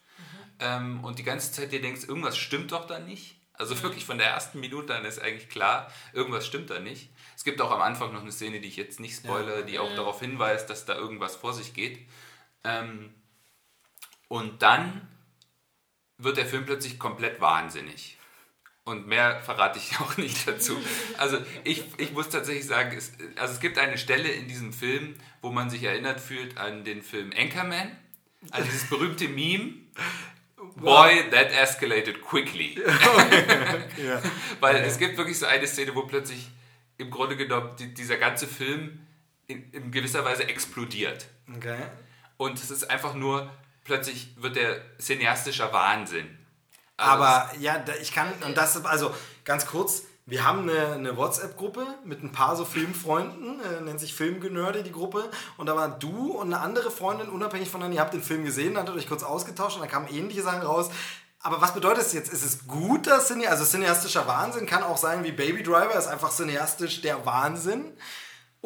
ähm, 0.60 1.04
und 1.04 1.18
die 1.18 1.24
ganze 1.24 1.52
Zeit 1.52 1.72
dir 1.72 1.80
denkst, 1.80 2.04
irgendwas 2.04 2.36
stimmt 2.36 2.72
doch 2.72 2.86
da 2.86 2.98
nicht. 2.98 3.36
Also 3.54 3.80
wirklich 3.82 4.04
von 4.04 4.18
der 4.18 4.28
ersten 4.28 4.60
Minute 4.60 4.94
an 4.94 5.04
ist 5.04 5.20
eigentlich 5.20 5.48
klar, 5.48 5.92
irgendwas 6.12 6.46
stimmt 6.46 6.70
da 6.70 6.78
nicht. 6.78 7.10
Es 7.36 7.44
gibt 7.44 7.60
auch 7.60 7.72
am 7.72 7.80
Anfang 7.80 8.12
noch 8.12 8.20
eine 8.20 8.30
Szene, 8.32 8.60
die 8.60 8.68
ich 8.68 8.76
jetzt 8.76 9.00
nicht 9.00 9.16
spoilere, 9.16 9.64
die 9.64 9.78
auch 9.78 9.92
darauf 9.96 10.20
hinweist, 10.20 10.70
dass 10.70 10.84
da 10.84 10.94
irgendwas 10.94 11.34
vor 11.34 11.52
sich 11.52 11.74
geht. 11.74 12.06
Ähm, 12.62 13.12
und 14.28 14.62
dann 14.62 15.08
wird 16.18 16.36
der 16.36 16.46
Film 16.46 16.66
plötzlich 16.66 16.98
komplett 16.98 17.40
wahnsinnig. 17.40 18.17
Und 18.88 19.06
mehr 19.06 19.42
verrate 19.42 19.78
ich 19.78 20.00
auch 20.00 20.16
nicht 20.16 20.48
dazu. 20.48 20.74
Also 21.18 21.38
ich, 21.62 21.84
ich 21.98 22.12
muss 22.12 22.30
tatsächlich 22.30 22.64
sagen, 22.64 22.96
es, 22.96 23.12
also 23.36 23.52
es 23.52 23.60
gibt 23.60 23.76
eine 23.76 23.98
Stelle 23.98 24.30
in 24.30 24.48
diesem 24.48 24.72
Film, 24.72 25.14
wo 25.42 25.50
man 25.50 25.68
sich 25.68 25.82
erinnert 25.84 26.20
fühlt 26.20 26.56
an 26.56 26.84
den 26.84 27.02
Film 27.02 27.30
Anchorman. 27.38 27.94
Also 28.50 28.64
dieses 28.64 28.88
berühmte 28.88 29.28
Meme. 29.28 29.74
Boy, 30.76 31.28
that 31.30 31.52
escalated 31.52 32.22
quickly. 32.22 32.76
Weil 34.60 34.76
es 34.76 34.98
gibt 34.98 35.18
wirklich 35.18 35.38
so 35.38 35.44
eine 35.44 35.66
Szene, 35.66 35.94
wo 35.94 36.02
plötzlich 36.02 36.48
im 36.96 37.10
Grunde 37.10 37.36
genommen 37.36 37.76
die, 37.78 37.92
dieser 37.92 38.16
ganze 38.16 38.46
Film 38.46 39.00
in, 39.48 39.70
in 39.72 39.92
gewisser 39.92 40.24
Weise 40.24 40.48
explodiert. 40.48 41.26
Okay. 41.54 41.76
Und 42.38 42.58
es 42.58 42.70
ist 42.70 42.90
einfach 42.90 43.14
nur, 43.14 43.52
plötzlich 43.84 44.34
wird 44.36 44.56
der 44.56 44.80
cineastischer 44.98 45.74
Wahnsinn. 45.74 46.37
Aber 46.98 47.50
ja, 47.58 47.78
da- 47.78 47.94
ich 48.00 48.12
kann, 48.12 48.28
und 48.44 48.56
das, 48.56 48.84
also 48.84 49.14
ganz 49.44 49.66
kurz, 49.66 50.02
wir 50.26 50.44
haben 50.46 50.68
eine, 50.68 50.92
eine 50.92 51.16
WhatsApp-Gruppe 51.16 51.86
mit 52.04 52.22
ein 52.22 52.32
paar 52.32 52.54
so 52.54 52.66
Filmfreunden, 52.66 53.60
äh, 53.60 53.80
nennt 53.80 53.98
sich 53.98 54.14
Filmgenörde 54.14 54.82
die 54.82 54.92
Gruppe. 54.92 55.30
Und 55.56 55.66
da 55.66 55.74
war 55.76 55.88
du 55.88 56.32
und 56.32 56.52
eine 56.52 56.60
andere 56.62 56.90
Freundin, 56.90 57.30
unabhängig 57.30 57.70
voneinander, 57.70 57.96
ihr 57.96 58.00
habt 58.02 58.12
den 58.12 58.22
Film 58.22 58.44
gesehen, 58.44 58.76
hattet 58.76 58.94
euch 58.94 59.08
kurz 59.08 59.22
ausgetauscht 59.22 59.76
und 59.76 59.82
da 59.82 59.86
kamen 59.88 60.08
ähnliche 60.08 60.42
Sachen 60.42 60.60
raus. 60.62 60.90
Aber 61.40 61.60
was 61.60 61.72
bedeutet 61.72 62.02
es 62.04 62.12
jetzt? 62.12 62.32
Ist 62.32 62.44
es 62.44 62.66
gut, 62.66 63.06
dass 63.06 63.28
Cine, 63.28 63.48
also 63.48 63.64
cineastischer 63.64 64.26
Wahnsinn 64.26 64.66
kann 64.66 64.82
auch 64.82 64.98
sein 64.98 65.22
wie 65.24 65.32
Baby 65.32 65.62
Driver, 65.62 65.94
ist 65.94 66.08
einfach 66.08 66.30
cineastisch 66.30 67.00
der 67.00 67.24
Wahnsinn? 67.24 67.96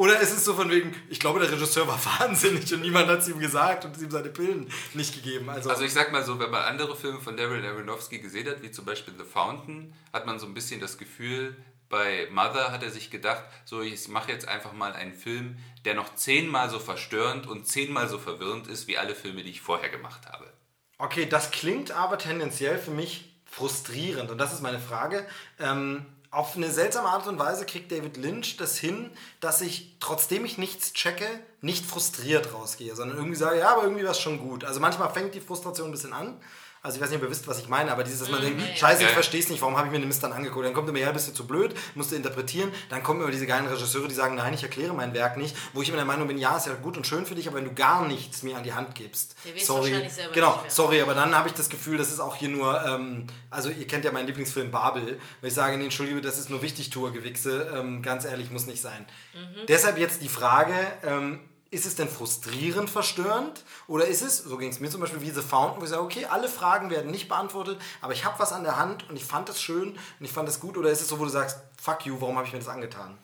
Oder 0.03 0.19
ist 0.19 0.33
es 0.33 0.45
so 0.45 0.55
von 0.55 0.69
wegen, 0.69 0.93
ich 1.09 1.21
glaube, 1.21 1.39
der 1.39 1.53
Regisseur 1.53 1.87
war 1.87 2.01
wahnsinnig 2.19 2.75
und 2.75 2.81
niemand 2.81 3.07
hat 3.07 3.21
es 3.21 3.29
ihm 3.29 3.39
gesagt 3.39 3.85
und 3.85 3.97
ihm 3.99 4.11
seine 4.11 4.31
Pillen 4.31 4.69
nicht 4.95 5.15
gegeben? 5.15 5.49
Also, 5.49 5.71
Also 5.71 5.85
ich 5.85 5.93
sag 5.93 6.11
mal 6.11 6.25
so, 6.25 6.41
wenn 6.41 6.51
man 6.51 6.63
andere 6.65 6.97
Filme 6.97 7.21
von 7.21 7.37
Darren 7.37 7.65
Aronofsky 7.65 8.19
gesehen 8.19 8.49
hat, 8.49 8.63
wie 8.63 8.73
zum 8.73 8.85
Beispiel 8.85 9.15
The 9.17 9.23
Fountain, 9.23 9.95
hat 10.13 10.27
man 10.27 10.41
so 10.41 10.47
ein 10.47 10.55
bisschen 10.55 10.81
das 10.81 10.99
Gefühl, 10.99 11.55
bei 11.89 12.27
Mother 12.33 12.73
hat 12.73 12.83
er 12.83 12.91
sich 12.91 13.13
gedacht, 13.13 13.45
so 13.65 13.81
ich 13.81 14.09
mache 14.09 14.33
jetzt 14.33 14.49
einfach 14.49 14.73
mal 14.73 14.93
einen 14.93 15.15
Film, 15.15 15.57
der 15.85 15.95
noch 15.95 16.17
zehnmal 16.17 16.69
so 16.69 16.81
verstörend 16.81 17.47
und 17.47 17.69
zehnmal 17.69 18.09
so 18.09 18.19
verwirrend 18.19 18.67
ist, 18.67 18.89
wie 18.89 18.99
alle 18.99 19.15
Filme, 19.15 19.45
die 19.45 19.51
ich 19.51 19.61
vorher 19.61 19.89
gemacht 19.89 20.27
habe. 20.27 20.53
Okay, 20.99 21.27
das 21.27 21.53
klingt 21.53 21.93
aber 21.93 22.19
tendenziell 22.19 22.77
für 22.77 22.91
mich 22.91 23.37
frustrierend. 23.45 24.33
Und 24.33 24.39
das 24.39 24.53
ist 24.53 24.63
meine 24.63 24.81
Frage. 24.81 25.25
Ähm, 25.61 26.07
auf 26.33 26.57
eine 26.57 26.71
seltsame 26.71 27.09
Art 27.09 27.27
und 27.27 27.39
Weise 27.39 27.67
kriegt 27.67 27.93
David 27.93 28.17
Lynch 28.17 28.57
das 28.57 28.79
hin, 28.79 29.11
dass 29.41 29.61
ich, 29.61 29.97
trotzdem 30.01 30.47
ich 30.47 30.57
nichts 30.57 30.95
checke, 30.95 31.27
nicht 31.61 31.85
frustriert 31.85 32.55
rausgehe, 32.55 32.97
sondern 32.97 33.19
irgendwie 33.19 33.37
sage, 33.37 33.59
ja, 33.59 33.71
aber 33.71 33.83
irgendwie 33.85 34.03
war 34.03 34.13
es 34.13 34.19
schon 34.19 34.39
gut. 34.39 34.65
Also 34.65 34.81
manchmal 34.81 35.13
fängt 35.13 35.35
die 35.35 35.43
Frustration 35.43 35.89
ein 35.89 35.93
bisschen 35.93 36.15
an. 36.15 36.41
Also 36.85 36.97
ich 36.97 37.03
weiß 37.03 37.11
nicht, 37.11 37.19
ob 37.19 37.25
ihr 37.25 37.31
wisst, 37.31 37.47
was 37.47 37.61
ich 37.61 37.69
meine, 37.69 37.93
aber 37.93 38.03
dieses, 38.03 38.19
dass 38.19 38.29
man 38.29 38.41
Mhm, 38.41 38.45
denkt, 38.59 38.61
ja, 38.71 38.77
scheiße, 38.77 39.03
Ja, 39.03 39.09
ich 39.09 39.15
verstehe 39.15 39.39
es 39.41 39.49
nicht, 39.49 39.63
warum 39.63 39.77
habe 39.77 39.87
ich 39.87 39.93
mir 39.93 40.01
den 40.01 40.09
Mist 40.09 40.21
dann 40.25 40.33
angeguckt? 40.33 40.67
Dann 40.67 40.75
kommt 40.75 40.89
immer, 40.89 40.99
ja, 40.99 41.13
bist 41.13 41.29
du 41.29 41.33
zu 41.33 41.47
blöd, 41.47 41.75
musst 41.95 42.11
du 42.11 42.17
interpretieren. 42.17 42.73
Dann 42.89 43.05
kommen 43.05 43.21
immer 43.23 43.31
diese 43.31 43.47
geilen 43.47 43.67
Regisseure, 43.69 44.09
die 44.09 44.15
sagen, 44.17 44.35
nein, 44.35 44.53
ich 44.53 44.65
erkläre 44.65 44.93
mein 44.93 45.15
Werk 45.15 45.37
nicht. 45.37 45.55
Wo 45.75 45.83
ich 45.83 45.89
immer 45.89 45.99
der 45.99 46.07
Meinung 46.07 46.27
bin, 46.27 46.39
ja, 46.39 46.57
ist 46.57 46.67
ja 46.67 46.75
gut 46.75 46.97
und 46.97 47.07
schön 47.07 47.25
für 47.25 47.37
dich, 47.37 47.47
aber 47.47 47.59
wenn 47.59 47.67
du 47.67 47.73
gar 47.73 48.05
nichts 48.07 48.43
mir 48.43 48.57
an 48.57 48.65
die 48.65 48.73
Hand 48.73 48.97
gibst. 48.97 49.37
Sorry. 49.65 49.91
Genau, 50.35 50.61
sorry, 50.67 51.01
aber 51.01 51.15
dann 51.15 51.37
habe 51.37 51.47
ich 51.49 51.55
das 51.55 51.69
Gefühl, 51.69 51.99
das 51.99 52.11
ist 52.11 52.19
auch 52.19 52.35
hier 52.35 52.49
nur, 52.49 52.85
ähm, 52.85 53.29
also 53.49 53.69
ihr 53.71 53.87
kennt 53.87 54.05
ja 54.05 54.11
meinen 54.11 54.27
Lieblingsfilm 54.27 54.73
Babel, 54.73 55.21
wenn 55.41 55.49
ich 55.49 55.55
sage, 55.55 55.77
nee, 55.77 55.85
entschuldige, 55.85 56.21
das 56.21 56.37
ist 56.37 56.51
nur 56.51 56.63
Wichtigtour-Gewichse, 56.63 57.73
ähm, 57.77 58.03
ganz 58.03 58.25
ehrlich, 58.25 58.51
muss 58.51 58.67
nicht 58.67 58.83
sein. 58.83 59.07
Mhm. 59.35 59.67
Deshalb 59.69 59.99
jetzt 59.99 60.21
die 60.21 60.29
Frage, 60.29 60.75
ähm, 61.05 61.41
ist 61.73 61.87
es 61.87 61.97
denn 61.97 62.09
frustrierend 62.09 62.89
verstörend 62.91 63.65
oder 63.89 64.07
ist 64.07 64.23
es, 64.23 64.39
so 64.39 64.57
ging 64.59 64.69
es 64.71 64.79
mir 64.79 64.91
zum 64.91 65.01
Beispiel 65.01 65.21
wie 65.23 65.31
The 65.31 65.41
Fountain, 65.43 65.81
wo 65.81 65.85
ich 65.85 65.91
sage, 65.91 66.03
okay, 66.03 66.27
alle 66.27 66.49
Fragen 66.49 66.91
werden 66.91 67.11
nicht 67.11 67.29
beantwortet, 67.29 67.81
aber 68.01 68.13
ich 68.13 68.25
habe 68.25 68.39
was 68.39 68.53
an 68.53 68.63
der 68.63 68.77
Hand 68.77 69.09
und 69.11 69.17
ich 69.17 69.25
fand 69.25 69.49
es 69.49 69.61
schön 69.61 69.93
und 69.93 70.25
ich 70.25 70.31
fand 70.31 70.49
es 70.49 70.61
gut 70.61 70.77
oder 70.77 70.91
ist 70.91 71.01
es 71.01 71.09
so, 71.09 71.19
wo 71.19 71.25
du 71.25 71.31
sagst, 71.31 71.59
fuck 71.81 72.07
you, 72.07 72.21
warum 72.21 72.37
habe 72.37 72.47
ich 72.47 72.53
mir 72.53 72.59
das 72.61 72.69
angetan? 72.69 73.19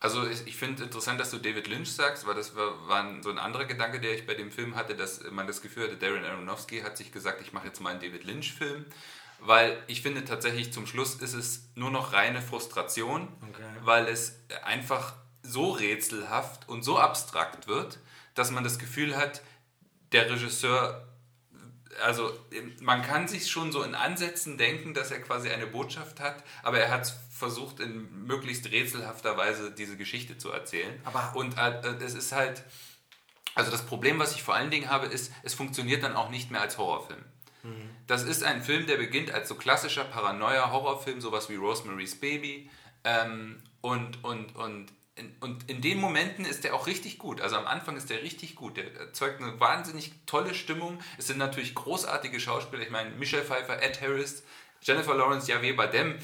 Also 0.00 0.26
ich, 0.26 0.44
ich 0.48 0.56
finde 0.56 0.82
interessant, 0.82 1.20
dass 1.20 1.30
du 1.30 1.38
David 1.38 1.68
Lynch 1.68 1.92
sagst, 1.92 2.26
weil 2.26 2.34
das 2.34 2.56
war, 2.56 2.88
war 2.88 3.22
so 3.22 3.30
ein 3.30 3.38
anderer 3.38 3.66
Gedanke, 3.66 4.00
der 4.00 4.14
ich 4.14 4.26
bei 4.26 4.34
dem 4.34 4.50
Film 4.50 4.74
hatte, 4.74 4.96
dass 4.96 5.22
man 5.30 5.46
das 5.46 5.62
Gefühl 5.62 5.84
hatte, 5.84 5.96
Darren 5.96 6.24
Aronofsky 6.24 6.80
hat 6.80 6.96
sich 6.96 7.12
gesagt, 7.12 7.40
ich 7.40 7.52
mache 7.52 7.68
jetzt 7.68 7.80
mal 7.80 7.90
einen 7.90 8.00
David 8.00 8.24
Lynch-Film, 8.24 8.84
weil 9.38 9.80
ich 9.86 10.02
finde 10.02 10.24
tatsächlich 10.24 10.72
zum 10.72 10.88
Schluss 10.88 11.14
ist 11.14 11.34
es 11.34 11.62
nur 11.76 11.92
noch 11.92 12.12
reine 12.12 12.42
Frustration, 12.42 13.28
Okay. 13.48 13.62
weil 13.82 14.08
es 14.08 14.40
einfach 14.64 15.14
so 15.42 15.70
rätselhaft 15.70 16.68
und 16.68 16.82
so 16.82 16.98
abstrakt 16.98 17.68
wird, 17.68 17.98
dass 18.34 18.50
man 18.50 18.64
das 18.64 18.78
Gefühl 18.78 19.16
hat, 19.16 19.42
der 20.12 20.30
Regisseur 20.30 21.08
also 22.02 22.32
man 22.80 23.02
kann 23.02 23.28
sich 23.28 23.50
schon 23.50 23.70
so 23.72 23.82
in 23.82 23.94
Ansätzen 23.94 24.56
denken, 24.56 24.94
dass 24.94 25.10
er 25.10 25.20
quasi 25.20 25.50
eine 25.50 25.66
Botschaft 25.66 26.20
hat, 26.20 26.42
aber 26.62 26.78
er 26.78 26.90
hat 26.90 27.12
versucht 27.30 27.80
in 27.80 28.26
möglichst 28.26 28.70
rätselhafter 28.70 29.36
Weise 29.36 29.70
diese 29.70 29.96
Geschichte 29.96 30.38
zu 30.38 30.50
erzählen. 30.50 30.98
Aber- 31.04 31.36
und 31.36 31.58
äh, 31.58 31.80
es 32.04 32.14
ist 32.14 32.32
halt, 32.32 32.62
also 33.54 33.70
das 33.70 33.84
Problem, 33.84 34.18
was 34.18 34.34
ich 34.34 34.42
vor 34.42 34.54
allen 34.54 34.70
Dingen 34.70 34.88
habe, 34.88 35.06
ist, 35.06 35.32
es 35.42 35.54
funktioniert 35.54 36.02
dann 36.02 36.14
auch 36.14 36.30
nicht 36.30 36.50
mehr 36.50 36.60
als 36.60 36.78
Horrorfilm. 36.78 37.22
Das 38.06 38.22
ist 38.22 38.42
ein 38.42 38.62
Film, 38.62 38.86
der 38.86 38.96
beginnt 38.96 39.30
als 39.30 39.48
so 39.48 39.54
klassischer 39.54 40.04
Paranoia-Horrorfilm, 40.04 41.20
sowas 41.20 41.48
wie 41.48 41.56
Rosemary's 41.56 42.18
Baby. 42.18 42.70
Ähm, 43.04 43.62
und, 43.80 44.22
und, 44.24 44.56
und, 44.56 44.92
in, 45.14 45.34
und 45.40 45.68
in 45.68 45.82
den 45.82 45.98
Momenten 45.98 46.44
ist 46.44 46.64
der 46.64 46.74
auch 46.74 46.86
richtig 46.86 47.18
gut. 47.18 47.40
Also 47.40 47.56
am 47.56 47.66
Anfang 47.66 47.96
ist 47.96 48.08
der 48.08 48.22
richtig 48.22 48.54
gut. 48.54 48.76
Der 48.76 48.94
erzeugt 48.94 49.42
eine 49.42 49.60
wahnsinnig 49.60 50.12
tolle 50.26 50.54
Stimmung. 50.54 50.98
Es 51.18 51.26
sind 51.26 51.38
natürlich 51.38 51.74
großartige 51.74 52.40
Schauspieler. 52.40 52.82
Ich 52.82 52.90
meine, 52.90 53.10
Michelle 53.10 53.44
Pfeiffer, 53.44 53.82
Ed 53.82 54.00
Harris, 54.00 54.42
Jennifer 54.80 55.14
Lawrence, 55.14 55.50
Javier 55.50 55.76
Bardem. 55.76 56.18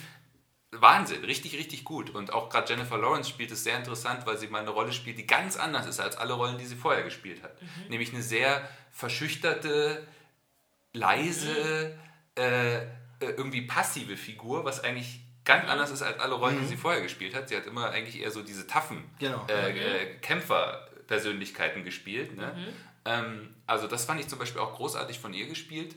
Wahnsinn, 0.71 1.25
richtig, 1.25 1.55
richtig 1.55 1.85
gut. 1.85 2.11
Und 2.11 2.33
auch 2.33 2.51
gerade 2.51 2.71
Jennifer 2.73 2.99
Lawrence 2.99 3.29
spielt 3.29 3.51
es 3.51 3.65
sehr 3.65 3.77
interessant, 3.77 4.27
weil 4.27 4.37
sie 4.37 4.49
mal 4.49 4.61
eine 4.61 4.71
Rolle 4.71 4.93
spielt, 4.93 5.19
die 5.19 5.27
ganz 5.27 5.57
anders 5.57 5.87
ist 5.87 6.01
als 6.01 6.17
alle 6.17 6.35
Rollen, 6.35 6.59
die 6.59 6.67
sie 6.67 6.77
vorher 6.77 7.03
gespielt 7.03 7.43
hat. 7.43 7.57
Nämlich 7.89 8.13
eine 8.13 8.23
sehr 8.23 8.69
verschüchterte, 8.91 10.07
leise, 10.93 11.99
äh, 12.37 12.77
äh, 12.77 12.87
irgendwie 13.21 13.63
passive 13.63 14.17
Figur, 14.17 14.65
was 14.65 14.85
eigentlich 14.85 15.21
ganz 15.49 15.67
anders 15.69 15.91
ist 15.91 16.03
als 16.03 16.21
alle 16.21 16.35
Rollen, 16.35 16.61
die 16.61 16.67
sie 16.67 16.77
vorher 16.77 17.01
gespielt 17.01 17.35
hat. 17.35 17.49
Sie 17.49 17.57
hat 17.57 17.67
immer 17.67 17.91
eigentlich 17.91 18.21
eher 18.21 18.31
so 18.31 18.43
diese 18.43 18.67
taffen 18.67 19.03
Genau. 19.19 19.45
äh, 19.49 19.71
äh, 20.03 20.15
Kämpferpersönlichkeiten 20.21 21.85
gespielt. 21.85 22.37
Ne? 22.37 22.55
Ähm, 23.07 23.55
also 23.67 23.87
das 23.89 24.05
fand 24.05 24.21
ich 24.21 24.29
zum 24.29 24.39
Beispiel 24.39 24.61
auch 24.61 24.75
großartig 24.77 25.19
von 25.19 25.33
ihr 25.33 25.47
gespielt. 25.49 25.97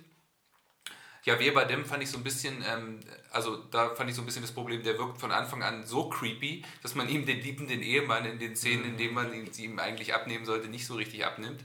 Ja, 1.24 1.38
Weber 1.40 1.66
Dem 1.66 1.86
fand 1.86 2.02
ich 2.02 2.10
so 2.10 2.18
ein 2.18 2.24
bisschen, 2.24 2.64
ähm, 2.68 3.00
also 3.32 3.58
da 3.58 3.94
fand 3.94 4.10
ich 4.10 4.16
so 4.16 4.24
ein 4.24 4.26
bisschen 4.26 4.42
das 4.42 4.54
Problem, 4.54 4.82
der 4.84 4.98
wirkt 4.98 5.20
von 5.20 5.32
Anfang 5.32 5.62
an 5.62 5.86
so 5.86 6.10
creepy, 6.10 6.64
dass 6.82 6.96
man 6.96 7.08
ihm 7.10 7.26
den 7.28 7.42
liebenden 7.42 7.82
Ehemann 7.84 8.26
in 8.26 8.40
den 8.40 8.56
Szenen, 8.56 8.86
in 8.86 8.98
denen 8.98 9.14
man 9.14 9.32
ihn, 9.34 9.52
sie 9.52 9.66
ihm 9.66 9.78
eigentlich 9.80 10.16
abnehmen 10.16 10.46
sollte, 10.46 10.68
nicht 10.70 10.88
so 10.88 10.96
richtig 10.96 11.26
abnimmt. 11.26 11.64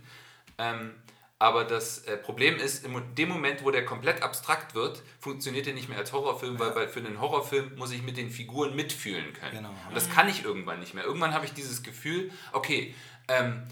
Ähm, 0.59 0.93
aber 1.39 1.65
das 1.65 1.99
äh, 2.05 2.17
Problem 2.17 2.57
ist, 2.57 2.85
in 2.85 3.15
dem 3.15 3.29
Moment, 3.29 3.63
wo 3.63 3.71
der 3.71 3.85
komplett 3.85 4.23
abstrakt 4.23 4.75
wird, 4.75 5.03
funktioniert 5.21 5.67
er 5.67 5.75
nicht 5.75 5.89
mehr 5.89 5.99
als 5.99 6.13
Horrorfilm, 6.13 6.59
weil, 6.59 6.75
weil 6.75 6.89
für 6.89 7.01
einen 7.01 7.21
Horrorfilm 7.21 7.77
muss 7.77 7.91
ich 7.91 8.03
mit 8.03 8.17
den 8.17 8.31
Figuren 8.31 8.75
mitfühlen 8.75 9.35
können. 9.35 9.57
Genau. 9.57 9.69
Und 9.69 9.95
das 9.95 10.09
kann 10.09 10.29
ich 10.29 10.45
irgendwann 10.45 10.81
nicht 10.81 10.95
mehr. 10.95 11.05
Irgendwann 11.05 11.35
habe 11.35 11.45
ich 11.45 11.53
dieses 11.53 11.83
Gefühl, 11.83 12.31
okay, 12.53 12.95
ähm, 13.29 13.65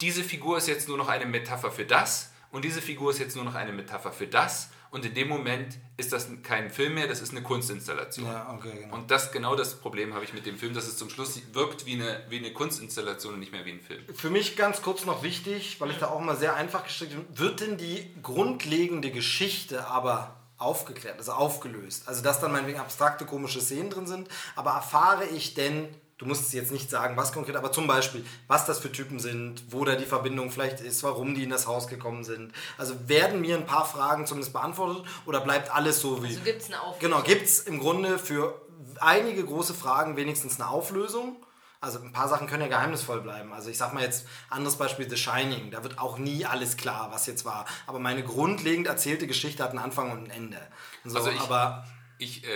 diese 0.00 0.24
Figur 0.24 0.58
ist 0.58 0.66
jetzt 0.66 0.88
nur 0.88 0.98
noch 0.98 1.08
eine 1.08 1.26
Metapher 1.26 1.70
für 1.70 1.84
das 1.84 2.32
und 2.50 2.64
diese 2.64 2.82
Figur 2.82 3.12
ist 3.12 3.20
jetzt 3.20 3.36
nur 3.36 3.44
noch 3.44 3.54
eine 3.54 3.72
Metapher 3.72 4.12
für 4.12 4.26
das 4.26 4.70
und 4.94 5.04
in 5.04 5.12
dem 5.12 5.28
Moment 5.28 5.76
ist 5.96 6.12
das 6.12 6.28
kein 6.44 6.70
Film 6.70 6.94
mehr, 6.94 7.08
das 7.08 7.20
ist 7.20 7.32
eine 7.32 7.42
Kunstinstallation. 7.42 8.26
Ja, 8.26 8.54
okay, 8.56 8.78
genau. 8.82 8.94
Und 8.94 9.10
das 9.10 9.32
genau 9.32 9.56
das 9.56 9.74
Problem 9.74 10.14
habe 10.14 10.24
ich 10.24 10.32
mit 10.32 10.46
dem 10.46 10.56
Film, 10.56 10.72
dass 10.72 10.86
es 10.86 10.96
zum 10.96 11.10
Schluss 11.10 11.36
wirkt 11.52 11.84
wie 11.84 11.94
eine, 11.94 12.22
wie 12.28 12.38
eine 12.38 12.52
Kunstinstallation 12.52 13.34
und 13.34 13.40
nicht 13.40 13.50
mehr 13.50 13.64
wie 13.64 13.72
ein 13.72 13.80
Film. 13.80 14.04
Für 14.14 14.30
mich 14.30 14.56
ganz 14.56 14.82
kurz 14.82 15.04
noch 15.04 15.24
wichtig, 15.24 15.80
weil 15.80 15.90
ich 15.90 15.98
da 15.98 16.10
auch 16.10 16.20
mal 16.20 16.36
sehr 16.36 16.54
einfach 16.54 16.84
gestrickt 16.84 17.12
bin, 17.12 17.26
wird 17.36 17.60
denn 17.60 17.76
die 17.76 18.08
grundlegende 18.22 19.10
Geschichte 19.10 19.84
aber 19.88 20.36
aufgeklärt, 20.58 21.18
also 21.18 21.32
aufgelöst? 21.32 22.06
Also 22.06 22.22
dass 22.22 22.40
dann 22.40 22.52
meinetwegen 22.52 22.78
abstrakte, 22.78 23.26
komische 23.26 23.60
Szenen 23.60 23.90
drin 23.90 24.06
sind, 24.06 24.28
aber 24.54 24.70
erfahre 24.70 25.26
ich 25.26 25.54
denn, 25.54 25.88
du 26.24 26.28
musst 26.28 26.52
jetzt 26.52 26.72
nicht 26.72 26.90
sagen, 26.90 27.16
was 27.16 27.32
konkret, 27.32 27.54
aber 27.56 27.70
zum 27.70 27.86
Beispiel, 27.86 28.24
was 28.48 28.66
das 28.66 28.78
für 28.80 28.90
Typen 28.90 29.20
sind, 29.20 29.62
wo 29.70 29.84
da 29.84 29.94
die 29.94 30.04
Verbindung 30.06 30.50
vielleicht 30.50 30.80
ist, 30.80 31.02
warum 31.04 31.34
die 31.34 31.44
in 31.44 31.50
das 31.50 31.66
Haus 31.66 31.86
gekommen 31.86 32.24
sind. 32.24 32.52
Also 32.78 33.08
werden 33.08 33.40
mir 33.40 33.56
ein 33.56 33.66
paar 33.66 33.86
Fragen 33.86 34.26
zumindest 34.26 34.52
beantwortet 34.52 35.04
oder 35.26 35.40
bleibt 35.40 35.72
alles 35.74 36.00
so 36.00 36.22
wie... 36.22 36.28
Also 36.28 36.40
gibt 36.40 36.62
es 36.62 36.66
eine 36.68 36.80
Auflösung. 36.80 37.00
Genau, 37.00 37.22
gibt 37.22 37.44
es 37.46 37.60
im 37.60 37.78
Grunde 37.78 38.18
für 38.18 38.60
einige 39.00 39.44
große 39.44 39.74
Fragen 39.74 40.16
wenigstens 40.16 40.60
eine 40.60 40.68
Auflösung. 40.70 41.36
Also 41.80 41.98
ein 42.00 42.12
paar 42.12 42.28
Sachen 42.28 42.46
können 42.46 42.62
ja 42.62 42.68
geheimnisvoll 42.68 43.20
bleiben. 43.20 43.52
Also 43.52 43.68
ich 43.68 43.76
sag 43.76 43.92
mal 43.92 44.02
jetzt, 44.02 44.26
anderes 44.48 44.76
Beispiel 44.76 45.08
The 45.08 45.18
Shining, 45.18 45.70
da 45.70 45.82
wird 45.82 45.98
auch 45.98 46.16
nie 46.16 46.46
alles 46.46 46.78
klar, 46.78 47.10
was 47.12 47.26
jetzt 47.26 47.44
war. 47.44 47.66
Aber 47.86 47.98
meine 47.98 48.24
grundlegend 48.24 48.86
erzählte 48.86 49.26
Geschichte 49.26 49.62
hat 49.62 49.70
einen 49.70 49.80
Anfang 49.80 50.10
und 50.10 50.24
ein 50.24 50.30
Ende. 50.30 50.58
So, 51.04 51.18
Also 51.18 51.30
ich- 51.30 51.40
aber 51.40 51.84
Ich 52.16 52.44
äh, 52.44 52.48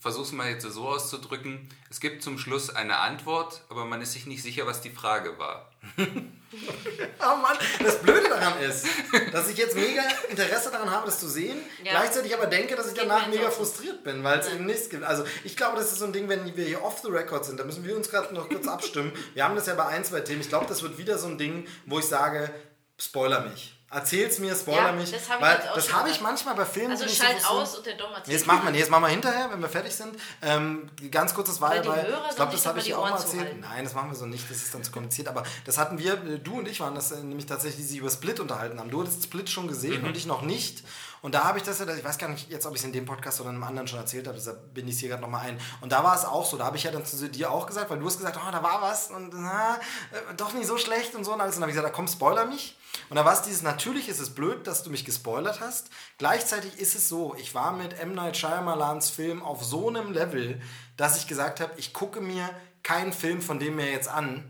versuche 0.00 0.24
es 0.24 0.32
mal 0.32 0.48
jetzt 0.50 0.62
so 0.68 0.88
auszudrücken. 0.88 1.68
Es 1.90 2.00
gibt 2.00 2.22
zum 2.22 2.38
Schluss 2.38 2.70
eine 2.70 2.98
Antwort, 2.98 3.62
aber 3.68 3.84
man 3.84 4.00
ist 4.02 4.12
sich 4.12 4.26
nicht 4.26 4.42
sicher, 4.42 4.66
was 4.66 4.80
die 4.80 4.90
Frage 4.90 5.38
war. 5.38 5.70
Oh 6.52 7.36
Mann, 7.36 7.56
das 7.84 8.00
Blöde 8.02 8.28
daran 8.28 8.60
ist, 8.60 8.84
dass 9.32 9.48
ich 9.48 9.56
jetzt 9.56 9.76
mega 9.76 10.02
Interesse 10.28 10.72
daran 10.72 10.90
habe, 10.90 11.06
das 11.06 11.20
zu 11.20 11.28
sehen, 11.28 11.56
Ja. 11.84 11.92
gleichzeitig 11.92 12.34
aber 12.34 12.46
denke, 12.46 12.74
dass 12.74 12.88
ich 12.88 12.94
danach 12.94 13.28
mega 13.28 13.44
so. 13.52 13.58
frustriert 13.58 14.02
bin, 14.02 14.24
weil 14.24 14.40
es 14.40 14.48
eben 14.52 14.66
nichts 14.66 14.88
gibt. 14.90 15.04
Also 15.04 15.24
ich 15.44 15.56
glaube, 15.56 15.76
das 15.76 15.92
ist 15.92 16.00
so 16.00 16.06
ein 16.06 16.12
Ding, 16.12 16.28
wenn 16.28 16.44
wir 16.56 16.64
hier 16.64 16.82
off 16.82 16.98
the 17.04 17.08
record 17.08 17.44
sind, 17.44 17.60
da 17.60 17.64
müssen 17.64 17.84
wir 17.84 17.94
uns 17.96 18.10
gerade 18.10 18.34
noch 18.34 18.48
kurz 18.48 18.66
abstimmen. 18.66 19.12
Wir 19.34 19.44
haben 19.44 19.54
das 19.54 19.66
ja 19.66 19.74
bei 19.76 19.86
ein, 19.86 20.04
zwei 20.04 20.20
Themen. 20.22 20.40
Ich 20.40 20.48
glaube, 20.48 20.66
das 20.66 20.82
wird 20.82 20.98
wieder 20.98 21.18
so 21.18 21.28
ein 21.28 21.38
Ding, 21.38 21.68
wo 21.86 22.00
ich 22.00 22.06
sage, 22.06 22.50
spoiler 22.98 23.42
mich. 23.48 23.79
Erzähl's 23.92 24.38
mir, 24.38 24.54
spoiler 24.54 24.86
Ja, 24.86 24.92
mich. 24.92 25.10
das 25.10 25.28
habe 25.28 25.44
ich 25.64 25.70
das 25.74 25.92
habe 25.92 26.10
ich 26.10 26.20
manchmal 26.20 26.54
bei 26.54 26.64
Filmen. 26.64 26.92
Also 26.92 27.08
so 27.08 27.10
schalt 27.14 27.38
frustriert. 27.40 27.50
aus 27.62 27.76
und 27.76 27.86
der 27.86 27.94
Dom 27.96 28.10
Nee, 28.10 28.16
erzählt. 28.18 28.36
Jetzt 28.38 28.46
machen 28.46 28.64
wir, 28.64 28.70
nee, 28.70 28.78
jetzt 28.78 28.90
machen 28.90 29.02
wir 29.02 29.08
hinterher, 29.08 29.50
wenn 29.50 29.60
wir 29.60 29.68
fertig 29.68 29.92
sind. 29.96 30.16
Ähm, 30.42 30.88
ganz 31.10 31.34
kurzes 31.34 31.60
war 31.60 31.70
Weil 31.70 31.80
die 31.82 31.88
dabei. 31.88 32.02
Hörer 32.06 32.26
Ich 32.30 32.36
glaube, 32.36 32.52
das 32.52 32.66
habe 32.66 32.78
ich 32.78 32.84
dir 32.84 32.98
auch 32.98 33.02
mal 33.02 33.10
erzählt. 33.16 33.30
zuhalten. 33.32 33.60
Nein, 33.60 33.82
das 33.84 33.94
machen 33.94 34.10
wir 34.10 34.16
so 34.16 34.26
nicht, 34.26 34.48
das 34.48 34.58
ist 34.58 34.72
dann 34.72 34.84
zu 34.84 34.92
kompliziert. 34.92 35.26
Aber 35.26 35.42
das 35.64 35.76
hatten 35.76 35.98
wir, 35.98 36.12
äh, 36.24 36.38
du 36.38 36.58
und 36.58 36.68
ich 36.68 36.78
waren 36.78 36.94
das 36.94 37.10
äh, 37.10 37.16
nämlich 37.16 37.46
tatsächlich, 37.46 37.80
die 37.82 37.88
sich 37.88 37.98
über 37.98 38.10
Split 38.10 38.38
unterhalten 38.38 38.78
haben. 38.78 38.90
Du 38.90 39.00
hattest 39.00 39.24
Split 39.24 39.50
schon 39.50 39.66
gesehen 39.66 40.04
und 40.04 40.16
ich 40.16 40.26
noch 40.26 40.42
nicht. 40.42 40.84
Und 41.22 41.34
da 41.34 41.44
habe 41.44 41.58
ich 41.58 41.64
das 41.64 41.78
ja, 41.78 41.86
ich 41.94 42.04
weiß 42.04 42.18
gar 42.18 42.28
nicht 42.28 42.50
jetzt, 42.50 42.66
ob 42.66 42.74
ich 42.74 42.80
es 42.80 42.84
in 42.84 42.92
dem 42.92 43.04
Podcast 43.04 43.40
oder 43.40 43.50
in 43.50 43.56
einem 43.56 43.64
anderen 43.64 43.88
schon 43.88 43.98
erzählt 43.98 44.26
habe, 44.26 44.36
deshalb 44.36 44.72
bin 44.72 44.88
ich 44.88 44.94
es 44.94 45.00
hier 45.00 45.10
gerade 45.10 45.22
nochmal 45.22 45.46
ein. 45.46 45.58
Und 45.80 45.92
da 45.92 46.02
war 46.02 46.14
es 46.14 46.24
auch 46.24 46.46
so, 46.46 46.56
da 46.56 46.64
habe 46.64 46.76
ich 46.76 46.84
ja 46.84 46.90
dann 46.90 47.04
zu 47.04 47.28
dir 47.28 47.50
auch 47.50 47.66
gesagt, 47.66 47.90
weil 47.90 47.98
du 47.98 48.06
hast 48.06 48.18
gesagt, 48.18 48.38
oh, 48.40 48.50
da 48.50 48.62
war 48.62 48.82
was 48.82 49.10
und 49.10 49.32
na, 49.34 49.76
äh, 49.76 50.34
doch 50.36 50.52
nicht 50.54 50.66
so 50.66 50.78
schlecht 50.78 51.14
und 51.14 51.24
so 51.24 51.32
und 51.32 51.40
alles. 51.40 51.56
Und 51.56 51.60
dann 51.60 51.64
habe 51.64 51.72
ich 51.72 51.76
gesagt, 51.76 51.92
da 51.92 51.96
komm, 51.96 52.08
spoiler 52.08 52.46
mich. 52.46 52.76
Und 53.08 53.16
da 53.16 53.24
war 53.24 53.32
es 53.32 53.42
dieses, 53.42 53.62
natürlich 53.62 54.08
ist 54.08 54.20
es 54.20 54.34
blöd, 54.34 54.66
dass 54.66 54.82
du 54.82 54.90
mich 54.90 55.04
gespoilert 55.04 55.60
hast. 55.60 55.90
Gleichzeitig 56.18 56.78
ist 56.78 56.94
es 56.94 57.08
so, 57.08 57.34
ich 57.38 57.54
war 57.54 57.72
mit 57.72 57.98
M. 57.98 58.14
Night 58.14 58.36
Shyamalans 58.36 59.10
Film 59.10 59.42
auf 59.42 59.64
so 59.64 59.88
einem 59.88 60.12
Level, 60.12 60.60
dass 60.96 61.18
ich 61.18 61.26
gesagt 61.26 61.60
habe, 61.60 61.72
ich 61.76 61.92
gucke 61.92 62.20
mir 62.20 62.48
keinen 62.82 63.12
Film 63.12 63.42
von 63.42 63.58
dem 63.58 63.76
mehr 63.76 63.90
jetzt 63.90 64.08
an, 64.08 64.49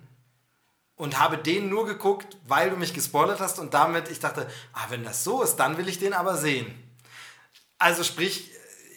und 1.00 1.18
habe 1.18 1.38
den 1.38 1.70
nur 1.70 1.86
geguckt, 1.86 2.36
weil 2.46 2.68
du 2.68 2.76
mich 2.76 2.92
gespoilert 2.92 3.40
hast 3.40 3.58
und 3.58 3.72
damit 3.72 4.10
ich 4.10 4.20
dachte, 4.20 4.46
ah, 4.74 4.84
wenn 4.90 5.02
das 5.02 5.24
so 5.24 5.42
ist, 5.42 5.56
dann 5.56 5.78
will 5.78 5.88
ich 5.88 5.98
den 5.98 6.12
aber 6.12 6.36
sehen. 6.36 6.66
Also 7.78 8.04
sprich, 8.04 8.50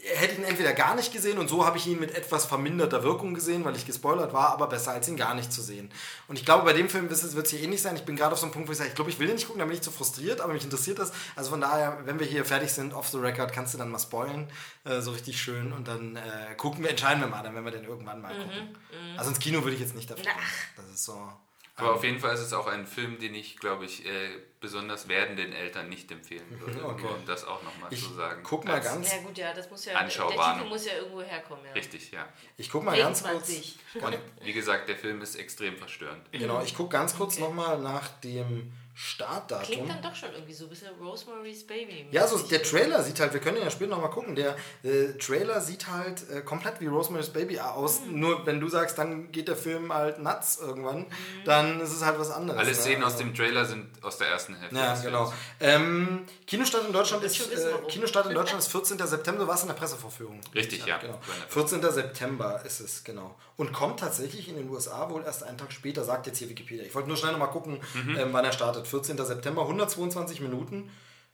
hätte 0.04 0.36
ihn 0.36 0.44
entweder 0.44 0.74
gar 0.74 0.96
nicht 0.96 1.14
gesehen 1.14 1.38
und 1.38 1.48
so 1.48 1.66
habe 1.66 1.78
ich 1.78 1.88
ihn 1.88 1.98
mit 1.98 2.14
etwas 2.14 2.46
verminderter 2.46 3.04
Wirkung 3.04 3.34
gesehen, 3.34 3.64
weil 3.64 3.78
ich 3.78 3.86
gespoilert 3.86 4.34
war, 4.34 4.50
aber 4.50 4.68
besser 4.68 4.92
als 4.92 5.08
ihn 5.08 5.16
gar 5.16 5.34
nicht 5.34 5.54
zu 5.54 5.62
sehen. 5.62 5.90
Und 6.28 6.38
ich 6.38 6.44
glaube, 6.44 6.66
bei 6.66 6.74
dem 6.74 6.90
Film 6.90 7.10
wird 7.10 7.24
es 7.46 7.50
hier 7.50 7.62
ähnlich 7.62 7.82
sein. 7.82 7.96
Ich 7.96 8.04
bin 8.04 8.18
gerade 8.18 8.34
auf 8.34 8.40
so 8.40 8.48
einem 8.48 8.52
Punkt, 8.52 8.68
wo 8.68 8.74
ich 8.74 8.78
sage, 8.78 8.90
ich 8.90 8.96
glaube, 8.96 9.10
ich 9.10 9.18
will 9.20 9.28
den 9.28 9.38
nicht 9.38 9.48
gucken, 9.48 9.62
da 9.62 9.66
bin 9.66 9.74
ich 9.76 9.82
zu 9.82 9.92
frustriert, 9.92 10.42
aber 10.42 10.52
mich 10.52 10.66
interessiert 10.66 11.00
das. 11.00 11.14
Also 11.38 11.52
von 11.52 11.62
daher, 11.62 12.00
wenn 12.04 12.20
wir 12.20 12.28
hier 12.28 12.44
fertig 12.44 12.74
sind, 12.74 12.94
off 12.94 13.08
the 13.08 13.18
record, 13.18 13.54
kannst 13.54 13.74
du 13.74 13.78
dann 13.78 13.90
mal 13.90 14.00
spoilen, 14.00 14.50
äh, 14.84 15.00
so 15.00 15.12
richtig 15.12 15.42
schön 15.42 15.72
und 15.72 15.88
dann 15.88 16.18
äh, 16.18 16.54
gucken 16.58 16.84
wir, 16.84 16.90
entscheiden 16.90 17.22
wir 17.22 17.30
mal, 17.30 17.44
dann 17.44 17.56
wenn 17.56 17.64
wir 17.64 17.72
den 17.72 17.86
irgendwann 17.86 18.22
mal 18.22 18.36
gucken. 18.36 18.76
Also 19.16 19.30
ins 19.30 19.40
Kino 19.40 19.64
würde 19.64 19.76
ich 19.76 19.82
jetzt 19.82 19.96
nicht 19.96 20.12
dafür. 20.12 20.26
Ach. 20.38 20.76
Das 20.76 20.86
ist 20.88 21.06
so. 21.06 21.32
Aber 21.76 21.95
auf 21.95 22.04
jeden 22.04 22.20
Fall 22.20 22.36
ist 22.36 22.41
es 22.41 22.54
auch 22.54 22.68
ein 22.68 22.86
Film, 22.86 23.18
den 23.20 23.34
ich, 23.34 23.58
glaube 23.58 23.86
ich, 23.86 24.06
äh, 24.06 24.30
besonders 24.60 25.08
werdenden 25.08 25.54
Eltern 25.54 25.90
nicht 25.90 26.12
empfehlen 26.12 26.45
würde. 26.60 26.86
Okay. 26.86 27.02
Nur 27.02 27.16
um 27.16 27.26
das 27.26 27.45
auch 27.45 27.64
nochmal 27.64 27.90
zu 27.91 28.14
sagen. 28.14 28.41
guck 28.44 28.64
mal 28.66 28.76
Als- 28.76 28.86
ganz- 28.86 29.12
Ja 29.12 29.18
gut, 29.22 29.38
ja, 29.38 29.54
das 29.54 29.70
muss 29.72 29.86
ja, 29.86 29.94
der 29.94 30.02
Anschauwarnung. 30.02 30.58
Titel 30.60 30.70
muss 30.70 30.86
ja 30.86 30.94
irgendwo 30.98 31.22
herkommen. 31.24 31.66
Ja. 31.66 31.72
Richtig, 31.74 32.12
ja. 32.12 32.28
Ich 32.58 32.70
gucke 32.70 32.86
mal 32.86 32.95
ganz 32.98 33.24
kurz. 33.24 33.48
sich. 33.48 33.78
Und 34.00 34.18
wie 34.44 34.54
gesagt, 34.54 34.88
der 34.88 34.95
Film 34.98 35.20
ist 35.22 35.36
extrem 35.36 35.76
verstörend. 35.78 36.32
Genau, 36.32 36.62
ich 36.62 36.76
gucke 36.76 36.90
ganz 36.91 37.18
kurz 37.18 37.34
Okay. 37.38 37.44
nochmal 37.44 37.80
nach 37.80 38.08
dem 38.22 38.72
Klingt 38.95 39.07
Startdatum. 39.07 39.88
dann 39.88 40.02
doch 40.03 40.15
schon 40.15 40.30
irgendwie 40.34 40.53
so 40.53 40.65
ein 40.65 40.70
bisschen 40.70 40.90
Rosemary's 41.02 41.65
Baby. 41.65 42.07
Ja, 42.11 42.28
so 42.28 42.38
der 42.38 42.61
Trailer 42.61 43.02
sieht 43.02 43.20
halt, 43.20 43.34
wir 43.34 43.40
können 43.40 43.57
ihn 43.57 43.64
ja 43.64 43.72
später 43.72 43.90
nochmal 43.91 44.11
gucken, 44.11 44.36
der 44.36 44.56
äh, 44.84 45.14
Trailer 45.18 45.61
sieht 45.61 45.88
halt 45.88 46.30
äh, 46.30 46.41
komplett 46.41 46.80
wie 46.80 46.86
Rosemary's 46.86 47.30
Baby 47.30 47.60
aus. 47.60 48.02
Mhm. 48.02 48.20
Nur 48.20 48.45
wenn 48.45 48.60
du 48.60 48.70
sagst, 48.70 48.99
dann 48.99 49.32
geht 49.32 49.48
der 49.48 49.56
Film 49.56 49.91
halt 49.91 50.20
nuts 50.20 50.60
irgendwann, 50.60 51.07
dann 51.44 51.82
ist 51.82 51.91
es 51.91 52.06
halt 52.06 52.20
was 52.20 52.30
anderes. 52.30 52.60
Alle 52.60 52.70
ne? 52.70 52.76
Szenen 52.76 53.03
aus 53.03 53.14
Also- 53.14 53.24
dem 53.24 53.34
Trailer 53.34 53.65
sind 53.65 53.88
aus 54.03 54.18
der 54.18 54.28
ersten 54.28 54.53
Hälfte. 54.56 54.76
Ja, 54.76 54.94
genau. 55.02 55.34
Ähm, 55.60 56.26
Kinostart 56.45 56.86
in 56.86 56.94
Deutschland 56.94 57.24
ist 57.24 57.40
wissen, 57.52 57.70
äh. 57.70 57.88
Kinostart 57.90 58.28
in 58.28 58.36
Deutschland 58.36 58.60
ist 58.64 58.72
14. 58.72 58.99
September. 58.99 59.41
Du 59.44 59.48
warst 59.48 59.64
in 59.64 59.70
der 59.70 59.76
Pressevorführung. 59.76 60.40
Richtig, 60.53 60.86
ja. 60.86 60.98
Genau. 60.99 61.14
War 61.14 61.20
in 61.36 61.41
der 61.41 61.49
14. 61.49 61.91
September 61.91 62.61
ist 62.64 62.80
es, 62.80 63.03
genau. 63.03 63.36
Und 63.57 63.72
kommt 63.74 63.99
tatsächlich 63.99 64.49
in 64.49 64.56
den 64.56 64.70
USA 64.70 65.10
wohl 65.10 65.24
erst 65.24 65.44
einen 65.44 65.57
Tag 65.57 65.72
später, 65.72 66.03
sagt 66.03 66.28
jetzt 66.28 66.38
hier 66.40 66.49
Wikipedia. 66.49 66.84
Ich 66.86 66.94
wollte 66.95 67.07
nur 67.07 67.18
schnell 67.18 67.32
nochmal 67.32 67.49
gucken, 67.49 67.80
Mhm. 67.94 68.18
ähm, 68.18 68.30
wann 68.34 68.45
er 68.45 68.52
startet. 68.52 68.82
14. 68.85 69.18
September, 69.18 69.61
122 69.64 70.41
Minuten. 70.41 70.91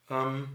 Ähm, 0.09 0.47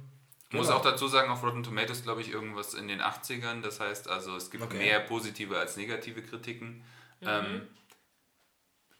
Ich 0.48 0.54
muss 0.56 0.66
genau. 0.68 0.78
auch 0.78 0.82
dazu 0.82 1.08
sagen, 1.08 1.30
auf 1.30 1.42
Rotten 1.42 1.62
Tomatoes 1.62 2.02
glaube 2.02 2.20
ich 2.20 2.30
irgendwas 2.30 2.74
in 2.74 2.86
den 2.88 3.00
80ern. 3.00 3.60
Das 3.62 3.80
heißt 3.80 4.08
also, 4.08 4.36
es 4.36 4.50
gibt 4.50 4.62
Okay. 4.64 4.78
mehr 4.78 5.00
positive 5.00 5.58
als 5.58 5.76
negative 5.76 6.22
Kritiken. 6.22 6.84
Mhm. 7.20 7.28
Ähm, 7.28 7.68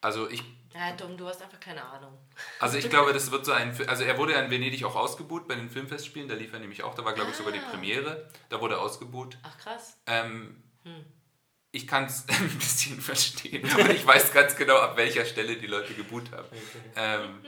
also 0.01 0.29
ich 0.29 0.43
Ja, 0.75 0.93
Dom, 0.97 1.17
du 1.17 1.27
hast 1.29 1.41
einfach 1.43 1.61
keine 1.61 1.85
Ahnung. 1.85 2.19
Also 2.61 2.77
ich 2.79 2.91
glaube, 2.91 3.13
das 3.13 3.31
wird 3.31 3.45
so 3.47 3.53
ein, 3.53 3.77
also 3.89 4.03
er 4.05 4.19
wurde 4.19 4.33
ja 4.33 4.41
in 4.41 4.51
Venedig 4.51 4.85
auch 4.85 4.97
ausgebuht 4.97 5.47
bei 5.49 5.55
den 5.55 5.71
Filmfestspielen, 5.71 6.29
da 6.29 6.35
lief 6.35 6.53
er 6.53 6.59
nämlich 6.61 6.83
auch, 6.83 6.95
da 6.95 7.05
war 7.05 7.13
glaube 7.15 7.31
ich 7.31 7.37
sogar 7.37 7.53
die 7.53 7.61
Ah. 7.61 7.71
Premiere, 7.71 8.29
da 8.49 8.61
wurde 8.61 8.75
er 8.75 8.81
ausgebuht. 8.81 9.39
Ach 9.43 9.57
krass. 9.59 9.97
Ähm, 10.07 10.63
Hm. 10.85 11.05
Ich 11.71 11.87
kann 11.89 12.05
es 12.05 12.25
ein 12.29 12.59
bisschen 12.59 13.01
verstehen, 13.01 13.69
aber 13.73 13.91
ich 13.91 14.07
weiß 14.07 14.33
ganz 14.33 14.55
genau, 14.57 14.77
ab 14.77 14.97
welcher 14.97 15.25
Stelle 15.25 15.57
die 15.57 15.67
Leute 15.67 15.95
geboot 15.95 16.31
haben. 16.33 16.47
Ähm, 16.95 17.39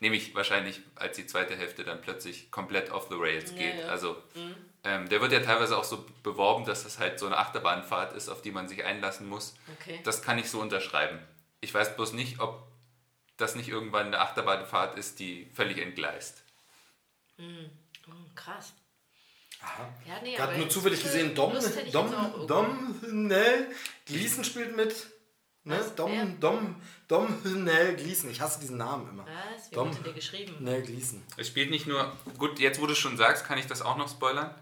nämlich 0.00 0.34
wahrscheinlich, 0.34 0.80
als 0.96 1.16
die 1.16 1.26
zweite 1.26 1.56
Hälfte 1.56 1.84
dann 1.84 2.00
plötzlich 2.02 2.50
komplett 2.50 2.90
off 2.90 3.06
the 3.10 3.16
rails 3.18 3.50
Ja, 3.52 3.56
geht. 3.56 3.78
ja. 3.80 3.86
Also 3.88 4.16
Mhm. 4.34 4.54
ähm, 4.84 5.08
der 5.08 5.20
wird 5.20 5.32
ja 5.32 5.40
teilweise 5.40 5.76
auch 5.78 5.84
so 5.84 6.04
beworben, 6.22 6.64
dass 6.64 6.84
das 6.84 6.98
halt 6.98 7.18
so 7.18 7.26
eine 7.26 7.36
Achterbahnfahrt 7.38 8.16
ist, 8.16 8.28
auf 8.28 8.42
die 8.42 8.50
man 8.50 8.68
sich 8.68 8.84
einlassen 8.84 9.28
muss. 9.28 9.54
Okay. 9.80 10.00
Das 10.04 10.22
kann 10.22 10.38
ich 10.38 10.50
so 10.50 10.60
unterschreiben. 10.60 11.18
Ich 11.60 11.72
weiß 11.74 11.96
bloß 11.96 12.14
nicht, 12.14 12.40
ob 12.40 12.66
das 13.36 13.54
nicht 13.54 13.68
irgendwann 13.68 14.06
eine 14.08 14.20
Achterbahnfahrt 14.20 14.98
ist, 14.98 15.18
die 15.18 15.48
völlig 15.54 15.78
entgleist. 15.78 16.42
Oh, 17.38 18.12
krass. 18.34 18.72
Aha. 19.62 19.88
Ja, 20.06 20.20
nee, 20.22 20.34
Gerade 20.36 20.56
nur 20.58 20.68
zufällig 20.70 21.00
äh, 21.00 21.02
gesehen, 21.02 21.34
Dom, 21.34 21.52
Dom. 21.92 22.46
Dom 22.46 23.00
Hünnell 23.02 23.66
Gleason 24.06 24.44
spielt 24.44 24.74
mit. 24.76 24.94
Ne? 25.64 25.78
Was? 25.78 25.88
Wer? 25.88 25.94
Dom, 25.96 26.40
Dom, 26.40 26.76
Dom 27.06 27.44
Hünnell 27.44 27.96
Gleason. 27.96 28.30
Ich 28.30 28.40
hasse 28.40 28.60
diesen 28.60 28.78
Namen 28.78 29.08
immer. 29.10 29.26
Was? 29.26 29.70
Wie 29.70 29.74
Dom 29.74 29.90
wurde 29.90 30.04
der 30.04 30.12
geschrieben? 30.14 30.56
Hünnell 30.58 30.82
Gleason. 30.82 31.22
Es 31.36 31.48
spielt 31.48 31.70
nicht 31.70 31.86
nur. 31.86 32.16
Gut, 32.38 32.58
jetzt 32.58 32.80
wo 32.80 32.86
du 32.86 32.92
es 32.92 32.98
schon 32.98 33.16
sagst, 33.16 33.44
kann 33.44 33.58
ich 33.58 33.66
das 33.66 33.82
auch 33.82 33.96
noch 33.96 34.08
spoilern. 34.08 34.54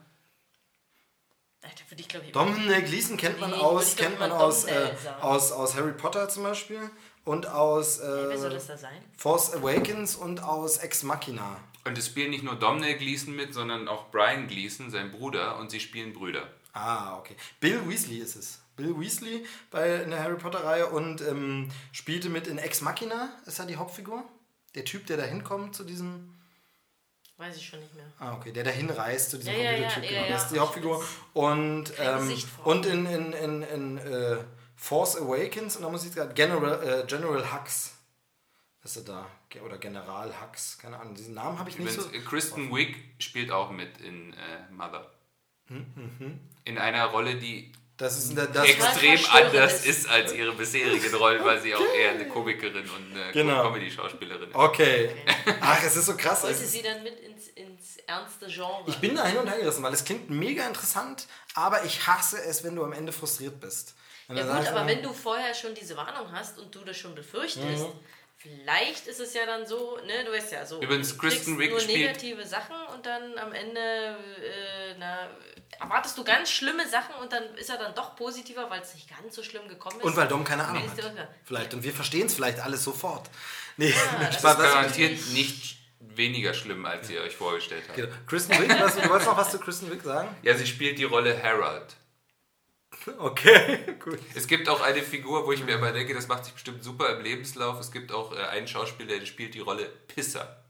Alter, 1.62 1.84
würde 1.88 2.00
ich 2.00 2.08
glaube 2.08 2.26
ich. 2.26 2.32
Dom 2.32 2.54
Hünnell 2.54 2.82
Gleason 2.82 3.16
kennt 3.16 3.40
man 3.40 3.50
Nee, 3.50 3.56
aus, 3.56 3.96
kennt 3.96 4.18
man 4.18 4.32
aus, 4.32 4.64
äh, 4.64 4.90
aus, 5.20 5.52
aus 5.52 5.74
Harry 5.76 5.92
Potter 5.92 6.28
zum 6.28 6.44
Beispiel 6.44 6.90
und 7.24 7.46
aus 7.46 8.00
Wer 8.00 8.38
soll 8.38 8.50
äh, 8.50 8.54
das 8.54 8.66
da 8.66 8.76
sein? 8.76 9.02
Force 9.16 9.52
Awakens 9.54 10.16
und 10.16 10.42
aus 10.42 10.78
Ex 10.78 11.02
Machina. 11.02 11.60
Und 11.84 11.96
es 11.96 12.06
spielen 12.06 12.30
nicht 12.30 12.44
nur 12.44 12.56
Domhnall 12.56 12.94
Gleeson 12.96 13.34
mit, 13.34 13.54
sondern 13.54 13.88
auch 13.88 14.10
Brian 14.10 14.46
Gleeson, 14.46 14.90
sein 14.90 15.10
Bruder, 15.10 15.58
und 15.58 15.70
sie 15.70 15.80
spielen 15.80 16.12
Brüder. 16.12 16.48
Ah, 16.72 17.16
okay. 17.18 17.36
Bill 17.60 17.88
Weasley 17.88 18.18
ist 18.18 18.36
es. 18.36 18.60
Bill 18.78 18.98
Weasley 18.98 19.44
bei 19.70 19.96
in 19.96 20.10
der 20.10 20.22
Harry 20.22 20.36
Potter 20.38 20.64
Reihe 20.64 20.86
und 20.86 21.20
ähm, 21.20 21.68
spielte 21.92 22.30
mit 22.30 22.46
in 22.46 22.56
Ex 22.56 22.80
Machina, 22.80 23.28
ist 23.44 23.58
er 23.58 23.66
die 23.66 23.76
Hauptfigur. 23.76 24.24
Der 24.74 24.84
Typ, 24.86 25.06
der 25.06 25.16
da 25.18 25.24
hinkommt 25.24 25.74
zu 25.74 25.84
diesem. 25.84 26.34
Weiß 27.36 27.56
ich 27.56 27.66
schon 27.68 27.80
nicht 27.80 27.94
mehr. 27.94 28.06
Ah, 28.18 28.34
okay, 28.34 28.52
der 28.52 28.64
da 28.64 28.70
hinreist 28.70 29.30
zu 29.30 29.36
diesem 29.38 29.54
Ja, 29.54 29.70
Computertyp, 29.72 30.02
ja, 30.04 30.08
genau. 30.10 30.22
ja. 30.22 30.28
Das 30.32 30.44
ist 30.44 30.54
die 30.54 30.58
Hauptfigur. 30.58 31.04
Und, 31.34 31.92
ähm, 31.98 32.34
und 32.64 32.86
in, 32.86 33.06
in, 33.06 33.32
in, 33.32 33.62
in 33.62 33.98
äh, 33.98 34.38
Force 34.76 35.16
Awakens, 35.16 35.76
und 35.76 35.82
da 35.82 35.88
muss 35.88 36.04
ich 36.04 36.12
gerade 36.14 36.34
General, 36.34 37.02
äh, 37.02 37.06
General 37.06 37.52
Hux. 37.52 37.94
Ist 38.84 38.96
er 38.96 39.02
da? 39.04 39.26
Oder 39.64 39.78
General 39.78 40.32
Hux, 40.40 40.78
keine 40.78 40.98
Ahnung. 40.98 41.14
Diesen 41.14 41.34
Namen 41.34 41.58
habe 41.58 41.70
ich 41.70 41.78
nicht 41.78 41.92
Übrigens, 41.94 42.12
so. 42.12 42.16
äh, 42.16 42.20
Kristen 42.22 42.74
Wiig 42.74 42.96
spielt 43.18 43.50
auch 43.50 43.70
mit 43.70 44.00
in 44.00 44.32
äh, 44.32 44.36
Mother. 44.72 45.10
Hm, 45.68 46.40
In 46.64 46.78
einer 46.78 47.06
Rolle, 47.06 47.36
die 47.36 47.72
Das 47.98 48.16
ist 48.16 48.30
in 48.30 48.36
der, 48.36 48.46
das, 48.46 48.64
extrem 48.68 49.18
anders 49.30 49.84
ist. 49.84 50.08
als 50.08 50.32
ihre 50.32 50.52
bisherigen 50.52 51.14
Rollen, 51.16 51.44
weil 51.44 51.60
sie 51.60 51.74
auch 51.74 51.84
eher 51.94 52.12
eine 52.12 52.28
Komikerin 52.28 52.88
und 52.88 53.12
eine 53.16 53.32
Genau. 53.32 53.62
Comedy-Schauspielerin 53.64 54.50
ist. 54.50 54.54
Okay. 54.54 55.10
Ach, 55.60 55.82
es 55.84 55.96
ist 55.96 56.06
so 56.06 56.16
krass. 56.16 56.44
Wollte 56.44 56.58
sie 56.64 56.80
dann 56.80 57.02
mit 57.02 57.18
ins, 57.20 57.48
ins 57.48 57.96
ernste 58.06 58.46
Genre? 58.46 58.84
Ich 58.86 58.98
bin 58.98 59.16
da 59.16 59.26
hin 59.26 59.38
und 59.38 59.48
her 59.48 59.58
gerissen, 59.58 59.82
weil 59.82 59.92
es 59.92 60.04
klingt 60.04 60.30
mega 60.30 60.64
interessant, 60.66 61.26
aber 61.54 61.84
ich 61.84 62.06
hasse 62.06 62.40
es, 62.42 62.62
wenn 62.62 62.76
du 62.76 62.84
am 62.84 62.92
Ende 62.92 63.10
frustriert 63.12 63.58
bist. 63.60 63.94
Ja 64.28 64.42
gut, 64.58 64.68
aber 64.68 64.86
wenn 64.86 65.02
du 65.02 65.12
vorher 65.12 65.52
schon 65.54 65.74
diese 65.74 65.96
Warnung 65.96 66.30
hast 66.30 66.58
und 66.58 66.72
du 66.74 66.80
das 66.84 66.96
schon 66.96 67.14
befürchtest, 67.14 67.64
Mhm. 67.84 67.92
Vielleicht 68.38 69.06
ist 69.06 69.20
es 69.20 69.34
ja 69.34 69.44
dann 69.46 69.66
so, 69.66 69.98
ne, 70.06 70.24
du 70.24 70.32
weißt 70.32 70.52
ja 70.52 70.64
so. 70.64 70.80
Übrigens, 70.80 71.10
du 71.12 71.18
Kristen 71.18 71.56
kriegst 71.56 71.60
Wiig 71.60 71.70
nur 71.70 71.80
spielt- 71.80 71.98
negative 71.98 72.46
Sachen 72.46 72.76
und 72.94 73.04
dann 73.04 73.36
am 73.38 73.52
Ende, 73.52 73.80
äh, 73.80 74.94
na, 74.98 75.28
erwartest 75.80 76.16
du 76.16 76.24
ganz 76.24 76.50
schlimme 76.50 76.88
Sachen 76.88 77.14
und 77.16 77.32
dann 77.32 77.42
ist 77.56 77.68
er 77.68 77.78
dann 77.78 77.94
doch 77.94 78.16
positiver, 78.16 78.70
weil 78.70 78.80
es 78.80 78.94
nicht 78.94 79.08
ganz 79.08 79.34
so 79.34 79.42
schlimm 79.42 79.68
gekommen 79.68 79.98
ist. 79.98 80.04
Und 80.04 80.16
weil 80.16 80.28
Dom 80.28 80.44
keine 80.44 80.64
Ahnung 80.64 80.82
hat. 80.82 81.28
Vielleicht. 81.44 81.74
Und 81.74 81.82
wir 81.82 81.92
verstehen 81.92 82.26
es 82.26 82.34
vielleicht 82.34 82.60
alles 82.60 82.82
sofort. 82.84 83.28
Nee, 83.76 83.94
das 84.20 84.36
Spaß, 84.36 84.58
ist 84.58 84.62
Garantiert 84.62 85.28
nicht 85.32 85.76
weniger 86.00 86.54
schlimm, 86.54 86.84
als 86.86 87.10
ihr 87.10 87.20
euch 87.20 87.36
vorgestellt 87.36 87.84
habt. 87.88 87.96
Genau. 87.96 88.14
Kristen 88.26 88.52
Wiig, 88.52 88.70
was, 88.80 88.96
du 88.96 89.08
wolltest 89.08 89.28
noch 89.28 89.36
was 89.36 89.50
zu 89.50 89.58
Kristen 89.58 89.90
Wiig 89.90 90.02
sagen? 90.02 90.34
Ja, 90.42 90.56
sie 90.56 90.66
spielt 90.66 90.98
die 90.98 91.04
Rolle 91.04 91.40
Harold. 91.42 91.94
Okay, 93.18 93.78
gut. 94.04 94.18
Es 94.34 94.46
gibt 94.46 94.68
auch 94.68 94.80
eine 94.80 95.02
Figur, 95.02 95.46
wo 95.46 95.52
ich 95.52 95.64
mir 95.64 95.72
immer 95.76 95.92
denke, 95.92 96.14
das 96.14 96.28
macht 96.28 96.44
sich 96.44 96.54
bestimmt 96.54 96.82
super 96.82 97.16
im 97.16 97.22
Lebenslauf. 97.22 97.78
Es 97.80 97.90
gibt 97.92 98.12
auch 98.12 98.32
äh, 98.34 98.40
einen 98.42 98.66
Schauspieler, 98.68 99.18
der 99.18 99.26
spielt 99.26 99.54
die 99.54 99.60
Rolle 99.60 99.86
Pisser. 100.08 100.62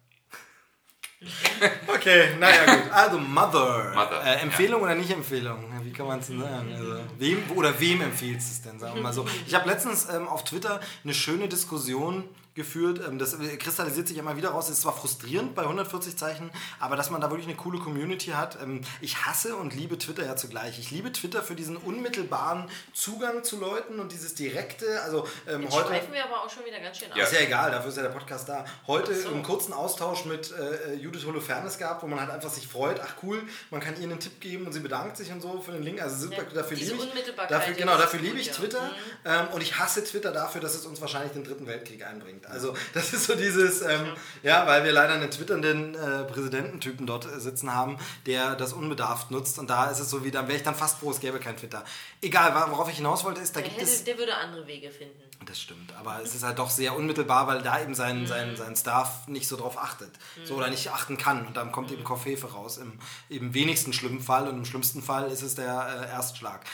Okay, 1.89 2.37
naja 2.39 2.77
gut. 2.77 2.93
Also 2.93 3.19
Mother. 3.19 3.93
Mother, 3.95 4.25
Äh, 4.25 4.37
Empfehlung 4.41 4.83
oder 4.83 4.95
nicht 4.95 5.11
Empfehlung? 5.11 5.69
Kann 5.99 6.07
man 6.07 6.21
es 6.21 6.29
sagen? 6.29 6.73
Also, 6.73 6.97
wem, 7.19 7.43
oder 7.57 7.81
wem 7.81 8.01
empfiehlst 8.01 8.49
du 8.49 8.53
es 8.53 8.63
denn? 8.63 8.79
Sagen 8.79 8.95
wir 8.95 9.03
mal 9.03 9.13
so. 9.13 9.27
Ich 9.49 9.55
habe 9.57 9.69
letztens 9.69 10.09
ähm, 10.09 10.29
auf 10.29 10.45
Twitter 10.45 10.81
eine 11.03 11.13
schöne 11.13 11.49
Diskussion 11.49 12.23
geführt. 12.59 13.01
Ähm, 13.09 13.19
das 13.19 13.39
kristallisiert 13.59 14.09
sich 14.09 14.19
immer 14.19 14.37
wieder 14.37 14.51
raus. 14.51 14.67
Es 14.67 14.75
ist 14.75 14.83
zwar 14.83 14.93
frustrierend 14.93 15.55
bei 15.55 15.63
140 15.63 16.19
Zeichen, 16.19 16.51
aber 16.79 16.97
dass 16.97 17.09
man 17.09 17.23
da 17.23 17.31
wirklich 17.31 17.47
eine 17.47 17.57
coole 17.57 17.79
Community 17.79 18.33
hat. 18.33 18.61
Ähm, 18.61 18.83
ich 19.01 19.25
hasse 19.25 19.57
und 19.57 19.75
liebe 19.75 19.97
Twitter 19.97 20.27
ja 20.27 20.37
zugleich. 20.37 20.79
Ich 20.79 20.91
liebe 20.91 21.11
Twitter 21.11 21.43
für 21.43 21.55
diesen 21.55 21.79
unmittelbaren 21.79 22.69
Zugang 22.93 23.45
zu 23.45 23.59
Leuten 23.59 24.01
und 24.01 24.13
dieses 24.13 24.35
direkte. 24.35 25.01
Also 25.03 25.27
ähm, 25.49 25.63
Jetzt 25.63 25.75
heute. 25.75 25.89
schweifen 25.89 26.13
wir 26.13 26.25
aber 26.25 26.43
auch 26.45 26.51
schon 26.51 26.67
wieder 26.67 26.81
ganz 26.81 26.99
schön 26.99 27.09
Ja. 27.15 27.25
Ist 27.25 27.33
ja 27.33 27.41
egal, 27.41 27.71
dafür 27.71 27.91
ist 27.91 27.97
ja 27.97 28.03
der 28.03 28.11
Podcast 28.11 28.49
da. 28.49 28.65
Heute 28.87 29.15
so. 29.15 29.31
einen 29.31 29.43
kurzen 29.43 29.73
Austausch 29.73 30.27
mit 30.27 30.53
äh, 30.53 30.95
Judith 30.95 31.25
Holofernes 31.25 31.79
gehabt, 31.79 32.03
wo 32.03 32.09
man 32.09 32.21
halt 32.21 32.31
einfach 32.31 32.51
sich 32.51 32.67
freut, 32.67 33.01
ach 33.01 33.15
cool, 33.23 33.43
man 33.71 33.81
kann 33.81 33.97
ihr 33.97 34.03
einen 34.03 34.19
Tipp 34.19 34.41
geben 34.41 34.67
und 34.67 34.73
sie 34.73 34.81
bedankt 34.81 35.17
sich 35.17 35.31
und 35.31 35.41
so 35.41 35.61
für 35.61 35.73
den 35.73 35.83
Link. 35.89 36.03
Also 36.03 36.27
super, 36.27 36.37
Ja, 36.37 36.55
dafür 36.55 36.77
liebe 36.77 36.95
ich. 36.95 37.01
Unmittelbarkeit, 37.01 37.51
Dafür, 37.51 37.75
genau, 37.75 37.97
dafür 37.99 38.21
liebe 38.21 38.39
ich. 38.39 38.51
Twitter. 38.51 38.83
Mhm. 38.83 38.91
Ähm, 39.25 39.49
und 39.53 39.63
ich 39.63 39.79
hasse 39.79 40.05
Twitter 40.05 40.33
dafür, 40.33 40.61
dass 40.61 40.75
es 40.75 40.87
uns 40.87 41.01
wahrscheinlich 41.01 41.33
den 41.33 41.45
dritten 41.45 41.67
Weltkrieg 41.67 42.05
einbringt. 42.07 42.47
Also 42.47 42.75
das 42.95 43.13
ist 43.13 43.25
so 43.25 43.35
dieses, 43.35 43.83
ähm, 43.83 44.13
ja, 44.43 44.67
weil 44.67 44.85
wir 44.85 44.93
leider 44.93 45.15
einen 45.15 45.31
twitternden 45.31 45.95
äh, 45.95 46.25
Präsidententypen 46.25 47.07
dort 47.07 47.27
äh, 47.27 47.41
sitzen 47.41 47.75
haben, 47.75 47.99
der 48.27 48.55
das 48.55 48.73
unbedarft 48.73 49.31
nutzt. 49.31 49.59
Und 49.59 49.69
da 49.71 49.91
ist 49.91 49.99
es 50.01 50.11
so 50.11 50.25
wie, 50.25 50.31
dann 50.31 50.47
wäre 50.49 50.57
ich 50.59 50.65
dann 50.65 50.75
fast 50.75 50.99
froh, 50.99 51.11
es 51.11 51.21
gäbe 51.21 51.39
kein 51.41 51.57
Twitter. 51.57 51.85
Egal, 52.23 52.55
worauf 52.71 52.89
ich 52.89 52.97
hinaus 52.97 53.25
wollte, 53.25 53.41
ist, 53.41 53.55
da 53.57 53.61
Der, 53.61 53.69
gibt 53.69 53.81
hätte, 53.81 53.91
es. 53.91 54.05
der 54.05 54.19
würde 54.19 54.35
andere 54.35 54.67
Wege 54.67 54.91
finden. 54.91 55.23
Das 55.47 55.61
stimmt, 55.61 55.95
aber 55.95 56.21
es 56.23 56.35
ist 56.35 56.43
halt 56.43 56.59
doch 56.59 56.69
sehr 56.69 56.97
unmittelbar, 56.97 57.47
weil 57.47 57.63
da 57.63 57.81
eben 57.81 57.95
sein, 57.95 58.27
sein, 58.27 58.57
sein 58.57 58.77
Staff 58.77 59.29
nicht 59.29 59.49
so 59.49 59.57
drauf 59.57 59.79
achtet. 59.79 60.11
So 60.45 60.57
oder 60.57 60.69
nicht 60.69 60.91
achten 60.91 61.17
kann. 61.17 61.47
Und 61.47 61.57
dann 61.57 61.73
kommt 61.73 61.91
eben 61.91 62.05
Kochhefe 62.05 62.53
raus. 62.53 62.77
Im, 62.79 62.99
Im 63.29 63.55
wenigsten 63.55 63.93
schlimmen 63.93 64.21
Fall 64.21 64.49
und 64.49 64.57
im 64.57 64.65
schlimmsten 64.65 65.01
Fall 65.01 65.31
ist 65.31 65.43
es 65.43 65.55
der 65.55 66.09
äh, 66.09 66.11
Erstschlag. 66.11 66.65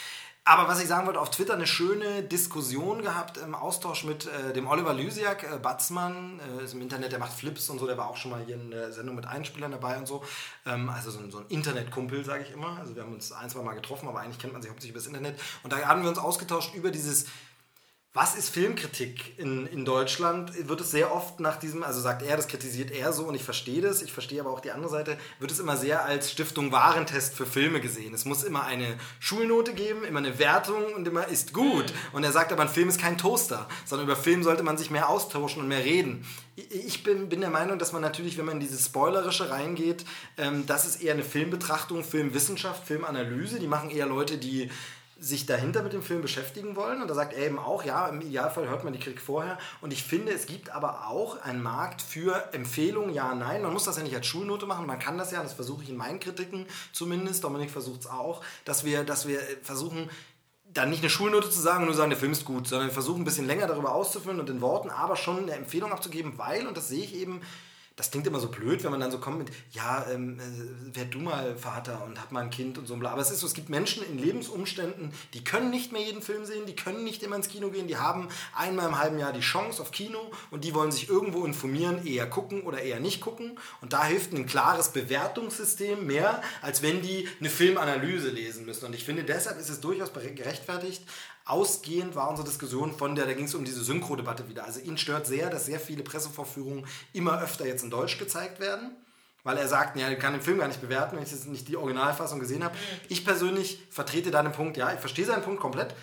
Aber 0.46 0.68
was 0.68 0.78
ich 0.78 0.88
sagen 0.88 1.06
wollte, 1.06 1.20
auf 1.20 1.30
Twitter 1.30 1.54
eine 1.54 1.66
schöne 1.66 2.22
Diskussion 2.22 3.00
gehabt 3.00 3.38
im 3.38 3.54
Austausch 3.54 4.04
mit 4.04 4.26
äh, 4.26 4.52
dem 4.52 4.66
Oliver 4.66 4.92
Lysiak, 4.92 5.42
äh, 5.42 5.56
Batzmann, 5.56 6.38
äh, 6.60 6.64
ist 6.64 6.74
im 6.74 6.82
Internet, 6.82 7.12
der 7.12 7.18
macht 7.18 7.32
Flips 7.32 7.70
und 7.70 7.78
so, 7.78 7.86
der 7.86 7.96
war 7.96 8.10
auch 8.10 8.18
schon 8.18 8.30
mal 8.30 8.42
hier 8.44 8.56
in 8.56 8.70
der 8.70 8.92
Sendung 8.92 9.14
mit 9.14 9.26
Einspielern 9.26 9.72
dabei 9.72 9.96
und 9.96 10.06
so. 10.06 10.22
Ähm, 10.66 10.90
also 10.90 11.10
so 11.10 11.20
ein, 11.20 11.30
so 11.30 11.38
ein 11.38 11.46
Internetkumpel, 11.48 12.26
sage 12.26 12.44
ich 12.44 12.52
immer. 12.52 12.76
Also 12.78 12.94
wir 12.94 13.02
haben 13.04 13.14
uns 13.14 13.32
ein, 13.32 13.48
zwei 13.48 13.62
Mal 13.62 13.72
getroffen, 13.72 14.06
aber 14.06 14.20
eigentlich 14.20 14.38
kennt 14.38 14.52
man 14.52 14.60
sich 14.60 14.70
hauptsächlich 14.70 14.90
über 14.90 14.98
das 14.98 15.06
Internet. 15.06 15.40
Und 15.62 15.72
da 15.72 15.78
haben 15.80 16.02
wir 16.02 16.10
uns 16.10 16.18
ausgetauscht 16.18 16.74
über 16.74 16.90
dieses 16.90 17.24
was 18.16 18.36
ist 18.36 18.50
Filmkritik 18.50 19.36
in, 19.40 19.66
in 19.66 19.84
Deutschland? 19.84 20.68
Wird 20.68 20.80
es 20.80 20.92
sehr 20.92 21.12
oft 21.12 21.40
nach 21.40 21.56
diesem, 21.56 21.82
also 21.82 22.00
sagt 22.00 22.22
er, 22.22 22.36
das 22.36 22.46
kritisiert 22.46 22.92
er 22.92 23.12
so 23.12 23.24
und 23.24 23.34
ich 23.34 23.42
verstehe 23.42 23.82
das, 23.82 24.02
ich 24.02 24.12
verstehe 24.12 24.40
aber 24.40 24.50
auch 24.50 24.60
die 24.60 24.70
andere 24.70 24.88
Seite, 24.88 25.18
wird 25.40 25.50
es 25.50 25.58
immer 25.58 25.76
sehr 25.76 26.04
als 26.04 26.30
Stiftung 26.30 26.70
Warentest 26.70 27.34
für 27.34 27.44
Filme 27.44 27.80
gesehen. 27.80 28.14
Es 28.14 28.24
muss 28.24 28.44
immer 28.44 28.66
eine 28.66 28.86
Schulnote 29.18 29.74
geben, 29.74 30.04
immer 30.04 30.20
eine 30.20 30.38
Wertung 30.38 30.94
und 30.94 31.08
immer 31.08 31.26
ist 31.26 31.52
gut. 31.52 31.92
Und 32.12 32.22
er 32.22 32.30
sagt 32.30 32.52
aber, 32.52 32.62
ein 32.62 32.68
Film 32.68 32.88
ist 32.88 33.00
kein 33.00 33.18
Toaster, 33.18 33.66
sondern 33.84 34.06
über 34.06 34.16
Film 34.16 34.44
sollte 34.44 34.62
man 34.62 34.78
sich 34.78 34.92
mehr 34.92 35.08
austauschen 35.08 35.60
und 35.60 35.66
mehr 35.66 35.84
reden. 35.84 36.24
Ich 36.54 37.02
bin, 37.02 37.28
bin 37.28 37.40
der 37.40 37.50
Meinung, 37.50 37.80
dass 37.80 37.92
man 37.92 38.00
natürlich, 38.00 38.38
wenn 38.38 38.44
man 38.44 38.54
in 38.54 38.60
dieses 38.60 38.86
Spoilerische 38.86 39.50
reingeht, 39.50 40.04
ähm, 40.38 40.66
das 40.66 40.86
ist 40.86 41.02
eher 41.02 41.14
eine 41.14 41.24
Filmbetrachtung, 41.24 42.04
Filmwissenschaft, 42.04 42.86
Filmanalyse. 42.86 43.58
Die 43.58 43.66
machen 43.66 43.90
eher 43.90 44.06
Leute, 44.06 44.38
die 44.38 44.70
sich 45.24 45.46
dahinter 45.46 45.82
mit 45.82 45.94
dem 45.94 46.02
Film 46.02 46.20
beschäftigen 46.20 46.76
wollen. 46.76 47.00
Und 47.00 47.08
da 47.08 47.14
sagt 47.14 47.32
er 47.32 47.46
eben 47.46 47.58
auch, 47.58 47.84
ja, 47.84 48.08
im 48.08 48.20
Idealfall 48.20 48.68
hört 48.68 48.84
man 48.84 48.92
die 48.92 48.98
Krieg 48.98 49.20
vorher. 49.20 49.58
Und 49.80 49.92
ich 49.92 50.04
finde, 50.04 50.32
es 50.32 50.46
gibt 50.46 50.70
aber 50.70 51.08
auch 51.08 51.40
einen 51.40 51.62
Markt 51.62 52.02
für 52.02 52.52
Empfehlungen, 52.52 53.14
ja, 53.14 53.34
nein. 53.34 53.62
Man 53.62 53.72
muss 53.72 53.84
das 53.84 53.96
ja 53.96 54.02
nicht 54.02 54.14
als 54.14 54.26
Schulnote 54.26 54.66
machen, 54.66 54.86
man 54.86 54.98
kann 54.98 55.16
das 55.16 55.30
ja, 55.30 55.42
das 55.42 55.54
versuche 55.54 55.82
ich 55.82 55.90
in 55.90 55.96
meinen 55.96 56.20
Kritiken 56.20 56.66
zumindest, 56.92 57.42
Dominik 57.42 57.70
versucht 57.70 58.02
es 58.02 58.06
auch, 58.06 58.42
dass 58.64 58.84
wir, 58.84 59.04
dass 59.04 59.26
wir 59.26 59.40
versuchen, 59.62 60.10
dann 60.74 60.90
nicht 60.90 61.02
eine 61.02 61.10
Schulnote 61.10 61.48
zu 61.48 61.60
sagen 61.60 61.80
und 61.80 61.86
nur 61.86 61.94
sagen, 61.94 62.10
der 62.10 62.18
Film 62.18 62.32
ist 62.32 62.44
gut, 62.44 62.66
sondern 62.66 62.88
wir 62.88 62.94
versuchen 62.94 63.22
ein 63.22 63.24
bisschen 63.24 63.46
länger 63.46 63.66
darüber 63.66 63.94
auszuführen 63.94 64.40
und 64.40 64.50
in 64.50 64.60
Worten, 64.60 64.90
aber 64.90 65.16
schon 65.16 65.38
eine 65.38 65.52
Empfehlung 65.52 65.92
abzugeben, 65.92 66.36
weil, 66.36 66.66
und 66.66 66.76
das 66.76 66.88
sehe 66.88 67.04
ich 67.04 67.14
eben, 67.14 67.40
das 67.96 68.10
klingt 68.10 68.26
immer 68.26 68.40
so 68.40 68.48
blöd, 68.48 68.82
wenn 68.82 68.90
man 68.90 68.98
dann 68.98 69.12
so 69.12 69.18
kommt 69.18 69.38
mit, 69.38 69.50
ja, 69.70 70.04
ähm, 70.10 70.40
äh, 70.40 70.96
werd 70.96 71.14
du 71.14 71.18
mal 71.20 71.56
Vater 71.56 72.04
und 72.04 72.20
hab 72.20 72.32
mal 72.32 72.40
ein 72.40 72.50
Kind 72.50 72.76
und 72.76 72.86
so. 72.86 72.94
Aber 72.94 73.20
es 73.20 73.30
ist 73.30 73.40
so, 73.40 73.46
es 73.46 73.54
gibt 73.54 73.68
Menschen 73.68 74.04
in 74.04 74.18
Lebensumständen, 74.18 75.12
die 75.32 75.44
können 75.44 75.70
nicht 75.70 75.92
mehr 75.92 76.02
jeden 76.02 76.20
Film 76.20 76.44
sehen, 76.44 76.66
die 76.66 76.74
können 76.74 77.04
nicht 77.04 77.22
immer 77.22 77.36
ins 77.36 77.46
Kino 77.46 77.70
gehen, 77.70 77.86
die 77.86 77.96
haben 77.96 78.28
einmal 78.56 78.88
im 78.88 78.98
halben 78.98 79.18
Jahr 79.18 79.32
die 79.32 79.40
Chance 79.40 79.80
auf 79.80 79.92
Kino 79.92 80.32
und 80.50 80.64
die 80.64 80.74
wollen 80.74 80.90
sich 80.90 81.08
irgendwo 81.08 81.44
informieren, 81.44 82.04
eher 82.04 82.26
gucken 82.26 82.62
oder 82.62 82.82
eher 82.82 82.98
nicht 82.98 83.20
gucken. 83.20 83.58
Und 83.80 83.92
da 83.92 84.04
hilft 84.04 84.32
ein 84.32 84.46
klares 84.46 84.88
Bewertungssystem 84.88 86.04
mehr, 86.04 86.42
als 86.62 86.82
wenn 86.82 87.00
die 87.00 87.28
eine 87.38 87.50
Filmanalyse 87.50 88.30
lesen 88.30 88.66
müssen. 88.66 88.86
Und 88.86 88.94
ich 88.94 89.04
finde, 89.04 89.22
deshalb 89.22 89.60
ist 89.60 89.68
es 89.68 89.80
durchaus 89.80 90.12
gerechtfertigt, 90.12 91.02
Ausgehend 91.46 92.14
war 92.14 92.30
unsere 92.30 92.48
Diskussion 92.48 92.96
von 92.96 93.14
der, 93.14 93.26
da 93.26 93.34
ging 93.34 93.44
es 93.44 93.54
um 93.54 93.64
diese 93.64 93.84
Synchro-Debatte 93.84 94.48
wieder. 94.48 94.64
Also 94.64 94.80
ihn 94.80 94.96
stört 94.96 95.26
sehr, 95.26 95.50
dass 95.50 95.66
sehr 95.66 95.78
viele 95.78 96.02
Pressevorführungen 96.02 96.86
immer 97.12 97.42
öfter 97.42 97.66
jetzt 97.66 97.84
in 97.84 97.90
Deutsch 97.90 98.18
gezeigt 98.18 98.60
werden. 98.60 98.96
Weil 99.42 99.58
er 99.58 99.68
sagt, 99.68 99.98
ja, 99.98 100.08
ich 100.08 100.18
kann 100.18 100.32
den 100.32 100.40
Film 100.40 100.58
gar 100.58 100.68
nicht 100.68 100.80
bewerten, 100.80 101.16
wenn 101.16 101.22
ich 101.22 101.30
jetzt 101.30 101.46
nicht 101.46 101.68
die 101.68 101.76
Originalfassung 101.76 102.40
gesehen 102.40 102.64
habe. 102.64 102.74
Ich 103.10 103.26
persönlich 103.26 103.82
vertrete 103.90 104.30
deinen 104.30 104.52
Punkt, 104.52 104.78
ja, 104.78 104.94
ich 104.94 105.00
verstehe 105.00 105.26
seinen 105.26 105.42
Punkt 105.42 105.60
komplett 105.60 105.94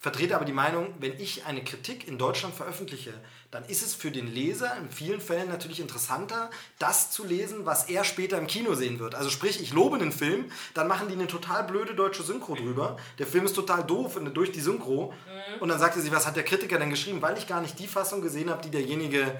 vertrete 0.00 0.34
aber 0.34 0.46
die 0.46 0.52
Meinung, 0.52 0.94
wenn 0.98 1.20
ich 1.20 1.44
eine 1.44 1.62
Kritik 1.62 2.08
in 2.08 2.16
Deutschland 2.16 2.54
veröffentliche, 2.54 3.12
dann 3.50 3.66
ist 3.66 3.82
es 3.82 3.94
für 3.94 4.10
den 4.10 4.26
Leser 4.26 4.74
in 4.78 4.90
vielen 4.90 5.20
Fällen 5.20 5.50
natürlich 5.50 5.78
interessanter, 5.78 6.48
das 6.78 7.10
zu 7.10 7.22
lesen, 7.22 7.66
was 7.66 7.90
er 7.90 8.04
später 8.04 8.38
im 8.38 8.46
Kino 8.46 8.74
sehen 8.74 8.98
wird. 8.98 9.14
Also 9.14 9.28
sprich, 9.28 9.60
ich 9.60 9.74
lobe 9.74 9.96
einen 9.96 10.10
Film, 10.10 10.50
dann 10.72 10.88
machen 10.88 11.08
die 11.08 11.14
eine 11.14 11.26
total 11.26 11.64
blöde 11.64 11.94
deutsche 11.94 12.22
Synchro 12.22 12.54
drüber. 12.54 12.96
Der 13.18 13.26
Film 13.26 13.44
ist 13.44 13.54
total 13.54 13.84
doof 13.84 14.18
durch 14.32 14.52
die 14.52 14.60
Synchro. 14.60 15.12
Mhm. 15.12 15.62
Und 15.62 15.68
dann 15.68 15.78
sagt 15.78 15.96
er 15.96 16.02
sich, 16.02 16.10
was 16.10 16.26
hat 16.26 16.36
der 16.36 16.44
Kritiker 16.44 16.78
denn 16.78 16.90
geschrieben? 16.90 17.20
Weil 17.20 17.36
ich 17.36 17.46
gar 17.46 17.60
nicht 17.60 17.78
die 17.78 17.86
Fassung 17.86 18.22
gesehen 18.22 18.48
habe, 18.48 18.62
die 18.62 18.70
derjenige 18.70 19.38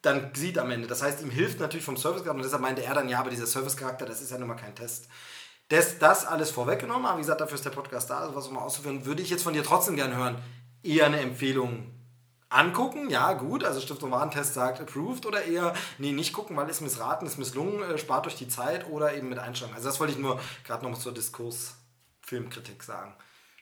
dann 0.00 0.32
sieht 0.34 0.58
am 0.58 0.72
Ende. 0.72 0.88
Das 0.88 1.00
heißt, 1.00 1.22
ihm 1.22 1.30
hilft 1.30 1.60
natürlich 1.60 1.84
vom 1.84 1.96
Servicecharakter 1.96 2.34
und 2.34 2.42
deshalb 2.42 2.62
meinte 2.62 2.82
er 2.82 2.94
dann, 2.94 3.08
ja, 3.08 3.20
aber 3.20 3.30
dieser 3.30 3.46
Servicecharakter, 3.46 4.04
das 4.04 4.20
ist 4.20 4.32
ja 4.32 4.38
nun 4.38 4.48
mal 4.48 4.56
kein 4.56 4.74
Test. 4.74 5.06
Das, 5.72 5.98
das 5.98 6.26
alles 6.26 6.50
vorweggenommen, 6.50 7.06
aber 7.06 7.16
wie 7.16 7.22
gesagt, 7.22 7.40
dafür 7.40 7.54
ist 7.54 7.64
der 7.64 7.70
Podcast 7.70 8.10
da, 8.10 8.18
also 8.18 8.34
was 8.34 8.46
um 8.46 8.58
auszuführen, 8.58 9.06
würde 9.06 9.22
ich 9.22 9.30
jetzt 9.30 9.42
von 9.42 9.54
dir 9.54 9.64
trotzdem 9.64 9.96
gerne 9.96 10.14
hören. 10.14 10.36
Eher 10.82 11.06
eine 11.06 11.18
Empfehlung 11.20 11.90
angucken, 12.50 13.08
ja, 13.08 13.32
gut, 13.32 13.64
also 13.64 13.80
Stiftung 13.80 14.10
Warentest 14.10 14.52
sagt 14.52 14.82
approved 14.82 15.24
oder 15.24 15.46
eher, 15.46 15.72
nee, 15.96 16.12
nicht 16.12 16.34
gucken, 16.34 16.58
weil 16.58 16.68
ist 16.68 16.82
missraten, 16.82 17.26
ist 17.26 17.38
misslungen, 17.38 17.82
äh, 17.84 17.96
spart 17.96 18.26
euch 18.26 18.36
die 18.36 18.48
Zeit 18.48 18.86
oder 18.90 19.14
eben 19.14 19.30
mit 19.30 19.38
Einstellung. 19.38 19.72
Also 19.74 19.88
das 19.88 19.98
wollte 19.98 20.12
ich 20.12 20.18
nur 20.18 20.38
gerade 20.66 20.86
noch 20.86 20.98
zur 20.98 21.14
Diskurs-Filmkritik 21.14 22.82
sagen. 22.82 23.14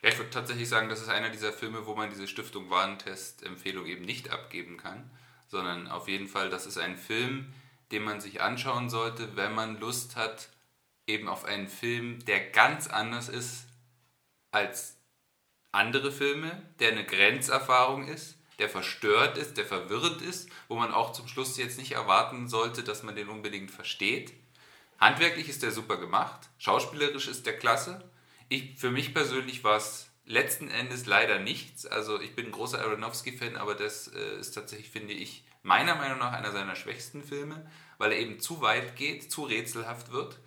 Ja, 0.03 0.09
ich 0.09 0.19
würde 0.19 0.31
tatsächlich 0.31 0.69
sagen, 0.69 0.89
das 0.89 1.01
ist 1.01 1.11
einer 1.11 1.31
dieser 1.31 1.53
Filme, 1.53 1.87
wo 1.87 1.95
man 1.95 2.11
diese 2.11 2.27
Stiftung 2.27 2.70
Warentest-Empfehlung 2.70 3.87
eben 3.87 4.05
nicht 4.05 4.32
abgeben 4.32 4.78
kann, 4.78 5.09
sondern 5.47 5.87
auf 5.87 6.09
jeden 6.09 6.27
Fall, 6.27 6.51
das 6.51 6.66
ist 6.66 6.77
ein 6.77 6.97
Film, 6.97 7.53
den 7.93 8.03
man 8.03 8.20
sich 8.20 8.41
anschauen 8.41 8.91
sollte, 8.91 9.37
wenn 9.37 9.55
man 9.55 9.78
Lust 9.78 10.16
hat, 10.16 10.49
eben 11.11 11.28
auf 11.28 11.45
einen 11.45 11.69
Film, 11.69 12.24
der 12.24 12.41
ganz 12.51 12.87
anders 12.87 13.28
ist 13.28 13.66
als 14.51 14.97
andere 15.73 16.11
Filme, 16.11 16.62
der 16.81 16.93
eine 16.93 17.05
Grenzerfahrung 17.05 18.09
ist, 18.09 18.37
der 18.59 18.69
verstört 18.69 19.39
ist, 19.39 19.57
der 19.57 19.65
verwirrt 19.65 20.20
ist, 20.23 20.51
wo 20.69 20.77
man 20.77 20.93
auch 20.93 21.12
zum 21.12 21.28
Schluss 21.28 21.57
jetzt 21.57 21.78
nicht 21.78 21.93
erwarten 21.93 22.49
sollte, 22.49 22.82
dass 22.82 23.03
man 23.03 23.16
den 23.16 23.28
unbedingt 23.28 23.70
versteht. 23.70 24.32
Handwerklich 24.99 25.49
ist 25.49 25.62
der 25.62 25.70
super 25.70 25.97
gemacht, 25.97 26.51
schauspielerisch 26.59 27.28
ist 27.28 27.47
der 27.47 27.59
klasse. 27.59 28.11
Ich, 28.49 28.78
für 28.78 28.91
mich 28.91 29.15
persönlich 29.15 29.65
war 29.65 29.77
es 29.77 30.11
letzten 30.27 30.69
Endes 30.69 31.07
leider 31.07 31.39
nichts. 31.39 31.87
Also 31.87 32.20
ich 32.20 32.35
bin 32.35 32.47
ein 32.47 32.53
großer 32.53 32.81
Aronofsky-Fan, 32.81 33.57
aber 33.57 33.74
das 33.74 34.09
äh, 34.09 34.39
ist 34.39 34.53
tatsächlich, 34.53 34.91
finde 34.91 35.15
ich, 35.15 35.45
meiner 35.62 35.95
Meinung 35.95 36.19
nach 36.19 36.32
einer 36.32 36.53
seiner 36.53 36.77
schwächsten 36.77 37.23
Filme, 37.23 37.70
weil 37.99 38.12
er 38.12 38.19
eben 38.19 38.41
zu 38.41 38.61
weit 38.61 38.97
geht, 38.97 39.31
zu 39.31 39.45
rätselhaft 39.45 40.12
wird. 40.12 40.39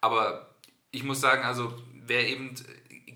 Aber 0.00 0.54
ich 0.90 1.04
muss 1.04 1.20
sagen, 1.20 1.44
also 1.44 1.72
wer 1.94 2.28
eben 2.28 2.54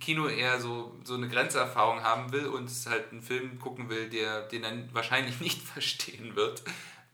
Kino 0.01 0.27
eher 0.27 0.61
so, 0.61 0.95
so 1.05 1.15
eine 1.15 1.29
Grenzerfahrung 1.29 2.03
haben 2.03 2.33
will 2.33 2.47
und 2.47 2.71
halt 2.87 3.11
einen 3.11 3.23
Film 3.23 3.59
gucken 3.59 3.89
will, 3.89 4.11
der, 4.11 4.43
den 4.49 4.65
er 4.65 4.95
wahrscheinlich 4.95 5.41
nicht 5.41 5.63
verstehen 5.63 6.37
wird, 6.37 6.63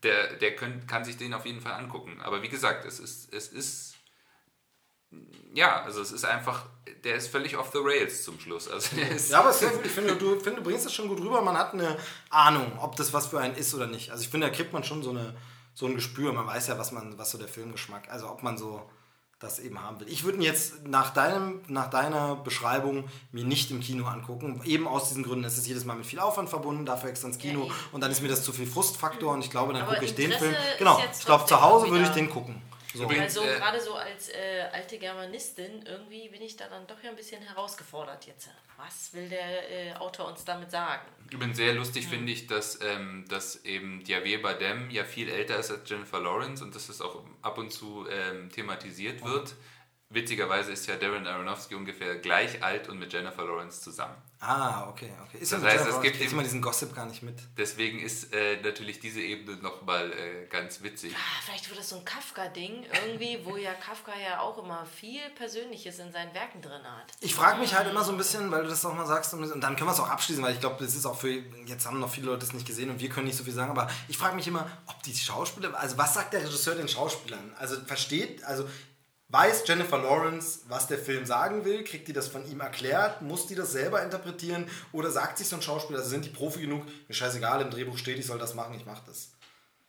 der, 0.03 0.35
der 0.37 0.55
können, 0.55 0.87
kann 0.87 1.05
sich 1.05 1.17
den 1.17 1.33
auf 1.33 1.45
jeden 1.45 1.61
Fall 1.61 1.73
angucken. 1.73 2.19
Aber 2.21 2.41
wie 2.41 2.49
gesagt, 2.49 2.85
es 2.85 2.99
ist, 2.99 3.33
es 3.33 3.47
ist 3.49 3.91
ja, 5.53 5.83
also 5.83 6.01
es 6.01 6.11
ist 6.11 6.23
einfach, 6.23 6.65
der 7.03 7.15
ist 7.15 7.27
völlig 7.27 7.57
off 7.57 7.71
the 7.73 7.79
rails 7.81 8.23
zum 8.23 8.39
Schluss. 8.39 8.69
Also 8.69 8.95
ja, 8.95 9.39
aber 9.39 9.51
gut. 9.51 9.85
Ich 9.85 9.91
finde, 9.91 10.15
du, 10.15 10.39
find, 10.39 10.57
du 10.57 10.63
bringst 10.63 10.85
das 10.85 10.93
schon 10.93 11.09
gut 11.09 11.19
rüber. 11.19 11.41
Man 11.41 11.57
hat 11.57 11.73
eine 11.73 11.97
Ahnung, 12.29 12.79
ob 12.79 12.95
das 12.95 13.11
was 13.11 13.27
für 13.27 13.39
einen 13.39 13.55
ist 13.55 13.73
oder 13.73 13.87
nicht. 13.87 14.11
Also 14.11 14.23
ich 14.23 14.29
finde, 14.29 14.47
da 14.47 14.53
kriegt 14.53 14.71
man 14.71 14.85
schon 14.85 15.03
so, 15.03 15.09
eine, 15.09 15.35
so 15.73 15.85
ein 15.85 15.95
Gespür. 15.95 16.31
Man 16.31 16.47
weiß 16.47 16.67
ja, 16.67 16.77
was 16.77 16.93
man, 16.93 17.17
was 17.17 17.31
so 17.31 17.37
der 17.37 17.49
Filmgeschmack, 17.49 18.09
also 18.09 18.29
ob 18.29 18.41
man 18.43 18.57
so 18.57 18.89
das 19.41 19.57
eben 19.57 19.81
haben 19.81 19.99
will. 19.99 20.07
Ich 20.07 20.23
würde 20.23 20.37
ihn 20.37 20.43
jetzt 20.43 20.87
nach, 20.87 21.11
deinem, 21.11 21.61
nach 21.67 21.89
deiner 21.89 22.35
Beschreibung 22.35 23.05
mir 23.31 23.43
nicht 23.43 23.71
im 23.71 23.79
Kino 23.79 24.05
angucken. 24.05 24.61
Eben 24.63 24.87
aus 24.87 25.09
diesen 25.09 25.23
Gründen. 25.23 25.43
Es 25.45 25.57
ist 25.57 25.67
jedes 25.67 25.83
Mal 25.83 25.95
mit 25.95 26.05
viel 26.05 26.19
Aufwand 26.19 26.49
verbunden, 26.49 26.85
dafür 26.85 27.09
extra 27.09 27.27
ins 27.27 27.39
Kino 27.39 27.65
ja, 27.65 27.73
und 27.91 28.01
dann 28.01 28.11
ist 28.11 28.21
mir 28.21 28.27
das 28.27 28.43
zu 28.43 28.53
viel 28.53 28.67
Frustfaktor 28.67 29.33
und 29.33 29.43
ich 29.43 29.49
glaube, 29.49 29.73
dann 29.73 29.87
gucke 29.87 30.05
ich 30.05 30.13
den 30.13 30.31
Film. 30.31 30.55
Genau, 30.77 31.01
ich 31.11 31.25
glaube, 31.25 31.45
zu 31.45 31.59
Hause 31.59 31.89
würde 31.89 32.03
ich 32.03 32.09
den 32.09 32.29
gucken. 32.29 32.61
So. 32.93 33.07
Also 33.07 33.43
äh, 33.43 33.57
gerade 33.57 33.79
so 33.79 33.95
als 33.95 34.29
äh, 34.29 34.67
alte 34.71 34.97
Germanistin, 34.97 35.83
irgendwie 35.85 36.27
bin 36.29 36.41
ich 36.41 36.57
da 36.57 36.67
dann 36.67 36.85
doch 36.87 37.01
ja 37.01 37.09
ein 37.09 37.15
bisschen 37.15 37.41
herausgefordert 37.41 38.25
jetzt. 38.25 38.49
Was 38.77 39.13
will 39.13 39.29
der 39.29 39.71
äh, 39.71 39.93
Autor 39.93 40.27
uns 40.27 40.43
damit 40.43 40.71
sagen? 40.71 41.07
Ich 41.29 41.39
bin 41.39 41.53
sehr 41.53 41.73
lustig, 41.73 42.05
mhm. 42.05 42.09
finde 42.09 42.31
ich, 42.33 42.47
dass, 42.47 42.79
ähm, 42.81 43.25
dass 43.29 43.63
eben 43.63 44.03
Javier 44.05 44.41
Bardem 44.41 44.89
ja 44.89 45.05
viel 45.05 45.29
älter 45.29 45.57
ist 45.57 45.71
als 45.71 45.89
Jennifer 45.89 46.19
Lawrence 46.19 46.63
und 46.63 46.75
dass 46.75 46.87
das 46.87 46.99
auch 47.01 47.23
ab 47.41 47.57
und 47.57 47.71
zu 47.71 48.05
ähm, 48.09 48.49
thematisiert 48.49 49.23
wird. 49.23 49.49
Mhm. 49.49 49.55
Witzigerweise 50.11 50.73
ist 50.73 50.87
ja 50.87 50.97
Darren 50.97 51.25
Aronofsky 51.25 51.75
ungefähr 51.75 52.17
gleich 52.17 52.61
alt 52.61 52.89
und 52.89 52.99
mit 52.99 53.13
Jennifer 53.13 53.45
Lawrence 53.45 53.81
zusammen. 53.81 54.15
Ah, 54.41 54.87
okay, 54.89 55.11
okay. 55.23 55.37
Ist 55.37 55.53
das 55.53 55.61
heißt, 55.61 55.87
es 55.87 56.01
gibt 56.01 56.19
immer 56.19 56.41
diesen 56.41 56.61
Gossip 56.61 56.95
gar 56.95 57.05
nicht 57.05 57.21
mit. 57.21 57.35
Deswegen 57.57 57.99
ist 57.99 58.33
äh, 58.33 58.59
natürlich 58.61 58.99
diese 58.99 59.21
Ebene 59.21 59.57
nochmal 59.57 60.11
äh, 60.11 60.47
ganz 60.49 60.81
witzig. 60.81 61.13
Ah, 61.15 61.41
vielleicht 61.45 61.69
wird 61.69 61.79
das 61.79 61.89
so 61.89 61.97
ein 61.97 62.03
Kafka-Ding 62.03 62.85
irgendwie, 63.05 63.39
wo 63.45 63.55
ja 63.55 63.73
Kafka 63.73 64.11
ja 64.19 64.39
auch 64.39 64.57
immer 64.57 64.83
viel 64.85 65.21
Persönliches 65.35 65.99
in 65.99 66.11
seinen 66.11 66.33
Werken 66.33 66.61
drin 66.61 66.81
hat. 66.83 67.11
Ich 67.19 67.35
frage 67.35 67.59
mich 67.59 67.75
halt 67.75 67.87
immer 67.87 68.03
so 68.03 68.11
ein 68.11 68.17
bisschen, 68.17 68.51
weil 68.51 68.63
du 68.63 68.69
das 68.69 68.81
nochmal 68.81 69.05
sagst, 69.05 69.33
und 69.33 69.61
dann 69.61 69.75
können 69.75 69.87
wir 69.87 69.93
es 69.93 69.99
auch 69.99 70.09
abschließen, 70.09 70.43
weil 70.43 70.55
ich 70.55 70.59
glaube, 70.59 70.83
das 70.83 70.95
ist 70.95 71.05
auch 71.05 71.17
für, 71.17 71.29
jetzt 71.65 71.85
haben 71.85 71.99
noch 71.99 72.09
viele 72.09 72.25
Leute 72.25 72.39
das 72.39 72.53
nicht 72.53 72.65
gesehen 72.65 72.89
und 72.89 72.99
wir 72.99 73.09
können 73.09 73.27
nicht 73.27 73.37
so 73.37 73.43
viel 73.43 73.53
sagen, 73.53 73.69
aber 73.69 73.89
ich 74.07 74.17
frage 74.17 74.35
mich 74.35 74.47
immer, 74.47 74.69
ob 74.87 75.01
die 75.03 75.15
Schauspieler, 75.15 75.77
also 75.79 75.97
was 75.97 76.15
sagt 76.15 76.33
der 76.33 76.41
Regisseur 76.41 76.75
den 76.75 76.87
Schauspielern? 76.87 77.53
Also 77.59 77.79
versteht, 77.85 78.43
also 78.43 78.67
Weiß 79.31 79.65
Jennifer 79.65 79.97
Lawrence, 79.97 80.63
was 80.67 80.87
der 80.87 80.97
Film 80.97 81.25
sagen 81.25 81.63
will? 81.63 81.85
Kriegt 81.85 82.09
die 82.09 82.13
das 82.13 82.27
von 82.27 82.45
ihm 82.51 82.59
erklärt? 82.59 83.21
Muss 83.21 83.47
die 83.47 83.55
das 83.55 83.71
selber 83.71 84.03
interpretieren? 84.03 84.69
Oder 84.91 85.09
sagt 85.09 85.37
sich 85.37 85.47
so 85.47 85.55
ein 85.55 85.61
Schauspieler, 85.61 85.99
also 85.99 86.09
sind 86.09 86.25
die 86.25 86.29
Profi 86.29 86.59
genug? 86.59 86.83
Mir 87.07 87.13
scheißegal, 87.13 87.61
im 87.61 87.69
Drehbuch 87.69 87.97
steht, 87.97 88.19
ich 88.19 88.25
soll 88.25 88.39
das 88.39 88.55
machen, 88.55 88.75
ich 88.75 88.85
mach 88.85 88.99
das. 89.05 89.31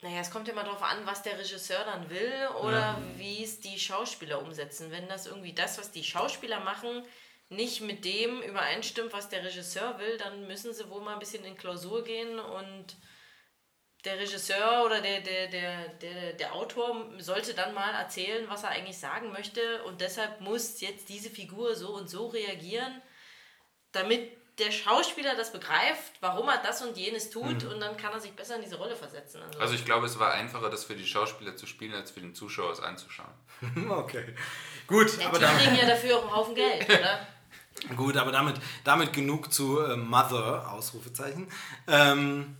Naja, 0.01 0.21
es 0.21 0.31
kommt 0.31 0.47
immer 0.47 0.63
darauf 0.63 0.81
an, 0.81 1.05
was 1.05 1.23
der 1.23 1.37
Regisseur 1.37 1.83
dann 1.83 2.09
will 2.09 2.31
oder 2.61 2.79
ja. 2.79 3.01
wie 3.17 3.43
es 3.43 3.59
die 3.59 3.77
Schauspieler 3.77 4.41
umsetzen. 4.41 4.91
Wenn 4.91 5.09
das 5.09 5.27
irgendwie 5.27 5.53
das, 5.53 5.77
was 5.77 5.91
die 5.91 6.03
Schauspieler 6.05 6.61
machen, 6.61 7.03
nicht 7.49 7.81
mit 7.81 8.05
dem 8.05 8.41
übereinstimmt, 8.43 9.11
was 9.11 9.27
der 9.27 9.43
Regisseur 9.43 9.99
will, 9.99 10.17
dann 10.19 10.47
müssen 10.47 10.73
sie 10.73 10.89
wohl 10.89 11.01
mal 11.01 11.13
ein 11.13 11.19
bisschen 11.19 11.43
in 11.43 11.57
Klausur 11.57 12.05
gehen 12.05 12.39
und 12.39 12.95
der 14.05 14.19
Regisseur 14.19 14.83
oder 14.85 15.01
der, 15.01 15.21
der, 15.21 15.47
der, 15.47 15.87
der, 16.01 16.33
der 16.33 16.53
Autor 16.53 17.09
sollte 17.19 17.53
dann 17.53 17.73
mal 17.73 17.93
erzählen, 17.93 18.45
was 18.49 18.63
er 18.63 18.69
eigentlich 18.69 18.97
sagen 18.97 19.31
möchte 19.31 19.83
und 19.83 20.01
deshalb 20.01 20.41
muss 20.41 20.81
jetzt 20.81 21.07
diese 21.09 21.29
Figur 21.29 21.75
so 21.75 21.95
und 21.95 22.09
so 22.09 22.27
reagieren, 22.27 23.01
damit 23.93 24.31
der 24.59 24.71
Schauspieler 24.71 25.35
das 25.35 25.51
begreift, 25.51 26.13
warum 26.19 26.47
er 26.47 26.61
das 26.61 26.81
und 26.83 26.95
jenes 26.95 27.29
tut 27.31 27.63
mhm. 27.63 27.71
und 27.71 27.79
dann 27.79 27.97
kann 27.97 28.11
er 28.11 28.19
sich 28.19 28.33
besser 28.33 28.57
in 28.57 28.61
diese 28.61 28.75
Rolle 28.75 28.95
versetzen. 28.95 29.41
Also, 29.41 29.59
also 29.59 29.73
ich 29.73 29.85
glaube, 29.85 30.05
es 30.05 30.19
war 30.19 30.33
einfacher, 30.33 30.69
das 30.69 30.83
für 30.83 30.95
die 30.95 31.07
Schauspieler 31.07 31.55
zu 31.55 31.65
spielen, 31.65 31.93
als 31.93 32.11
für 32.11 32.19
den 32.19 32.35
Zuschauer 32.35 32.71
es 32.71 32.79
anzuschauen. 32.79 33.33
okay, 33.89 34.35
gut. 34.85 35.17
Ja, 35.19 35.29
aber 35.29 35.39
die 35.39 35.45
kriegen 35.45 35.75
ja 35.75 35.87
dafür 35.87 36.17
auch 36.17 36.23
einen 36.23 36.35
Haufen 36.35 36.55
Geld, 36.55 36.87
oder? 36.89 37.27
Gut, 37.95 38.15
aber 38.17 38.31
damit, 38.31 38.57
damit 38.83 39.13
genug 39.13 39.51
zu 39.51 39.79
äh, 39.79 39.95
Mother, 39.95 40.71
Ausrufezeichen. 40.71 41.51
Ähm, 41.87 42.55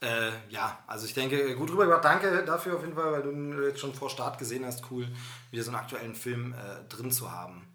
äh, 0.00 0.30
ja, 0.50 0.78
also 0.86 1.06
ich 1.06 1.14
denke, 1.14 1.54
gut 1.56 1.70
rübergebracht. 1.70 2.04
Danke 2.04 2.44
dafür 2.44 2.76
auf 2.76 2.82
jeden 2.82 2.94
Fall, 2.94 3.12
weil 3.12 3.22
du 3.22 3.66
jetzt 3.66 3.80
schon 3.80 3.94
vor 3.94 4.10
Start 4.10 4.38
gesehen 4.38 4.64
hast. 4.64 4.84
Cool, 4.90 5.08
wieder 5.50 5.62
so 5.62 5.70
einen 5.70 5.80
aktuellen 5.80 6.14
Film 6.14 6.52
äh, 6.52 6.88
drin 6.88 7.10
zu 7.10 7.32
haben. 7.32 7.66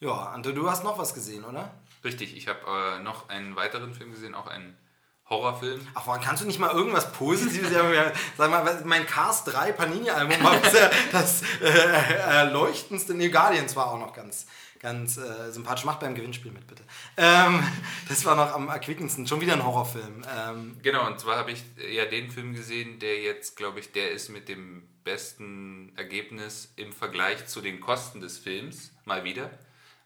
Ja, 0.00 0.30
Ante, 0.30 0.52
du 0.52 0.68
hast 0.68 0.84
noch 0.84 0.98
was 0.98 1.14
gesehen, 1.14 1.44
oder? 1.44 1.70
Richtig, 2.04 2.36
ich 2.36 2.48
habe 2.48 2.60
äh, 2.66 3.02
noch 3.02 3.28
einen 3.28 3.54
weiteren 3.54 3.94
Film 3.94 4.10
gesehen, 4.10 4.34
auch 4.34 4.48
einen 4.48 4.76
Horrorfilm. 5.28 5.86
Ach, 5.94 6.20
kannst 6.20 6.42
du 6.42 6.46
nicht 6.46 6.58
mal 6.58 6.72
irgendwas 6.72 7.10
Positives 7.12 7.72
sagen? 7.72 8.12
Sag 8.36 8.50
mal, 8.50 8.82
mein 8.84 9.06
Cars 9.06 9.44
3 9.44 9.72
Panini-Album 9.72 10.42
war 10.42 10.56
das 11.12 11.42
äh, 11.60 11.68
erleuchtendste. 11.68 13.14
Nee, 13.14 13.28
Guardians 13.28 13.74
war 13.76 13.92
auch 13.92 13.98
noch 13.98 14.12
ganz, 14.12 14.46
ganz 14.82 15.16
äh, 15.16 15.50
sympathisch. 15.50 15.84
Macht 15.84 16.00
beim 16.00 16.14
Gewinnspiel 16.14 16.50
mit, 16.50 16.66
bitte. 16.66 16.82
Ähm, 17.16 17.62
das 18.08 18.24
war 18.24 18.36
noch 18.36 18.52
am 18.52 18.68
erquickendsten. 18.68 19.26
Schon 19.26 19.40
wieder 19.40 19.54
ein 19.54 19.64
Horrorfilm. 19.64 20.22
Ähm, 20.36 20.76
genau, 20.82 21.06
und 21.06 21.18
zwar 21.18 21.38
habe 21.38 21.52
ich 21.52 21.62
ja 21.90 22.04
den 22.04 22.30
Film 22.30 22.54
gesehen, 22.54 22.98
der 22.98 23.20
jetzt, 23.20 23.56
glaube 23.56 23.80
ich, 23.80 23.92
der 23.92 24.10
ist 24.10 24.28
mit 24.28 24.48
dem 24.48 24.88
besten 25.04 25.92
Ergebnis 25.96 26.72
im 26.76 26.92
Vergleich 26.92 27.46
zu 27.46 27.60
den 27.60 27.80
Kosten 27.80 28.20
des 28.20 28.38
Films. 28.38 28.92
Mal 29.04 29.24
wieder. 29.24 29.50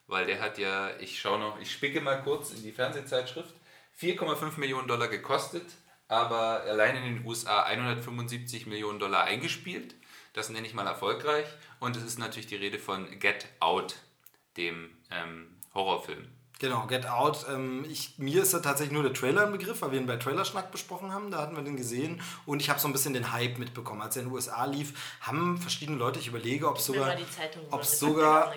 Weil 0.05 0.25
der 0.25 0.39
hat 0.39 0.57
ja, 0.57 0.91
ich 0.99 1.19
schaue 1.19 1.39
noch, 1.39 1.59
ich 1.59 1.71
spicke 1.71 1.99
mal 1.99 2.21
kurz 2.21 2.51
in 2.51 2.63
die 2.63 2.71
Fernsehzeitschrift, 2.71 3.53
4,5 3.99 4.57
Millionen 4.57 4.87
Dollar 4.87 5.09
gekostet, 5.09 5.65
aber 6.07 6.61
allein 6.61 6.95
in 6.95 7.15
den 7.15 7.25
USA 7.25 7.63
175 7.63 8.67
Millionen 8.67 8.99
Dollar 8.99 9.25
eingespielt. 9.25 9.95
Das 10.31 10.49
nenne 10.49 10.67
ich 10.67 10.73
mal 10.73 10.85
erfolgreich. 10.85 11.47
Und 11.79 11.97
es 11.97 12.03
ist 12.03 12.19
natürlich 12.19 12.47
die 12.47 12.55
Rede 12.55 12.79
von 12.79 13.19
Get 13.19 13.47
Out 13.59 13.95
dem 14.57 14.91
ähm, 15.11 15.47
Horrorfilm. 15.73 16.27
Genau, 16.59 16.87
Get 16.87 17.05
Out. 17.07 17.45
Ähm, 17.49 17.85
ich, 17.87 18.17
mir 18.17 18.41
ist 18.41 18.53
da 18.53 18.59
tatsächlich 18.59 18.93
nur 18.93 19.03
der 19.03 19.13
Trailer 19.13 19.43
im 19.43 19.51
Begriff, 19.51 19.81
weil 19.81 19.91
wir 19.91 19.99
ihn 19.99 20.07
bei 20.07 20.17
Trailerschnack 20.17 20.71
besprochen 20.71 21.13
haben. 21.13 21.29
Da 21.29 21.37
hatten 21.39 21.55
wir 21.55 21.63
den 21.63 21.77
gesehen 21.77 22.21
und 22.45 22.61
ich 22.61 22.69
habe 22.69 22.79
so 22.79 22.87
ein 22.87 22.93
bisschen 22.93 23.13
den 23.13 23.31
Hype 23.31 23.59
mitbekommen. 23.59 24.01
Als 24.01 24.15
er 24.15 24.23
in 24.23 24.29
den 24.29 24.33
USA 24.33 24.65
lief, 24.65 25.17
haben 25.21 25.59
verschiedene 25.59 25.97
Leute, 25.97 26.19
ich 26.19 26.27
überlege, 26.27 26.67
ob 26.67 26.77
es 26.77 26.85
sogar, 26.85 27.15
ob 27.71 27.85
sogar, 27.85 28.53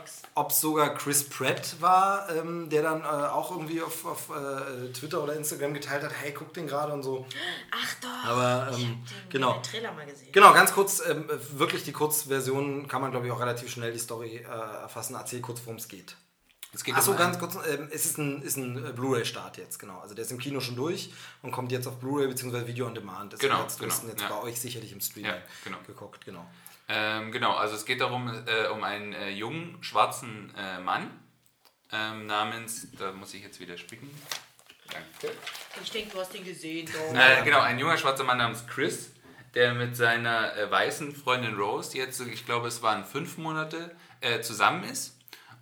sogar 0.50 0.94
Chris 0.94 1.28
Pratt 1.28 1.76
war, 1.80 2.28
ähm, 2.30 2.70
der 2.70 2.82
dann 2.82 3.02
äh, 3.02 3.04
auch 3.04 3.50
irgendwie 3.50 3.82
auf, 3.82 4.06
auf 4.06 4.30
äh, 4.30 4.92
Twitter 4.92 5.22
oder 5.22 5.34
Instagram 5.34 5.74
geteilt 5.74 6.02
hat, 6.02 6.12
hey, 6.20 6.32
guck 6.32 6.54
den 6.54 6.66
gerade 6.66 6.92
und 6.92 7.02
so. 7.02 7.26
Ach 7.70 7.94
doch. 8.00 8.30
Aber 8.30 8.76
ähm, 8.76 9.02
genau. 9.28 9.54
Den 9.54 9.62
Trailer 9.62 9.92
mal 9.92 10.06
gesehen. 10.06 10.32
Genau, 10.32 10.54
ganz 10.54 10.72
kurz, 10.72 11.02
ähm, 11.06 11.28
wirklich 11.52 11.84
die 11.84 11.92
Kurzversion 11.92 12.88
kann 12.88 13.02
man 13.02 13.10
glaube 13.10 13.26
ich 13.26 13.32
auch 13.32 13.40
relativ 13.40 13.70
schnell 13.70 13.92
die 13.92 13.98
Story 13.98 14.36
äh, 14.36 14.42
erfassen. 14.42 15.14
Erzähl 15.14 15.40
kurz, 15.40 15.60
worum 15.64 15.76
es 15.76 15.88
geht. 15.88 16.16
Es 16.72 16.84
geht 16.84 16.94
Achso, 16.94 17.12
um 17.12 17.16
ganz 17.16 17.38
kurz, 17.38 17.56
äh, 17.56 17.78
es 17.90 18.06
ist 18.06 18.18
ein, 18.18 18.42
ist 18.42 18.56
ein 18.56 18.84
äh, 18.84 18.92
Blu-ray-Start 18.92 19.58
jetzt, 19.58 19.78
genau. 19.78 19.98
Also 19.98 20.14
der 20.14 20.24
ist 20.24 20.30
im 20.30 20.38
Kino 20.38 20.60
schon 20.60 20.76
durch 20.76 21.12
und 21.42 21.50
kommt 21.50 21.72
jetzt 21.72 21.86
auf 21.88 21.98
Blu-ray 21.98 22.28
bzw. 22.28 22.66
Video 22.66 22.86
on 22.86 22.94
Demand. 22.94 23.32
Das 23.32 23.40
genau, 23.40 23.62
jetzt, 23.62 23.80
genau. 23.80 23.92
jetzt 24.06 24.20
ja. 24.20 24.28
bei 24.28 24.40
euch 24.42 24.60
sicherlich 24.60 24.92
im 24.92 25.00
Streaming 25.00 25.32
ja, 25.32 25.42
genau. 25.64 25.78
geguckt, 25.86 26.24
genau. 26.24 26.46
Ähm, 26.88 27.32
genau, 27.32 27.54
also 27.54 27.74
es 27.74 27.84
geht 27.84 28.00
darum, 28.00 28.28
äh, 28.28 28.68
um 28.68 28.84
einen 28.84 29.12
äh, 29.12 29.30
jungen, 29.30 29.82
schwarzen 29.82 30.52
äh, 30.56 30.78
Mann 30.80 31.10
ähm, 31.92 32.26
namens, 32.26 32.88
da 32.96 33.12
muss 33.12 33.34
ich 33.34 33.42
jetzt 33.42 33.58
wieder 33.58 33.76
spicken. 33.76 34.08
Danke. 34.92 35.36
Ich 35.82 35.90
denke, 35.90 36.12
du 36.12 36.20
hast 36.20 36.34
ihn 36.34 36.44
gesehen. 36.44 36.88
Äh, 37.14 37.44
genau, 37.44 37.60
ein 37.60 37.78
junger 37.78 37.96
schwarzer 37.96 38.24
Mann 38.24 38.38
namens 38.38 38.66
Chris, 38.66 39.10
der 39.54 39.74
mit 39.74 39.96
seiner 39.96 40.52
weißen 40.70 41.14
Freundin 41.14 41.56
Rose 41.56 41.96
jetzt, 41.96 42.20
ich 42.20 42.44
glaube, 42.44 42.68
es 42.68 42.82
waren 42.82 43.04
fünf 43.04 43.38
Monate, 43.38 43.94
zusammen 44.42 44.84
ist 44.84 45.19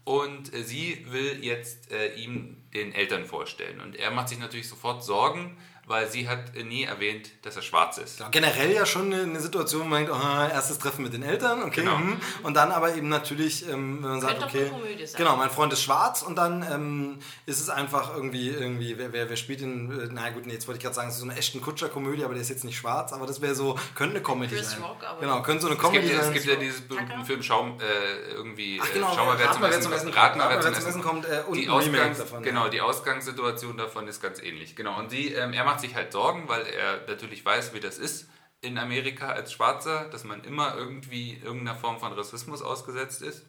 und 0.09 0.55
äh, 0.55 0.63
sie 0.63 1.05
will 1.11 1.45
jetzt 1.45 1.93
äh, 1.93 2.15
ihm 2.15 2.57
den 2.73 2.95
Eltern 2.95 3.27
vorstellen. 3.27 3.79
Und 3.79 3.95
er 3.95 4.11
macht 4.11 4.31
sich 4.31 4.39
natürlich 4.39 4.67
sofort 4.67 5.05
Sorgen, 5.05 5.55
weil 5.89 6.09
sie 6.09 6.29
hat 6.29 6.55
nie 6.55 6.85
erwähnt, 6.85 7.31
dass 7.43 7.57
er 7.57 7.63
schwarz 7.63 7.99
ist. 7.99 8.21
Ja, 8.21 8.29
generell 8.29 8.73
ja 8.73 8.87
schon 8.87 9.13
eine, 9.13 9.41
Situation, 9.41 9.83
wo 9.83 9.87
man 9.87 10.05
denkt, 10.05 10.13
oh, 10.15 10.53
erstes 10.53 10.79
Treffen 10.79 11.03
mit 11.03 11.13
den 11.13 11.23
Eltern, 11.23 11.63
okay. 11.63 11.81
Genau. 11.81 11.97
Hm. 11.97 12.21
Und 12.43 12.55
dann 12.55 12.71
aber 12.71 12.95
eben 12.95 13.09
natürlich, 13.09 13.69
ähm, 13.69 14.03
wenn 14.03 14.11
man 14.11 14.21
sagt, 14.21 14.43
okay, 14.43 14.71
genau, 15.17 15.37
mein 15.37 15.51
Freund 15.51 15.73
ist 15.73 15.83
schwarz 15.83 16.23
und 16.23 16.37
dann 16.37 16.65
ähm, 16.71 17.19
ist 17.47 17.61
es 17.61 17.71
einfach 17.71 18.15
irgendwie, 18.15 18.49
irgendwie 18.49 18.99
wer, 18.99 19.13
wer, 19.13 19.31
wer 19.31 19.37
spielt 19.37 19.61
den, 19.61 19.91
äh, 19.91 20.09
na 20.11 20.31
gut, 20.31 20.47
nee, 20.47 20.53
jetzt 20.53 20.69
wollte 20.69 20.79
ich 20.79 20.83
gerade 20.83 20.95
sagen, 20.95 21.09
es 21.09 21.15
ist 21.15 21.21
so 21.21 21.27
eine 21.27 21.37
echten 21.37 21.61
Kutscher-Komödie, 21.61 22.25
aber 22.25 22.35
der 22.35 22.43
ist 22.43 22.51
jetzt 22.51 22.65
nicht 22.65 22.77
schwarz, 22.77 23.13
aber 23.13 23.27
das 23.27 23.41
wäre 23.41 23.55
so, 23.55 23.79
könnte 23.95 24.17
eine 24.17 24.23
Comedy 24.23 24.55
Chris 24.55 24.73
sein. 24.73 24.83
Rock, 24.83 25.03
aber 25.05 25.21
genau, 25.21 25.43
könnte 25.43 25.63
so 25.63 25.69
eine 25.69 25.77
Comedy 25.77 26.07
es 26.07 26.11
gibt, 26.11 26.23
sein. 26.23 26.29
Es 26.29 26.43
gibt 26.43 26.55
ja 26.55 26.61
dieses 26.61 26.81
berühmten 26.83 27.25
Film 27.25 27.43
Schaum, 27.43 27.79
äh, 27.81 28.33
irgendwie, 28.33 28.81
Ach, 28.83 28.93
genau, 28.93 29.13
Schau 29.15 29.27
mal, 29.27 29.39
wer 29.39 29.53
zum 29.53 29.65
Essen, 29.65 29.93
Essen, 29.93 30.09
Rat 30.11 30.37
mal, 30.37 30.51
wer 30.51 30.61
zum 30.61 30.75
Essen 30.75 31.03
kommt 31.03 31.25
äh, 31.25 31.43
und 31.47 31.57
die 31.57 31.69
Ausgangs, 31.69 32.19
davon. 32.19 32.43
Genau, 32.43 32.65
ja. 32.65 32.71
die 32.71 32.81
Ausgangssituation 32.81 33.77
davon 33.77 34.09
ist 34.09 34.21
ganz 34.21 34.43
ähnlich. 34.43 34.77
Genau, 34.77 34.99
und 34.99 35.11
sie, 35.11 35.33
ähm, 35.33 35.53
er 35.53 35.65
macht 35.65 35.78
sich 35.81 35.95
halt 35.95 36.13
Sorgen, 36.13 36.49
weil 36.49 36.59
weil 36.59 36.67
er 36.67 37.07
natürlich 37.07 37.45
weiß, 37.45 37.75
wie 37.75 37.81
das 37.81 37.99
ist 37.99 38.29
in 38.61 38.79
Amerika 38.79 39.29
als 39.29 39.53
Schwarzer, 39.53 40.09
dass 40.09 40.25
man 40.25 40.43
immer 40.43 40.77
irgendwie 40.77 41.35
irgendeiner 41.35 41.79
Form 41.79 42.01
von 42.01 42.13
Rassismus 42.13 42.63
ausgesetzt 42.63 43.23
ist. 43.23 43.47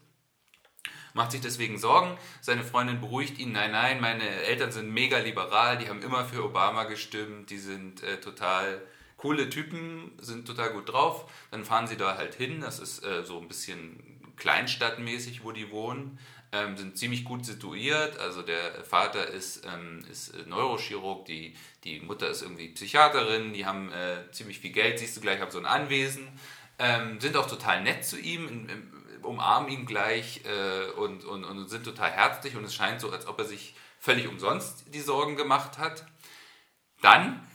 Macht 1.16 1.32
sich 1.32 1.42
deswegen 1.42 1.80
Sorgen. 1.80 2.16
Seine 2.42 2.64
Freundin 2.64 3.02
beruhigt 3.02 3.40
ihn. 3.40 3.52
Nein, 3.52 3.72
nein, 3.72 4.00
meine 4.00 4.30
Eltern 4.44 4.72
sind 4.72 4.94
mega 4.94 5.18
liberal, 5.18 5.80
die 5.80 5.90
haben 5.90 6.04
immer 6.04 6.24
für 6.26 6.46
Obama 6.46 6.84
gestimmt, 6.84 7.50
die 7.50 7.58
sind 7.58 8.04
äh, 8.04 8.20
total 8.20 8.82
coole 9.18 9.50
Typen, 9.50 10.12
sind 10.22 10.46
total 10.46 10.72
gut 10.72 10.90
drauf. 10.90 11.30
Dann 11.50 11.66
fahren 11.66 11.88
sie 11.88 11.98
da 11.98 12.16
halt 12.16 12.36
hin. 12.36 12.62
Das 12.62 12.78
ist 12.80 13.04
äh, 13.04 13.24
so 13.24 13.40
ein 13.40 13.48
bisschen 13.48 14.34
kleinstadtmäßig, 14.38 15.44
wo 15.44 15.52
die 15.52 15.72
wohnen 15.72 16.20
ähm, 16.52 16.78
sind 16.78 16.98
ziemlich 16.98 17.24
gut 17.24 17.46
situiert. 17.46 18.18
Also 18.20 18.42
der 18.42 18.84
Vater 18.84 19.28
ist, 19.28 19.66
ähm, 19.66 20.04
ist 20.10 20.34
Neurochirurg, 20.48 21.26
die, 21.26 21.56
die 21.84 22.00
Mutter 22.00 22.28
ist 22.28 22.42
irgendwie 22.42 22.70
Psychiaterin, 22.70 23.54
die 23.54 23.66
haben 23.66 23.92
äh, 23.92 24.32
ziemlich 24.32 24.60
viel 24.60 24.72
Geld, 24.72 25.00
siehst 25.00 25.18
du 25.18 25.22
gleich, 25.22 25.40
haben 25.42 25.52
so 25.52 25.60
ein 25.60 25.66
Anwesen, 25.66 26.28
ähm, 26.80 27.20
sind 27.20 27.38
auch 27.38 27.48
total 27.48 27.84
nett 27.84 28.06
zu 28.06 28.20
ihm, 28.20 28.48
in, 28.48 28.70
in, 28.70 28.94
umarmen 29.22 29.70
ihn 29.70 29.86
gleich 29.86 30.42
äh, 30.46 30.92
und, 30.92 31.26
und, 31.26 31.44
und 31.44 31.70
sind 31.70 31.84
total 31.84 32.10
herzlich 32.10 32.56
und 32.56 32.64
es 32.64 32.74
scheint 32.74 33.02
so, 33.02 33.12
als 33.12 33.28
ob 33.28 33.38
er 33.40 33.46
sich 33.46 33.76
völlig 34.00 34.28
umsonst 34.28 34.86
die 34.94 35.02
Sorgen 35.02 35.36
gemacht 35.36 35.78
hat. 35.78 36.06
Dann 37.02 37.46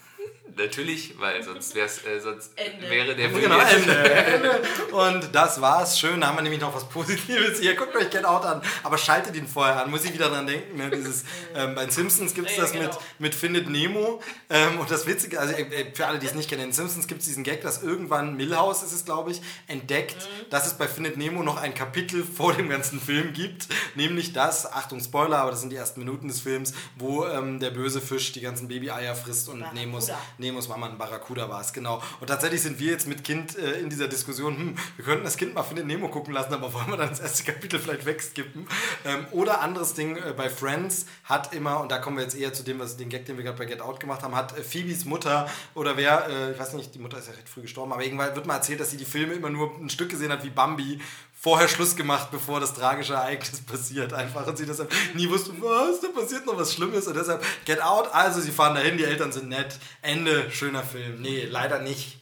Natürlich, 0.56 1.18
weil 1.18 1.42
sonst, 1.42 1.74
wär's, 1.74 2.04
äh, 2.04 2.20
sonst 2.20 2.52
wäre 2.88 3.16
der 3.16 3.28
Film 3.28 3.42
genau, 3.42 3.58
Ende, 3.58 3.92
Ende. 4.04 4.62
Und 4.92 5.34
das 5.34 5.60
war's. 5.60 5.98
Schön, 5.98 6.20
da 6.20 6.28
haben 6.28 6.36
wir 6.36 6.42
nämlich 6.42 6.60
noch 6.60 6.74
was 6.74 6.88
Positives 6.88 7.58
hier. 7.58 7.74
Guckt 7.74 7.96
euch 7.96 8.08
Get 8.10 8.24
Out 8.24 8.44
an, 8.44 8.62
aber 8.84 8.96
schaltet 8.96 9.34
ihn 9.34 9.48
vorher 9.48 9.82
an. 9.82 9.90
Muss 9.90 10.04
ich 10.04 10.12
wieder 10.12 10.28
dran 10.28 10.46
denken. 10.46 10.76
Ne? 10.76 10.90
Dieses, 10.90 11.24
ähm, 11.56 11.74
bei 11.74 11.86
den 11.86 11.90
Simpsons 11.90 12.34
gibt 12.34 12.50
es 12.50 12.56
das 12.56 12.72
genau. 12.72 12.86
mit, 12.86 12.98
mit 13.18 13.34
Findet 13.34 13.68
Nemo. 13.68 14.22
Ähm, 14.48 14.78
und 14.78 14.90
das 14.90 15.06
Witzige, 15.06 15.40
also 15.40 15.54
äh, 15.54 15.92
für 15.92 16.06
alle, 16.06 16.20
die 16.20 16.26
es 16.26 16.34
nicht 16.34 16.48
kennen, 16.48 16.62
in 16.62 16.68
den 16.68 16.74
Simpsons 16.74 17.08
gibt 17.08 17.22
es 17.22 17.26
diesen 17.26 17.42
Gag, 17.42 17.62
dass 17.62 17.82
irgendwann 17.82 18.36
Millhouse 18.36 18.84
ist 18.84 18.92
es, 18.92 19.04
glaube 19.04 19.32
ich, 19.32 19.42
entdeckt, 19.66 20.16
mhm. 20.16 20.50
dass 20.50 20.66
es 20.66 20.74
bei 20.74 20.86
Findet 20.86 21.16
Nemo 21.16 21.42
noch 21.42 21.56
ein 21.56 21.74
Kapitel 21.74 22.22
vor 22.24 22.52
dem 22.52 22.68
ganzen 22.68 23.00
Film 23.00 23.32
gibt. 23.32 23.66
Nämlich 23.96 24.32
das, 24.32 24.70
Achtung, 24.70 25.00
Spoiler, 25.00 25.38
aber 25.38 25.50
das 25.50 25.60
sind 25.60 25.70
die 25.70 25.76
ersten 25.76 25.98
Minuten 25.98 26.28
des 26.28 26.40
Films, 26.40 26.74
wo 26.96 27.26
ähm, 27.26 27.58
der 27.58 27.70
böse 27.70 28.00
Fisch 28.00 28.30
die 28.32 28.40
ganzen 28.40 28.68
Baby-Eier 28.68 29.16
frisst 29.16 29.48
und 29.48 29.64
Nemos 29.74 30.10
Nemos 30.44 30.68
Mama 30.68 30.86
ein 30.86 30.98
Barracuda 30.98 31.48
war 31.48 31.60
es, 31.60 31.72
genau. 31.72 32.02
Und 32.20 32.26
tatsächlich 32.28 32.62
sind 32.62 32.78
wir 32.78 32.92
jetzt 32.92 33.08
mit 33.08 33.24
Kind 33.24 33.58
äh, 33.58 33.80
in 33.80 33.88
dieser 33.88 34.08
Diskussion, 34.08 34.56
hm, 34.56 34.76
wir 34.96 35.04
könnten 35.04 35.24
das 35.24 35.36
Kind 35.36 35.54
mal 35.54 35.62
für 35.62 35.74
den 35.74 35.86
Nemo 35.86 36.08
gucken 36.08 36.34
lassen, 36.34 36.52
aber 36.52 36.72
wollen 36.72 36.88
wir 36.88 36.96
dann 36.96 37.08
das 37.08 37.20
erste 37.20 37.44
Kapitel 37.44 37.80
vielleicht 37.80 38.04
wegskippen? 38.04 38.68
Ähm, 39.04 39.26
oder 39.30 39.60
anderes 39.60 39.94
Ding 39.94 40.16
äh, 40.16 40.34
bei 40.36 40.50
Friends 40.50 41.06
hat 41.24 41.54
immer, 41.54 41.80
und 41.80 41.90
da 41.90 41.98
kommen 41.98 42.16
wir 42.16 42.24
jetzt 42.24 42.36
eher 42.36 42.52
zu 42.52 42.62
dem, 42.62 42.78
was 42.78 42.96
den 42.96 43.08
Gag, 43.08 43.24
den 43.24 43.36
wir 43.36 43.44
gerade 43.44 43.58
bei 43.58 43.64
Get 43.64 43.80
Out 43.80 44.00
gemacht 44.00 44.22
haben, 44.22 44.36
hat 44.36 44.56
äh, 44.56 44.62
Phoebes 44.62 45.04
Mutter 45.04 45.48
oder 45.74 45.96
wer, 45.96 46.28
äh, 46.28 46.52
ich 46.52 46.58
weiß 46.58 46.74
nicht, 46.74 46.94
die 46.94 46.98
Mutter 46.98 47.18
ist 47.18 47.28
ja 47.28 47.34
recht 47.34 47.48
früh 47.48 47.62
gestorben, 47.62 47.92
aber 47.92 48.04
irgendwann 48.04 48.34
wird 48.34 48.46
mal 48.46 48.56
erzählt, 48.56 48.80
dass 48.80 48.90
sie 48.90 48.98
die 48.98 49.04
Filme 49.04 49.34
immer 49.34 49.50
nur 49.50 49.74
ein 49.80 49.88
Stück 49.88 50.10
gesehen 50.10 50.30
hat 50.30 50.44
wie 50.44 50.50
Bambi 50.50 51.00
vorher 51.44 51.68
Schluss 51.68 51.94
gemacht, 51.94 52.30
bevor 52.30 52.58
das 52.58 52.72
tragische 52.72 53.12
Ereignis 53.12 53.60
passiert. 53.66 54.14
Einfach 54.14 54.46
und 54.46 54.56
sie 54.56 54.64
deshalb 54.64 54.90
nie 55.12 55.28
wusste, 55.28 55.52
was, 55.60 56.00
da 56.00 56.08
passiert 56.08 56.46
noch 56.46 56.56
was 56.56 56.72
Schlimmes 56.72 57.06
und 57.06 57.14
deshalb 57.14 57.44
Get 57.66 57.82
Out. 57.82 58.08
Also 58.14 58.40
sie 58.40 58.50
fahren 58.50 58.74
dahin, 58.74 58.96
die 58.96 59.04
Eltern 59.04 59.30
sind 59.30 59.50
nett. 59.50 59.78
Ende, 60.00 60.50
schöner 60.50 60.82
Film. 60.82 61.20
Nee, 61.20 61.44
leider 61.44 61.80
nicht. 61.80 62.18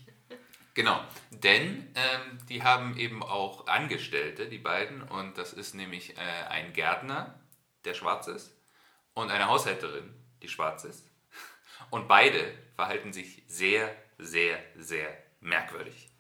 Genau, 0.75 1.01
denn 1.31 1.89
ähm, 1.95 2.39
die 2.49 2.65
haben 2.65 2.97
eben 2.97 3.23
auch 3.23 3.69
Angestellte, 3.69 4.49
die 4.49 4.59
beiden, 4.59 5.03
und 5.03 5.39
das 5.39 5.53
ist 5.53 5.75
nämlich 5.75 6.17
äh, 6.17 6.49
ein 6.49 6.73
Gärtner, 6.73 7.39
der 7.85 7.95
schwarz 7.95 8.27
ist, 8.27 8.51
und 9.15 9.31
eine 9.31 9.47
Haushälterin, 9.47 10.13
die 10.43 10.49
schwarz 10.49 10.83
ist. 10.85 11.05
Und 11.91 12.09
beide 12.09 12.43
verhalten 12.75 13.13
sich 13.13 13.45
sehr, 13.47 13.95
sehr, 14.19 14.59
sehr 14.77 15.17
merkwürdig. 15.41 16.12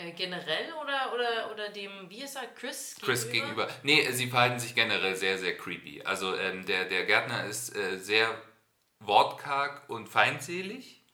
Äh, 0.00 0.12
generell 0.12 0.72
oder, 0.74 1.12
oder, 1.12 1.50
oder 1.52 1.68
dem, 1.68 2.08
wie 2.08 2.22
ist 2.22 2.36
er, 2.36 2.46
Chris 2.48 2.94
gegenüber? 2.94 3.06
Chris 3.06 3.30
gegenüber. 3.30 3.68
Nee, 3.82 4.10
sie 4.12 4.28
verhalten 4.28 4.58
sich 4.58 4.74
generell 4.74 5.14
sehr, 5.16 5.38
sehr 5.38 5.56
creepy. 5.56 6.02
Also 6.02 6.36
ähm, 6.36 6.64
der, 6.64 6.86
der 6.86 7.04
Gärtner 7.04 7.44
ist 7.44 7.76
äh, 7.76 7.98
sehr 7.98 8.40
wortkarg 9.00 9.88
und 9.90 10.08
feindselig. 10.08 11.04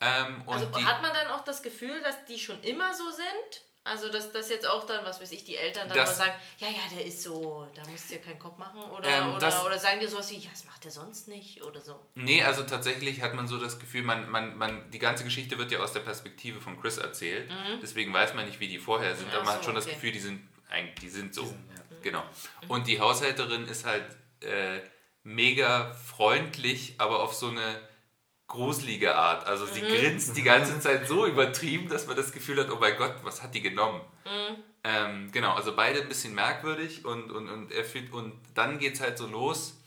Ähm, 0.00 0.42
und 0.46 0.54
also 0.54 0.66
die, 0.66 0.84
hat 0.84 1.02
man 1.02 1.12
dann 1.14 1.28
auch 1.28 1.44
das 1.44 1.62
Gefühl, 1.62 2.00
dass 2.02 2.24
die 2.26 2.38
schon 2.38 2.62
immer 2.62 2.92
so 2.94 3.10
sind? 3.10 3.62
Also, 3.82 4.10
dass 4.10 4.30
das 4.30 4.50
jetzt 4.50 4.68
auch 4.68 4.84
dann, 4.84 5.04
was 5.06 5.22
weiß 5.22 5.32
ich, 5.32 5.44
die 5.44 5.56
Eltern 5.56 5.88
dann 5.88 5.96
das, 5.96 6.18
mal 6.18 6.26
sagen, 6.26 6.38
ja, 6.58 6.68
ja, 6.68 6.82
der 6.94 7.06
ist 7.06 7.22
so, 7.22 7.66
da 7.74 7.82
musst 7.88 8.10
du 8.10 8.14
dir 8.14 8.20
keinen 8.20 8.38
Kopf 8.38 8.58
machen. 8.58 8.82
Oder, 8.82 9.08
ähm, 9.08 9.30
oder, 9.30 9.38
das, 9.38 9.64
oder 9.64 9.78
sagen 9.78 10.00
dir 10.00 10.08
sowas 10.08 10.30
wie, 10.30 10.36
ja, 10.36 10.50
das 10.50 10.66
macht 10.66 10.84
er 10.84 10.90
sonst 10.90 11.28
nicht 11.28 11.62
oder 11.62 11.80
so. 11.80 11.98
Nee, 12.14 12.42
also 12.42 12.62
tatsächlich 12.62 13.22
hat 13.22 13.34
man 13.34 13.48
so 13.48 13.58
das 13.58 13.78
Gefühl, 13.78 14.02
man, 14.02 14.28
man, 14.28 14.56
man, 14.58 14.90
die 14.90 14.98
ganze 14.98 15.24
Geschichte 15.24 15.56
wird 15.56 15.72
ja 15.72 15.78
aus 15.78 15.94
der 15.94 16.00
Perspektive 16.00 16.60
von 16.60 16.78
Chris 16.78 16.98
erzählt. 16.98 17.48
Mhm. 17.48 17.80
Deswegen 17.80 18.12
weiß 18.12 18.34
man 18.34 18.44
nicht, 18.44 18.60
wie 18.60 18.68
die 18.68 18.78
vorher 18.78 19.16
sind, 19.16 19.32
aber 19.32 19.44
man 19.44 19.46
so, 19.46 19.52
hat 19.54 19.64
schon 19.64 19.76
okay. 19.76 19.86
das 19.86 19.94
Gefühl, 19.94 20.12
die 20.12 20.20
sind 20.20 20.46
eigentlich, 20.68 21.00
die 21.00 21.08
sind 21.08 21.34
so. 21.34 21.42
Die 21.42 21.48
sind, 21.48 21.70
ja. 21.74 21.96
Genau. 22.02 22.24
Und 22.68 22.86
die 22.86 23.00
Haushälterin 23.00 23.66
ist 23.66 23.86
halt 23.86 24.04
äh, 24.40 24.80
mega 25.22 25.92
freundlich, 25.94 26.94
aber 26.98 27.22
auf 27.22 27.34
so 27.34 27.48
eine 27.48 27.80
gruselige 28.50 29.14
Art. 29.14 29.46
Also 29.46 29.64
sie 29.64 29.80
mhm. 29.80 29.86
grinst 29.86 30.36
die 30.36 30.42
ganze 30.42 30.78
Zeit 30.80 31.06
so 31.06 31.24
übertrieben, 31.24 31.88
dass 31.88 32.06
man 32.06 32.16
das 32.16 32.32
Gefühl 32.32 32.60
hat, 32.60 32.70
oh 32.70 32.78
mein 32.78 32.96
Gott, 32.96 33.14
was 33.22 33.42
hat 33.42 33.54
die 33.54 33.62
genommen? 33.62 34.00
Mhm. 34.26 34.56
Ähm, 34.82 35.32
genau, 35.32 35.54
also 35.54 35.74
beide 35.74 36.02
ein 36.02 36.08
bisschen 36.08 36.34
merkwürdig 36.34 37.04
und, 37.04 37.30
und, 37.30 37.48
und 37.48 37.72
er 37.72 37.84
fühlt, 37.84 38.12
und 38.12 38.34
dann 38.54 38.78
geht 38.78 38.94
es 38.94 39.00
halt 39.00 39.18
so 39.18 39.26
los, 39.26 39.78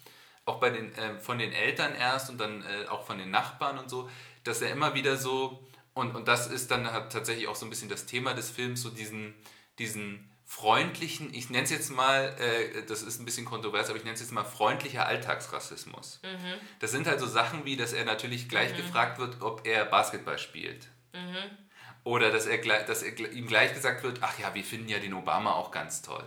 auch 0.45 0.59
bei 0.59 0.69
den, 0.69 0.93
äh, 0.95 1.19
von 1.19 1.39
den 1.39 1.51
Eltern 1.51 1.93
erst 1.93 2.29
und 2.29 2.39
dann 2.39 2.63
äh, 2.63 2.87
auch 2.87 3.05
von 3.05 3.17
den 3.17 3.31
Nachbarn 3.31 3.77
und 3.77 3.89
so, 3.89 4.09
dass 4.43 4.61
er 4.61 4.71
immer 4.71 4.93
wieder 4.93 5.17
so, 5.17 5.61
und, 5.93 6.15
und 6.15 6.27
das 6.27 6.47
ist 6.47 6.71
dann 6.71 6.89
hat 6.91 7.11
tatsächlich 7.11 7.47
auch 7.47 7.55
so 7.55 7.65
ein 7.65 7.69
bisschen 7.69 7.89
das 7.89 8.05
Thema 8.05 8.33
des 8.33 8.49
Films, 8.49 8.81
so 8.81 8.89
diesen, 8.89 9.33
diesen 9.77 10.29
freundlichen, 10.55 11.33
ich 11.33 11.49
nenne 11.49 11.63
es 11.63 11.71
jetzt 11.71 11.89
mal, 11.89 12.35
äh, 12.39 12.83
das 12.83 13.01
ist 13.01 13.19
ein 13.19 13.25
bisschen 13.25 13.43
kontrovers, 13.43 13.89
aber 13.89 13.97
ich 13.97 14.03
nenne 14.03 14.13
es 14.13 14.21
jetzt 14.21 14.31
mal 14.31 14.43
freundlicher 14.43 15.07
Alltagsrassismus. 15.07 16.19
Mhm. 16.23 16.59
Das 16.79 16.91
sind 16.91 17.07
halt 17.07 17.19
so 17.19 17.25
Sachen 17.25 17.65
wie, 17.65 17.75
dass 17.75 17.91
er 17.91 18.05
natürlich 18.05 18.49
gleich 18.49 18.71
mhm. 18.73 18.77
gefragt 18.77 19.17
wird, 19.17 19.41
ob 19.41 19.65
er 19.65 19.83
Basketball 19.85 20.37
spielt. 20.37 20.87
Mhm. 21.13 21.57
Oder 22.03 22.31
dass, 22.31 22.45
er, 22.45 22.59
dass 22.83 23.01
er, 23.01 23.17
ihm 23.31 23.47
gleich 23.47 23.73
gesagt 23.73 24.03
wird, 24.03 24.19
ach 24.21 24.37
ja, 24.37 24.53
wir 24.53 24.63
finden 24.63 24.89
ja 24.89 24.99
den 24.99 25.15
Obama 25.15 25.53
auch 25.53 25.71
ganz 25.71 26.03
toll. 26.03 26.23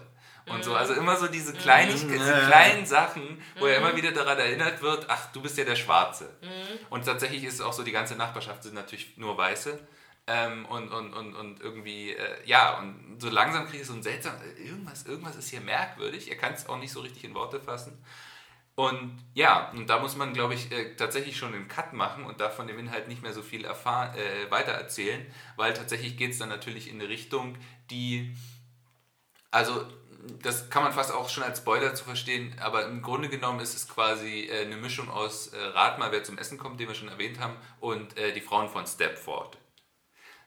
Und 0.47 0.65
so, 0.65 0.75
also 0.75 0.95
immer 0.95 1.17
so 1.17 1.29
diese, 1.29 1.53
mhm. 1.53 1.59
diese 2.13 2.33
kleinen 2.47 2.85
Sachen, 2.85 3.41
wo 3.59 3.67
er 3.67 3.79
immer 3.79 3.93
mhm. 3.93 3.97
wieder 3.97 4.13
daran 4.13 4.39
erinnert 4.39 4.83
wird, 4.83 5.07
ach, 5.09 5.31
du 5.33 5.41
bist 5.41 5.57
ja 5.57 5.65
der 5.65 5.77
Schwarze. 5.77 6.37
Mhm. 6.43 6.87
Und 6.91 7.05
tatsächlich 7.05 7.45
ist 7.45 7.55
es 7.55 7.61
auch 7.61 7.73
so, 7.73 7.85
die 7.85 7.93
ganze 7.93 8.17
Nachbarschaft 8.17 8.65
sind 8.65 8.75
natürlich 8.75 9.17
nur 9.17 9.39
Weiße. 9.39 9.79
Ähm, 10.29 10.67
und, 10.67 10.89
und, 10.89 11.15
und, 11.15 11.35
und 11.35 11.61
irgendwie, 11.61 12.11
äh, 12.11 12.37
ja, 12.45 12.79
und 12.79 13.19
so 13.21 13.31
langsam 13.31 13.67
kriege 13.67 13.83
ich 13.83 13.87
so 13.87 13.95
ein 13.95 14.03
seltsam, 14.03 14.35
irgendwas, 14.59 15.07
irgendwas 15.07 15.37
ist 15.37 15.51
hier 15.51 15.61
merkwürdig. 15.61 16.29
Er 16.29 16.37
kann 16.37 16.53
es 16.53 16.69
auch 16.69 16.79
nicht 16.79 16.91
so 16.93 17.01
richtig 17.01 17.25
in 17.25 17.35
Worte 17.35 17.61
fassen. 17.61 17.97
Und 18.77 19.19
ja, 19.33 19.71
und 19.71 19.89
da 19.89 20.01
muss 20.01 20.17
man, 20.17 20.35
glaube 20.35 20.55
ich, 20.55 20.71
äh, 20.71 20.95
tatsächlich 20.97 21.39
schon 21.39 21.55
einen 21.55 21.67
Cut 21.67 21.95
machen 21.95 22.25
und 22.25 22.41
davon 22.41 22.67
dem 22.67 22.79
Inhalt 22.79 23.09
nicht 23.09 23.23
mehr 23.23 23.33
so 23.33 23.43
viel 23.43 23.65
erfahren, 23.65 24.15
äh, 24.17 24.51
weitererzählen, 24.51 25.25
weil 25.57 25.73
tatsächlich 25.73 26.17
geht 26.19 26.33
es 26.33 26.39
dann 26.39 26.51
natürlich 26.51 26.91
in 26.91 27.01
eine 27.01 27.09
Richtung, 27.09 27.57
die, 27.91 28.37
also 29.51 29.87
das 30.43 30.69
kann 30.69 30.83
man 30.83 30.93
fast 30.93 31.13
auch 31.13 31.29
schon 31.29 31.43
als 31.43 31.59
Spoiler 31.59 31.95
zu 31.95 32.05
verstehen, 32.05 32.55
aber 32.61 32.85
im 32.87 33.01
Grunde 33.01 33.29
genommen 33.29 33.61
ist 33.61 33.75
es 33.75 33.89
quasi 33.89 34.45
äh, 34.45 34.67
eine 34.67 34.77
Mischung 34.77 35.09
aus 35.09 35.49
äh, 35.49 35.59
Rat 35.59 35.99
mal, 35.99 36.13
wer 36.13 36.25
zum 36.25 36.37
Essen 36.37 36.59
kommt, 36.59 36.79
den 36.79 36.89
wir 36.89 36.95
schon 36.95 37.09
erwähnt 37.09 37.41
haben, 37.41 37.57
und 37.81 38.19
äh, 38.19 38.33
die 38.33 38.41
Frauen 38.43 38.69
von 38.69 38.87
Stepford. 38.87 39.57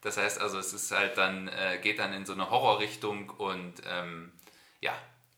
Das 0.02 0.18
heißt 0.18 0.40
also, 0.40 0.58
es 0.58 0.74
ist 0.74 0.92
halt 0.92 1.18
dann, 1.18 1.48
äh, 1.48 1.80
geht 1.82 2.00
dann 2.00 2.14
in 2.14 2.26
so 2.26 2.34
eine 2.34 2.50
Horrorrichtung 2.50 3.30
und 3.30 3.82
ähm, 3.86 4.32
ja, 4.82 4.94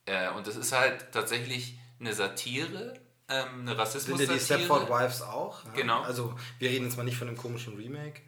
äh, 0.05 0.29
und 0.29 0.47
es 0.47 0.55
ist 0.55 0.71
halt 0.71 1.11
tatsächlich 1.11 1.79
eine 1.99 2.13
Satire, 2.13 2.99
ähm, 3.27 3.61
eine 3.61 3.77
Rassismus-Satire. 3.77 4.39
Sind 4.39 4.49
ja 4.49 4.57
die 4.57 4.63
Stepford 4.63 4.89
Wives 4.89 5.21
auch? 5.21 5.65
Ja? 5.65 5.71
Genau. 5.71 6.01
Also 6.01 6.35
wir 6.59 6.69
reden 6.69 6.85
jetzt 6.85 6.97
mal 6.97 7.03
nicht 7.03 7.17
von 7.17 7.27
einem 7.27 7.37
komischen 7.37 7.75
Remake. 7.75 8.21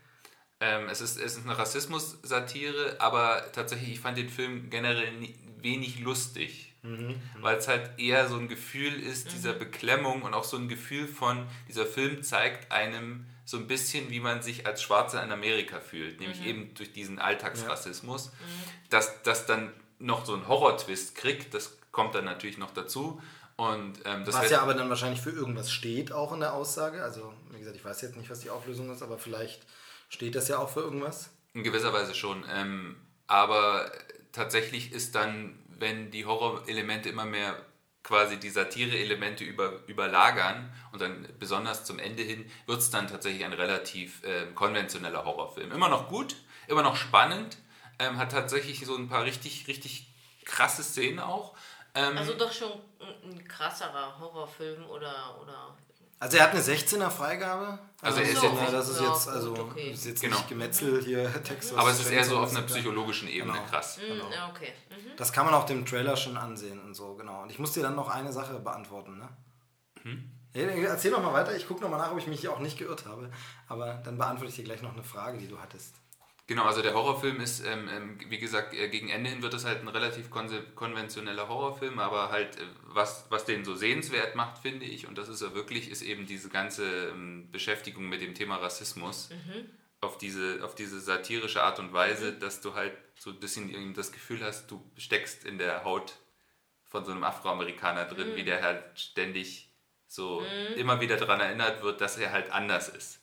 Ähm, 0.60 0.88
es, 0.90 1.02
ist, 1.02 1.18
es 1.18 1.38
ist 1.38 1.46
eine 1.46 1.58
Rassismus-Satire, 1.58 2.96
aber 3.00 3.52
tatsächlich, 3.52 3.92
ich 3.92 4.00
fand 4.00 4.18
den 4.18 4.30
Film 4.30 4.70
generell 4.70 5.12
nie, 5.18 5.36
wenig 5.58 6.00
lustig. 6.00 6.74
Mhm, 6.84 7.08
mhm. 7.08 7.16
weil 7.40 7.58
es 7.58 7.70
halt 7.70 7.98
eher 7.98 8.28
so 8.28 8.38
ein 8.38 8.50
Gefühl 8.50 8.94
ist 9.00 9.32
dieser 9.32 9.54
mhm. 9.54 9.60
Beklemmung 9.60 10.22
und 10.24 10.34
auch 10.34 10.44
so 10.44 10.58
ein 10.58 10.68
Gefühl 10.68 11.08
von, 11.08 11.48
dieser 11.70 11.86
Film 11.86 12.24
zeigt 12.24 12.74
einem 12.74 13.26
so 13.46 13.58
ein 13.58 13.68
bisschen, 13.68 14.10
wie 14.10 14.20
man 14.20 14.42
sich 14.42 14.66
als 14.66 14.82
Schwarzer 14.82 15.24
in 15.24 15.32
Amerika 15.32 15.80
fühlt, 15.80 16.20
nämlich 16.20 16.40
mhm. 16.40 16.48
eben 16.48 16.74
durch 16.76 16.94
diesen 16.94 17.20
Alltagsrassismus, 17.20 18.26
ja. 18.26 18.32
mhm. 18.32 18.90
dass 18.90 19.22
das 19.24 19.46
dann 19.46 19.74
noch 20.00 20.26
so 20.26 20.34
einen 20.34 20.48
Horror-Twist 20.48 21.16
kriegt, 21.16 21.54
das 21.54 21.78
kommt 21.92 22.16
dann 22.16 22.26
natürlich 22.26 22.58
noch 22.58 22.72
dazu. 22.72 23.22
Und, 23.56 24.00
ähm, 24.06 24.24
was 24.26 24.50
ja 24.50 24.62
aber 24.62 24.74
dann 24.74 24.90
wahrscheinlich 24.90 25.22
für 25.22 25.30
irgendwas 25.30 25.72
steht, 25.72 26.12
auch 26.12 26.34
in 26.34 26.40
der 26.40 26.54
Aussage. 26.54 27.04
Also, 27.04 27.34
wie 27.52 27.60
gesagt, 27.60 27.76
ich 27.76 27.86
weiß 27.86 28.02
jetzt 28.02 28.18
nicht, 28.18 28.30
was 28.30 28.40
die 28.40 28.50
Auflösung 28.50 28.92
ist, 28.92 29.04
aber 29.04 29.20
vielleicht 29.20 29.62
steht 30.10 30.36
das 30.36 30.48
ja 30.48 30.58
auch 30.58 30.70
für 30.70 30.80
irgendwas. 30.80 31.30
In 31.54 31.64
gewisser 31.64 31.94
Weise 31.94 32.16
schon. 32.16 32.44
Ähm, 32.52 32.98
aber 33.28 33.92
tatsächlich 34.32 34.92
ist 34.92 35.14
dann, 35.14 35.60
wenn 35.68 36.10
die 36.10 36.26
Horror-Elemente 36.26 37.10
immer 37.10 37.26
mehr 37.26 37.56
quasi 38.04 38.38
die 38.38 38.50
Satire-Elemente 38.50 39.44
über, 39.44 39.80
überlagern 39.88 40.72
und 40.92 41.02
dann 41.02 41.28
besonders 41.40 41.86
zum 41.86 42.00
Ende 42.00 42.22
hin 42.22 42.50
wird 42.66 42.80
es 42.80 42.90
dann 42.92 43.08
tatsächlich 43.08 43.46
ein 43.46 43.54
relativ 43.54 44.24
äh, 44.24 44.48
konventioneller 44.54 45.24
Horrorfilm. 45.24 45.72
Immer 45.72 45.90
noch 45.90 46.10
gut, 46.10 46.36
immer 46.68 46.84
noch 46.84 46.98
spannend, 46.98 47.58
ähm, 48.00 48.18
hat 48.18 48.32
tatsächlich 48.32 48.86
so 48.86 48.96
ein 48.96 49.08
paar 49.08 49.24
richtig, 49.24 49.68
richtig 49.68 50.08
krasse 50.44 50.84
Szenen 50.84 51.20
auch. 51.20 51.56
Ähm, 51.96 52.18
also 52.18 52.34
doch 52.34 52.52
schon 52.52 52.72
ein 53.24 53.48
krasserer 53.48 54.20
Horrorfilm 54.20 54.86
oder, 54.90 55.40
oder 55.42 55.78
also 56.24 56.38
er 56.38 56.44
hat 56.44 56.52
eine 56.52 56.62
16er 56.62 57.10
Freigabe. 57.10 57.78
Also, 58.02 58.22
er 58.22 58.30
ist 58.30 58.40
so, 58.40 58.48
jetzt 58.48 58.62
nicht, 58.62 58.74
das 58.74 58.88
ist 58.88 59.02
jetzt, 59.02 59.28
also 59.28 59.58
okay. 59.58 59.92
ist 59.92 60.06
jetzt 60.06 60.22
genau. 60.22 60.38
nicht 60.38 60.48
Gemetzel 60.48 61.04
hier 61.04 61.30
Text. 61.44 61.76
Aber 61.76 61.90
es 61.90 62.00
ist 62.00 62.12
eher 62.12 62.24
so 62.24 62.38
auf 62.38 62.50
einer 62.56 62.66
psychologischen 62.66 63.28
Ebene 63.28 63.52
genau. 63.52 63.66
krass. 63.66 63.98
Mhm, 63.98 64.14
genau. 64.14 64.32
Ja, 64.32 64.50
okay. 64.50 64.72
Mhm. 64.90 65.18
Das 65.18 65.34
kann 65.34 65.46
man 65.46 65.54
auch 65.54 65.66
dem 65.66 65.86
Trailer 65.86 66.16
schon 66.16 66.38
ansehen 66.38 66.80
und 66.80 66.94
so, 66.94 67.16
genau. 67.16 67.44
Und 67.44 67.52
ich 67.52 67.60
muss 67.60 67.74
dir 67.74 67.84
dann 67.84 67.96
noch 67.96 68.08
eine 68.08 68.32
Sache 68.32 68.58
beantworten, 68.60 69.18
ne? 69.18 69.28
Hm? 70.04 70.32
erzähl 70.54 71.12
noch 71.12 71.22
mal 71.22 71.34
weiter, 71.34 71.58
ich 71.58 71.68
gucke 71.68 71.82
noch 71.82 71.90
mal 71.90 71.98
nach, 71.98 72.14
ob 72.14 72.18
ich 72.18 72.28
mich 72.28 72.48
auch 72.48 72.60
nicht 72.60 72.78
geirrt 72.78 73.06
habe. 73.06 73.30
Aber 73.68 73.96
dann 73.96 74.18
beantworte 74.18 74.50
ich 74.50 74.56
dir 74.56 74.64
gleich 74.64 74.82
noch 74.82 74.94
eine 74.94 75.04
Frage, 75.04 75.38
die 75.38 75.50
du 75.50 75.60
hattest. 75.60 75.96
Genau, 76.46 76.64
also 76.66 76.82
der 76.82 76.94
Horrorfilm 76.94 77.40
ist, 77.40 77.66
ähm, 77.66 77.88
ähm, 77.88 78.20
wie 78.28 78.38
gesagt, 78.38 78.74
äh, 78.74 78.90
gegen 78.90 79.08
Ende 79.10 79.30
hin 79.30 79.42
wird 79.42 79.54
es 79.54 79.64
halt 79.64 79.82
ein 79.82 79.88
relativ 79.88 80.30
konventioneller 80.30 81.48
Horrorfilm, 81.48 82.00
aber 82.00 82.32
halt, 82.32 82.58
äh, 82.58 82.66
was, 82.82 83.28
was 83.30 83.46
den 83.46 83.64
so 83.64 83.76
sehenswert 83.76 84.36
macht, 84.36 84.58
finde 84.62 84.86
ich, 84.86 85.08
und 85.08 85.18
das 85.18 85.30
ist 85.30 85.42
er 85.42 85.56
wirklich, 85.56 85.90
ist 85.90 86.02
eben 86.02 86.26
diese 86.26 86.50
ganze 86.50 87.08
ähm, 87.10 87.50
Beschäftigung 87.50 88.10
mit 88.10 88.22
dem 88.22 88.36
Thema 88.36 88.58
Rassismus 88.58 89.30
mhm. 89.30 89.70
auf, 90.02 90.18
diese, 90.18 90.60
auf 90.66 90.76
diese 90.76 91.00
satirische 91.00 91.64
Art 91.64 91.80
und 91.80 91.94
Weise, 91.94 92.34
mhm. 92.34 92.40
dass 92.42 92.60
du 92.60 92.74
halt 92.74 92.94
so 93.18 93.30
ein 93.30 93.40
bisschen 93.40 93.94
das 93.94 94.12
Gefühl 94.12 94.44
hast, 94.44 94.70
du 94.70 94.84
steckst 94.98 95.46
in 95.46 95.58
der 95.58 95.86
Haut 95.86 96.18
von 96.84 97.06
so 97.06 97.12
einem 97.12 97.24
Afroamerikaner 97.24 98.04
drin, 98.04 98.32
mhm. 98.32 98.36
wie 98.36 98.44
der 98.44 98.62
halt 98.62 98.84
ständig 99.00 99.74
so 100.08 100.42
mhm. 100.42 100.76
immer 100.76 101.00
wieder 101.00 101.16
daran 101.16 101.40
erinnert 101.40 101.84
wird, 101.84 102.02
dass 102.02 102.18
er 102.18 102.34
halt 102.34 102.52
anders 102.52 102.90
ist. 102.90 103.23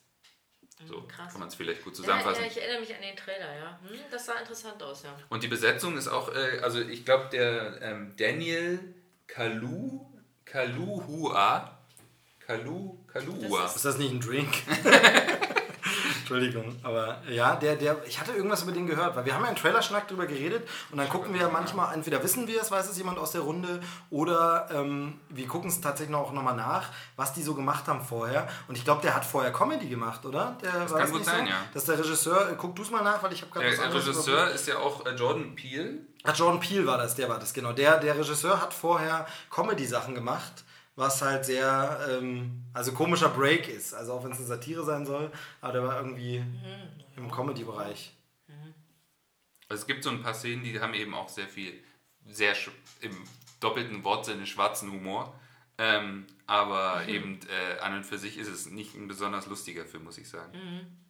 So 0.87 0.97
hm, 0.97 1.07
Krass. 1.07 1.31
kann 1.31 1.39
man 1.39 1.49
es 1.49 1.55
vielleicht 1.55 1.83
gut 1.83 1.95
zusammenfassen. 1.95 2.41
Ja, 2.41 2.47
ja, 2.47 2.51
ich 2.51 2.61
erinnere 2.61 2.79
mich 2.81 2.95
an 2.95 3.01
den 3.01 3.15
Trailer, 3.15 3.55
ja. 3.55 3.79
Hm, 3.87 3.99
das 4.09 4.25
sah 4.25 4.39
interessant 4.39 4.81
aus, 4.83 5.03
ja. 5.03 5.15
Und 5.29 5.43
die 5.43 5.47
Besetzung 5.47 5.97
ist 5.97 6.07
auch, 6.07 6.33
äh, 6.33 6.59
also 6.61 6.79
ich 6.79 7.05
glaube, 7.05 7.29
der 7.31 7.81
ähm, 7.81 8.13
Daniel 8.17 8.79
Kalu, 9.27 10.01
Kaluhua, 10.45 11.77
Kalu, 12.39 12.97
Kaluhua. 13.07 13.65
Ist, 13.65 13.77
ist 13.77 13.85
das 13.85 13.97
nicht 13.97 14.11
ein 14.11 14.19
Drink? 14.19 14.53
Entschuldigung, 16.31 16.75
aber 16.83 17.17
ja, 17.29 17.55
der, 17.57 17.75
der, 17.75 17.97
ich 18.07 18.19
hatte 18.19 18.31
irgendwas 18.31 18.63
über 18.63 18.71
den 18.71 18.87
gehört, 18.87 19.17
weil 19.17 19.25
wir 19.25 19.35
haben 19.35 19.41
ja 19.41 19.49
einen 19.49 19.57
Trailerschnack 19.57 20.07
drüber 20.07 20.25
geredet 20.25 20.65
und 20.89 20.97
dann 20.97 21.09
gucken 21.09 21.33
wir 21.33 21.49
manchmal, 21.49 21.93
entweder 21.93 22.23
wissen 22.23 22.47
wir 22.47 22.61
es, 22.61 22.71
weiß 22.71 22.89
es 22.89 22.97
jemand 22.97 23.19
aus 23.19 23.33
der 23.33 23.41
Runde, 23.41 23.81
oder 24.09 24.69
ähm, 24.73 25.19
wir 25.29 25.45
gucken 25.47 25.69
es 25.69 25.81
tatsächlich 25.81 26.15
auch 26.15 26.31
nochmal 26.31 26.55
nach, 26.55 26.89
was 27.17 27.33
die 27.33 27.43
so 27.43 27.53
gemacht 27.53 27.87
haben 27.87 28.01
vorher. 28.01 28.47
Und 28.69 28.77
ich 28.77 28.85
glaube, 28.85 29.01
der 29.01 29.13
hat 29.13 29.25
vorher 29.25 29.51
Comedy 29.51 29.89
gemacht, 29.89 30.25
oder? 30.25 30.57
Der, 30.61 30.71
das 30.71 30.93
kann 30.93 31.11
gut 31.11 31.25
sein, 31.25 31.45
so? 31.45 31.51
ja. 31.51 31.57
Dass 31.73 31.85
der 31.85 31.99
Regisseur, 31.99 32.55
guck 32.57 32.75
du 32.77 32.83
es 32.83 32.91
mal 32.91 33.03
nach, 33.03 33.21
weil 33.21 33.33
ich 33.33 33.41
habe 33.41 33.51
gerade 33.51 33.75
Der 33.75 33.93
Regisseur 33.93 34.49
ist 34.51 34.67
ja 34.67 34.77
auch 34.77 35.05
äh, 35.05 35.13
Jordan 35.15 35.53
Peele. 35.55 35.97
Ach, 36.23 36.35
Jordan 36.35 36.61
Peele 36.61 36.87
war 36.87 36.97
das, 36.97 37.15
der 37.15 37.27
war 37.27 37.39
das, 37.39 37.53
genau. 37.53 37.73
Der, 37.73 37.97
der 37.97 38.17
Regisseur 38.17 38.61
hat 38.61 38.73
vorher 38.73 39.25
Comedy-Sachen 39.49 40.15
gemacht 40.15 40.63
was 40.95 41.21
halt 41.21 41.45
sehr, 41.45 42.05
ähm, 42.09 42.65
also 42.73 42.93
komischer 42.93 43.29
Break 43.29 43.67
ist. 43.67 43.93
Also 43.93 44.13
auch 44.13 44.23
wenn 44.23 44.31
es 44.31 44.37
eine 44.37 44.47
Satire 44.47 44.83
sein 44.83 45.05
soll, 45.05 45.31
aber 45.61 45.73
der 45.73 45.83
war 45.83 45.97
irgendwie 45.97 46.39
mhm. 46.39 47.03
im 47.17 47.31
Comedy-Bereich. 47.31 48.13
Mhm. 48.47 48.73
Also 49.69 49.81
es 49.81 49.87
gibt 49.87 50.03
so 50.03 50.09
ein 50.09 50.21
paar 50.21 50.33
Szenen, 50.33 50.63
die 50.63 50.79
haben 50.79 50.93
eben 50.93 51.13
auch 51.13 51.29
sehr 51.29 51.47
viel, 51.47 51.81
sehr 52.25 52.55
im 52.99 53.15
doppelten 53.59 54.03
Wortsinne 54.03 54.45
schwarzen 54.45 54.91
Humor. 54.91 55.33
Ähm, 55.77 56.27
aber 56.45 57.01
mhm. 57.03 57.09
eben 57.09 57.39
äh, 57.49 57.79
an 57.79 57.95
und 57.95 58.03
für 58.03 58.17
sich 58.17 58.37
ist 58.37 58.49
es 58.49 58.69
nicht 58.69 58.93
ein 58.95 59.07
besonders 59.07 59.47
lustiger 59.47 59.85
Film, 59.85 60.03
muss 60.03 60.17
ich 60.17 60.29
sagen. 60.29 60.51
Mhm. 60.53 61.01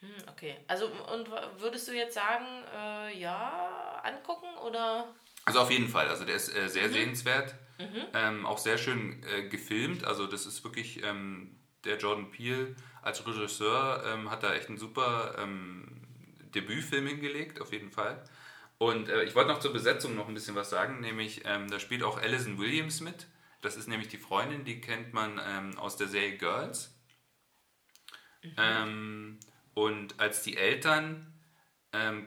Hm, 0.00 0.28
okay, 0.30 0.56
also 0.68 0.86
und 0.86 1.28
würdest 1.60 1.86
du 1.86 1.92
jetzt 1.92 2.14
sagen, 2.14 2.46
äh, 2.74 3.18
ja, 3.18 4.00
angucken 4.02 4.48
oder? 4.66 5.14
Also 5.44 5.60
auf 5.60 5.70
jeden 5.70 5.88
Fall, 5.88 6.08
also 6.08 6.24
der 6.24 6.36
ist 6.36 6.54
äh, 6.54 6.68
sehr 6.68 6.88
mhm. 6.88 6.92
sehenswert. 6.92 7.54
Mhm. 7.82 8.06
Ähm, 8.14 8.46
auch 8.46 8.58
sehr 8.58 8.78
schön 8.78 9.22
äh, 9.24 9.48
gefilmt. 9.48 10.04
Also 10.04 10.26
das 10.26 10.46
ist 10.46 10.64
wirklich 10.64 11.02
ähm, 11.02 11.56
der 11.84 11.98
Jordan 11.98 12.30
Peele 12.30 12.76
als 13.02 13.26
Regisseur 13.26 14.04
ähm, 14.06 14.30
hat 14.30 14.42
da 14.42 14.54
echt 14.54 14.68
einen 14.68 14.78
super 14.78 15.34
ähm, 15.38 16.02
Debütfilm 16.54 17.06
hingelegt, 17.06 17.60
auf 17.60 17.72
jeden 17.72 17.90
Fall. 17.90 18.22
Und 18.78 19.08
äh, 19.08 19.24
ich 19.24 19.34
wollte 19.34 19.50
noch 19.50 19.60
zur 19.60 19.72
Besetzung 19.72 20.14
noch 20.14 20.28
ein 20.28 20.34
bisschen 20.34 20.54
was 20.54 20.70
sagen, 20.70 21.00
nämlich 21.00 21.42
ähm, 21.44 21.70
da 21.70 21.78
spielt 21.78 22.02
auch 22.02 22.20
Alison 22.20 22.58
Williams 22.58 23.00
mit. 23.00 23.26
Das 23.60 23.76
ist 23.76 23.88
nämlich 23.88 24.08
die 24.08 24.18
Freundin, 24.18 24.64
die 24.64 24.80
kennt 24.80 25.12
man 25.12 25.40
ähm, 25.44 25.78
aus 25.78 25.96
der 25.96 26.08
Serie 26.08 26.36
Girls. 26.36 26.96
Mhm. 28.56 29.38
und 29.74 30.18
als 30.18 30.42
die 30.42 30.56
Eltern 30.56 31.32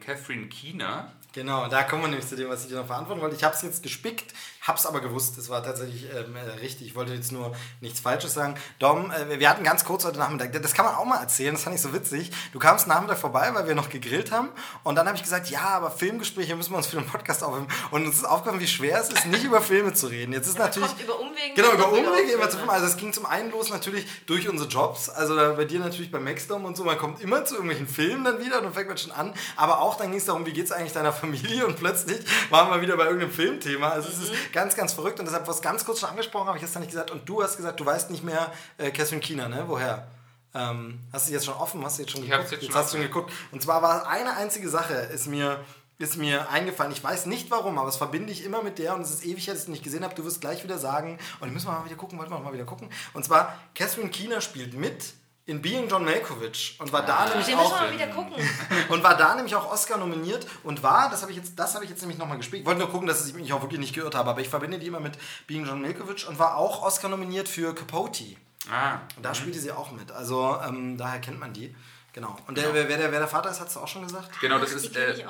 Catherine 0.00 0.48
Keener, 0.48 1.14
Genau, 1.36 1.68
da 1.68 1.82
kommen 1.82 2.04
wir 2.04 2.08
nämlich 2.08 2.26
zu 2.26 2.34
dem, 2.34 2.48
was 2.48 2.62
ich 2.62 2.70
dir 2.70 2.76
noch 2.76 2.86
verantworten 2.86 3.20
wollte. 3.20 3.36
Ich 3.36 3.44
habe 3.44 3.54
es 3.54 3.60
jetzt 3.60 3.82
gespickt, 3.82 4.32
habe 4.66 4.78
es 4.78 4.86
aber 4.86 5.00
gewusst. 5.00 5.38
Es 5.38 5.48
war 5.48 5.62
tatsächlich 5.62 6.06
ähm, 6.12 6.34
äh, 6.34 6.60
richtig. 6.60 6.88
Ich 6.88 6.94
wollte 6.96 7.14
jetzt 7.14 7.30
nur 7.30 7.52
nichts 7.80 8.00
Falsches 8.00 8.34
sagen. 8.34 8.56
Dom, 8.80 9.12
äh, 9.12 9.38
wir 9.38 9.48
hatten 9.48 9.62
ganz 9.62 9.84
kurz 9.84 10.04
heute 10.04 10.18
Nachmittag, 10.18 10.52
das 10.52 10.74
kann 10.74 10.84
man 10.84 10.96
auch 10.96 11.04
mal 11.04 11.20
erzählen, 11.20 11.54
das 11.54 11.62
fand 11.62 11.76
ich 11.76 11.82
so 11.82 11.92
witzig. 11.92 12.32
Du 12.52 12.58
kamst 12.58 12.88
Nachmittag 12.88 13.18
vorbei, 13.18 13.50
weil 13.54 13.68
wir 13.68 13.74
noch 13.76 13.88
gegrillt 13.88 14.32
haben. 14.32 14.48
Und 14.82 14.96
dann 14.96 15.06
habe 15.06 15.16
ich 15.16 15.22
gesagt, 15.22 15.48
ja, 15.50 15.60
aber 15.60 15.90
Filmgespräche 15.90 16.56
müssen 16.56 16.72
wir 16.72 16.78
uns 16.78 16.88
für 16.88 16.96
den 16.96 17.06
Podcast 17.06 17.44
aufnehmen. 17.44 17.68
Und 17.92 18.06
uns 18.06 18.16
ist 18.16 18.24
aufgefallen, 18.24 18.60
wie 18.60 18.66
schwer 18.66 19.00
es 19.00 19.08
ist, 19.08 19.26
nicht 19.26 19.44
über 19.44 19.60
Filme 19.60 19.94
zu 19.94 20.08
reden. 20.08 20.32
Jetzt 20.32 20.48
ist 20.48 20.58
ja, 20.58 20.64
natürlich. 20.64 20.90
über 21.00 21.20
Umwege. 21.20 21.54
Genau, 21.54 21.72
über 21.72 21.92
Umwege 21.92 22.32
immer 22.32 22.50
zu 22.50 22.56
Filmen. 22.56 22.70
Also 22.70 22.86
es 22.86 22.96
ging 22.96 23.12
zum 23.12 23.26
einen 23.26 23.50
los 23.52 23.70
natürlich 23.70 24.06
durch 24.26 24.48
unsere 24.48 24.68
Jobs. 24.68 25.08
Also 25.08 25.36
bei 25.36 25.64
dir 25.64 25.78
natürlich 25.78 26.10
bei 26.10 26.18
Maxdom 26.18 26.64
und 26.64 26.76
so. 26.76 26.82
Man 26.82 26.98
kommt 26.98 27.20
immer 27.20 27.44
zu 27.44 27.54
irgendwelchen 27.54 27.86
Filmen 27.86 28.24
dann 28.24 28.40
wieder 28.40 28.58
und 28.58 28.64
dann 28.64 28.74
fängt 28.74 28.88
man 28.88 28.98
schon 28.98 29.12
an. 29.12 29.32
Aber 29.54 29.80
auch 29.80 29.96
dann 29.96 30.10
ging 30.10 30.18
es 30.18 30.26
darum, 30.26 30.44
wie 30.44 30.52
geht 30.52 30.64
es 30.64 30.72
eigentlich 30.72 30.92
deiner 30.92 31.12
Familie 31.12 31.66
und 31.66 31.76
plötzlich 31.76 32.18
waren 32.50 32.70
wir 32.70 32.80
wieder 32.80 32.96
bei 32.96 33.04
irgendeinem 33.04 33.32
Filmthema. 33.32 33.90
Also 33.90 34.08
es 34.08 34.18
ist 34.18 34.32
mhm. 34.32 34.55
Ganz, 34.56 34.74
ganz 34.74 34.94
verrückt 34.94 35.20
und 35.20 35.26
deshalb 35.26 35.46
was 35.46 35.60
ganz 35.60 35.84
kurz 35.84 36.00
schon 36.00 36.08
angesprochen, 36.08 36.46
habe 36.46 36.56
ich 36.56 36.62
jetzt 36.62 36.74
nicht 36.78 36.90
gesagt. 36.90 37.10
Und 37.10 37.28
du 37.28 37.42
hast 37.42 37.58
gesagt, 37.58 37.78
du 37.78 37.84
weißt 37.84 38.10
nicht 38.10 38.24
mehr 38.24 38.50
äh, 38.78 38.90
Catherine 38.90 39.20
Keener, 39.20 39.50
ne? 39.50 39.64
Woher? 39.66 40.08
Ähm, 40.54 41.00
hast 41.12 41.28
du 41.28 41.32
jetzt 41.34 41.44
schon 41.44 41.52
offen? 41.52 41.84
Hast 41.84 41.98
du 41.98 42.02
jetzt 42.02 42.12
schon 42.12 42.22
geguckt? 42.22 42.44
Ich 42.46 42.50
jetzt, 42.52 42.62
jetzt 42.62 42.74
hast 42.74 42.94
du 42.94 42.96
schon 42.96 43.06
geguckt. 43.06 43.30
Und 43.52 43.60
zwar 43.62 43.82
war 43.82 44.08
eine 44.08 44.34
einzige 44.34 44.70
Sache, 44.70 44.94
ist 44.94 45.26
mir 45.26 45.60
ist 45.98 46.16
mir 46.16 46.50
eingefallen. 46.50 46.92
Ich 46.92 47.04
weiß 47.04 47.26
nicht 47.26 47.50
warum, 47.50 47.78
aber 47.78 47.88
es 47.88 47.96
verbinde 47.96 48.32
ich 48.32 48.44
immer 48.44 48.62
mit 48.62 48.78
der 48.78 48.94
und 48.94 49.02
es 49.02 49.10
ist 49.10 49.24
ewig, 49.26 49.44
dass 49.44 49.56
ich 49.56 49.62
es 49.62 49.68
nicht 49.68 49.84
gesehen 49.84 50.04
habe. 50.04 50.14
Du 50.14 50.24
wirst 50.24 50.40
gleich 50.40 50.64
wieder 50.64 50.78
sagen, 50.78 51.18
und 51.40 51.52
müssen 51.52 51.66
wir 51.66 51.72
mal 51.72 51.84
wieder 51.84 51.96
gucken, 51.96 52.18
wollten 52.18 52.32
wir 52.32 52.38
mal 52.38 52.52
wieder 52.52 52.64
gucken. 52.64 52.88
Und 53.12 53.24
zwar, 53.24 53.58
Catherine 53.74 54.10
Keener 54.10 54.40
spielt 54.40 54.74
mit 54.74 55.14
in 55.46 55.62
Being 55.62 55.88
John 55.88 56.04
Malkovich 56.04 56.76
und 56.80 56.92
war 56.92 57.02
da 57.06 57.18
ah, 57.18 57.28
nämlich 57.28 57.54
auch 57.54 57.80
und 58.88 59.02
war 59.04 59.16
da 59.16 59.34
nämlich 59.36 59.54
auch 59.54 59.70
Oscar 59.70 59.96
nominiert 59.96 60.44
und 60.64 60.82
war, 60.82 61.08
das 61.08 61.22
habe 61.22 61.30
ich 61.30 61.38
jetzt, 61.38 61.56
das 61.56 61.74
habe 61.74 61.84
ich 61.84 61.90
jetzt 61.90 62.00
nämlich 62.00 62.18
nochmal 62.18 62.36
gespielt. 62.36 62.62
Ich 62.62 62.66
wollte 62.66 62.80
nur 62.80 62.90
gucken, 62.90 63.06
dass 63.06 63.26
ich 63.26 63.34
mich 63.34 63.52
auch 63.52 63.62
wirklich 63.62 63.78
nicht 63.78 63.94
geirrt 63.94 64.16
habe, 64.16 64.28
aber 64.28 64.40
ich 64.40 64.48
verbinde 64.48 64.78
die 64.80 64.88
immer 64.88 65.00
mit 65.00 65.16
Being 65.46 65.64
John 65.64 65.80
Malkovich 65.80 66.26
und 66.26 66.40
war 66.40 66.56
auch 66.56 66.82
Oscar 66.82 67.08
nominiert 67.08 67.48
für 67.48 67.74
Capote. 67.74 68.36
Ah. 68.68 68.98
Und 69.16 69.24
da 69.24 69.30
mhm. 69.30 69.34
spielte 69.34 69.60
sie 69.60 69.70
auch 69.70 69.92
mit. 69.92 70.10
Also 70.10 70.58
ähm, 70.66 70.98
daher 70.98 71.20
kennt 71.20 71.38
man 71.38 71.52
die. 71.52 71.74
Genau. 72.16 72.34
Und 72.46 72.56
der, 72.56 72.72
genau. 72.72 72.88
wer, 72.88 72.96
der, 72.96 73.12
wer 73.12 73.18
der 73.18 73.28
Vater 73.28 73.50
ist, 73.50 73.60
hast 73.60 73.76
du 73.76 73.80
auch 73.80 73.88
schon 73.88 74.00
gesagt? 74.00 74.40
Genau, 74.40 74.58
das 74.58 74.72
ist. 74.72 74.96
Äh, 74.96 75.22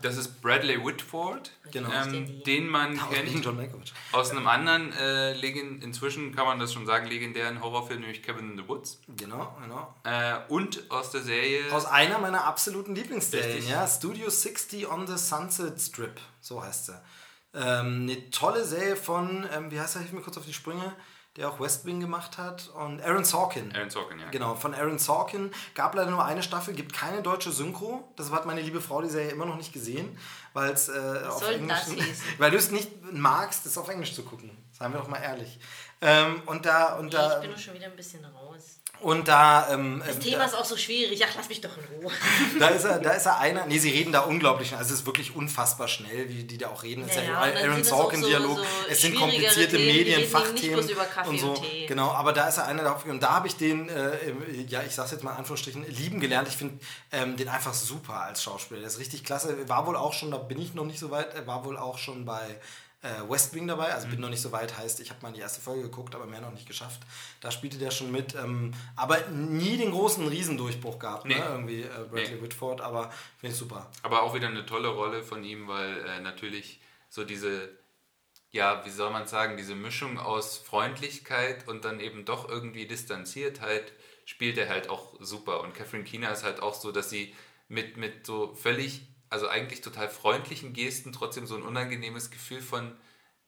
das 0.00 0.16
ist 0.16 0.40
Bradley 0.40 0.82
Whitford, 0.82 1.50
genau. 1.70 1.90
ähm, 1.90 2.42
den 2.44 2.68
man 2.68 2.96
da 2.96 3.02
kennt 3.06 3.46
aus 4.12 4.30
einem 4.30 4.46
anderen, 4.46 4.92
äh, 4.92 5.38
inzwischen 5.38 6.34
kann 6.34 6.46
man 6.46 6.58
das 6.58 6.72
schon 6.72 6.86
sagen, 6.86 7.06
legendären 7.06 7.62
Horrorfilm, 7.62 8.00
nämlich 8.00 8.22
Kevin 8.22 8.52
in 8.52 8.56
the 8.56 8.66
Woods. 8.66 9.00
Genau, 9.08 9.56
genau. 9.60 9.94
Äh, 10.04 10.38
und 10.48 10.90
aus 10.90 11.10
der 11.10 11.20
Serie. 11.20 11.70
Aus 11.70 11.84
einer 11.84 12.18
meiner 12.18 12.44
absoluten 12.44 12.94
Lieblingsserien, 12.94 13.68
ja. 13.68 13.86
Studio 13.86 14.30
60 14.30 14.88
on 14.88 15.06
the 15.06 15.18
Sunset 15.18 15.78
Strip, 15.78 16.18
so 16.40 16.62
heißt 16.62 16.86
sie. 16.86 17.02
Ähm, 17.52 18.02
eine 18.02 18.30
tolle 18.30 18.64
Serie 18.64 18.96
von, 18.96 19.46
ähm, 19.52 19.70
wie 19.70 19.78
heißt 19.78 19.96
er, 19.96 20.00
hilf 20.00 20.12
mir 20.12 20.22
kurz 20.22 20.38
auf 20.38 20.46
die 20.46 20.54
Sprünge 20.54 20.94
der 21.36 21.50
auch 21.50 21.60
West 21.60 21.84
Wing 21.84 22.00
gemacht 22.00 22.38
hat. 22.38 22.68
Und 22.68 23.02
Aaron 23.02 23.24
Sorkin. 23.24 23.74
Aaron 23.74 23.90
Sorkin, 23.90 24.18
ja. 24.18 24.30
Genau, 24.30 24.54
von 24.54 24.74
Aaron 24.74 24.98
Sorkin. 24.98 25.50
Gab 25.74 25.94
leider 25.94 26.10
nur 26.10 26.24
eine 26.24 26.42
Staffel, 26.42 26.74
gibt 26.74 26.92
keine 26.92 27.22
deutsche 27.22 27.52
Synchro. 27.52 28.08
Das 28.16 28.30
hat 28.30 28.46
meine 28.46 28.60
liebe 28.60 28.80
Frau 28.80 29.02
die 29.02 29.08
Serie 29.08 29.30
immer 29.30 29.46
noch 29.46 29.56
nicht 29.56 29.72
gesehen, 29.72 30.18
weil 30.52 30.70
es 30.70 30.88
äh, 30.88 31.22
auf 31.28 31.48
Englisch. 31.48 31.78
weil 32.38 32.50
du 32.50 32.56
es 32.56 32.70
nicht 32.70 32.90
magst, 33.12 33.66
es 33.66 33.76
auf 33.76 33.88
Englisch 33.88 34.14
zu 34.14 34.24
gucken. 34.24 34.50
Seien 34.72 34.92
wir 34.92 34.98
doch 34.98 35.08
mal 35.08 35.20
ehrlich. 35.20 35.58
Ähm, 36.00 36.42
und 36.46 36.66
da, 36.66 36.96
und 36.96 37.12
da, 37.14 37.36
ich 37.36 37.42
bin 37.42 37.50
doch 37.52 37.58
schon 37.58 37.74
wieder 37.74 37.86
ein 37.86 37.96
bisschen 37.96 38.24
raus. 38.24 38.80
Und 39.00 39.28
da. 39.28 39.68
Ähm, 39.70 40.02
das 40.04 40.16
ähm, 40.16 40.22
Thema 40.22 40.38
da, 40.38 40.44
ist 40.46 40.54
auch 40.54 40.64
so 40.64 40.76
schwierig. 40.76 41.22
Ach, 41.24 41.34
lass 41.36 41.48
mich 41.48 41.60
doch 41.60 41.70
in 41.76 42.02
Ruhe. 42.02 42.12
Da 42.58 42.68
ist 42.68 42.84
er, 42.84 42.98
da 42.98 43.10
ist 43.10 43.26
er 43.26 43.38
einer. 43.38 43.66
Nee, 43.66 43.78
sie 43.78 43.90
reden 43.90 44.12
da 44.12 44.20
unglaublich 44.20 44.68
schnell. 44.68 44.78
Also 44.78 44.94
es 44.94 45.00
ist 45.00 45.06
wirklich 45.06 45.34
unfassbar 45.34 45.88
schnell, 45.88 46.28
wie 46.28 46.44
die 46.44 46.58
da 46.58 46.68
auch 46.68 46.82
reden. 46.82 47.04
Es 47.06 47.16
ja, 47.16 47.22
ist 47.22 47.28
ja, 47.28 47.68
Aaron 47.68 47.84
Sorkin-Dialog. 47.84 48.56
So, 48.56 48.62
so 48.62 48.68
es 48.88 49.00
sind 49.02 49.14
komplizierte 49.14 49.78
Medien, 49.78 50.26
Fachthemen 50.26 50.78
und 50.78 51.38
so. 51.38 51.50
Und 51.50 51.86
genau, 51.86 52.10
aber 52.12 52.32
da 52.32 52.48
ist 52.48 52.58
er 52.58 52.66
einer 52.66 52.82
der 52.82 53.06
Und 53.06 53.22
da 53.22 53.30
habe 53.30 53.48
ich 53.48 53.56
den, 53.56 53.88
äh, 53.88 54.12
ja, 54.68 54.82
ich 54.82 54.94
sag's 54.94 55.10
jetzt 55.10 55.22
mal 55.22 55.32
in 55.32 55.38
Anführungsstrichen, 55.38 55.86
lieben 55.88 56.20
gelernt. 56.20 56.48
Ich 56.48 56.56
finde 56.56 56.78
ähm, 57.12 57.36
den 57.36 57.48
einfach 57.48 57.74
super 57.74 58.22
als 58.22 58.42
Schauspieler. 58.42 58.80
Der 58.80 58.88
ist 58.88 58.98
richtig 58.98 59.24
klasse. 59.24 59.68
War 59.68 59.86
wohl 59.86 59.96
auch 59.96 60.14
schon, 60.14 60.30
da 60.30 60.38
bin 60.38 60.60
ich 60.60 60.74
noch 60.74 60.84
nicht 60.84 60.98
so 60.98 61.10
weit, 61.10 61.34
er 61.34 61.46
war 61.46 61.64
wohl 61.64 61.76
auch 61.76 61.98
schon 61.98 62.24
bei 62.24 62.58
äh, 63.02 63.28
West 63.28 63.54
Wing 63.54 63.66
dabei. 63.66 63.92
Also 63.92 64.06
mhm. 64.06 64.12
bin 64.12 64.20
noch 64.20 64.28
nicht 64.28 64.42
so 64.42 64.52
weit, 64.52 64.76
heißt, 64.76 65.00
ich 65.00 65.10
habe 65.10 65.22
mal 65.22 65.32
die 65.32 65.40
erste 65.40 65.60
Folge 65.60 65.82
geguckt, 65.82 66.14
aber 66.14 66.26
mehr 66.26 66.40
noch 66.40 66.52
nicht 66.52 66.66
geschafft. 66.66 67.00
Da 67.40 67.50
spielte 67.50 67.78
der 67.78 67.90
schon 67.90 68.10
mit, 68.10 68.34
ähm, 68.34 68.72
aber 68.94 69.28
nie 69.28 69.76
den 69.76 69.90
großen 69.90 70.26
Riesendurchbruch 70.26 70.98
gehabt, 70.98 71.26
ne? 71.26 71.34
nee. 71.34 71.40
ne? 71.40 71.46
irgendwie 71.50 71.82
äh, 71.82 72.06
Bradley 72.10 72.36
nee. 72.36 72.42
Whitford, 72.42 72.80
aber 72.80 73.10
finde 73.38 73.52
ich 73.52 73.58
super. 73.58 73.90
Aber 74.02 74.22
auch 74.22 74.34
wieder 74.34 74.48
eine 74.48 74.66
tolle 74.66 74.88
Rolle 74.88 75.22
von 75.22 75.44
ihm, 75.44 75.68
weil 75.68 76.04
äh, 76.06 76.20
natürlich 76.20 76.80
so 77.08 77.24
diese 77.24 77.70
ja, 78.56 78.84
wie 78.86 78.90
soll 78.90 79.10
man 79.10 79.26
sagen, 79.26 79.58
diese 79.58 79.74
Mischung 79.74 80.18
aus 80.18 80.56
Freundlichkeit 80.56 81.68
und 81.68 81.84
dann 81.84 82.00
eben 82.00 82.24
doch 82.24 82.48
irgendwie 82.48 82.86
Distanziertheit 82.86 83.92
spielt 84.24 84.56
er 84.56 84.68
halt 84.68 84.88
auch 84.88 85.14
super. 85.20 85.60
Und 85.60 85.74
Catherine 85.74 86.04
Keener 86.04 86.32
ist 86.32 86.42
halt 86.42 86.60
auch 86.60 86.74
so, 86.74 86.90
dass 86.90 87.10
sie 87.10 87.34
mit, 87.68 87.96
mit 87.96 88.26
so 88.26 88.54
völlig 88.54 89.02
also 89.30 89.48
eigentlich 89.48 89.80
total 89.80 90.08
freundlichen 90.08 90.72
Gesten 90.72 91.12
trotzdem 91.12 91.46
so 91.46 91.56
ein 91.56 91.62
unangenehmes 91.62 92.30
Gefühl 92.30 92.60
von, 92.60 92.96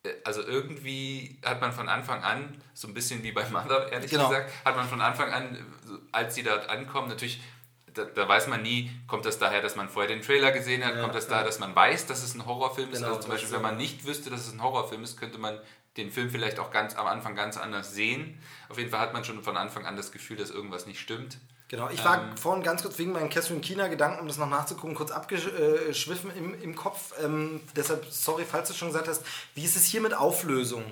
äh, 0.03 0.11
also 0.25 0.43
irgendwie 0.43 1.41
hat 1.45 1.61
man 1.61 1.73
von 1.73 1.89
Anfang 1.89 2.23
an, 2.23 2.61
so 2.75 2.89
ein 2.89 2.95
bisschen 2.95 3.23
wie 3.23 3.33
bei 3.33 3.49
Mother, 3.49 3.91
ehrlich 3.93 4.11
genau. 4.11 4.29
gesagt, 4.29 4.53
hat 4.65 4.77
man 4.77 4.89
von 4.89 5.01
Anfang 5.01 5.33
an, 5.33 5.59
als 6.13 6.35
sie 6.35 6.43
dort 6.43 6.69
ankommen, 6.69 7.09
natürlich, 7.09 7.41
da, 7.95 8.05
da, 8.05 8.29
weiß 8.29 8.49
man 8.49 8.63
nie, 8.63 8.91
kommt 9.07 9.25
das 9.25 9.39
daher, 9.39 9.63
dass 9.63 9.77
man 9.77 9.89
vorher 9.89 10.09
den 10.09 10.23
Trailer 10.23 10.53
gesehen 10.53 10.85
hat, 10.85 10.97
ja, 10.97 11.01
kommt 11.01 11.15
das 11.15 11.25
ja. 11.25 11.31
daher, 11.31 11.45
dass 11.45 11.59
man 11.59 11.75
weiß, 11.75 12.07
dass 12.07 12.23
es 12.23 12.35
ein 12.35 12.47
Horrorfilm 12.47 12.91
ist. 12.91 12.99
Genau, 12.99 13.09
also 13.09 13.21
zum 13.21 13.31
Beispiel, 13.31 13.53
wenn 13.53 13.63
man 13.63 13.77
nicht 13.77 14.05
wüsste, 14.05 14.31
dass 14.31 14.47
es 14.47 14.53
ein 14.53 14.63
Horrorfilm 14.63 15.03
ist, 15.03 15.19
könnte 15.19 15.39
man 15.39 15.59
den 15.97 16.11
Film 16.11 16.31
vielleicht 16.31 16.61
auch 16.61 16.71
ganz 16.71 16.97
am 16.97 17.07
Anfang 17.07 17.35
ganz 17.35 17.57
anders 17.57 17.93
sehen. 17.93 18.41
Auf 18.69 18.79
jeden 18.79 18.91
Fall 18.91 19.01
hat 19.01 19.13
man 19.13 19.25
schon 19.25 19.43
von 19.43 19.57
Anfang 19.57 19.85
an 19.85 19.97
das 19.97 20.13
Gefühl, 20.13 20.37
dass 20.37 20.51
irgendwas 20.51 20.87
nicht 20.87 21.01
stimmt. 21.01 21.39
Genau, 21.69 21.91
ich 21.91 22.03
war 22.03 22.23
ähm, 22.23 22.37
vorhin 22.37 22.63
ganz 22.63 22.83
kurz 22.83 22.99
wegen 22.99 23.13
meinen 23.13 23.29
Catherine 23.29 23.61
China 23.61 23.89
Gedanken, 23.89 24.21
um 24.21 24.27
das 24.27 24.39
noch 24.39 24.49
nachzugucken, 24.49 24.95
kurz 24.95 25.11
abgeschwiffen 25.11 26.31
im, 26.35 26.61
im 26.63 26.75
Kopf. 26.75 27.13
Ähm, 27.23 27.61
deshalb, 27.77 28.07
sorry, 28.11 28.45
falls 28.51 28.69
du 28.69 28.75
schon 28.75 28.89
gesagt 28.89 29.07
hast, 29.07 29.23
wie 29.55 29.65
ist 29.65 29.77
es 29.77 29.85
hier 29.85 30.01
mit 30.01 30.15
Auflösung? 30.15 30.83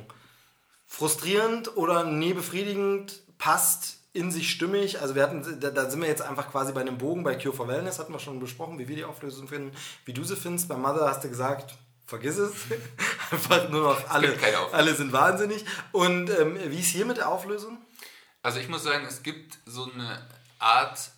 Frustrierend 0.86 1.76
oder 1.78 2.04
nee, 2.04 2.34
befriedigend? 2.34 3.22
Passt 3.38 4.00
in 4.12 4.30
sich 4.30 4.50
stimmig? 4.50 5.00
Also 5.00 5.14
wir 5.14 5.22
hatten, 5.22 5.60
da, 5.60 5.70
da, 5.70 5.88
sind 5.88 6.02
wir 6.02 6.08
jetzt 6.08 6.22
einfach 6.22 6.50
quasi 6.50 6.72
bei 6.72 6.82
einem 6.82 6.98
Bogen, 6.98 7.24
bei 7.24 7.36
Cure 7.36 7.54
for 7.54 7.68
Wellness 7.68 7.98
hatten 7.98 8.12
wir 8.12 8.18
schon 8.18 8.38
besprochen, 8.38 8.78
wie 8.78 8.86
wir 8.86 8.96
die 8.96 9.04
Auflösung 9.04 9.48
finden, 9.48 9.74
wie 10.04 10.12
du 10.12 10.24
sie 10.24 10.36
findest. 10.36 10.68
Bei 10.68 10.76
Mother 10.76 11.08
hast 11.08 11.24
du 11.24 11.30
gesagt, 11.30 11.74
vergiss 12.06 12.36
es. 12.36 12.52
einfach 13.30 13.70
nur 13.70 13.82
noch 13.82 14.10
alle, 14.10 14.36
alle 14.72 14.94
sind 14.94 15.12
wahnsinnig. 15.12 15.64
Und 15.92 16.28
ähm, 16.28 16.58
wie 16.66 16.80
ist 16.80 16.88
hier 16.88 17.06
mit 17.06 17.16
der 17.16 17.30
Auflösung? 17.30 17.78
Also 18.42 18.60
ich 18.60 18.68
muss 18.68 18.84
sagen, 18.84 19.06
es 19.06 19.22
gibt 19.22 19.58
so 19.66 19.90
eine 19.92 20.24
Art 20.58 21.10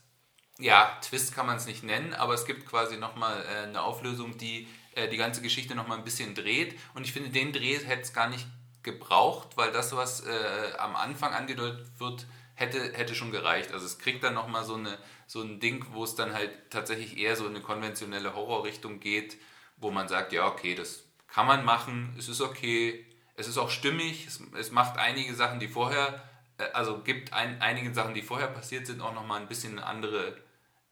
ja, 0.58 0.98
Twist 1.02 1.34
kann 1.34 1.46
man 1.46 1.56
es 1.56 1.66
nicht 1.66 1.84
nennen, 1.84 2.14
aber 2.14 2.34
es 2.34 2.44
gibt 2.44 2.66
quasi 2.66 2.96
nochmal 2.96 3.44
äh, 3.44 3.66
eine 3.66 3.82
Auflösung, 3.82 4.36
die 4.38 4.66
äh, 4.94 5.08
die 5.08 5.16
ganze 5.16 5.40
Geschichte 5.40 5.74
nochmal 5.74 5.98
ein 5.98 6.04
bisschen 6.04 6.34
dreht. 6.34 6.76
Und 6.94 7.04
ich 7.04 7.12
finde, 7.12 7.30
den 7.30 7.52
Dreh 7.52 7.78
hätte 7.78 8.02
es 8.02 8.12
gar 8.12 8.28
nicht 8.28 8.46
gebraucht, 8.82 9.56
weil 9.56 9.70
das, 9.70 9.94
was 9.94 10.26
äh, 10.26 10.72
am 10.78 10.96
Anfang 10.96 11.32
angedeutet 11.32 11.86
wird, 11.98 12.26
hätte, 12.54 12.92
hätte 12.94 13.14
schon 13.14 13.30
gereicht. 13.30 13.72
Also 13.72 13.86
es 13.86 13.98
kriegt 13.98 14.24
dann 14.24 14.34
nochmal 14.34 14.64
so, 14.64 14.78
so 15.26 15.42
ein 15.42 15.60
Ding, 15.60 15.86
wo 15.92 16.02
es 16.02 16.16
dann 16.16 16.32
halt 16.32 16.50
tatsächlich 16.70 17.16
eher 17.16 17.36
so 17.36 17.46
eine 17.46 17.60
konventionelle 17.60 18.34
Horrorrichtung 18.34 18.98
geht, 18.98 19.36
wo 19.76 19.92
man 19.92 20.08
sagt, 20.08 20.32
ja, 20.32 20.46
okay, 20.46 20.74
das 20.74 21.04
kann 21.28 21.46
man 21.46 21.64
machen, 21.64 22.16
es 22.18 22.28
ist 22.28 22.40
okay, 22.40 23.06
es 23.36 23.46
ist 23.46 23.58
auch 23.58 23.70
stimmig, 23.70 24.26
es, 24.26 24.40
es 24.58 24.72
macht 24.72 24.98
einige 24.98 25.34
Sachen, 25.34 25.60
die 25.60 25.68
vorher, 25.68 26.27
also 26.72 26.98
gibt 26.98 27.32
ein, 27.32 27.60
einige 27.60 27.92
Sachen, 27.94 28.14
die 28.14 28.22
vorher 28.22 28.48
passiert 28.48 28.86
sind, 28.86 29.00
auch 29.00 29.14
nochmal 29.14 29.40
ein 29.40 29.48
bisschen 29.48 29.78
eine 29.78 29.86
andere 29.86 30.36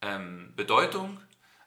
ähm, 0.03 0.53
Bedeutung. 0.57 1.21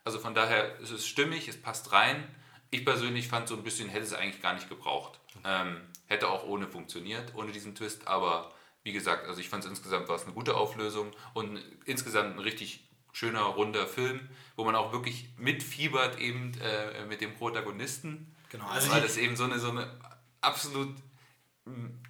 Also 0.03 0.19
von 0.19 0.33
daher 0.33 0.79
ist 0.79 0.91
es 0.91 1.05
stimmig, 1.05 1.47
es 1.47 1.61
passt 1.61 1.91
rein. 1.91 2.23
Ich 2.71 2.85
persönlich 2.85 3.27
fand 3.27 3.47
so 3.47 3.55
ein 3.55 3.63
bisschen, 3.63 3.89
hätte 3.89 4.05
es 4.05 4.13
eigentlich 4.13 4.41
gar 4.41 4.53
nicht 4.53 4.69
gebraucht. 4.69 5.19
Ähm, 5.43 5.81
hätte 6.07 6.29
auch 6.29 6.45
ohne 6.45 6.67
funktioniert, 6.67 7.33
ohne 7.35 7.51
diesen 7.51 7.75
Twist, 7.75 8.07
aber 8.07 8.53
wie 8.83 8.93
gesagt, 8.93 9.27
also 9.27 9.39
ich 9.39 9.49
fand 9.49 9.63
es 9.63 9.69
insgesamt 9.69 10.07
war 10.07 10.15
es 10.15 10.23
eine 10.23 10.33
gute 10.33 10.55
Auflösung 10.55 11.11
und 11.33 11.59
insgesamt 11.85 12.35
ein 12.35 12.39
richtig 12.39 12.87
schöner, 13.11 13.41
runder 13.41 13.87
Film, 13.87 14.29
wo 14.55 14.63
man 14.63 14.75
auch 14.75 14.93
wirklich 14.93 15.29
mitfiebert 15.37 16.19
eben 16.19 16.53
äh, 16.61 17.05
mit 17.05 17.21
dem 17.21 17.35
Protagonisten. 17.35 18.35
Genau, 18.49 18.67
also 18.67 18.91
weil 18.91 19.01
das 19.01 19.17
eben 19.17 19.35
so 19.35 19.43
eine, 19.43 19.59
so 19.59 19.69
eine 19.69 19.99
absolut 20.41 20.95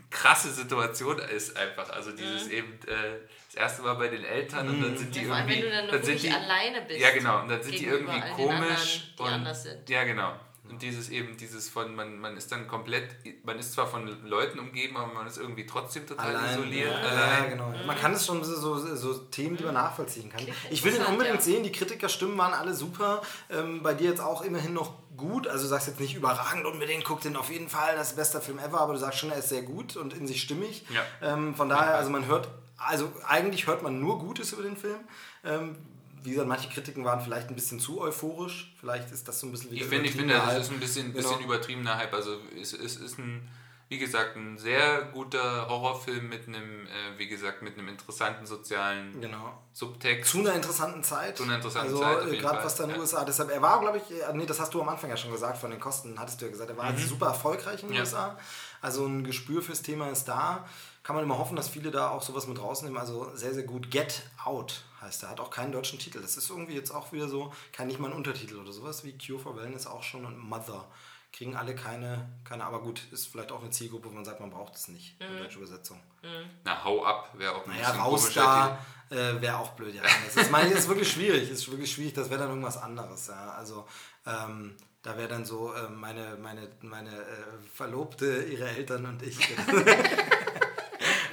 krasse 0.09 0.51
Situation 0.51 1.19
ist 1.19 1.57
einfach. 1.57 1.89
Also 1.89 2.11
dieses 2.11 2.45
mhm. 2.45 2.51
eben 2.51 2.73
äh, 2.87 3.19
das 3.47 3.55
erste 3.55 3.81
Mal 3.83 3.95
bei 3.95 4.07
den 4.07 4.23
Eltern 4.23 4.67
mhm. 4.67 4.73
und 4.73 4.81
dann 4.81 4.97
sind 4.97 5.15
die 5.15 5.21
ja, 5.21 5.37
irgendwie. 5.37 5.55
Wenn 5.55 5.61
du 5.61 5.69
dann, 5.71 5.87
dann 5.87 6.03
sind 6.03 6.23
die, 6.23 6.31
alleine 6.31 6.81
bist. 6.81 6.99
Ja, 6.99 7.11
genau. 7.11 7.41
Und 7.41 7.49
dann 7.49 7.63
sind 7.63 7.79
die 7.79 7.85
irgendwie 7.85 8.19
komisch. 8.35 9.13
Anderen, 9.17 9.43
die 9.43 9.49
und, 9.49 9.55
sind. 9.55 9.89
Ja, 9.89 10.03
genau. 10.03 10.33
Und 10.69 10.81
dieses 10.81 11.09
eben, 11.09 11.35
dieses 11.35 11.67
von, 11.67 11.95
man, 11.95 12.19
man 12.19 12.37
ist 12.37 12.51
dann 12.51 12.67
komplett, 12.67 13.15
man 13.43 13.57
ist 13.57 13.73
zwar 13.73 13.87
von 13.87 14.07
Leuten 14.27 14.59
umgeben, 14.59 14.97
aber 14.97 15.13
man 15.13 15.25
ist 15.25 15.37
irgendwie 15.37 15.65
trotzdem 15.65 16.05
total 16.05 16.35
allein, 16.35 16.53
isoliert. 16.53 16.91
Ja, 16.91 17.09
allein. 17.09 17.43
ja 17.43 17.49
genau. 17.49 17.73
Man 17.87 17.97
kann 17.97 18.13
es 18.13 18.25
schon 18.25 18.43
so, 18.43 18.55
so, 18.55 18.95
so 18.95 19.13
Themen, 19.13 19.57
die 19.57 19.63
man 19.63 19.73
nachvollziehen 19.73 20.29
kann. 20.29 20.41
Ich 20.69 20.83
will 20.83 20.91
den 20.91 21.03
unbedingt 21.05 21.37
ja. 21.37 21.41
sehen, 21.41 21.63
die 21.63 21.71
Kritikerstimmen 21.71 22.37
waren 22.37 22.53
alle 22.53 22.73
super. 22.73 23.21
Ähm, 23.49 23.81
bei 23.81 23.93
dir 23.93 24.09
jetzt 24.11 24.21
auch 24.21 24.43
immerhin 24.43 24.73
noch 24.73 24.93
gut. 25.17 25.47
Also 25.47 25.63
du 25.63 25.69
sagst 25.69 25.87
jetzt 25.87 25.99
nicht 25.99 26.15
überragend 26.15 26.65
unbedingt, 26.65 27.03
guck 27.03 27.21
den 27.21 27.35
auf 27.35 27.49
jeden 27.49 27.69
Fall, 27.69 27.95
das 27.95 28.09
ist 28.09 28.15
der 28.15 28.21
beste 28.21 28.41
Film 28.41 28.59
ever, 28.59 28.79
aber 28.79 28.93
du 28.93 28.99
sagst 28.99 29.19
schon, 29.19 29.31
er 29.31 29.37
ist 29.37 29.49
sehr 29.49 29.63
gut 29.63 29.97
und 29.97 30.13
in 30.13 30.27
sich 30.27 30.41
stimmig. 30.41 30.85
Ja. 30.89 31.33
Ähm, 31.33 31.55
von 31.55 31.69
daher, 31.69 31.95
also 31.95 32.09
man 32.09 32.25
hört, 32.27 32.47
also 32.77 33.11
eigentlich 33.27 33.67
hört 33.67 33.83
man 33.83 33.99
nur 33.99 34.19
Gutes 34.19 34.53
über 34.53 34.63
den 34.63 34.77
Film. 34.77 34.99
Ähm, 35.43 35.75
wie 36.23 36.31
gesagt, 36.31 36.47
manche 36.47 36.69
Kritiken 36.69 37.05
waren 37.05 37.21
vielleicht 37.21 37.49
ein 37.49 37.55
bisschen 37.55 37.79
zu 37.79 38.01
euphorisch. 38.01 38.73
Vielleicht 38.79 39.11
ist 39.11 39.27
das 39.27 39.39
so 39.39 39.47
ein 39.47 39.51
bisschen 39.51 39.71
wie 39.71 39.75
Ich 39.75 39.85
finde, 39.85 40.05
ich 40.05 40.15
finde, 40.15 40.33
das 40.33 40.65
ist 40.65 40.71
ein 40.71 40.79
bisschen, 40.79 41.13
bisschen 41.13 41.37
genau. 41.37 41.45
übertriebener 41.45 41.97
Hype. 41.97 42.13
Also 42.13 42.37
es, 42.59 42.73
es 42.73 42.97
ist 42.97 43.17
ein, 43.17 43.47
wie 43.87 43.97
gesagt, 43.97 44.35
ein 44.35 44.57
sehr 44.57 45.03
guter 45.13 45.67
Horrorfilm 45.67 46.29
mit 46.29 46.47
einem, 46.47 46.85
äh, 46.87 47.17
wie 47.17 47.27
gesagt, 47.27 47.61
mit 47.61 47.77
einem 47.77 47.87
interessanten 47.87 48.45
sozialen 48.45 49.19
genau. 49.19 49.57
Subtext. 49.73 50.31
Zu 50.31 50.39
einer 50.39 50.53
interessanten 50.53 51.03
Zeit. 51.03 51.37
Zu 51.37 51.43
einer 51.43 51.55
interessanten 51.55 51.93
also, 51.93 52.03
Zeit. 52.03 52.17
Also 52.17 52.37
gerade 52.37 52.63
was 52.63 52.75
da 52.75 52.83
in 52.83 52.89
den 52.89 52.95
ja. 52.97 53.01
USA. 53.01 53.25
Deshalb, 53.25 53.49
er 53.49 53.61
war, 53.61 53.79
glaube 53.79 53.97
ich, 53.97 54.11
äh, 54.11 54.33
nee, 54.33 54.45
das 54.45 54.59
hast 54.59 54.73
du 54.73 54.81
am 54.81 54.89
Anfang 54.89 55.09
ja 55.09 55.17
schon 55.17 55.31
gesagt, 55.31 55.57
von 55.57 55.71
den 55.71 55.79
Kosten 55.79 56.19
hattest 56.19 56.41
du 56.41 56.45
ja 56.45 56.51
gesagt, 56.51 56.69
er 56.69 56.77
war 56.77 56.91
mhm. 56.91 56.97
super 56.97 57.27
erfolgreich 57.27 57.81
in 57.81 57.89
den 57.89 57.95
ja. 57.95 58.01
USA. 58.01 58.37
Also 58.81 59.05
ein 59.05 59.23
Gespür 59.23 59.61
fürs 59.61 59.81
Thema 59.81 60.09
ist 60.09 60.25
da. 60.25 60.67
Kann 61.01 61.15
man 61.15 61.23
immer 61.23 61.37
hoffen, 61.37 61.55
dass 61.55 61.69
viele 61.69 61.91
da 61.91 62.09
auch 62.09 62.21
sowas 62.21 62.45
mit 62.45 62.61
rausnehmen. 62.61 62.97
Also 62.97 63.31
sehr, 63.33 63.53
sehr 63.53 63.63
gut. 63.63 63.89
Get 63.89 64.23
Out 64.43 64.83
heißt 65.01 65.23
er. 65.23 65.29
Hat 65.29 65.39
auch 65.39 65.51
keinen 65.51 65.71
deutschen 65.71 65.99
Titel. 65.99 66.21
Das 66.21 66.37
ist 66.37 66.49
irgendwie 66.49 66.75
jetzt 66.75 66.91
auch 66.91 67.11
wieder 67.11 67.27
so, 67.27 67.53
kein 67.71 67.87
nicht 67.87 67.99
mal 67.99 68.11
ein 68.11 68.17
Untertitel 68.17 68.57
oder 68.57 68.71
sowas 68.71 69.03
wie 69.03 69.17
Cure 69.17 69.39
for 69.39 69.55
Wellness 69.55 69.87
auch 69.87 70.03
schon 70.03 70.25
und 70.25 70.37
Mother. 70.37 70.87
Kriegen 71.31 71.55
alle 71.55 71.75
keine, 71.75 72.27
keine, 72.43 72.63
aber 72.63 72.81
gut, 72.81 73.03
ist 73.11 73.27
vielleicht 73.27 73.51
auch 73.51 73.61
eine 73.61 73.69
Zielgruppe, 73.69 74.09
wo 74.09 74.13
man 74.13 74.25
sagt, 74.25 74.39
man 74.39 74.49
braucht 74.49 74.75
es 74.75 74.87
nicht, 74.87 75.19
mhm. 75.19 75.27
eine 75.27 75.39
deutsche 75.41 75.59
Übersetzung. 75.59 75.99
Mhm. 76.23 76.49
Na, 76.63 76.83
hau 76.83 77.05
ab, 77.05 77.31
wäre 77.37 77.53
auch 77.55 77.67
ein 77.67 77.75
naja, 77.75 77.91
raus 77.91 78.33
da 78.33 78.79
äh, 79.11 79.39
wäre 79.39 79.57
auch 79.57 79.69
blöd. 79.71 79.93
Ja. 79.93 80.01
Das 80.25 80.35
ist, 80.35 80.51
meine, 80.51 80.71
ist 80.71 80.87
wirklich 80.87 81.11
schwierig, 81.11 81.49
ist 81.51 81.69
wirklich 81.69 81.91
schwierig, 81.91 82.13
das 82.13 82.31
wäre 82.31 82.39
dann 82.39 82.49
irgendwas 82.49 82.77
anderes. 82.77 83.27
Ja. 83.27 83.51
Also, 83.51 83.87
ähm, 84.25 84.75
da 85.03 85.17
wäre 85.17 85.27
dann 85.27 85.45
so 85.45 85.71
äh, 85.73 85.87
meine, 85.89 86.35
meine, 86.41 86.67
meine 86.81 87.15
äh, 87.15 87.59
Verlobte, 87.73 88.43
ihre 88.43 88.67
Eltern 88.67 89.05
und 89.05 89.21
ich. 89.21 89.37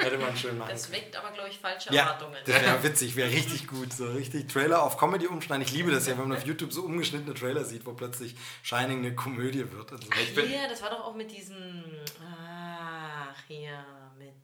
Hätte 0.06 0.18
man 0.18 0.36
schön 0.36 0.58
machen 0.58 0.70
Das 0.70 0.90
weckt 0.90 1.16
aber, 1.16 1.30
glaube 1.32 1.48
ich, 1.48 1.58
falsche 1.58 1.92
ja, 1.92 2.02
Erwartungen. 2.02 2.36
Das 2.44 2.62
wäre 2.62 2.82
witzig, 2.82 3.16
wäre 3.16 3.30
richtig 3.30 3.66
gut. 3.66 3.92
So 3.92 4.06
richtig 4.12 4.48
Trailer 4.48 4.82
auf 4.82 4.96
Comedy 4.96 5.26
umschneiden. 5.26 5.64
Ich 5.64 5.72
liebe 5.72 5.90
das 5.90 6.06
ja, 6.06 6.16
wenn 6.18 6.28
man 6.28 6.38
auf 6.38 6.46
YouTube 6.46 6.72
so 6.72 6.82
umgeschnittene 6.82 7.34
Trailer 7.34 7.64
sieht, 7.64 7.86
wo 7.86 7.92
plötzlich 7.92 8.36
Shining 8.62 8.98
eine 8.98 9.14
Komödie 9.14 9.70
wird. 9.70 9.92
Also 9.92 10.08
Ach, 10.12 10.18
hier, 10.18 10.68
das 10.68 10.82
war 10.82 10.90
doch 10.90 11.04
auch 11.04 11.14
mit 11.14 11.30
diesem. 11.30 11.84
Ach, 12.24 13.36
hier, 13.48 13.84
mit. 14.18 14.34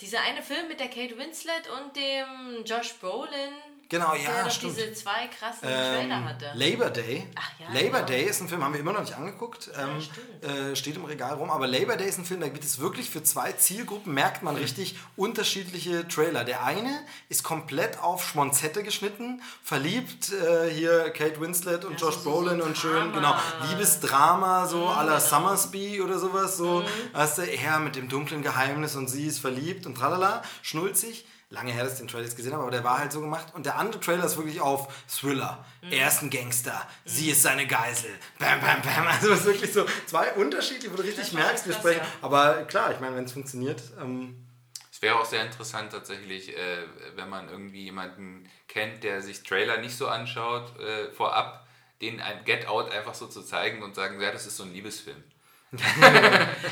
Dieser 0.00 0.20
eine 0.22 0.42
Film 0.42 0.66
mit 0.68 0.80
der 0.80 0.88
Kate 0.88 1.16
Winslet 1.16 1.68
und 1.70 1.96
dem 1.96 2.64
Josh 2.64 2.94
Brolin 2.94 3.52
Genau, 3.92 4.14
ja, 4.14 4.44
der 4.44 4.50
stimmt. 4.50 4.78
diese 4.78 4.94
zwei 4.94 5.26
krassen 5.26 5.68
ähm, 5.68 6.08
Trailer 6.08 6.24
hatte. 6.24 6.50
Labor 6.54 6.88
Day. 6.88 7.28
Ach, 7.34 7.50
ja, 7.60 7.66
Labor 7.78 8.00
genau. 8.00 8.06
Day 8.06 8.22
ist 8.24 8.40
ein 8.40 8.48
Film, 8.48 8.64
haben 8.64 8.72
wir 8.72 8.80
immer 8.80 8.94
noch 8.94 9.02
nicht 9.02 9.14
angeguckt. 9.14 9.68
Ähm, 9.78 10.00
ja, 10.42 10.70
äh, 10.70 10.76
steht 10.76 10.96
im 10.96 11.04
Regal 11.04 11.34
rum. 11.34 11.50
Aber 11.50 11.66
Labor 11.66 11.96
Day 11.96 12.08
ist 12.08 12.16
ein 12.16 12.24
Film, 12.24 12.40
da 12.40 12.48
gibt 12.48 12.64
es 12.64 12.78
wirklich 12.78 13.10
für 13.10 13.22
zwei 13.22 13.52
Zielgruppen, 13.52 14.14
merkt 14.14 14.42
man 14.42 14.56
richtig, 14.56 14.96
unterschiedliche 15.16 16.08
Trailer. 16.08 16.44
Der 16.44 16.64
eine 16.64 17.02
ist 17.28 17.42
komplett 17.42 17.98
auf 17.98 18.26
Schmonzette 18.26 18.82
geschnitten, 18.82 19.42
verliebt 19.62 20.32
äh, 20.32 20.70
hier 20.70 21.10
Kate 21.10 21.38
Winslet 21.42 21.84
und 21.84 22.00
ja, 22.00 22.06
Josh 22.06 22.16
so, 22.16 22.30
Brolin 22.30 22.60
so 22.60 22.64
und 22.64 22.78
schön, 22.78 23.12
genau, 23.12 23.34
Liebesdrama, 23.68 24.66
so 24.68 24.86
mhm, 24.86 24.88
à 24.88 25.02
la 25.04 25.18
genau. 25.18 25.18
Summersby 25.18 26.00
oder 26.00 26.18
sowas. 26.18 26.56
So, 26.56 26.80
mhm. 26.80 26.86
weißt 27.12 27.38
du, 27.38 27.42
er 27.42 27.78
mit 27.78 27.96
dem 27.96 28.08
dunklen 28.08 28.42
Geheimnis 28.42 28.96
und 28.96 29.08
sie 29.08 29.26
ist 29.26 29.40
verliebt 29.40 29.84
und 29.84 29.96
tralala, 29.96 30.42
schnulzig 30.62 31.26
lange 31.52 31.70
her, 31.70 31.84
dass 31.84 31.94
ich 31.94 31.98
den 31.98 32.08
Trailer 32.08 32.24
jetzt 32.24 32.36
gesehen 32.36 32.52
habe, 32.52 32.62
aber 32.62 32.70
der 32.70 32.82
war 32.82 32.98
halt 32.98 33.12
so 33.12 33.20
gemacht. 33.20 33.48
Und 33.54 33.66
der 33.66 33.76
andere 33.76 34.00
Trailer 34.00 34.24
ist 34.24 34.36
wirklich 34.36 34.60
auf 34.60 34.88
Thriller. 35.06 35.64
Mhm. 35.82 35.92
Er 35.92 36.08
ist 36.08 36.22
ein 36.22 36.30
Gangster, 36.30 36.88
mhm. 37.04 37.08
sie 37.08 37.30
ist 37.30 37.42
seine 37.42 37.66
Geisel. 37.66 38.10
Bam, 38.38 38.60
bam, 38.60 38.80
bam. 38.82 39.06
Also 39.06 39.32
es 39.32 39.40
ist 39.40 39.46
wirklich 39.46 39.72
so 39.72 39.86
zwei 40.06 40.32
unterschiedliche, 40.32 40.92
wo 40.92 40.96
du 40.96 41.02
richtig 41.02 41.32
merkst, 41.32 41.66
wir 41.66 41.74
sprechen. 41.74 42.00
Ja. 42.00 42.08
Aber 42.22 42.64
klar, 42.64 42.92
ich 42.92 43.00
meine, 43.00 43.16
wenn 43.16 43.24
es 43.24 43.32
funktioniert. 43.32 43.82
Ähm 44.00 44.46
es 44.90 45.02
wäre 45.02 45.18
auch 45.18 45.24
sehr 45.24 45.44
interessant 45.44 45.92
tatsächlich, 45.92 46.56
äh, 46.56 46.84
wenn 47.16 47.28
man 47.28 47.48
irgendwie 47.48 47.84
jemanden 47.84 48.48
kennt, 48.68 49.04
der 49.04 49.20
sich 49.20 49.42
Trailer 49.42 49.78
nicht 49.78 49.96
so 49.96 50.08
anschaut, 50.08 50.78
äh, 50.78 51.10
vorab, 51.12 51.66
den 52.00 52.20
ein 52.20 52.44
Get 52.44 52.66
Out 52.66 52.90
einfach 52.90 53.14
so 53.14 53.26
zu 53.26 53.42
zeigen 53.42 53.82
und 53.82 53.94
sagen, 53.94 54.20
ja, 54.20 54.32
das 54.32 54.46
ist 54.46 54.56
so 54.56 54.64
ein 54.64 54.72
Liebesfilm. 54.72 55.22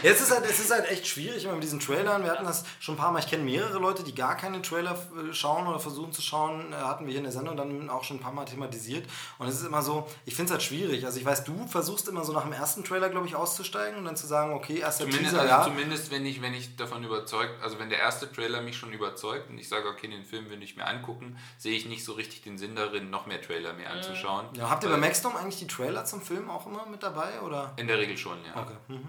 Es, 0.02 0.20
ist 0.20 0.30
halt, 0.30 0.44
es 0.44 0.60
ist 0.60 0.70
halt 0.70 0.86
echt 0.90 1.06
schwierig 1.06 1.44
immer 1.44 1.54
mit 1.54 1.62
diesen 1.62 1.80
Trailern. 1.80 2.22
Wir 2.22 2.32
hatten 2.32 2.44
das 2.44 2.64
schon 2.80 2.96
ein 2.96 2.98
paar 2.98 3.12
Mal. 3.12 3.20
Ich 3.20 3.28
kenne 3.28 3.42
mehrere 3.44 3.78
Leute, 3.78 4.02
die 4.02 4.14
gar 4.14 4.36
keine 4.36 4.60
Trailer 4.60 4.92
äh, 4.92 5.32
schauen 5.32 5.66
oder 5.66 5.80
versuchen 5.80 6.12
zu 6.12 6.20
schauen. 6.20 6.72
Äh, 6.72 6.76
hatten 6.76 7.06
wir 7.06 7.12
hier 7.12 7.20
in 7.20 7.24
der 7.24 7.32
Sendung 7.32 7.56
dann 7.56 7.88
auch 7.88 8.04
schon 8.04 8.18
ein 8.18 8.20
paar 8.20 8.32
Mal 8.32 8.44
thematisiert. 8.44 9.08
Und 9.38 9.48
es 9.48 9.56
ist 9.56 9.66
immer 9.66 9.80
so, 9.80 10.06
ich 10.26 10.34
finde 10.34 10.46
es 10.46 10.52
halt 10.52 10.62
schwierig. 10.62 11.06
Also 11.06 11.18
ich 11.18 11.24
weiß, 11.24 11.44
du 11.44 11.66
versuchst 11.66 12.08
immer 12.08 12.24
so 12.24 12.34
nach 12.34 12.42
dem 12.42 12.52
ersten 12.52 12.84
Trailer, 12.84 13.08
glaube 13.08 13.26
ich, 13.26 13.34
auszusteigen 13.34 13.98
und 13.98 14.04
dann 14.04 14.16
zu 14.16 14.26
sagen, 14.26 14.52
okay, 14.52 14.78
erster 14.80 15.04
zumindest, 15.04 15.30
Teaser, 15.30 15.40
also 15.40 15.54
ja. 15.54 15.64
Zumindest, 15.64 16.10
wenn 16.10 16.26
ich, 16.26 16.42
wenn 16.42 16.52
ich 16.52 16.76
davon 16.76 17.02
überzeugt, 17.02 17.62
also 17.62 17.78
wenn 17.78 17.88
der 17.88 18.00
erste 18.00 18.30
Trailer 18.30 18.60
mich 18.60 18.76
schon 18.76 18.92
überzeugt 18.92 19.48
und 19.48 19.56
ich 19.56 19.68
sage, 19.68 19.88
okay, 19.88 20.08
den 20.08 20.24
Film 20.26 20.50
will 20.50 20.62
ich 20.62 20.76
mir 20.76 20.86
angucken, 20.86 21.38
sehe 21.56 21.74
ich 21.74 21.86
nicht 21.86 22.04
so 22.04 22.12
richtig 22.12 22.42
den 22.42 22.58
Sinn 22.58 22.76
darin, 22.76 23.08
noch 23.08 23.24
mehr 23.24 23.40
Trailer 23.40 23.72
mir 23.72 23.88
anzuschauen. 23.88 24.46
Ja, 24.54 24.68
habt 24.68 24.84
ihr 24.84 24.90
bei 24.90 24.98
Maxdom 24.98 25.36
eigentlich 25.36 25.58
die 25.58 25.66
Trailer 25.66 26.04
zum 26.04 26.20
Film 26.20 26.50
auch 26.50 26.66
immer 26.66 26.84
mit 26.84 27.02
dabei? 27.02 27.40
Oder? 27.40 27.72
In 27.76 27.86
der 27.86 27.98
Regel 27.98 28.18
schon, 28.18 28.38
ja. 28.44 28.60
Okay. 28.60 28.74
Mhm. 28.90 29.08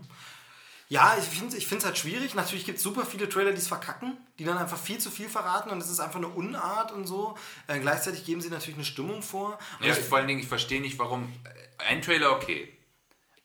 Ja, 0.91 1.15
ich 1.17 1.23
finde 1.23 1.55
es 1.55 1.63
ich 1.63 1.85
halt 1.85 1.97
schwierig. 1.97 2.35
Natürlich 2.35 2.65
gibt 2.65 2.79
es 2.79 2.83
super 2.83 3.05
viele 3.05 3.29
Trailer, 3.29 3.51
die 3.51 3.59
es 3.59 3.69
verkacken, 3.69 4.17
die 4.37 4.43
dann 4.43 4.57
einfach 4.57 4.77
viel 4.77 4.97
zu 4.97 5.09
viel 5.09 5.29
verraten 5.29 5.69
und 5.69 5.79
es 5.79 5.89
ist 5.89 6.01
einfach 6.01 6.17
eine 6.17 6.27
Unart 6.27 6.91
und 6.91 7.07
so. 7.07 7.37
Äh, 7.67 7.79
gleichzeitig 7.79 8.25
geben 8.25 8.41
sie 8.41 8.49
natürlich 8.49 8.75
eine 8.75 8.83
Stimmung 8.83 9.21
vor. 9.21 9.57
ja, 9.79 9.93
vor 9.93 10.17
allen 10.17 10.27
Dingen, 10.27 10.41
ich 10.41 10.49
verstehe 10.49 10.81
nicht, 10.81 10.99
warum. 10.99 11.31
Äh, 11.45 11.83
ein 11.83 12.01
Trailer, 12.01 12.33
okay. 12.33 12.77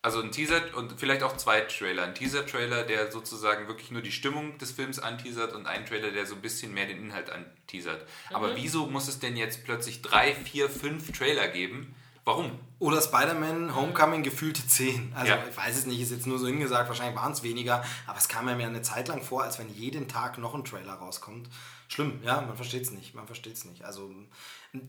Also 0.02 0.20
ein 0.20 0.32
Teaser 0.32 0.60
und 0.76 0.98
vielleicht 0.98 1.22
auch 1.22 1.36
zwei 1.36 1.60
Trailer. 1.60 2.02
Ein 2.02 2.16
Teaser-Trailer, 2.16 2.82
der 2.82 3.12
sozusagen 3.12 3.68
wirklich 3.68 3.92
nur 3.92 4.02
die 4.02 4.12
Stimmung 4.12 4.58
des 4.58 4.72
Films 4.72 4.98
anteasert 4.98 5.52
und 5.52 5.66
ein 5.66 5.86
Trailer, 5.86 6.10
der 6.10 6.26
so 6.26 6.34
ein 6.34 6.42
bisschen 6.42 6.74
mehr 6.74 6.86
den 6.86 6.98
Inhalt 6.98 7.30
anteasert. 7.30 8.08
Mhm. 8.30 8.36
Aber 8.36 8.56
wieso 8.56 8.86
muss 8.86 9.06
es 9.06 9.20
denn 9.20 9.36
jetzt 9.36 9.64
plötzlich 9.64 10.02
drei, 10.02 10.34
vier, 10.34 10.68
fünf 10.68 11.16
Trailer 11.16 11.46
geben? 11.46 11.94
Warum? 12.26 12.50
Oder 12.80 13.00
Spider-Man 13.00 13.76
Homecoming 13.76 14.24
gefühlte 14.24 14.66
10. 14.66 15.12
Also 15.14 15.30
ja. 15.30 15.38
ich 15.48 15.56
weiß 15.56 15.78
es 15.78 15.86
nicht, 15.86 16.00
ist 16.00 16.10
jetzt 16.10 16.26
nur 16.26 16.40
so 16.40 16.48
hingesagt, 16.48 16.88
wahrscheinlich 16.88 17.14
waren 17.16 17.30
es 17.30 17.44
weniger, 17.44 17.84
aber 18.04 18.18
es 18.18 18.26
kam 18.26 18.46
mir 18.46 18.66
eine 18.66 18.82
Zeit 18.82 19.06
lang 19.06 19.22
vor, 19.22 19.44
als 19.44 19.60
wenn 19.60 19.72
jeden 19.72 20.08
Tag 20.08 20.36
noch 20.36 20.52
ein 20.52 20.64
Trailer 20.64 20.94
rauskommt. 20.94 21.48
Schlimm, 21.86 22.18
ja, 22.24 22.40
man 22.40 22.56
versteht 22.56 22.82
es 22.82 22.90
nicht, 22.90 23.14
man 23.14 23.26
versteht 23.26 23.54
es 23.54 23.64
nicht. 23.64 23.84
Also 23.84 24.10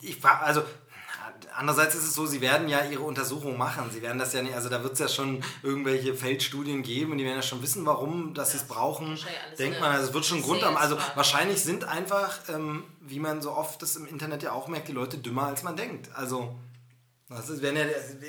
ich 0.02 0.24
war, 0.24 0.42
also 0.42 0.64
andererseits 1.56 1.94
ist 1.94 2.06
es 2.06 2.16
so, 2.16 2.26
sie 2.26 2.42
werden 2.42 2.70
ja 2.70 2.84
ihre 2.86 3.04
Untersuchung 3.04 3.56
machen. 3.56 3.92
Sie 3.92 4.02
werden 4.02 4.18
das 4.18 4.34
ja 4.34 4.42
nicht, 4.42 4.56
also 4.56 4.68
da 4.68 4.82
wird 4.82 4.94
es 4.94 5.00
ja 5.00 5.08
schon 5.08 5.44
irgendwelche 5.62 6.16
Feldstudien 6.16 6.82
geben 6.82 7.12
und 7.12 7.20
die 7.20 7.24
werden 7.24 7.36
ja 7.36 7.44
schon 7.44 7.62
wissen, 7.62 7.86
warum, 7.86 8.34
dass 8.34 8.54
sie 8.54 8.58
es 8.58 8.64
brauchen. 8.64 9.16
Denkt 9.60 9.80
man, 9.80 9.92
also 9.92 10.08
es 10.08 10.14
wird 10.16 10.26
schon 10.26 10.42
Grund 10.42 10.64
haben. 10.64 10.76
Also 10.76 10.98
wahrscheinlich 11.14 11.62
sind 11.62 11.84
einfach, 11.84 12.40
ähm, 12.50 12.84
wie 13.00 13.20
man 13.20 13.44
so 13.44 13.52
oft 13.52 13.80
das 13.84 13.96
im 13.96 14.08
Internet 14.08 14.42
ja 14.42 14.54
auch 14.54 14.68
merkt, 14.68 14.88
die 14.88 14.94
Leute 14.94 15.20
dümmer, 15.20 15.46
als 15.46 15.62
man 15.62 15.76
denkt. 15.76 16.10
Also 16.16 16.56
das 17.30 17.50
ist, 17.50 17.62
ja, 17.62 17.72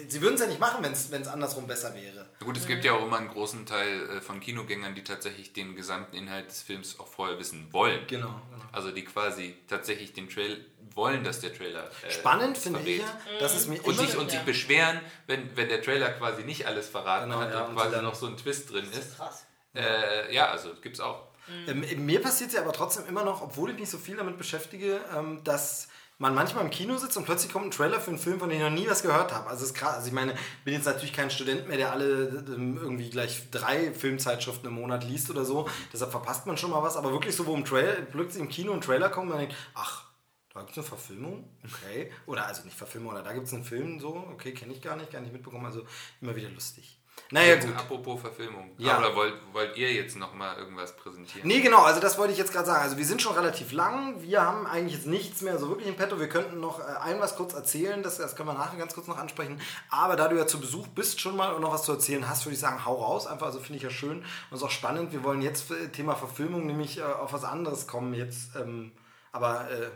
sie 0.08 0.20
würden 0.20 0.34
es 0.34 0.40
ja 0.40 0.48
nicht 0.48 0.58
machen, 0.58 0.82
wenn 0.82 0.92
es 0.92 1.28
andersrum 1.28 1.68
besser 1.68 1.94
wäre. 1.94 2.26
Gut, 2.40 2.56
es 2.56 2.66
gibt 2.66 2.84
ja 2.84 2.94
auch 2.94 3.02
immer 3.04 3.18
einen 3.18 3.28
großen 3.28 3.64
Teil 3.64 4.10
äh, 4.10 4.20
von 4.20 4.40
Kinogängern, 4.40 4.96
die 4.96 5.04
tatsächlich 5.04 5.52
den 5.52 5.76
gesamten 5.76 6.16
Inhalt 6.16 6.48
des 6.48 6.62
Films 6.62 6.98
auch 6.98 7.06
vorher 7.06 7.38
wissen 7.38 7.72
wollen. 7.72 8.04
Genau. 8.08 8.26
genau. 8.50 8.64
Also 8.72 8.90
die 8.90 9.04
quasi 9.04 9.56
tatsächlich 9.68 10.14
den 10.14 10.28
Trailer 10.28 10.56
wollen, 10.94 11.22
dass 11.22 11.40
der 11.40 11.54
Trailer. 11.54 11.88
Äh, 12.02 12.10
Spannend 12.10 12.58
finde 12.58 12.80
ich 12.80 12.98
ja, 12.98 13.18
dass 13.38 13.54
es 13.54 13.68
mir 13.68 13.84
und 13.86 13.96
sich 13.96 14.16
und 14.16 14.32
sich 14.32 14.40
beschweren, 14.40 15.00
wenn, 15.28 15.56
wenn 15.56 15.68
der 15.68 15.80
Trailer 15.80 16.10
quasi 16.10 16.42
nicht 16.42 16.66
alles 16.66 16.88
verraten 16.88 17.30
genau, 17.30 17.40
hat 17.40 17.52
ja, 17.52 17.66
und 17.66 17.76
quasi 17.76 17.92
dann 17.92 18.04
noch 18.04 18.16
so 18.16 18.26
ein 18.26 18.36
Twist 18.36 18.72
drin 18.72 18.84
ist. 18.84 18.98
ist 18.98 19.16
krass. 19.16 19.46
Äh, 19.76 20.34
ja, 20.34 20.50
also 20.50 20.74
gibt 20.82 20.96
es 20.96 21.00
auch. 21.00 21.28
Mhm. 21.46 21.84
Ähm, 21.86 22.06
mir 22.06 22.20
passiert 22.20 22.50
es 22.50 22.56
ja 22.56 22.62
aber 22.62 22.72
trotzdem 22.72 23.06
immer 23.06 23.24
noch, 23.24 23.42
obwohl 23.42 23.70
ich 23.70 23.78
mich 23.78 23.90
so 23.90 23.98
viel 23.98 24.16
damit 24.16 24.38
beschäftige, 24.38 25.00
ähm, 25.16 25.44
dass 25.44 25.88
man 26.18 26.34
manchmal 26.34 26.64
im 26.64 26.70
Kino 26.70 26.96
sitzt 26.96 27.16
und 27.16 27.24
plötzlich 27.24 27.52
kommt 27.52 27.66
ein 27.66 27.70
Trailer 27.70 28.00
für 28.00 28.10
einen 28.10 28.18
Film, 28.18 28.40
von 28.40 28.48
dem 28.48 28.58
ich 28.58 28.64
noch 28.64 28.70
nie 28.70 28.88
was 28.88 29.02
gehört 29.02 29.32
habe. 29.32 29.48
Also 29.48 29.64
ist 29.64 29.74
krass. 29.74 29.96
Also 29.96 30.08
ich 30.08 30.12
meine, 30.12 30.32
ich 30.32 30.64
bin 30.64 30.74
jetzt 30.74 30.84
natürlich 30.84 31.12
kein 31.12 31.30
Student 31.30 31.68
mehr, 31.68 31.76
der 31.76 31.92
alle 31.92 32.44
ähm, 32.48 32.76
irgendwie 32.76 33.08
gleich 33.08 33.48
drei 33.50 33.92
Filmzeitschriften 33.92 34.68
im 34.68 34.74
Monat 34.74 35.04
liest 35.04 35.30
oder 35.30 35.44
so. 35.44 35.68
Deshalb 35.92 36.10
verpasst 36.10 36.46
man 36.46 36.56
schon 36.56 36.70
mal 36.70 36.82
was. 36.82 36.96
Aber 36.96 37.12
wirklich 37.12 37.36
so, 37.36 37.46
wo 37.46 37.54
im 37.54 37.64
Trailer, 37.64 38.02
plötzlich 38.02 38.42
im 38.42 38.48
Kino 38.48 38.72
ein 38.72 38.80
Trailer 38.80 39.10
kommt, 39.10 39.28
man 39.28 39.38
denkt, 39.38 39.54
ach, 39.74 40.06
da 40.52 40.60
gibt 40.60 40.72
es 40.72 40.78
eine 40.78 40.86
Verfilmung, 40.86 41.48
okay. 41.64 42.10
Oder 42.26 42.46
also 42.46 42.64
nicht 42.64 42.76
Verfilmung, 42.76 43.12
oder 43.12 43.22
da 43.22 43.32
gibt 43.32 43.46
es 43.46 43.54
einen 43.54 43.64
Film, 43.64 44.00
so, 44.00 44.16
okay, 44.32 44.52
kenne 44.52 44.72
ich 44.72 44.82
gar 44.82 44.96
nicht, 44.96 45.12
gar 45.12 45.20
nicht 45.20 45.32
mitbekommen. 45.32 45.66
Also 45.66 45.84
immer 46.20 46.34
wieder 46.34 46.48
lustig. 46.50 46.97
Naja, 47.30 47.56
gut. 47.56 47.76
Apropos 47.76 48.20
Verfilmung. 48.20 48.70
Ja. 48.78 48.98
Oder 48.98 49.14
wollt, 49.14 49.34
wollt 49.52 49.76
ihr 49.76 49.92
jetzt 49.92 50.16
nochmal 50.16 50.56
irgendwas 50.56 50.96
präsentieren? 50.96 51.46
Nee, 51.46 51.60
genau, 51.60 51.82
also 51.82 52.00
das 52.00 52.18
wollte 52.18 52.32
ich 52.32 52.38
jetzt 52.38 52.52
gerade 52.52 52.66
sagen. 52.66 52.82
Also 52.82 52.96
wir 52.96 53.04
sind 53.04 53.20
schon 53.20 53.34
relativ 53.34 53.72
lang. 53.72 54.22
Wir 54.22 54.42
haben 54.42 54.66
eigentlich 54.66 54.94
jetzt 54.94 55.06
nichts 55.06 55.42
mehr 55.42 55.58
so 55.58 55.68
wirklich 55.68 55.88
im 55.88 55.96
Petto. 55.96 56.18
Wir 56.18 56.28
könnten 56.28 56.60
noch 56.60 56.80
äh, 56.80 56.84
ein 57.02 57.20
was 57.20 57.36
kurz 57.36 57.52
erzählen. 57.54 58.02
Das, 58.02 58.18
das 58.18 58.34
können 58.34 58.48
wir 58.48 58.54
nachher 58.54 58.78
ganz 58.78 58.94
kurz 58.94 59.06
noch 59.06 59.18
ansprechen. 59.18 59.60
Aber 59.90 60.16
da 60.16 60.28
du 60.28 60.36
ja 60.36 60.46
zu 60.46 60.60
Besuch 60.60 60.86
bist 60.88 61.20
schon 61.20 61.36
mal 61.36 61.52
und 61.52 61.60
noch 61.60 61.72
was 61.72 61.84
zu 61.84 61.92
erzählen 61.92 62.28
hast, 62.28 62.46
würde 62.46 62.54
ich 62.54 62.60
sagen, 62.60 62.84
hau 62.84 62.94
raus. 62.94 63.26
Einfach, 63.26 63.46
also 63.46 63.60
finde 63.60 63.76
ich 63.76 63.82
ja 63.82 63.90
schön. 63.90 64.24
Und 64.50 64.56
ist 64.56 64.62
auch 64.62 64.70
spannend. 64.70 65.12
Wir 65.12 65.22
wollen 65.22 65.42
jetzt 65.42 65.62
für 65.62 65.92
Thema 65.92 66.14
Verfilmung 66.14 66.66
nämlich 66.66 66.98
äh, 66.98 67.02
auf 67.02 67.32
was 67.32 67.44
anderes 67.44 67.86
kommen 67.86 68.14
jetzt. 68.14 68.56
Ähm, 68.56 68.92
aber 69.32 69.70
äh, 69.70 69.90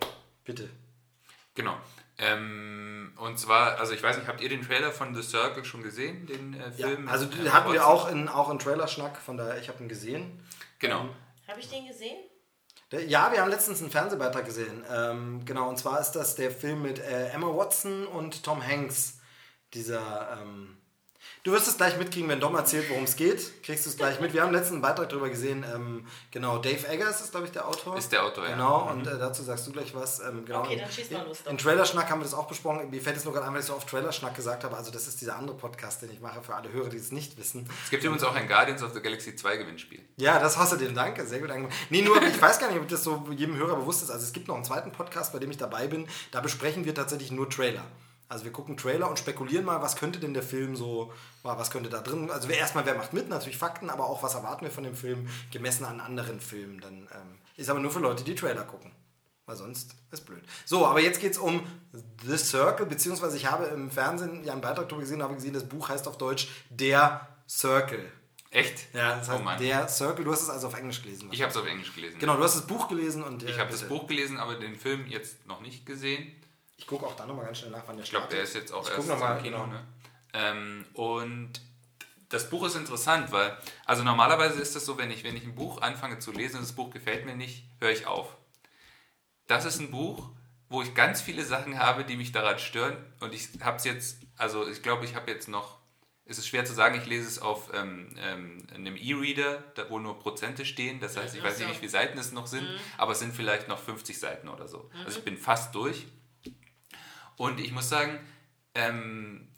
bitte. 0.44 0.68
Genau. 1.54 1.76
Ähm, 2.18 3.12
und 3.16 3.38
zwar, 3.38 3.78
also 3.78 3.92
ich 3.92 4.02
weiß 4.02 4.18
nicht, 4.18 4.28
habt 4.28 4.40
ihr 4.40 4.48
den 4.48 4.62
Trailer 4.62 4.92
von 4.92 5.14
The 5.14 5.22
Circle 5.22 5.64
schon 5.64 5.82
gesehen, 5.82 6.26
den 6.26 6.54
äh, 6.54 6.70
Film? 6.70 7.06
Ja, 7.06 7.12
also 7.12 7.26
den 7.26 7.52
hatten 7.52 7.72
wir 7.72 7.86
auch 7.86 8.08
in, 8.10 8.28
auch 8.28 8.50
in 8.50 8.58
Trailerschnack, 8.58 9.16
von 9.16 9.36
daher, 9.36 9.58
ich 9.58 9.68
habe 9.68 9.82
ihn 9.82 9.88
gesehen. 9.88 10.40
Genau. 10.78 11.02
Ähm, 11.02 11.10
habe 11.48 11.60
ich 11.60 11.68
den 11.68 11.86
gesehen? 11.86 12.18
Der, 12.90 13.04
ja, 13.06 13.32
wir 13.32 13.40
haben 13.40 13.50
letztens 13.50 13.80
einen 13.80 13.90
Fernsehbeitrag 13.90 14.44
gesehen. 14.44 14.84
Ähm, 14.90 15.44
genau, 15.44 15.68
und 15.68 15.78
zwar 15.78 16.00
ist 16.00 16.12
das 16.12 16.34
der 16.34 16.50
Film 16.50 16.82
mit 16.82 16.98
äh, 16.98 17.28
Emma 17.30 17.46
Watson 17.48 18.06
und 18.06 18.44
Tom 18.44 18.64
Hanks. 18.64 19.20
Dieser, 19.72 20.38
ähm, 20.40 20.76
Du 21.44 21.50
wirst 21.50 21.66
es 21.66 21.76
gleich 21.76 21.98
mitkriegen, 21.98 22.28
wenn 22.28 22.38
Dom 22.38 22.54
erzählt, 22.54 22.88
worum 22.88 23.02
es 23.02 23.16
geht. 23.16 23.64
Kriegst 23.64 23.84
du 23.84 23.90
es 23.90 23.96
gleich 23.96 24.20
mit. 24.20 24.32
Wir 24.32 24.42
haben 24.42 24.52
letzten 24.52 24.80
Beitrag 24.80 25.08
darüber 25.08 25.28
gesehen. 25.28 25.64
Ähm, 25.74 26.06
genau, 26.30 26.58
Dave 26.58 26.86
Eggers 26.86 27.20
ist, 27.20 27.32
glaube 27.32 27.46
ich, 27.46 27.52
der 27.52 27.66
Autor. 27.66 27.98
Ist 27.98 28.12
der 28.12 28.24
Autor, 28.24 28.44
ja. 28.44 28.52
Genau, 28.52 28.88
und 28.88 29.08
äh, 29.08 29.18
dazu 29.18 29.42
sagst 29.42 29.66
du 29.66 29.72
gleich 29.72 29.92
was. 29.92 30.20
Ähm, 30.20 30.44
genau. 30.44 30.60
Okay, 30.60 30.76
dann 30.76 30.88
schieß 30.88 31.10
mal 31.10 31.26
los. 31.26 31.40
In 31.50 31.58
Trailerschnack 31.58 32.08
haben 32.08 32.20
wir 32.20 32.26
das 32.26 32.34
auch 32.34 32.46
besprochen. 32.46 32.88
Mir 32.90 33.02
fällt 33.02 33.16
es 33.16 33.24
nur 33.24 33.34
gerade 33.34 33.46
an, 33.46 33.54
weil 33.54 33.60
ich 33.60 33.66
so 33.66 33.74
oft 33.74 33.88
Trailerschnack 33.88 34.36
gesagt 34.36 34.62
habe. 34.62 34.76
Also, 34.76 34.92
das 34.92 35.08
ist 35.08 35.20
dieser 35.20 35.34
andere 35.36 35.56
Podcast, 35.56 36.00
den 36.02 36.12
ich 36.12 36.20
mache 36.20 36.40
für 36.42 36.54
alle 36.54 36.72
Hörer, 36.72 36.90
die 36.90 36.98
es 36.98 37.10
nicht 37.10 37.36
wissen. 37.36 37.68
Es 37.82 37.90
gibt 37.90 38.04
übrigens 38.04 38.22
auch 38.22 38.36
ein 38.36 38.46
Guardians 38.46 38.80
of 38.84 38.92
the 38.94 39.00
Galaxy 39.00 39.34
2 39.34 39.56
Gewinnspiel. 39.56 40.00
Ja, 40.18 40.38
das 40.38 40.56
hast 40.56 40.74
du 40.74 40.76
dir. 40.76 40.90
Danke, 40.90 41.26
sehr 41.26 41.40
gut 41.40 41.50
angemacht. 41.50 41.74
Nee, 41.90 42.02
nur, 42.02 42.22
ich 42.22 42.40
weiß 42.40 42.60
gar 42.60 42.70
nicht, 42.70 42.80
ob 42.80 42.86
das 42.86 43.02
so 43.02 43.26
jedem 43.34 43.56
Hörer 43.56 43.74
bewusst 43.74 44.04
ist. 44.04 44.10
Also, 44.10 44.24
es 44.24 44.32
gibt 44.32 44.46
noch 44.46 44.54
einen 44.54 44.64
zweiten 44.64 44.92
Podcast, 44.92 45.32
bei 45.32 45.40
dem 45.40 45.50
ich 45.50 45.56
dabei 45.56 45.88
bin. 45.88 46.06
Da 46.30 46.40
besprechen 46.40 46.84
wir 46.84 46.94
tatsächlich 46.94 47.32
nur 47.32 47.50
Trailer. 47.50 47.82
Also 48.32 48.46
wir 48.46 48.52
gucken 48.52 48.78
Trailer 48.78 49.10
und 49.10 49.18
spekulieren 49.18 49.66
mal, 49.66 49.82
was 49.82 49.94
könnte 49.94 50.18
denn 50.18 50.32
der 50.32 50.42
Film 50.42 50.74
so, 50.74 51.12
was 51.42 51.70
könnte 51.70 51.90
da 51.90 52.00
drin, 52.00 52.30
also 52.30 52.48
erstmal, 52.48 52.86
wer 52.86 52.94
macht 52.94 53.12
mit, 53.12 53.28
natürlich 53.28 53.58
Fakten, 53.58 53.90
aber 53.90 54.06
auch, 54.06 54.22
was 54.22 54.32
erwarten 54.32 54.64
wir 54.64 54.72
von 54.72 54.84
dem 54.84 54.96
Film, 54.96 55.28
gemessen 55.50 55.84
an 55.84 56.00
anderen 56.00 56.40
Filmen. 56.40 56.80
Dann 56.80 57.10
ähm, 57.12 57.38
ist 57.58 57.68
aber 57.68 57.80
nur 57.80 57.90
für 57.90 57.98
Leute, 57.98 58.24
die 58.24 58.34
Trailer 58.34 58.64
gucken. 58.64 58.90
Weil 59.44 59.56
sonst 59.56 59.96
ist 60.10 60.24
blöd. 60.24 60.42
So, 60.64 60.86
aber 60.86 61.00
jetzt 61.02 61.20
geht 61.20 61.32
es 61.32 61.38
um 61.38 61.66
The 62.24 62.38
Circle, 62.38 62.86
beziehungsweise 62.86 63.36
ich 63.36 63.50
habe 63.50 63.66
im 63.66 63.90
Fernsehen 63.90 64.44
ja 64.44 64.52
einen 64.52 64.62
Beitrag 64.62 64.88
darüber 64.88 65.02
gesehen, 65.02 65.22
habe 65.22 65.34
gesehen, 65.34 65.52
das 65.52 65.68
Buch 65.68 65.90
heißt 65.90 66.08
auf 66.08 66.16
Deutsch 66.16 66.48
Der 66.70 67.28
Circle. 67.46 68.10
Echt? 68.48 68.94
Ja, 68.94 69.16
das 69.18 69.28
heißt 69.28 69.42
oh 69.44 69.58
Der 69.58 69.88
Circle. 69.88 70.24
Du 70.24 70.32
hast 70.32 70.40
es 70.40 70.48
also 70.48 70.68
auf 70.68 70.78
Englisch 70.78 71.02
gelesen. 71.02 71.28
Ich 71.32 71.42
habe 71.42 71.50
es 71.50 71.56
auf 71.58 71.66
Englisch 71.66 71.94
gelesen. 71.94 72.18
Genau, 72.18 72.38
du 72.38 72.44
hast 72.44 72.54
das 72.54 72.66
Buch 72.66 72.88
gelesen 72.88 73.22
und. 73.22 73.42
ich 73.42 73.58
habe 73.58 73.70
das 73.70 73.82
Buch 73.82 74.06
gelesen, 74.06 74.38
aber 74.38 74.54
den 74.54 74.76
Film 74.76 75.06
jetzt 75.06 75.46
noch 75.46 75.60
nicht 75.60 75.84
gesehen. 75.84 76.32
Ich 76.82 76.88
gucke 76.88 77.06
auch 77.06 77.14
da 77.14 77.26
nochmal 77.26 77.44
ganz 77.44 77.58
schnell 77.58 77.70
nach, 77.70 77.84
wann 77.86 77.96
der 77.96 78.04
Ich 78.04 78.10
glaube, 78.10 78.26
der 78.26 78.42
ist 78.42 78.56
jetzt 78.56 78.72
auch 78.72 78.84
ich 78.84 78.92
erst 78.92 79.08
noch 79.08 79.16
mal, 79.16 79.36
im 79.36 79.42
Kino. 79.44 79.58
Genau. 79.58 79.72
Ne? 79.72 79.86
Ähm, 80.32 80.84
und 80.94 81.52
das 82.28 82.50
Buch 82.50 82.66
ist 82.66 82.74
interessant, 82.74 83.30
weil, 83.30 83.56
also 83.86 84.02
normalerweise 84.02 84.60
ist 84.60 84.74
das 84.74 84.84
so, 84.84 84.98
wenn 84.98 85.12
ich, 85.12 85.22
wenn 85.22 85.36
ich 85.36 85.44
ein 85.44 85.54
Buch 85.54 85.80
anfange 85.80 86.18
zu 86.18 86.32
lesen 86.32 86.56
und 86.56 86.62
das 86.62 86.72
Buch 86.72 86.90
gefällt 86.90 87.24
mir 87.24 87.36
nicht, 87.36 87.66
höre 87.78 87.92
ich 87.92 88.08
auf. 88.08 88.36
Das 89.46 89.64
ist 89.64 89.78
ein 89.78 89.92
Buch, 89.92 90.30
wo 90.70 90.82
ich 90.82 90.92
ganz 90.92 91.22
viele 91.22 91.44
Sachen 91.44 91.78
habe, 91.78 92.04
die 92.04 92.16
mich 92.16 92.32
daran 92.32 92.58
stören. 92.58 92.96
Und 93.20 93.32
ich 93.32 93.48
habe 93.62 93.76
es 93.76 93.84
jetzt, 93.84 94.16
also 94.36 94.66
ich 94.66 94.82
glaube, 94.82 95.04
ich 95.04 95.14
habe 95.14 95.30
jetzt 95.30 95.46
noch, 95.46 95.78
es 96.24 96.36
ist 96.36 96.48
schwer 96.48 96.64
zu 96.64 96.74
sagen, 96.74 96.98
ich 96.98 97.06
lese 97.06 97.28
es 97.28 97.38
auf 97.38 97.70
ähm, 97.72 98.08
ähm, 98.18 98.66
einem 98.74 98.96
E-Reader, 98.96 99.62
wo 99.88 100.00
nur 100.00 100.18
Prozente 100.18 100.64
stehen. 100.64 100.98
Das 100.98 101.16
heißt, 101.16 101.36
ich 101.36 101.44
weiß 101.44 101.60
nicht, 101.60 101.70
wie 101.70 101.74
viele 101.74 101.90
Seiten 101.90 102.18
es 102.18 102.32
noch 102.32 102.48
sind, 102.48 102.64
mhm. 102.64 102.76
aber 102.98 103.12
es 103.12 103.20
sind 103.20 103.36
vielleicht 103.36 103.68
noch 103.68 103.78
50 103.78 104.18
Seiten 104.18 104.48
oder 104.48 104.66
so. 104.66 104.90
Mhm. 104.92 105.06
Also 105.06 105.20
ich 105.20 105.24
bin 105.24 105.38
fast 105.38 105.76
durch. 105.76 106.06
Und 107.42 107.58
ich 107.58 107.72
muss 107.72 107.88
sagen, 107.88 108.20
ähm, 108.76 109.48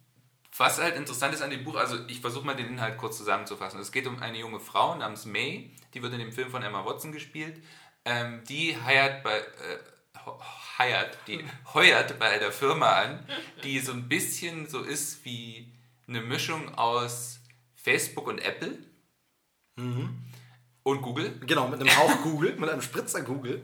was 0.56 0.80
halt 0.80 0.96
interessant 0.96 1.34
ist 1.34 1.42
an 1.42 1.50
dem 1.50 1.64
Buch, 1.64 1.74
also 1.74 1.98
ich 2.08 2.18
versuche 2.18 2.46
mal 2.46 2.56
den 2.56 2.68
Inhalt 2.68 2.96
kurz 2.96 3.18
zusammenzufassen. 3.18 3.78
Es 3.78 3.92
geht 3.92 4.06
um 4.06 4.20
eine 4.20 4.38
junge 4.38 4.58
Frau 4.58 4.94
namens 4.94 5.26
May, 5.26 5.70
die 5.92 6.02
wird 6.02 6.14
in 6.14 6.18
dem 6.18 6.32
Film 6.32 6.50
von 6.50 6.62
Emma 6.62 6.86
Watson 6.86 7.12
gespielt. 7.12 7.62
Ähm, 8.06 8.42
die 8.48 8.74
heiert 8.74 9.22
bei, 9.22 9.36
äh, 9.36 10.22
heiert, 10.78 11.18
die 11.26 11.44
heuert 11.74 12.18
bei 12.18 12.30
einer 12.30 12.52
Firma 12.52 12.90
an, 12.90 13.28
die 13.64 13.78
so 13.80 13.92
ein 13.92 14.08
bisschen 14.08 14.66
so 14.66 14.80
ist 14.80 15.22
wie 15.26 15.70
eine 16.08 16.22
Mischung 16.22 16.74
aus 16.76 17.40
Facebook 17.76 18.28
und 18.28 18.38
Apple. 18.38 18.78
Mhm. 19.76 20.24
Und 20.84 21.02
Google. 21.02 21.38
Genau, 21.40 21.68
mit 21.68 21.82
einem 21.82 21.94
Hauch 21.98 22.22
Google, 22.22 22.56
mit 22.56 22.70
einem 22.70 22.80
Spritzer 22.80 23.20
Google. 23.20 23.62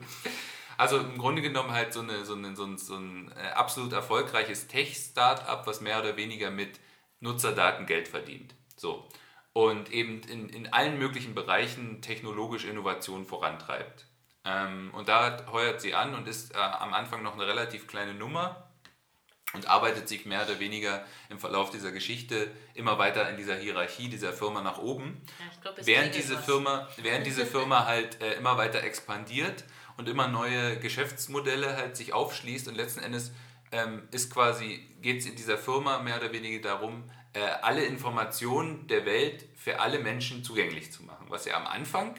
Also 0.81 0.97
im 0.97 1.19
Grunde 1.19 1.43
genommen 1.43 1.73
halt 1.73 1.93
so, 1.93 1.99
eine, 1.99 2.25
so, 2.25 2.33
eine, 2.33 2.55
so 2.55 2.65
ein, 2.65 2.75
so 2.79 2.95
ein 2.95 3.31
äh, 3.37 3.49
absolut 3.51 3.93
erfolgreiches 3.93 4.65
Tech-Startup, 4.65 5.67
was 5.67 5.79
mehr 5.79 5.99
oder 5.99 6.17
weniger 6.17 6.49
mit 6.49 6.79
Nutzerdaten 7.19 7.85
Geld 7.85 8.07
verdient. 8.07 8.55
So. 8.77 9.07
Und 9.53 9.91
eben 9.91 10.21
in, 10.23 10.49
in 10.49 10.73
allen 10.73 10.97
möglichen 10.97 11.35
Bereichen 11.35 12.01
technologische 12.01 12.67
Innovation 12.67 13.27
vorantreibt. 13.27 14.07
Ähm, 14.43 14.89
und 14.95 15.07
da 15.07 15.45
heuert 15.51 15.81
sie 15.81 15.93
an 15.93 16.15
und 16.15 16.27
ist 16.27 16.55
äh, 16.55 16.57
am 16.57 16.95
Anfang 16.95 17.21
noch 17.21 17.35
eine 17.35 17.45
relativ 17.45 17.85
kleine 17.85 18.15
Nummer 18.15 18.71
und 19.53 19.67
arbeitet 19.67 20.07
sich 20.07 20.25
mehr 20.25 20.45
oder 20.45 20.59
weniger 20.59 21.05
im 21.29 21.37
Verlauf 21.37 21.69
dieser 21.69 21.91
Geschichte 21.91 22.49
immer 22.73 22.97
weiter 22.97 23.29
in 23.29 23.37
dieser 23.37 23.55
Hierarchie 23.55 24.09
dieser 24.09 24.33
Firma 24.33 24.61
nach 24.61 24.79
oben. 24.79 25.21
Ja, 25.37 25.45
glaub, 25.61 25.85
während, 25.85 26.15
diese 26.15 26.39
Firma, 26.39 26.87
während 26.97 27.27
diese 27.27 27.45
Firma 27.45 27.85
halt 27.85 28.19
äh, 28.19 28.33
immer 28.33 28.57
weiter 28.57 28.83
expandiert 28.83 29.63
und 30.01 30.09
immer 30.09 30.27
neue 30.27 30.79
Geschäftsmodelle 30.79 31.77
halt 31.77 31.95
sich 31.95 32.11
aufschließt 32.11 32.67
und 32.67 32.73
letzten 32.73 33.01
Endes 33.01 33.31
ähm, 33.71 34.07
ist 34.09 34.33
quasi, 34.33 34.79
geht 34.99 35.19
es 35.19 35.27
in 35.27 35.35
dieser 35.35 35.59
Firma 35.59 35.99
mehr 35.99 36.17
oder 36.17 36.33
weniger 36.33 36.59
darum, 36.59 37.03
äh, 37.33 37.39
alle 37.61 37.85
Informationen 37.85 38.87
der 38.87 39.05
Welt 39.05 39.45
für 39.55 39.79
alle 39.79 39.99
Menschen 39.99 40.43
zugänglich 40.43 40.91
zu 40.91 41.03
machen, 41.03 41.27
was 41.29 41.45
ja 41.45 41.55
am 41.55 41.67
Anfang 41.67 42.15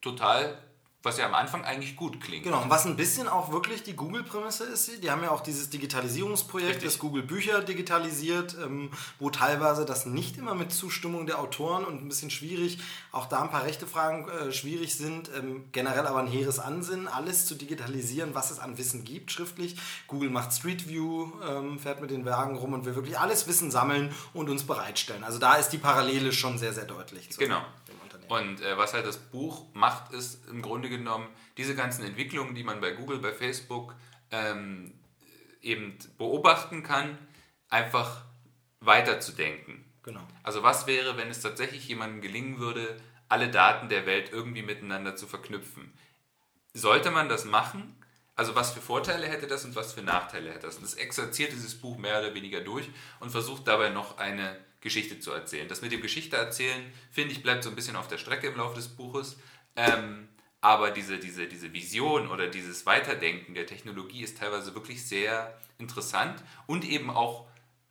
total 0.00 0.58
was 1.08 1.18
ja 1.18 1.26
am 1.26 1.34
Anfang 1.34 1.64
eigentlich 1.64 1.96
gut 1.96 2.20
klingt. 2.20 2.44
Genau, 2.44 2.62
und 2.62 2.70
was 2.70 2.84
ein 2.84 2.96
bisschen 2.96 3.28
auch 3.28 3.50
wirklich 3.50 3.82
die 3.82 3.94
Google-Prämisse 3.94 4.64
ist, 4.64 5.02
die 5.02 5.10
haben 5.10 5.22
ja 5.22 5.30
auch 5.30 5.40
dieses 5.40 5.70
Digitalisierungsprojekt, 5.70 6.76
Richtig. 6.76 6.84
das 6.84 6.98
Google 6.98 7.22
Bücher 7.22 7.62
digitalisiert, 7.62 8.56
ähm, 8.62 8.90
wo 9.18 9.30
teilweise 9.30 9.84
das 9.84 10.06
nicht 10.06 10.36
immer 10.36 10.54
mit 10.54 10.72
Zustimmung 10.72 11.26
der 11.26 11.38
Autoren 11.38 11.84
und 11.84 12.02
ein 12.02 12.08
bisschen 12.08 12.30
schwierig, 12.30 12.78
auch 13.10 13.26
da 13.26 13.42
ein 13.42 13.50
paar 13.50 13.64
Rechtefragen 13.64 14.28
äh, 14.28 14.52
schwierig 14.52 14.94
sind, 14.96 15.30
ähm, 15.36 15.64
generell 15.72 16.06
aber 16.06 16.18
ein 16.18 16.26
hehres 16.26 16.58
Ansinnen, 16.58 17.08
alles 17.08 17.46
zu 17.46 17.54
digitalisieren, 17.54 18.34
was 18.34 18.50
es 18.50 18.58
an 18.58 18.76
Wissen 18.76 19.04
gibt, 19.04 19.32
schriftlich. 19.32 19.76
Google 20.06 20.30
macht 20.30 20.52
Street 20.52 20.88
View, 20.88 21.32
ähm, 21.48 21.78
fährt 21.78 22.00
mit 22.00 22.10
den 22.10 22.24
Wagen 22.26 22.56
rum 22.56 22.74
und 22.74 22.84
will 22.84 22.94
wirklich 22.94 23.18
alles 23.18 23.46
Wissen 23.48 23.70
sammeln 23.70 24.14
und 24.34 24.50
uns 24.50 24.64
bereitstellen. 24.64 25.24
Also 25.24 25.38
da 25.38 25.54
ist 25.54 25.70
die 25.70 25.78
Parallele 25.78 26.32
schon 26.32 26.58
sehr, 26.58 26.74
sehr 26.74 26.84
deutlich. 26.84 27.28
Genau. 27.38 27.62
Und 28.28 28.60
äh, 28.60 28.76
was 28.76 28.94
halt 28.94 29.06
das 29.06 29.18
Buch 29.18 29.66
macht, 29.74 30.12
ist 30.12 30.46
im 30.48 30.62
Grunde 30.62 30.88
genommen 30.88 31.28
diese 31.56 31.74
ganzen 31.74 32.04
Entwicklungen, 32.04 32.54
die 32.54 32.64
man 32.64 32.80
bei 32.80 32.92
Google, 32.92 33.18
bei 33.18 33.32
Facebook 33.32 33.94
ähm, 34.30 34.92
eben 35.62 35.98
beobachten 36.16 36.82
kann, 36.82 37.18
einfach 37.68 38.24
weiterzudenken. 38.80 39.84
Genau. 40.02 40.20
Also 40.42 40.62
was 40.62 40.86
wäre, 40.86 41.16
wenn 41.16 41.28
es 41.28 41.40
tatsächlich 41.40 41.88
jemandem 41.88 42.20
gelingen 42.20 42.58
würde, 42.58 42.96
alle 43.28 43.50
Daten 43.50 43.88
der 43.88 44.06
Welt 44.06 44.30
irgendwie 44.32 44.62
miteinander 44.62 45.16
zu 45.16 45.26
verknüpfen? 45.26 45.92
Sollte 46.74 47.10
man 47.10 47.28
das 47.28 47.44
machen? 47.44 47.94
Also 48.34 48.54
was 48.54 48.70
für 48.72 48.80
Vorteile 48.80 49.26
hätte 49.26 49.48
das 49.48 49.64
und 49.64 49.74
was 49.74 49.92
für 49.92 50.02
Nachteile 50.02 50.50
hätte 50.50 50.66
das? 50.66 50.76
Und 50.76 50.84
das 50.84 50.94
exerziert 50.94 51.52
dieses 51.52 51.74
Buch 51.74 51.98
mehr 51.98 52.20
oder 52.20 52.34
weniger 52.34 52.60
durch 52.60 52.88
und 53.20 53.30
versucht 53.30 53.66
dabei 53.66 53.90
noch 53.90 54.18
eine 54.18 54.56
Geschichte 54.80 55.18
zu 55.18 55.32
erzählen. 55.32 55.68
Das 55.68 55.82
mit 55.82 55.92
dem 55.92 56.02
Geschichte 56.02 56.36
erzählen, 56.36 56.92
finde 57.10 57.32
ich, 57.32 57.42
bleibt 57.42 57.64
so 57.64 57.70
ein 57.70 57.76
bisschen 57.76 57.96
auf 57.96 58.08
der 58.08 58.18
Strecke 58.18 58.46
im 58.48 58.56
Laufe 58.56 58.76
des 58.76 58.88
Buches. 58.88 59.36
Ähm, 59.76 60.28
aber 60.60 60.90
diese, 60.90 61.18
diese, 61.18 61.46
diese 61.46 61.72
Vision 61.72 62.28
oder 62.28 62.48
dieses 62.48 62.84
Weiterdenken 62.86 63.54
der 63.54 63.66
Technologie 63.66 64.22
ist 64.22 64.38
teilweise 64.38 64.74
wirklich 64.74 65.06
sehr 65.06 65.58
interessant 65.78 66.42
und 66.66 66.84
eben 66.84 67.10
auch 67.10 67.46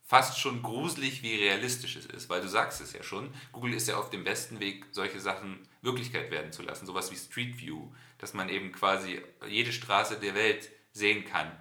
fast 0.07 0.39
schon 0.39 0.63
gruselig, 0.63 1.21
wie 1.21 1.35
realistisch 1.35 1.97
es 1.97 2.05
ist. 2.05 2.29
Weil 2.29 2.41
du 2.41 2.47
sagst 2.47 2.81
es 2.81 2.93
ja 2.93 3.03
schon, 3.03 3.33
Google 3.51 3.73
ist 3.73 3.87
ja 3.87 3.97
auf 3.97 4.09
dem 4.09 4.23
besten 4.23 4.59
Weg, 4.59 4.85
solche 4.91 5.19
Sachen 5.19 5.59
Wirklichkeit 5.81 6.31
werden 6.31 6.51
zu 6.51 6.61
lassen. 6.61 6.85
Sowas 6.85 7.11
wie 7.11 7.17
Street 7.17 7.59
View, 7.59 7.91
dass 8.17 8.33
man 8.33 8.49
eben 8.49 8.71
quasi 8.71 9.21
jede 9.47 9.71
Straße 9.71 10.19
der 10.19 10.35
Welt 10.35 10.69
sehen 10.93 11.25
kann. 11.25 11.51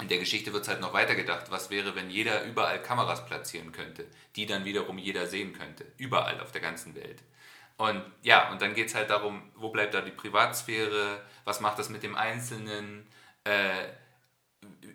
In 0.00 0.08
der 0.08 0.18
Geschichte 0.18 0.52
wird 0.52 0.62
es 0.62 0.68
halt 0.68 0.80
noch 0.80 0.92
weitergedacht. 0.92 1.50
Was 1.50 1.70
wäre, 1.70 1.96
wenn 1.96 2.08
jeder 2.08 2.44
überall 2.44 2.80
Kameras 2.80 3.26
platzieren 3.26 3.72
könnte, 3.72 4.06
die 4.36 4.46
dann 4.46 4.64
wiederum 4.64 4.96
jeder 4.96 5.26
sehen 5.26 5.52
könnte? 5.52 5.84
Überall 5.96 6.40
auf 6.40 6.52
der 6.52 6.60
ganzen 6.60 6.94
Welt. 6.94 7.22
Und 7.76 8.02
ja, 8.22 8.50
und 8.50 8.62
dann 8.62 8.74
geht 8.74 8.88
es 8.88 8.94
halt 8.94 9.10
darum, 9.10 9.42
wo 9.54 9.70
bleibt 9.70 9.94
da 9.94 10.00
die 10.00 10.10
Privatsphäre, 10.10 11.22
was 11.44 11.60
macht 11.60 11.78
das 11.78 11.88
mit 11.88 12.02
dem 12.02 12.16
Einzelnen, 12.16 13.06
äh, 13.44 13.88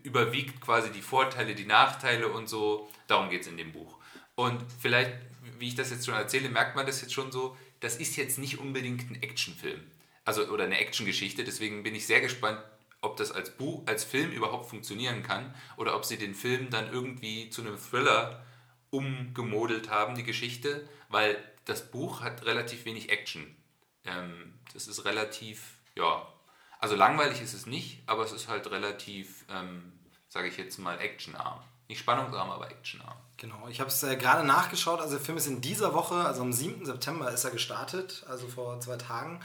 überwiegt 0.03 0.61
quasi 0.61 0.91
die 0.91 1.01
Vorteile, 1.01 1.55
die 1.55 1.65
Nachteile 1.65 2.27
und 2.27 2.47
so. 2.47 2.89
Darum 3.07 3.29
geht 3.29 3.41
es 3.41 3.47
in 3.47 3.57
dem 3.57 3.71
Buch. 3.71 3.97
Und 4.35 4.63
vielleicht, 4.81 5.13
wie 5.59 5.69
ich 5.69 5.75
das 5.75 5.91
jetzt 5.91 6.05
schon 6.05 6.15
erzähle, 6.15 6.49
merkt 6.49 6.75
man 6.75 6.85
das 6.85 7.01
jetzt 7.01 7.13
schon 7.13 7.31
so, 7.31 7.57
das 7.79 7.97
ist 7.97 8.15
jetzt 8.15 8.37
nicht 8.37 8.59
unbedingt 8.59 9.09
ein 9.09 9.21
Actionfilm. 9.21 9.81
Also, 10.25 10.45
oder 10.47 10.63
eine 10.65 10.79
Actiongeschichte. 10.79 11.43
Deswegen 11.43 11.83
bin 11.83 11.95
ich 11.95 12.07
sehr 12.07 12.21
gespannt, 12.21 12.61
ob 13.03 13.17
das 13.17 13.31
als 13.31 13.51
Buch, 13.51 13.83
als 13.85 14.03
Film 14.03 14.31
überhaupt 14.31 14.69
funktionieren 14.69 15.23
kann 15.23 15.53
oder 15.77 15.95
ob 15.95 16.05
sie 16.05 16.17
den 16.17 16.33
Film 16.33 16.69
dann 16.69 16.91
irgendwie 16.91 17.49
zu 17.49 17.61
einem 17.61 17.77
Thriller 17.77 18.43
umgemodelt 18.89 19.89
haben, 19.89 20.15
die 20.15 20.23
Geschichte, 20.23 20.87
weil 21.09 21.37
das 21.65 21.91
Buch 21.91 22.21
hat 22.21 22.45
relativ 22.45 22.85
wenig 22.85 23.09
Action. 23.09 23.55
Ähm, 24.05 24.53
das 24.73 24.87
ist 24.87 25.05
relativ, 25.05 25.77
ja, 25.95 26.27
also 26.79 26.95
langweilig 26.95 27.41
ist 27.41 27.53
es 27.53 27.65
nicht, 27.65 28.03
aber 28.07 28.23
es 28.23 28.31
ist 28.31 28.47
halt 28.47 28.69
relativ, 28.69 29.45
ähm, 29.49 29.93
sage 30.29 30.47
ich 30.47 30.57
jetzt 30.57 30.77
mal, 30.79 30.99
actionarm. 30.99 31.61
Nicht 31.87 31.99
spannungsarm, 31.99 32.49
aber 32.49 32.71
actionarm. 32.71 33.17
Genau, 33.37 33.67
ich 33.67 33.79
habe 33.79 33.89
es 33.89 34.01
äh, 34.03 34.15
gerade 34.15 34.45
nachgeschaut. 34.45 34.99
Also 34.99 35.15
der 35.17 35.25
Film 35.25 35.37
ist 35.37 35.47
in 35.47 35.61
dieser 35.61 35.93
Woche, 35.93 36.15
also 36.15 36.41
am 36.41 36.53
7. 36.53 36.85
September 36.85 37.31
ist 37.31 37.43
er 37.43 37.51
gestartet, 37.51 38.25
also 38.27 38.47
vor 38.47 38.79
zwei 38.79 38.97
Tagen. 38.97 39.41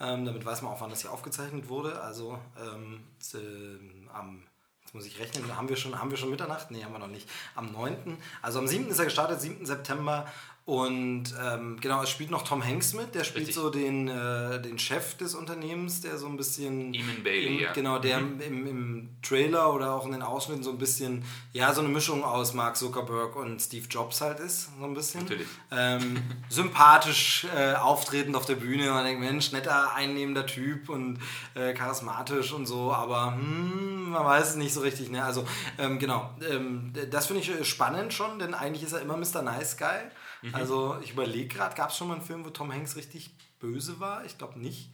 Ähm, 0.00 0.24
damit 0.24 0.44
weiß 0.44 0.62
man 0.62 0.72
auch, 0.72 0.80
wann 0.80 0.90
das 0.90 1.02
hier 1.02 1.12
aufgezeichnet 1.12 1.68
wurde. 1.68 2.00
Also 2.00 2.38
ähm, 2.58 3.02
äh, 3.34 4.08
am 4.12 4.42
Jetzt 4.90 4.94
muss 4.96 5.06
ich 5.06 5.20
rechnen, 5.20 5.56
haben 5.56 5.68
wir 5.68 5.76
schon, 5.76 5.96
haben 6.00 6.10
wir 6.10 6.16
schon 6.16 6.30
Mitternacht? 6.30 6.72
Nee, 6.72 6.82
haben 6.82 6.90
wir 6.90 6.98
noch 6.98 7.06
nicht. 7.06 7.28
Am 7.54 7.70
9. 7.70 8.18
Also 8.42 8.58
am 8.58 8.66
7. 8.66 8.88
ist 8.88 8.98
er 8.98 9.04
gestartet, 9.04 9.40
7. 9.40 9.64
September. 9.64 10.26
Und 10.66 11.34
ähm, 11.42 11.78
genau, 11.80 12.02
es 12.02 12.10
spielt 12.10 12.30
noch 12.30 12.42
Tom 12.42 12.64
Hanks 12.64 12.92
mit, 12.92 13.14
der 13.14 13.24
spielt 13.24 13.48
Richtig. 13.48 13.56
so 13.56 13.70
den, 13.70 14.06
äh, 14.06 14.60
den 14.60 14.78
Chef 14.78 15.16
des 15.16 15.34
Unternehmens, 15.34 16.00
der 16.00 16.16
so 16.16 16.26
ein 16.26 16.36
bisschen. 16.36 16.94
Eamon 16.94 17.24
Bailey, 17.24 17.56
im, 17.56 17.58
ja. 17.58 17.72
Genau, 17.72 17.98
der 17.98 18.20
mhm. 18.20 18.40
im, 18.40 18.66
im 18.66 19.08
Trailer 19.22 19.74
oder 19.74 19.94
auch 19.94 20.06
in 20.06 20.12
den 20.12 20.22
Ausschnitten 20.22 20.62
so 20.62 20.70
ein 20.70 20.78
bisschen, 20.78 21.24
ja, 21.52 21.72
so 21.74 21.80
eine 21.80 21.88
Mischung 21.88 22.22
aus 22.22 22.54
Mark 22.54 22.76
Zuckerberg 22.76 23.34
und 23.34 23.60
Steve 23.60 23.86
Jobs 23.90 24.20
halt 24.20 24.38
ist, 24.38 24.68
so 24.78 24.84
ein 24.84 24.94
bisschen. 24.94 25.22
Natürlich. 25.22 25.48
Ähm, 25.72 26.22
sympathisch 26.48 27.46
äh, 27.56 27.74
auftretend 27.74 28.36
auf 28.36 28.46
der 28.46 28.56
Bühne. 28.56 28.90
Man 28.90 29.04
denkt, 29.04 29.20
Mensch, 29.20 29.50
netter, 29.50 29.94
einnehmender 29.94 30.46
Typ 30.46 30.88
und 30.88 31.18
äh, 31.54 31.72
charismatisch 31.72 32.52
und 32.52 32.66
so, 32.66 32.92
aber 32.92 33.34
hm, 33.34 34.10
man 34.10 34.24
weiß 34.24 34.50
es 34.50 34.56
nicht 34.56 34.72
so 34.72 34.82
richtig. 34.82 35.10
Ne? 35.10 35.24
Also, 35.24 35.44
ähm, 35.78 35.98
genau, 35.98 36.30
ähm, 36.48 36.92
das 37.10 37.26
finde 37.26 37.42
ich 37.42 37.68
spannend 37.68 38.12
schon, 38.12 38.38
denn 38.38 38.54
eigentlich 38.54 38.84
ist 38.84 38.92
er 38.92 39.00
immer 39.00 39.16
Mr. 39.16 39.42
Nice 39.42 39.76
Guy. 39.76 39.98
Mhm. 40.42 40.54
Also 40.54 40.98
ich 41.02 41.12
überlege 41.12 41.48
gerade, 41.48 41.74
gab 41.74 41.90
es 41.90 41.96
schon 41.96 42.08
mal 42.08 42.14
einen 42.14 42.24
Film, 42.24 42.44
wo 42.44 42.50
Tom 42.50 42.72
Hanks 42.72 42.96
richtig 42.96 43.30
böse 43.58 44.00
war? 44.00 44.24
Ich 44.24 44.38
glaube 44.38 44.58
nicht. 44.58 44.90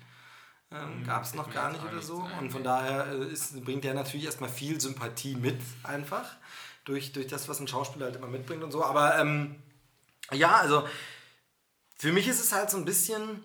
Ähm, 0.70 1.00
mhm. 1.00 1.04
Gab 1.04 1.22
es 1.22 1.34
noch 1.34 1.52
gar 1.52 1.70
nicht 1.70 1.84
oder 1.84 2.02
so. 2.02 2.22
Sein, 2.22 2.38
und 2.40 2.50
von 2.50 2.64
daher 2.64 3.06
äh, 3.06 3.32
ist, 3.32 3.64
bringt 3.64 3.84
er 3.84 3.94
natürlich 3.94 4.26
erstmal 4.26 4.50
viel 4.50 4.80
Sympathie 4.80 5.36
mit, 5.36 5.60
einfach. 5.82 6.36
Durch, 6.84 7.12
durch 7.12 7.26
das, 7.26 7.48
was 7.48 7.60
ein 7.60 7.68
Schauspieler 7.68 8.06
halt 8.06 8.16
immer 8.16 8.28
mitbringt 8.28 8.62
und 8.62 8.70
so. 8.70 8.84
Aber 8.84 9.18
ähm, 9.18 9.56
ja, 10.32 10.56
also 10.56 10.86
für 11.96 12.12
mich 12.12 12.28
ist 12.28 12.40
es 12.40 12.52
halt 12.52 12.70
so 12.70 12.76
ein 12.76 12.84
bisschen 12.84 13.42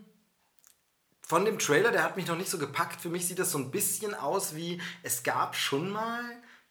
von 1.21 1.45
dem 1.45 1.59
Trailer, 1.59 1.91
der 1.91 2.03
hat 2.03 2.17
mich 2.17 2.27
noch 2.27 2.35
nicht 2.35 2.49
so 2.49 2.57
gepackt. 2.57 2.99
Für 2.99 3.09
mich 3.09 3.25
sieht 3.25 3.39
das 3.39 3.51
so 3.51 3.57
ein 3.57 3.71
bisschen 3.71 4.13
aus 4.13 4.55
wie, 4.55 4.81
es 5.01 5.23
gab 5.23 5.55
schon 5.55 5.89
mal 5.89 6.23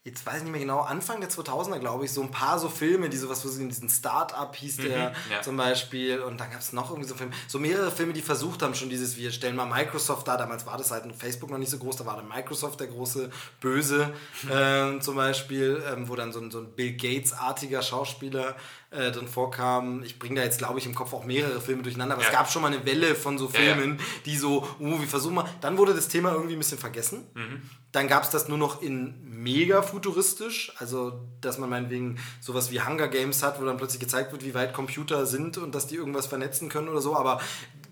jetzt 0.02 0.24
weiß 0.24 0.38
ich 0.38 0.42
nicht 0.44 0.52
mehr 0.52 0.60
genau, 0.60 0.80
Anfang 0.80 1.20
der 1.20 1.28
2000er, 1.28 1.78
glaube 1.78 2.06
ich, 2.06 2.12
so 2.12 2.22
ein 2.22 2.30
paar 2.30 2.58
so 2.58 2.70
Filme, 2.70 3.10
die 3.10 3.18
sowas, 3.18 3.44
in 3.44 3.68
diesen 3.68 3.90
Start-up 3.90 4.56
hieß 4.56 4.78
mhm, 4.78 4.82
der 4.84 5.12
ja. 5.30 5.42
zum 5.42 5.58
Beispiel. 5.58 6.20
Und 6.20 6.40
dann 6.40 6.50
gab 6.50 6.60
es 6.60 6.72
noch 6.72 6.90
irgendwie 6.90 7.08
so 7.08 7.14
Filme, 7.14 7.32
so 7.48 7.58
mehrere 7.58 7.90
Filme, 7.90 8.14
die 8.14 8.22
versucht 8.22 8.62
haben, 8.62 8.74
schon 8.74 8.88
dieses, 8.88 9.18
wir 9.18 9.30
stellen 9.30 9.56
mal 9.56 9.66
Microsoft 9.66 10.26
da. 10.26 10.38
Damals 10.38 10.64
war 10.64 10.78
das 10.78 10.90
halt 10.90 11.04
in 11.04 11.12
Facebook 11.12 11.50
noch 11.50 11.58
nicht 11.58 11.70
so 11.70 11.78
groß, 11.78 11.96
da 11.96 12.06
war 12.06 12.16
dann 12.16 12.28
Microsoft 12.28 12.80
der 12.80 12.86
große 12.86 13.30
Böse 13.60 14.14
ähm, 14.50 15.02
zum 15.02 15.16
Beispiel, 15.16 15.82
ähm, 15.92 16.08
wo 16.08 16.16
dann 16.16 16.32
so 16.32 16.40
ein, 16.40 16.50
so 16.50 16.60
ein 16.60 16.72
Bill 16.72 16.92
Gates-artiger 16.96 17.82
Schauspieler 17.82 18.56
äh, 18.90 19.10
drin 19.12 19.28
vorkam. 19.28 20.02
Ich 20.02 20.18
bringe 20.18 20.40
da 20.40 20.44
jetzt, 20.44 20.58
glaube 20.58 20.78
ich, 20.78 20.86
im 20.86 20.94
Kopf 20.94 21.12
auch 21.12 21.24
mehrere 21.24 21.60
Filme 21.60 21.82
durcheinander, 21.82 22.14
aber 22.14 22.22
ja. 22.22 22.28
es 22.28 22.34
gab 22.34 22.50
schon 22.50 22.62
mal 22.62 22.72
eine 22.72 22.84
Welle 22.84 23.14
von 23.14 23.38
so 23.38 23.48
Filmen, 23.48 23.98
ja, 23.98 24.04
die 24.26 24.36
so, 24.36 24.66
uh, 24.80 25.00
wir 25.00 25.08
versuchen 25.08 25.34
mal. 25.34 25.48
Dann 25.60 25.78
wurde 25.78 25.94
das 25.94 26.08
Thema 26.08 26.32
irgendwie 26.32 26.54
ein 26.54 26.58
bisschen 26.58 26.78
vergessen. 26.78 27.26
Mhm. 27.34 27.62
Dann 27.92 28.08
gab 28.08 28.24
es 28.24 28.30
das 28.30 28.48
nur 28.48 28.58
noch 28.58 28.82
in 28.82 29.14
mega 29.22 29.82
futuristisch, 29.82 30.72
also 30.78 31.20
dass 31.40 31.58
man 31.58 31.70
meinetwegen 31.70 32.18
sowas 32.40 32.70
wie 32.70 32.80
Hunger 32.80 33.08
Games 33.08 33.42
hat, 33.42 33.60
wo 33.60 33.64
dann 33.64 33.76
plötzlich 33.76 34.00
gezeigt 34.00 34.32
wird, 34.32 34.44
wie 34.44 34.54
weit 34.54 34.74
Computer 34.74 35.26
sind 35.26 35.58
und 35.58 35.74
dass 35.74 35.86
die 35.86 35.96
irgendwas 35.96 36.26
vernetzen 36.26 36.68
können 36.68 36.88
oder 36.88 37.00
so, 37.00 37.16
aber 37.16 37.40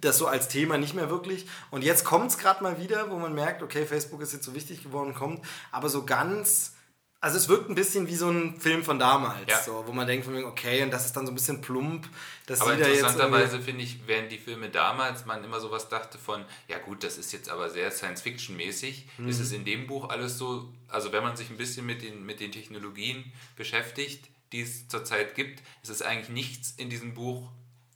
das 0.01 0.19
so 0.19 0.27
als 0.27 0.49
Thema 0.49 0.79
nicht 0.79 0.95
mehr 0.95 1.11
wirklich. 1.11 1.47
Und 1.71 1.83
jetzt 1.83 2.05
kommt 2.05 2.31
es 2.31 2.39
gerade 2.39 2.63
mal 2.63 2.81
wieder, 2.81 3.11
wo 3.11 3.17
man 3.17 3.35
merkt, 3.35 3.63
okay, 3.63 3.87
Facebook 3.87 4.21
ist 4.21 4.33
jetzt 4.33 4.45
so 4.45 4.55
wichtig 4.55 4.83
geworden, 4.83 5.15
kommt, 5.15 5.45
aber 5.73 5.89
so 5.89 6.05
ganz 6.05 6.75
also 7.21 7.37
es 7.37 7.49
wirkt 7.49 7.69
ein 7.69 7.75
bisschen 7.75 8.07
wie 8.07 8.15
so 8.15 8.31
ein 8.31 8.61
Film 8.61 8.85
von 8.85 8.99
damals, 8.99 9.49
ja. 9.49 9.61
so, 9.61 9.85
wo 9.87 9.93
man 9.93 10.07
denkt, 10.07 10.29
okay, 10.29 10.85
und 10.85 10.93
das 10.93 11.07
ist 11.07 11.17
dann 11.17 11.27
so 11.27 11.33
ein 11.33 11.35
bisschen 11.35 11.61
plump. 11.61 12.09
Dass 12.47 12.61
aber 12.61 12.75
interessanterweise 12.75 13.61
finde 13.61 13.83
ich, 13.83 14.07
während 14.07 14.31
die 14.31 14.39
Filme 14.39 14.69
damals 14.69 15.27
man 15.27 15.43
immer 15.43 15.59
sowas 15.59 15.89
dachte 15.89 16.17
von, 16.17 16.45
ja 16.69 16.79
gut, 16.79 17.03
das 17.03 17.19
ist 17.19 17.33
jetzt 17.33 17.51
aber 17.51 17.71
sehr 17.71 17.91
Science-Fiction-mäßig, 17.91 19.07
mhm. 19.19 19.29
ist 19.29 19.41
es 19.41 19.51
in 19.53 19.65
dem 19.65 19.89
Buch 19.89 20.11
alles 20.11 20.39
so, 20.39 20.73
also 20.87 21.13
wenn 21.13 21.25
man 21.25 21.37
sich 21.37 21.51
ein 21.51 21.57
bisschen 21.57 21.87
mit 21.87 22.03
den, 22.03 22.25
mit 22.25 22.39
den 22.39 22.53
Technologien 22.53 23.33
beschäftigt, 23.57 24.29
die 24.53 24.63
es 24.63 24.87
zurzeit 24.87 25.35
gibt, 25.35 25.61
ist 25.83 25.91
es 25.91 26.03
eigentlich 26.03 26.31
nichts 26.31 26.75
in 26.77 26.89
diesem 26.89 27.15
Buch 27.15 27.51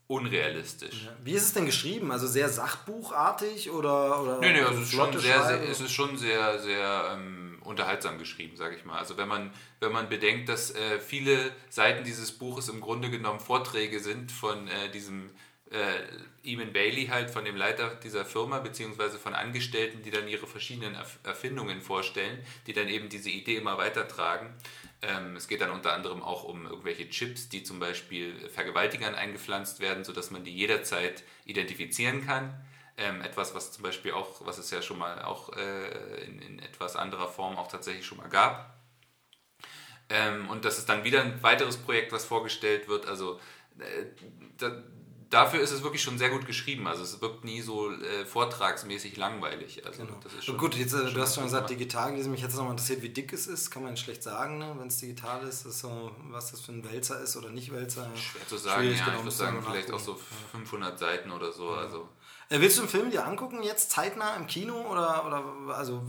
unrealistisch. 0.09 1.09
Wie 1.23 1.33
ist 1.33 1.45
es 1.45 1.53
denn 1.55 1.65
geschrieben? 1.65 2.11
Also 2.11 2.27
sehr 2.27 2.49
sachbuchartig 2.49 3.71
oder? 3.71 4.21
oder 4.21 4.41
nee, 4.41 4.53
nee, 4.53 4.61
also 4.61 4.81
es 4.81 4.89
ist 4.89 4.95
schon 4.95 5.19
sehr, 5.19 5.47
sehr, 5.47 5.69
es 5.69 5.81
ist 5.81 5.93
schon 5.93 6.17
sehr, 6.19 6.59
sehr 6.59 7.17
ähm, 7.17 7.52
unterhaltsam 7.65 8.19
geschrieben, 8.19 8.57
sage 8.57 8.77
ich 8.77 8.85
mal. 8.85 8.99
Also 8.99 9.17
wenn 9.17 9.29
man, 9.29 9.53
wenn 9.81 9.93
man 9.93 10.09
bedenkt, 10.09 10.49
dass 10.49 10.75
äh, 10.75 10.99
viele 10.99 11.53
Seiten 11.69 12.05
dieses 12.05 12.33
Buches 12.33 12.69
im 12.69 12.81
Grunde 12.81 13.11
genommen 13.11 13.41
Vorträge 13.41 14.01
sind 14.01 14.33
von 14.33 14.69
äh, 14.69 14.91
diesem 14.91 15.31
äh, 15.71 16.49
Eamon 16.49 16.73
Bailey 16.73 17.07
halt, 17.07 17.31
von 17.31 17.45
dem 17.45 17.57
Leiter 17.57 17.95
dieser 17.97 18.25
Firma, 18.25 18.59
beziehungsweise 18.59 19.19
von 19.19 19.35
Angestellten, 19.35 20.03
die 20.03 20.11
dann 20.11 20.29
ihre 20.29 20.47
verschiedenen 20.47 20.97
Erfindungen 21.25 21.81
vorstellen, 21.81 22.39
die 22.67 22.73
dann 22.73 22.89
eben 22.89 23.09
diese 23.09 23.31
Idee 23.31 23.57
immer 23.57 23.79
weitertragen. 23.79 24.55
Ähm, 25.01 25.37
es 25.37 25.49
geht 25.49 25.61
dann 25.63 25.71
unter 25.71 25.95
anderem 25.95 26.23
auch 26.23 26.45
um 26.45 26.67
irgendwelche 26.67 27.09
Chips, 27.09 27.49
die 27.49 27.63
zum 27.63 27.81
Beispiel 27.81 28.49
Vergewaltigern 28.51 29.15
eingepflanzt 29.15 29.81
werden, 29.81 30.05
sodass 30.05 30.31
man 30.31 30.45
die 30.45 30.55
jederzeit 30.55 31.25
identifizieren 31.45 32.25
kann 32.25 32.55
ähm, 33.03 33.21
etwas, 33.23 33.55
was 33.55 33.73
zum 33.73 33.83
Beispiel 33.83 34.13
auch, 34.13 34.45
was 34.47 34.59
es 34.59 34.71
ja 34.71 34.81
schon 34.81 34.99
mal 34.99 35.23
auch 35.23 35.53
äh, 35.57 36.25
in, 36.25 36.41
in, 36.41 36.59
etwas 36.61 36.97
anderer 36.97 37.29
Form 37.29 37.57
auch 37.57 37.69
tatsächlich 37.69 38.07
schon 38.07 38.19
mal 38.19 38.29
gab. 38.29 38.79
Ähm, 40.09 40.49
und 40.49 40.65
das 40.65 40.79
ist 40.79 40.89
dann 40.89 41.05
wieder 41.05 41.23
ein 41.23 41.43
weiteres 41.43 41.77
Projekt, 41.77 42.13
was 42.13 42.25
vorgestellt 42.25 42.89
wird. 42.89 43.07
Also 43.07 43.41
äh, 43.79 44.05
da, 44.59 44.83
dafür 45.31 45.61
ist 45.61 45.71
es 45.73 45.83
wirklich 45.83 46.03
schon 46.03 46.19
sehr 46.19 46.31
gut 46.31 46.47
geschrieben. 46.47 46.87
Also 46.87 47.03
es 47.03 47.21
wirkt 47.21 47.45
nie 47.45 47.61
so 47.63 47.91
äh, 47.91 48.25
vortragsmäßig 48.25 49.17
langweilig. 49.17 49.85
Also 49.87 50.05
genau. 50.05 50.19
das 50.23 50.35
ist 50.35 50.45
schon, 50.45 50.59
gut, 50.59 50.75
jetzt, 50.77 50.93
äh, 50.93 51.11
du 51.11 51.21
hast 51.21 51.35
schon 51.35 51.45
gesagt, 51.45 51.71
digital 51.71 52.11
gelesen. 52.11 52.31
Mich 52.31 52.43
hätte 52.43 52.53
es 52.53 52.57
nochmal 52.57 52.73
interessiert, 52.73 53.03
wie 53.03 53.09
dick 53.09 53.33
es 53.33 53.47
ist. 53.47 53.71
Kann 53.71 53.83
man 53.83 53.97
schlecht 53.97 54.23
sagen, 54.23 54.59
ne? 54.59 54.75
wenn 54.79 54.89
es 54.89 54.99
digital 54.99 55.47
ist, 55.47 55.65
ist 55.65 55.81
so, 55.81 56.13
was 56.29 56.51
das 56.51 56.61
für 56.61 56.73
ein 56.73 56.85
Wälzer 56.85 57.21
ist 57.21 57.37
oder 57.37 57.51
nicht 57.51 57.73
Wälzer. 57.73 58.09
Schwer 58.17 58.47
zu 58.47 58.59
sagen, 58.59 58.85
ja. 58.85 59.05
Genau 59.05 59.19
ich 59.19 59.25
würde 59.25 59.31
sagen, 59.31 59.63
vielleicht 59.65 59.91
auch 59.91 60.01
so 60.01 60.21
500 60.53 60.99
Seiten 60.99 61.31
oder 61.31 61.51
so. 61.53 61.75
Ja. 61.75 61.79
Also 61.79 62.09
willst 62.61 62.79
du 62.79 62.83
den 62.83 62.89
Film 62.89 63.11
dir 63.11 63.27
angucken, 63.27 63.63
jetzt 63.63 63.91
zeitnah 63.91 64.37
im 64.37 64.47
Kino? 64.47 64.81
Oder, 64.91 65.27
oder 65.27 65.75
also 65.75 66.03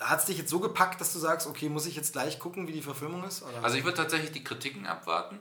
hat 0.00 0.20
es 0.20 0.26
dich 0.26 0.38
jetzt 0.38 0.50
so 0.50 0.60
gepackt, 0.60 1.00
dass 1.00 1.12
du 1.12 1.18
sagst, 1.18 1.46
okay, 1.46 1.68
muss 1.68 1.86
ich 1.86 1.96
jetzt 1.96 2.12
gleich 2.12 2.38
gucken, 2.38 2.66
wie 2.66 2.72
die 2.72 2.82
Verfilmung 2.82 3.24
ist? 3.24 3.42
Oder? 3.42 3.62
Also 3.62 3.76
ich 3.76 3.84
würde 3.84 3.96
tatsächlich 3.96 4.32
die 4.32 4.44
Kritiken 4.44 4.86
abwarten, 4.86 5.38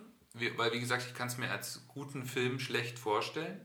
weil 0.58 0.74
wie 0.74 0.80
gesagt, 0.80 1.06
ich 1.08 1.14
kann 1.14 1.28
es 1.28 1.38
mir 1.38 1.50
als 1.50 1.82
guten 1.88 2.26
Film 2.26 2.60
schlecht 2.60 3.00
vorstellen. 3.00 3.62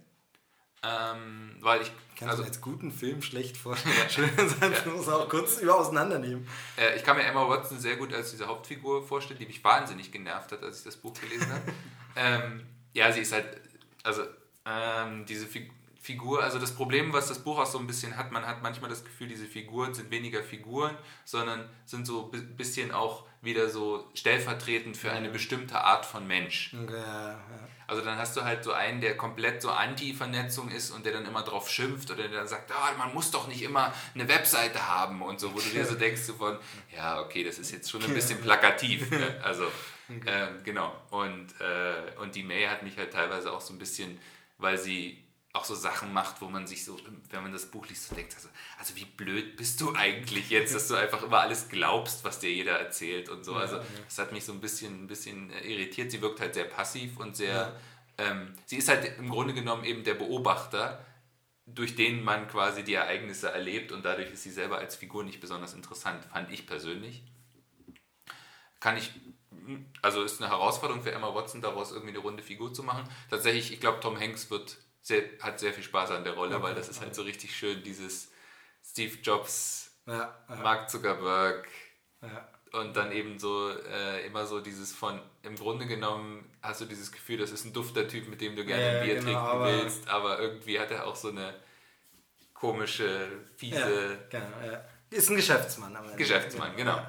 Ähm, 0.83 1.57
weil 1.63 1.83
ich 1.83 1.91
kann 2.17 2.29
also, 2.29 2.43
mir 2.43 2.49
als 2.49 2.61
guten 2.61 2.93
Film 2.93 3.23
schlecht 3.23 3.57
vorstellen. 3.57 3.95
Schön 4.09 4.31
ja. 4.37 4.93
muss 4.93 5.09
auch 5.09 5.29
kurz 5.29 5.59
über 5.59 5.77
auseinandernehmen. 5.77 6.47
Äh, 6.77 6.97
ich 6.97 7.03
kann 7.03 7.17
mir 7.17 7.25
Emma 7.25 7.49
Watson 7.49 7.81
sehr 7.81 7.97
gut 7.97 8.13
als 8.13 8.31
diese 8.31 8.47
Hauptfigur 8.47 9.03
vorstellen, 9.03 9.41
die 9.41 9.47
mich 9.47 9.65
wahnsinnig 9.65 10.13
genervt 10.13 10.53
hat, 10.53 10.63
als 10.63 10.79
ich 10.79 10.85
das 10.85 10.97
Buch 10.97 11.15
gelesen 11.15 11.51
habe. 11.51 11.73
ähm, 12.17 12.67
ja, 12.93 13.11
sie 13.11 13.21
ist 13.21 13.33
halt, 13.33 13.61
also 14.05 14.23
ähm, 14.65 15.25
diese 15.27 15.47
Figur 15.47 15.75
Figur, 16.07 16.41
also 16.41 16.61
das 16.61 16.73
Problem, 16.73 17.13
was 17.13 17.27
das 17.27 17.41
Buch 17.41 17.59
auch 17.59 17.67
so 17.67 17.81
ein 17.81 17.89
bisschen 17.89 18.17
hat, 18.17 18.31
man 18.31 18.47
hat 18.47 18.63
manchmal 18.63 18.89
das 18.89 19.05
Gefühl, 19.05 19.27
diese 19.27 19.45
Figuren 19.45 19.93
sind 19.93 20.09
weniger 20.13 20.41
Figuren, 20.41 20.97
sondern 21.25 21.69
sind 21.85 22.07
so 22.07 22.31
ein 22.33 22.57
bisschen 22.57 22.93
auch 22.93 23.27
wieder 23.43 23.69
so 23.69 24.09
stellvertretend 24.15 24.97
für 24.97 25.11
eine 25.11 25.31
bestimmte 25.31 25.81
Art 25.81 26.07
von 26.07 26.25
Mensch. 26.25 26.73
Okay, 26.81 26.95
ja, 26.95 27.31
ja. 27.31 27.69
Also 27.89 28.03
dann 28.03 28.19
hast 28.19 28.37
du 28.37 28.45
halt 28.45 28.63
so 28.63 28.73
einen, 28.73 29.01
der 29.01 29.17
komplett 29.17 29.61
so 29.63 29.71
Anti-Vernetzung 29.71 30.71
ist 30.71 30.93
und 30.93 31.05
der 31.05 31.13
dann 31.13 31.27
immer 31.27 31.43
drauf 31.43 31.69
schimpft 31.69 32.09
oder 32.13 32.29
der 32.29 32.39
dann 32.39 32.47
sagt, 32.47 32.71
ah, 32.71 32.93
man 32.97 33.13
muss 33.13 33.33
doch 33.33 33.49
nicht 33.49 33.63
immer 33.63 33.93
eine 34.15 34.29
Webseite 34.29 34.87
haben 34.87 35.23
und 35.23 35.41
so, 35.41 35.55
wo 35.55 35.59
du 35.59 35.69
dir 35.71 35.85
so 35.85 35.95
denkst 35.99 36.23
so 36.23 36.35
von, 36.35 36.57
ja, 36.95 37.21
okay, 37.21 37.43
das 37.43 37.59
ist 37.59 37.73
jetzt 37.73 37.91
schon 37.91 38.05
ein 38.05 38.15
bisschen 38.15 38.41
plakativ. 38.41 39.11
Ne? 39.11 39.41
Also, 39.43 39.65
okay. 40.09 40.29
äh, 40.29 40.49
genau. 40.63 40.95
Und, 41.11 41.49
äh, 41.61 42.21
und 42.21 42.37
die 42.37 42.45
May 42.45 42.65
hat 42.67 42.85
mich 42.85 42.97
halt 42.97 43.13
teilweise 43.13 43.53
auch 43.53 43.61
so 43.61 43.75
ein 43.75 43.79
bisschen, 43.79 44.21
weil 44.59 44.79
sie 44.79 45.26
auch 45.57 45.65
so 45.65 45.75
Sachen 45.75 46.13
macht, 46.13 46.41
wo 46.41 46.49
man 46.49 46.67
sich 46.67 46.85
so, 46.85 46.97
wenn 47.31 47.43
man 47.43 47.53
das 47.53 47.67
Buch 47.67 47.87
liest, 47.89 48.09
so 48.09 48.15
denkt, 48.15 48.35
also, 48.35 48.49
also 48.79 48.95
wie 48.97 49.07
blöd 49.07 49.57
bist 49.57 49.81
du 49.81 49.95
eigentlich 49.95 50.51
jetzt, 50.51 50.75
dass 50.75 50.89
du 50.89 50.95
einfach 50.97 51.23
immer 51.23 51.41
alles 51.41 51.69
glaubst, 51.69 52.25
was 52.25 52.39
dir 52.39 52.53
jeder 52.53 52.79
erzählt 52.79 53.29
und 53.29 53.45
so. 53.45 53.55
Also 53.55 53.81
das 54.05 54.19
hat 54.19 54.33
mich 54.33 54.45
so 54.45 54.53
ein 54.53 54.61
bisschen, 54.61 55.05
ein 55.05 55.07
bisschen 55.07 55.51
äh, 55.51 55.61
irritiert. 55.61 56.11
Sie 56.11 56.21
wirkt 56.21 56.41
halt 56.41 56.55
sehr 56.55 56.65
passiv 56.65 57.19
und 57.19 57.37
sehr, 57.37 57.55
ja. 57.55 57.73
ähm, 58.19 58.55
sie 58.67 58.77
ist 58.77 58.89
halt 58.89 59.19
im 59.19 59.31
Grunde 59.31 59.55
genommen 59.55 59.85
eben 59.85 60.05
der 60.05 60.15
Beobachter, 60.15 61.05
durch 61.65 61.97
den 61.97 62.23
man 62.23 62.47
quasi 62.47 62.85
die 62.85 62.95
Ereignisse 62.95 63.51
erlebt 63.51 63.91
und 63.91 64.05
dadurch 64.05 64.31
ist 64.31 64.43
sie 64.45 64.53
selber 64.53 64.79
als 64.79 64.95
Figur 64.95 65.25
nicht 65.25 65.41
besonders 65.41 65.75
interessant, 65.75 66.25
fand 66.27 66.53
ich 66.53 66.67
persönlich. 66.67 67.25
Kann 68.79 68.97
ich 68.97 69.11
also 70.01 70.23
ist 70.23 70.41
eine 70.41 70.51
Herausforderung 70.51 71.03
für 71.03 71.11
Emma 71.11 71.35
Watson, 71.35 71.61
daraus 71.61 71.91
irgendwie 71.91 72.11
eine 72.11 72.19
runde 72.19 72.43
Figur 72.43 72.73
zu 72.73 72.85
machen. 72.85 73.03
Tatsächlich, 73.31 73.73
ich 73.73 73.81
glaube, 73.81 73.99
Tom 73.99 74.17
Hanks 74.17 74.49
wird 74.51 74.79
sehr, 75.07 75.23
hat 75.41 75.61
sehr 75.61 75.73
viel 75.73 75.85
Spaß 75.85 76.11
an 76.11 76.25
der 76.25 76.33
Rolle, 76.33 76.57
okay. 76.57 76.65
weil 76.65 76.75
das 76.75 76.89
ist 76.89 77.01
halt 77.01 77.15
so 77.15 77.23
richtig 77.23 77.57
schön, 77.57 77.81
dieses 77.85 78.33
Steve 78.85 79.17
Jobs, 79.23 79.93
ja, 80.05 80.35
ja. 80.49 80.55
Mark 80.57 80.91
Zuckerberg 80.91 81.69
ja. 82.23 82.49
und 82.81 82.97
dann 82.97 83.13
eben 83.13 83.39
so 83.39 83.71
äh, 83.71 84.27
immer 84.27 84.47
so 84.47 84.61
dieses 84.61 84.93
von, 84.93 85.21
im 85.43 85.55
Grunde 85.55 85.87
genommen 85.87 86.51
hast 86.61 86.81
du 86.81 86.87
dieses 86.87 87.13
Gefühl, 87.13 87.39
das 87.39 87.53
ist 87.53 87.65
ein 87.65 87.73
dufter 87.73 88.09
Typ, 88.09 88.27
mit 88.29 88.41
dem 88.41 88.57
du 88.57 88.65
gerne 88.65 88.99
ein 88.99 89.05
Bier 89.05 89.15
genau, 89.15 89.25
trinken 89.27 89.41
aber 89.41 89.67
willst, 89.67 90.09
aber 90.09 90.41
irgendwie 90.41 90.81
hat 90.81 90.91
er 90.91 91.07
auch 91.07 91.17
so 91.17 91.29
eine 91.29 91.55
komische, 92.53 93.29
fiese... 93.57 94.27
Genau, 94.29 94.47
ist 95.09 95.31
ein 95.31 95.37
Geschäftsmann. 95.37 95.97
Geschäftsmann, 96.17 96.75
genau. 96.75 97.01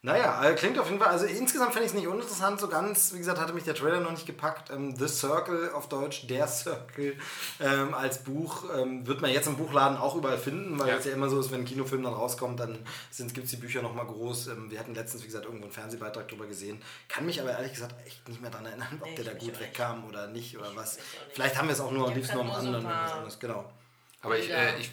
Naja, 0.00 0.44
äh, 0.44 0.54
klingt 0.54 0.78
auf 0.78 0.86
jeden 0.86 1.00
Fall, 1.00 1.08
also 1.08 1.24
insgesamt 1.24 1.72
finde 1.72 1.86
ich 1.86 1.90
es 1.90 1.94
nicht 1.94 2.06
uninteressant, 2.06 2.60
so 2.60 2.68
ganz, 2.68 3.12
wie 3.14 3.18
gesagt, 3.18 3.40
hatte 3.40 3.52
mich 3.52 3.64
der 3.64 3.74
Trailer 3.74 3.98
noch 3.98 4.12
nicht 4.12 4.26
gepackt. 4.26 4.70
Ähm, 4.70 4.94
The 4.94 5.08
Circle 5.08 5.72
auf 5.72 5.88
Deutsch, 5.88 6.28
Der 6.28 6.46
Circle 6.46 7.16
ähm, 7.58 7.94
als 7.94 8.22
Buch, 8.22 8.64
ähm, 8.76 9.04
wird 9.08 9.20
man 9.20 9.32
jetzt 9.32 9.48
im 9.48 9.56
Buchladen 9.56 9.98
auch 9.98 10.14
überall 10.14 10.38
finden, 10.38 10.78
weil 10.78 10.86
ja. 10.86 10.96
es 10.98 11.04
ja 11.04 11.12
immer 11.14 11.28
so 11.28 11.40
ist, 11.40 11.50
wenn 11.50 11.62
ein 11.62 11.64
Kinofilm 11.64 12.04
dann 12.04 12.12
rauskommt, 12.12 12.60
dann 12.60 12.78
gibt 13.16 13.46
es 13.46 13.50
die 13.50 13.56
Bücher 13.56 13.82
nochmal 13.82 14.06
groß. 14.06 14.46
Ähm, 14.48 14.70
wir 14.70 14.78
hatten 14.78 14.94
letztens, 14.94 15.24
wie 15.24 15.26
gesagt, 15.26 15.46
irgendwo 15.46 15.64
einen 15.64 15.72
Fernsehbeitrag 15.72 16.28
drüber 16.28 16.46
gesehen. 16.46 16.80
Kann 17.08 17.26
mich 17.26 17.40
aber 17.40 17.50
ehrlich 17.50 17.72
gesagt 17.72 17.96
echt 18.06 18.28
nicht 18.28 18.40
mehr 18.40 18.52
daran 18.52 18.66
erinnern, 18.66 19.00
ob 19.00 19.08
nee, 19.08 19.16
der 19.16 19.24
da 19.24 19.32
gut 19.32 19.58
wegkam 19.58 20.04
oder 20.06 20.28
nicht 20.28 20.56
oder 20.56 20.76
was. 20.76 20.98
Vielleicht 21.32 21.58
haben 21.58 21.66
wir 21.66 21.72
es 21.72 21.80
auch 21.80 21.90
nur 21.90 22.06
am 22.06 22.14
liebsten 22.14 22.36
noch 22.36 22.44
am 22.44 22.52
anderen. 22.52 22.86
Genau. 23.40 23.64
Aber 24.22 24.38
ich, 24.38 24.48
äh, 24.48 24.78
ich 24.78 24.92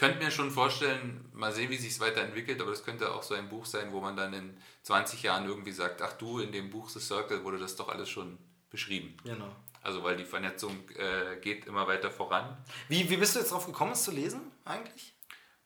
könnte 0.00 0.24
mir 0.24 0.30
schon 0.30 0.50
vorstellen, 0.50 1.28
mal 1.34 1.52
sehen, 1.52 1.68
wie 1.68 1.76
sich 1.76 1.90
es 1.90 2.00
weiterentwickelt, 2.00 2.58
aber 2.62 2.70
das 2.70 2.84
könnte 2.84 3.12
auch 3.12 3.22
so 3.22 3.34
ein 3.34 3.50
Buch 3.50 3.66
sein, 3.66 3.92
wo 3.92 4.00
man 4.00 4.16
dann 4.16 4.32
in 4.32 4.56
20 4.84 5.22
Jahren 5.22 5.44
irgendwie 5.44 5.72
sagt, 5.72 6.00
ach 6.00 6.14
du, 6.14 6.38
in 6.38 6.52
dem 6.52 6.70
Buch 6.70 6.88
The 6.88 7.00
Circle 7.00 7.44
wurde 7.44 7.58
das 7.58 7.76
doch 7.76 7.90
alles 7.90 8.08
schon 8.08 8.38
beschrieben. 8.70 9.14
Genau. 9.24 9.54
Also 9.82 10.02
weil 10.02 10.16
die 10.16 10.24
Vernetzung 10.24 10.88
äh, 10.96 11.36
geht 11.42 11.66
immer 11.66 11.86
weiter 11.86 12.10
voran. 12.10 12.56
Wie, 12.88 13.10
wie 13.10 13.18
bist 13.18 13.34
du 13.34 13.40
jetzt 13.40 13.52
drauf 13.52 13.66
gekommen, 13.66 13.92
es 13.92 14.02
zu 14.04 14.10
lesen 14.10 14.40
eigentlich? 14.64 15.12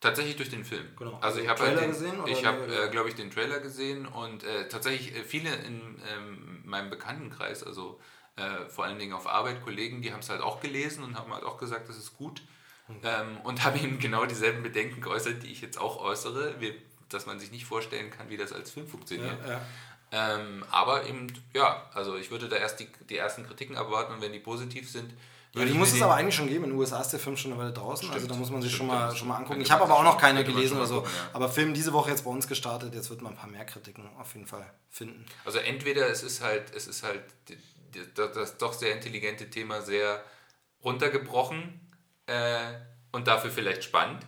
Tatsächlich 0.01 0.35
durch 0.35 0.51
den 0.51 0.65
Film. 0.65 0.89
Genau. 0.98 1.16
Also 1.20 1.39
ich 1.39 1.48
habe 1.48 1.61
halt 1.62 1.78
den, 1.78 2.27
ich 2.27 2.44
habe, 2.44 2.66
äh, 2.66 2.90
glaube 2.90 3.11
ich, 3.11 3.15
den 3.15 3.31
Trailer 3.31 3.61
gesehen 3.61 4.05
und 4.05 4.43
äh, 4.43 4.66
tatsächlich 4.66 5.15
äh, 5.15 5.23
viele 5.23 5.55
in 5.55 6.02
ähm, 6.12 6.62
meinem 6.65 6.90
Bekanntenkreis, 6.90 7.62
also 7.62 8.01
äh, 8.35 8.69
vor 8.69 8.85
allen 8.85 8.98
Dingen 8.98 9.12
auf 9.12 9.28
Arbeit, 9.28 9.62
Kollegen, 9.62 10.02
die 10.02 10.12
haben 10.12 10.20
es 10.20 10.28
halt 10.28 10.40
auch 10.43 10.61
gelesen 10.61 11.05
und 11.05 11.16
haben 11.16 11.32
halt 11.32 11.44
auch 11.44 11.56
gesagt, 11.56 11.89
das 11.89 11.98
ist 11.98 12.16
gut. 12.16 12.43
Ähm, 13.02 13.40
und 13.44 13.65
habe 13.65 13.78
ihm 13.78 13.98
genau 13.98 14.27
dieselben 14.27 14.62
Bedenken 14.62 15.01
geäußert, 15.01 15.43
die 15.43 15.51
ich 15.51 15.62
jetzt 15.62 15.78
auch 15.78 16.02
äußere, 16.02 16.61
wie, 16.61 16.74
dass 17.09 17.24
man 17.24 17.39
sich 17.39 17.51
nicht 17.51 17.65
vorstellen 17.65 18.11
kann, 18.11 18.28
wie 18.28 18.36
das 18.36 18.52
als 18.52 18.70
Film 18.70 18.86
funktioniert. 18.86 19.39
Ja, 19.47 19.52
ja. 19.52 19.61
Ähm, 20.36 20.65
aber 20.70 21.06
eben, 21.06 21.27
ja, 21.55 21.90
also 21.94 22.16
ich 22.16 22.31
würde 22.31 22.48
da 22.48 22.56
erst 22.56 22.81
die, 22.81 22.89
die 23.09 23.16
ersten 23.16 23.47
Kritiken 23.47 23.77
abwarten 23.77 24.12
und 24.15 24.20
wenn 24.20 24.32
die 24.32 24.39
positiv 24.39 24.90
sind, 24.90 25.12
ja, 25.55 25.65
die 25.65 25.73
muss 25.73 25.93
es 25.93 26.02
aber 26.02 26.15
eigentlich 26.16 26.35
schon 26.35 26.48
geben. 26.48 26.65
In 26.65 26.70
den 26.70 26.78
USA 26.78 27.01
ist 27.01 27.11
der 27.11 27.20
Film 27.20 27.36
schon 27.36 27.52
eine 27.52 27.61
Weile 27.61 27.73
draußen, 27.73 28.09
Stimmt. 28.09 28.15
also 28.15 28.27
da 28.27 28.35
muss 28.35 28.51
man 28.51 28.61
sich 28.61 28.74
schon 28.74 28.89
mal, 28.89 29.15
schon 29.15 29.28
mal 29.28 29.36
angucken. 29.36 29.61
Ich 29.61 29.70
habe 29.70 29.85
aber 29.85 29.97
auch 29.97 30.02
noch 30.02 30.19
keine 30.19 30.43
gelesen 30.43 30.77
oder 30.77 30.86
so. 30.86 30.97
Gucken, 30.97 31.12
ja. 31.15 31.31
Aber 31.32 31.48
Film 31.48 31.74
diese 31.74 31.93
Woche 31.93 32.11
jetzt 32.11 32.24
bei 32.24 32.31
uns 32.31 32.48
gestartet, 32.48 32.93
jetzt 32.93 33.09
wird 33.09 33.23
man 33.23 33.35
ein 33.35 33.39
paar 33.39 33.48
mehr 33.48 33.65
Kritiken 33.65 34.11
auf 34.19 34.35
jeden 34.35 34.48
Fall 34.48 34.69
finden. 34.90 35.24
Also 35.44 35.59
entweder 35.59 36.09
es 36.09 36.24
ist 36.24 36.43
halt, 36.43 36.74
es 36.74 36.89
ist 36.89 37.05
halt 37.05 37.23
das, 38.16 38.32
das 38.32 38.59
doch 38.59 38.73
sehr 38.73 38.93
intelligente 38.94 39.48
Thema 39.48 39.81
sehr 39.81 40.24
runtergebrochen 40.82 41.84
äh, 42.26 42.74
und 43.12 43.26
dafür 43.26 43.51
vielleicht 43.51 43.84
spannend. 43.84 44.24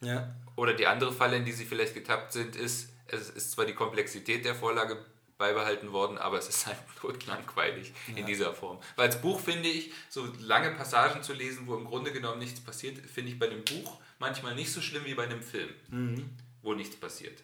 Ja. 0.00 0.34
Oder 0.56 0.74
die 0.74 0.86
andere 0.86 1.12
Falle, 1.12 1.36
in 1.36 1.44
die 1.44 1.52
sie 1.52 1.64
vielleicht 1.64 1.94
getappt 1.94 2.32
sind, 2.32 2.56
ist, 2.56 2.90
es 3.08 3.30
ist 3.30 3.52
zwar 3.52 3.66
die 3.66 3.74
Komplexität 3.74 4.44
der 4.44 4.54
Vorlage 4.54 5.04
beibehalten 5.38 5.92
worden, 5.92 6.16
aber 6.18 6.38
es 6.38 6.48
ist 6.48 6.66
halt 6.66 6.78
totlangweilig 7.00 7.92
ja. 8.08 8.16
in 8.16 8.26
dieser 8.26 8.54
Form. 8.54 8.78
Weil 8.96 9.06
als 9.06 9.20
Buch 9.20 9.38
finde 9.40 9.68
ich, 9.68 9.92
so 10.08 10.26
lange 10.40 10.70
Passagen 10.70 11.22
zu 11.22 11.34
lesen, 11.34 11.66
wo 11.66 11.76
im 11.76 11.84
Grunde 11.84 12.12
genommen 12.12 12.38
nichts 12.38 12.60
passiert, 12.60 12.98
finde 12.98 13.32
ich 13.32 13.38
bei 13.38 13.46
einem 13.46 13.64
Buch 13.64 14.00
manchmal 14.18 14.54
nicht 14.54 14.72
so 14.72 14.80
schlimm 14.80 15.04
wie 15.04 15.14
bei 15.14 15.24
einem 15.24 15.42
Film, 15.42 15.70
mhm. 15.88 16.30
wo 16.62 16.74
nichts 16.74 16.96
passiert. 16.96 17.42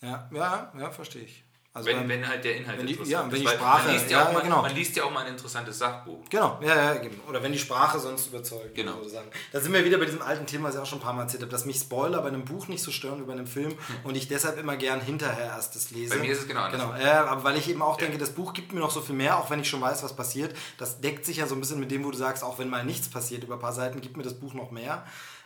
Ja, 0.00 0.28
ja, 0.32 0.72
ja, 0.78 0.90
verstehe 0.90 1.24
ich. 1.24 1.44
Also 1.76 1.88
wenn, 1.88 2.08
wenn 2.08 2.28
halt 2.28 2.44
der 2.44 2.56
Inhalt 2.56 2.78
wenn 2.78 2.86
die, 2.86 2.96
ja, 3.02 3.26
wenn 3.28 3.40
die 3.40 3.48
Sprache, 3.48 3.86
man 3.88 3.94
liest 3.94 4.08
ja, 4.08 4.26
ja, 4.26 4.32
mal, 4.32 4.42
genau. 4.42 4.62
man 4.62 4.72
liest 4.76 4.94
ja 4.94 5.02
auch 5.02 5.10
mal 5.10 5.26
ein 5.26 5.32
interessantes 5.32 5.76
Sachbuch. 5.76 6.20
Genau, 6.30 6.60
ja, 6.62 6.76
ja, 6.76 6.94
genau. 6.94 7.24
Oder 7.28 7.42
wenn 7.42 7.50
die 7.50 7.58
Sprache 7.58 7.98
sonst 7.98 8.28
überzeugt. 8.28 8.76
Genau. 8.76 8.98
Sozusagen. 8.98 9.28
Da 9.50 9.58
sind 9.58 9.72
wir 9.72 9.84
wieder 9.84 9.98
bei 9.98 10.04
diesem 10.04 10.22
alten 10.22 10.46
Thema, 10.46 10.68
was 10.68 10.76
ich 10.76 10.80
auch 10.80 10.86
schon 10.86 11.00
ein 11.00 11.02
paar 11.02 11.14
Mal 11.14 11.22
erzählt 11.22 11.42
habe, 11.42 11.50
dass 11.50 11.64
mich 11.64 11.80
Spoiler 11.80 12.22
bei 12.22 12.28
einem 12.28 12.44
Buch 12.44 12.68
nicht 12.68 12.80
so 12.80 12.92
stören 12.92 13.20
wie 13.20 13.24
bei 13.24 13.32
einem 13.32 13.48
Film 13.48 13.70
hm. 13.70 13.76
und 14.04 14.14
ich 14.14 14.28
deshalb 14.28 14.56
immer 14.56 14.76
gern 14.76 15.00
hinterher 15.00 15.46
erst 15.46 15.74
das 15.74 15.90
lese. 15.90 16.14
Bei 16.14 16.20
mir 16.20 16.30
ist 16.30 16.42
es 16.42 16.46
genau 16.46 16.60
anders. 16.60 16.80
Genau, 16.80 16.94
äh, 16.94 17.08
aber 17.08 17.42
weil 17.42 17.56
ich 17.56 17.68
eben 17.68 17.82
auch 17.82 17.96
denke, 17.96 18.18
das 18.18 18.30
Buch 18.30 18.52
gibt 18.52 18.72
mir 18.72 18.78
noch 18.78 18.92
so 18.92 19.00
viel 19.00 19.16
mehr, 19.16 19.36
auch 19.36 19.50
wenn 19.50 19.58
ich 19.58 19.68
schon 19.68 19.80
weiß, 19.80 20.04
was 20.04 20.14
passiert. 20.14 20.54
Das 20.78 21.00
deckt 21.00 21.26
sich 21.26 21.38
ja 21.38 21.48
so 21.48 21.56
ein 21.56 21.60
bisschen 21.60 21.80
mit 21.80 21.90
dem, 21.90 22.04
wo 22.04 22.12
du 22.12 22.16
sagst, 22.16 22.44
auch 22.44 22.60
wenn 22.60 22.70
mal 22.70 22.84
nichts 22.84 23.08
passiert 23.08 23.42
über 23.42 23.54
ein 23.54 23.60
paar 23.60 23.72
Seiten, 23.72 24.00
gibt 24.00 24.16
mir 24.16 24.22
das 24.22 24.34
Buch 24.34 24.54
noch 24.54 24.70
mehr. 24.70 25.04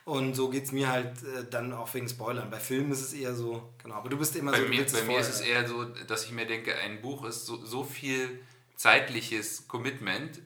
Und 0.08 0.34
so 0.34 0.48
geht 0.48 0.64
es 0.64 0.72
mir 0.72 0.88
halt 0.88 1.22
äh, 1.22 1.44
dann 1.50 1.74
auch 1.74 1.92
wegen 1.92 2.08
Spoilern. 2.08 2.48
Bei 2.48 2.58
Filmen 2.58 2.90
ist 2.92 3.02
es 3.02 3.12
eher 3.12 3.34
so, 3.34 3.74
genau. 3.82 3.96
Aber 3.96 4.08
du 4.08 4.16
bist 4.16 4.34
immer 4.36 4.52
bei 4.52 4.62
so. 4.62 4.68
Mir, 4.68 4.86
bei 4.86 5.02
mir 5.02 5.18
ist 5.18 5.28
es 5.28 5.42
eher 5.42 5.68
so, 5.68 5.84
dass 5.84 6.24
ich 6.24 6.32
mir 6.32 6.46
denke, 6.46 6.74
ein 6.76 7.02
Buch 7.02 7.26
ist 7.26 7.44
so, 7.44 7.62
so 7.62 7.84
viel 7.84 8.40
zeitliches 8.74 9.68
Commitment, 9.68 10.40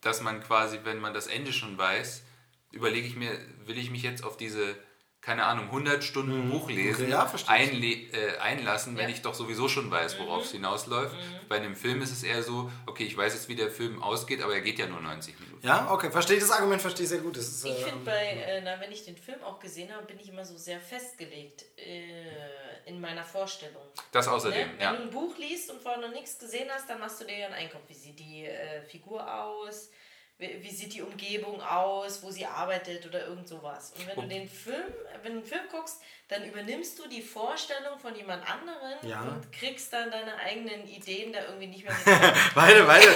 dass 0.00 0.20
man 0.20 0.40
quasi, 0.40 0.78
wenn 0.84 1.00
man 1.00 1.12
das 1.12 1.26
Ende 1.26 1.52
schon 1.52 1.76
weiß, 1.76 2.22
überlege 2.70 3.08
ich 3.08 3.16
mir, 3.16 3.36
will 3.66 3.78
ich 3.78 3.90
mich 3.90 4.04
jetzt 4.04 4.22
auf 4.22 4.36
diese 4.36 4.76
keine 5.24 5.46
Ahnung, 5.46 5.66
100 5.66 6.04
Stunden 6.04 6.46
mhm. 6.46 6.50
Buch 6.50 6.68
lesen, 6.68 7.08
ja, 7.08 7.24
äh, 7.24 8.36
einlassen, 8.38 8.96
wenn 8.96 9.08
ja. 9.08 9.14
ich 9.14 9.22
doch 9.22 9.32
sowieso 9.32 9.68
schon 9.68 9.90
weiß, 9.90 10.18
worauf 10.18 10.40
mhm. 10.40 10.44
es 10.44 10.52
hinausläuft. 10.52 11.14
Mhm. 11.14 11.48
Bei 11.48 11.56
einem 11.56 11.74
Film 11.74 12.02
ist 12.02 12.12
es 12.12 12.22
eher 12.22 12.42
so, 12.42 12.70
okay, 12.86 13.04
ich 13.04 13.16
weiß 13.16 13.32
jetzt, 13.32 13.48
wie 13.48 13.54
der 13.54 13.70
Film 13.70 14.02
ausgeht, 14.02 14.42
aber 14.42 14.54
er 14.54 14.60
geht 14.60 14.78
ja 14.78 14.86
nur 14.86 15.00
90 15.00 15.40
Minuten. 15.40 15.66
Ja, 15.66 15.90
okay, 15.90 16.10
verstehe 16.10 16.38
das 16.38 16.50
Argument, 16.50 16.80
verstehe 16.80 17.04
ich 17.04 17.08
sehr 17.08 17.20
gut. 17.20 17.38
Ist, 17.38 17.64
ich 17.64 17.74
finde, 17.74 18.10
äh, 18.10 18.58
äh 18.58 18.80
wenn 18.80 18.92
ich 18.92 19.06
den 19.06 19.16
Film 19.16 19.42
auch 19.42 19.58
gesehen 19.58 19.90
habe, 19.94 20.04
bin 20.04 20.20
ich 20.20 20.28
immer 20.28 20.44
so 20.44 20.58
sehr 20.58 20.78
festgelegt 20.78 21.64
äh, 21.78 22.90
in 22.90 23.00
meiner 23.00 23.24
Vorstellung. 23.24 23.82
Das 24.12 24.28
außerdem, 24.28 24.60
ne? 24.60 24.72
Wenn 24.74 24.82
ja. 24.82 24.92
du 24.92 25.02
ein 25.04 25.10
Buch 25.10 25.38
liest 25.38 25.70
und 25.70 25.80
vorher 25.80 26.02
noch 26.02 26.12
nichts 26.12 26.38
gesehen 26.38 26.68
hast, 26.70 26.90
dann 26.90 27.00
machst 27.00 27.22
du 27.22 27.24
dir 27.24 27.38
ja 27.38 27.46
einen 27.46 27.54
Einkauf. 27.54 27.80
Wie 27.88 27.94
sieht 27.94 28.18
die 28.18 28.44
äh, 28.44 28.82
Figur 28.82 29.26
aus? 29.42 29.90
Wie 30.38 30.70
sieht 30.70 30.94
die 30.94 31.02
Umgebung 31.02 31.62
aus, 31.62 32.22
wo 32.22 32.30
sie 32.30 32.44
arbeitet 32.44 33.06
oder 33.06 33.26
irgend 33.28 33.48
sowas. 33.48 33.92
Und 33.96 34.08
wenn 34.08 34.16
du 34.16 34.34
den 34.34 34.48
Film, 34.48 34.92
wenn 35.22 35.32
du 35.32 35.38
einen 35.38 35.46
Film 35.46 35.62
guckst, 35.70 36.00
dann 36.28 36.44
übernimmst 36.44 36.98
du 36.98 37.08
die 37.08 37.22
Vorstellung 37.22 37.98
von 38.00 38.16
jemand 38.16 38.42
anderen 38.50 39.08
ja. 39.08 39.22
und 39.22 39.52
kriegst 39.52 39.92
dann 39.92 40.10
deine 40.10 40.34
eigenen 40.36 40.88
Ideen 40.88 41.32
da 41.32 41.44
irgendwie 41.44 41.68
nicht 41.68 41.84
mehr 41.84 41.94
mit. 41.94 42.06
weiter, 42.56 42.86
weiter. 42.88 43.10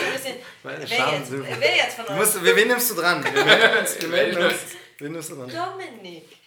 wer, 0.62 1.18
jetzt, 1.18 1.32
wer 1.32 1.76
jetzt 1.76 1.96
von 1.96 2.06
euch? 2.06 2.16
Musst, 2.16 2.44
wen 2.44 2.68
nimmst 2.68 2.90
du 2.90 2.94
dran? 2.94 3.24
Wir 3.24 3.44
melden 3.44 3.78
uns. 3.78 4.00
Wir 4.00 4.08
melden 4.08 4.44
uns. 4.44 4.60
Wen 4.98 5.12
nimmst 5.12 5.30
du 5.30 5.34
dran? 5.36 5.50
Dominik. 5.50 6.37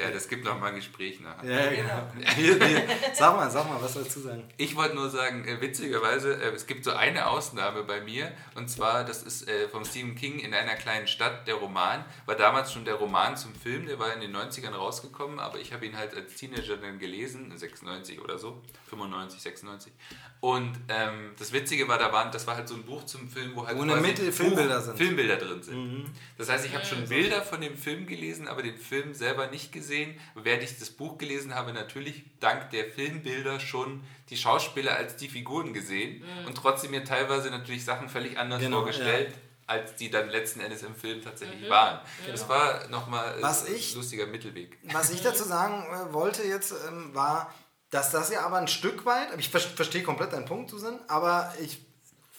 Ja, 0.00 0.10
das 0.10 0.28
gibt 0.28 0.44
noch 0.44 0.58
mal 0.58 0.68
ein 0.68 0.76
Gespräch 0.76 1.20
nachher. 1.20 1.72
Ja, 1.74 1.82
genau. 1.82 2.30
Hier. 2.34 2.58
Sag 3.12 3.36
mal, 3.36 3.50
sag 3.50 3.68
mal, 3.68 3.82
was 3.82 3.94
sollst 3.94 4.16
du 4.16 4.20
sagen? 4.20 4.48
Ich 4.56 4.74
wollte 4.76 4.94
nur 4.94 5.10
sagen, 5.10 5.46
äh, 5.46 5.60
witzigerweise, 5.60 6.34
äh, 6.40 6.54
es 6.54 6.66
gibt 6.66 6.84
so 6.84 6.92
eine 6.92 7.26
Ausnahme 7.26 7.82
bei 7.82 8.00
mir 8.00 8.32
und 8.54 8.70
zwar, 8.70 9.04
das 9.04 9.22
ist 9.22 9.48
äh, 9.48 9.68
vom 9.68 9.84
Stephen 9.84 10.14
King 10.14 10.38
in 10.38 10.54
einer 10.54 10.74
kleinen 10.74 11.06
Stadt, 11.06 11.46
der 11.46 11.56
Roman, 11.56 12.04
war 12.24 12.34
damals 12.34 12.72
schon 12.72 12.84
der 12.84 12.94
Roman 12.94 13.36
zum 13.36 13.54
Film, 13.54 13.86
der 13.86 13.98
war 13.98 14.14
in 14.14 14.20
den 14.20 14.34
90ern 14.34 14.72
rausgekommen, 14.72 15.38
aber 15.38 15.58
ich 15.58 15.72
habe 15.72 15.84
ihn 15.84 15.96
halt 15.98 16.14
als 16.14 16.34
Teenager 16.36 16.76
dann 16.78 16.98
gelesen, 16.98 17.56
96 17.56 18.20
oder 18.20 18.38
so, 18.38 18.62
95, 18.88 19.42
96. 19.42 19.92
Und 20.40 20.72
ähm, 20.88 21.32
das 21.38 21.52
Witzige 21.52 21.86
war, 21.86 21.98
da 21.98 22.12
waren, 22.12 22.32
das 22.32 22.46
war 22.46 22.56
halt 22.56 22.66
so 22.66 22.74
ein 22.74 22.82
Buch 22.84 23.04
zum 23.04 23.28
Film, 23.28 23.54
wo 23.54 23.66
halt 23.66 23.76
quasi 23.78 24.00
Mitte 24.00 24.32
Filmbilder 24.32 24.80
sind. 24.80 24.96
Filmbilder 24.96 25.36
drin 25.36 25.62
sind. 25.62 26.06
Das 26.38 26.48
heißt, 26.48 26.64
ich 26.64 26.74
habe 26.74 26.86
schon 26.86 27.06
Bilder 27.06 27.42
von 27.42 27.60
dem 27.60 27.76
Film 27.76 28.06
gelesen, 28.06 28.48
aber 28.48 28.62
den 28.62 28.78
Film 28.78 29.12
selber 29.12 29.48
nicht 29.48 29.70
gesehen. 29.70 30.18
Während 30.34 30.62
ich 30.62 30.78
das 30.78 30.88
Buch 30.88 31.18
gelesen 31.18 31.54
habe, 31.54 31.74
natürlich 31.74 32.24
dank 32.40 32.70
der 32.70 32.86
Filmbilder 32.86 33.60
schon 33.60 34.02
die 34.30 34.38
Schauspieler 34.38 34.96
als 34.96 35.16
die 35.16 35.28
Figuren 35.28 35.74
gesehen 35.74 36.24
und 36.46 36.54
trotzdem 36.54 36.92
mir 36.92 37.04
teilweise 37.04 37.50
natürlich 37.50 37.84
Sachen 37.84 38.08
völlig 38.08 38.38
anders 38.38 38.60
Genau, 38.60 38.78
vorgestellt. 38.78 39.34
Als 39.66 39.94
die 39.94 40.10
dann 40.10 40.28
letzten 40.30 40.58
Endes 40.58 40.82
im 40.82 40.96
Film 40.96 41.22
tatsächlich 41.22 41.70
waren. 41.70 42.00
Das 42.26 42.48
war 42.48 42.88
nochmal 42.88 43.36
Was 43.40 43.66
ein 43.66 43.74
ich- 43.76 43.94
lustiger 43.94 44.26
Mittelweg. 44.26 44.76
Was 44.92 45.10
ich 45.10 45.22
dazu 45.22 45.44
sagen 45.44 45.84
äh, 45.84 46.12
wollte 46.12 46.42
jetzt, 46.42 46.74
ähm, 46.88 47.10
war, 47.14 47.54
dass 47.90 48.10
das 48.10 48.30
ja 48.30 48.44
aber 48.44 48.56
ein 48.56 48.68
Stück 48.68 49.04
weit, 49.04 49.28
ich 49.38 49.48
ver 49.48 49.60
verstehe 49.60 50.02
komplett 50.02 50.32
deinen 50.32 50.44
Punkt, 50.46 50.70
Susan, 50.70 51.00
aber 51.08 51.52
ich 51.60 51.84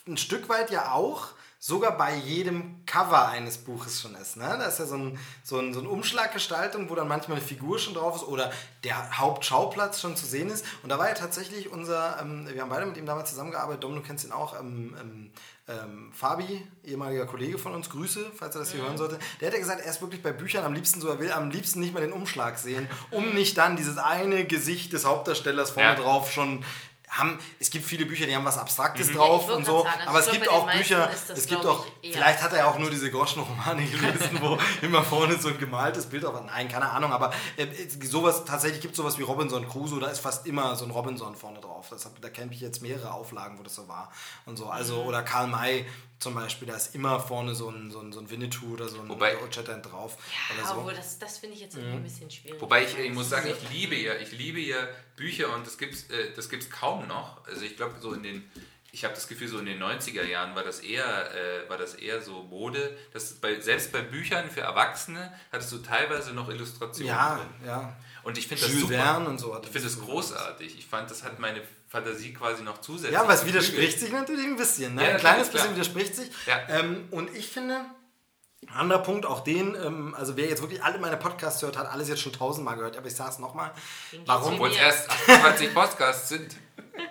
ein 0.06 0.16
Stück 0.16 0.48
weit 0.48 0.70
ja 0.70 0.92
auch 0.92 1.28
sogar 1.64 1.96
bei 1.96 2.16
jedem 2.16 2.84
Cover 2.86 3.28
eines 3.28 3.56
Buches 3.56 4.00
schon 4.02 4.16
ist. 4.16 4.36
Ne? 4.36 4.56
Da 4.58 4.64
ist 4.64 4.80
ja 4.80 4.84
so 4.84 4.96
ein, 4.96 5.16
so, 5.44 5.60
ein, 5.60 5.72
so 5.72 5.78
eine 5.78 5.90
Umschlaggestaltung, 5.90 6.90
wo 6.90 6.96
dann 6.96 7.06
manchmal 7.06 7.36
eine 7.36 7.46
Figur 7.46 7.78
schon 7.78 7.94
drauf 7.94 8.16
ist 8.16 8.24
oder 8.24 8.50
der 8.82 9.16
Hauptschauplatz 9.16 10.00
schon 10.00 10.16
zu 10.16 10.26
sehen 10.26 10.50
ist. 10.50 10.64
Und 10.82 10.88
da 10.88 10.98
war 10.98 11.06
ja 11.06 11.14
tatsächlich 11.14 11.70
unser, 11.70 12.18
ähm, 12.20 12.48
wir 12.52 12.60
haben 12.62 12.68
beide 12.68 12.84
mit 12.86 12.96
ihm 12.96 13.06
damals 13.06 13.30
zusammengearbeitet, 13.30 13.84
Dom, 13.84 13.94
du 13.94 14.00
kennst 14.02 14.24
ihn 14.24 14.32
auch, 14.32 14.58
ähm, 14.58 14.96
ähm, 15.00 15.30
ähm, 15.68 16.10
Fabi, 16.12 16.66
ehemaliger 16.82 17.26
Kollege 17.26 17.56
von 17.58 17.72
uns, 17.76 17.88
Grüße, 17.90 18.32
falls 18.34 18.56
er 18.56 18.62
das 18.62 18.72
hier 18.72 18.82
hören 18.82 18.98
sollte, 18.98 19.20
der 19.40 19.46
hat 19.46 19.54
ja 19.54 19.60
gesagt, 19.60 19.82
er 19.82 19.90
ist 19.90 20.02
wirklich 20.02 20.20
bei 20.20 20.32
Büchern 20.32 20.64
am 20.64 20.72
liebsten 20.74 21.00
so, 21.00 21.06
er 21.06 21.20
will 21.20 21.30
am 21.30 21.50
liebsten 21.50 21.78
nicht 21.78 21.94
mal 21.94 22.00
den 22.00 22.12
Umschlag 22.12 22.58
sehen, 22.58 22.88
um 23.12 23.34
nicht 23.34 23.56
dann 23.56 23.76
dieses 23.76 23.98
eine 23.98 24.44
Gesicht 24.46 24.92
des 24.92 25.04
Hauptdarstellers 25.04 25.70
vorne 25.70 25.90
Ja. 25.90 25.94
drauf 25.94 26.32
schon 26.32 26.64
haben, 27.12 27.38
es 27.60 27.70
gibt 27.70 27.84
viele 27.84 28.06
Bücher, 28.06 28.26
die 28.26 28.34
haben 28.34 28.44
was 28.44 28.56
Abstraktes 28.58 29.08
Mhm. 29.10 29.14
drauf 29.16 29.42
wollte 29.42 29.56
und 29.58 29.64
so, 29.66 29.82
sagen, 29.82 29.98
also 30.00 30.08
aber 30.10 30.18
es 30.20 30.30
gibt 30.30 30.48
auch 30.48 30.72
Bücher, 30.72 31.10
es 31.34 31.46
gibt 31.46 31.66
auch, 31.66 31.86
vielleicht 32.00 32.42
hat 32.42 32.52
er 32.52 32.58
ja 32.60 32.66
auch 32.70 32.78
nur 32.78 32.90
diese 32.90 33.10
Groschenromane 33.10 33.84
gelesen, 33.86 34.38
wo 34.40 34.58
immer 34.80 35.04
vorne 35.04 35.38
so 35.38 35.48
ein 35.48 35.58
gemaltes 35.58 36.06
Bild 36.06 36.24
drauf 36.24 36.32
war. 36.34 36.40
Nein, 36.44 36.68
keine 36.68 36.88
Ahnung, 36.90 37.12
aber 37.12 37.32
äh, 37.58 37.66
sowas, 38.02 38.44
tatsächlich 38.46 38.80
gibt 38.80 38.92
es 38.94 38.96
sowas 38.96 39.18
wie 39.18 39.22
Robinson 39.22 39.68
Crusoe, 39.68 40.00
da 40.00 40.06
ist 40.08 40.20
fast 40.20 40.46
immer 40.46 40.74
so 40.74 40.86
ein 40.86 40.90
Robinson 40.90 41.36
vorne 41.36 41.60
drauf. 41.60 41.88
Das 41.90 42.06
hab, 42.06 42.18
da 42.22 42.30
kenne 42.30 42.52
ich 42.54 42.60
jetzt 42.62 42.80
mehrere 42.80 43.12
Auflagen, 43.12 43.58
wo 43.58 43.62
das 43.62 43.74
so 43.74 43.86
war 43.88 44.10
und 44.46 44.56
so. 44.56 44.66
Also, 44.70 45.02
oder 45.02 45.22
Karl 45.22 45.48
May 45.48 45.84
zum 46.18 46.34
Beispiel, 46.34 46.68
da 46.68 46.76
ist 46.76 46.94
immer 46.94 47.18
vorne 47.18 47.54
so 47.54 47.68
ein, 47.68 47.90
so 47.90 47.98
ein, 48.00 48.12
so 48.12 48.20
ein 48.20 48.30
Winnetou 48.30 48.74
oder 48.74 48.88
so 48.88 49.00
ein 49.00 49.08
Wobei- 49.08 49.36
Old 49.42 49.52
Shatterhand 49.54 49.84
drauf. 49.90 50.16
Ja, 50.50 50.56
oder 50.62 50.66
so. 50.68 50.74
obwohl 50.80 50.94
das, 50.94 51.18
das 51.18 51.38
finde 51.38 51.56
ich 51.56 51.62
jetzt 51.62 51.76
irgendwie 51.76 51.96
ein 51.96 52.02
bisschen 52.04 52.30
schwierig. 52.30 52.60
Wobei 52.60 52.84
ich, 52.84 52.96
ich 52.96 53.12
muss 53.12 53.28
sagen, 53.28 53.48
ich 53.50 53.70
liebe 53.70 53.96
ja, 53.96 54.14
ich 54.14 54.30
liebe 54.30 54.60
ja 54.60 54.76
Bücher 55.22 55.54
und 55.54 55.66
das 55.66 55.78
gibt's, 55.78 56.10
äh, 56.10 56.32
das 56.34 56.48
gibt's 56.48 56.68
kaum 56.68 57.06
noch. 57.06 57.46
Also 57.46 57.62
ich 57.62 57.76
glaube 57.76 57.94
so 58.00 58.12
in 58.12 58.24
den, 58.24 58.50
ich 58.90 59.04
habe 59.04 59.14
das 59.14 59.28
Gefühl 59.28 59.46
so 59.46 59.58
in 59.58 59.66
den 59.66 59.80
90er 59.80 60.24
Jahren 60.24 60.56
war 60.56 60.64
das 60.64 60.80
eher, 60.80 61.06
äh, 61.06 61.68
war 61.70 61.78
das 61.78 61.94
eher 61.94 62.20
so 62.20 62.42
Mode. 62.42 62.96
Dass 63.12 63.34
bei, 63.34 63.60
selbst 63.60 63.92
bei 63.92 64.00
Büchern 64.00 64.50
für 64.50 64.62
Erwachsene 64.62 65.32
hattest 65.52 65.70
du 65.70 65.78
teilweise 65.78 66.32
noch 66.32 66.48
Illustrationen 66.48 67.08
ja, 67.08 67.36
drin. 67.36 67.66
ja. 67.66 67.96
Und 68.24 68.36
ich 68.36 68.48
finde 68.48 68.62
das 68.62 68.72
Jules 68.72 68.88
super. 68.88 69.02
Verne 69.02 69.28
und 69.28 69.38
so. 69.38 69.56
Ich 69.62 69.68
finde 69.68 69.88
das 69.88 70.00
großartig. 70.00 70.78
Ich 70.78 70.86
fand, 70.86 71.10
das 71.10 71.22
hat 71.22 71.38
meine 71.38 71.62
Fantasie 71.88 72.32
quasi 72.32 72.62
noch 72.62 72.80
zusätzlich. 72.80 73.14
Ja, 73.14 73.22
aber 73.22 73.34
es 73.34 73.46
widerspricht 73.46 74.00
sich 74.00 74.12
natürlich 74.12 74.46
ein 74.46 74.56
bisschen. 74.56 74.94
Ne? 74.94 75.02
Ja, 75.02 75.10
ein 75.10 75.18
kleines 75.18 75.48
bisschen 75.50 75.74
widerspricht 75.74 76.14
sich. 76.16 76.30
Ja. 76.46 76.60
Ähm, 76.68 77.06
und 77.10 77.34
ich 77.34 77.48
finde, 77.48 77.84
anderer 78.74 79.00
Punkt, 79.02 79.26
auch 79.26 79.40
den, 79.40 79.74
ähm, 79.74 80.14
also 80.18 80.36
wer 80.36 80.46
jetzt 80.46 80.62
wirklich 80.62 80.82
alle 80.82 80.98
meine 80.98 81.16
Podcasts 81.16 81.62
hört, 81.62 81.76
hat 81.78 81.90
alles 81.90 82.08
jetzt 82.08 82.20
schon 82.20 82.32
tausendmal 82.32 82.76
gehört, 82.76 82.96
aber 82.96 83.06
ich 83.06 83.14
sage 83.14 83.30
es 83.30 83.38
nochmal. 83.38 83.70
Warum? 84.26 84.54
Obwohl 84.54 84.70
es 84.70 84.76
erst 84.76 85.10
28 85.28 85.74
Podcasts 85.74 86.28
sind. 86.28 86.56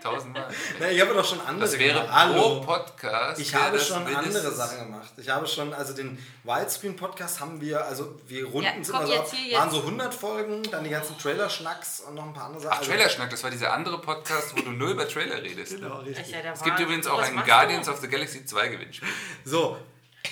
Tausendmal. 0.03 0.47
Na, 0.79 0.89
ich 0.91 1.01
habe 1.01 1.13
doch 1.13 1.25
schon 1.25 1.39
andere 1.41 1.61
Das 1.67 1.77
wäre 1.79 2.01
gemacht. 2.01 2.13
Hallo. 2.13 2.59
pro 2.59 2.65
Podcast. 2.65 3.41
Ich 3.41 3.53
habe 3.55 3.79
schon 3.79 4.05
andere 4.15 4.51
Sachen 4.51 4.77
gemacht. 4.85 5.11
Ich 5.17 5.27
habe 5.27 5.47
schon, 5.47 5.73
also 5.73 5.93
den 5.93 6.17
Widescreen-Podcast 6.43 7.39
haben 7.39 7.59
wir, 7.61 7.83
also 7.85 8.15
wir 8.27 8.45
runden 8.45 8.63
Ja, 8.63 8.73
sind 8.83 8.91
komm, 8.95 9.01
also, 9.09 9.23
hier 9.33 9.57
waren 9.57 9.71
so 9.71 9.79
100 9.79 10.13
Folgen, 10.13 10.61
dann 10.69 10.83
die 10.83 10.91
ganzen 10.91 11.17
Trailer-Schnacks 11.17 12.01
und 12.01 12.13
noch 12.15 12.25
ein 12.25 12.33
paar 12.33 12.45
andere 12.45 12.61
Sachen. 12.61 12.77
Ach, 12.79 12.85
Trailerschnack, 12.85 13.29
das 13.31 13.43
war 13.43 13.49
dieser 13.49 13.73
andere 13.73 13.99
Podcast, 13.99 14.55
wo 14.55 14.61
du 14.61 14.71
nur 14.71 14.89
über 14.89 15.07
Trailer 15.07 15.41
redest. 15.41 15.75
Genau, 15.75 15.97
Das 15.99 16.05
richtig. 16.07 16.29
ja 16.31 16.51
Es 16.53 16.63
gibt 16.63 16.79
übrigens 16.79 17.07
auch 17.07 17.19
ein 17.19 17.33
machst 17.35 17.47
Guardians 17.47 17.87
du? 17.87 17.93
of 17.93 17.99
the 18.01 18.07
Galaxy 18.07 18.45
2 18.45 18.67
Gewinnspiel. 18.67 19.07
So, 19.45 19.77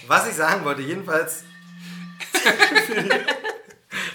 was 0.07 0.27
ich 0.27 0.35
sagen 0.35 0.63
wollte, 0.65 0.81
jedenfalls. 0.81 1.43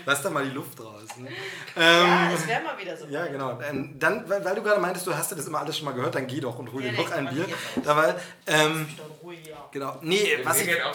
Lass 0.06 0.22
da 0.22 0.30
mal 0.30 0.44
die 0.44 0.50
Luft 0.50 0.78
raus. 0.80 1.16
Ne? 1.16 1.30
Ja, 1.76 2.30
es 2.32 2.46
wäre 2.46 2.62
mal 2.62 2.78
wieder 2.78 2.96
so. 2.96 3.06
Ja, 3.06 3.26
genau. 3.26 3.58
Ähm, 3.60 3.98
Dann, 3.98 4.28
weil, 4.28 4.44
weil 4.44 4.54
du 4.54 4.62
gerade 4.62 4.80
meintest, 4.80 5.06
du 5.06 5.16
hast 5.16 5.30
dir 5.32 5.36
das 5.36 5.46
immer 5.46 5.60
alles 5.60 5.76
schon 5.76 5.86
mal 5.86 5.92
gehört, 5.94 6.14
dann 6.14 6.26
geh 6.26 6.40
doch 6.40 6.58
und 6.58 6.70
hol 6.72 6.84
Ja, 6.84 6.90
dir 6.92 6.98
noch 6.98 7.10
ein 7.10 7.28
Bier. 7.34 7.46
Dabei, 7.82 8.14
ähm, 8.46 8.86
ruhig, 9.22 9.46
ja. 9.46 9.68
genau. 9.72 9.98
Nee, 10.02 10.38
was 10.44 10.60
ich, 10.60 10.82
auch. 10.82 10.92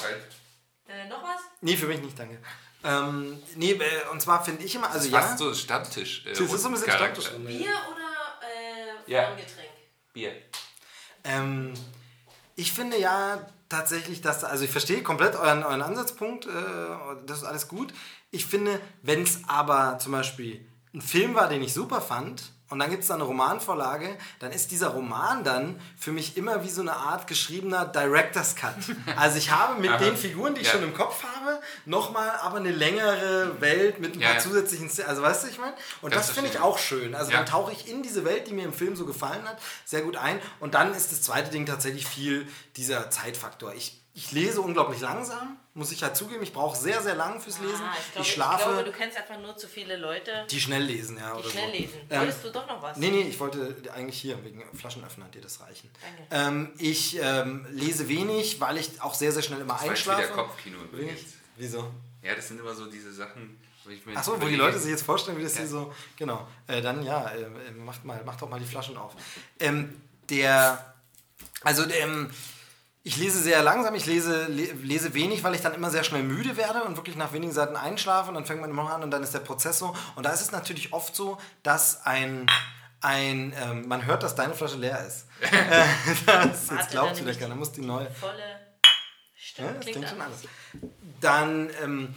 Äh, 0.87 1.07
noch 1.07 1.23
was? 1.23 1.41
nee, 1.61 1.75
für 1.75 1.87
mich 1.87 2.01
nicht, 2.01 2.17
danke. 2.17 2.37
Ähm, 2.83 3.41
nee, 3.55 3.71
äh, 3.71 4.09
und 4.11 4.21
zwar 4.21 4.43
finde 4.43 4.63
ich 4.63 4.73
immer, 4.75 4.89
also 4.89 5.09
Fast 5.09 5.31
ja, 5.31 5.37
so 5.37 5.53
Stammtisch. 5.53 6.25
Äh, 6.25 6.29
das 6.29 6.39
ist 6.39 6.61
so 6.61 6.69
ein 6.69 6.73
bisschen 6.73 6.87
Charakter. 6.87 7.21
Stammtisch. 7.21 7.57
Bier 7.57 7.75
oder 7.91 9.07
äh, 9.07 9.11
Ja. 9.11 9.25
Frauengetränk? 9.25 9.69
Bier. 10.13 10.31
Ähm, 11.25 11.73
ich 12.55 12.71
finde 12.71 12.97
ja 12.97 13.45
tatsächlich, 13.69 14.21
dass, 14.21 14.43
also 14.43 14.65
ich 14.65 14.71
verstehe 14.71 15.03
komplett 15.03 15.35
euren, 15.35 15.63
euren 15.63 15.81
Ansatzpunkt, 15.81 16.47
äh, 16.47 16.49
das 17.25 17.39
ist 17.39 17.43
alles 17.45 17.67
gut. 17.67 17.93
Ich 18.31 18.45
finde, 18.45 18.79
wenn 19.01 19.21
es 19.21 19.41
aber 19.47 19.99
zum 19.99 20.11
Beispiel 20.11 20.67
ein 20.93 21.01
Film 21.01 21.35
war, 21.35 21.47
den 21.47 21.61
ich 21.61 21.73
super 21.73 22.01
fand, 22.01 22.51
und 22.69 22.79
dann 22.79 22.89
gibt 22.89 23.01
es 23.01 23.07
da 23.07 23.15
eine 23.15 23.23
Romanvorlage, 23.23 24.17
dann 24.39 24.51
ist 24.51 24.71
dieser 24.71 24.89
Roman 24.89 25.43
dann 25.43 25.79
für 25.97 26.11
mich 26.11 26.37
immer 26.37 26.63
wie 26.63 26.69
so 26.69 26.81
eine 26.81 26.95
Art 26.95 27.27
geschriebener 27.27 27.85
Director's 27.85 28.55
Cut. 28.55 28.75
Also 29.15 29.37
ich 29.37 29.51
habe 29.51 29.79
mit 29.81 29.99
den 29.99 30.15
Figuren, 30.15 30.55
die 30.55 30.61
ich 30.61 30.67
Ja. 30.67 30.73
schon 30.73 30.83
im 30.83 30.93
Kopf 30.93 31.23
habe, 31.23 31.59
nochmal 31.85 32.29
aber 32.41 32.57
eine 32.57 32.71
längere 32.71 33.59
Welt 33.59 33.99
mit 33.99 34.15
ein 34.15 34.19
paar 34.21 34.33
ja. 34.35 34.39
zusätzlichen 34.39 34.89
Szenen. 34.89 35.09
Also 35.09 35.21
weißt 35.21 35.43
du, 35.43 35.47
ich 35.49 35.57
meine? 35.59 35.73
Und 36.01 36.13
Das 36.13 36.27
das, 36.27 36.35
finde 36.35 36.49
ich 36.51 36.59
auch 36.59 36.77
schön. 36.77 37.15
Also 37.15 37.31
dann 37.31 37.45
tauche 37.45 37.71
ich 37.71 37.87
in 37.87 38.03
diese 38.03 38.23
Welt, 38.25 38.47
die 38.47 38.53
mir 38.53 38.65
im 38.65 38.73
Film 38.73 38.95
so 38.95 39.05
gefallen 39.05 39.47
hat, 39.47 39.57
sehr 39.85 40.01
gut 40.01 40.15
ein. 40.15 40.39
Und 40.59 40.73
dann 40.75 40.93
ist 40.93 41.11
das 41.11 41.21
zweite 41.21 41.49
Ding 41.51 41.65
tatsächlich 41.65 42.05
viel 42.07 42.47
dieser 42.77 43.09
Zeitfaktor. 43.09 43.73
Ich, 43.73 44.01
ich 44.13 44.31
lese 44.31 44.61
unglaublich 44.61 44.99
langsam, 45.01 45.57
muss 45.73 45.91
ich 45.91 46.01
halt 46.03 46.15
zugeben. 46.15 46.41
Ich 46.43 46.51
brauche 46.51 46.77
sehr, 46.77 47.01
sehr 47.01 47.15
lang 47.15 47.39
fürs 47.39 47.59
Lesen. 47.59 47.81
Ah, 47.81 47.93
ich, 47.93 48.05
ich, 48.05 48.11
glaube, 48.13 48.27
schlafe, 48.27 48.63
ich 48.63 48.67
glaube, 48.69 48.83
du 48.83 48.91
kennst 48.91 49.17
einfach 49.17 49.39
nur 49.39 49.55
zu 49.55 49.67
viele 49.67 49.97
Leute, 49.97 50.45
die 50.49 50.59
schnell 50.59 50.83
lesen, 50.83 51.17
ja. 51.17 51.33
die 51.33 51.39
oder 51.39 51.49
schnell 51.49 51.71
so. 51.71 51.77
lesen. 51.77 51.99
Ähm, 52.09 52.19
Wolltest 52.19 52.43
du 52.43 52.49
doch 52.51 52.67
noch 52.67 52.81
was? 52.81 52.97
Nee, 52.97 53.11
nee, 53.11 53.21
ich 53.21 53.39
wollte 53.39 53.75
eigentlich 53.93 54.19
hier, 54.19 54.43
wegen 54.43 54.63
Flaschenöffner, 54.75 55.25
dir 55.29 55.41
das 55.41 55.61
reichen. 55.61 55.89
Danke. 56.29 56.47
Ähm, 56.47 56.73
ich 56.77 57.19
ähm, 57.21 57.65
lese 57.71 58.07
wenig, 58.09 58.59
weil 58.59 58.77
ich 58.77 59.01
auch 59.01 59.13
sehr, 59.13 59.31
sehr 59.31 59.43
schnell 59.43 59.61
immer 59.61 59.73
Das 59.73 59.81
war 59.81 59.87
jetzt 59.89 59.97
einschlafe. 60.07 60.23
wieder 60.23 60.33
Kopfkino 60.33 60.77
übrigens. 60.83 61.21
Wieso? 61.55 61.91
Ja, 62.21 62.35
das 62.35 62.47
sind 62.47 62.59
immer 62.59 62.73
so 62.73 62.87
diese 62.87 63.13
Sachen, 63.13 63.59
wo 63.83 63.91
ich 63.91 64.05
mir 64.05 64.15
Achso, 64.15 64.41
wo 64.41 64.47
die 64.47 64.55
Leute 64.55 64.79
sich 64.79 64.91
jetzt 64.91 65.03
vorstellen, 65.03 65.37
wie 65.37 65.43
das 65.43 65.53
Ja. 65.53 65.61
hier 65.61 65.69
so. 65.69 65.93
Genau. 66.17 66.47
Äh, 66.67 66.81
dann 66.81 67.03
ja, 67.03 67.29
äh, 67.29 67.43
äh, 67.43 67.71
macht, 67.71 68.03
mal, 68.05 68.21
macht 68.23 68.41
doch 68.41 68.49
mal 68.49 68.59
die 68.59 68.65
Flaschen 68.65 68.97
auf. 68.97 69.13
Ähm, 69.59 70.01
der. 70.29 70.95
Also, 71.63 71.83
ähm, 71.89 72.29
ich 73.03 73.17
lese 73.17 73.39
sehr 73.39 73.63
langsam, 73.63 73.95
ich 73.95 74.05
lese, 74.05 74.45
le, 74.47 74.73
lese 74.73 75.13
wenig, 75.13 75.43
weil 75.43 75.55
ich 75.55 75.61
dann 75.61 75.73
immer 75.73 75.89
sehr 75.89 76.03
schnell 76.03 76.23
müde 76.23 76.57
werde 76.57 76.83
und 76.83 76.97
wirklich 76.97 77.15
nach 77.15 77.31
wenigen 77.33 77.53
Seiten 77.53 77.75
einschlafe 77.75 78.29
und 78.29 78.35
dann 78.35 78.45
fängt 78.45 78.61
man 78.61 78.69
immer 78.69 78.83
noch 78.83 78.91
an 78.91 79.03
und 79.03 79.11
dann 79.11 79.23
ist 79.23 79.33
der 79.33 79.39
Prozess 79.39 79.79
so. 79.79 79.95
Und 80.15 80.25
da 80.25 80.31
ist 80.31 80.41
es 80.41 80.51
natürlich 80.51 80.93
oft 80.93 81.15
so, 81.15 81.37
dass 81.63 82.05
ein. 82.05 82.47
Ein, 83.01 83.53
ähm, 83.57 83.87
man 83.87 84.05
hört, 84.05 84.23
dass 84.23 84.35
deine 84.35 84.53
Flasche 84.53 84.75
leer 84.75 85.07
ist. 85.07 85.25
äh, 85.39 85.85
das, 86.25 86.25
jetzt 86.25 86.69
dann 86.69 86.87
glaubt 86.89 87.17
wieder 87.17 87.33
keiner, 87.33 87.55
muss 87.55 87.71
die 87.71 87.79
neue. 87.79 88.11
Volle. 88.11 88.43
Stimmt, 89.37 89.67
Ja, 89.69 89.73
das 89.75 89.85
klingt 89.85 90.09
schon 90.09 90.19
anders. 90.19 90.39
alles. 90.41 90.91
Dann 91.21 91.69
ähm, 91.81 92.13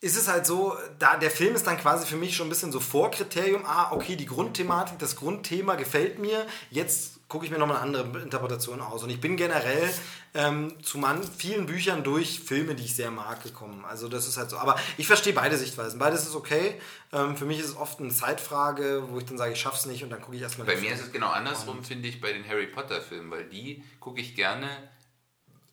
ist 0.00 0.16
es 0.16 0.28
halt 0.28 0.46
so, 0.46 0.76
da 1.00 1.16
der 1.16 1.32
Film 1.32 1.56
ist 1.56 1.66
dann 1.66 1.78
quasi 1.78 2.06
für 2.06 2.14
mich 2.14 2.36
schon 2.36 2.46
ein 2.46 2.50
bisschen 2.50 2.70
so 2.70 2.78
Vorkriterium. 2.78 3.66
Ah, 3.66 3.90
okay, 3.90 4.14
die 4.14 4.26
Grundthematik, 4.26 5.00
das 5.00 5.16
Grundthema 5.16 5.74
gefällt 5.74 6.20
mir. 6.20 6.46
Jetzt 6.70 7.15
gucke 7.28 7.44
ich 7.44 7.50
mir 7.50 7.58
nochmal 7.58 7.78
eine 7.82 7.98
andere 8.00 8.22
Interpretation 8.22 8.80
aus. 8.80 9.02
Und 9.02 9.10
ich 9.10 9.20
bin 9.20 9.36
generell 9.36 9.92
ähm, 10.34 10.74
zu 10.82 10.98
man 10.98 11.22
vielen 11.24 11.66
Büchern 11.66 12.04
durch 12.04 12.38
Filme, 12.40 12.74
die 12.76 12.84
ich 12.84 12.94
sehr 12.94 13.10
mag, 13.10 13.42
gekommen. 13.42 13.84
Also 13.84 14.08
das 14.08 14.28
ist 14.28 14.36
halt 14.36 14.50
so. 14.50 14.58
Aber 14.58 14.78
ich 14.96 15.06
verstehe 15.08 15.32
beide 15.32 15.56
Sichtweisen. 15.56 15.98
Beides 15.98 16.24
ist 16.26 16.36
okay. 16.36 16.80
Ähm, 17.12 17.36
für 17.36 17.44
mich 17.44 17.58
ist 17.58 17.66
es 17.70 17.76
oft 17.76 17.98
eine 17.98 18.10
Zeitfrage, 18.10 19.04
wo 19.10 19.18
ich 19.18 19.24
dann 19.24 19.38
sage, 19.38 19.54
ich 19.54 19.60
schaff's 19.60 19.86
nicht 19.86 20.04
und 20.04 20.10
dann 20.10 20.20
gucke 20.22 20.36
ich 20.36 20.42
erstmal 20.42 20.66
Bei 20.68 20.74
mir 20.76 20.82
Film. 20.82 20.94
ist 20.94 21.06
es 21.06 21.12
genau 21.12 21.30
andersrum, 21.30 21.82
finde 21.82 22.08
ich, 22.08 22.20
bei 22.20 22.32
den 22.32 22.46
Harry 22.46 22.68
Potter 22.68 23.00
Filmen, 23.00 23.30
weil 23.30 23.44
die 23.48 23.82
gucke 23.98 24.20
ich 24.20 24.36
gerne, 24.36 24.68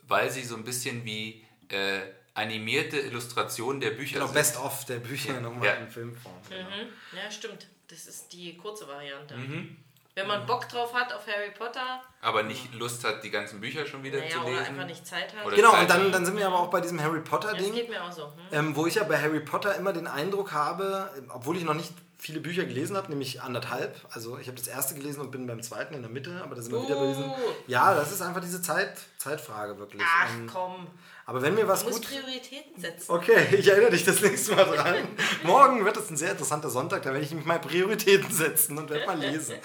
weil 0.07 0.31
sie 0.31 0.43
so 0.43 0.55
ein 0.55 0.63
bisschen 0.63 1.05
wie 1.05 1.45
äh, 1.69 1.99
animierte 2.33 2.97
Illustration 2.99 3.79
der 3.79 3.91
Bücher 3.91 4.13
Genau, 4.15 4.25
sind. 4.25 4.33
Best 4.33 4.57
of 4.57 4.85
der 4.85 4.97
Bücher 4.97 5.39
nochmal 5.39 5.67
Ja. 5.67 5.73
in 5.75 5.87
Filmform. 5.89 6.33
Genau. 6.49 6.67
Ja, 7.15 7.29
stimmt. 7.29 7.67
Das 7.89 8.07
ist 8.07 8.33
die 8.33 8.57
kurze 8.57 8.87
Variante. 8.87 9.35
Mhm. 9.37 9.77
Wenn 10.15 10.27
man 10.27 10.45
Bock 10.45 10.69
drauf 10.69 10.93
hat 10.93 11.11
auf 11.11 11.25
Harry 11.25 11.49
Potter, 11.57 12.01
aber 12.21 12.43
nicht 12.43 12.73
Lust 12.75 13.03
hat, 13.03 13.23
die 13.23 13.31
ganzen 13.31 13.59
Bücher 13.59 13.85
schon 13.87 14.03
wieder 14.03 14.19
naja, 14.19 14.29
zu 14.29 14.39
oder 14.41 14.49
lesen. 14.51 14.65
einfach 14.65 14.85
nicht 14.85 15.07
Zeit 15.07 15.35
hat. 15.35 15.45
Oder- 15.45 15.55
Genau, 15.55 15.71
Zeit 15.71 15.81
und 15.81 15.89
dann, 15.89 16.11
dann 16.11 16.25
sind 16.25 16.37
wir 16.37 16.45
aber 16.45 16.59
auch 16.59 16.69
bei 16.69 16.81
diesem 16.81 17.01
Harry 17.01 17.19
das 17.19 17.29
Potter-Ding. 17.29 17.73
geht 17.73 17.89
mir 17.89 18.03
auch 18.03 18.11
so. 18.11 18.25
Hm? 18.25 18.31
Ähm, 18.51 18.75
wo 18.75 18.85
ich 18.85 18.95
ja 18.95 19.03
bei 19.05 19.19
Harry 19.19 19.39
Potter 19.39 19.75
immer 19.75 19.91
den 19.91 20.05
Eindruck 20.05 20.51
habe, 20.51 21.09
obwohl 21.29 21.57
ich 21.57 21.63
noch 21.63 21.73
nicht 21.73 21.93
viele 22.19 22.39
Bücher 22.39 22.63
gelesen 22.63 22.95
habe, 22.95 23.09
nämlich 23.09 23.41
anderthalb. 23.41 23.99
Also 24.11 24.37
ich 24.37 24.47
habe 24.47 24.57
das 24.57 24.67
erste 24.67 24.93
gelesen 24.95 25.19
und 25.19 25.31
bin 25.31 25.45
beim 25.45 25.61
zweiten 25.61 25.93
in 25.93 26.03
der 26.03 26.11
Mitte, 26.11 26.41
aber 26.43 26.55
da 26.55 26.61
sind 26.61 26.71
wir 26.71 26.81
wieder 26.83 26.95
bei 26.95 27.07
diesem. 27.07 27.25
Uh. 27.29 27.35
Ja, 27.67 27.93
das 27.95 28.11
ist 28.11 28.21
einfach 28.21 28.39
diese 28.39 28.61
Zeit, 28.61 28.97
Zeitfrage 29.17 29.77
wirklich. 29.77 30.03
Ach 30.05 30.29
Ähm, 30.29 30.47
komm, 30.51 30.87
aber 31.25 31.41
wenn 31.41 31.55
mir 31.55 31.67
was 31.67 31.81
du 31.81 31.89
musst 31.89 32.07
gut. 32.07 32.09
Prioritäten 32.09 32.79
setzen. 32.79 33.11
Okay, 33.11 33.47
ich 33.57 33.67
erinnere 33.67 33.91
dich 33.91 34.05
das 34.05 34.21
nächste 34.21 34.55
Mal 34.55 34.65
dran. 34.65 35.07
Morgen 35.43 35.85
wird 35.85 35.97
es 35.97 36.09
ein 36.09 36.17
sehr 36.17 36.31
interessanter 36.31 36.69
Sonntag, 36.69 37.03
da 37.03 37.11
werde 37.11 37.25
ich 37.25 37.31
mich 37.31 37.45
mal 37.45 37.59
Prioritäten 37.59 38.31
setzen 38.31 38.77
und 38.77 38.89
werde 38.89 39.05
mal 39.05 39.19
lesen. 39.19 39.55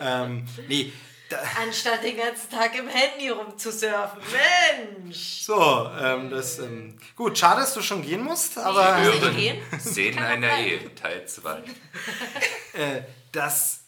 ähm, 0.00 0.46
nee, 0.68 0.92
da, 1.28 1.38
Anstatt 1.62 2.04
den 2.04 2.16
ganzen 2.18 2.50
Tag 2.50 2.78
im 2.78 2.86
Handy 2.86 3.30
rumzusurfen. 3.30 4.20
Mensch! 4.30 5.42
so, 5.42 5.90
ähm, 5.98 6.28
das. 6.28 6.58
Ähm, 6.58 6.98
gut, 7.16 7.38
schade, 7.38 7.62
dass 7.62 7.72
du 7.72 7.80
schon 7.80 8.02
gehen 8.02 8.22
musst, 8.22 8.58
aber. 8.58 9.00
Hören 9.00 9.20
Kann 10.16 10.26
einer. 10.26 10.58
Ehe, 10.58 10.94
Teil 10.94 11.26
2. 11.26 11.58
äh, 12.74 13.02
dass. 13.32 13.83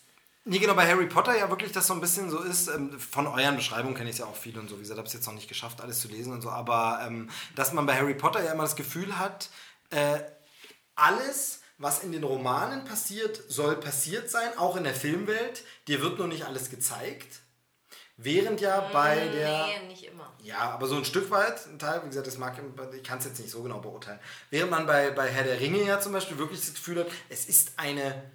Nee, 0.49 0.61
genau, 0.61 0.75
bei 0.75 0.87
Harry 0.87 1.07
Potter 1.07 1.37
ja 1.37 1.51
wirklich 1.51 1.73
das 1.73 1.89
so 1.89 1.93
ein 1.93 2.01
bisschen 2.01 2.31
so 2.31 2.39
ist. 2.39 2.69
Ähm, 2.69 3.01
von 3.01 3.27
euren 3.27 3.57
Beschreibungen 3.57 3.97
kenne 3.97 4.11
ich 4.11 4.15
es 4.15 4.21
ja 4.21 4.27
auch 4.27 4.37
viel 4.37 4.57
und 4.57 4.69
so. 4.69 4.77
Wie 4.77 4.81
gesagt, 4.83 4.99
habe 4.99 5.09
es 5.09 5.13
jetzt 5.13 5.27
noch 5.27 5.35
nicht 5.35 5.49
geschafft, 5.49 5.81
alles 5.81 5.99
zu 5.99 6.07
lesen 6.07 6.33
und 6.33 6.41
so. 6.41 6.51
Aber 6.51 7.01
ähm, 7.05 7.29
dass 7.57 7.73
man 7.73 7.85
bei 7.85 7.97
Harry 7.97 8.15
Potter 8.15 8.45
ja 8.45 8.53
immer 8.53 8.63
das 8.63 8.77
Gefühl 8.77 9.19
hat, 9.19 9.51
äh, 9.91 10.21
alles, 10.95 11.63
was 11.79 12.05
in 12.05 12.13
den 12.13 12.23
Romanen 12.23 12.85
passiert, 12.85 13.43
soll 13.49 13.75
passiert 13.75 14.31
sein, 14.31 14.57
auch 14.57 14.77
in 14.77 14.85
der 14.85 14.95
Filmwelt. 14.95 15.65
Dir 15.89 16.01
wird 16.01 16.19
nur 16.19 16.29
nicht 16.29 16.45
alles 16.45 16.71
gezeigt. 16.71 17.41
Während 18.17 18.61
ja 18.61 18.89
bei 18.93 19.27
der. 19.27 19.67
Nee, 19.67 19.89
nicht 19.89 20.05
immer. 20.05 20.33
Ja, 20.45 20.71
aber 20.71 20.87
so 20.87 20.97
ein 20.97 21.05
Stück 21.05 21.29
weit, 21.33 21.67
ein 21.67 21.81
Teil, 21.81 22.05
wie 22.05 22.09
gesagt, 22.09 22.29
das 22.29 22.39
mag 22.39 22.57
ich 22.95 23.03
kann 23.03 23.19
es 23.19 23.25
jetzt 23.25 23.41
nicht 23.41 23.51
so 23.51 23.65
genau 23.65 23.81
beurteilen. 23.81 24.21
Während 24.51 24.71
man 24.71 24.87
bei, 24.87 25.11
bei 25.11 25.29
Herr 25.29 25.43
der 25.43 25.59
Ringe 25.59 25.83
ja 25.83 25.99
zum 25.99 26.13
Beispiel 26.13 26.39
wirklich 26.39 26.61
das 26.61 26.73
Gefühl 26.73 27.01
hat, 27.01 27.09
es 27.29 27.47
ist 27.47 27.73
eine 27.79 28.31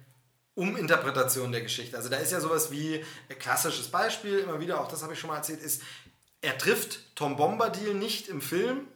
Uminterpretation 0.54 1.52
der 1.52 1.62
Geschichte. 1.62 1.96
Also 1.96 2.08
da 2.08 2.16
ist 2.16 2.32
ja 2.32 2.40
sowas 2.40 2.70
wie 2.70 3.04
ein 3.30 3.38
klassisches 3.38 3.88
Beispiel, 3.88 4.38
immer 4.40 4.60
wieder, 4.60 4.80
auch 4.80 4.88
das 4.88 5.02
habe 5.02 5.14
ich 5.14 5.18
schon 5.18 5.30
mal 5.30 5.36
erzählt, 5.36 5.62
ist, 5.62 5.82
er 6.42 6.58
trifft 6.58 7.16
Tom 7.16 7.36
Bombadil 7.36 7.94
nicht 7.94 8.28
im 8.28 8.40
Film, 8.40 8.88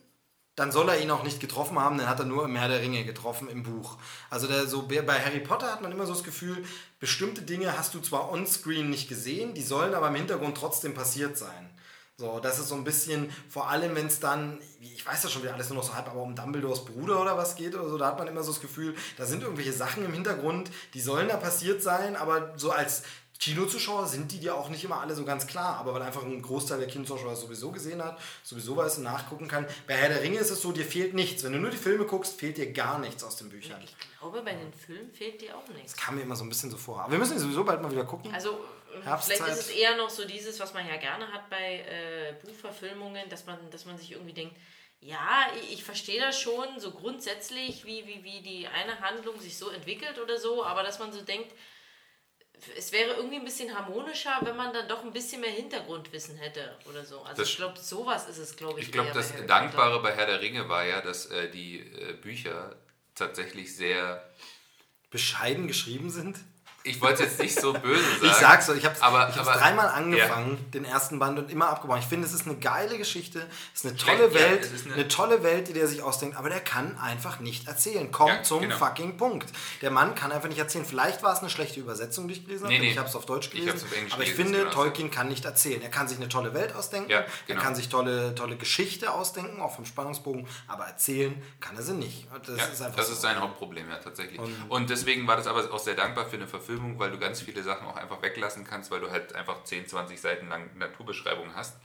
dann 0.56 0.72
soll 0.72 0.88
er 0.88 1.00
ihn 1.00 1.10
auch 1.10 1.22
nicht 1.22 1.38
getroffen 1.38 1.78
haben, 1.78 1.98
dann 1.98 2.08
hat 2.08 2.18
er 2.18 2.24
nur 2.24 2.44
im 2.44 2.56
Herr 2.56 2.68
der 2.68 2.80
Ringe 2.80 3.04
getroffen 3.04 3.48
im 3.48 3.62
Buch. 3.62 3.98
Also 4.30 4.46
der, 4.46 4.66
so, 4.66 4.88
bei 4.88 5.20
Harry 5.20 5.40
Potter 5.40 5.70
hat 5.70 5.82
man 5.82 5.92
immer 5.92 6.06
so 6.06 6.14
das 6.14 6.24
Gefühl, 6.24 6.64
bestimmte 6.98 7.42
Dinge 7.42 7.76
hast 7.76 7.94
du 7.94 8.00
zwar 8.00 8.32
on-screen 8.32 8.88
nicht 8.88 9.08
gesehen, 9.08 9.54
die 9.54 9.62
sollen 9.62 9.94
aber 9.94 10.08
im 10.08 10.14
Hintergrund 10.14 10.56
trotzdem 10.56 10.94
passiert 10.94 11.36
sein. 11.36 11.70
So, 12.18 12.40
das 12.40 12.58
ist 12.58 12.68
so 12.68 12.76
ein 12.76 12.84
bisschen, 12.84 13.30
vor 13.46 13.68
allem 13.68 13.94
wenn 13.94 14.06
es 14.06 14.20
dann, 14.20 14.58
ich 14.80 15.04
weiß 15.04 15.20
das 15.20 15.30
schon 15.30 15.42
wieder 15.42 15.52
alles 15.52 15.68
nur 15.68 15.76
noch 15.76 15.84
so 15.84 15.94
halb, 15.94 16.08
aber 16.08 16.22
um 16.22 16.34
Dumbledores 16.34 16.86
Bruder 16.86 17.20
oder 17.20 17.36
was 17.36 17.56
geht 17.56 17.74
oder 17.74 17.90
so, 17.90 17.98
da 17.98 18.06
hat 18.06 18.18
man 18.18 18.26
immer 18.26 18.42
so 18.42 18.52
das 18.52 18.62
Gefühl, 18.62 18.94
da 19.18 19.26
sind 19.26 19.42
irgendwelche 19.42 19.74
Sachen 19.74 20.02
im 20.02 20.14
Hintergrund, 20.14 20.70
die 20.94 21.02
sollen 21.02 21.28
da 21.28 21.36
passiert 21.36 21.82
sein, 21.82 22.16
aber 22.16 22.54
so 22.56 22.70
als 22.70 23.02
Kinozuschauer 23.38 24.06
sind 24.06 24.32
die 24.32 24.40
dir 24.40 24.54
auch 24.54 24.68
nicht 24.68 24.84
immer 24.84 25.00
alle 25.00 25.14
so 25.14 25.24
ganz 25.24 25.46
klar, 25.46 25.78
aber 25.78 25.94
weil 25.94 26.02
einfach 26.02 26.22
ein 26.22 26.42
Großteil 26.42 26.78
der 26.78 26.88
Kinozuschauer 26.88 27.32
es 27.32 27.40
sowieso 27.40 27.70
gesehen 27.70 28.02
hat, 28.02 28.18
sowieso 28.42 28.76
weiß 28.76 28.98
und 28.98 29.04
nachgucken 29.04 29.48
kann. 29.48 29.66
Bei 29.86 29.94
Herr 29.94 30.08
der 30.08 30.22
Ringe 30.22 30.38
ist 30.38 30.50
es 30.50 30.62
so, 30.62 30.72
dir 30.72 30.84
fehlt 30.84 31.14
nichts. 31.14 31.44
Wenn 31.44 31.52
du 31.52 31.58
nur 31.58 31.70
die 31.70 31.76
Filme 31.76 32.04
guckst, 32.04 32.38
fehlt 32.38 32.56
dir 32.56 32.72
gar 32.72 32.98
nichts 32.98 33.22
aus 33.24 33.36
den 33.36 33.48
Büchern. 33.48 33.80
Ich 33.84 33.96
glaube, 34.18 34.42
bei 34.42 34.52
den 34.52 34.72
Filmen 34.72 35.10
fehlt 35.12 35.40
dir 35.40 35.56
auch 35.56 35.68
nichts. 35.68 35.96
Kam 35.96 36.16
mir 36.16 36.22
immer 36.22 36.36
so 36.36 36.44
ein 36.44 36.48
bisschen 36.48 36.70
so 36.70 36.76
vor. 36.76 37.00
Aber 37.00 37.12
wir 37.12 37.18
müssen 37.18 37.38
sowieso 37.38 37.64
bald 37.64 37.82
mal 37.82 37.90
wieder 37.90 38.04
gucken. 38.04 38.32
Also 38.32 38.58
Herbstzeit. 39.02 39.36
vielleicht 39.36 39.58
ist 39.58 39.66
es 39.66 39.70
eher 39.70 39.96
noch 39.96 40.10
so 40.10 40.24
dieses, 40.24 40.58
was 40.60 40.74
man 40.74 40.86
ja 40.86 40.96
gerne 40.96 41.30
hat 41.32 41.48
bei 41.50 41.80
äh, 41.80 42.34
Buchverfilmungen, 42.44 43.28
dass 43.28 43.46
man, 43.46 43.58
dass 43.70 43.84
man 43.84 43.98
sich 43.98 44.12
irgendwie 44.12 44.32
denkt, 44.32 44.56
ja, 45.00 45.46
ich, 45.60 45.74
ich 45.74 45.84
verstehe 45.84 46.20
das 46.20 46.40
schon 46.40 46.78
so 46.78 46.92
grundsätzlich, 46.92 47.84
wie, 47.84 48.06
wie, 48.06 48.24
wie 48.24 48.40
die 48.40 48.66
eine 48.66 49.00
Handlung 49.00 49.38
sich 49.40 49.56
so 49.56 49.70
entwickelt 49.70 50.18
oder 50.18 50.38
so, 50.38 50.64
aber 50.64 50.82
dass 50.82 50.98
man 50.98 51.12
so 51.12 51.20
denkt, 51.20 51.52
es 52.76 52.92
wäre 52.92 53.14
irgendwie 53.14 53.36
ein 53.36 53.44
bisschen 53.44 53.74
harmonischer, 53.76 54.38
wenn 54.42 54.56
man 54.56 54.72
dann 54.72 54.88
doch 54.88 55.02
ein 55.04 55.12
bisschen 55.12 55.40
mehr 55.40 55.50
Hintergrundwissen 55.50 56.36
hätte 56.36 56.76
oder 56.88 57.04
so. 57.04 57.20
Also 57.22 57.42
Das- 57.42 57.50
ich 57.50 57.56
glaube, 57.56 57.78
sowas 57.78 58.28
ist 58.28 58.38
es, 58.38 58.56
glaube 58.56 58.80
ich. 58.80 58.86
Ich 58.86 58.92
glaube, 58.92 59.10
das 59.12 59.30
bei 59.30 59.38
Harry 59.38 59.46
Dankbare 59.46 60.00
bei 60.02 60.12
Herr 60.14 60.26
der 60.26 60.40
Ringe 60.40 60.68
war 60.68 60.84
ja, 60.84 61.00
dass 61.00 61.26
äh, 61.26 61.50
die 61.50 61.80
äh, 61.80 62.14
Bücher 62.14 62.74
tatsächlich 63.14 63.74
sehr. 63.76 64.28
Bescheiden 65.10 65.68
geschrieben 65.68 66.10
sind. 66.10 66.38
Ich 66.86 67.00
wollte 67.00 67.24
jetzt 67.24 67.38
nicht 67.38 67.58
so 67.60 67.72
böse 67.72 68.02
sagen. 68.02 68.26
Ich 68.26 68.32
sag's 68.32 68.68
ich 68.68 68.84
habe 68.84 68.94
es 68.94 69.02
aber- 69.02 69.20
hab's 69.26 69.38
aber- 69.38 69.52
dreimal 69.52 69.88
angefangen, 69.88 70.58
den 70.72 70.84
ersten 70.84 71.18
Band 71.18 71.38
und 71.38 71.50
immer 71.50 71.68
abgebrochen. 71.68 72.00
Ich 72.00 72.06
finde, 72.08 72.26
es 72.26 72.32
ist 72.32 72.46
eine 72.46 72.56
geile 72.56 72.96
Geschichte, 72.98 73.46
es 73.74 73.84
ist 73.84 73.86
eine 73.90 73.96
tolle 73.96 74.28
ja, 74.28 74.34
Welt, 74.34 74.70
eine- 74.84 74.94
eine, 74.94 75.08
tolle 75.08 75.42
Welt, 75.42 75.68
die 75.68 75.72
der 75.72 75.88
sich 75.88 76.02
ausdenkt, 76.02 76.36
aber 76.36 76.48
der 76.48 76.60
kann 76.60 76.96
einfach 76.98 77.40
nicht 77.40 77.66
erzählen. 77.68 78.10
Kommt 78.12 78.30
Ja, 78.30 78.42
zum 78.42 78.60
genau. 78.62 78.76
fucking 78.76 79.16
Punkt. 79.16 79.48
Der 79.82 79.90
Mann 79.90 80.14
kann 80.14 80.32
einfach 80.32 80.48
nicht 80.48 80.58
erzählen. 80.58 80.84
Vielleicht 80.84 81.22
war 81.22 81.32
es 81.32 81.40
eine 81.40 81.50
schlechte 81.50 81.80
Übersetzung, 81.80 82.28
die 82.28 82.34
ich 82.34 82.44
gelesen 82.44 82.64
habe. 82.64 82.72
Nee, 82.74 82.80
nee. 82.80 82.90
Ich 82.90 82.98
habe 82.98 83.08
es 83.08 83.16
auf 83.16 83.26
Deutsch 83.26 83.46
Ich 83.46 83.52
gelesen. 83.52 83.72
hab's 83.72 83.82
auf 83.84 83.92
Englisch 83.96 84.12
aber 84.12 84.22
ich 84.22 84.30
gelesen, 84.30 84.44
finde, 84.54 84.58
genau. 84.70 84.70
Tolkien 84.82 85.10
kann 85.10 85.28
nicht 85.28 85.44
erzählen. 85.44 85.82
Er 85.82 85.88
kann 85.90 86.08
sich 86.08 86.18
eine 86.18 86.28
tolle 86.28 86.54
Welt 86.54 86.74
ausdenken, 86.74 87.10
Ja, 87.10 87.24
genau. 87.46 87.58
er 87.60 87.64
kann 87.64 87.74
sich 87.74 87.88
tolle, 87.88 88.34
tolle 88.34 88.56
Geschichte 88.56 89.10
ausdenken, 89.12 89.60
auch 89.60 89.74
vom 89.74 89.84
Spannungsbogen, 89.84 90.46
aber 90.68 90.84
erzählen 90.86 91.40
kann 91.60 91.76
er 91.76 91.82
sie 91.82 91.94
nicht. 91.94 92.26
Das 92.46 92.56
Ja, 92.58 92.64
ist 92.66 92.82
einfach 92.82 92.96
das 92.96 93.08
so. 93.08 93.12
ist 93.14 93.22
sein 93.22 93.40
Hauptproblem, 93.40 93.88
ja, 93.90 93.96
tatsächlich. 93.96 94.38
Und- 94.38 94.54
Und, 94.68 94.90
deswegen 94.90 95.26
war 95.26 95.36
das 95.36 95.46
aber 95.46 95.72
auch 95.72 95.78
sehr 95.78 95.94
dankbar 95.94 96.26
für 96.26 96.36
eine 96.36 96.46
Verfilmung, 96.76 96.98
weil 96.98 97.10
du 97.10 97.18
ganz 97.18 97.40
viele 97.40 97.62
Sachen 97.62 97.86
auch 97.86 97.96
einfach 97.96 98.22
weglassen 98.22 98.64
kannst, 98.64 98.90
weil 98.90 99.00
du 99.00 99.10
halt 99.10 99.34
einfach 99.34 99.64
10, 99.64 99.88
20 99.88 100.20
Seiten 100.20 100.48
lang 100.48 100.76
Naturbeschreibungen 100.76 101.54
hast, 101.54 101.76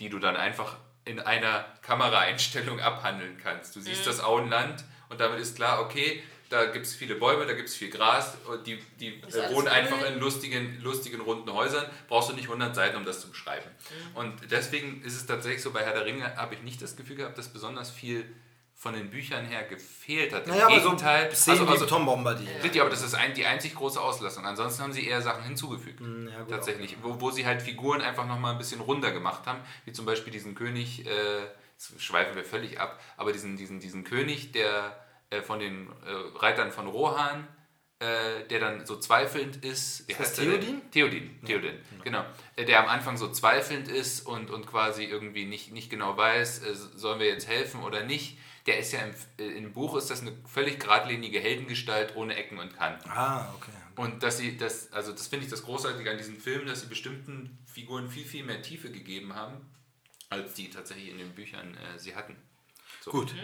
die 0.00 0.08
du 0.08 0.18
dann 0.18 0.36
einfach 0.36 0.76
in 1.04 1.20
einer 1.20 1.64
Kameraeinstellung 1.82 2.80
abhandeln 2.80 3.38
kannst. 3.42 3.76
Du 3.76 3.80
siehst 3.80 4.06
das 4.06 4.20
Auenland 4.20 4.84
und 5.08 5.20
damit 5.20 5.38
ist 5.38 5.56
klar, 5.56 5.80
okay, 5.80 6.22
da 6.48 6.66
gibt 6.66 6.86
es 6.86 6.94
viele 6.94 7.16
Bäume, 7.16 7.44
da 7.44 7.54
gibt 7.54 7.68
es 7.68 7.74
viel 7.74 7.90
Gras, 7.90 8.36
und 8.46 8.66
die, 8.66 8.78
die 9.00 9.20
äh, 9.20 9.52
wohnen 9.52 9.66
einfach 9.66 10.00
in 10.06 10.20
lustigen, 10.20 10.80
lustigen 10.80 11.20
runden 11.20 11.52
Häusern, 11.52 11.84
brauchst 12.08 12.30
du 12.30 12.34
nicht 12.34 12.44
100 12.44 12.74
Seiten, 12.74 12.96
um 12.96 13.04
das 13.04 13.20
zu 13.20 13.30
beschreiben. 13.30 13.68
Und 14.14 14.32
deswegen 14.52 15.02
ist 15.02 15.16
es 15.16 15.26
tatsächlich 15.26 15.62
so, 15.62 15.72
bei 15.72 15.84
Herr 15.84 15.92
der 15.92 16.06
Ringe 16.06 16.36
habe 16.36 16.54
ich 16.54 16.62
nicht 16.62 16.80
das 16.80 16.96
Gefühl 16.96 17.16
gehabt, 17.16 17.36
dass 17.36 17.52
besonders 17.52 17.90
viel 17.90 18.32
von 18.78 18.92
den 18.92 19.08
Büchern 19.08 19.46
her 19.46 19.64
gefehlt 19.64 20.34
hat. 20.34 20.44
Im 20.44 20.50
Naja, 20.50 20.66
aber 20.66 20.80
so 20.80 20.90
Gegenteil, 20.90 21.30
also, 21.30 21.66
also, 21.66 21.86
Tom 21.86 22.04
Bombadil. 22.04 22.46
Richtig, 22.62 22.80
aber 22.80 22.90
das 22.90 23.02
ist 23.02 23.14
ein, 23.14 23.32
die 23.32 23.46
einzig 23.46 23.74
große 23.74 23.98
Auslassung. 23.98 24.44
Ansonsten 24.44 24.82
haben 24.82 24.92
sie 24.92 25.06
eher 25.06 25.22
Sachen 25.22 25.44
hinzugefügt. 25.44 25.98
Hm, 25.98 26.28
ja, 26.28 26.40
gut, 26.40 26.50
tatsächlich. 26.50 26.96
Wo, 27.02 27.18
wo 27.18 27.30
sie 27.30 27.46
halt 27.46 27.62
Figuren 27.62 28.02
einfach 28.02 28.26
nochmal 28.26 28.52
ein 28.52 28.58
bisschen 28.58 28.82
runder 28.82 29.12
gemacht 29.12 29.46
haben. 29.46 29.60
Wie 29.86 29.92
zum 29.92 30.04
Beispiel 30.04 30.30
diesen 30.30 30.54
König, 30.54 31.06
äh, 31.06 31.10
schweifen 31.98 32.36
wir 32.36 32.44
völlig 32.44 32.78
ab, 32.78 33.00
aber 33.16 33.32
diesen, 33.32 33.56
diesen, 33.56 33.80
diesen 33.80 34.04
König, 34.04 34.52
der 34.52 34.94
äh, 35.30 35.40
von 35.40 35.58
den 35.58 35.88
äh, 35.88 36.38
Reitern 36.38 36.70
von 36.70 36.86
Rohan, 36.86 37.48
äh, 37.98 38.46
der 38.50 38.60
dann 38.60 38.84
so 38.84 38.98
zweifelnd 38.98 39.64
ist. 39.64 40.06
Wie 40.06 40.12
Ist 40.12 40.20
das 40.20 40.28
heißt? 40.28 40.40
Theoden? 40.40 40.90
Theodin, 40.90 41.40
Theodin, 41.46 41.80
genau. 42.04 42.26
Äh, 42.56 42.66
Der 42.66 42.80
am 42.80 42.88
Anfang 42.90 43.16
so 43.16 43.32
zweifelnd 43.32 43.88
ist 43.88 44.26
und, 44.26 44.50
und 44.50 44.66
quasi 44.66 45.04
irgendwie 45.04 45.46
nicht, 45.46 45.72
nicht 45.72 45.88
genau 45.88 46.14
weiß, 46.14 46.62
äh, 46.62 46.74
sollen 46.74 47.20
wir 47.20 47.26
jetzt 47.26 47.48
helfen 47.48 47.82
oder 47.82 48.02
nicht. 48.02 48.36
Der 48.66 48.78
ist 48.78 48.92
ja 48.92 49.00
im, 49.00 49.14
äh, 49.38 49.56
im 49.56 49.72
Buch 49.72 49.96
ist 49.96 50.10
das 50.10 50.22
eine 50.22 50.32
völlig 50.46 50.80
geradlinige 50.80 51.38
Heldengestalt 51.38 52.16
ohne 52.16 52.34
Ecken 52.34 52.58
und 52.58 52.76
Kanten. 52.76 53.08
Ah, 53.08 53.52
okay. 53.56 53.70
Und 53.96 54.22
dass 54.22 54.38
sie 54.38 54.56
das, 54.56 54.92
also 54.92 55.12
das 55.12 55.28
finde 55.28 55.44
ich 55.44 55.50
das 55.50 55.62
Großartige 55.62 56.10
an 56.10 56.18
diesen 56.18 56.38
Filmen, 56.38 56.66
dass 56.66 56.82
sie 56.82 56.88
bestimmten 56.88 57.58
Figuren 57.64 58.08
viel, 58.08 58.24
viel 58.24 58.44
mehr 58.44 58.60
Tiefe 58.60 58.90
gegeben 58.90 59.34
haben, 59.34 59.56
als 60.28 60.54
die 60.54 60.68
tatsächlich 60.68 61.10
in 61.10 61.18
den 61.18 61.34
Büchern 61.34 61.76
äh, 61.76 61.98
sie 61.98 62.14
hatten. 62.14 62.36
So. 63.00 63.10
Gut. 63.12 63.34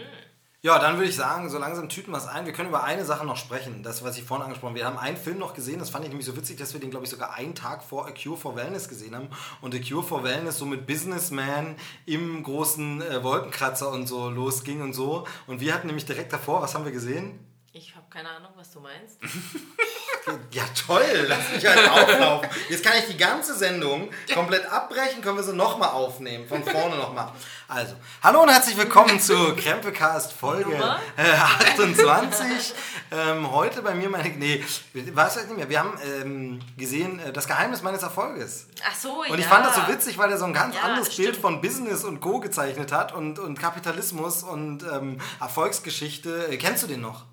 Ja, 0.65 0.79
dann 0.79 0.95
würde 0.95 1.09
ich 1.09 1.15
sagen, 1.17 1.49
so 1.49 1.57
langsam 1.57 1.89
tüten 1.89 2.11
wir 2.11 2.17
es 2.17 2.25
ein. 2.25 2.45
Wir 2.45 2.53
können 2.53 2.69
über 2.69 2.85
eine 2.85 3.03
Sache 3.03 3.25
noch 3.25 3.35
sprechen, 3.35 3.83
das, 3.83 4.01
was 4.01 4.17
ich 4.17 4.23
vorhin 4.23 4.45
angesprochen 4.45 4.69
habe. 4.69 4.79
Wir 4.79 4.85
haben 4.85 4.97
einen 4.97 5.17
Film 5.17 5.37
noch 5.37 5.53
gesehen, 5.53 5.77
das 5.77 5.89
fand 5.89 6.05
ich 6.05 6.09
nämlich 6.09 6.25
so 6.25 6.37
witzig, 6.37 6.55
dass 6.55 6.71
wir 6.71 6.79
den, 6.79 6.89
glaube 6.89 7.03
ich, 7.03 7.11
sogar 7.11 7.33
einen 7.33 7.53
Tag 7.53 7.83
vor 7.83 8.07
A 8.07 8.11
Cure 8.11 8.37
for 8.37 8.55
Wellness 8.55 8.87
gesehen 8.87 9.13
haben. 9.13 9.27
Und 9.59 9.75
A 9.75 9.79
Cure 9.79 10.03
for 10.03 10.23
Wellness 10.23 10.57
so 10.57 10.65
mit 10.65 10.87
Businessman 10.87 11.75
im 12.05 12.41
großen 12.43 13.01
äh, 13.01 13.21
Wolkenkratzer 13.21 13.91
und 13.91 14.07
so 14.07 14.29
losging 14.29 14.81
und 14.81 14.93
so. 14.93 15.27
Und 15.47 15.59
wir 15.59 15.73
hatten 15.73 15.87
nämlich 15.87 16.05
direkt 16.05 16.31
davor, 16.31 16.61
was 16.61 16.73
haben 16.75 16.85
wir 16.85 16.93
gesehen? 16.93 17.45
Ich 17.73 17.93
habe 17.97 18.05
keine 18.09 18.29
Ahnung, 18.29 18.51
was 18.55 18.71
du 18.71 18.79
meinst. 18.79 19.19
Ja, 20.51 20.63
toll, 20.87 21.25
lass 21.27 21.51
mich 21.53 21.65
halt 21.65 21.89
auflaufen. 21.89 22.47
Jetzt 22.69 22.83
kann 22.85 22.93
ich 22.97 23.07
die 23.07 23.17
ganze 23.17 23.55
Sendung 23.55 24.09
komplett 24.33 24.65
abbrechen, 24.71 25.21
können 25.21 25.35
wir 25.35 25.43
sie 25.43 25.53
nochmal 25.53 25.89
aufnehmen, 25.89 26.47
von 26.47 26.63
vorne 26.63 26.95
nochmal. 26.95 27.31
Also, 27.67 27.95
hallo 28.21 28.43
und 28.43 28.49
herzlich 28.49 28.77
willkommen 28.77 29.19
zu 29.19 29.53
Krempelcast 29.55 30.31
Folge 30.31 30.75
äh, 31.17 31.29
28. 31.31 32.73
Ähm, 33.11 33.51
heute 33.51 33.81
bei 33.81 33.95
mir 33.95 34.09
meine, 34.09 34.29
nee, 34.29 34.63
weiß 34.93 35.37
ich 35.37 35.47
nicht 35.47 35.57
mehr, 35.57 35.69
wir 35.69 35.79
haben 35.79 35.97
ähm, 36.21 36.59
gesehen, 36.77 37.19
äh, 37.19 37.33
das 37.33 37.45
Geheimnis 37.47 37.81
meines 37.81 38.01
Erfolges. 38.03 38.67
Ach 38.89 38.95
so, 38.95 39.23
Und 39.29 39.37
ich 39.39 39.45
ja. 39.45 39.51
fand 39.51 39.65
das 39.65 39.75
so 39.75 39.87
witzig, 39.89 40.17
weil 40.17 40.31
er 40.31 40.37
so 40.37 40.45
ein 40.45 40.53
ganz 40.53 40.75
Ja, 40.75 40.83
anderes 40.83 41.09
Bild 41.15 41.29
stimmt. 41.29 41.41
von 41.41 41.61
Business 41.61 42.05
und 42.05 42.21
Co. 42.21 42.39
gezeichnet 42.39 42.93
hat 42.93 43.13
und, 43.13 43.39
und 43.39 43.59
Kapitalismus 43.59 44.43
und 44.43 44.83
ähm, 44.83 45.19
Erfolgsgeschichte. 45.41 46.47
Äh, 46.49 46.57
Kennst 46.57 46.83
du 46.83 46.87
den 46.87 47.01
noch? 47.01 47.25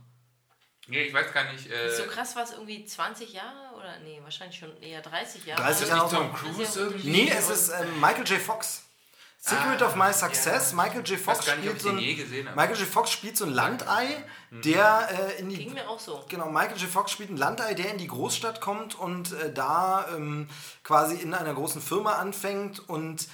Nee, 0.91 1.03
ich 1.05 1.15
weiß 1.15 1.33
gar 1.33 1.51
nicht. 1.53 1.71
Äh, 1.71 1.95
So 1.97 2.03
krass 2.05 2.37
war 2.37 2.43
es 2.45 2.53
irgendwie 2.53 2.85
20 2.85 3.33
Jahre 3.33 3.75
oder 3.77 3.99
nee, 4.05 4.21
wahrscheinlich 4.23 4.59
schon 4.59 4.77
eher 4.83 5.01
30 5.01 5.47
Jahre. 5.47 5.63
30 5.63 5.83
ist 5.83 5.89
Jahre. 5.89 6.05
nicht 6.05 6.15
Tom 6.15 6.33
Cruise 6.35 6.81
irgendwie? 6.81 7.11
Nee, 7.11 7.33
es 7.37 7.49
ist 7.49 7.69
ähm, 7.71 8.01
Michael 8.01 8.27
J. 8.27 8.39
Fox. 8.41 8.83
Secret 9.43 9.81
Ah, 9.81 9.87
of 9.87 9.95
My 9.97 10.13
Success. 10.13 10.73
ja. 10.73 10.77
Michael 10.77 11.03
J. 11.03 11.19
Fox 11.19 11.39
nicht, 11.47 11.57
spielt 11.57 11.77
ich 11.77 11.83
so 11.83 11.89
ein. 11.89 12.55
Michael 12.55 12.77
J. 12.77 12.87
Fox 12.87 13.11
spielt 13.11 13.39
so 13.39 13.47
ein 13.47 13.53
Landei, 13.55 14.23
der 14.51 15.09
äh, 15.37 15.41
in 15.41 15.49
die 15.49 15.57
Ging 15.57 15.73
mir 15.73 15.89
auch 15.89 15.99
so. 15.99 16.23
Genau, 16.29 16.51
Michael 16.51 16.77
J. 16.77 16.91
Fox 16.91 17.13
spielt 17.13 17.31
ein 17.31 17.39
Landei, 17.39 17.73
der 17.73 17.91
in 17.91 17.97
die 17.97 18.07
Großstadt 18.09 18.61
kommt 18.61 18.97
und 18.99 19.33
äh, 19.33 19.51
da 19.51 20.07
ähm, 20.15 20.47
quasi 20.85 21.15
in 21.17 21.33
einer 21.33 21.55
großen 21.55 21.81
Firma 21.81 22.17
anfängt 22.17 22.87
und 22.87 23.29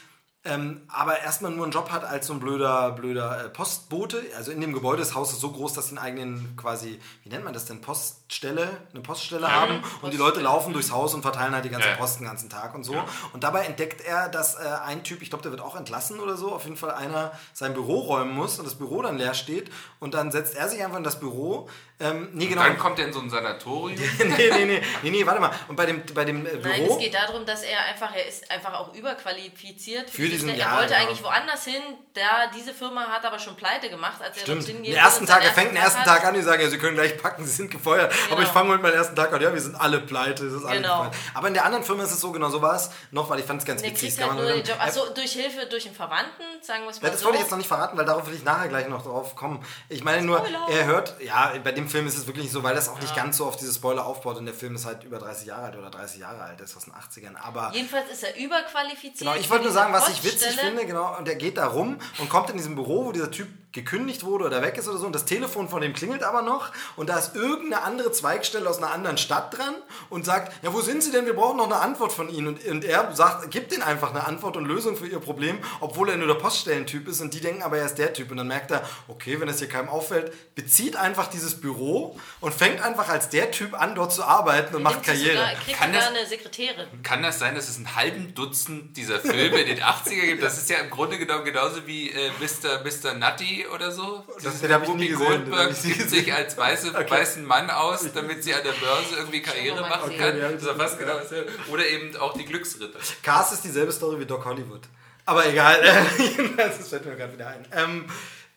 ähm, 0.48 0.82
aber 0.89 1.20
erstmal 1.20 1.51
nur 1.51 1.64
einen 1.64 1.73
Job 1.73 1.90
hat 1.90 2.05
als 2.05 2.27
so 2.27 2.32
ein 2.32 2.40
blöder, 2.40 2.93
blöder 2.93 3.44
äh, 3.44 3.48
Postbote. 3.48 4.23
Also 4.36 4.51
in 4.52 4.60
dem 4.60 4.73
Gebäude 4.73 4.98
das 4.98 5.14
Haus 5.14 5.32
ist 5.32 5.40
so 5.40 5.51
groß, 5.51 5.74
dass 5.74 5.89
sie 5.89 5.97
einen 5.97 6.05
eigenen 6.06 6.56
quasi, 6.56 6.98
wie 7.23 7.28
nennt 7.28 7.44
man 7.44 7.52
das 7.52 7.64
denn, 7.66 7.81
Poststelle, 7.81 8.68
eine 8.93 9.02
Poststelle 9.02 9.51
haben 9.52 9.82
und 10.02 10.12
die 10.12 10.16
Leute 10.16 10.40
laufen 10.40 10.73
durchs 10.73 10.90
Haus 10.90 11.14
und 11.14 11.23
verteilen 11.23 11.55
halt 11.55 11.64
die 11.64 11.70
ganze 11.70 11.89
Ja. 11.89 11.97
Post 11.97 12.20
den 12.20 12.27
ganzen 12.27 12.48
Tag 12.48 12.74
und 12.74 12.85
so. 12.85 12.94
Und 13.32 13.44
dabei 13.44 13.64
entdeckt 13.64 14.01
er, 14.01 14.28
dass 14.28 14.55
äh, 14.55 14.66
ein 14.85 15.02
Typ, 15.05 15.23
ich 15.23 15.31
glaube, 15.31 15.43
der 15.43 15.52
wird 15.52 15.60
auch 15.60 15.77
entlassen 15.77 16.20
oder 16.20 16.36
so, 16.36 16.52
auf 16.55 16.64
jeden 16.64 16.77
Fall 16.77 16.93
einer 16.93 17.32
sein 17.52 17.74
Büro 17.74 18.01
räumen 18.01 18.35
muss 18.35 18.59
und 18.59 18.64
das 18.64 18.77
Büro 18.77 19.02
dann 19.02 19.18
leer 19.18 19.35
steht 19.35 19.70
und 20.01 20.14
dann 20.14 20.31
setzt 20.32 20.55
er 20.56 20.68
sich 20.68 20.82
einfach 20.85 20.98
in 20.98 21.05
das 21.05 21.20
Büro. 21.20 21.68
Ähm, 21.98 22.28
nee, 22.35 22.47
genau. 22.47 22.62
Dann 22.62 22.78
kommt 22.78 22.98
er 22.98 23.06
in 23.06 23.12
so 23.14 23.20
ein 23.20 23.31
Sanatorium. 23.31 23.98
nee, 24.18 24.27
nee, 24.51 24.64
nee, 24.66 24.82
nee, 25.02 25.10
nee, 25.10 25.24
warte 25.27 25.40
mal. 25.40 25.51
Und 25.68 25.77
bei 25.77 25.86
dem, 25.86 26.02
bei 26.14 26.27
dem 26.27 26.44
äh, 26.44 26.51
Büro. 26.51 26.68
Nein, 26.68 26.85
es 26.90 26.98
geht 26.98 27.14
darum, 27.14 27.47
dass 27.47 27.62
er 27.62 27.78
einfach, 27.86 28.14
er 28.14 28.27
ist 28.27 28.51
einfach 28.51 28.74
auch 28.74 28.93
überqualifiziert. 28.94 30.10
Für 30.10 30.28
diesen- 30.28 30.48
Stelle. 30.48 30.59
ja, 30.62 30.73
er 30.73 30.77
wollte 30.78 30.94
genau. 30.94 31.06
eigentlich 31.06 31.23
woanders 31.24 31.64
hin, 31.64 31.82
da 32.14 32.48
diese 32.55 32.74
Firma 32.74 33.06
hat 33.09 33.24
aber 33.24 33.39
schon 33.39 33.56
pleite 33.56 33.89
gemacht, 33.89 34.20
als 34.23 34.36
er 34.36 34.43
Stimmt. 34.43 34.62
dorthin 34.68 34.82
Den 34.82 34.94
ersten 34.94 35.27
Tag, 35.27 35.43
er 35.44 35.52
fängt 35.52 35.70
den 35.70 35.77
ersten. 35.77 36.02
Tag 36.05 36.24
an, 36.24 36.35
die 36.35 36.43
sagen, 36.43 36.62
ja, 36.62 36.68
sie 36.68 36.78
können 36.78 36.94
gleich 36.97 37.16
packen, 37.16 37.44
sie 37.47 37.52
sind 37.52 37.70
gefeuert. 37.70 38.12
Aber 38.31 38.43
ich 38.43 38.48
Genau. 38.48 38.52
fange 38.60 38.73
mit 38.74 38.82
meinem 38.82 38.94
ersten 38.94 39.16
Tag 39.16 39.32
an, 39.32 39.40
ja, 39.40 39.52
wir 39.52 39.60
sind 39.60 39.74
alle 39.74 40.01
pleite, 40.01 40.44
es 40.47 40.52
ist 40.52 40.64
alles 40.64 40.82
Genau. 40.82 40.98
gefeuert. 41.05 41.14
Aber 41.35 41.48
in 41.48 41.55
der 41.55 41.64
anderen 41.64 41.85
Firma 41.85 42.02
ist 42.05 42.12
es 42.12 42.20
so, 42.20 42.31
genau 42.31 42.48
so 42.51 42.60
war 42.62 42.74
es 42.77 42.90
noch, 43.10 43.28
weil 43.31 43.40
ich 43.40 43.47
fand 43.47 43.60
es 43.60 43.66
ganz 43.66 43.81
Der 43.82 43.90
witzig. 43.90 44.20
halt 44.20 44.35
nur 44.35 44.44
den 44.44 44.62
Job. 44.62 44.77
Achso, 44.81 45.06
durch 45.14 45.32
Hilfe, 45.32 45.66
durch 45.66 45.86
einen 45.86 45.94
Verwandten, 45.97 46.43
sagen 46.62 46.85
wir 46.85 46.90
es 46.90 47.01
mal 47.01 47.09
Ja, 47.09 47.12
das 47.12 47.20
so. 47.20 47.27
wollte 47.27 47.39
ich 47.39 47.43
jetzt 47.44 47.51
noch 47.51 47.59
nicht 47.59 47.68
verraten, 47.68 47.97
weil 47.97 48.05
darauf 48.05 48.27
will 48.27 48.35
ich 48.35 48.44
nachher 48.44 48.68
gleich 48.68 48.86
noch 48.89 49.02
drauf 49.02 49.35
kommen. 49.35 49.64
Ich 49.89 50.05
meine 50.05 50.23
nur, 50.23 50.44
er 50.70 50.85
hört, 50.85 51.14
ja, 51.20 51.52
bei 51.64 51.73
dem 51.73 51.86
Film 51.89 52.07
ist 52.07 52.17
es 52.17 52.27
wirklich 52.27 52.45
nicht 52.45 52.53
so, 52.53 52.63
weil 52.63 52.75
das 52.75 52.89
auch 52.89 53.01
nicht 53.01 53.15
ganz 53.15 53.37
so 53.37 53.47
auf 53.47 53.57
diese 53.57 53.73
Spoiler 53.73 54.07
aufbaut 54.07 54.37
und 54.37 54.47
der 54.47 54.55
Film 54.55 54.75
ist 54.75 54.85
halt 54.85 55.05
über 55.05 55.19
30 55.19 55.47
Jahre 55.47 55.67
alt 55.67 55.77
oder 55.77 55.91
30 55.91 56.21
Jahre 56.21 56.43
alt, 56.43 56.61
das 56.61 56.71
ist 56.71 56.77
aus 56.77 56.85
den 56.85 56.95
80ern. 56.95 57.37
Aber 57.37 57.71
Jedenfalls 57.75 58.11
ist 58.11 58.23
er 58.23 58.37
überqualifiziert. 58.37 59.19
Genau, 59.19 59.35
ich 59.35 59.49
wollte 59.51 59.65
nur 59.65 59.73
sagen, 59.73 59.93
was 59.93 60.09
ich 60.09 60.23
witzig 60.25 60.57
finde, 60.57 60.87
genau, 60.87 61.17
und 61.19 61.27
der 61.27 61.37
geht 61.37 61.57
da 61.57 61.67
rum 61.67 61.99
und 62.19 62.29
kommt 62.29 62.51
in 62.51 62.57
diesem 62.57 62.75
Büro, 62.75 63.07
wo 63.07 63.13
dieser 63.13 63.31
Typ 63.31 63.49
gekündigt 63.77 64.24
wurde 64.24 64.44
oder 64.47 64.61
weg 64.62 64.77
ist 64.77 64.89
oder 64.89 64.98
so, 64.98 65.07
und 65.07 65.15
das 65.15 65.24
Telefon 65.24 65.69
von 65.69 65.81
dem 65.82 65.93
klingelt 65.93 66.24
aber 66.24 66.43
noch 66.43 66.73
und 66.97 67.09
da 67.09 67.16
ist 67.19 67.36
irgendeine 67.36 67.85
andere 67.85 68.11
Zweigstelle 68.11 68.69
aus 68.69 68.78
einer 68.78 68.90
anderen 68.90 69.19
Stadt 69.19 69.57
dran 69.57 69.74
und 70.11 70.24
sagt, 70.27 70.53
ja, 70.65 70.73
wo 70.74 70.81
sind 70.81 71.05
Sie 71.05 71.12
denn? 71.12 71.27
Wir 71.27 71.35
brauchen 71.36 71.59
noch 71.59 71.66
eine 71.66 71.77
Antwort 71.77 72.12
von 72.12 72.28
Ihnen. 72.28 72.48
Und, 72.48 72.65
und 72.66 72.85
er 72.85 73.15
sagt, 73.15 73.51
gibt 73.53 73.73
ihnen 73.73 73.82
einfach 73.82 74.11
eine 74.11 74.27
Antwort 74.27 74.57
und 74.57 74.65
Lösung 74.65 74.97
für 74.97 75.07
ihr 75.07 75.20
Problem, 75.20 75.59
obwohl 75.81 76.09
er 76.11 76.16
nur 76.16 76.27
der 76.27 76.35
Poststellentyp 76.35 77.07
ist 77.07 77.20
und 77.20 77.32
die 77.35 77.40
denken 77.40 77.62
aber, 77.62 77.78
er 77.78 77.86
ist 77.86 77.97
der 77.98 78.12
Typ. 78.12 78.31
Und 78.31 78.39
dann 78.39 78.48
merkt 78.48 78.70
er, 78.70 78.82
okay, 79.07 79.39
wenn 79.39 79.47
das 79.47 79.59
hier 79.59 79.69
keinem 79.69 79.89
auffällt, 79.89 80.32
bezieht 80.55 80.97
einfach 80.97 81.27
dieses 81.28 81.61
Büro 81.61 82.19
und 82.40 82.55
fängt 82.55 82.81
einfach 82.82 83.09
als 83.11 83.28
der 83.28 83.51
Typ 83.51 83.74
an, 83.81 83.94
dort 83.94 84.12
zu 84.12 84.24
arbeiten 84.24 84.74
und 84.74 84.82
macht 84.82 85.03
Karriere. 85.03 85.36
Sogar, 85.36 85.53
kriegt 85.55 85.78
Kann 85.78 85.93
sogar 85.93 86.11
das- 86.11 86.19
eine 86.19 86.27
Sekretärin. 86.27 87.03
Kann 87.03 87.23
das 87.23 87.39
sein, 87.39 87.55
dass 87.55 87.69
es 87.69 87.77
einen 87.77 87.94
halben 87.94 88.35
Dutzend 88.35 88.97
dieser 88.97 89.20
Filme 89.20 89.61
in 89.61 89.66
den 89.77 89.85
80er 89.85 90.27
gibt? 90.27 90.43
Das 90.43 90.57
ist 90.57 90.70
ja 90.70 90.78
im 90.78 90.89
Grunde 90.90 91.19
genommen 91.19 91.44
genauso 91.44 91.86
wie 91.86 92.11
äh, 92.11 92.31
Mr. 92.40 92.82
Mr. 92.85 93.15
Nutty 93.15 93.65
oder 93.74 93.90
so. 93.90 94.24
Das- 94.43 94.60
den 94.60 94.72
hab 94.72 94.82
ich 94.82 94.88
nie 94.94 95.09
gesehen, 95.09 95.26
Goldberg 95.26 95.70
ich 95.72 95.84
nie 95.84 95.93
gibt 95.94 96.10
sich 96.10 96.32
als 96.34 96.56
weiße, 96.56 96.93
weißen 96.94 97.44
Mann 97.44 97.70
aus, 97.70 98.05
damit 98.14 98.43
sie 98.44 98.55
an 98.55 98.62
der 98.64 98.72
Börse 98.72 99.16
irgendwie 99.16 99.43
Karriere 99.43 99.80
machen 99.82 100.10
gesehen. 100.10 100.18
kann. 100.18 100.28
Okay, 100.30 100.40
ja, 100.40 100.52
Das 100.52 100.62
ist 100.62 100.70
fast 100.76 100.98
genau 100.98 101.14
dasselbe. 101.18 101.51
Oder 101.70 101.86
eben 101.86 102.16
auch 102.16 102.34
die 102.34 102.44
Glücksritter. 102.44 102.98
Cast 103.22 103.52
ist 103.52 103.64
dieselbe 103.64 103.93
Story 103.93 104.20
wie 104.20 104.26
Doc 104.26 104.44
Hollywood. 104.44 104.82
Aber 105.24 105.44
egal, 105.47 105.80
das 106.56 106.88
fällt 106.88 107.05
mir 107.05 107.16
gerade 107.16 107.32
wieder 107.32 107.48
ein. 107.48 107.66
Ähm, 107.72 108.05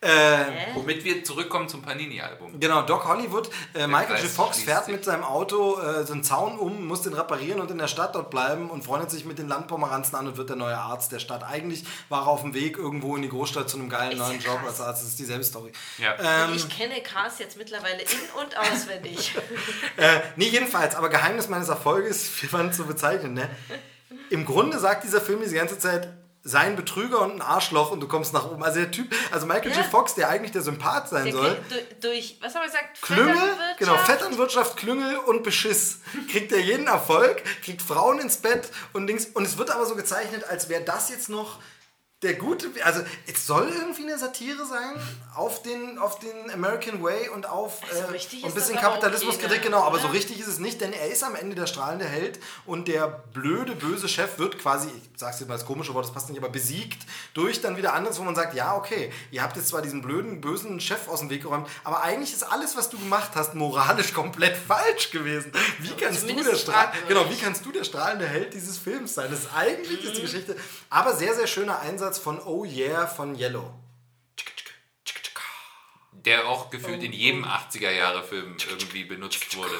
äh, 0.02 0.74
Womit 0.74 1.04
wir 1.04 1.22
zurückkommen 1.24 1.68
zum 1.68 1.82
Panini-Album. 1.82 2.58
genau, 2.58 2.82
Doc 2.82 3.06
Hollywood. 3.06 3.50
Äh, 3.74 3.86
Michael 3.86 4.16
J. 4.16 4.20
Kreis 4.20 4.32
Fox 4.32 4.62
fährt 4.62 4.88
mit 4.88 5.04
seinem 5.04 5.24
Auto 5.24 5.78
äh, 5.78 6.04
so 6.06 6.14
einen 6.14 6.24
Zaun 6.24 6.58
um, 6.58 6.86
muss 6.86 7.02
den 7.02 7.12
reparieren 7.12 7.60
und 7.60 7.70
in 7.70 7.76
der 7.76 7.86
Stadt 7.86 8.14
dort 8.14 8.30
bleiben 8.30 8.70
und 8.70 8.82
freundet 8.82 9.10
sich 9.10 9.26
mit 9.26 9.38
den 9.38 9.48
Landpomeranzen 9.48 10.16
an 10.16 10.26
und 10.26 10.38
wird 10.38 10.48
der 10.48 10.56
neue 10.56 10.78
Arzt 10.78 11.12
der 11.12 11.18
Stadt. 11.18 11.44
Eigentlich 11.44 11.84
war 12.08 12.22
er 12.22 12.28
auf 12.28 12.40
dem 12.40 12.54
Weg 12.54 12.78
irgendwo 12.78 13.14
in 13.14 13.22
die 13.22 13.28
Großstadt 13.28 13.68
zu 13.68 13.76
einem 13.78 13.90
geilen 13.90 14.12
Ist 14.12 14.18
neuen 14.18 14.40
Job 14.40 14.60
als 14.66 14.80
Arzt. 14.80 15.02
Das 15.02 15.08
ist 15.08 15.18
dieselbe 15.18 15.44
Story. 15.44 15.72
Ja. 15.98 16.44
Ähm, 16.46 16.54
ich 16.54 16.68
kenne 16.70 17.00
Cars 17.02 17.38
jetzt 17.38 17.58
mittlerweile 17.58 18.00
in- 18.00 18.40
und 18.40 18.56
auswendig. 18.58 19.34
Äh, 19.96 20.20
nee, 20.36 20.46
jedenfalls, 20.46 20.94
aber 20.94 21.08
Geheimnis 21.08 21.48
meines 21.48 21.68
Erfolges, 21.68 22.30
wir 22.40 22.52
waren 22.52 22.72
zu 22.72 22.84
bezeichnen, 22.86 23.34
ne? 23.34 23.50
Im 24.30 24.46
Grunde 24.46 24.78
sagt 24.78 25.04
dieser 25.04 25.20
Film 25.20 25.40
diese 25.42 25.56
ganze 25.56 25.78
Zeit, 25.78 26.08
sei 26.42 26.60
ein 26.60 26.76
Betrüger 26.76 27.20
und 27.20 27.32
ein 27.32 27.42
Arschloch 27.42 27.90
und 27.90 28.00
du 28.00 28.08
kommst 28.08 28.32
nach 28.32 28.50
oben. 28.50 28.62
Also 28.62 28.78
der 28.80 28.90
Typ, 28.90 29.14
also 29.30 29.46
Michael 29.46 29.72
Ja. 29.72 29.78
J. 29.78 29.86
Fox, 29.86 30.14
der 30.14 30.28
eigentlich 30.30 30.52
der 30.52 30.62
Sympath 30.62 31.08
sein 31.10 31.24
Der 31.26 31.34
soll, 31.34 31.58
kriegt 31.68 32.02
durch, 32.04 32.38
was 32.40 32.54
haben 32.54 32.62
wir 32.62 32.66
gesagt? 32.68 33.02
Klüngel, 33.02 33.34
Vetternwirtschaft? 33.34 33.78
genau, 33.78 33.96
Vetternwirtschaft, 33.96 34.76
Klüngel 34.78 35.16
und 35.18 35.42
Beschiss. 35.42 35.98
Kriegt 36.30 36.50
er 36.52 36.60
jeden 36.60 36.86
Erfolg, 36.86 37.42
kriegt 37.62 37.82
Frauen 37.82 38.20
ins 38.20 38.38
Bett 38.38 38.68
und 38.94 39.06
Dings. 39.06 39.26
Und 39.26 39.44
es 39.44 39.58
wird 39.58 39.70
aber 39.70 39.84
so 39.84 39.94
gezeichnet, 39.96 40.44
als 40.44 40.68
wäre 40.70 40.82
das 40.82 41.10
jetzt 41.10 41.28
noch 41.28 41.58
der 42.22 42.34
gute. 42.34 42.68
Also, 42.84 43.00
es 43.26 43.46
soll 43.46 43.68
irgendwie 43.68 44.02
eine 44.02 44.18
Satire 44.18 44.66
sein 44.66 45.00
auf 45.34 45.62
den, 45.62 45.98
auf 45.98 46.18
den 46.18 46.50
American 46.52 47.02
Way 47.02 47.30
und 47.30 47.48
auf 47.48 47.80
Also 47.88 48.02
äh, 48.02 48.08
ein 48.08 48.14
ist 48.14 48.30
bisschen 48.30 48.74
das 48.74 48.82
Kapitalismuskritik, 48.82 49.62
keine, 49.62 49.64
genau. 49.64 49.82
Aber 49.84 49.98
so 49.98 50.04
oder? 50.04 50.14
richtig 50.14 50.38
ist 50.38 50.48
es 50.48 50.58
nicht, 50.58 50.80
denn 50.82 50.92
er 50.92 51.10
ist 51.10 51.24
am 51.24 51.34
Ende 51.34 51.56
der 51.56 51.66
strahlende 51.66 52.04
Held 52.04 52.38
und 52.66 52.88
der 52.88 53.06
blöde, 53.32 53.74
böse 53.74 54.08
Chef 54.08 54.38
wird 54.38 54.58
quasi, 54.58 54.88
ich 54.88 55.18
sag's 55.18 55.40
jetzt 55.40 55.48
mal 55.48 55.54
als 55.54 55.64
komische 55.64 55.94
Wort, 55.94 56.04
das 56.04 56.12
passt 56.12 56.28
nicht, 56.28 56.38
aber 56.38 56.50
besiegt 56.50 57.06
durch 57.32 57.62
dann 57.62 57.76
wieder 57.78 57.94
anderes, 57.94 58.18
wo 58.18 58.22
man 58.22 58.34
sagt, 58.34 58.54
ja, 58.54 58.76
okay, 58.76 59.12
ihr 59.30 59.42
habt 59.42 59.56
jetzt 59.56 59.68
zwar 59.68 59.80
diesen 59.80 60.02
blöden, 60.02 60.42
bösen 60.42 60.78
Chef 60.80 61.08
aus 61.08 61.20
dem 61.20 61.30
Weg 61.30 61.42
geräumt, 61.42 61.68
aber 61.84 62.02
eigentlich 62.02 62.34
ist 62.34 62.42
alles, 62.42 62.76
was 62.76 62.90
du 62.90 62.98
gemacht 62.98 63.30
hast, 63.34 63.54
moralisch 63.54 64.12
komplett 64.12 64.56
falsch 64.68 65.10
gewesen. 65.10 65.52
Wie 65.78 65.90
kannst 65.90 66.28
du 66.28 66.34
der 66.34 66.56
Stra 66.56 66.92
genau, 67.08 67.30
wie 67.30 67.36
kannst 67.36 67.64
du 67.64 67.72
der 67.72 67.84
strahlende 67.84 68.26
Held 68.26 68.52
dieses 68.52 68.76
Films 68.76 69.14
sein? 69.14 69.30
Das 69.30 69.40
ist 69.40 69.54
eigentlich 69.54 70.04
ist 70.04 70.16
die 70.16 70.22
Geschichte, 70.22 70.56
aber 70.90 71.14
sehr, 71.16 71.34
sehr 71.34 71.46
schöner 71.46 71.80
Einsatz 71.80 72.09
von 72.18 72.40
Oh 72.44 72.64
Yeah 72.64 73.06
von 73.06 73.38
Yellow. 73.38 73.72
Der 76.12 76.46
auch 76.48 76.68
gefühlt 76.70 77.02
in 77.02 77.12
jedem 77.12 77.44
80er-Jahre-Film 77.44 78.56
irgendwie 78.68 79.04
benutzt 79.04 79.56
wurde. 79.56 79.74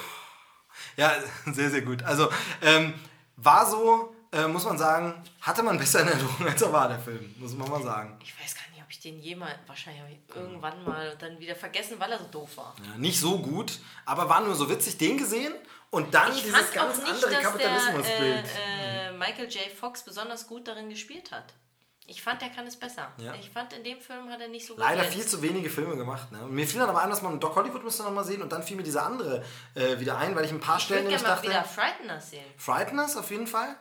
Ja, 0.97 1.13
sehr, 1.53 1.71
sehr 1.71 1.83
gut. 1.83 2.03
Also, 2.03 2.31
ähm, 2.63 2.95
war 3.37 3.69
so, 3.69 4.15
äh, 4.33 4.47
muss 4.47 4.65
man 4.65 4.79
sagen, 4.79 5.23
hatte 5.43 5.63
man 5.63 5.77
besser 5.79 6.01
in 6.01 6.09
Erinnerung, 6.09 6.49
als 6.49 6.63
er 6.63 6.73
war, 6.73 6.89
der 6.89 6.99
Film. 6.99 7.35
Muss 7.39 7.53
man 7.55 7.69
mal 7.69 7.83
sagen. 7.83 8.19
Ich 8.23 8.33
weiß 8.41 8.55
gar 8.55 8.63
nicht, 8.73 8.83
ob 8.83 8.91
ich 8.91 9.01
den 9.01 9.19
jemals, 9.19 9.57
wahrscheinlich 9.67 10.03
habe 10.03 10.13
ich 10.13 10.37
irgendwann 10.37 10.83
mal 10.85 11.15
dann 11.19 11.39
wieder 11.39 11.55
vergessen, 11.57 11.97
weil 11.99 12.11
er 12.13 12.19
so 12.19 12.27
doof 12.27 12.57
war. 12.57 12.75
Ja, 12.87 12.97
nicht 12.97 13.21
so 13.21 13.39
gut, 13.39 13.79
aber 14.07 14.29
war 14.29 14.41
nur 14.41 14.55
so 14.55 14.71
witzig, 14.71 14.97
den 14.97 15.19
gesehen 15.19 15.53
und 15.91 16.15
dann 16.15 16.33
Ich 16.33 16.43
dieses 16.43 16.73
ganz 16.73 16.99
auch 16.99 17.03
nicht, 17.03 17.13
andere 17.13 17.21
dass 17.21 17.31
der 17.31 17.41
Kapitalismusbild. 17.41 18.47
äh, 18.57 19.09
äh, 19.09 19.13
Michael 19.13 19.49
J. 19.49 19.71
Fox 19.79 20.03
besonders 20.05 20.47
gut 20.47 20.69
darin 20.69 20.89
gespielt 20.89 21.33
hat. 21.33 21.53
Ich 22.11 22.23
fand, 22.23 22.43
der 22.43 22.49
kann 22.49 22.67
es 22.67 22.75
besser. 22.75 23.07
Ja. 23.19 23.33
Ich 23.39 23.51
fand, 23.51 23.73
in 23.73 23.85
dem 23.85 24.01
Film 24.01 24.29
hat 24.29 24.41
er 24.41 24.49
nicht 24.49 24.67
so 24.67 24.75
gut 24.75 24.83
Leider 24.83 25.05
viel 25.05 25.25
zu 25.25 25.41
wenige 25.43 25.71
Filme 25.71 25.97
gemacht. 25.97 26.33
Ne? 26.33 26.39
Mir 26.49 26.67
fiel 26.67 26.81
dann 26.81 26.89
aber 26.89 27.03
ein, 27.03 27.09
dass 27.09 27.23
man 27.23 27.39
Doc 27.39 27.55
Hollywood 27.55 27.85
müsste 27.85 28.03
noch 28.03 28.11
mal 28.11 28.25
sehen 28.25 28.43
und 28.43 28.51
dann 28.51 28.65
fiel 28.65 28.77
mir 28.77 28.83
dieser 28.83 29.07
andere 29.07 29.45
äh, 29.77 30.01
wieder 30.01 30.19
ein, 30.19 30.35
weil 30.35 30.45
ich 30.45 30.51
ein 30.51 30.59
paar 30.59 30.79
Ich 30.79 30.83
Stellen 30.83 31.05
nämlich 31.05 31.23
dachte, 31.23 31.49
wieder 31.49 31.63
Frighteners 31.63 32.31
sehen. 32.31 32.45
Frighteners 32.57 33.17
auf 33.17 33.31
jeden 33.31 33.47
Fall. 33.47 33.77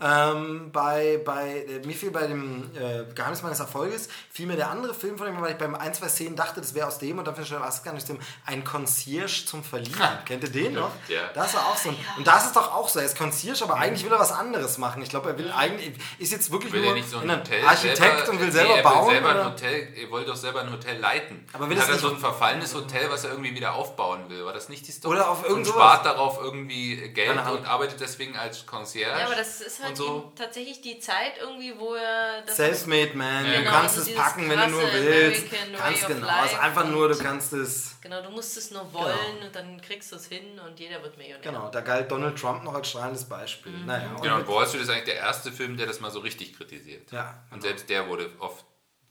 Ähm, 0.00 0.72
bei, 0.72 1.20
bei, 1.24 1.64
äh, 1.64 1.86
mir 1.86 1.94
fiel 1.94 2.10
bei 2.10 2.26
dem 2.26 2.68
äh, 2.74 3.04
Geheimnis 3.14 3.42
meines 3.42 3.60
Erfolges, 3.60 4.08
fiel 4.32 4.48
mir 4.48 4.56
der 4.56 4.68
andere 4.68 4.94
Film 4.94 5.16
von 5.16 5.28
dem, 5.28 5.40
weil 5.40 5.52
ich 5.52 5.58
beim 5.58 5.76
ein, 5.76 5.94
zwei 5.94 6.08
Szenen 6.08 6.34
dachte, 6.34 6.60
das 6.60 6.74
wäre 6.74 6.88
aus 6.88 6.98
dem 6.98 7.18
und 7.18 7.24
dann 7.24 7.36
feststellte 7.36 7.64
ich, 7.64 7.84
gar 7.84 7.92
nicht 7.92 8.02
aus 8.02 8.08
dem, 8.08 8.18
ein 8.44 8.64
Concierge 8.64 9.44
zum 9.46 9.62
Verlieben. 9.62 10.00
Kennt 10.24 10.42
ihr 10.42 10.50
den 10.50 10.74
noch? 10.74 10.90
Ja. 11.06 11.28
Das 11.34 11.54
war 11.54 11.66
auch 11.66 11.76
so 11.76 11.90
ein, 11.90 11.96
und 12.18 12.26
das 12.26 12.46
ist 12.46 12.56
doch 12.56 12.74
auch 12.74 12.88
so, 12.88 12.98
er 12.98 13.04
ist 13.04 13.16
Concierge, 13.16 13.62
aber 13.62 13.76
eigentlich 13.76 14.04
will 14.04 14.10
er 14.10 14.18
was 14.18 14.32
anderes 14.32 14.78
machen. 14.78 15.00
Ich 15.02 15.08
glaube, 15.08 15.30
er 15.30 15.38
will 15.38 15.52
eigentlich, 15.52 15.94
ist 16.18 16.32
jetzt 16.32 16.50
wirklich 16.50 16.72
Will 16.72 16.80
nur 16.80 16.90
er 16.90 16.94
nicht 16.96 17.08
so 17.08 17.18
ein 17.18 17.30
ein 17.30 17.44
Hotel 17.62 17.76
Architekt 17.88 17.98
selber, 18.18 18.30
und 18.32 18.38
will 18.40 18.46
nee, 18.46 18.52
selber 18.52 18.76
er 18.76 18.82
bauen? 18.82 19.06
Will 19.06 19.12
selber 19.14 19.30
oder? 19.30 19.40
ein 19.46 19.52
Hotel, 19.52 19.88
er 19.96 20.10
wollte 20.10 20.26
doch 20.30 20.36
selber 20.36 20.60
ein 20.62 20.72
Hotel 20.72 20.98
leiten. 20.98 21.46
Aber 21.52 21.68
will 21.68 21.76
Dann 21.76 21.78
es 21.78 21.82
hat 21.84 21.88
er 21.90 21.92
nicht- 21.94 22.02
so 22.02 22.14
ein 22.14 22.18
verfallenes 22.20 22.74
Hotel, 22.74 23.10
was 23.10 23.24
er 23.24 23.30
irgendwie 23.30 23.54
wieder 23.54 23.74
aufbauen 23.74 24.28
will. 24.28 24.44
War 24.44 24.52
das 24.52 24.68
nicht 24.68 24.86
die 24.86 24.92
Story? 24.92 25.16
Oder 25.16 25.30
auf 25.30 25.44
irgend 25.48 25.66
Und 25.66 25.72
spart 25.72 26.04
darauf 26.06 26.38
irgendwie 26.42 26.96
Geld 27.10 27.30
und 27.30 27.66
arbeitet 27.66 28.00
deswegen 28.00 28.36
als 28.36 28.66
Concierge. 28.66 29.18
Ja, 29.18 29.26
aber 29.26 29.34
das 29.36 29.60
ist 29.60 29.80
halt 29.80 29.90
und 29.90 29.96
so. 29.96 30.16
eben 30.26 30.34
tatsächlich 30.36 30.80
die 30.80 30.98
Zeit 30.98 31.32
irgendwie, 31.40 31.74
wo 31.78 31.94
er 31.94 32.42
das 32.46 32.56
Selfmade 32.56 33.12
Man, 33.14 33.44
Ja, 33.46 33.52
du 33.52 33.58
genau, 33.58 33.70
kannst 33.70 33.98
also 33.98 34.10
es 34.10 34.16
packen, 34.16 34.48
wenn 34.50 34.58
du 34.60 34.66
nur 34.68 34.92
willst. 34.92 35.44
Ganz 35.78 36.06
genau, 36.06 36.44
ist 36.44 36.58
einfach 36.58 36.86
nur, 36.86 37.08
du 37.08 37.14
und- 37.14 37.22
kannst 37.22 37.52
es. 37.52 37.96
Genau, 38.02 38.20
du 38.20 38.30
musst 38.30 38.56
es 38.56 38.70
nur 38.72 38.92
wollen 38.92 39.42
und 39.44 39.54
dann 39.54 39.80
kriegst 39.80 40.10
du 40.10 40.16
es 40.16 40.26
hin 40.26 40.58
und 40.66 40.78
jeder 40.80 41.00
wird 41.02 41.16
Millionär. 41.16 41.40
Genau, 41.42 41.68
da 41.68 41.80
galt 41.80 42.10
Donald 42.10 42.36
Trump 42.38 42.64
noch 42.64 42.74
als 42.74 42.88
strahlendes 42.88 43.24
Beispiel. 43.24 43.72
Mhm. 43.72 43.86
Naja, 43.86 44.10
und 44.10 44.22
Genau, 44.22 44.36
und 44.36 44.48
Wall 44.48 44.66
Street 44.66 44.82
ist 44.82 44.88
eigentlich 44.90 45.04
der 45.04 45.16
erste 45.16 45.52
Film, 45.52 45.76
der 45.76 45.86
das 45.86 46.00
mal 46.00 46.10
so 46.10 46.18
richtig 46.20 46.56
kritisiert. 46.56 47.10
Ja, 47.12 47.34
Und 47.52 47.62
selbst 47.62 47.88
der 47.88 48.08
wurde 48.08 48.30
oft 48.38 48.64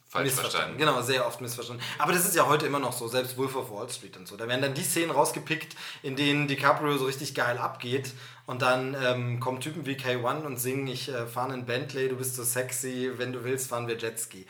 falsch 0.09 0.31
verstanden. 0.33 0.77
Genau, 0.77 1.01
sehr 1.01 1.25
oft 1.25 1.39
missverstanden. 1.39 1.83
Aber 1.97 2.11
das 2.11 2.25
ist 2.25 2.35
ja 2.35 2.45
heute 2.47 2.65
immer 2.65 2.79
noch 2.79 2.91
so, 2.91 3.07
selbst 3.07 3.37
Wolf 3.37 3.55
of 3.55 3.71
Wall 3.71 3.89
Street 3.89 4.17
und 4.17 4.27
so. 4.27 4.35
Da 4.35 4.47
werden 4.47 4.61
dann 4.61 4.73
die 4.73 4.83
Szenen 4.83 5.11
rausgepickt, 5.11 5.75
in 6.03 6.15
denen 6.15 6.47
DiCaprio 6.47 6.97
so 6.97 7.05
richtig 7.05 7.33
geil 7.33 7.57
abgeht. 7.57 8.11
Und 8.45 8.61
dann 8.61 8.97
ähm, 9.01 9.39
kommen 9.39 9.61
Typen 9.61 9.85
wie 9.85 9.95
K1 9.95 10.43
und 10.43 10.57
singen, 10.57 10.87
ich 10.87 11.07
äh, 11.07 11.27
fahre 11.27 11.53
einen 11.53 11.65
Bentley, 11.65 12.09
du 12.09 12.17
bist 12.17 12.35
so 12.35 12.43
sexy, 12.43 13.11
wenn 13.17 13.31
du 13.31 13.43
willst, 13.45 13.69
fahren 13.69 13.87
wir 13.87 13.97
Jetski. 13.97 14.45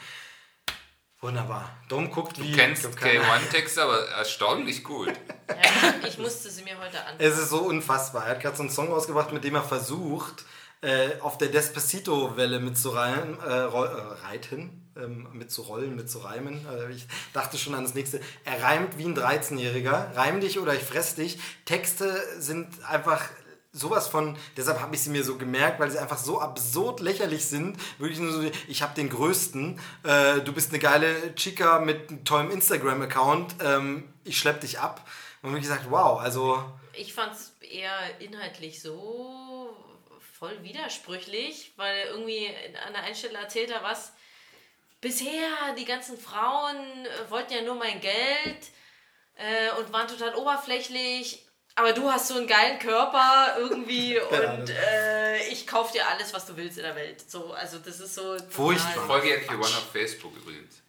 Wunderbar. 1.19 1.69
Dom 1.87 2.09
guckt 2.09 2.41
wie... 2.41 2.49
Du 2.51 2.57
kennst 2.57 2.83
ich 2.83 2.95
glaub, 2.95 2.99
keiner- 2.99 3.23
K1-Texte, 3.23 3.83
aber 3.83 4.07
erstaunlich 4.09 4.83
gut. 4.83 5.13
Ja, 5.51 6.07
ich 6.07 6.17
musste 6.17 6.49
sie 6.49 6.63
mir 6.63 6.79
heute 6.79 7.05
an. 7.05 7.15
Es 7.17 7.37
ist 7.37 7.49
so 7.49 7.57
unfassbar. 7.59 8.23
Er 8.25 8.31
hat 8.31 8.39
gerade 8.39 8.55
so 8.55 8.63
einen 8.63 8.71
Song 8.71 8.87
rausgebracht, 8.87 9.33
mit 9.33 9.43
dem 9.43 9.53
er 9.55 9.63
versucht, 9.63 10.45
äh, 10.81 11.19
auf 11.21 11.37
der 11.37 11.49
Despacito-Welle 11.49 12.59
mitzureimen, 12.59 13.39
äh, 13.39 13.49
äh, 13.49 13.67
reiten, 13.67 14.91
ähm, 14.97 15.27
mitzurollen, 15.33 15.95
mitzureimen. 15.95 16.65
Äh, 16.67 16.91
ich 16.91 17.07
dachte 17.33 17.57
schon 17.57 17.75
an 17.75 17.83
das 17.83 17.93
nächste. 17.93 18.19
Er 18.45 18.63
reimt 18.63 18.97
wie 18.97 19.05
ein 19.05 19.15
13-Jähriger. 19.15 20.15
Reim 20.15 20.41
dich 20.41 20.59
oder 20.59 20.73
ich 20.73 20.83
fress 20.83 21.15
dich. 21.15 21.39
Texte 21.65 22.21
sind 22.39 22.83
einfach 22.85 23.29
sowas 23.73 24.07
von, 24.07 24.37
deshalb 24.57 24.81
habe 24.81 24.95
ich 24.95 25.01
sie 25.01 25.11
mir 25.11 25.23
so 25.23 25.37
gemerkt, 25.37 25.79
weil 25.79 25.89
sie 25.89 25.99
einfach 25.99 26.17
so 26.17 26.39
absurd 26.41 26.99
lächerlich 26.99 27.45
sind. 27.45 27.77
Wirklich 27.99 28.19
nur 28.19 28.31
so, 28.31 28.41
ich 28.67 28.81
habe 28.81 28.95
den 28.95 29.09
größten, 29.09 29.79
äh, 30.03 30.41
du 30.41 30.51
bist 30.51 30.71
eine 30.71 30.79
geile 30.79 31.35
Chica 31.35 31.79
mit 31.79 32.09
einem 32.09 32.25
tollen 32.25 32.51
Instagram-Account, 32.51 33.55
ähm, 33.63 34.03
ich 34.23 34.37
schlepp 34.37 34.61
dich 34.61 34.79
ab. 34.79 35.07
Und 35.41 35.55
wie 35.55 35.61
gesagt, 35.61 35.85
wow, 35.89 36.19
also 36.19 36.63
Ich 36.93 37.13
fand 37.13 37.33
es 37.33 37.53
eher 37.61 38.19
inhaltlich 38.19 38.81
so 38.81 39.50
voll 40.41 40.63
widersprüchlich, 40.63 41.71
weil 41.75 42.07
irgendwie 42.07 42.47
an 42.83 42.93
der 42.93 43.03
einen 43.03 43.15
Stelle 43.15 43.37
erzählt 43.37 43.69
er 43.69 43.83
was. 43.83 44.11
Bisher, 44.99 45.75
die 45.77 45.85
ganzen 45.85 46.17
Frauen 46.17 46.77
äh, 46.77 47.29
wollten 47.29 47.53
ja 47.53 47.61
nur 47.61 47.75
mein 47.75 48.01
Geld 48.01 48.71
äh, 49.35 49.79
und 49.79 49.93
waren 49.93 50.07
total 50.07 50.33
oberflächlich. 50.33 51.45
Aber 51.75 51.93
du 51.93 52.11
hast 52.11 52.27
so 52.27 52.37
einen 52.37 52.47
geilen 52.47 52.79
Körper 52.79 53.55
irgendwie 53.59 54.19
und 54.31 54.69
äh, 54.71 55.47
ich 55.49 55.67
kauf 55.67 55.91
dir 55.91 56.07
alles, 56.07 56.33
was 56.33 56.47
du 56.47 56.57
willst 56.57 56.77
in 56.77 56.85
der 56.85 56.95
Welt. 56.95 57.29
So, 57.29 57.53
also 57.53 57.77
das 57.77 57.99
ist 57.99 58.15
so. 58.15 58.35
Furchtbar. 58.49 59.05
Folge 59.05 59.29
ja 59.29 59.35
K1 59.35 59.61
auf 59.61 59.91
Facebook 59.91 60.35
übrigens. 60.37 60.81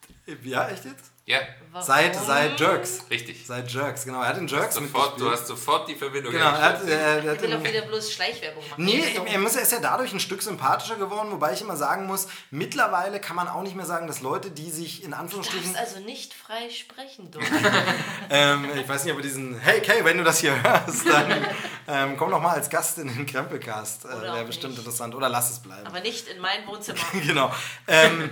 Ja, 0.45 0.71
echt 0.71 0.87
jetzt? 0.87 1.12
Ja, 1.25 1.39
Warum? 1.71 1.87
Seit, 1.87 2.17
seit 2.17 2.59
Jerks. 2.59 3.05
richtig. 3.09 3.47
Seit 3.47 3.73
Jerks, 3.73 4.05
genau. 4.05 4.21
Er 4.23 4.31
hat 4.31 4.39
in 4.39 4.49
Jerks 4.49 4.75
Sofort, 4.75 5.21
du 5.21 5.31
hast 5.31 5.47
sofort 5.47 5.89
die 5.89 5.95
Verbindung 5.95 6.33
Genau, 6.33 6.47
er 6.47 6.61
hat, 6.61 6.83
er, 6.83 6.99
er 6.99 7.19
Ich 7.25 7.31
hat 7.31 7.43
will 7.43 7.55
auch 7.55 7.63
wieder 7.65 7.83
bloß 7.83 8.13
Schleichwerbung 8.13 8.69
machen. 8.69 8.85
Nee, 8.85 9.05
er, 9.27 9.39
muss, 9.39 9.55
er 9.55 9.63
ist 9.63 9.71
ja 9.71 9.79
dadurch 9.81 10.13
ein 10.13 10.19
Stück 10.19 10.43
sympathischer 10.43 10.97
geworden, 10.97 11.31
wobei 11.31 11.53
ich 11.53 11.63
immer 11.63 11.77
sagen 11.77 12.07
muss, 12.07 12.27
mittlerweile 12.51 13.21
kann 13.21 13.37
man 13.37 13.47
auch 13.47 13.63
nicht 13.63 13.77
mehr 13.77 13.87
sagen, 13.87 14.09
dass 14.09 14.21
Leute, 14.21 14.51
die 14.51 14.71
sich 14.71 15.05
in 15.05 15.13
Du 15.13 15.17
Anführungsstrichen, 15.17 15.73
darfst 15.75 15.95
also 15.95 16.05
nicht 16.05 16.35
frei 16.35 16.69
sprechen, 16.69 17.31
du. 17.31 17.39
ähm, 18.31 18.69
ich 18.77 18.89
weiß 18.89 19.05
nicht, 19.05 19.13
aber 19.13 19.23
diesen, 19.23 19.61
hey 19.61 19.81
Kay, 19.81 20.05
wenn 20.05 20.19
du 20.19 20.25
das 20.25 20.41
hier 20.41 20.61
hörst, 20.61 21.07
dann 21.09 21.47
ähm, 21.87 22.17
komm 22.17 22.33
doch 22.33 22.41
mal 22.43 22.55
als 22.55 22.69
Gast 22.69 22.99
in 22.99 23.07
den 23.07 23.27
Krempelcast. 23.27 24.07
Äh, 24.07 24.23
Wäre 24.23 24.45
bestimmt 24.45 24.73
nicht. 24.73 24.81
interessant. 24.81 25.15
Oder 25.15 25.29
lass 25.29 25.51
es 25.51 25.61
bleiben. 25.61 25.87
Aber 25.87 26.01
nicht 26.01 26.27
in 26.27 26.41
mein 26.41 26.67
Wohnzimmer. 26.67 26.99
genau. 27.27 27.53
Ähm, 27.87 28.31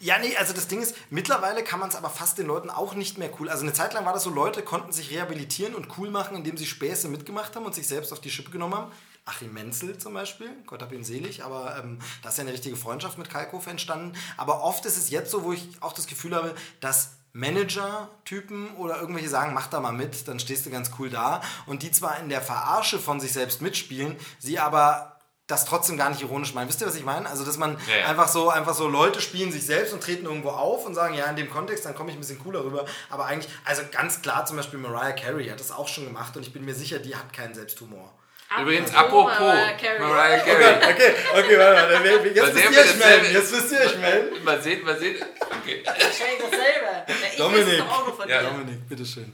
ja, 0.00 0.18
nee, 0.18 0.34
also 0.36 0.54
das 0.54 0.66
Ding 0.66 0.80
ist, 0.80 0.96
mittlerweile 1.10 1.62
kann 1.62 1.78
man 1.78 1.90
es 1.90 1.94
aber 1.94 2.08
fast 2.08 2.38
den 2.38 2.46
Leuten 2.46 2.70
auch 2.70 2.94
nicht 2.94 3.18
mehr 3.18 3.30
cool. 3.38 3.50
Also 3.50 3.64
eine 3.64 3.74
Zeit 3.74 3.92
lang 3.92 4.06
war 4.06 4.14
das 4.14 4.22
so, 4.22 4.30
Leute 4.30 4.62
konnten 4.62 4.92
sich 4.92 5.10
rehabilitieren 5.10 5.74
und 5.74 5.98
cool 5.98 6.10
machen, 6.10 6.36
indem 6.36 6.56
sie 6.56 6.66
Späße 6.66 7.08
mitgemacht 7.08 7.54
haben 7.54 7.66
und 7.66 7.74
sich 7.74 7.86
selbst 7.86 8.10
auf 8.12 8.20
die 8.20 8.30
Schippe 8.30 8.50
genommen 8.50 8.74
haben. 8.74 8.92
Achim 9.26 9.52
Menzel 9.52 9.98
zum 9.98 10.14
Beispiel, 10.14 10.50
Gott 10.66 10.80
hab 10.80 10.92
ihn 10.92 11.04
selig, 11.04 11.44
aber 11.44 11.76
ähm, 11.78 11.98
da 12.22 12.30
ist 12.30 12.38
ja 12.38 12.42
eine 12.42 12.52
richtige 12.52 12.76
Freundschaft 12.76 13.18
mit 13.18 13.28
Kalkofe 13.28 13.70
entstanden. 13.70 14.16
Aber 14.38 14.62
oft 14.62 14.86
ist 14.86 14.96
es 14.96 15.10
jetzt 15.10 15.30
so, 15.30 15.44
wo 15.44 15.52
ich 15.52 15.68
auch 15.80 15.92
das 15.92 16.06
Gefühl 16.06 16.34
habe, 16.34 16.54
dass 16.80 17.10
Manager-Typen 17.32 18.76
oder 18.76 18.98
irgendwelche 19.00 19.28
sagen, 19.28 19.52
mach 19.54 19.68
da 19.68 19.80
mal 19.80 19.92
mit, 19.92 20.26
dann 20.26 20.40
stehst 20.40 20.66
du 20.66 20.70
ganz 20.70 20.90
cool 20.98 21.10
da. 21.10 21.42
Und 21.66 21.82
die 21.82 21.92
zwar 21.92 22.18
in 22.18 22.30
der 22.30 22.40
Verarsche 22.40 22.98
von 22.98 23.20
sich 23.20 23.32
selbst 23.32 23.60
mitspielen, 23.60 24.16
sie 24.38 24.58
aber 24.58 25.19
das 25.50 25.64
trotzdem 25.64 25.96
gar 25.96 26.10
nicht 26.10 26.22
ironisch 26.22 26.54
meinen. 26.54 26.68
Wisst 26.68 26.80
ihr, 26.80 26.86
was 26.86 26.94
ich 26.94 27.04
meine? 27.04 27.28
Also, 27.28 27.44
dass 27.44 27.58
man 27.58 27.76
Ja, 27.88 27.96
ja. 28.00 28.06
einfach 28.06 28.28
so, 28.28 28.50
einfach 28.50 28.74
so 28.74 28.88
Leute 28.88 29.20
spielen 29.20 29.50
sich 29.52 29.64
selbst 29.66 29.92
und 29.92 30.02
treten 30.02 30.26
irgendwo 30.26 30.50
auf 30.50 30.86
und 30.86 30.94
sagen, 30.94 31.14
ja, 31.14 31.26
in 31.26 31.36
dem 31.36 31.50
Kontext, 31.50 31.84
dann 31.84 31.94
komme 31.94 32.10
ich 32.10 32.16
ein 32.16 32.20
bisschen 32.20 32.38
cooler 32.38 32.64
rüber. 32.64 32.84
Aber 33.10 33.26
eigentlich, 33.26 33.52
also 33.64 33.82
ganz 33.90 34.22
klar, 34.22 34.46
zum 34.46 34.56
Beispiel 34.56 34.78
Mariah 34.78 35.12
Carey 35.12 35.46
hat 35.48 35.60
das 35.60 35.70
auch 35.70 35.88
schon 35.88 36.04
gemacht 36.04 36.36
und 36.36 36.42
ich 36.42 36.52
bin 36.52 36.64
mir 36.64 36.74
sicher, 36.74 36.98
die 36.98 37.14
hat 37.14 37.32
keinen 37.32 37.54
Selbsthumor. 37.54 38.12
Übrigens, 38.60 38.92
Apropos 38.92 39.30
apropos 39.30 39.46
Mariah 39.54 39.76
Carey. 39.76 40.00
Mariah 40.00 40.38
Carey. 40.38 40.92
Okay, 40.92 41.14
okay, 41.38 41.58
warte 41.58 41.98
mal. 42.00 42.26
Jetzt 42.34 42.54
sehen, 42.54 42.72
ihr 42.72 42.80
euch 42.80 42.96
melden. 42.96 43.32
Jetzt 43.32 43.52
müsst 43.52 43.72
ihr 43.72 43.80
euch 43.80 43.98
melden. 43.98 44.44
Mal 44.44 44.60
sehen, 44.60 44.84
mal 44.84 44.98
sehen. 44.98 45.16
Okay. 45.62 45.82
Wahrscheinlich 45.84 46.42
dasselbe. 46.50 47.36
Dominik. 47.38 47.82
Ja. 48.26 48.42
Dominik, 48.42 48.88
bitteschön. 48.88 49.32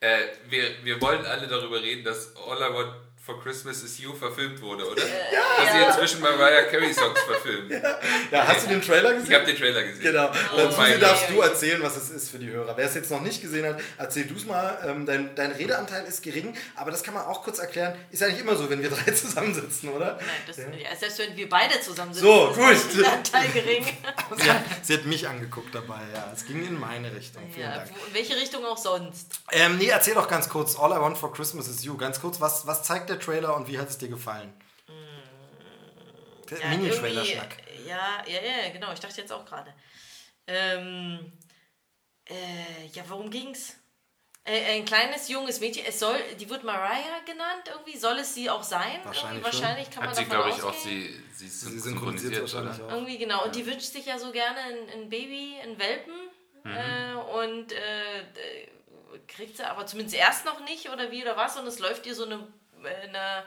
Äh, 0.00 0.18
wir, 0.50 0.84
wir 0.84 1.00
wollen 1.00 1.24
alle 1.24 1.48
darüber 1.48 1.80
reden, 1.80 2.04
dass 2.04 2.34
All 2.36 2.58
I 2.58 2.74
Want 2.74 2.92
for 3.26 3.42
Christmas 3.42 3.82
is 3.82 3.98
You 3.98 4.14
verfilmt 4.14 4.60
wurde, 4.62 4.88
oder? 4.88 5.02
Ja, 5.04 5.64
dass 5.64 5.72
sie 5.72 5.78
inzwischen 5.84 6.20
Mariah 6.22 6.62
Carey 6.70 6.94
Songs 6.94 7.18
verfilmen. 7.20 7.82
Ja, 8.30 8.46
hast 8.46 8.64
du 8.66 8.70
den 8.70 8.80
Trailer 8.80 9.14
gesehen? 9.14 9.28
Ich 9.30 9.34
habe 9.36 9.46
den 9.46 9.56
Trailer 9.56 9.82
gesehen. 9.82 10.02
Genau. 10.02 10.30
Oh 10.54 10.56
Dazu 10.56 10.76
mein 10.78 11.00
darfst 11.00 11.26
Gott. 11.26 11.36
du 11.36 11.40
erzählen, 11.42 11.82
was 11.82 11.96
es 11.96 12.10
ist 12.10 12.30
für 12.30 12.38
die 12.38 12.48
Hörer. 12.50 12.76
Wer 12.76 12.86
es 12.86 12.94
jetzt 12.94 13.10
noch 13.10 13.20
nicht 13.20 13.42
gesehen 13.42 13.66
hat, 13.66 13.80
erzähl 13.98 14.24
du 14.26 14.36
es 14.36 14.44
mal. 14.46 14.78
Ähm, 14.86 15.04
dein, 15.06 15.34
dein 15.34 15.50
Redeanteil 15.52 16.04
ist 16.04 16.22
gering, 16.22 16.56
aber 16.76 16.90
das 16.92 17.02
kann 17.02 17.14
man 17.14 17.24
auch 17.24 17.42
kurz 17.42 17.58
erklären. 17.58 17.96
Ist 18.12 18.22
eigentlich 18.22 18.40
immer 18.40 18.54
so, 18.56 18.70
wenn 18.70 18.80
wir 18.80 18.90
drei 18.90 19.10
zusammensitzen, 19.12 19.88
oder? 19.90 20.16
Nein, 20.18 20.26
das, 20.46 20.56
ja. 20.58 20.64
selbst 20.98 21.18
wenn 21.18 21.36
wir 21.36 21.48
beide 21.48 21.80
zusammen 21.80 22.14
sind, 22.14 22.22
So, 22.22 22.54
ist 22.70 22.90
gut. 22.94 23.04
der 23.04 23.12
Anteil 23.12 23.48
gering. 23.48 23.84
Sie 24.38 24.50
hat, 24.50 24.60
sie 24.82 24.94
hat 24.94 25.04
mich 25.06 25.26
angeguckt 25.26 25.74
dabei, 25.74 26.00
ja. 26.14 26.30
Es 26.34 26.44
ging 26.44 26.66
in 26.66 26.78
meine 26.78 27.14
Richtung. 27.14 27.42
Vielen 27.52 27.66
Ja, 27.70 27.76
Dank. 27.76 27.90
wo- 27.90 28.06
in 28.08 28.14
welche 28.14 28.36
Richtung 28.36 28.64
auch 28.66 28.76
sonst. 28.76 29.28
Ähm, 29.52 29.78
nee, 29.78 29.88
erzähl 29.88 30.14
doch 30.14 30.28
ganz 30.28 30.48
kurz. 30.48 30.76
All 30.78 30.90
I 30.92 31.00
Want 31.00 31.16
for 31.16 31.32
Christmas 31.32 31.68
is 31.68 31.84
You. 31.84 31.96
Ganz 31.96 32.20
kurz, 32.20 32.40
was, 32.40 32.66
was 32.66 32.82
zeigt 32.82 33.08
der 33.08 33.15
Trailer 33.18 33.56
und 33.56 33.68
wie 33.68 33.78
hat 33.78 33.88
es 33.88 33.98
dir 33.98 34.08
gefallen? 34.08 34.52
Der 36.50 36.60
Ja, 36.60 36.68
Mini-Trailer-Schnack. 36.68 37.56
Ja, 37.86 38.22
ja, 38.26 38.40
ja, 38.40 38.70
genau. 38.72 38.92
Ich 38.92 39.00
dachte 39.00 39.20
jetzt 39.20 39.32
auch 39.32 39.44
gerade. 39.44 39.72
Ähm, 40.46 41.32
äh, 42.28 42.86
ja, 42.92 43.02
worum 43.08 43.30
ging's? 43.30 43.76
Äh, 44.44 44.76
ein 44.76 44.84
kleines 44.84 45.28
junges 45.28 45.58
Mädchen. 45.58 45.84
Es 45.86 45.98
soll, 45.98 46.16
die 46.38 46.48
wird 46.48 46.62
Mariah 46.62 47.20
genannt 47.24 47.64
irgendwie. 47.68 47.98
Soll 47.98 48.18
es 48.18 48.32
sie 48.32 48.48
auch 48.48 48.62
sein? 48.62 49.00
Wahrscheinlich 49.02 49.42
wahrscheinlich 49.44 49.90
kann 49.90 50.04
man 50.04 50.10
Hat 50.10 50.16
sie, 50.16 50.24
davon 50.24 50.44
glaube 50.44 50.56
ich, 50.56 50.62
auch 50.62 50.74
sie, 50.74 51.20
sie, 51.34 51.48
Sie 51.48 51.78
synchronisiert, 51.80 51.82
synchronisiert 51.82 52.40
wahrscheinlich 52.42 52.76
oder? 52.80 52.86
auch. 52.86 52.92
Irgendwie 52.92 53.18
genau. 53.18 53.44
Und 53.44 53.56
die 53.56 53.66
wünscht 53.66 53.92
sich 53.92 54.06
ja 54.06 54.18
so 54.18 54.30
gerne 54.30 54.58
ein, 54.60 54.88
ein 55.02 55.08
Baby, 55.08 55.56
einen 55.60 55.78
Welpen. 55.78 56.14
Äh, 56.64 57.14
und 57.14 57.70
äh, 57.72 58.18
äh, 58.20 58.68
kriegt 59.28 59.56
sie 59.56 59.68
aber 59.68 59.86
zumindest 59.86 60.16
erst 60.16 60.44
noch 60.44 60.60
nicht 60.64 60.90
oder 60.90 61.10
wie 61.12 61.22
oder 61.22 61.36
was. 61.36 61.56
Und 61.56 61.66
es 61.66 61.78
läuft 61.78 62.06
ihr 62.06 62.14
so 62.14 62.24
eine, 62.24 62.46
äh, 62.84 62.88
eine 62.88 63.44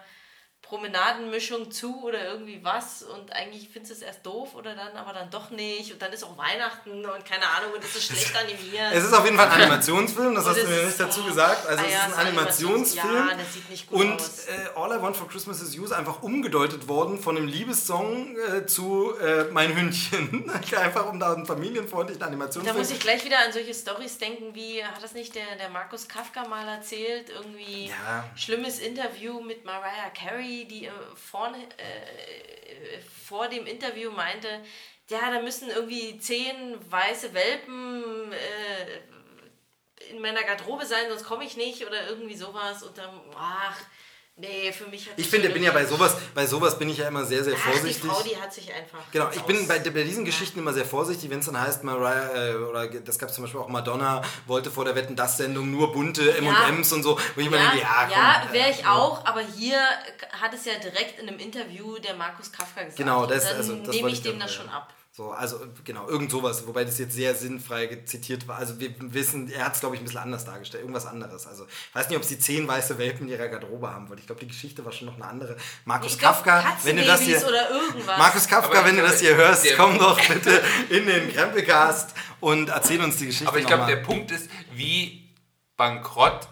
Promenadenmischung 0.69 1.71
zu 1.71 2.03
oder 2.03 2.23
irgendwie 2.31 2.63
was. 2.63 3.01
Und 3.03 3.33
eigentlich 3.33 3.69
findest 3.73 3.91
du 3.91 3.95
es 3.97 4.01
erst 4.03 4.23
doof 4.25 4.53
oder 4.53 4.75
dann 4.75 4.95
aber 4.95 5.13
dann 5.13 5.29
doch 5.31 5.49
nicht. 5.49 5.91
Und 5.91 6.01
dann 6.01 6.13
ist 6.13 6.23
auch 6.23 6.37
Weihnachten 6.37 7.03
und 7.05 7.25
keine 7.25 7.47
Ahnung 7.47 7.73
und 7.75 7.83
es 7.83 7.95
ist 7.95 8.05
schlecht 8.05 8.35
animiert. 8.37 8.91
Es 8.93 9.03
ist 9.03 9.13
auf 9.13 9.25
jeden 9.25 9.35
Fall 9.35 9.47
ein 9.49 9.61
Animationsfilm, 9.63 10.35
das 10.35 10.45
Und 10.45 10.51
hast 10.51 10.63
du 10.63 10.67
mir 10.69 10.83
nicht 10.85 10.99
dazu 10.99 11.21
oh, 11.23 11.27
gesagt. 11.27 11.65
Also 11.67 11.83
ah 11.83 11.87
es 11.87 11.93
ja, 11.93 12.05
ist 12.05 12.17
ein 12.17 12.27
Animationsfilm. 12.27 13.15
Ja, 13.29 13.35
das 13.35 13.53
sieht 13.53 13.69
nicht 13.69 13.89
gut 13.89 13.99
Und 13.99 14.21
aus. 14.21 14.45
äh, 14.47 14.69
All 14.79 14.97
I 14.97 15.01
Want 15.01 15.17
for 15.17 15.27
Christmas 15.27 15.61
is 15.61 15.73
You 15.73 15.85
ist 15.85 15.91
einfach 15.91 16.21
umgedeutet 16.21 16.87
worden 16.87 17.19
von 17.19 17.35
einem 17.35 17.47
Liebessong 17.47 18.37
äh, 18.37 18.65
zu 18.67 19.13
äh, 19.19 19.45
Mein 19.51 19.75
Hündchen. 19.75 20.49
einfach 20.77 21.07
um 21.09 21.19
da 21.19 21.33
einen 21.33 21.45
familienfreundlichen 21.47 22.19
Da 22.19 22.27
Animationsfilm. 22.27 22.77
muss 22.77 22.91
ich 22.91 22.99
gleich 22.99 23.25
wieder 23.25 23.39
an 23.39 23.51
solche 23.51 23.73
Stories 23.73 24.17
denken, 24.19 24.53
wie, 24.53 24.83
hat 24.83 25.01
das 25.01 25.13
nicht 25.13 25.33
der, 25.33 25.55
der 25.59 25.69
Markus 25.69 26.07
Kafka 26.07 26.47
mal 26.47 26.67
erzählt? 26.67 27.29
Irgendwie 27.29 27.87
Ja. 27.87 28.23
schlimmes 28.35 28.79
Interview 28.79 29.41
mit 29.41 29.65
Mariah 29.65 30.09
Carey, 30.13 30.58
die 30.65 30.85
äh, 30.85 30.91
vorne, 31.15 31.57
äh, 31.77 32.99
vor 33.25 33.47
dem 33.47 33.65
Interview 33.65 34.11
meinte, 34.11 34.63
ja, 35.09 35.31
da 35.31 35.41
müssen 35.41 35.69
irgendwie 35.69 36.19
zehn 36.19 36.77
weiße 36.91 37.33
Welpen 37.33 38.31
äh, 38.31 38.99
in 40.11 40.21
meiner 40.21 40.43
Garderobe 40.43 40.85
sein, 40.85 41.09
sonst 41.09 41.25
komme 41.25 41.45
ich 41.45 41.57
nicht 41.57 41.85
oder 41.85 42.07
irgendwie 42.07 42.35
sowas. 42.35 42.83
Und 42.83 42.97
dann, 42.97 43.19
ach, 43.35 43.79
nee, 44.39 44.71
für 44.71 44.87
mich 44.87 45.05
hat 45.07 45.13
Ich 45.17 45.27
finde, 45.27 45.49
bin 45.49 45.63
ja 45.63 45.71
bei 45.71 45.85
sowas, 45.85 46.15
bei 46.33 46.45
sowas 46.45 46.77
bin 46.77 46.89
ich 46.89 46.97
ja 46.97 47.07
immer 47.07 47.25
sehr, 47.25 47.43
sehr 47.43 47.53
Ach, 47.57 47.65
die 47.65 47.71
vorsichtig. 47.71 48.09
Frau, 48.11 48.21
die 48.21 48.37
hat 48.37 48.53
sich 48.53 48.73
einfach. 48.73 48.99
Genau, 49.11 49.29
ich 49.33 49.41
bin 49.43 49.67
bei, 49.67 49.79
bei 49.79 50.03
diesen 50.03 50.25
Geschichten 50.25 50.59
immer 50.59 50.73
sehr 50.73 50.85
vorsichtig, 50.85 51.29
wenn 51.29 51.39
es 51.39 51.45
dann 51.45 51.59
heißt, 51.59 51.83
Mariah, 51.83 52.49
äh, 52.51 52.55
oder 52.55 52.87
das 52.87 53.19
gab 53.19 53.29
es 53.29 53.35
zum 53.35 53.43
Beispiel 53.43 53.59
auch 53.61 53.67
Madonna, 53.67 54.21
wollte 54.47 54.71
vor 54.71 54.85
der 54.85 54.95
Wetten 54.95 55.15
das 55.15 55.37
Sendung 55.37 55.71
nur 55.71 55.91
bunte 55.91 56.35
M&M's 56.37 56.91
und 56.93 57.03
so, 57.03 57.19
wo 57.35 57.41
ich 57.41 57.47
immer 57.47 57.57
Ja, 57.57 57.69
denke, 57.71 57.79
ja, 57.85 58.03
komm. 58.03 58.11
ja 58.11 58.43
äh, 58.49 58.53
wäre 58.53 58.69
ich 58.71 58.81
ja. 58.81 58.93
auch, 58.95 59.25
aber 59.25 59.41
hier 59.41 59.79
hat 60.31 60.53
es 60.53 60.65
ja 60.65 60.73
direkt 60.75 61.19
in 61.19 61.27
einem 61.27 61.39
Interview 61.39 61.97
der 61.99 62.15
Markus 62.15 62.51
Kafka 62.51 62.81
gesagt. 62.81 62.97
Genau, 62.97 63.25
das, 63.25 63.45
also, 63.45 63.75
das 63.75 63.95
nehme 63.95 64.09
ich 64.09 64.21
dem 64.21 64.39
das 64.39 64.51
äh, 64.51 64.53
schon 64.55 64.69
ab. 64.69 64.93
So, 65.19 65.31
also 65.31 65.59
genau, 65.83 66.07
irgend 66.07 66.31
sowas, 66.31 66.65
wobei 66.65 66.85
das 66.85 66.97
jetzt 66.97 67.13
sehr 67.13 67.35
sinnfrei 67.35 68.03
zitiert 68.05 68.47
war. 68.47 68.55
Also 68.55 68.79
wir 68.79 68.89
wissen, 68.99 69.51
er 69.51 69.65
hat 69.65 69.73
es, 69.73 69.81
glaube 69.81 69.95
ich, 69.95 70.01
ein 70.01 70.05
bisschen 70.05 70.21
anders 70.21 70.45
dargestellt, 70.45 70.81
irgendwas 70.83 71.05
anderes. 71.05 71.45
Also 71.45 71.65
ich 71.65 71.93
weiß 71.93 72.07
nicht, 72.07 72.17
ob 72.17 72.23
sie 72.23 72.39
zehn 72.39 72.65
weiße 72.65 72.97
Welpen 72.97 73.27
in 73.27 73.33
ihrer 73.33 73.49
Garderobe 73.49 73.93
haben 73.93 74.07
wollte. 74.07 74.21
Ich 74.21 74.27
glaube, 74.27 74.39
die 74.39 74.47
Geschichte 74.47 74.85
war 74.85 74.93
schon 74.93 75.07
noch 75.07 75.15
eine 75.15 75.25
andere. 75.25 75.57
Markus 75.83 76.13
Ich 76.13 76.19
glaub, 76.19 76.35
Kafka, 76.35 76.77
wenn 76.83 76.95
du 76.95 77.03
das 77.03 77.19
hier... 77.19 77.33
Katzenbabys 77.35 77.59
oder 77.67 77.81
irgendwas. 77.81 78.17
Markus 78.17 78.47
Kafka, 78.47 78.85
wenn 78.85 78.95
du 78.95 79.01
das 79.01 79.19
hier 79.19 79.35
hörst, 79.35 79.67
komm 79.75 79.99
doch 79.99 80.25
bitte 80.25 80.63
in 80.89 81.05
den 81.05 81.33
Krempelcast 81.33 82.15
und 82.39 82.69
erzähl 82.69 83.01
uns 83.01 83.17
die 83.17 83.25
Geschichte 83.25 83.49
Aber 83.49 83.59
ich 83.59 83.67
glaube, 83.67 83.87
der 83.87 83.97
Punkt 83.97 84.31
ist, 84.31 84.49
wie 84.71 85.35
bankrott 85.75 86.47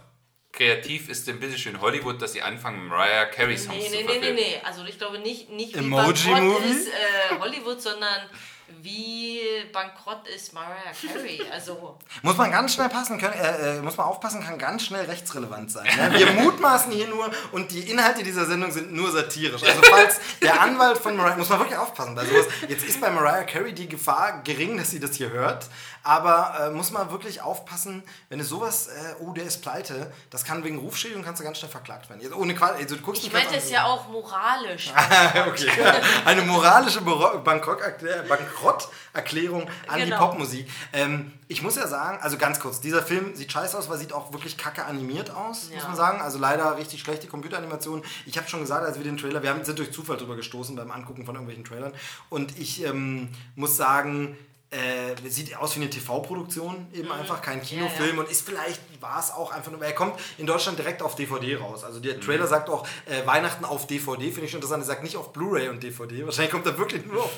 kreativ 0.51 1.07
ist 1.07 1.25
denn 1.27 1.39
bitte 1.39 1.57
schön 1.57 1.79
Hollywood, 1.79 2.21
dass 2.21 2.33
sie 2.33 2.41
anfangen, 2.41 2.85
Mariah 2.87 3.27
Carey 3.27 3.57
Songs 3.57 3.77
Nee, 3.77 3.85
zu 3.85 3.91
nee, 3.91 3.97
nee, 3.97 4.03
nee, 4.03 4.11
verfilmen. 4.13 4.35
nee. 4.35 4.61
Also 4.65 4.83
ich 4.83 4.97
glaube 4.97 5.19
nicht, 5.19 5.49
nicht 5.51 5.73
wie 5.73 5.77
Emoji 5.79 6.31
bankrott 6.31 6.43
Movie? 6.43 6.69
ist 6.69 6.87
äh, 6.89 7.39
Hollywood, 7.39 7.81
sondern 7.81 8.21
wie 8.81 9.39
bankrott 9.71 10.27
ist 10.27 10.53
Mariah 10.53 10.93
Carey. 11.01 11.41
Also 11.51 11.97
Muss 12.21 12.37
man 12.37 12.51
ganz 12.51 12.73
schnell 12.73 12.89
passen 12.89 13.17
können, 13.17 13.33
äh, 13.33 13.77
äh, 13.77 13.81
muss 13.81 13.97
man 13.97 14.07
aufpassen, 14.07 14.43
kann 14.43 14.57
ganz 14.57 14.83
schnell 14.83 15.05
rechtsrelevant 15.05 15.71
sein. 15.71 15.85
Ne? 15.85 16.19
Wir 16.19 16.31
mutmaßen 16.43 16.91
hier 16.91 17.07
nur 17.07 17.31
und 17.51 17.71
die 17.71 17.89
Inhalte 17.89 18.23
dieser 18.23 18.45
Sendung 18.45 18.71
sind 18.71 18.93
nur 18.93 19.11
satirisch. 19.11 19.63
Also 19.63 19.81
falls 19.83 20.19
der 20.41 20.61
Anwalt 20.61 20.97
von 20.97 21.15
Mariah, 21.15 21.37
muss 21.37 21.49
man 21.49 21.59
wirklich 21.59 21.77
aufpassen 21.77 22.15
bei 22.15 22.25
sowas. 22.25 22.45
Jetzt 22.67 22.85
ist 22.85 22.99
bei 22.99 23.09
Mariah 23.09 23.43
Carey 23.43 23.73
die 23.73 23.87
Gefahr 23.87 24.41
gering, 24.43 24.77
dass 24.77 24.91
sie 24.91 24.99
das 24.99 25.15
hier 25.15 25.29
hört, 25.29 25.67
aber 26.07 26.67
äh, 26.67 26.69
muss 26.71 26.91
man 26.91 27.11
wirklich 27.11 27.41
aufpassen, 27.41 28.01
wenn 28.29 28.39
es 28.39 28.47
sowas, 28.47 28.87
äh, 28.87 28.91
oh, 29.19 29.33
der 29.33 29.43
ist 29.43 29.61
pleite, 29.61 30.11
das 30.29 30.45
kann 30.45 30.63
wegen 30.63 30.79
Rufschädigung, 30.79 31.21
kannst 31.23 31.41
du 31.41 31.43
ganz 31.43 31.57
schnell 31.59 31.69
verklagt 31.69 32.09
werden. 32.09 32.21
Jetzt 32.21 32.33
ohne 32.33 32.55
Qual, 32.55 32.73
also 32.75 32.95
du 32.95 33.01
guckst 33.01 33.23
ich 33.25 33.33
meinte 33.33 33.55
es 33.57 33.69
ja 33.69 33.83
auch 33.85 34.07
moralisch. 34.07 34.91
Okay. 35.47 35.69
Eine 36.25 36.41
moralische 36.43 36.99
Bankrotterklär- 36.99 38.23
Bankrotterklärung 38.27 39.69
an 39.87 39.97
die 39.99 40.05
Genau. 40.05 40.17
Popmusik. 40.29 40.69
Ähm, 40.93 41.33
ich 41.49 41.61
muss 41.61 41.75
ja 41.75 41.87
sagen, 41.87 42.19
also 42.21 42.37
ganz 42.37 42.59
kurz, 42.59 42.81
dieser 42.81 43.01
Film 43.01 43.35
sieht 43.35 43.51
scheiße 43.51 43.77
aus, 43.77 43.89
weil 43.89 43.97
sieht 43.97 44.13
auch 44.13 44.31
wirklich 44.33 44.57
kacke 44.57 44.85
animiert 44.85 45.29
aus, 45.31 45.69
muss 45.69 45.81
Ja. 45.81 45.87
man 45.87 45.95
sagen. 45.97 46.21
Also 46.21 46.37
leider 46.39 46.77
richtig 46.77 47.01
schlechte 47.01 47.27
Computeranimation. 47.27 48.03
Ich 48.25 48.37
habe 48.37 48.47
schon 48.49 48.61
gesagt, 48.61 48.85
als 48.85 48.97
wir 48.97 49.03
den 49.03 49.17
Trailer, 49.17 49.43
wir 49.43 49.49
haben, 49.49 49.63
sind 49.63 49.79
durch 49.79 49.91
Zufall 49.91 50.17
drüber 50.17 50.35
gestoßen 50.35 50.75
beim 50.75 50.91
Angucken 50.91 51.25
von 51.25 51.35
irgendwelchen 51.35 51.65
Trailern. 51.65 51.93
Und 52.29 52.57
ich 52.57 52.83
ähm, 52.83 53.29
muss 53.55 53.77
sagen, 53.77 54.37
äh, 54.69 55.15
sieht 55.29 55.55
aus 55.55 55.75
wie 55.77 55.81
eine 55.81 55.89
TV-Produktion, 55.89 56.87
eben 56.93 57.09
einfach 57.11 57.41
kein 57.41 57.61
Kinofilm 57.61 58.11
Mhm. 58.11 58.15
ja. 58.17 58.23
und 58.23 58.29
ist 58.31 58.45
vielleicht, 58.45 58.81
war 59.01 59.17
es 59.19 59.31
auch 59.31 59.51
einfach 59.51 59.71
nur, 59.71 59.81
er 59.81 59.93
kommt 59.93 60.19
in 60.37 60.45
Deutschland 60.45 60.77
direkt 60.77 61.01
auf 61.01 61.15
DVD 61.15 61.55
raus. 61.55 61.83
Also 61.85 61.99
Mhm. 61.99 62.03
der 62.03 62.19
Trailer 62.19 62.47
sagt 62.47 62.69
auch 62.69 62.85
äh, 63.05 63.25
Weihnachten 63.25 63.63
auf 63.63 63.87
DVD, 63.87 64.25
finde 64.29 64.45
ich 64.45 64.51
schon 64.51 64.57
interessant. 64.59 64.83
Er 64.83 64.87
sagt 64.87 65.03
nicht 65.03 65.15
auf 65.15 65.31
Blu-ray 65.31 65.69
und 65.69 65.81
DVD. 65.83 66.25
Wahrscheinlich 66.25 66.51
kommt 66.51 66.65
er 66.65 66.77
wirklich 66.77 67.05
nur 67.05 67.23
auf 67.23 67.31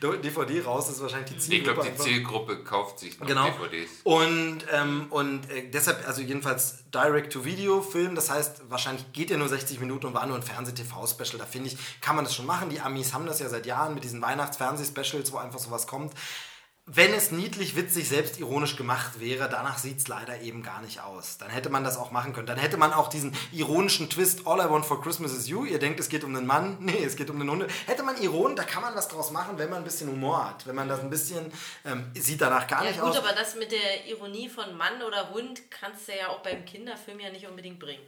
DVD 0.00 0.60
raus. 0.64 0.86
Das 0.86 0.96
ist 0.96 1.02
wahrscheinlich 1.02 1.30
die 1.32 1.36
Ich 1.36 1.42
Zielgruppe. 1.42 1.74
glaube, 1.74 1.82
die 1.82 1.88
einfach. 1.92 2.04
Zielgruppe 2.04 2.64
kauft 2.64 2.98
sich 3.00 3.20
noch 3.20 3.26
Genau. 3.26 3.50
DVDs. 3.50 3.90
Und, 4.04 4.58
ähm, 4.72 5.06
und 5.10 5.50
äh, 5.50 5.68
deshalb, 5.68 6.06
also 6.08 6.22
jedenfalls 6.22 6.84
Direct-to-Video-Film, 6.94 8.14
das 8.14 8.30
heißt, 8.30 8.62
wahrscheinlich 8.70 9.12
geht 9.12 9.30
er 9.30 9.38
nur 9.38 9.48
60 9.48 9.80
Minuten 9.80 10.06
und 10.06 10.14
war 10.14 10.26
nur 10.26 10.36
ein 10.36 10.42
Fernseh-TV-Special. 10.42 11.38
Da 11.38 11.46
finde 11.46 11.68
ich, 11.68 11.76
kann 12.00 12.16
man 12.16 12.24
das 12.24 12.34
schon 12.34 12.46
machen. 12.46 12.70
Die 12.70 12.80
Amis 12.80 13.12
haben 13.12 13.26
das 13.26 13.40
ja 13.40 13.48
seit 13.48 13.66
Jahren 13.66 13.94
mit 13.94 14.04
diesen 14.04 14.20
Weihnachts-Fernseh-Specials, 14.22 15.32
wo 15.32 15.38
einfach 15.38 15.58
sowas 15.58 15.86
kommt. 15.86 16.12
Wenn 16.86 17.14
es 17.14 17.30
niedlich, 17.30 17.76
witzig, 17.76 18.08
selbstironisch 18.08 18.74
gemacht 18.76 19.20
wäre, 19.20 19.48
danach 19.48 19.78
sieht 19.78 19.98
es 19.98 20.08
leider 20.08 20.40
eben 20.40 20.64
gar 20.64 20.82
nicht 20.82 21.00
aus. 21.00 21.38
Dann 21.38 21.48
hätte 21.48 21.70
man 21.70 21.84
das 21.84 21.96
auch 21.96 22.10
machen 22.10 22.32
können. 22.32 22.48
Dann 22.48 22.58
hätte 22.58 22.76
man 22.76 22.92
auch 22.92 23.08
diesen 23.08 23.32
ironischen 23.52 24.10
Twist, 24.10 24.48
All 24.48 24.58
I 24.58 24.68
Want 24.68 24.84
for 24.84 25.00
Christmas 25.00 25.32
is 25.32 25.46
You. 25.48 25.64
Ihr 25.64 25.78
denkt, 25.78 26.00
es 26.00 26.08
geht 26.08 26.24
um 26.24 26.34
einen 26.34 26.44
Mann. 26.46 26.78
Nee, 26.80 27.04
es 27.04 27.14
geht 27.14 27.30
um 27.30 27.40
einen 27.40 27.48
Hund. 27.50 27.66
Hätte 27.86 28.02
man 28.02 28.20
Iron, 28.20 28.56
da 28.56 28.64
kann 28.64 28.82
man 28.82 28.96
was 28.96 29.06
draus 29.06 29.30
machen, 29.30 29.58
wenn 29.58 29.70
man 29.70 29.78
ein 29.78 29.84
bisschen 29.84 30.10
Humor 30.10 30.44
hat. 30.50 30.66
Wenn 30.66 30.74
man 30.74 30.88
das 30.88 30.98
ein 31.00 31.08
bisschen, 31.10 31.52
ähm, 31.84 32.10
sieht 32.14 32.40
danach 32.40 32.66
gar 32.66 32.82
Ja 32.82 32.90
nicht 32.90 33.00
gut, 33.00 33.10
aus. 33.10 33.18
aber 33.18 33.32
das 33.32 33.54
mit 33.54 33.70
der 33.70 34.08
Ironie 34.08 34.48
von 34.48 34.76
Mann 34.76 35.00
oder 35.02 35.30
Hund 35.30 35.70
kannst 35.70 36.08
du 36.08 36.12
ja 36.18 36.28
auch 36.30 36.40
beim 36.40 36.64
Kinderfilm 36.64 37.20
ja 37.20 37.30
nicht 37.30 37.46
unbedingt 37.46 37.78
bringen. 37.78 38.02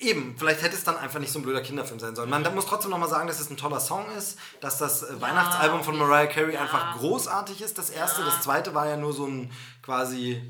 Eben, 0.00 0.34
vielleicht 0.38 0.62
hätte 0.62 0.74
es 0.74 0.84
dann 0.84 0.96
einfach 0.96 1.20
nicht 1.20 1.32
so 1.32 1.38
ein 1.38 1.42
blöder 1.42 1.60
Kinderfilm 1.62 2.00
sein 2.00 2.14
sollen. 2.16 2.28
Man 2.28 2.42
da 2.44 2.50
muss 2.50 2.66
trotzdem 2.66 2.90
nochmal 2.90 3.08
sagen, 3.08 3.26
dass 3.28 3.40
es 3.40 3.48
ein 3.50 3.56
toller 3.56 3.80
Song 3.80 4.04
ist, 4.16 4.38
dass 4.60 4.78
das 4.78 5.02
äh, 5.02 5.20
Weihnachtsalbum 5.20 5.82
von 5.84 5.96
Mariah 5.96 6.26
Carey 6.26 6.56
einfach 6.56 6.96
großartig 6.98 7.60
ist. 7.60 7.78
Das 7.78 7.90
erste, 7.90 8.24
das 8.24 8.40
zweite 8.42 8.74
war 8.74 8.88
ja 8.88 8.96
nur 8.96 9.12
so 9.12 9.26
ein 9.26 9.50
quasi 9.82 10.42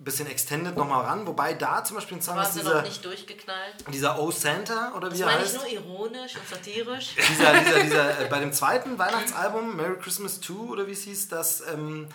bisschen 0.00 0.26
extended 0.28 0.76
nochmal 0.76 1.04
ran. 1.04 1.26
Wobei 1.26 1.54
da 1.54 1.82
zum 1.84 1.96
Beispiel 1.96 2.18
ein 2.18 2.22
Song 2.22 2.36
War 2.36 2.42
ist 2.44 2.54
dieser, 2.54 2.82
nicht 2.82 3.04
durchgeknallt? 3.04 3.84
dieser 3.92 4.18
Oh 4.18 4.30
Santa 4.30 4.92
oder 4.96 5.08
wie 5.08 5.18
Das 5.18 5.20
er 5.20 5.26
meine 5.26 5.38
ich 5.44 5.44
heißt. 5.52 5.56
nur 5.56 5.66
ironisch 5.72 6.34
und 6.36 6.48
satirisch. 6.48 7.14
Dieser, 7.16 7.52
dieser, 7.60 7.82
dieser, 7.82 8.20
äh, 8.20 8.28
bei 8.28 8.38
dem 8.40 8.52
zweiten 8.52 8.96
Weihnachtsalbum, 8.98 9.76
Merry 9.76 9.98
Christmas 9.98 10.40
2 10.40 10.54
oder 10.54 10.86
wie 10.86 10.92
es 10.92 11.02
hieß, 11.02 11.28
das, 11.28 11.62
ähm, 11.72 12.08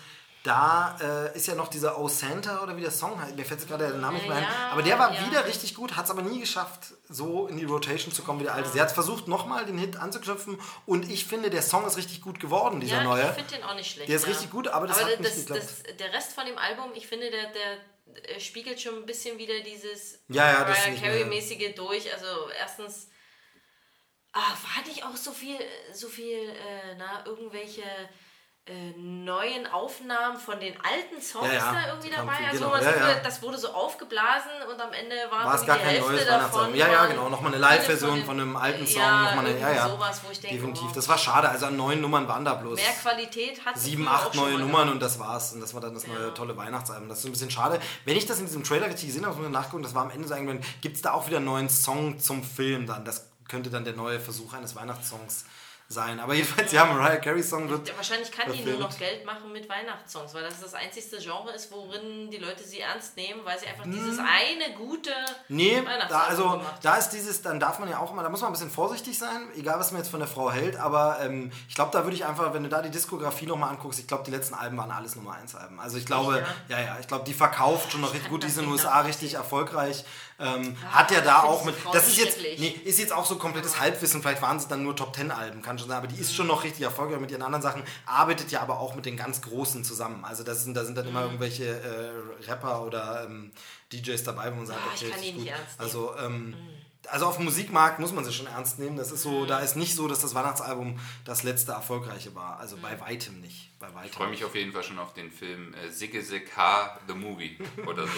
da 0.44 0.98
äh, 1.00 1.36
ist 1.36 1.46
ja 1.46 1.54
noch 1.54 1.68
dieser 1.68 1.98
Oh 1.98 2.06
Santa 2.06 2.62
oder 2.62 2.76
wie 2.76 2.82
der 2.82 2.90
Song 2.90 3.18
heißt. 3.18 3.34
Mir 3.34 3.46
fällt 3.46 3.60
jetzt 3.60 3.68
gerade 3.68 3.88
der 3.88 3.96
Name 3.96 4.18
nicht 4.18 4.28
mehr 4.28 4.36
ein. 4.36 4.46
Aber 4.70 4.82
der 4.82 4.98
war 4.98 5.10
ja. 5.10 5.26
wieder 5.26 5.46
richtig 5.46 5.74
gut, 5.74 5.96
hat 5.96 6.04
es 6.04 6.10
aber 6.10 6.20
nie 6.20 6.38
geschafft, 6.38 6.92
so 7.08 7.46
in 7.46 7.56
die 7.56 7.64
Rotation 7.64 8.12
zu 8.12 8.22
kommen 8.22 8.40
wie 8.40 8.44
der 8.44 8.54
alte. 8.54 8.68
Sie 8.68 8.78
hat 8.78 8.92
versucht, 8.92 9.26
nochmal 9.26 9.64
den 9.64 9.78
Hit 9.78 9.96
anzuknüpfen 9.96 10.60
und 10.84 11.10
ich 11.10 11.24
finde, 11.24 11.48
der 11.48 11.62
Song 11.62 11.86
ist 11.86 11.96
richtig 11.96 12.20
gut 12.20 12.40
geworden, 12.40 12.78
dieser 12.78 12.96
ja, 12.96 13.04
neue. 13.04 13.22
ich 13.22 13.28
finde 13.30 13.54
den 13.54 13.64
auch 13.64 13.74
nicht 13.74 13.90
schlecht. 13.90 14.10
Der 14.10 14.16
ist 14.16 14.26
ja. 14.26 14.32
richtig 14.32 14.50
gut, 14.50 14.68
aber 14.68 14.86
das 14.86 15.02
hat 15.02 15.18
nicht 15.18 15.24
das, 15.24 15.46
geklappt. 15.46 15.62
das, 15.62 15.96
der 15.96 16.12
Rest 16.12 16.34
von 16.34 16.44
dem 16.44 16.58
Album, 16.58 16.90
ich 16.94 17.06
finde, 17.06 17.30
der, 17.30 17.50
der 17.50 18.34
äh, 18.36 18.38
spiegelt 18.38 18.78
schon 18.78 18.96
ein 18.96 19.06
bisschen 19.06 19.38
wieder 19.38 19.60
dieses 19.60 20.20
Ja, 20.28 20.52
ja, 20.52 20.58
Mariah 20.58 20.90
nicht 20.90 21.02
Carey-mäßige 21.02 21.74
durch. 21.74 22.12
Also 22.12 22.26
erstens, 22.58 23.08
ah, 24.34 24.40
war 24.40 24.86
nicht 24.86 25.06
auch 25.06 25.16
so 25.16 25.32
viel, 25.32 25.56
so 25.94 26.08
viel, 26.08 26.50
äh, 26.50 26.96
na, 26.98 27.24
irgendwelche 27.24 27.82
äh, 28.66 28.92
neuen 28.96 29.66
Aufnahmen 29.66 30.38
von 30.38 30.58
den 30.58 30.72
alten 30.76 31.20
Songs 31.20 31.48
Ja, 31.48 31.52
ja, 31.52 31.72
da 31.74 31.88
irgendwie 31.88 32.08
dabei. 32.08 32.32
viel, 32.36 32.46
Also 32.46 32.64
genau, 32.64 32.76
ja, 32.82 33.20
das, 33.22 33.42
wurde 33.42 33.58
so 33.58 33.68
aufgeblasen 33.68 34.52
und 34.72 34.80
am 34.80 34.90
Ende 34.94 35.16
war, 35.30 35.54
es 35.54 35.66
gar 35.66 35.76
die 35.76 35.82
kein 35.82 35.90
Hälfte 35.90 36.12
neues 36.12 36.24
davon. 36.24 36.40
Weihnachtsalbum. 36.40 36.74
Ja, 36.74 36.88
ja, 36.90 37.04
genau. 37.04 37.28
Nochmal 37.28 37.52
eine 37.52 37.60
Live-Version 37.60 38.24
von 38.24 38.40
einem 38.40 38.56
alten 38.56 38.86
Song. 38.86 39.02
Ja, 39.02 39.22
nochmal 39.24 39.46
eine, 39.48 39.60
ja, 39.60 39.70
ja. 39.70 39.88
sowas, 39.90 40.22
wo 40.24 40.30
ich 40.30 40.40
denke, 40.40 40.56
Definitiv. 40.56 40.92
Das 40.92 41.06
war 41.10 41.18
schade. 41.18 41.50
Also 41.50 41.66
an 41.66 41.76
neuen 41.76 42.00
Nummern 42.00 42.26
waren 42.26 42.42
da 42.46 42.54
bloß 42.54 42.80
mehr 42.80 42.92
Qualität 43.02 43.62
hat 43.66 43.78
sieben, 43.78 44.08
acht 44.08 44.34
neue 44.34 44.58
Nummern 44.58 44.88
und 44.88 45.02
das 45.02 45.18
war's. 45.18 45.52
Und 45.52 45.60
das 45.60 45.74
war 45.74 45.82
dann 45.82 45.92
das 45.92 46.06
neue 46.06 46.32
tolle 46.32 46.56
Weihnachtsalbum. 46.56 47.10
Das 47.10 47.18
ist 47.18 47.26
ein 47.26 47.32
bisschen 47.32 47.50
schade. 47.50 47.78
Wenn 48.06 48.16
ich 48.16 48.24
das 48.24 48.38
in 48.38 48.46
diesem 48.46 48.64
Trailer 48.64 48.86
richtig 48.86 49.08
gesehen 49.08 49.26
habe, 49.26 49.36
muss 49.36 49.44
ich 49.44 49.52
nachgucken, 49.52 49.82
das 49.82 49.94
war 49.94 50.04
am 50.04 50.10
Ende 50.10 50.26
so 50.26 50.32
irgendwann, 50.32 50.62
gibt 50.80 50.96
es 50.96 51.02
da 51.02 51.12
auch 51.12 51.26
wieder 51.26 51.36
einen 51.36 51.46
neuen 51.46 51.68
Song 51.68 52.18
zum 52.18 52.42
Film 52.42 52.86
dann. 52.86 53.04
Das 53.04 53.28
könnte 53.46 53.68
dann 53.68 53.84
der 53.84 53.92
neue 53.92 54.20
Versuch 54.20 54.54
eines 54.54 54.74
Weihnachtssongs 54.74 55.40
sein. 55.40 55.50
Aber 56.20 56.34
jedenfalls, 56.34 56.72
ja, 56.72 56.84
Mariah 56.84 57.16
Carey 57.16 57.42
Song 57.42 57.68
wird. 57.68 57.88
Ja, 57.88 57.96
wahrscheinlich 57.96 58.30
kann 58.32 58.46
die 58.50 58.58
verfilmt. 58.58 58.80
nur 58.80 58.88
noch 58.88 58.98
Geld 58.98 59.24
machen 59.24 59.52
mit 59.52 59.68
Weihnachtssongs, 59.68 60.34
weil 60.34 60.42
das 60.42 60.60
das 60.60 60.74
einzigste 60.74 61.18
Genre 61.18 61.52
ist, 61.52 61.70
worin 61.70 62.30
die 62.30 62.38
Leute 62.38 62.64
sie 62.64 62.80
ernst 62.80 63.16
nehmen, 63.16 63.40
weil 63.44 63.58
sie 63.58 63.66
einfach 63.66 63.84
dieses 63.84 64.18
eine 64.18 64.74
gute 64.76 65.14
Hm. 65.48 65.56
Nee, 65.56 65.82
da, 66.08 66.20
also 66.20 66.62
da 66.82 66.96
ist 66.96 67.10
dieses, 67.10 67.42
dann 67.42 67.60
darf 67.60 67.78
man 67.78 67.88
ja 67.88 67.98
auch 67.98 68.12
immer, 68.12 68.22
da 68.22 68.28
muss 68.28 68.40
man 68.40 68.50
ein 68.50 68.52
bisschen 68.52 68.70
vorsichtig 68.70 69.18
sein, 69.18 69.48
egal 69.56 69.78
was 69.78 69.92
man 69.92 70.00
jetzt 70.00 70.10
von 70.10 70.20
der 70.20 70.28
Frau 70.28 70.50
hält, 70.50 70.76
aber 70.76 71.18
ähm, 71.20 71.52
ich 71.68 71.74
glaube, 71.74 71.90
da 71.92 72.04
würde 72.04 72.16
ich 72.16 72.24
einfach, 72.24 72.52
wenn 72.54 72.62
du 72.62 72.68
da 72.68 72.82
die 72.82 72.90
Diskografie 72.90 73.46
nochmal 73.46 73.70
anguckst, 73.70 74.00
ich 74.00 74.06
glaube, 74.06 74.24
die 74.24 74.30
letzten 74.30 74.54
Alben 74.54 74.76
waren 74.76 74.90
alles 74.90 75.16
Nummer 75.16 75.34
1 75.34 75.54
Alben. 75.54 75.80
Also 75.80 75.98
ich 75.98 76.06
glaube, 76.06 76.44
ja, 76.68 76.80
ja, 76.80 76.96
ich 77.00 77.06
glaube, 77.06 77.24
die 77.24 77.34
verkauft 77.34 77.92
schon 77.92 78.00
noch 78.00 78.12
richtig 78.12 78.30
gut, 78.30 78.42
die 78.42 78.48
ist 78.48 78.58
in 78.58 78.64
den 78.64 78.72
USA 78.72 79.00
richtig 79.00 79.34
erfolgreich. 79.34 80.04
Ähm, 80.38 80.76
hat 80.90 81.12
ja 81.12 81.20
da 81.20 81.42
auch 81.44 81.60
ich 81.60 81.66
mit, 81.66 81.74
das 81.92 82.08
ist 82.08 82.18
jetzt, 82.18 82.38
nee, 82.40 82.76
ist 82.84 82.98
jetzt 82.98 83.12
auch 83.12 83.24
so 83.24 83.36
komplettes 83.36 83.78
Halbwissen, 83.78 84.20
vielleicht 84.20 84.42
waren 84.42 84.58
sie 84.58 84.66
dann 84.66 84.82
nur 84.82 84.96
Top 84.96 85.14
10 85.14 85.30
Alben, 85.30 85.62
kann 85.62 85.78
schon 85.78 85.88
sein, 85.88 85.98
aber 85.98 86.08
die 86.08 86.20
ist 86.20 86.34
schon 86.34 86.48
noch 86.48 86.64
richtig 86.64 86.82
erfolgreich 86.82 87.20
mit 87.20 87.30
ihren 87.30 87.42
anderen 87.42 87.62
Sachen, 87.62 87.84
arbeitet 88.04 88.50
ja 88.50 88.60
aber 88.60 88.80
auch 88.80 88.96
mit 88.96 89.06
den 89.06 89.16
ganz 89.16 89.40
Großen 89.42 89.84
zusammen. 89.84 90.24
Also 90.24 90.42
das 90.42 90.64
sind, 90.64 90.74
da 90.76 90.84
sind 90.84 90.96
dann 90.98 91.04
Mhm. 91.04 91.10
immer 91.10 91.22
irgendwelche 91.22 91.66
äh, 91.66 92.48
Rapper 92.50 92.82
oder 92.84 93.26
ähm, 93.26 93.52
DJs 93.92 94.24
dabei, 94.24 94.50
wo 94.50 94.56
man 94.56 94.66
sagt, 94.66 94.80
Ah, 94.82 94.90
ich 94.94 95.02
okay, 95.02 95.10
kann 95.10 95.18
das 95.20 95.26
ist 95.28 95.34
die 95.34 95.40
nicht 95.40 95.50
ernst 95.52 95.78
nehmen. 95.78 95.78
Mhm. 95.78 95.84
Also, 95.84 96.16
ähm, 96.18 96.56
also 97.10 97.26
auf 97.26 97.36
dem 97.36 97.44
Musikmarkt 97.44 97.98
muss 98.00 98.12
man 98.12 98.24
sie 98.24 98.32
schon 98.32 98.46
ernst 98.46 98.78
nehmen. 98.78 98.96
Das 98.96 99.10
ist 99.12 99.22
so, 99.22 99.44
da 99.46 99.58
ist 99.60 99.76
nicht 99.76 99.94
so, 99.94 100.08
dass 100.08 100.20
das 100.20 100.34
Weihnachtsalbum 100.34 100.98
das 101.24 101.42
letzte 101.42 101.72
erfolgreiche 101.72 102.34
war. 102.34 102.58
Also 102.58 102.76
bei 102.76 102.98
weitem 103.00 103.40
nicht. 103.40 103.70
Bei 103.78 103.88
weitem. 103.94 104.10
Ich 104.10 104.16
freue 104.16 104.30
mich 104.30 104.44
auf 104.44 104.54
jeden 104.54 104.72
Fall 104.72 104.82
schon 104.82 104.98
auf 104.98 105.12
den 105.14 105.30
Film 105.30 105.74
äh, 105.74 105.90
Sigge 105.90 106.22
Sick 106.22 106.56
H, 106.56 106.98
The 107.08 107.14
Movie 107.14 107.58
oder 107.86 108.04
so. 108.06 108.12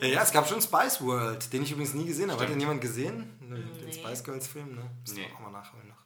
Ja, 0.06 0.22
es 0.22 0.32
gab 0.32 0.48
schon 0.48 0.60
Spice 0.60 1.00
World, 1.02 1.52
den 1.52 1.62
ich 1.62 1.72
übrigens 1.72 1.94
nie 1.94 2.06
gesehen 2.06 2.30
habe. 2.30 2.42
Hat 2.42 2.48
den 2.50 2.60
jemand 2.60 2.80
gesehen? 2.80 3.36
Ne, 3.40 3.56
Den 3.56 3.86
Nee. 3.86 3.92
Spice 3.92 4.24
Girls 4.24 4.46
Film, 4.46 4.74
ne? 4.74 4.90
Müssen 5.02 5.16
wir 5.16 5.24
Nee. 5.26 5.32
auch 5.34 5.40
mal 5.40 5.50
nachholen 5.52 5.88
noch. 5.88 5.96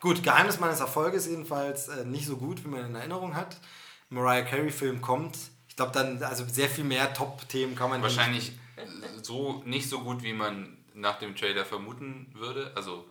Gut, 0.00 0.22
Geheimnis 0.22 0.58
meines 0.60 0.80
Erfolges 0.80 1.26
jedenfalls 1.26 1.88
äh, 1.88 2.04
nicht 2.04 2.26
so 2.26 2.36
gut, 2.36 2.64
wie 2.64 2.68
man 2.68 2.86
in 2.86 2.94
Erinnerung 2.94 3.34
hat. 3.36 3.58
Mariah 4.08 4.42
Carey-Film 4.42 5.00
kommt. 5.00 5.36
Ich 5.68 5.76
glaube, 5.76 5.92
dann, 5.92 6.22
also 6.22 6.44
sehr 6.46 6.68
viel 6.68 6.84
mehr 6.84 7.12
Top-Themen 7.14 7.74
kann 7.76 7.90
man 7.90 8.02
Wahrscheinlich 8.02 8.52
so 9.22 9.62
nicht 9.66 9.88
so 9.88 10.00
gut, 10.00 10.22
wie 10.22 10.32
man 10.32 10.76
nach 11.00 11.18
dem 11.18 11.36
Trailer 11.36 11.64
vermuten 11.64 12.30
würde. 12.34 12.72
Also, 12.74 13.04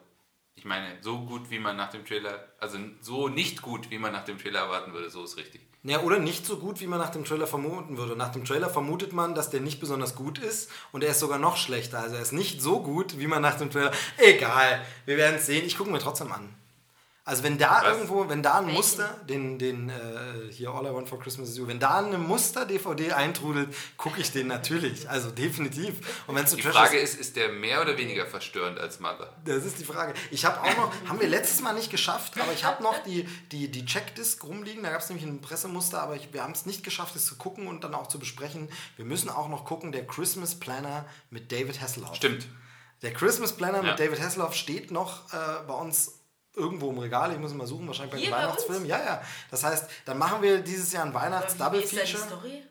ich 0.55 0.65
meine, 0.65 0.97
so 1.01 1.19
gut, 1.21 1.49
wie 1.49 1.59
man 1.59 1.77
nach 1.77 1.89
dem 1.89 2.05
Trailer, 2.05 2.47
also 2.59 2.77
so 3.01 3.29
nicht 3.29 3.61
gut, 3.61 3.89
wie 3.91 3.97
man 3.97 4.11
nach 4.11 4.25
dem 4.25 4.37
Trailer 4.37 4.59
erwarten 4.59 4.93
würde, 4.93 5.09
so 5.09 5.23
ist 5.23 5.37
richtig. 5.37 5.61
Ja, 5.83 6.01
oder 6.01 6.19
nicht 6.19 6.45
so 6.45 6.57
gut, 6.57 6.81
wie 6.81 6.87
man 6.87 6.99
nach 6.99 7.09
dem 7.09 7.23
Trailer 7.23 7.47
vermuten 7.47 7.97
würde. 7.97 8.17
Nach 8.17 8.33
dem 8.33 8.43
Trailer 8.43 8.69
vermutet 8.69 9.13
man, 9.13 9.33
dass 9.33 9.49
der 9.49 9.61
nicht 9.61 9.79
besonders 9.79 10.15
gut 10.15 10.37
ist 10.37 10.69
und 10.91 11.05
er 11.05 11.11
ist 11.11 11.21
sogar 11.21 11.39
noch 11.39 11.55
schlechter. 11.55 11.99
Also 11.99 12.15
er 12.15 12.21
ist 12.21 12.33
nicht 12.33 12.61
so 12.61 12.81
gut, 12.81 13.17
wie 13.17 13.27
man 13.27 13.41
nach 13.41 13.57
dem 13.57 13.71
Trailer. 13.71 13.93
Egal, 14.17 14.85
wir 15.05 15.15
werden 15.15 15.37
es 15.37 15.45
sehen. 15.45 15.65
Ich 15.65 15.77
gucke 15.77 15.89
mir 15.89 15.99
trotzdem 15.99 16.33
an. 16.33 16.53
Also 17.29 17.43
wenn 17.43 17.59
da 17.59 17.81
Was? 17.83 17.95
irgendwo, 17.95 18.27
wenn 18.27 18.41
da 18.41 18.55
ein 18.57 18.65
Welchen? 18.65 18.75
Muster, 18.77 19.15
den, 19.29 19.59
den 19.59 19.89
äh, 19.89 20.51
hier 20.51 20.71
All 20.71 20.85
I 20.87 20.91
Want 20.93 21.07
for 21.07 21.19
Christmas 21.19 21.49
is 21.49 21.57
You, 21.57 21.67
wenn 21.67 21.79
da 21.79 21.99
eine 21.99 22.17
Muster-DVD 22.17 23.11
eintrudelt, 23.13 23.69
gucke 23.97 24.19
ich 24.19 24.31
den 24.31 24.47
natürlich. 24.47 25.07
Also 25.07 25.29
definitiv. 25.29 26.25
Und 26.25 26.35
wenn 26.35 26.45
Die 26.45 26.59
Trash 26.59 26.73
Frage 26.73 26.97
ist, 26.97 27.19
ist 27.19 27.35
der 27.35 27.49
mehr 27.49 27.81
oder 27.81 27.95
weniger 27.97 28.25
verstörend 28.25 28.79
als 28.79 28.99
Mother? 28.99 29.31
das 29.45 29.63
ist 29.63 29.77
die 29.79 29.83
Frage. 29.85 30.15
Ich 30.31 30.43
habe 30.43 30.59
auch 30.61 30.75
noch, 30.75 30.91
haben 31.07 31.19
wir 31.19 31.27
letztes 31.27 31.61
Mal 31.61 31.73
nicht 31.73 31.91
geschafft, 31.91 32.33
aber 32.41 32.51
ich 32.51 32.63
habe 32.65 32.81
noch 32.81 32.97
die, 33.03 33.27
die, 33.51 33.69
die 33.69 33.85
Checkdisk 33.85 34.43
rumliegen. 34.43 34.81
Da 34.81 34.89
gab 34.89 35.01
es 35.01 35.09
nämlich 35.09 35.25
ein 35.27 35.39
Pressemuster, 35.39 36.01
aber 36.01 36.15
ich, 36.15 36.33
wir 36.33 36.41
haben 36.43 36.53
es 36.53 36.65
nicht 36.65 36.83
geschafft, 36.83 37.15
es 37.15 37.25
zu 37.25 37.35
gucken 37.35 37.67
und 37.67 37.83
dann 37.83 37.93
auch 37.93 38.07
zu 38.07 38.17
besprechen. 38.17 38.69
Wir 38.95 39.05
müssen 39.05 39.29
auch 39.29 39.49
noch 39.49 39.65
gucken, 39.65 39.91
der 39.91 40.07
Christmas 40.07 40.55
Planner 40.59 41.05
mit 41.29 41.51
David 41.51 41.79
Hasselhoff. 41.79 42.15
Stimmt. 42.15 42.47
Der 43.01 43.13
Christmas 43.13 43.53
Planner 43.53 43.77
Ja. 43.83 43.91
mit 43.91 43.99
David 43.99 44.19
Hasselhoff 44.19 44.55
steht 44.55 44.91
noch 44.91 45.31
äh, 45.31 45.37
bei 45.67 45.73
uns 45.75 46.18
irgendwo 46.59 46.91
im 46.91 46.99
Regal. 46.99 47.31
Ich 47.31 47.39
muss 47.39 47.53
mal 47.53 47.67
suchen, 47.67 47.87
wahrscheinlich 47.87 48.13
bei 48.13 48.21
den 48.21 48.31
Weihnachtsfilmen. 48.31 48.85
Ja, 48.85 48.99
ja. 49.03 49.21
Das 49.49 49.63
heißt, 49.63 49.89
dann 50.05 50.17
machen 50.17 50.41
wir 50.41 50.59
dieses 50.59 50.91
Jahr 50.91 51.05
ein 51.05 51.13
Wie 51.13 51.15
ist 51.15 51.21
deine 51.21 51.35
Weihnachts-Double-Feature. 51.35 52.23
Story? 52.23 52.63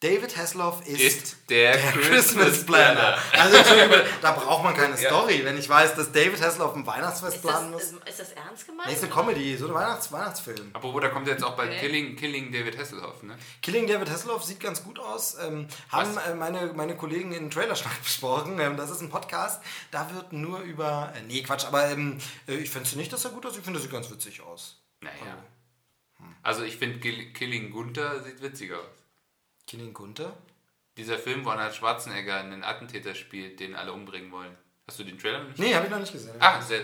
David 0.00 0.34
Hasselhoff 0.34 0.86
ist, 0.86 0.98
Ist 0.98 1.36
der, 1.50 1.76
der 1.76 1.92
Christmas 1.92 2.64
Planner. 2.64 3.18
Also 3.32 3.56
Entschuldigung, 3.58 3.98
da 4.22 4.32
braucht 4.32 4.64
man 4.64 4.72
keine 4.74 4.96
Story. 4.96 5.44
Wenn 5.44 5.58
ich 5.58 5.68
weiß, 5.68 5.94
dass 5.94 6.10
David 6.10 6.40
Hasselhoff 6.40 6.74
ein 6.74 6.86
Weihnachtsfest 6.86 7.36
Ist 7.36 7.42
planen 7.42 7.70
das, 7.72 7.92
muss. 7.92 8.00
ist, 8.08 8.18
das 8.18 8.32
ernst 8.32 8.66
gemeint? 8.66 8.88
Nee, 8.88 8.94
ist 8.94 9.02
eine 9.04 9.12
Comedy, 9.12 9.54
so 9.58 9.68
ein 9.68 9.74
Weihnachts 9.74 10.10
Weihnachtsfilm. 10.10 10.70
Apropos, 10.72 11.02
da 11.02 11.08
kommt 11.10 11.28
jetzt 11.28 11.44
auch 11.44 11.54
bald 11.54 11.70
Okay. 11.72 11.80
Killing, 11.80 12.16
Killing 12.16 12.50
David 12.50 12.78
Hasselhoff, 12.78 13.22
ne? 13.22 13.36
Killing 13.60 13.86
David 13.86 14.08
Hasselhoff 14.08 14.42
sieht 14.42 14.58
ganz 14.58 14.82
gut 14.82 14.98
aus. 14.98 15.36
Ähm, 15.38 15.68
haben 15.90 16.16
äh, 16.16 16.34
meine, 16.34 16.72
meine 16.72 16.96
Kollegen 16.96 17.32
in 17.32 17.50
Trailerschnack 17.50 18.02
besprochen. 18.02 18.58
Ähm, 18.58 18.78
das 18.78 18.90
ist 18.90 19.02
ein 19.02 19.10
Podcast, 19.10 19.62
da 19.90 20.10
wird 20.14 20.32
nur 20.32 20.60
über. 20.60 21.12
Äh, 21.14 21.20
nee, 21.26 21.42
Quatsch, 21.42 21.66
aber 21.66 21.90
ähm, 21.90 22.16
äh, 22.48 22.54
ich 22.54 22.70
finde 22.70 22.88
nicht, 22.96 23.12
dass 23.12 23.26
er 23.26 23.32
gut 23.32 23.44
aussieht. 23.44 23.58
Ich 23.58 23.64
finde, 23.64 23.78
er 23.78 23.82
sieht 23.82 23.92
ganz 23.92 24.10
witzig 24.10 24.40
aus. 24.40 24.80
Naja. 25.02 25.44
Also 26.42 26.62
ich 26.62 26.78
finde 26.78 27.00
Kill- 27.00 27.34
Killing 27.34 27.70
Gunther 27.70 28.22
sieht 28.22 28.40
witziger 28.40 28.78
aus. 28.78 28.99
Killing 29.70 29.94
Gunther? 29.94 30.36
Dieser 30.96 31.16
Film, 31.16 31.44
wo 31.44 31.50
Arnold 31.50 31.72
Schwarzenegger 31.72 32.40
einen 32.40 32.64
Attentäter 32.64 33.14
spielt, 33.14 33.60
den 33.60 33.76
alle 33.76 33.92
umbringen 33.92 34.32
wollen. 34.32 34.56
Hast 34.88 34.98
du 34.98 35.04
den 35.04 35.16
Trailer 35.16 35.38
noch 35.38 35.48
nicht? 35.50 35.60
Nee, 35.60 35.72
habe 35.76 35.84
ich 35.84 35.92
noch 35.92 36.00
nicht 36.00 36.12
gesehen. 36.12 36.34
Ah, 36.40 36.60
sehr, 36.60 36.80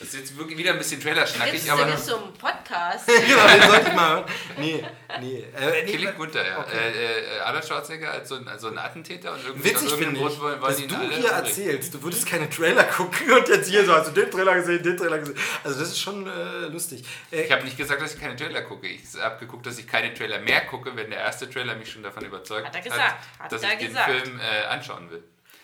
das 0.00 0.08
ist 0.08 0.14
jetzt 0.14 0.36
wirklich 0.36 0.58
wieder 0.58 0.72
ein 0.72 0.78
bisschen 0.78 1.00
Trailer-schnackig, 1.00 1.54
ist 1.54 1.70
aber 1.70 1.84
nämlich 1.84 2.00
so 2.02 2.16
ein 2.16 2.32
Podcast. 2.34 3.06
genau, 3.06 3.46
den 3.46 3.62
sollte 3.62 3.88
ich 3.88 3.94
mal 3.94 4.08
hören. 4.16 4.24
Nee, 4.58 4.84
nee. 5.20 5.44
Äh, 5.56 5.84
nee 5.84 5.92
Killing 5.92 6.14
Gunther, 6.16 6.44
ja. 6.46 6.58
Okay. 6.58 6.76
Äh, 6.76 7.36
äh, 7.36 7.40
Arnold 7.40 7.64
Schwarzenegger 7.64 8.10
als 8.10 8.28
so 8.28 8.34
ein, 8.34 8.48
als 8.48 8.62
so 8.62 8.68
ein 8.68 8.78
Attentäter 8.78 9.32
und 9.32 9.44
irgendwie 9.44 9.68
Witzig 9.70 9.86
aus 9.86 9.92
finde 9.94 10.02
irgendeinem 10.04 10.26
ich, 10.32 10.38
Grund 10.38 10.40
wollen, 10.42 10.60
wollen 10.62 10.72
dass 10.72 10.86
du 10.86 10.94
alle 10.96 11.08
hier 11.08 11.16
umbringen. 11.16 11.46
erzählst, 11.46 11.94
du 11.94 12.02
würdest 12.02 12.26
keine 12.26 12.50
Trailer 12.50 12.84
gucken 12.84 13.32
und 13.32 13.48
jetzt 13.48 13.68
hier 13.68 13.84
so, 13.86 13.94
hast 13.94 14.08
du 14.08 14.20
den 14.20 14.30
Trailer 14.30 14.54
gesehen, 14.56 14.82
den 14.82 14.96
Trailer 14.96 15.18
gesehen. 15.18 15.38
Also 15.62 15.78
das 15.78 15.88
ist 15.88 16.00
schon 16.00 16.26
äh, 16.26 16.66
lustig. 16.66 17.04
Äh, 17.30 17.42
Ich 17.42 17.52
habe 17.52 17.62
nicht 17.62 17.76
gesagt, 17.76 18.02
dass 18.02 18.14
ich 18.14 18.20
keine 18.20 18.34
Trailer 18.34 18.62
gucke. 18.62 18.88
Ich 18.88 19.02
habe 19.20 19.38
geguckt, 19.38 19.64
dass 19.64 19.78
ich 19.78 19.86
keine 19.86 20.12
Trailer 20.12 20.40
mehr 20.40 20.62
gucke, 20.62 20.96
wenn 20.96 21.10
der 21.10 21.20
erste 21.20 21.48
Trailer 21.48 21.76
mich 21.76 21.92
schon 21.92 22.02
davon 22.02 22.24
überzeugt 22.24 22.66
Hat 22.66 22.74
er 22.74 22.80
gesagt. 22.82 23.14
Hat 23.38 23.52
dass 23.52 23.62
er 23.62 23.72
ich 23.74 23.86
gesagt. 23.86 24.08
den 24.08 24.22
Film 24.24 24.40
äh, 24.40 24.64
anschauen 24.66 25.08
will. 25.10 25.22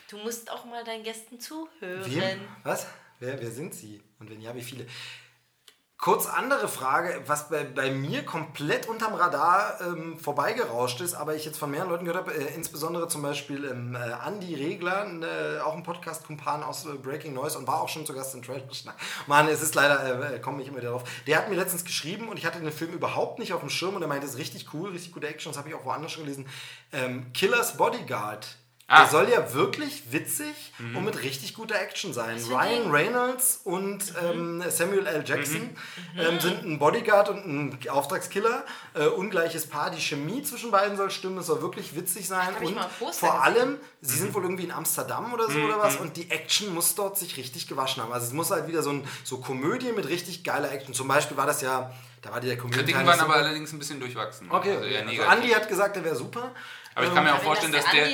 Du 0.08 0.18
musst 0.18 0.50
auch 0.52 0.64
mal 0.64 0.84
deinen 0.84 1.02
Gästen 1.02 1.40
zuhören. 1.40 2.04
Wir? 2.04 2.36
Was? 2.64 2.86
Wer, 3.20 3.40
wer 3.40 3.50
sind 3.50 3.74
sie? 3.74 4.02
Und 4.18 4.30
wenn 4.30 4.40
ja, 4.40 4.54
wie 4.54 4.62
viele? 4.62 4.86
Kurz 5.98 6.26
andere 6.26 6.66
Frage, 6.66 7.22
was 7.26 7.50
bei, 7.50 7.62
bei 7.62 7.90
mir 7.90 8.24
komplett 8.24 8.88
unterm 8.88 9.12
Radar 9.12 9.78
ähm, 9.82 10.18
vorbeigerauscht 10.18 11.02
ist, 11.02 11.12
aber 11.12 11.34
ich 11.34 11.44
jetzt 11.44 11.58
von 11.58 11.70
mehreren 11.70 11.90
Leuten 11.90 12.06
gehört 12.06 12.26
habe, 12.26 12.34
äh, 12.34 12.54
insbesondere 12.54 13.08
zum 13.08 13.20
Beispiel 13.20 13.66
ähm, 13.66 13.94
äh, 13.94 14.26
Andy 14.26 14.54
Regler, 14.54 15.06
äh, 15.20 15.60
auch 15.60 15.76
ein 15.76 15.82
Podcast-Kumpan 15.82 16.62
aus 16.62 16.86
äh, 16.86 16.94
Breaking 16.94 17.34
Noise 17.34 17.58
und 17.58 17.66
war 17.66 17.82
auch 17.82 17.90
schon 17.90 18.06
zu 18.06 18.14
Gast 18.14 18.34
in 18.34 18.40
Trailer. 18.40 18.64
Mann, 19.26 19.48
es 19.48 19.60
ist 19.60 19.74
leider, 19.74 20.32
äh, 20.32 20.38
komme 20.38 20.62
ich 20.62 20.68
immer 20.68 20.80
darauf. 20.80 21.04
Der 21.26 21.36
hat 21.36 21.50
mir 21.50 21.56
letztens 21.56 21.84
geschrieben 21.84 22.30
und 22.30 22.38
ich 22.38 22.46
hatte 22.46 22.58
den 22.58 22.72
Film 22.72 22.94
überhaupt 22.94 23.38
nicht 23.38 23.52
auf 23.52 23.60
dem 23.60 23.68
Schirm 23.68 23.94
und 23.94 24.00
er 24.00 24.08
meinte, 24.08 24.26
es 24.26 24.32
ist 24.32 24.38
richtig 24.38 24.72
cool, 24.72 24.88
richtig 24.88 25.12
gute 25.12 25.28
Action, 25.28 25.52
das 25.52 25.58
habe 25.58 25.68
ich 25.68 25.74
auch 25.74 25.84
woanders 25.84 26.12
schon 26.12 26.24
gelesen. 26.24 26.46
Ähm, 26.94 27.30
Killers 27.34 27.76
Bodyguard. 27.76 28.46
Ah. 28.92 29.02
Der 29.02 29.10
soll 29.10 29.28
ja 29.28 29.54
wirklich 29.54 30.10
witzig 30.10 30.72
und 30.80 31.04
mit 31.04 31.22
richtig 31.22 31.54
guter 31.54 31.80
Action 31.80 32.12
sein. 32.12 32.42
Ryan? 32.42 32.90
Reynolds 32.90 33.60
und 33.62 34.02
ähm, 34.20 34.64
Samuel 34.68 35.06
L. 35.06 35.22
Jackson 35.24 35.70
ähm, 36.18 36.40
sind 36.40 36.64
ein 36.64 36.80
Bodyguard 36.80 37.28
und 37.28 37.46
ein 37.46 37.88
Auftragskiller. 37.88 38.64
Äh, 38.94 39.06
ungleiches 39.06 39.68
Paar. 39.68 39.92
Die 39.92 40.00
Chemie 40.00 40.42
zwischen 40.42 40.72
beiden 40.72 40.96
soll 40.96 41.12
stimmen. 41.12 41.38
Es 41.38 41.46
soll 41.46 41.62
wirklich 41.62 41.94
witzig 41.94 42.26
sein. 42.26 42.48
Und 42.60 42.76
vor 42.98 43.10
gesehen. 43.10 43.28
allem, 43.30 43.76
sie 44.00 44.18
sind 44.18 44.34
wohl 44.34 44.42
irgendwie 44.42 44.64
in 44.64 44.72
Amsterdam 44.72 45.32
oder 45.32 45.48
so 45.48 45.60
oder 45.60 45.78
was. 45.78 45.94
Und 45.96 46.16
die 46.16 46.28
Action 46.28 46.74
muss 46.74 46.96
dort 46.96 47.16
sich 47.16 47.36
richtig 47.36 47.68
gewaschen 47.68 48.02
haben. 48.02 48.12
Also 48.12 48.26
es 48.26 48.32
muss 48.32 48.50
halt 48.50 48.66
wieder 48.66 48.82
so 48.82 48.90
ein 48.90 49.06
so 49.22 49.38
Komödie 49.38 49.92
mit 49.92 50.08
richtig 50.08 50.42
geiler 50.42 50.72
Action. 50.72 50.94
Zum 50.94 51.06
Beispiel 51.06 51.36
war 51.36 51.46
das 51.46 51.60
ja, 51.60 51.92
da 52.22 52.32
war 52.32 52.40
die 52.40 52.48
der 52.48 52.58
Komödie. 52.58 52.78
Kritiken 52.78 53.06
waren 53.06 53.20
aber 53.20 53.36
allerdings 53.36 53.72
ein 53.72 53.78
bisschen 53.78 54.00
durchwachsen. 54.00 54.50
Okay, 54.50 54.74
Also 54.74 54.84
eher 54.84 55.06
also. 55.06 55.22
Andy 55.22 55.50
hat 55.50 55.68
gesagt, 55.68 55.94
der 55.94 56.04
wäre 56.04 56.16
super. 56.16 56.50
Aber 56.94 57.06
ich 57.06 57.14
kann 57.14 57.24
mir 57.24 57.34
auch 57.34 57.42
vorstellen, 57.42 57.72
das 57.72 57.84
dass 57.84 57.92
der 57.92 58.08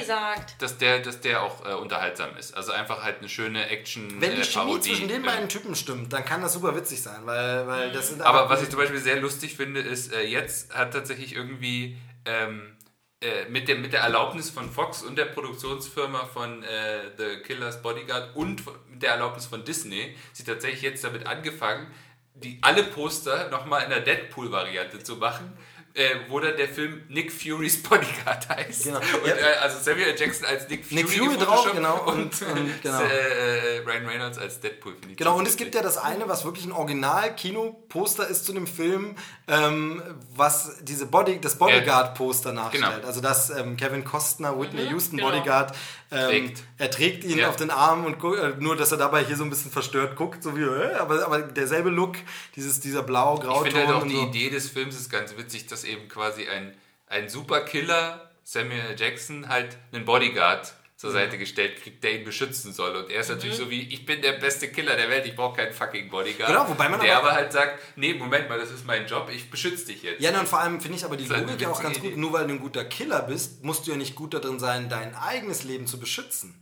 dass 0.58 0.78
der, 0.78 0.98
dass 1.00 1.20
der 1.20 1.42
auch 1.42 1.64
äh, 1.66 1.74
unterhaltsam 1.74 2.36
ist. 2.36 2.54
Also 2.56 2.72
einfach 2.72 3.02
halt 3.02 3.18
eine 3.18 3.28
schöne 3.28 3.68
Action 3.68 4.20
Wenn 4.20 4.34
die 4.36 4.42
äh, 4.42 4.44
Chemie 4.44 4.64
Parodie. 4.66 4.88
zwischen 4.90 5.08
den 5.08 5.24
Ja. 5.24 5.30
beiden 5.32 5.48
Typen 5.48 5.74
stimmt, 5.74 6.12
dann 6.12 6.24
kann 6.24 6.42
das 6.42 6.52
super 6.52 6.74
witzig 6.76 7.02
sein, 7.02 7.20
weil, 7.24 7.66
weil 7.66 7.92
das 7.92 8.08
sind 8.10 8.22
Aber 8.22 8.48
was 8.48 8.62
ich 8.62 8.68
zum 8.70 8.78
Beispiel 8.78 9.00
sehr 9.00 9.20
lustig 9.20 9.56
finde, 9.56 9.80
ist, 9.80 10.12
äh, 10.12 10.22
jetzt 10.22 10.74
hat 10.74 10.92
tatsächlich 10.92 11.34
irgendwie 11.34 11.96
ähm, 12.26 12.76
äh, 13.22 13.48
mit, 13.48 13.66
der, 13.68 13.76
mit 13.76 13.92
der 13.94 14.00
Erlaubnis 14.02 14.50
von 14.50 14.70
Fox 14.70 15.02
und 15.02 15.16
der 15.16 15.24
Produktionsfirma 15.26 16.26
von 16.26 16.62
äh, 16.62 17.00
The 17.16 17.42
Killer's 17.42 17.80
Bodyguard 17.80 18.36
und 18.36 18.62
mit 18.90 19.02
der 19.02 19.12
Erlaubnis 19.12 19.46
von 19.46 19.64
Disney, 19.64 20.14
sie 20.32 20.44
tatsächlich 20.44 20.82
jetzt 20.82 21.02
damit 21.02 21.26
angefangen, 21.26 21.86
die 22.34 22.58
alle 22.60 22.82
Poster 22.82 23.48
nochmal 23.48 23.84
in 23.84 23.90
der 23.90 24.00
Deadpool-Variante 24.00 25.02
zu 25.02 25.16
machen. 25.16 25.56
Äh, 25.98 26.16
wo 26.28 26.38
dann 26.40 26.54
der 26.58 26.68
Film 26.68 27.04
Nick 27.08 27.32
Fury's 27.32 27.82
Bodyguard 27.82 28.48
heißt. 28.54 28.84
Genau. 28.84 28.98
Und, 28.98 29.06
Ja. 29.26 29.34
äh, 29.34 29.54
also 29.62 29.78
Samuel. 29.80 30.14
Jackson 30.14 30.44
als 30.46 30.68
Nick 30.68 30.84
Fury, 30.84 30.94
Nick 31.02 31.08
Fury 31.10 31.36
drauf, 31.38 31.66
genau, 31.72 32.02
Und, 32.06 32.42
und- 32.42 32.42
und- 32.42 32.82
genau. 32.82 33.00
äh, 33.00 33.76
äh, 33.76 33.78
Ryan 33.78 34.06
Reynolds 34.06 34.36
als 34.36 34.60
Deadpool. 34.60 34.92
finde 34.92 35.12
ich 35.12 35.16
Genau, 35.16 35.38
und 35.38 35.48
es 35.48 35.56
gibt 35.56 35.74
ja 35.74 35.80
das 35.80 35.96
eine, 35.96 36.28
was 36.28 36.44
wirklich 36.44 36.66
ein 36.66 36.72
Original-Kino-Poster 36.72 38.28
ist 38.28 38.44
zu 38.44 38.52
dem 38.52 38.66
Film, 38.66 39.16
ähm, 39.48 40.02
was 40.34 40.78
diese 40.82 41.06
Body, 41.06 41.40
das 41.40 41.56
Bodyguard-Poster 41.56 42.52
nachstellt. 42.52 42.84
Genau. 42.96 43.06
Also 43.06 43.20
dass 43.20 43.50
ähm, 43.50 43.76
Kevin 43.76 44.04
Costner, 44.04 44.58
Whitney 44.60 44.88
Houston 44.90 45.16
genau. 45.16 45.30
Bodyguard, 45.30 45.74
ähm, 46.10 46.52
er 46.78 46.90
trägt 46.90 47.24
ihn 47.24 47.38
Ja. 47.38 47.48
auf 47.48 47.56
den 47.56 47.70
Arm 47.70 48.04
und 48.04 48.18
gu- 48.18 48.34
äh, 48.34 48.54
nur, 48.58 48.76
dass 48.76 48.92
er 48.92 48.98
dabei 48.98 49.24
hier 49.24 49.36
so 49.36 49.44
ein 49.44 49.50
bisschen 49.50 49.70
verstört 49.70 50.16
guckt, 50.16 50.42
so 50.42 50.56
wie, 50.56 50.62
äh, 50.62 50.94
aber, 50.94 51.24
aber 51.26 51.40
derselbe 51.42 51.90
Look, 51.90 52.16
dieses, 52.54 52.80
dieser 52.80 53.02
blau-grau 53.02 53.64
Ich 53.64 53.72
finde 53.72 53.86
halt 53.88 53.96
auch 53.96 54.06
die 54.06 54.14
so. 54.16 54.22
Idee 54.28 54.50
des 54.50 54.68
Films 54.70 54.94
ist 54.98 55.10
ganz 55.10 55.36
witzig, 55.36 55.66
dass 55.66 55.84
eben 55.84 56.08
quasi 56.08 56.46
ein, 56.48 56.74
ein 57.08 57.28
Superkiller, 57.28 58.30
Samuel. 58.44 58.94
Jackson, 58.96 59.48
halt 59.48 59.76
einen 59.92 60.04
Bodyguard 60.04 60.72
zur 60.96 61.10
Seite 61.12 61.36
gestellt 61.36 61.82
kriegt, 61.82 62.02
der 62.02 62.18
ihn 62.18 62.24
beschützen 62.24 62.72
soll. 62.72 62.96
Und 62.96 63.10
er 63.10 63.20
ist 63.20 63.28
natürlich 63.28 63.56
so 63.56 63.68
wie, 63.70 63.82
ich 63.92 64.06
bin 64.06 64.22
der 64.22 64.32
beste 64.32 64.68
Killer 64.68 64.96
der 64.96 65.10
Welt, 65.10 65.26
ich 65.26 65.36
brauche 65.36 65.56
keinen 65.56 65.74
fucking 65.74 66.08
Bodyguard. 66.08 66.48
Genau, 66.50 66.68
wobei 66.70 66.88
man 66.88 67.00
der 67.00 67.18
aber- 67.18 67.28
aber 67.28 67.36
halt 67.36 67.52
sagt, 67.52 67.78
nee, 67.96 68.14
Moment 68.14 68.48
mal, 68.48 68.58
das 68.58 68.70
ist 68.70 68.86
mein 68.86 69.06
Job, 69.06 69.28
ich 69.30 69.50
beschütze 69.50 69.86
dich 69.86 70.02
jetzt. 70.02 70.22
Ja, 70.22 70.38
und 70.40 70.48
vor 70.48 70.60
allem 70.60 70.80
finde 70.80 70.96
ich 70.96 71.04
aber 71.04 71.18
die 71.18 71.28
Das 71.28 71.38
Logik 71.40 71.60
ja 71.60 71.68
auch 71.70 71.82
ganz 71.82 71.98
gut. 71.98 72.08
Idee. 72.12 72.16
Nur 72.16 72.32
weil 72.32 72.46
du 72.46 72.54
ein 72.54 72.60
guter 72.60 72.84
Killer 72.86 73.20
bist, 73.22 73.62
musst 73.62 73.86
du 73.86 73.90
ja 73.90 73.98
nicht 73.98 74.14
gut 74.14 74.32
darin 74.32 74.58
sein, 74.58 74.88
dein 74.88 75.14
eigenes 75.14 75.64
Leben 75.64 75.86
zu 75.86 76.00
beschützen. 76.00 76.54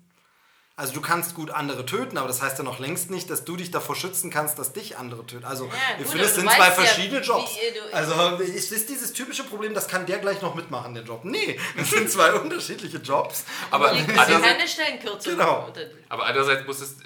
Also 0.77 0.93
du 0.93 1.01
kannst 1.01 1.37
gut 1.37 1.51
andere 1.53 1.87
töten, 1.87 2.19
aber 2.19 2.27
das 2.27 2.43
heißt 2.43 2.59
ja 2.59 2.65
noch 2.65 2.81
längst 2.81 3.09
nicht, 3.09 3.31
dass 3.31 3.45
du 3.45 3.55
dich 3.57 3.71
davor 3.71 3.95
schützen 3.95 4.29
kannst, 4.31 4.59
dass 4.59 4.73
dich 4.73 4.99
andere 4.99 5.25
töten. 5.25 5.45
Also 5.45 5.67
Ja, 5.67 5.71
ich 5.93 5.99
gut, 5.99 6.09
finde, 6.09 6.25
es 6.25 6.33
aber 6.33 6.41
sind 6.41 6.51
zwei 6.51 6.65
ja, 6.67 6.71
verschiedene 6.73 7.21
wie- 7.21 7.25
Jobs. 7.25 7.51
wie, 7.55 7.79
du- 7.79 7.97
Also 7.97 8.43
es 8.43 8.73
ist 8.73 8.89
dieses 8.89 9.13
typische 9.13 9.45
Problem, 9.45 9.73
das 9.73 9.87
kann 9.87 10.05
der 10.05 10.19
gleich 10.19 10.43
noch 10.43 10.57
mitmachen, 10.57 10.93
den 10.95 11.05
Job. 11.07 11.21
Nee, 11.25 11.61
das 11.77 11.91
sind 11.91 12.11
zwei 12.11 12.33
unterschiedliche 12.41 12.97
Jobs. 12.99 13.45
aber, 13.71 13.91
keine 14.17 14.67
Stellenkürzung. 14.67 15.35
Genau. 15.35 15.73
Aber 16.09 16.27
andererseits 16.27 16.67
muss 16.67 16.81
es, 16.81 16.97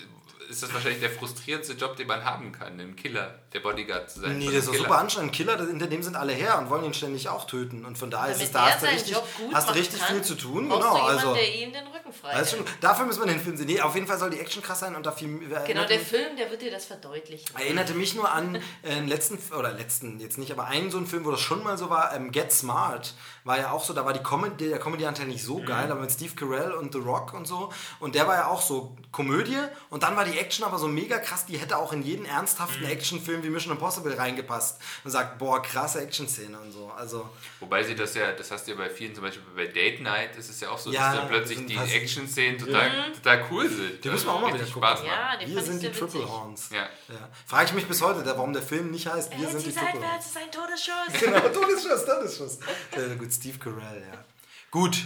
ist 0.48 0.62
das 0.62 0.72
wahrscheinlich 0.72 1.00
der 1.00 1.10
frustrierendste 1.10 1.74
Job, 1.74 1.96
den 1.96 2.06
man 2.06 2.24
haben 2.24 2.52
kann, 2.52 2.78
ein 2.80 2.96
Killer, 2.96 3.38
der 3.52 3.60
Bodyguard 3.60 4.10
zu 4.10 4.20
sein. 4.20 4.38
Nee, 4.38 4.46
das 4.46 4.64
ist 4.64 4.70
Killer. 4.70 4.84
super 4.84 4.98
anstrengend. 4.98 5.32
Killer, 5.32 5.56
das- 5.56 5.68
hinter 5.68 5.86
dem 5.86 6.02
sind 6.02 6.16
alle 6.16 6.32
her 6.32 6.58
und 6.58 6.70
wollen 6.70 6.84
ihn 6.84 6.94
ständig 6.94 7.28
auch 7.28 7.46
töten. 7.46 7.84
Und 7.84 7.98
von 7.98 8.10
daher 8.10 8.34
ist 8.34 8.42
es, 8.42 8.52
da 8.52 8.70
hast 8.70 8.82
du 8.82 8.86
richtig, 8.86 9.12
Job 9.14 9.26
gut 9.36 9.54
hast 9.54 9.68
du 9.68 9.74
richtig 9.74 10.00
kann, 10.00 10.14
viel 10.14 10.22
zu 10.24 10.34
tun. 10.34 10.64
Genau, 10.68 10.78
du 10.78 10.84
jemanden, 10.96 11.18
also. 11.18 11.34
der 11.34 11.54
ihm 11.54 11.72
den 11.72 11.86
Rücken 11.86 12.12
frei 12.12 12.32
hält. 12.32 12.48
schon, 12.48 12.64
dafür 12.80 13.06
müssen 13.06 13.20
wir 13.22 13.26
den 13.26 13.40
Film 13.40 13.56
sehen. 13.56 13.66
Nee, 13.66 13.80
auf 13.80 13.94
jeden 13.94 14.06
Fall 14.06 14.18
soll 14.18 14.30
die 14.30 14.40
Action 14.40 14.62
krass 14.62 14.80
sein 14.80 14.96
und 14.96 15.04
da 15.06 15.12
viel. 15.12 15.38
Genau, 15.38 15.54
erinnert 15.56 15.90
der 15.90 15.98
mich- 15.98 16.08
Film, 16.08 16.36
der 16.36 16.50
wird 16.50 16.62
dir 16.62 16.70
das 16.70 16.86
verdeutlichen. 16.86 17.46
Erinnerte 17.56 17.94
mich 17.94 18.14
nur 18.14 18.30
an 18.30 18.54
äh, 18.56 18.60
den 18.94 19.08
letzten, 19.08 19.38
oder 19.54 19.72
letzten, 19.72 20.18
jetzt 20.20 20.38
nicht, 20.38 20.50
aber 20.52 20.64
einen 20.66 20.90
so 20.90 20.96
einen 20.98 21.06
Film, 21.06 21.24
wo 21.24 21.30
das 21.30 21.40
schon 21.40 21.62
mal 21.62 21.76
so 21.78 21.90
war, 21.90 22.14
ähm, 22.14 22.32
Get 22.32 22.52
Smart, 22.52 23.14
war 23.44 23.58
ja 23.58 23.70
auch 23.73 23.84
so, 23.84 23.92
da 23.94 24.05
war 24.05 24.12
die 24.12 24.23
Comedy, 24.23 24.68
der 24.68 24.78
Comedy-Anteil 24.78 25.26
nicht 25.26 25.42
so 25.44 25.62
geil, 25.62 25.91
aber 25.91 26.00
mit 26.02 26.10
Steve 26.12 26.34
Carell 26.34 26.73
und 26.73 26.92
The 26.92 26.99
Rock 26.99 27.34
und 27.34 27.47
so. 27.47 27.73
Und 28.00 28.15
der 28.15 28.26
war 28.26 28.34
ja 28.36 28.47
auch 28.49 28.60
so 28.62 28.97
Komödie 29.12 29.57
und 29.91 30.02
dann 30.02 30.17
war 30.17 30.25
die 30.25 30.39
Action 30.39 30.65
aber 30.65 30.78
so 30.78 30.89
mega 30.89 31.18
krass, 31.18 31.47
die 31.47 31.57
hätte 31.58 31.76
auch 31.78 31.92
in 31.92 32.02
jeden 32.02 32.25
ernsthaften 32.26 32.84
Actionfilm 32.84 33.42
wie 33.42 33.50
Mission 33.50 33.73
Impossible 33.73 34.15
reingepasst. 34.15 34.81
Und 35.05 35.10
sagt, 35.10 35.39
boah, 35.39 35.62
krasse 35.62 36.00
Action-Szene 36.02 36.58
und 36.58 36.73
so. 36.73 36.91
Also, 36.97 37.28
Wobei 37.60 37.83
sie 37.83 37.94
das 37.94 38.15
ja, 38.15 38.33
das 38.33 38.50
hast 38.50 38.67
du 38.67 38.73
ja 38.73 38.76
bei 38.76 38.91
vielen, 38.91 39.15
zum 39.15 39.25
Beispiel 39.25 39.42
bei 39.57 39.67
Date 39.67 40.00
Night 40.02 40.36
ist 40.36 40.50
es 40.50 40.60
ja 40.60 40.70
auch 40.70 40.78
so, 40.78 40.91
Ja, 40.91 41.10
dass 41.12 41.20
dann 41.20 41.28
plötzlich 41.28 41.67
die 41.67 41.76
Action-Szenen 41.76 42.58
total, 42.58 42.91
total 43.15 43.44
cool 43.50 43.68
sind. 43.68 44.05
die 44.05 44.08
müssen 44.10 44.26
wir 44.26 44.33
auch 44.34 44.41
mal 44.41 44.49
wieder 44.49 44.60
Richtig 44.65 44.75
gucken. 44.75 44.89
Ja, 45.07 45.36
die 45.36 45.55
wir 45.55 45.62
sind 45.62 45.76
die 45.83 45.86
sehr 45.86 45.92
Triple 45.92 46.20
witzig. 46.20 46.28
Horns. 46.31 46.70
Ja. 46.70 46.83
Ja. 47.08 47.28
Frage 47.47 47.65
ich 47.67 47.73
mich 47.75 47.86
bis 47.86 48.02
heute, 48.02 48.25
warum 48.26 48.52
der 48.52 48.62
Film 48.62 48.91
nicht 48.91 49.07
heißt, 49.07 49.31
wir 49.39 49.49
sind 49.49 49.65
die 49.67 49.73
Triple 49.73 50.00
Horns. 50.00 50.02
seitwärts 50.02 50.26
ist 50.26 50.36
ein 50.36 50.50
Todesschuss. 50.50 51.20
Genau, 51.20 51.41
Todesschuss, 51.49 52.05
Todesschuss. 52.05 52.58
Äh, 52.92 53.17
gut, 53.17 53.33
Steve 53.39 53.58
Carell, 53.58 54.02
ja. 54.12 54.25
Gut. 54.70 55.05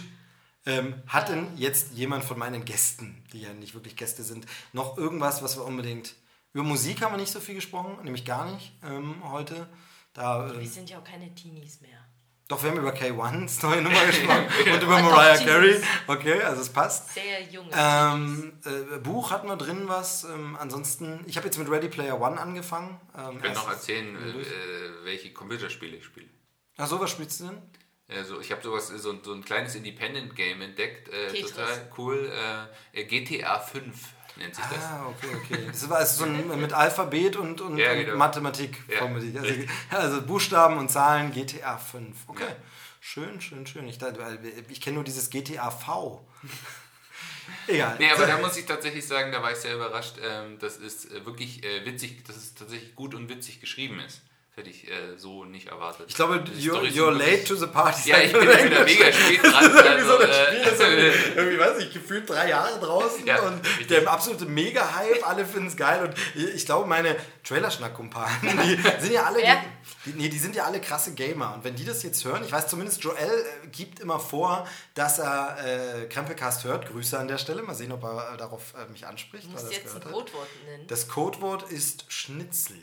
Ähm, 0.64 0.94
hat 1.08 1.28
denn 1.28 1.48
jetzt 1.56 1.92
jemand 1.92 2.22
von 2.24 2.38
meinen 2.38 2.64
Gästen, 2.64 3.24
die 3.32 3.40
ja 3.42 3.52
nicht 3.52 3.74
wirklich 3.74 3.96
Gäste 3.96 4.22
sind, 4.22 4.46
noch 4.72 4.96
irgendwas, 4.96 5.42
was 5.42 5.56
wir 5.56 5.64
unbedingt. 5.64 6.14
Über 6.52 6.62
Musik 6.62 7.02
haben 7.02 7.12
wir 7.14 7.18
nicht 7.18 7.32
so 7.32 7.40
viel 7.40 7.56
gesprochen, 7.56 7.98
nämlich 8.04 8.24
gar 8.24 8.50
nicht 8.52 8.72
ähm, 8.84 9.16
heute. 9.24 9.68
Da, 10.12 10.46
Wir 10.52 10.60
ähm, 10.60 10.66
sind 10.68 10.88
ja 10.90 10.98
auch 10.98 11.04
keine 11.04 11.34
Teenies 11.34 11.80
mehr. 11.80 11.98
doch, 12.46 12.62
wir 12.62 12.70
haben 12.70 12.78
über 12.78 12.92
K1's 12.94 13.60
neue 13.64 13.82
Nummer 13.82 14.04
gesprochen 14.06 14.44
und 14.72 14.82
über 14.82 14.96
Ah, 14.98 15.02
Mariah. 15.02 15.38
Carey. 15.44 15.82
Okay, 16.06 16.40
also 16.42 16.62
es 16.62 16.68
passt. 16.68 17.12
Sehr 17.14 17.42
junge 17.50 17.70
Ähm, 17.76 18.52
äh, 18.64 18.98
Buch 18.98 19.32
hatten 19.32 19.48
wir 19.48 19.56
drin 19.56 19.88
was. 19.88 20.22
Ähm, 20.24 20.56
ansonsten, 20.60 21.24
ich 21.26 21.36
habe 21.36 21.46
jetzt 21.46 21.58
mit 21.58 21.68
Ready 21.68 21.88
Player 21.88 22.20
One 22.20 22.38
angefangen. 22.40 23.00
Ähm, 23.18 23.38
Ich 23.38 23.42
kann 23.42 23.54
noch 23.54 23.68
erzählen, 23.68 24.14
äh, 24.14 25.04
welche 25.04 25.32
Computerspiele 25.32 25.96
ich 25.96 26.04
spiele. 26.04 26.28
Ach 26.76 26.86
so, 26.86 27.00
was 27.00 27.10
spielst 27.10 27.40
du 27.40 27.46
denn? 27.48 27.62
Also 28.16 28.40
ich 28.40 28.50
habe 28.52 28.62
sowas, 28.62 28.88
so, 28.88 29.10
ein- 29.10 29.20
so 29.22 29.32
ein 29.32 29.44
kleines 29.44 29.74
Independent-Game 29.74 30.60
entdeckt, 30.62 31.08
äh, 31.08 31.32
total 31.40 31.90
cool. 31.98 32.32
Äh, 32.92 33.04
GTA 33.04 33.58
5 33.58 33.94
nennt 34.36 34.54
sich 34.54 34.64
das. 34.64 34.84
Ah, 34.84 35.06
okay, 35.08 35.28
okay. 35.36 35.66
Das 35.66 35.88
war 35.90 35.98
also 35.98 36.24
so 36.24 36.30
ein, 36.30 36.60
mit 36.60 36.72
Alphabet 36.72 37.36
und, 37.36 37.60
und, 37.60 37.76
Ja, 37.78 37.92
und 37.92 37.98
genau. 37.98 38.16
Mathematik. 38.16 38.78
Ja, 38.88 38.98
formuliert. 38.98 39.38
Also, 39.38 39.54
also 39.90 40.22
Buchstaben 40.22 40.78
und 40.78 40.90
Zahlen, 40.90 41.32
GTA 41.32 41.76
5. 41.78 42.16
Okay. 42.28 42.44
Ja. 42.44 42.56
Schön, 43.04 43.40
schön, 43.40 43.66
schön. 43.66 43.88
Ich, 43.88 43.98
ich 44.68 44.80
kenne 44.80 44.94
nur 44.94 45.04
dieses 45.04 45.28
GTA 45.28 45.70
V. 45.70 46.24
Egal. 47.66 47.96
Nee, 47.98 48.10
aber 48.10 48.26
da 48.26 48.38
muss 48.38 48.56
ich 48.56 48.66
tatsächlich 48.66 49.06
sagen, 49.06 49.32
da 49.32 49.42
war 49.42 49.50
ich 49.52 49.58
sehr 49.58 49.74
überrascht, 49.74 50.16
ähm, 50.22 50.58
dass 50.58 50.78
es 50.78 51.10
äh, 51.10 51.24
wirklich 51.26 51.64
äh, 51.64 51.84
witzig, 51.84 52.24
dass 52.24 52.36
es 52.36 52.54
tatsächlich 52.54 52.94
gut 52.94 53.14
und 53.14 53.28
witzig 53.28 53.60
geschrieben 53.60 53.98
ist. 54.00 54.22
Das 54.54 54.66
hätte 54.66 54.70
ich 54.76 54.86
äh, 54.90 55.16
so 55.16 55.44
nicht 55.46 55.68
erwartet. 55.68 56.04
ich 56.10 56.14
glaube, 56.14 56.44
you're, 56.58 56.82
you're 56.82 57.10
late 57.10 57.24
wirklich- 57.30 57.44
to 57.48 57.54
the 57.56 57.66
party. 57.68 58.10
Ja, 58.10 58.18
ich 58.18 58.32
bin 58.34 58.42
ja 58.42 58.64
wieder 58.64 58.84
mega 58.84 59.10
spät 59.10 59.42
dran. 59.42 59.64
irgendwie 59.64 60.04
so 60.06 60.12
Also, 60.18 60.26
das 60.26 60.36
Spiel, 60.46 60.62
das 60.62 60.80
äh, 60.80 60.84
irgendwie, 60.84 61.30
irgendwie, 61.36 61.58
weiß 61.58 61.78
ich, 61.78 61.92
gefühlt 61.94 62.28
drei 62.28 62.50
Jahre 62.50 62.78
draußen 62.78 63.26
Ja, 63.26 63.40
und 63.40 63.66
richtig. 63.66 63.86
der 63.88 64.06
absolute 64.12 64.44
Mega-Hype, 64.44 65.26
alle 65.26 65.46
finden 65.46 65.68
es 65.68 65.76
geil 65.76 66.04
und 66.06 66.14
ich 66.38 66.54
ich 66.54 66.66
glaube, 66.66 66.86
meine 66.86 67.16
Trailerschnack-Kumpanen, 67.44 68.60
die 68.62 68.76
sind 69.00 69.12
ja 69.14 69.22
alle, 69.24 69.38
Wer? 69.38 69.62
die, 70.04 70.10
nee, 70.10 70.28
die 70.28 70.38
sind 70.38 70.54
ja 70.54 70.64
alle 70.64 70.80
krasse 70.82 71.14
Gamer 71.14 71.54
und 71.54 71.64
wenn 71.64 71.74
die 71.74 71.86
das 71.86 72.02
jetzt 72.02 72.22
hören, 72.24 72.42
ich 72.44 72.52
weiß 72.52 72.66
zumindest, 72.68 73.02
Joel 73.02 73.16
äh, 73.64 73.68
gibt 73.68 74.00
immer 74.00 74.20
vor, 74.20 74.66
dass 74.94 75.18
er 75.18 75.56
äh, 76.02 76.04
Krempelcast 76.08 76.64
hört, 76.64 76.90
Grüße 76.90 77.18
an 77.18 77.26
der 77.28 77.38
Stelle, 77.38 77.62
mal 77.62 77.74
sehen, 77.74 77.90
ob 77.92 78.02
er 78.04 78.34
äh, 78.34 78.36
darauf 78.36 78.74
äh, 78.74 78.90
mich 78.92 79.06
anspricht. 79.06 79.44
Du 79.46 79.50
musst 79.50 79.64
das 79.64 79.72
jetzt 79.76 79.94
ein. 79.94 80.02
Codewort 80.02 80.48
nennen. 80.66 80.86
Das 80.88 81.08
Codewort 81.08 81.70
ist 81.70 82.04
Schnitzel. 82.08 82.76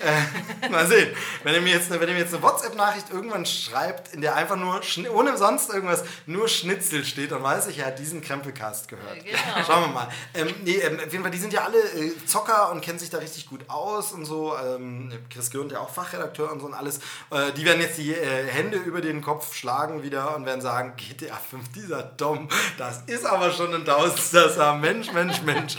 Äh, 0.00 0.68
mal 0.70 0.86
sehen. 0.86 1.14
Wenn 1.44 1.54
er 1.54 1.60
mir 1.60 1.72
jetzt, 1.74 1.90
eine- 1.92 2.00
wenn 2.00 2.08
mir 2.12 2.18
jetzt 2.20 2.32
eine 2.32 2.42
WhatsApp-Nachricht 2.42 3.10
irgendwann 3.10 3.44
schreibt, 3.44 4.14
in 4.14 4.20
der 4.22 4.34
einfach 4.36 4.56
nur, 4.56 4.80
ohne 5.12 5.36
sonst 5.36 5.70
irgendwas, 5.72 6.02
nur 6.26 6.48
Schnitzel 6.48 7.04
steht, 7.04 7.30
dann 7.32 7.42
weiß 7.42 7.66
ich, 7.66 7.78
er 7.78 7.86
hat 7.88 7.98
diesen 7.98 8.22
Krempelcast 8.22 8.88
gehört. 8.88 9.22
Genau. 9.24 9.64
Schauen 9.66 9.82
wir 9.82 9.88
mal. 9.88 10.08
Ähm, 10.34 10.54
nee, 10.64 10.76
ähm, 10.76 10.96
auf 11.04 11.12
jeden 11.12 11.22
Fall, 11.22 11.30
die 11.30 11.38
sind 11.38 11.52
ja 11.52 11.64
alle 11.64 11.78
äh, 11.78 12.12
Zocker 12.26 12.70
und 12.72 12.80
kennen 12.80 12.98
sich 12.98 13.10
da 13.10 13.18
richtig 13.18 13.46
gut 13.48 13.68
aus 13.68 14.12
und 14.12 14.24
so. 14.24 14.54
Ähm, 14.56 15.12
Chris 15.30 15.50
Gürnt 15.50 15.72
ja 15.72 15.80
auch 15.80 15.90
Fachredakteur 15.90 16.50
und 16.50 16.60
so 16.60 16.66
und 16.66 16.74
alles. 16.74 16.98
Äh, 17.30 17.52
die 17.56 17.64
werden 17.64 17.80
jetzt 17.82 17.98
die 17.98 18.12
äh, 18.14 18.46
Hände 18.46 18.78
über 18.78 19.00
den 19.02 19.20
Kopf 19.20 19.54
schlagen 19.54 20.02
wieder 20.02 20.34
und 20.36 20.46
werden 20.46 20.60
sagen, 20.62 20.94
GTA 20.96 21.36
5, 21.36 21.70
dieser 21.72 22.02
Dom, 22.02 22.48
das 22.78 23.02
ist 23.06 23.26
aber 23.26 23.50
schon 23.52 23.74
ein 23.74 23.84
Tausendsasser. 23.84 24.74
Mensch, 24.74 25.12
Mensch, 25.12 25.42
Mensch. 25.42 25.76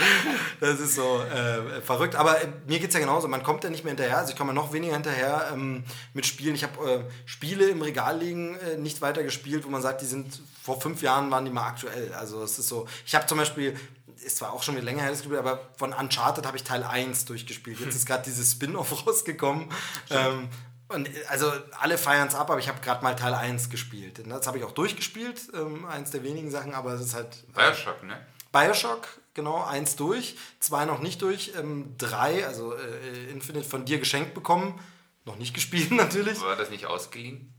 Das 0.59 0.79
ist 0.79 0.95
so 0.95 1.21
äh, 1.21 1.81
verrückt. 1.81 2.15
Aber 2.15 2.41
äh, 2.41 2.47
mir 2.67 2.79
geht 2.79 2.89
es 2.89 2.93
ja 2.93 2.99
genauso. 2.99 3.27
Man 3.27 3.41
kommt 3.43 3.63
ja 3.63 3.69
nicht 3.69 3.83
mehr 3.83 3.91
hinterher. 3.91 4.02
Also 4.11 4.31
ich 4.31 4.37
komme 4.37 4.53
noch 4.53 4.73
weniger 4.73 4.93
hinterher 4.93 5.49
ähm, 5.53 5.83
mit 6.13 6.25
Spielen. 6.25 6.55
Ich 6.55 6.63
habe 6.63 6.89
äh, 6.89 7.03
Spiele 7.25 7.67
im 7.67 7.81
Regal 7.81 8.17
liegen, 8.17 8.55
äh, 8.57 8.77
nicht 8.77 9.01
weiter 9.01 9.23
gespielt, 9.23 9.65
wo 9.65 9.69
man 9.69 9.81
sagt, 9.81 10.01
die 10.01 10.05
sind 10.05 10.41
vor 10.61 10.81
fünf 10.81 11.01
Jahren 11.01 11.29
waren 11.31 11.45
die 11.45 11.51
mal 11.51 11.67
aktuell. 11.67 12.13
Also 12.13 12.43
es 12.43 12.59
ist 12.59 12.67
so. 12.67 12.87
Ich 13.05 13.15
habe 13.15 13.25
zum 13.27 13.37
Beispiel 13.37 13.75
ist 14.23 14.37
zwar 14.37 14.53
auch 14.53 14.63
schon 14.63 14.75
wieder 14.75 14.85
länger 14.85 15.01
her, 15.01 15.11
das 15.11 15.23
Spiel, 15.23 15.37
aber 15.37 15.59
von 15.77 15.93
Uncharted 15.93 16.45
habe 16.45 16.57
ich 16.57 16.63
Teil 16.63 16.83
1 16.83 17.25
durchgespielt. 17.25 17.79
Jetzt 17.79 17.95
ist 17.95 18.05
gerade 18.07 18.23
dieses 18.23 18.51
Spin-off 18.51 19.05
rausgekommen. 19.07 19.69
Ähm, 20.09 20.49
und 20.87 21.09
also 21.29 21.51
alle 21.79 21.97
feiern 21.97 22.27
es 22.27 22.35
ab, 22.35 22.49
aber 22.49 22.59
ich 22.59 22.67
habe 22.67 22.79
gerade 22.81 23.03
mal 23.03 23.15
Teil 23.15 23.33
1 23.33 23.69
gespielt. 23.69 24.19
Und 24.19 24.29
Das 24.29 24.47
habe 24.47 24.59
ich 24.59 24.63
auch 24.63 24.71
durchgespielt, 24.71 25.41
ähm, 25.53 25.85
eins 25.85 26.11
der 26.11 26.23
wenigen 26.23 26.51
Sachen, 26.51 26.73
aber 26.73 26.93
es 26.93 27.01
ist 27.01 27.13
halt. 27.13 27.43
Bioshock, 27.53 28.03
ne? 28.03 28.25
Bioshock, 28.51 29.07
genau, 29.33 29.63
eins 29.63 29.95
durch, 29.95 30.35
zwei 30.59 30.85
noch 30.85 30.99
nicht 30.99 31.21
durch, 31.21 31.53
ähm, 31.57 31.95
drei, 31.97 32.45
also 32.45 32.73
äh, 32.75 33.29
Infinite 33.31 33.67
von 33.67 33.85
dir 33.85 33.99
geschenkt 33.99 34.33
bekommen. 34.33 34.79
Noch 35.25 35.37
nicht 35.37 35.53
gespielt 35.55 35.91
natürlich. 35.91 36.41
War 36.41 36.55
das 36.55 36.69
nicht 36.69 36.85
ausgeliehen? 36.85 37.53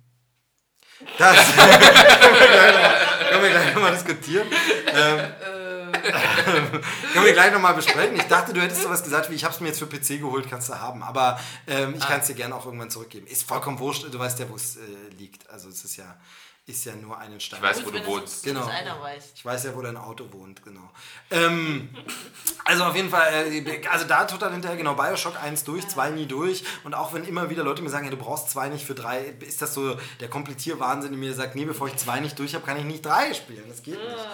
Das 1.18 1.36
können 1.56 1.70
wir 1.70 2.48
gleich 2.48 2.74
noch- 2.74 3.28
können 3.30 3.42
wir 3.42 3.50
gleich 3.50 3.74
nochmal 3.74 3.92
diskutieren. 3.92 4.46
Ähm, 4.92 5.20
können 7.12 7.24
wir 7.24 7.32
gleich 7.32 7.52
nochmal 7.52 7.74
besprechen. 7.74 8.16
Ich 8.16 8.24
dachte, 8.24 8.52
du 8.52 8.60
hättest 8.60 8.82
sowas 8.82 9.02
gesagt 9.02 9.30
wie, 9.30 9.34
ich 9.34 9.44
habe 9.44 9.54
es 9.54 9.60
mir 9.60 9.68
jetzt 9.68 9.78
für 9.78 9.86
PC 9.86 10.20
geholt, 10.20 10.46
kannst 10.48 10.68
du 10.68 10.78
haben. 10.78 11.02
Aber 11.02 11.40
ähm, 11.66 11.94
ich 11.96 12.06
kann 12.06 12.20
es 12.20 12.26
dir 12.26 12.34
gerne 12.34 12.54
auch 12.54 12.66
irgendwann 12.66 12.90
zurückgeben. 12.90 13.26
Ist 13.26 13.44
vollkommen 13.48 13.78
wurscht, 13.78 14.04
du 14.12 14.18
weißt 14.18 14.38
ja, 14.40 14.48
wo 14.50 14.56
es 14.56 14.76
äh, 14.76 14.80
liegt. 15.18 15.48
Also 15.50 15.68
es 15.68 15.84
ist 15.84 15.96
ja, 15.96 16.16
ist 16.66 16.84
ja 16.86 16.94
nur 16.96 17.18
einen 17.18 17.40
Stein. 17.40 17.60
Ich 17.62 17.68
weiß, 17.68 17.84
wo 17.84 17.90
du 17.90 18.06
wohnst. 18.06 18.42
Genau. 18.42 18.68
Ich 19.34 19.44
weiß 19.44 19.64
ja, 19.64 19.74
wo 19.76 19.82
dein 19.82 19.98
Auto 19.98 20.32
wohnt, 20.32 20.62
genau. 20.64 20.90
Ähm, 21.30 21.90
also 22.64 22.84
auf 22.84 22.96
jeden 22.96 23.10
Fall, 23.10 23.52
äh, 23.52 23.86
also 23.88 24.06
da 24.06 24.24
total 24.24 24.52
hinterher, 24.52 24.76
genau, 24.78 24.94
Bioshock 24.94 25.36
1 25.42 25.64
durch, 25.64 25.86
2 25.88 26.10
nie 26.10 26.26
durch. 26.26 26.64
Und 26.84 26.94
auch 26.94 27.12
wenn 27.12 27.24
immer 27.24 27.50
wieder 27.50 27.62
Leute 27.64 27.82
mir 27.82 27.90
sagen, 27.90 28.06
ja, 28.06 28.10
du 28.10 28.16
brauchst 28.16 28.48
2 28.50 28.70
nicht 28.70 28.86
für 28.86 28.94
3, 28.94 29.34
ist 29.40 29.60
das 29.60 29.74
so 29.74 29.96
der 30.20 30.28
Komplettierwahnsinn, 30.30 31.10
der 31.10 31.18
mir 31.18 31.34
sagt, 31.34 31.54
nee, 31.54 31.66
bevor 31.66 31.86
ich 31.88 31.96
2 31.96 32.20
nicht 32.20 32.38
durch 32.38 32.54
habe, 32.54 32.64
kann 32.64 32.78
ich 32.78 32.84
nicht 32.84 33.04
3 33.04 33.34
spielen. 33.34 33.64
Das 33.68 33.82
geht 33.82 33.98
nicht. 34.02 34.26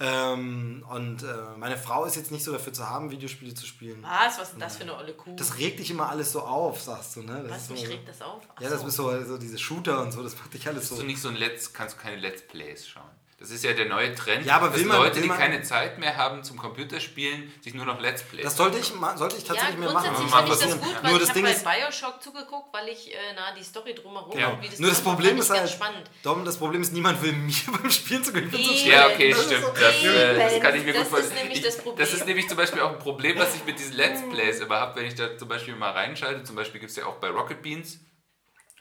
Ähm, 0.00 0.84
und 0.90 1.24
äh, 1.24 1.26
meine 1.56 1.76
Frau 1.76 2.04
ist 2.04 2.14
jetzt 2.14 2.30
nicht 2.30 2.44
so 2.44 2.52
dafür 2.52 2.72
zu 2.72 2.88
haben, 2.88 3.10
Videospiele 3.10 3.52
zu 3.54 3.66
spielen. 3.66 4.00
Was? 4.02 4.38
Was 4.38 4.42
ist 4.44 4.52
denn 4.52 4.60
das 4.60 4.76
für 4.76 4.82
eine 4.84 4.96
olle 4.96 5.12
Kuh? 5.14 5.34
Das 5.34 5.58
regt 5.58 5.80
dich 5.80 5.90
immer 5.90 6.08
alles 6.08 6.30
so 6.30 6.42
auf, 6.42 6.80
sagst 6.80 7.16
du, 7.16 7.22
ne? 7.22 7.42
Das 7.42 7.50
Was? 7.52 7.62
ist 7.62 7.70
Mich 7.70 7.80
so- 7.80 7.86
regt 7.90 8.08
das 8.08 8.22
auf? 8.22 8.42
Ach 8.54 8.60
Ja, 8.60 8.68
das 8.70 8.82
so. 8.82 8.86
ist 8.88 8.94
so, 8.94 9.24
so 9.24 9.38
diese 9.38 9.58
Shooter 9.58 10.00
und 10.02 10.12
so, 10.12 10.22
das 10.22 10.36
macht 10.38 10.54
dich 10.54 10.68
alles 10.68 10.80
Bist 10.82 10.90
so. 10.90 11.00
du 11.00 11.02
nicht 11.04 11.20
so 11.20 11.28
ein 11.30 11.34
Let's, 11.34 11.72
kannst 11.78 11.96
du 11.96 12.02
keine 12.02 12.16
Let's 12.16 12.42
Plays 12.42 12.86
schauen? 12.86 13.04
Das 13.40 13.52
ist 13.52 13.62
ja 13.62 13.72
der 13.72 13.84
neue 13.86 14.12
Trend, 14.16 14.44
Ja, 14.46 14.56
aber 14.56 14.66
dass 14.66 14.78
will 14.80 14.86
man- 14.86 14.96
Leute, 14.96 15.20
die 15.20 15.28
keine 15.28 15.62
Zeit 15.62 15.96
mehr 16.00 16.16
haben 16.16 16.42
zum 16.42 16.56
Computerspielen, 16.58 17.52
sich 17.62 17.72
nur 17.72 17.84
noch 17.86 18.00
Let's 18.00 18.24
Plays 18.24 18.42
Das 18.42 18.56
sollte 18.56 18.78
ich, 18.78 18.86
sollte 19.14 19.36
ich 19.36 19.42
Ja, 19.46 19.54
tatsächlich 19.54 19.78
mehr 19.78 19.92
machen. 19.92 20.06
grundsätzlich 20.12 20.30
Mal 20.32 20.42
ich 20.42 20.50
das 20.50 20.80
gut, 20.80 21.02
Nur 21.04 21.12
ich 21.12 21.18
das 21.20 21.28
habe 21.28 21.40
Ding 21.42 21.64
bei 21.64 21.76
Bioshock 21.78 22.20
zugeguckt, 22.20 22.74
weil 22.74 22.88
ich 22.88 23.14
äh, 23.14 23.16
na, 23.36 23.54
die 23.56 23.62
Story 23.62 23.94
drumherum 23.94 24.36
Ja. 24.36 24.48
und 24.48 24.60
wie 24.62 24.68
das 24.68 24.80
Nur 24.80 24.90
das 24.90 25.00
Problem 25.00 25.38
ist 25.38 25.50
ich 25.52 25.56
halt, 25.56 25.70
spannend. 25.70 26.10
Dom, 26.24 26.44
das 26.44 26.56
Problem 26.56 26.82
ist, 26.82 26.92
niemand 26.92 27.22
will 27.22 27.32
mir 27.32 27.54
beim 27.80 27.90
Spielen 27.92 28.24
zu 28.24 28.32
gewinnen. 28.32 28.52
Eben. 28.52 28.90
Ja, 28.90 29.06
okay, 29.06 29.30
Das 29.30 29.38
ist 29.38 29.44
stimmt. 29.46 29.64
so- 29.66 29.70
Das, 29.72 30.02
äh, 30.02 30.34
das 30.36 30.60
kann 30.60 30.74
ich 30.74 30.84
mir 30.84 30.92
Das 30.94 31.02
gut 31.02 31.10
vorstellen. 31.10 31.32
ist 31.36 31.38
nämlich 31.42 31.58
Ich- 31.58 31.64
das 31.64 31.76
Problem. 31.76 31.96
Das 32.04 32.12
ist 32.14 32.26
nämlich 32.26 32.48
zum 32.48 32.56
Beispiel 32.56 32.80
auch 32.82 32.90
ein 32.90 32.98
Problem, 32.98 33.38
was 33.38 33.54
ich 33.54 33.64
mit 33.64 33.78
diesen 33.78 33.92
Let's 33.92 34.20
Plays 34.28 34.58
immer 34.58 34.80
habe, 34.80 34.98
wenn 34.98 35.06
ich 35.06 35.14
da 35.14 35.38
zum 35.38 35.46
Beispiel 35.46 35.76
mal 35.76 35.92
reinschalte. 35.92 36.42
Zum 36.42 36.56
Beispiel 36.56 36.80
gibt 36.80 36.90
es 36.90 36.96
ja 36.96 37.06
auch 37.06 37.18
bei 37.20 37.28
Rocket 37.28 37.62
Beans, 37.62 38.00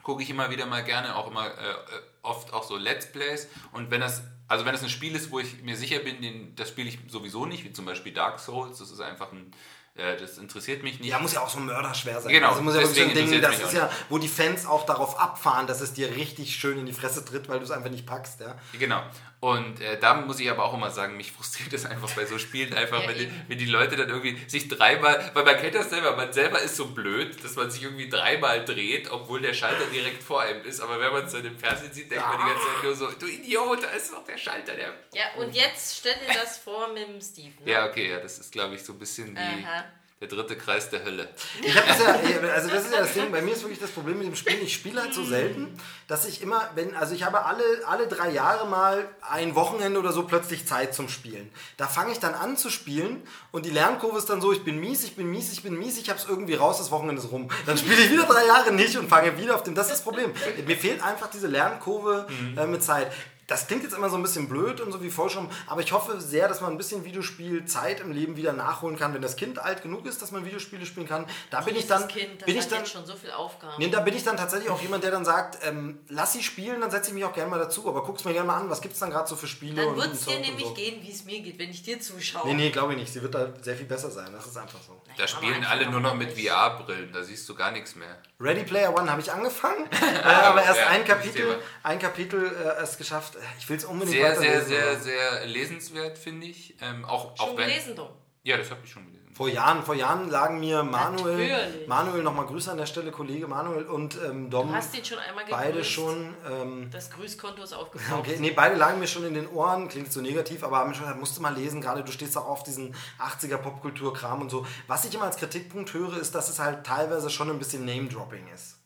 gucke 0.08 0.24
ich 0.24 0.30
immer 0.30 0.50
wieder 0.50 0.66
mal 0.66 0.86
gerne, 0.86 1.18
auch 1.18 1.30
immer 1.30 1.48
äh, 1.48 1.76
oft 2.22 2.54
auch 2.54 2.64
so 2.64 2.78
Let's 2.78 3.12
Plays. 3.12 3.50
Und 3.74 3.92
wenn 3.92 4.00
das, 4.00 4.24
also 4.48 4.64
wenn 4.64 4.72
das 4.72 4.82
ein 4.82 4.90
Spiel 4.90 5.14
ist, 5.14 5.32
wo 5.32 5.40
ich 5.40 5.62
mir 5.64 5.76
sicher 5.76 6.00
bin, 6.00 6.22
den, 6.22 6.56
das 6.56 6.70
spiele 6.70 6.88
ich 6.88 6.98
sowieso 7.10 7.46
nicht, 7.46 7.66
wie 7.66 7.74
zum 7.74 7.84
Beispiel 7.84 8.14
Dark 8.14 8.40
Souls, 8.40 8.80
das 8.80 8.90
ist 8.90 9.02
einfach 9.02 9.34
ein, 9.34 9.52
äh, 9.96 10.16
das 10.16 10.38
interessiert 10.38 10.82
mich 10.82 11.02
nicht. 11.02 11.10
Ja, 11.10 11.20
muss 11.20 11.34
ja 11.34 11.42
auch 11.42 11.50
so 11.50 11.60
mörderschwer 11.60 12.22
sein. 12.22 12.32
Genau, 12.32 12.52
Also 12.52 12.62
muss 12.62 12.76
ja 12.76 12.84
wirklich 12.84 13.04
so 13.04 13.20
ein 13.20 13.30
Ding, 13.30 13.42
das 13.42 13.60
ist 13.60 13.74
ja, 13.74 13.90
wo 14.08 14.18
die 14.18 14.30
Fans 14.30 14.66
auch 14.66 14.86
darauf 14.86 15.20
abfahren, 15.20 15.68
dass 15.68 15.82
es 15.82 15.92
dir 15.92 16.16
richtig 16.16 16.56
schön 16.56 16.80
in 16.80 16.86
die 16.86 16.94
Fresse 16.94 17.26
tritt, 17.26 17.50
weil 17.50 17.60
du 17.60 17.66
es 17.66 17.72
einfach 17.72 17.90
nicht 17.90 18.06
packst, 18.06 18.40
ja. 18.40 18.56
Genau. 18.80 19.04
Und 19.40 19.82
äh, 19.82 20.00
da 20.00 20.16
muss 20.16 20.40
ich 20.40 20.50
aber 20.50 20.66
auch 20.66 20.74
immer 20.74 20.90
sagen, 20.90 21.16
mich 21.16 21.32
frustriert 21.32 21.72
das 21.72 21.86
einfach 21.86 22.10
bei 22.16 22.26
so 22.26 22.40
Spielen 22.40 22.74
einfach, 22.74 23.04
Ja, 23.04 23.10
wenn, 23.10 23.18
die, 23.20 23.32
wenn 23.48 23.58
die 23.60 23.66
Leute 23.66 23.96
dann 23.96 24.10
irgendwie 24.10 24.40
sich 24.48 24.68
dreimal, 24.68 25.30
weil 25.36 25.44
man 25.44 25.58
kennt 25.58 25.76
das 25.76 25.92
selber, 25.92 26.16
man 26.16 26.34
selber 26.34 26.60
ist 26.60 26.76
so 26.76 26.88
blöd, 26.88 27.44
dass 27.44 27.56
man 27.56 27.70
sich 27.70 27.84
irgendwie 27.84 28.10
dreimal 28.10 28.66
dreht, 28.66 29.12
obwohl 29.12 29.40
der 29.42 29.54
Schalter 29.54 29.86
direkt 29.94 30.24
vor 30.24 30.42
einem 30.42 30.64
ist. 30.64 30.82
Aber 30.82 31.00
wenn 31.00 31.14
man 31.14 31.26
es 31.26 31.34
dann 31.34 31.46
im 31.46 31.58
Fernsehen 31.58 31.94
sieht, 31.94 32.10
denkt 32.10 32.26
man 32.28 32.38
die 32.40 32.52
ganze 32.52 32.66
Zeit 32.66 32.84
nur 32.84 32.96
so, 32.96 33.12
du 33.12 33.28
Idiot, 33.28 33.84
da 33.84 33.90
ist 33.90 34.12
doch 34.12 34.26
der 34.26 34.38
Schalter, 34.38 34.74
der... 34.74 34.94
Ja, 35.14 35.26
und 35.38 35.54
jetzt 35.54 35.98
stell 35.98 36.16
dir 36.16 36.34
das 36.34 36.58
vor 36.58 36.88
mit 36.88 37.08
dem 37.08 37.22
Steve. 37.22 37.54
Ne? 37.64 37.72
Ja, 37.72 37.88
okay, 37.88 38.10
ja, 38.10 38.20
das 38.20 38.40
ist, 38.40 38.52
glaube 38.52 38.74
ich, 38.74 38.84
so 38.84 38.94
ein 38.94 39.00
bisschen 39.00 39.36
die, 39.36 39.40
Aha. 39.40 39.86
Der 40.20 40.28
dritte 40.28 40.58
Kreis 40.58 40.90
der 40.90 41.04
Hölle. 41.04 41.30
Ich 41.62 41.76
habe 41.76 41.88
das 41.88 42.00
ja, 42.00 42.50
also 42.50 42.70
das 42.70 42.86
ist 42.86 42.94
ja 42.94 43.02
das 43.02 43.14
Ding, 43.14 43.32
bei 43.32 43.42
mir 43.42 43.54
ist 43.54 43.62
wirklich 43.62 43.80
das 43.80 43.92
Problem 43.92 44.18
mit 44.18 44.28
dem 44.28 44.36
Spielen, 44.36 44.64
ich 44.64 44.74
spiele 44.74 45.00
halt 45.00 45.14
so 45.14 45.24
selten, 45.24 45.80
dass 46.08 46.28
ich 46.28 46.42
immer, 46.42 46.72
wenn, 46.74 46.96
also 46.96 47.14
ich 47.14 47.24
habe 47.24 47.46
alle, 47.46 47.64
alle 47.86 48.08
drei 48.08 48.32
Jahre 48.32 48.68
mal 48.68 49.08
ein 49.22 49.54
Wochenende 49.54 50.00
oder 50.00 50.12
so 50.12 50.24
plötzlich 50.24 50.66
Zeit 50.66 50.96
zum 50.96 51.08
Spielen. 51.08 51.52
Da 51.78 51.88
fange 51.88 52.12
ich 52.12 52.20
dann 52.20 52.34
an 52.34 52.58
zu 52.58 52.72
spielen 52.72 53.22
und 53.52 53.66
die 53.68 53.70
Lernkurve 53.70 54.18
ist 54.18 54.30
dann 54.30 54.42
so, 54.42 54.52
ich 54.52 54.64
bin 54.64 54.80
mies, 54.80 55.04
ich 55.04 55.16
bin 55.16 55.30
mies, 55.30 55.52
ich 55.52 55.62
bin 55.62 55.78
mies, 55.78 56.00
ich 56.00 56.10
habe 56.10 56.20
es 56.20 56.28
irgendwie 56.28 56.56
raus, 56.56 56.80
das 56.80 56.90
Wochenende 56.90 57.22
ist 57.22 57.32
rum. 57.32 57.50
Dann 57.68 57.78
spiele 57.78 58.02
ich 58.02 58.12
wieder 58.12 58.24
drei 58.24 58.48
Jahre 58.48 58.72
nicht 58.72 58.98
und 58.98 59.10
fange 59.10 59.38
wieder 59.38 59.54
auf 59.54 59.62
dem, 59.62 59.76
das 59.76 59.88
ist 59.88 59.98
das 59.98 60.02
Problem. 60.02 60.34
Mir 60.66 60.78
fehlt 60.78 61.04
einfach 61.04 61.30
diese 61.30 61.46
Lernkurve 61.46 62.28
äh, 62.58 62.66
mit 62.66 62.84
Zeit. 62.84 63.12
Das 63.48 63.68
klingt 63.68 63.84
jetzt 63.84 63.96
immer 63.96 64.10
so 64.10 64.18
ein 64.18 64.22
bisschen 64.22 64.50
blöd 64.50 64.82
und 64.82 64.92
so 64.92 65.02
wie 65.02 65.10
Forschung, 65.10 65.50
aber 65.68 65.80
ich 65.80 65.94
hoffe 65.94 66.20
sehr, 66.20 66.50
dass 66.50 66.60
man 66.60 66.72
ein 66.72 66.78
bisschen 66.78 67.06
Videospielzeit 67.06 68.02
im 68.02 68.12
Leben 68.12 68.36
wieder 68.36 68.52
nachholen 68.52 68.98
kann, 68.98 69.14
wenn 69.14 69.22
das 69.22 69.38
Kind 69.38 69.58
alt 69.60 69.82
genug 69.84 70.06
ist, 70.06 70.22
dass 70.22 70.32
man 70.32 70.46
Videospiele 70.46 70.86
spielen 70.86 71.08
kann. 71.08 71.26
Da 71.50 71.62
bin 71.62 71.78
ich 71.78 71.88
dann, 71.88 72.10
Kind, 72.10 72.46
bin 72.46 72.58
ich 72.58 72.68
dann, 72.68 72.86
schon 72.86 73.06
so 73.06 73.16
viele 73.16 73.38
Aufgaben. 73.38 73.76
nee, 73.78 73.88
da 73.88 74.02
bin 74.02 74.14
ich 74.16 74.26
dann 74.26 74.36
tatsächlich 74.36 74.70
auch 74.70 74.82
jemand, 74.82 75.06
der 75.06 75.12
dann 75.12 75.24
sagt, 75.24 75.66
ähm, 75.66 76.00
lass 76.10 76.34
sie 76.34 76.44
spielen, 76.44 76.82
dann 76.82 76.92
setze 76.92 77.10
ich 77.10 77.14
mich 77.14 77.24
auch 77.24 77.34
gerne 77.34 77.50
mal 77.50 77.60
dazu, 77.60 77.88
aber 77.88 78.04
guck's 78.04 78.26
mir 78.26 78.34
gerne 78.34 78.48
mal 78.48 78.60
an, 78.60 78.70
was 78.70 78.82
gibt's 78.82 79.00
dann 79.00 79.12
gerade 79.12 79.30
so 79.30 79.38
für 79.38 79.48
Spiele 79.48 79.86
Dann 79.86 79.96
wird 79.96 80.14
es 80.14 80.26
dir 80.26 80.40
nämlich 80.40 80.68
so. 80.68 80.74
gehen, 80.74 81.02
wie 81.02 81.12
es 81.12 81.24
mir 81.24 81.40
geht, 81.40 81.58
wenn 81.58 81.70
ich 81.70 81.84
dir 81.84 82.02
zuschaue. 82.02 82.48
Nee, 82.48 82.54
nee, 82.54 82.70
glaube 82.70 82.94
ich 82.94 83.00
nicht. 83.00 83.14
Sie 83.14 83.22
wird 83.22 83.34
da 83.34 83.54
sehr 83.62 83.78
viel 83.78 83.86
besser 83.86 84.12
sein. 84.12 84.32
Das 84.34 84.46
ist 84.46 84.58
einfach 84.58 84.80
so. 84.86 85.02
Da 85.18 85.28
spielen 85.28 85.66
alle 85.66 85.90
nur 85.90 86.00
noch 86.00 86.14
mit. 86.14 86.32
VR-Brillen, 86.40 87.12
da 87.12 87.24
siehst 87.24 87.48
du 87.50 87.56
gar 87.56 87.72
nichts 87.72 87.96
mehr. 87.96 88.18
Ready 88.40 88.64
Player 88.64 88.96
One 88.96 89.10
habe 89.10 89.20
ich 89.22 89.32
angefangen, 89.32 89.90
äh, 89.92 90.28
aber 90.28 90.64
erst 90.64 90.80
Ja, 90.80 90.88
ein 90.90 91.04
Kapitel, 91.06 91.58
ein 91.84 91.98
Kapitel 92.00 92.46
äh, 92.56 92.80
erst 92.80 92.98
geschafft. 92.98 93.36
Ich 93.60 93.68
will 93.70 93.78
es 93.78 93.86
unbedingt 93.86 94.16
Sehr, 94.18 94.36
sehr, 94.36 94.42
weiterlesen, 94.62 94.68
sehr, 94.70 94.92
aber- 94.92 95.00
sehr 95.00 95.46
lesenswert, 95.48 96.18
finde 96.18 96.48
ich. 96.48 96.76
Ähm, 96.82 97.04
auch, 97.06 97.36
Schon 97.36 97.46
auch 97.50 97.58
wenn, 97.58 97.68
gelesen, 97.68 97.96
Dom. 97.96 98.10
Ja, 98.44 98.58
das 98.58 98.70
habe 98.70 98.82
ich 98.84 98.92
schon 98.92 99.06
gelesen. 99.06 99.17
Vor 99.38 99.48
Jahren, 99.50 99.84
vor 99.84 99.94
Jahren 99.94 100.32
lagen 100.32 100.60
mir 100.60 100.82
Manuel, 100.82 101.48
Natürlich. 101.48 101.88
Manuel 101.88 102.24
nochmal 102.24 102.48
Grüße 102.48 102.72
an 102.72 102.78
der 102.78 102.88
Stelle, 102.88 103.12
Kollege 103.12 103.48
Manuel 103.48 103.84
und 103.86 104.18
ähm, 104.26 104.50
Dom, 104.50 104.70
Du 104.70 104.74
hast 104.74 104.98
ihn 104.98 105.06
schon 105.06 105.20
einmal 105.20 105.46
gegrüßt. 105.46 105.64
beide 105.64 105.84
schon. 105.84 106.34
Ähm, 106.50 106.90
Das 106.92 107.12
Grüßkonto 107.12 107.62
ist 107.62 107.74
aufgebraucht. 107.76 108.20
Okay, 108.22 108.38
nee, 108.40 108.50
beide 108.50 108.76
lagen 108.76 109.00
mir 109.00 109.06
schon 109.06 109.24
in 109.26 109.36
den 109.36 109.48
Ohren, 109.48 109.90
klingt 109.90 110.12
so 110.12 110.22
negativ, 110.22 110.64
aber 110.64 110.78
haben 110.80 110.92
schon 110.96 111.04
gesagt, 111.04 111.20
musst 111.20 111.38
du 111.38 111.42
mal 111.44 111.54
lesen, 111.54 111.82
gerade 111.82 112.04
du 112.04 112.12
stehst 112.12 112.36
auch 112.36 112.48
auf 112.48 112.64
diesen 112.64 112.96
80er 113.20 113.58
Popkultur-Kram 113.58 114.42
und 114.42 114.50
so. 114.50 114.66
Was 114.88 115.06
ich 115.06 115.14
immer 115.14 115.26
als 115.26 115.38
Kritikpunkt 115.38 115.94
höre, 115.94 116.18
ist, 116.18 116.34
dass 116.34 116.50
es 116.50 116.58
halt 116.58 116.84
teilweise 116.84 117.30
schon 117.30 117.52
ein 117.52 117.60
bisschen 117.60 117.86
Name-Dropping 117.86 118.48
ist. 118.52 118.78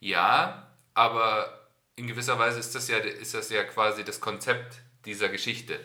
Ja, 0.00 0.68
aber 0.92 1.66
in 1.96 2.06
gewisser 2.06 2.38
Weise 2.38 2.58
ist 2.58 2.74
das 2.74 2.88
ja, 2.88 2.98
ist 2.98 3.32
das 3.34 3.48
ja 3.48 3.64
quasi 3.64 4.04
das 4.04 4.20
Konzept 4.20 4.76
dieser 5.06 5.30
Geschichte. 5.30 5.80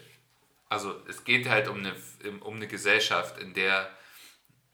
Also 0.74 0.96
es 1.08 1.24
geht 1.24 1.48
halt 1.48 1.68
um 1.68 1.78
eine, 1.80 1.94
um 2.42 2.56
eine 2.56 2.68
Gesellschaft, 2.68 3.38
in 3.40 3.54
der 3.54 3.90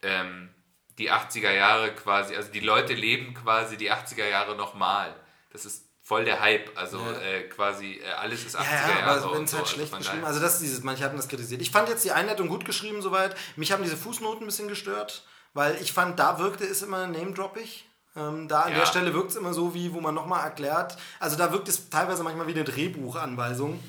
ähm, 0.02 0.50
die 0.98 1.12
80er 1.12 1.52
Jahre 1.52 1.92
quasi, 1.94 2.36
also 2.36 2.52
die 2.52 2.60
Leute 2.60 2.94
leben 2.94 3.34
quasi 3.34 3.78
die 3.78 3.92
80er 3.92 4.28
Jahre 4.28 4.56
nochmal. 4.56 5.16
Das 5.52 5.66
ist 5.66 5.86
voll 6.02 6.26
der 6.26 6.40
Hype. 6.42 6.72
Also 6.78 6.98
Ja. 7.00 7.20
äh, 7.22 7.44
quasi 7.44 8.02
äh, 8.04 8.10
alles 8.12 8.46
ist 8.46 8.58
80er 8.58 8.64
Ja, 8.64 8.90
ja, 8.90 9.00
Jahre. 9.00 9.22
aber 9.22 9.36
wenn 9.36 9.44
es 9.44 9.54
halt 9.54 9.64
Also 9.64 9.74
schlecht 9.76 9.90
von 9.92 10.00
geschrieben 10.00 10.24
Also 10.26 10.40
das 10.40 10.54
ist 10.56 10.62
dieses, 10.64 10.84
manche 10.84 11.04
hatten 11.04 11.18
das 11.18 11.28
kritisiert. 11.28 11.62
Ich 11.62 11.72
fand 11.72 11.88
jetzt 11.90 12.04
die 12.04 12.12
Einleitung 12.12 12.48
gut 12.48 12.66
geschrieben 12.66 13.02
soweit. 13.02 13.36
Mich 13.56 13.72
haben 13.72 13.84
diese 13.84 13.98
Fußnoten 13.98 14.44
ein 14.44 14.46
bisschen 14.48 14.68
gestört, 14.68 15.24
weil 15.54 15.76
ich 15.82 15.94
fand, 15.94 16.18
da 16.20 16.40
wirkte 16.40 16.64
es 16.66 16.82
immer 16.82 17.08
name-droppig. 17.08 17.86
Ähm, 18.16 18.48
da 18.48 18.62
an 18.62 18.72
Ja. 18.72 18.80
der 18.80 18.86
Stelle 18.88 19.14
wirkt 19.14 19.32
es 19.32 19.36
immer 19.36 19.54
so, 19.54 19.74
wie 19.74 19.94
wo 19.94 20.02
man 20.02 20.16
nochmal 20.16 20.44
erklärt. 20.44 20.98
Also 21.20 21.38
da 21.38 21.52
wirkt 21.54 21.68
es 21.70 21.90
teilweise 21.90 22.24
manchmal 22.24 22.48
wie 22.48 22.54
eine 22.54 22.64
Drehbuchanweisung. 22.64 23.80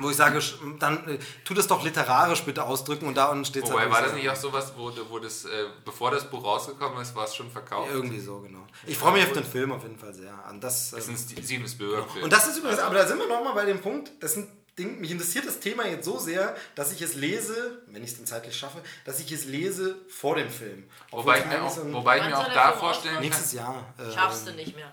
Wo 0.00 0.10
ich 0.10 0.16
sage, 0.16 0.40
dann 0.78 1.08
äh, 1.08 1.18
tu 1.44 1.54
das 1.54 1.66
doch 1.66 1.84
literarisch 1.84 2.42
bitte 2.42 2.64
ausdrücken 2.64 3.06
und 3.06 3.16
da 3.16 3.26
unten 3.26 3.44
steht 3.44 3.64
es 3.64 3.70
Wobei, 3.70 3.90
war 3.90 4.02
das 4.02 4.12
nicht 4.12 4.28
auch 4.28 4.36
sowas, 4.36 4.72
wo, 4.76 4.92
wo 5.08 5.18
das, 5.18 5.44
äh, 5.44 5.66
bevor 5.84 6.10
das 6.10 6.28
Buch 6.28 6.44
rausgekommen 6.44 7.00
ist, 7.00 7.14
war 7.14 7.24
es 7.24 7.34
schon 7.36 7.50
verkauft? 7.50 7.90
Irgendwie 7.92 8.20
so, 8.20 8.40
genau. 8.40 8.66
Ich 8.86 8.98
freue 8.98 9.12
mich 9.12 9.24
auf 9.24 9.32
den 9.32 9.44
Film 9.44 9.72
auf 9.72 9.82
jeden 9.82 9.98
Fall 9.98 10.12
sehr. 10.12 10.32
An 10.46 10.60
das, 10.60 10.90
Das 10.90 11.08
ähm, 11.08 11.14
ist 11.14 11.30
ein 11.30 11.42
Steven 11.44 11.68
Spielberg-Film. 11.68 12.24
und 12.24 12.32
das 12.32 12.48
ist 12.48 12.58
übrigens, 12.58 12.80
aber 12.80 12.94
da 12.96 13.06
sind 13.06 13.18
wir 13.18 13.28
nochmal 13.28 13.54
bei 13.54 13.64
dem 13.64 13.80
Punkt, 13.80 14.10
das 14.20 14.34
sind 14.34 14.48
Ding, 14.78 15.00
mich 15.00 15.12
interessiert 15.12 15.46
das 15.46 15.60
Thema 15.60 15.86
jetzt 15.86 16.04
so 16.04 16.18
sehr, 16.18 16.56
dass 16.74 16.92
ich 16.92 17.00
es 17.00 17.14
lese, 17.14 17.82
wenn 17.86 18.02
ich 18.02 18.10
es 18.10 18.16
denn 18.16 18.26
zeitlich 18.26 18.56
schaffe, 18.56 18.78
dass 19.04 19.20
ich 19.20 19.30
es 19.30 19.44
lese 19.44 19.96
vor 20.08 20.34
dem 20.34 20.50
Film. 20.50 20.84
Obwohl 21.12 21.34
Wobei 21.34 21.38
ich 21.38 21.46
mir 21.46 21.62
auch, 21.62 21.76
wobei 21.92 22.18
ich 22.18 22.24
mir 22.24 22.36
auch 22.36 22.52
da 22.52 22.68
Film 22.70 22.80
vorstellen 22.80 23.14
kann, 23.14 23.22
nächstes 23.22 23.52
Jahr. 23.52 23.94
Äh, 23.98 24.12
Schaffst 24.12 24.48
du 24.48 24.52
nicht 24.52 24.74
mehr. 24.74 24.92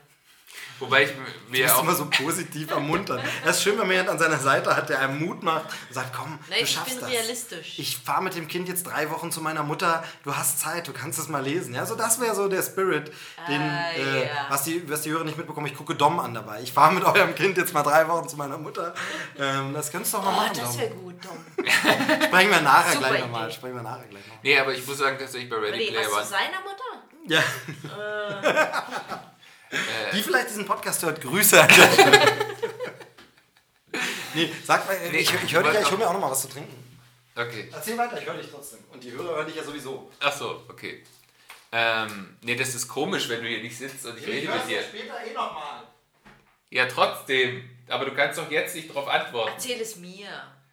Wobei 0.81 1.03
ich 1.03 1.11
Du 1.11 1.17
mir 1.51 1.63
bist 1.63 1.75
auch 1.75 1.83
immer 1.83 1.95
so 1.95 2.05
positiv 2.09 2.69
ermuntern. 2.71 3.21
Das 3.45 3.57
ist 3.57 3.63
schön, 3.63 3.73
wenn 3.79 3.87
man 3.87 3.91
jemand 3.91 4.09
an 4.09 4.19
seiner 4.19 4.37
Seite 4.39 4.75
hat, 4.75 4.89
der 4.89 4.99
einem 4.99 5.19
Mut 5.25 5.41
macht 5.43 5.65
und 5.87 5.93
sagt, 5.93 6.13
komm, 6.13 6.37
Nein, 6.49 6.59
du 6.59 6.63
ich 6.65 6.71
schaffst 6.71 6.89
bin 6.95 6.99
das. 7.01 7.09
realistisch. 7.09 7.79
Ich 7.79 7.97
fahre 7.97 8.21
mit 8.23 8.35
dem 8.35 8.47
Kind 8.47 8.67
jetzt 8.67 8.83
drei 8.83 9.09
Wochen 9.09 9.31
zu 9.31 9.41
meiner 9.41 9.63
Mutter. 9.63 10.03
Du 10.23 10.35
hast 10.35 10.59
Zeit, 10.59 10.87
du 10.87 10.93
kannst 10.93 11.17
es 11.19 11.27
mal 11.29 11.43
lesen. 11.43 11.73
Ja, 11.73 11.85
so 11.85 11.95
das 11.95 12.19
wäre 12.19 12.35
so 12.35 12.47
der 12.49 12.61
Spirit, 12.63 13.11
den, 13.47 13.61
Ah, 13.61 13.91
äh, 13.93 14.29
was, 14.49 14.63
die, 14.63 14.89
was 14.89 15.01
die 15.01 15.11
Hörer 15.11 15.23
nicht 15.23 15.37
mitbekommen. 15.37 15.67
Ich 15.67 15.75
gucke 15.75 15.95
Dom 15.95 16.19
an 16.19 16.33
dabei. 16.33 16.61
Ich 16.61 16.71
fahre 16.73 16.93
mit 16.93 17.03
eurem 17.03 17.33
Kind 17.35 17.57
jetzt 17.57 17.73
mal 17.73 17.83
drei 17.83 18.07
Wochen 18.07 18.27
zu 18.27 18.35
meiner 18.37 18.57
Mutter. 18.57 18.93
Ähm, 19.39 19.73
das 19.73 19.91
könntest 19.91 20.13
du 20.13 20.17
doch 20.17 20.25
mal 20.25 20.31
Oh, 20.31 20.35
machen. 20.41 20.57
das 20.59 20.71
Dom. 20.71 20.79
wäre 20.79 20.89
gut, 20.91 21.15
Tom. 21.21 21.37
Sprechen 22.25 22.49
wir 22.51 22.61
nachher 22.61 22.93
Super 22.93 23.09
gleich 23.09 23.21
nochmal. 23.21 23.51
Sprechen 23.51 23.75
wir 23.75 23.83
nachher 23.83 24.07
gleich 24.09 24.23
nochmal. 24.25 24.39
Nee, 24.43 24.57
aber 24.59 24.73
ich 24.73 24.85
muss 24.87 24.97
sagen, 24.97 25.17
tatsächlich 25.19 25.49
bei 25.49 25.57
Ready 25.57 25.91
Player 25.91 26.11
One. 26.11 26.23
zu 26.23 26.29
seiner 26.29 26.61
Mutter? 26.61 27.03
Ja. 27.27 27.39
Äh. 27.39 28.65
Die 30.13 30.21
vielleicht 30.21 30.49
diesen 30.49 30.65
Podcast 30.65 31.01
hört, 31.03 31.21
Grüße 31.21 31.61
an 31.61 31.69
nee, 34.33 34.51
sag 34.65 34.85
mal, 34.85 34.97
Nee, 35.11 35.19
ich, 35.19 35.33
ich 35.33 35.53
höre 35.53 35.63
dich 35.63 35.73
ja, 35.73 35.81
ich 35.81 35.87
hole 35.87 35.97
mir 35.97 36.07
auch 36.07 36.13
noch 36.13 36.19
mal 36.19 36.31
was 36.31 36.41
zu 36.41 36.49
trinken. 36.49 36.75
Okay. 37.35 37.69
Erzähl 37.71 37.97
weiter, 37.97 38.19
ich 38.19 38.25
höre 38.25 38.35
dich 38.35 38.49
trotzdem. 38.51 38.79
Und 38.91 39.03
die 39.03 39.11
Hörer 39.11 39.35
hören 39.37 39.47
dich 39.47 39.55
ja 39.55 39.63
sowieso. 39.63 40.11
Ach 40.19 40.33
so, 40.33 40.63
okay. 40.67 41.03
Ähm, 41.71 42.37
nee, 42.41 42.55
das 42.55 42.75
ist 42.75 42.87
komisch, 42.87 43.29
wenn 43.29 43.41
du 43.41 43.47
hier 43.47 43.61
nicht 43.61 43.77
sitzt 43.77 44.05
und 44.05 44.17
ich 44.17 44.27
rede 44.27 44.51
mit 44.51 44.67
dir. 44.67 44.81
später 44.83 45.25
eh 45.25 45.33
nochmal. 45.33 45.83
Ja, 46.69 46.85
trotzdem. 46.87 47.69
Aber 47.87 48.05
du 48.05 48.13
kannst 48.13 48.37
doch 48.37 48.51
jetzt 48.51 48.75
nicht 48.75 48.89
darauf 48.89 49.07
antworten. 49.07 49.51
Erzähl 49.53 49.79
es 49.79 49.95
mir. 49.95 50.27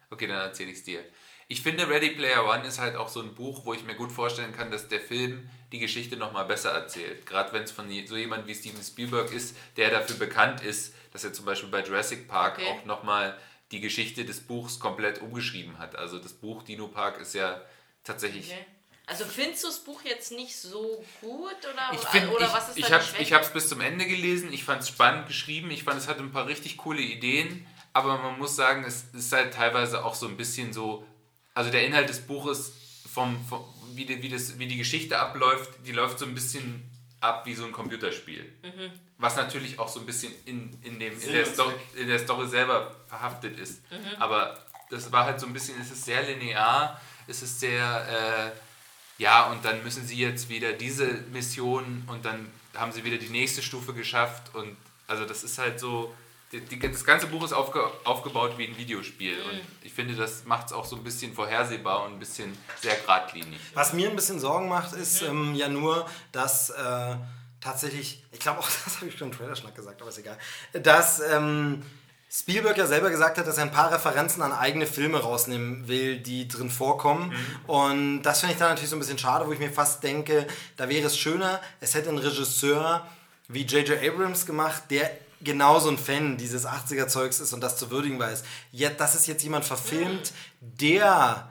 Okay, 0.09 0.27
dann 0.27 0.39
erzähle 0.39 0.71
ich 0.71 0.79
es 0.79 0.83
dir. 0.83 1.03
Ich 1.47 1.61
finde, 1.61 1.89
Ready 1.89 2.11
Player 2.11 2.45
One 2.45 2.67
ist 2.67 2.79
halt 2.79 2.95
auch 2.95 3.07
so 3.09 3.21
ein 3.21 3.33
Buch, 3.33 3.65
wo 3.65 3.73
ich 3.73 3.83
mir 3.83 3.95
gut 3.95 4.11
vorstellen 4.11 4.55
kann, 4.55 4.71
dass 4.71 4.87
der 4.87 4.99
Film 4.99 5.49
die 5.71 5.79
Geschichte 5.79 6.17
nochmal 6.17 6.45
besser 6.45 6.71
erzählt. 6.71 7.25
Gerade 7.25 7.53
wenn 7.53 7.63
es 7.63 7.71
von 7.71 7.85
so 8.07 8.17
jemand 8.17 8.47
wie 8.47 8.55
Steven 8.55 8.83
Spielberg 8.83 9.31
ist, 9.31 9.55
der 9.77 9.91
dafür 9.91 10.17
bekannt 10.17 10.61
ist, 10.61 10.93
dass 11.13 11.23
er 11.23 11.33
zum 11.33 11.45
Beispiel 11.45 11.69
bei 11.69 11.83
Jurassic 11.83 12.27
Park 12.27 12.59
Okay. 12.59 12.67
auch 12.67 12.85
nochmal 12.85 13.37
die 13.71 13.79
Geschichte 13.79 14.25
des 14.25 14.41
Buchs 14.41 14.79
komplett 14.79 15.21
umgeschrieben 15.21 15.77
hat. 15.77 15.95
Also 15.95 16.17
das 16.17 16.33
Buch 16.33 16.63
Dino 16.63 16.87
Park 16.87 17.19
ist 17.19 17.35
ja 17.35 17.61
tatsächlich 18.03 18.51
Okay. 18.51 18.65
Also 19.09 19.25
findest 19.25 19.63
du 19.63 19.67
das 19.69 19.79
Buch 19.79 20.01
jetzt 20.03 20.31
nicht 20.31 20.55
so 20.55 21.03
gut 21.19 21.55
oder, 21.63 21.89
Ich 21.93 21.99
finde, 22.09 22.29
oder 22.29 22.45
ich, 22.45 22.53
was 22.53 22.69
ist 22.69 22.77
ich 22.77 22.85
deine 22.85 23.03
habe 23.03 23.17
ich 23.23 23.33
hab's 23.33 23.51
bis 23.51 23.67
zum 23.67 23.81
Ende 23.81 24.05
gelesen. 24.05 24.53
Ich 24.53 24.63
fand 24.63 24.83
es 24.83 24.89
spannend 24.89 25.27
geschrieben. 25.27 25.71
Ich 25.71 25.83
fand, 25.83 25.97
es 25.97 26.07
hatte 26.07 26.19
ein 26.19 26.31
paar 26.31 26.45
richtig 26.45 26.77
coole 26.77 27.01
Ideen. 27.01 27.65
Aber 27.91 28.19
man 28.19 28.37
muss 28.37 28.55
sagen, 28.55 28.83
es 28.83 29.05
ist 29.13 29.31
halt 29.31 29.55
teilweise 29.55 30.05
auch 30.05 30.13
so 30.13 30.27
ein 30.27 30.37
bisschen 30.37 30.73
so. 30.73 31.07
Also 31.55 31.71
der 31.71 31.87
Inhalt 31.87 32.07
des 32.07 32.19
Buches, 32.19 32.73
vom, 33.19 33.45
vom, 33.45 33.65
wie, 33.95 34.05
die, 34.05 34.21
wie, 34.21 34.29
das, 34.29 34.57
wie 34.59 34.67
die 34.67 34.77
Geschichte 34.77 35.19
abläuft, 35.19 35.69
die 35.85 35.91
läuft 35.91 36.19
so 36.19 36.25
ein 36.25 36.33
bisschen 36.33 36.89
ab 37.19 37.45
wie 37.45 37.53
so 37.53 37.65
ein 37.65 37.73
Computerspiel. 37.73 38.43
Mhm. 38.63 38.91
Was 39.17 39.35
natürlich 39.35 39.77
auch 39.77 39.89
so 39.89 39.99
ein 39.99 40.05
bisschen 40.05 40.31
in, 40.45 40.71
in, 40.83 40.99
dem, 40.99 41.21
in, 41.21 41.33
der, 41.33 41.45
Sto 41.45 41.73
in 41.97 42.07
der 42.07 42.19
Story 42.19 42.47
selber 42.47 42.95
verhaftet 43.07 43.59
ist. 43.59 43.81
Mhm. 43.91 44.21
Aber 44.21 44.57
das 44.89 45.11
war 45.11 45.25
halt 45.25 45.39
so 45.39 45.47
ein 45.47 45.53
bisschen, 45.53 45.79
es 45.81 45.91
ist 45.91 46.05
sehr 46.05 46.23
linear, 46.23 47.01
es 47.27 47.41
ist 47.41 47.59
sehr. 47.59 48.53
Äh, 48.55 49.21
ja, 49.21 49.51
und 49.51 49.65
dann 49.65 49.83
müssen 49.83 50.07
sie 50.07 50.15
jetzt 50.15 50.47
wieder 50.47 50.71
diese 50.71 51.07
Mission 51.33 52.03
und 52.07 52.23
dann 52.23 52.49
haben 52.73 52.93
sie 52.93 53.03
wieder 53.03 53.17
die 53.17 53.27
nächste 53.27 53.61
Stufe 53.61 53.93
geschafft 53.93 54.55
und 54.55 54.77
also 55.07 55.25
das 55.25 55.43
ist 55.43 55.57
halt 55.57 55.77
so, 55.77 56.15
die, 56.51 56.61
die, 56.61 56.79
das 56.79 57.03
ganze 57.03 57.27
Buch 57.27 57.43
ist 57.43 57.53
aufge, 57.53 57.79
aufgebaut 58.03 58.57
wie 58.57 58.67
ein 58.67 58.77
Videospiel 58.77 59.35
und 59.41 59.61
ich 59.83 59.93
finde, 59.93 60.15
das 60.15 60.45
macht 60.45 60.67
es 60.67 60.73
auch 60.73 60.85
so 60.85 60.95
ein 60.95 61.03
bisschen 61.03 61.33
vorhersehbar 61.33 62.05
und 62.05 62.13
ein 62.13 62.19
bisschen 62.19 62.57
sehr 62.81 62.95
geradlinig. 62.95 63.59
Was 63.73 63.93
mir 63.93 64.09
ein 64.09 64.15
bisschen 64.15 64.39
Sorgen 64.39 64.67
macht, 64.67 64.93
ist 64.93 65.21
ähm, 65.21 65.53
ja 65.53 65.69
nur, 65.69 66.07
dass 66.31 66.71
äh, 66.71 67.15
tatsächlich, 67.61 68.23
ich 68.31 68.39
glaube 68.39 68.59
auch, 68.59 68.69
das 68.85 68.97
habe 68.97 69.07
ich 69.07 69.17
schon 69.17 69.29
im 69.29 69.37
Trailerschnack 69.37 69.75
gesagt, 69.75 70.01
aber 70.01 70.09
ist 70.09 70.17
egal, 70.17 70.37
dass 70.73 71.19
ähm, 71.19 71.83
Spielberg 72.31 72.77
ja 72.77 72.85
selber 72.85 73.09
gesagt 73.09 73.37
hat, 73.37 73.47
dass 73.47 73.57
er 73.57 73.63
ein 73.63 73.71
paar 73.71 73.91
Referenzen 73.91 74.41
an 74.43 74.51
eigene 74.51 74.85
Filme 74.85 75.19
rausnehmen 75.19 75.87
will, 75.87 76.17
die 76.19 76.47
drin 76.47 76.69
vorkommen. 76.69 77.33
Und 77.65 78.21
das 78.21 78.41
finde 78.41 78.53
ich 78.53 78.59
dann 78.59 78.69
natürlich 78.69 78.91
so 78.91 78.95
ein 78.95 78.99
bisschen 78.99 79.17
schade, 79.17 79.47
wo 79.47 79.51
ich 79.51 79.57
mir 79.57 79.71
fast 79.71 80.03
denke, 80.03 80.45
da 80.77 80.87
wäre 80.89 81.07
es 81.07 81.17
schöner, 81.17 81.59
es 81.79 81.95
hätte 81.95 82.09
ein 82.09 82.19
Regisseur 82.19 83.07
wie 83.47 83.63
J.J. 83.63 83.97
Abrams 84.03 84.45
gemacht, 84.45 84.83
der 84.91 85.09
genauso 85.41 85.89
ein 85.89 85.97
Fan 85.97 86.37
dieses 86.37 86.65
80er-Zeugs 86.65 87.39
ist 87.39 87.53
und 87.53 87.61
das 87.61 87.77
zu 87.77 87.91
würdigen 87.91 88.19
weiß. 88.19 88.43
Ja, 88.71 88.89
dass 88.89 89.15
es 89.15 89.27
jetzt 89.27 89.43
jemand 89.43 89.65
verfilmt, 89.65 90.33
der 90.59 91.49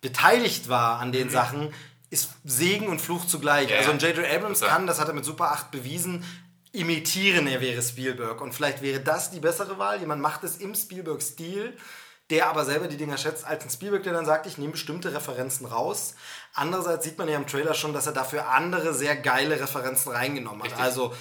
beteiligt 0.00 0.68
war 0.68 0.98
an 1.00 1.12
den 1.12 1.30
Sachen, 1.30 1.72
ist 2.10 2.30
Segen 2.44 2.88
und 2.88 3.00
Fluch 3.00 3.26
zugleich. 3.26 3.70
Ja, 3.70 3.78
also 3.78 3.90
ein. 3.90 3.98
J.J. 3.98 4.24
Abrams 4.24 4.60
Total. 4.60 4.74
kann, 4.74 4.86
das 4.86 5.00
hat 5.00 5.08
er 5.08 5.14
mit 5.14 5.24
Super 5.24 5.50
8 5.52 5.70
bewiesen, 5.70 6.24
imitieren, 6.72 7.46
er 7.46 7.60
wäre 7.60 7.82
Spielberg. 7.82 8.40
Und 8.40 8.54
vielleicht 8.54 8.82
wäre 8.82 9.00
das 9.00 9.30
die 9.30 9.40
bessere 9.40 9.78
Wahl. 9.78 10.00
Jemand 10.00 10.20
macht 10.20 10.44
es 10.44 10.56
im 10.56 10.74
Spielberg-Stil, 10.74 11.76
der 12.30 12.48
aber 12.48 12.64
selber 12.64 12.88
die 12.88 12.96
Dinger 12.96 13.16
schätzt, 13.16 13.46
als 13.46 13.64
ein 13.64 13.70
Spielberg, 13.70 14.02
der 14.02 14.12
dann 14.12 14.26
sagt, 14.26 14.46
ich 14.46 14.58
nehme 14.58 14.72
bestimmte 14.72 15.12
Referenzen 15.12 15.66
raus. 15.66 16.14
Andererseits 16.52 17.04
sieht 17.04 17.18
man 17.18 17.28
ja 17.28 17.36
im 17.36 17.46
Trailer 17.46 17.74
schon, 17.74 17.92
dass 17.92 18.06
er 18.06 18.12
dafür 18.12 18.48
andere 18.48 18.94
sehr 18.94 19.16
geile 19.16 19.60
Referenzen 19.60 20.12
reingenommen 20.12 20.62
hat. 20.62 20.70
Richtig. 20.70 20.84
Also 20.84 21.10
so, 21.10 21.16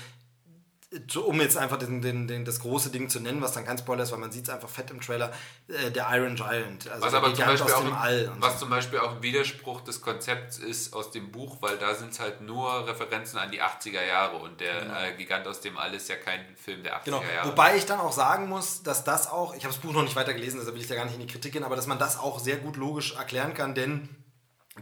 um 1.25 1.41
jetzt 1.41 1.57
einfach 1.57 1.77
den, 1.77 2.01
den, 2.01 2.27
den, 2.27 2.45
das 2.45 2.59
große 2.59 2.89
Ding 2.89 3.09
zu 3.09 3.19
nennen, 3.19 3.41
was 3.41 3.53
dann 3.53 3.65
kein 3.65 3.77
Spoiler 3.77 4.03
ist, 4.03 4.11
weil 4.11 4.19
man 4.19 4.31
sieht 4.31 4.43
es 4.43 4.49
einfach 4.49 4.69
fett 4.69 4.91
im 4.91 5.01
Trailer, 5.01 5.31
äh, 5.67 5.91
der 5.91 6.07
Iron 6.11 6.35
Giant. 6.35 6.89
Also 6.89 7.05
Was 7.05 7.13
aber 7.13 7.33
zum 7.33 7.45
Beispiel, 7.45 7.71
aus 7.71 7.79
auch, 7.79 7.83
dem 7.83 7.93
All. 7.93 8.31
Was 8.39 8.53
so. 8.53 8.59
zum 8.59 8.69
Beispiel 8.69 8.99
auch 8.99 9.15
ein 9.15 9.23
Widerspruch 9.23 9.81
des 9.81 10.01
Konzepts 10.01 10.57
ist 10.59 10.93
aus 10.93 11.11
dem 11.11 11.31
Buch, 11.31 11.57
weil 11.61 11.77
da 11.77 11.95
sind 11.95 12.11
es 12.11 12.19
halt 12.19 12.41
nur 12.41 12.87
Referenzen 12.87 13.39
an 13.39 13.51
die 13.51 13.61
80er 13.61 14.05
Jahre 14.05 14.37
und 14.37 14.59
der 14.61 14.81
äh, 15.03 15.15
Gigant 15.17 15.47
aus 15.47 15.61
dem 15.61 15.77
All 15.77 15.93
ist 15.93 16.09
ja 16.09 16.15
kein 16.15 16.41
Film 16.55 16.83
der 16.83 16.97
80er 16.97 17.05
Genau. 17.05 17.23
Jahre. 17.23 17.49
Wobei 17.49 17.75
ich 17.75 17.85
dann 17.85 17.99
auch 17.99 18.11
sagen 18.11 18.47
muss, 18.47 18.83
dass 18.83 19.03
das 19.03 19.29
auch, 19.29 19.55
ich 19.55 19.63
habe 19.63 19.73
das 19.73 19.81
Buch 19.81 19.93
noch 19.93 20.03
nicht 20.03 20.15
weiter 20.15 20.33
gelesen, 20.33 20.57
deshalb 20.57 20.75
will 20.75 20.81
ich 20.81 20.87
da 20.87 20.95
gar 20.95 21.05
nicht 21.05 21.15
in 21.15 21.21
die 21.21 21.27
Kritik 21.27 21.53
gehen, 21.53 21.63
aber 21.63 21.75
dass 21.75 21.87
man 21.87 21.99
das 21.99 22.19
auch 22.19 22.39
sehr 22.39 22.57
gut 22.57 22.77
logisch 22.77 23.15
erklären 23.15 23.53
kann, 23.53 23.73
denn 23.75 24.09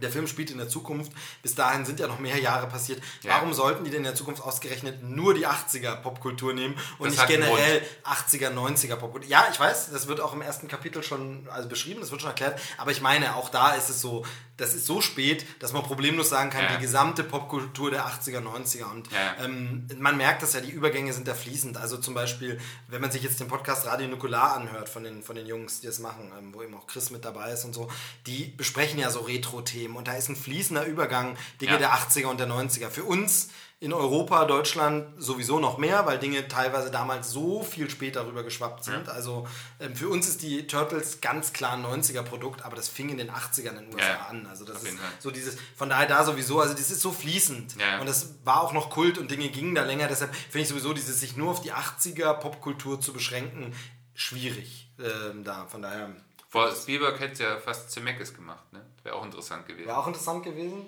der 0.00 0.10
Film 0.10 0.26
spielt 0.26 0.50
in 0.50 0.58
der 0.58 0.68
Zukunft. 0.68 1.12
Bis 1.42 1.54
dahin 1.54 1.84
sind 1.84 2.00
ja 2.00 2.06
noch 2.06 2.18
mehr 2.18 2.38
Jahre 2.38 2.66
passiert. 2.66 3.02
Ja. 3.22 3.32
Warum 3.32 3.52
sollten 3.52 3.84
die 3.84 3.90
denn 3.90 3.98
in 3.98 4.04
der 4.04 4.14
Zukunft 4.14 4.42
ausgerechnet 4.42 5.02
nur 5.02 5.34
die 5.34 5.46
80er 5.46 5.96
Popkultur 5.96 6.54
nehmen 6.54 6.74
und 6.98 7.08
Das 7.08 7.16
nicht 7.16 7.26
generell 7.28 7.82
80er, 8.04 8.50
90er 8.50 8.96
Popkultur? 8.96 9.28
Ja, 9.28 9.48
ich 9.52 9.60
weiß, 9.60 9.90
das 9.90 10.08
wird 10.08 10.20
auch 10.20 10.32
im 10.32 10.40
ersten 10.40 10.66
Kapitel 10.66 11.02
schon 11.02 11.46
also 11.50 11.68
beschrieben, 11.68 12.00
das 12.00 12.10
wird 12.10 12.22
schon 12.22 12.30
erklärt, 12.30 12.58
aber 12.78 12.90
ich 12.90 13.02
meine, 13.02 13.36
auch 13.36 13.50
da 13.50 13.74
ist 13.74 13.90
es 13.90 14.00
so, 14.00 14.24
das 14.58 14.74
ist 14.74 14.86
so 14.86 15.00
spät, 15.00 15.44
dass 15.60 15.72
man 15.72 15.82
problemlos 15.82 16.28
sagen 16.28 16.50
kann, 16.50 16.64
Ja. 16.64 16.76
die 16.76 16.82
gesamte 16.82 17.24
Popkultur 17.24 17.90
der 17.90 18.06
80er, 18.06 18.40
90er 18.40 18.90
und 18.90 19.10
Ja. 19.10 19.44
ähm, 19.44 19.88
man 19.98 20.16
merkt 20.16 20.42
das 20.42 20.52
ja, 20.52 20.60
die 20.60 20.70
Übergänge 20.70 21.12
sind 21.12 21.26
da 21.26 21.34
fließend. 21.34 21.76
Also 21.78 21.96
zum 21.96 22.14
Beispiel, 22.14 22.60
wenn 22.88 23.00
man 23.00 23.10
sich 23.10 23.22
jetzt 23.22 23.40
den 23.40 23.48
Podcast 23.48 23.86
Radio 23.86 24.06
Nukular 24.08 24.54
anhört 24.56 24.88
von 24.88 25.04
den, 25.04 25.22
von 25.22 25.36
den 25.36 25.46
Jungs, 25.46 25.80
die 25.80 25.86
das 25.86 25.98
machen, 25.98 26.30
ähm, 26.38 26.52
wo 26.54 26.62
eben 26.62 26.74
auch 26.74 26.86
Chris 26.86 27.10
mit 27.10 27.24
dabei 27.24 27.52
ist 27.52 27.64
und 27.64 27.72
so, 27.74 27.90
die 28.26 28.44
besprechen 28.56 28.98
ja 28.98 29.10
so 29.10 29.20
Retro-Themen 29.20 29.96
und 29.96 30.06
da 30.06 30.12
ist 30.14 30.28
ein 30.28 30.36
fließender 30.36 30.84
Übergang 30.86 31.36
Dinge 31.60 31.72
Ja. 31.72 31.78
der 31.78 31.94
80er 31.94 32.26
und 32.26 32.38
der 32.38 32.46
90er. 32.46 32.90
Für 32.90 33.04
uns 33.04 33.48
in 33.82 33.92
Europa, 33.92 34.44
Deutschland 34.44 35.08
sowieso 35.20 35.58
noch 35.58 35.76
mehr, 35.76 36.06
weil 36.06 36.16
Dinge 36.20 36.46
teilweise 36.46 36.92
damals 36.92 37.32
so 37.32 37.64
viel 37.64 37.90
später 37.90 38.24
rüber 38.24 38.44
geschwappt 38.44 38.84
sind. 38.84 39.08
Also 39.08 39.48
ähm, 39.80 39.96
für 39.96 40.08
uns 40.08 40.28
ist 40.28 40.42
die 40.42 40.68
Turtles 40.68 41.20
ganz 41.20 41.52
klar 41.52 41.72
ein 41.72 41.84
90er-Produkt, 41.84 42.64
aber 42.64 42.76
das 42.76 42.88
fing 42.88 43.08
in 43.08 43.18
den 43.18 43.32
80ern 43.32 43.70
in 43.70 43.90
den 43.90 43.94
USA 43.94 44.06
Ja, 44.06 44.26
an. 44.30 44.46
Also 44.46 44.64
das 44.64 44.76
auf 44.76 44.84
ist 44.84 44.96
so 45.18 45.32
dieses, 45.32 45.56
von 45.74 45.88
daher 45.88 46.06
da 46.06 46.22
sowieso, 46.24 46.60
also 46.60 46.74
das 46.74 46.92
ist 46.92 47.00
so 47.00 47.10
fließend. 47.10 47.74
Ja. 47.76 47.98
Und 47.98 48.06
das 48.06 48.36
war 48.44 48.62
auch 48.62 48.72
noch 48.72 48.88
Kult 48.88 49.18
und 49.18 49.32
Dinge 49.32 49.48
gingen 49.48 49.74
da 49.74 49.82
länger. 49.82 50.06
Deshalb 50.06 50.32
finde 50.32 50.60
ich 50.60 50.68
sowieso 50.68 50.92
dieses 50.92 51.18
sich 51.18 51.36
nur 51.36 51.50
auf 51.50 51.60
die 51.60 51.72
80er 51.72 52.34
Popkultur 52.34 53.00
zu 53.00 53.12
beschränken 53.12 53.74
schwierig. 54.14 54.92
Ähm, 55.00 55.42
da, 55.42 55.66
von 55.66 55.82
daher 55.82 56.14
Vor 56.48 56.70
Spielberg 56.70 57.18
hätte 57.18 57.32
es 57.32 57.38
ja 57.40 57.58
fast 57.58 57.90
Zemeckis 57.90 58.32
gemacht, 58.32 58.72
ne? 58.72 58.86
Wäre 59.02 59.16
auch 59.16 59.24
interessant 59.24 59.66
gewesen. 59.66 59.88
wäre 59.88 59.98
auch 59.98 60.06
interessant 60.06 60.44
gewesen. 60.44 60.86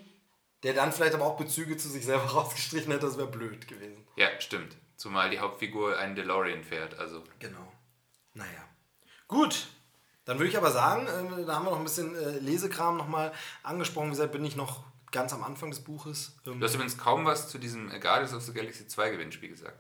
Der 0.65 0.75
dann 0.75 0.93
vielleicht 0.93 1.15
aber 1.15 1.25
auch 1.27 1.37
Bezüge 1.37 1.77
zu 1.77 1.89
sich 1.89 2.05
selber 2.05 2.25
rausgestrichen 2.33 2.91
hätte, 2.91 3.07
das 3.07 3.17
wäre 3.17 3.29
blöd 3.29 3.69
gewesen. 3.69 4.05
Ja, 4.17 4.29
stimmt. 4.41 4.77
Zumal 4.97 5.31
die 5.31 5.39
Hauptfigur 5.39 5.99
einen 5.99 6.17
DeLorean 6.17 6.65
fährt. 6.65 6.99
Also 6.99 7.23
Genau. 7.39 7.73
Naja. 8.33 8.69
Gut. 9.29 9.69
Dann 10.25 10.39
würde 10.39 10.49
ich 10.49 10.57
aber 10.57 10.71
sagen, 10.71 11.07
äh, 11.07 11.45
da 11.45 11.57
haben 11.57 11.67
wir 11.67 11.71
noch 11.71 11.79
ein 11.79 11.85
bisschen 11.85 12.15
äh, 12.17 12.39
Lesekram 12.39 12.97
nochmal 12.97 13.33
angesprochen. 13.63 14.07
Wie 14.07 14.13
gesagt, 14.13 14.33
bin 14.33 14.45
ich 14.45 14.57
noch 14.57 14.85
ganz 15.13 15.33
am 15.35 15.45
Anfang 15.45 15.71
des 15.71 15.81
Buches. 15.81 16.37
Ähm, 16.47 16.61
du 16.61 16.67
hast 16.67 16.75
übrigens 16.75 16.97
kaum 16.97 17.27
was 17.27 17.49
zu 17.49 17.59
diesem 17.59 17.89
Guardians 18.01 18.33
of 18.33 18.43
the 18.43 18.53
Galaxy 18.53 18.89
2 18.89 19.11
Gewinnspiel 19.11 19.51
gesagt. 19.51 19.79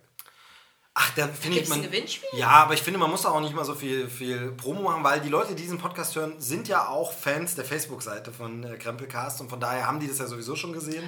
Ach, 0.97 1.11
da 1.17 1.27
finde 1.27 1.59
ich 1.59 1.69
man. 1.69 1.79
ein 1.81 1.85
Gewinnspiel? 1.91 2.29
Ja, 2.35 2.51
aber 2.51 2.75
ich 2.75 2.81
finde, 2.83 3.01
man 3.01 3.11
muss 3.11 3.23
da 3.23 3.31
auch 3.31 3.41
nicht 3.41 3.53
mal 3.53 3.65
so 3.65 3.75
viel, 3.75 4.09
viel 4.09 4.53
Promo 4.53 4.83
machen, 4.83 5.03
weil 5.03 5.21
die 5.21 5.29
Leute, 5.29 5.57
die 5.57 5.63
diesen 5.63 5.77
Podcast 5.79 6.15
hören, 6.15 6.41
sind 6.41 6.69
ja 6.69 6.87
auch 6.87 7.13
Fans 7.13 7.57
der 7.57 7.65
Facebook-Seite 7.65 8.31
von 8.31 8.63
äh, 8.63 8.77
Krempelcast 8.77 9.41
und 9.41 9.49
von 9.51 9.59
daher 9.59 9.89
haben 9.89 9.99
die 9.99 10.07
das 10.07 10.19
ja 10.19 10.27
sowieso 10.27 10.55
schon 10.55 10.73
gesehen. 10.73 11.03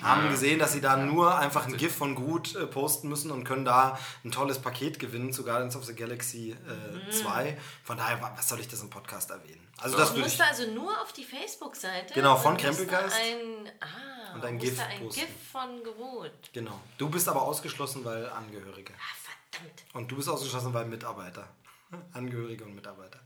Haben 0.00 0.28
gesehen, 0.30 0.60
dass 0.60 0.72
sie 0.72 0.80
da 0.80 0.96
nur 0.96 1.36
einfach 1.36 1.66
ein 1.66 1.76
GIF 1.76 1.92
von 1.96 2.14
Groot 2.14 2.54
äh, 2.54 2.66
posten 2.66 3.08
müssen 3.08 3.32
und 3.32 3.42
können 3.42 3.64
da 3.64 3.98
ein 4.24 4.30
tolles 4.30 4.60
Paket 4.60 5.00
gewinnen 5.00 5.32
zu 5.32 5.42
Guardians 5.42 5.74
of 5.74 5.84
the 5.86 5.94
Galaxy 5.94 6.52
äh, 6.52 7.10
2. 7.10 7.58
Von 7.82 7.96
daher, 7.96 8.22
wa- 8.22 8.32
was 8.36 8.48
soll 8.48 8.60
ich 8.60 8.68
das 8.68 8.80
im 8.80 8.90
Podcast 8.90 9.30
erwähnen? 9.30 9.66
Also, 9.80 9.96
das 9.98 10.10
Du 10.10 10.18
würde 10.18 10.28
ich. 10.28 10.38
musst 10.38 10.48
also 10.48 10.70
nur 10.72 10.92
auf 11.02 11.12
die 11.12 11.24
Facebook-Seite. 11.24 12.14
Genau, 12.14 12.36
von 12.36 12.52
musst 12.52 12.64
Krempelgeist. 12.64 13.16
Ein, 13.16 13.68
ah, 13.80 14.34
Und 14.36 14.44
ein 14.44 14.54
musst 14.54 14.66
GIF 14.66 14.76
da 14.78 14.84
ein 14.86 15.00
posten. 15.00 15.20
GIF 15.20 15.30
von 15.50 15.82
Gewohnt. 15.82 16.50
Genau. 16.52 16.80
Du 16.96 17.08
bist 17.10 17.28
aber 17.28 17.42
ausgeschlossen, 17.42 18.04
weil 18.04 18.28
Angehörige. 18.30 18.92
Ah, 18.92 19.16
verdammt. 19.52 19.84
Und 19.94 20.10
du 20.10 20.16
bist 20.16 20.28
ausgeschlossen, 20.28 20.72
weil 20.74 20.84
Mitarbeiter. 20.86 21.48
Angehörige 22.12 22.64
und 22.64 22.74
Mitarbeiter. 22.74 23.20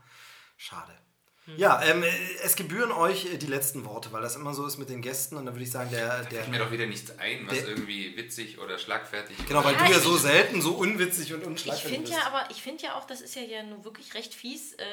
Schade. 0.57 0.91
Hm. 1.45 1.57
Ja, 1.57 1.81
ähm, 1.83 2.03
äh, 2.03 2.07
es 2.43 2.55
gebühren 2.57 2.91
euch 2.91 3.25
äh, 3.33 3.37
die 3.37 3.45
letzten 3.47 3.85
Worte, 3.85 4.11
weil 4.11 4.21
das 4.21 4.35
immer 4.35 4.53
so 4.53 4.65
ist 4.67 4.77
mit 4.77 4.89
den 4.89 5.01
Gästen. 5.01 5.37
Und 5.37 5.45
dann 5.45 5.53
würde 5.55 5.63
ich 5.63 5.71
sagen, 5.71 5.89
der. 5.91 6.23
der 6.23 6.41
Fällt 6.41 6.49
mir 6.49 6.59
doch 6.59 6.71
wieder 6.71 6.85
nichts 6.85 7.17
ein, 7.19 7.47
was 7.47 7.53
Der- 7.59 7.67
irgendwie 7.69 8.17
witzig 8.17 8.59
oder 8.59 8.77
schlagfertig 8.77 9.37
genau, 9.47 9.63
weil 9.63 9.73
Ja, 9.75 9.85
du 9.85 9.91
ja 9.91 9.97
ich- 9.97 10.03
so 10.03 10.17
selten, 10.17 10.61
so 10.61 10.73
unwitzig 10.73 11.33
und 11.33 11.41
Ich 11.41 11.47
unschlagfertig 11.47 11.89
finde 11.95 12.09
bist. 12.11 12.21
ja 12.21 12.27
aber, 12.27 12.51
ich 12.51 12.61
finde 12.61 12.83
ja 12.83 12.95
auch, 12.97 13.05
das 13.05 13.21
ist 13.21 13.35
ja, 13.35 13.43
ja 13.43 13.63
nur 13.63 13.85
wirklich 13.85 14.13
recht 14.13 14.33
fies. 14.33 14.73
Äh, 14.73 14.83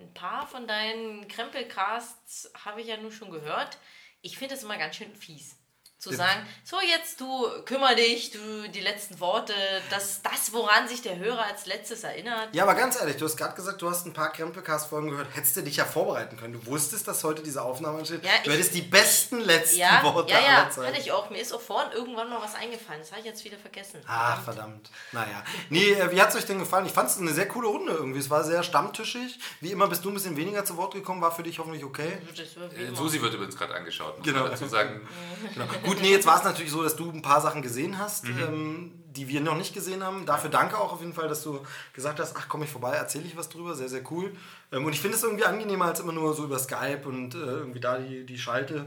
ein 0.00 0.12
paar 0.14 0.48
von 0.48 0.66
deinen 0.66 1.28
Krempelcasts 1.28 2.50
habe 2.64 2.80
ich 2.80 2.88
ja 2.88 2.96
nur 2.96 3.12
schon 3.12 3.30
gehört. 3.30 3.78
Ich 4.22 4.36
finde 4.38 4.54
es 4.56 4.62
immer 4.64 4.78
ganz 4.78 4.96
schön 4.96 5.14
fies. 5.14 5.56
Zu 6.02 6.12
sagen, 6.16 6.44
so 6.64 6.78
jetzt 6.80 7.20
du 7.20 7.46
kümmer 7.64 7.94
dich, 7.94 8.32
du 8.32 8.68
die 8.68 8.80
letzten 8.80 9.20
Worte, 9.20 9.54
das, 9.88 10.20
das, 10.22 10.52
woran 10.52 10.88
sich 10.88 11.00
der 11.00 11.16
Hörer 11.16 11.44
als 11.44 11.66
letztes 11.66 12.02
erinnert. 12.02 12.48
Ja, 12.56 12.64
aber 12.64 12.74
ganz 12.74 12.98
ehrlich, 12.98 13.18
du 13.18 13.24
hast 13.24 13.36
gerade 13.36 13.54
gesagt, 13.54 13.80
du 13.82 13.88
hast 13.88 14.04
ein 14.04 14.12
paar 14.12 14.32
Krempelcast-Folgen 14.32 15.10
gehört. 15.10 15.28
Hättest 15.34 15.56
du 15.56 15.62
dich 15.62 15.76
ja 15.76 15.84
vorbereiten 15.84 16.36
können. 16.36 16.54
Du 16.54 16.66
wusstest, 16.66 17.06
dass 17.06 17.22
heute 17.22 17.42
diese 17.44 17.62
Aufnahme 17.62 18.00
ansteht. 18.00 18.24
Ja, 18.24 18.30
du 18.42 18.50
ich- 18.50 18.56
hättest 18.56 18.74
die 18.74 18.82
besten 18.82 19.38
letzten 19.42 19.78
Ja, 19.78 20.02
Worte 20.02 20.32
ja, 20.32 20.40
ja, 20.40 20.46
aller 20.62 20.70
Zeiten. 20.70 20.88
hatte 20.88 21.00
ich 21.00 21.12
auch. 21.12 21.30
Mir 21.30 21.40
ist 21.40 21.52
auch 21.54 21.60
vorhin 21.60 21.92
irgendwann 21.92 22.28
mal 22.28 22.42
was 22.42 22.56
eingefallen. 22.56 22.98
Das 23.00 23.10
habe 23.12 23.20
ich 23.20 23.26
jetzt 23.26 23.44
wieder 23.44 23.58
vergessen. 23.58 24.00
Ach, 24.08 24.42
verdammt. 24.42 24.90
Naja. 25.12 25.44
Nee, 25.70 25.92
äh, 25.92 26.10
wie 26.10 26.20
hat 26.20 26.30
es 26.30 26.34
euch 26.34 26.46
denn 26.46 26.58
gefallen? 26.58 26.84
Ich 26.86 26.92
fand 26.92 27.10
es 27.10 27.18
eine 27.18 27.30
sehr 27.32 27.46
coole 27.46 27.68
Runde 27.68 27.92
irgendwie. 27.92 28.18
Es 28.18 28.28
war 28.28 28.42
sehr 28.42 28.64
stammtischig. 28.64 29.38
Wie 29.60 29.70
immer 29.70 29.86
bist 29.86 30.04
du 30.04 30.08
ein 30.10 30.14
bisschen 30.14 30.36
weniger 30.36 30.64
zu 30.64 30.76
Wort 30.76 30.94
gekommen. 30.94 31.20
War 31.22 31.30
für 31.30 31.44
dich 31.44 31.60
hoffentlich 31.60 31.84
okay. 31.84 32.18
Das 32.36 32.56
war 32.60 32.68
wie 32.72 32.82
Äh, 32.82 32.86
immer. 32.88 32.96
Susi 32.96 33.22
wird 33.22 33.34
übrigens 33.34 33.56
gerade 33.56 33.76
angeschaut, 33.76 34.18
muss 34.18 34.26
Genau. 34.26 34.48
dazu 34.48 34.66
sagen. 34.66 35.00
Genau. 35.54 35.66
Gut, 35.92 36.00
nee, 36.00 36.10
jetzt 36.10 36.26
war 36.26 36.38
es 36.38 36.44
natürlich 36.44 36.70
so, 36.72 36.82
dass 36.82 36.96
du 36.96 37.10
ein 37.10 37.20
paar 37.20 37.42
Sachen 37.42 37.60
gesehen 37.60 37.98
hast, 37.98 38.24
Mhm. 38.24 38.38
ähm, 38.40 38.92
die 39.14 39.28
wir 39.28 39.42
noch 39.42 39.56
nicht 39.56 39.74
gesehen 39.74 40.02
haben. 40.02 40.24
Dafür 40.24 40.48
danke 40.48 40.78
auch 40.78 40.90
auf 40.94 41.00
jeden 41.00 41.12
Fall, 41.12 41.28
dass 41.28 41.42
du 41.42 41.60
gesagt 41.92 42.18
hast, 42.18 42.34
ach 42.34 42.48
komm 42.48 42.62
ich 42.62 42.70
vorbei, 42.70 42.92
erzähle 42.92 43.24
ich 43.26 43.36
was 43.36 43.50
drüber. 43.50 43.74
Sehr, 43.74 43.90
sehr 43.90 44.00
cool. 44.10 44.32
Ähm, 44.72 44.86
und 44.86 44.94
ich 44.94 45.00
finde 45.02 45.18
es 45.18 45.22
irgendwie 45.22 45.44
angenehmer 45.44 45.84
als 45.84 46.00
immer 46.00 46.12
nur 46.12 46.32
so 46.32 46.44
über 46.44 46.58
Skype 46.58 47.02
und 47.04 47.34
äh, 47.34 47.38
irgendwie 47.38 47.80
da 47.80 47.98
die, 47.98 48.24
die 48.24 48.38
Schalte. 48.38 48.86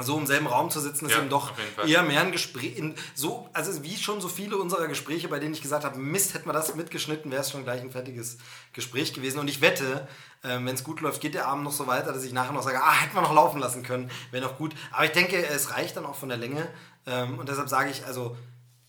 So 0.00 0.18
im 0.18 0.26
selben 0.26 0.46
Raum 0.46 0.70
zu 0.70 0.80
sitzen, 0.80 1.06
ist 1.06 1.12
Ja, 1.12 1.18
eben 1.18 1.28
doch 1.28 1.52
eher 1.86 2.02
mehr 2.02 2.20
ein 2.20 2.32
Gespräch. 2.32 2.82
So, 3.14 3.48
also 3.52 3.82
wie 3.84 3.96
schon 3.96 4.20
so 4.20 4.28
viele 4.28 4.56
unserer 4.56 4.88
Gespräche, 4.88 5.28
bei 5.28 5.38
denen 5.38 5.54
ich 5.54 5.62
gesagt 5.62 5.84
habe, 5.84 5.98
Mist, 5.98 6.34
hätten 6.34 6.48
wir 6.48 6.52
das 6.52 6.74
mitgeschnitten, 6.74 7.30
wäre 7.30 7.42
es 7.42 7.50
schon 7.50 7.64
gleich 7.64 7.80
ein 7.80 7.92
fertiges 7.92 8.38
Gespräch 8.72 9.12
gewesen. 9.12 9.38
Und 9.38 9.48
ich 9.48 9.60
wette, 9.60 10.08
ähm, 10.42 10.66
wenn 10.66 10.74
es 10.74 10.82
gut 10.82 11.00
läuft, 11.00 11.20
geht 11.20 11.34
der 11.34 11.46
Abend 11.46 11.64
noch 11.64 11.72
so 11.72 11.86
weiter, 11.86 12.12
dass 12.12 12.24
ich 12.24 12.32
nachher 12.32 12.52
noch 12.52 12.62
sage, 12.62 12.82
ah, 12.82 12.92
hätten 12.92 13.14
wir 13.14 13.22
noch 13.22 13.34
laufen 13.34 13.60
lassen 13.60 13.82
können, 13.82 14.10
wäre 14.30 14.44
noch 14.44 14.58
gut. 14.58 14.74
Aber 14.90 15.04
ich 15.04 15.12
denke, 15.12 15.46
es 15.46 15.70
reicht 15.70 15.96
dann 15.96 16.06
auch 16.06 16.16
von 16.16 16.28
der 16.28 16.38
Länge. 16.38 16.66
Ähm, 17.06 17.38
und 17.38 17.48
deshalb 17.48 17.68
sage 17.68 17.90
ich, 17.90 18.04
also 18.04 18.36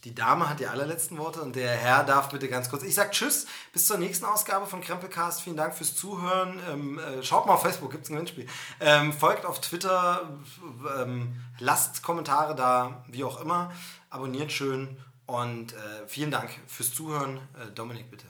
die 0.05 0.13
Dame 0.13 0.47
hat 0.47 0.59
die 0.59 0.67
allerletzten 0.67 1.17
Worte 1.17 1.41
und 1.41 1.55
der 1.55 1.71
Herr 1.71 2.03
darf 2.03 2.29
bitte 2.29 2.47
ganz 2.47 2.69
kurz. 2.69 2.83
Ich 2.83 2.93
sage 2.93 3.09
Tschüss, 3.09 3.47
bis 3.73 3.87
zur 3.87 3.97
nächsten 3.97 4.23
Ausgabe 4.25 4.67
von 4.67 4.79
Krempelcast. 4.79 5.41
Vielen 5.41 5.57
Dank 5.57 5.73
fürs 5.73 5.95
Zuhören. 5.95 6.61
Ähm, 6.69 6.99
äh, 6.99 7.23
schaut 7.23 7.47
mal 7.47 7.53
auf 7.53 7.63
Facebook, 7.63 7.91
gibt 7.91 8.03
es 8.03 8.11
ein 8.11 8.13
Gewinnspiel. 8.13 8.47
Ähm, 8.79 9.11
folgt 9.11 9.47
auf 9.47 9.61
Twitter, 9.61 10.29
ähm, 10.99 11.41
lasst 11.57 12.03
Kommentare 12.03 12.55
da, 12.55 13.03
wie 13.07 13.23
auch 13.23 13.41
immer. 13.41 13.73
Abonniert 14.11 14.51
schön 14.51 14.95
und 15.25 15.73
äh, 15.73 16.07
vielen 16.07 16.29
Dank 16.29 16.51
fürs 16.67 16.93
Zuhören. 16.93 17.37
Äh, 17.59 17.71
Dominik, 17.73 18.11
bitte. 18.11 18.27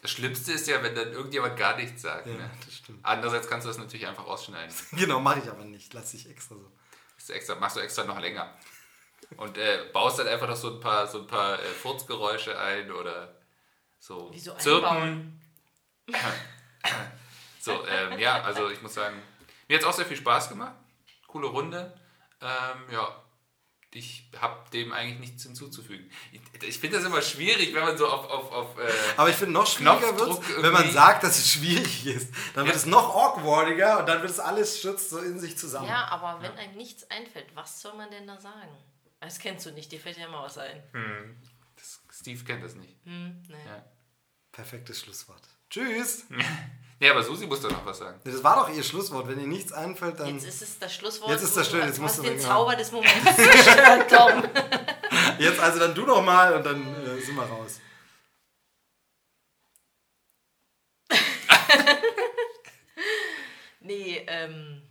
Das 0.00 0.12
Schlimmste 0.12 0.52
ist 0.52 0.66
ja, 0.66 0.82
wenn 0.82 0.94
dann 0.94 1.12
irgendjemand 1.12 1.58
gar 1.58 1.76
nichts 1.76 2.00
sagt. 2.00 2.26
Ja, 2.26 2.32
ne? 2.32 2.50
das 2.64 2.74
stimmt. 2.74 3.00
Andererseits 3.02 3.48
kannst 3.48 3.66
du 3.66 3.68
das 3.68 3.76
natürlich 3.76 4.06
einfach 4.06 4.24
ausschneiden. 4.24 4.74
genau, 4.92 5.20
mache 5.20 5.40
ich 5.40 5.50
aber 5.50 5.64
nicht. 5.64 5.92
Lass 5.92 6.14
ich 6.14 6.30
extra 6.30 6.54
so. 6.54 6.72
Extra, 7.34 7.56
machst 7.56 7.76
du 7.76 7.80
extra 7.80 8.04
noch 8.04 8.18
länger. 8.18 8.56
Und 9.36 9.58
äh, 9.58 9.84
baust 9.92 10.18
dann 10.18 10.26
einfach 10.28 10.48
noch 10.48 10.56
so 10.56 10.74
ein 10.74 10.80
paar, 10.80 11.06
so 11.06 11.18
ein 11.20 11.26
paar 11.26 11.54
äh, 11.60 11.64
Furzgeräusche 11.66 12.58
ein 12.58 12.90
oder 12.90 13.34
so 13.98 14.30
Wieso 14.32 14.54
Zirpen. 14.54 14.84
einbauen? 14.88 15.42
So, 17.60 17.86
ähm, 17.86 18.18
ja, 18.18 18.40
also 18.42 18.70
ich 18.70 18.80
muss 18.80 18.94
sagen, 18.94 19.20
mir 19.66 19.76
hat 19.76 19.82
es 19.82 19.88
auch 19.88 19.92
sehr 19.92 20.06
viel 20.06 20.16
Spaß 20.16 20.48
gemacht. 20.48 20.74
Coole 21.26 21.48
Runde. 21.48 21.92
Ähm, 22.40 22.84
ja, 22.92 23.22
ich 23.92 24.30
habe 24.40 24.70
dem 24.70 24.92
eigentlich 24.92 25.18
nichts 25.18 25.42
hinzuzufügen. 25.42 26.10
Ich, 26.32 26.40
ich 26.62 26.78
finde 26.78 26.96
das 26.98 27.04
immer 27.06 27.20
schwierig, 27.20 27.74
wenn 27.74 27.82
man 27.84 27.98
so 27.98 28.06
auf. 28.08 28.30
auf, 28.30 28.52
auf 28.52 28.78
äh, 28.78 28.90
Aber 29.16 29.28
ich 29.28 29.36
finde 29.36 29.52
noch 29.52 29.66
schwieriger 29.66 30.18
wird 30.18 30.62
wenn 30.62 30.72
man 30.72 30.90
sagt, 30.90 31.24
dass 31.24 31.36
es 31.38 31.50
schwierig 31.50 32.06
ist. 32.06 32.32
Dann 32.54 32.64
wird 32.64 32.76
Ja. 32.76 32.80
es 32.80 32.86
noch 32.86 33.14
awkwardiger 33.14 33.98
und 33.98 34.06
dann 34.08 34.22
wird 34.22 34.30
es 34.30 34.40
alles 34.40 34.78
stürzt 34.78 35.10
so 35.10 35.18
in 35.18 35.38
sich 35.38 35.58
zusammen. 35.58 35.88
Ja, 35.88 36.06
aber 36.08 36.40
wenn 36.40 36.52
einem 36.56 36.76
nichts 36.76 37.10
einfällt, 37.10 37.54
was 37.54 37.82
soll 37.82 37.94
man 37.94 38.10
denn 38.10 38.26
da 38.26 38.40
sagen? 38.40 38.70
Das 39.20 39.38
kennst 39.38 39.66
du 39.66 39.70
nicht, 39.72 39.90
dir 39.90 40.00
fällt 40.00 40.16
ja 40.16 40.26
immer 40.26 40.42
was 40.42 40.58
ein. 40.58 40.82
das, 41.76 42.00
Steve 42.10 42.44
kennt 42.44 42.62
das 42.62 42.74
nicht. 42.74 42.96
Hm, 43.04 43.42
nee. 43.48 43.64
Ja. 43.66 43.84
Perfektes 44.52 45.00
Schlusswort. 45.00 45.42
Tschüss. 45.70 46.26
ja, 47.00 47.10
aber 47.10 47.22
Susi 47.22 47.46
muss 47.46 47.60
doch 47.60 47.70
noch 47.70 47.84
was 47.84 47.98
sagen. 47.98 48.20
Das 48.24 48.42
war 48.42 48.56
doch 48.56 48.74
ihr 48.74 48.82
Schlusswort. 48.82 49.28
Wenn 49.28 49.40
ihr 49.40 49.46
nichts 49.46 49.72
einfällt, 49.72 50.18
dann. 50.18 50.34
Jetzt 50.34 50.46
ist 50.46 50.62
es 50.62 50.78
das 50.78 50.94
Schlusswort. 50.94 51.30
Jetzt 51.30 51.42
ist 51.42 51.56
das 51.56 51.70
schön, 51.70 51.86
jetzt 51.86 52.00
musst 52.00 52.18
du 52.18 52.22
den 52.22 52.38
Zauber 52.38 52.74
des 52.74 52.90
Moments 52.90 53.36
zerstört, 53.36 54.10
Tom. 54.10 54.44
Jetzt 55.38 55.60
also 55.60 55.78
dann 55.78 55.94
du 55.94 56.04
noch 56.04 56.22
mal 56.22 56.54
und 56.54 56.66
dann 56.66 56.94
äh, 57.04 57.20
sind 57.20 57.36
wir 57.36 57.44
raus. 57.44 57.80
Nee, 63.80 64.22
ähm, 64.26 64.82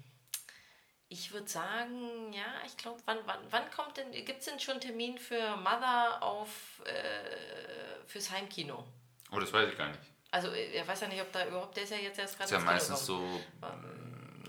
ich 1.10 1.32
würde 1.32 1.48
sagen, 1.48 2.34
ja, 2.34 2.45
ich 2.66 2.76
glaube, 2.77 3.00
wann, 3.06 3.19
wann, 3.26 3.40
wann 3.50 3.72
kommt 3.72 3.98
denn, 3.98 4.11
gibt 4.11 4.40
es 4.40 4.45
denn 4.45 4.60
schon 4.60 4.74
einen 4.74 4.82
Termin 4.82 5.18
für 5.18 5.56
Mother 5.58 6.22
auf, 6.22 6.82
äh, 6.86 8.06
fürs 8.06 8.32
Heimkino? 8.32 8.84
Oh, 9.32 9.40
das 9.40 9.52
weiß 9.53 9.69
ich 9.69 9.77
gar 9.77 9.88
nicht. 9.90 10.00
Also, 10.32 10.50
äh, 10.50 10.74
er 10.74 10.88
weiß 10.88 11.02
ja 11.02 11.08
nicht, 11.08 11.22
ob 11.22 11.32
da 11.32 11.45
überhaupt, 11.45 11.77
der 11.77 11.84
ist 11.84 11.92
ja 11.92 11.98
jetzt 11.98 12.19
erst 12.19 12.38
gerade 12.38 12.53
Ist 12.53 12.60
ja 12.60 12.60
meistens 12.60 13.06
so. 13.06 13.42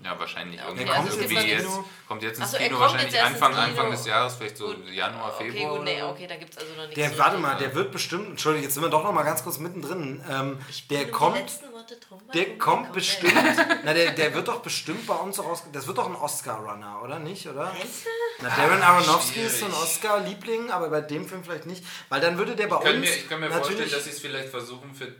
Ja, 0.03 0.17
wahrscheinlich 0.19 0.59
okay, 0.61 0.69
irgendwann 0.81 0.97
also 1.05 1.19
irgendwie 1.19 1.35
ins 1.35 1.63
jetzt. 1.63 1.79
Kommt 2.07 2.23
jetzt 2.23 2.39
ins 2.39 2.51
so, 2.51 2.57
er 2.57 2.63
Kino, 2.63 2.77
kommt 2.79 2.91
wahrscheinlich 2.93 3.13
jetzt 3.13 3.25
Anfang, 3.25 3.51
Kino. 3.51 3.63
Anfang 3.63 3.91
des 3.91 4.05
Jahres, 4.05 4.35
vielleicht 4.35 4.57
so 4.57 4.67
Gut. 4.67 4.89
Januar, 4.89 5.33
Okay, 5.35 5.51
Februar. 5.51 5.75
gut, 5.75 5.83
nee, 5.85 6.01
okay, 6.03 6.27
da 6.27 6.35
gibt 6.37 6.51
es 6.53 6.57
also 6.57 6.71
noch 6.73 6.81
nichts. 6.83 6.95
Der, 6.95 7.09
so 7.11 7.17
warte 7.17 7.37
mal, 7.37 7.57
der 7.57 7.75
wird 7.75 7.91
bestimmt. 7.91 8.29
Entschuldigung, 8.29 8.63
jetzt 8.63 8.73
sind 8.73 8.83
wir 8.83 8.89
doch 8.89 9.03
noch 9.03 9.11
mal 9.11 9.23
ganz 9.23 9.43
kurz 9.43 9.57
mittendrin. 9.59 10.23
Ähm, 10.29 10.59
Ich 10.69 10.87
der 10.87 11.11
kommt. 11.11 11.37
letzten 11.37 11.71
Worte 11.73 11.97
drum, 11.97 12.21
Der 12.33 12.57
kommt 12.57 12.93
bestimmt. 12.93 13.33
Na, 13.83 13.93
der, 13.93 14.11
der 14.11 14.33
wird 14.33 14.47
doch 14.47 14.61
bestimmt 14.61 15.05
bei 15.05 15.15
uns 15.15 15.39
auch. 15.39 15.61
Das 15.73 15.85
wird 15.87 15.97
doch 15.97 16.07
ein 16.07 16.15
Oscar-Runner, 16.15 17.01
oder 17.03 17.19
nicht, 17.19 17.47
oder? 17.47 17.65
Meinst 17.77 18.05
du? 18.05 18.09
Na, 18.41 18.49
Darren 18.55 18.81
Aronofsky 18.81 19.41
ist 19.41 19.59
so 19.59 19.65
ein. 19.65 19.73
Oscar-Liebling, 19.73 20.71
aber 20.71 20.89
bei 20.89 21.01
dem 21.01 21.27
Film 21.27 21.43
vielleicht 21.43 21.65
nicht. 21.65 21.83
Weil 22.09 22.21
dann 22.21 22.37
würde 22.37 22.55
der 22.55 22.67
bei 22.67 22.77
Ich 22.83 22.89
uns. 22.95 22.99
mir, 22.99 23.15
ich 23.15 23.29
kann 23.29 23.39
mir 23.39 23.49
natürlich, 23.49 23.65
vorstellen, 23.77 23.91
dass 23.91 24.03
sie 24.05 24.09
es 24.11 24.19
vielleicht 24.19 24.49
versuchen 24.49 24.95
für 24.95 25.13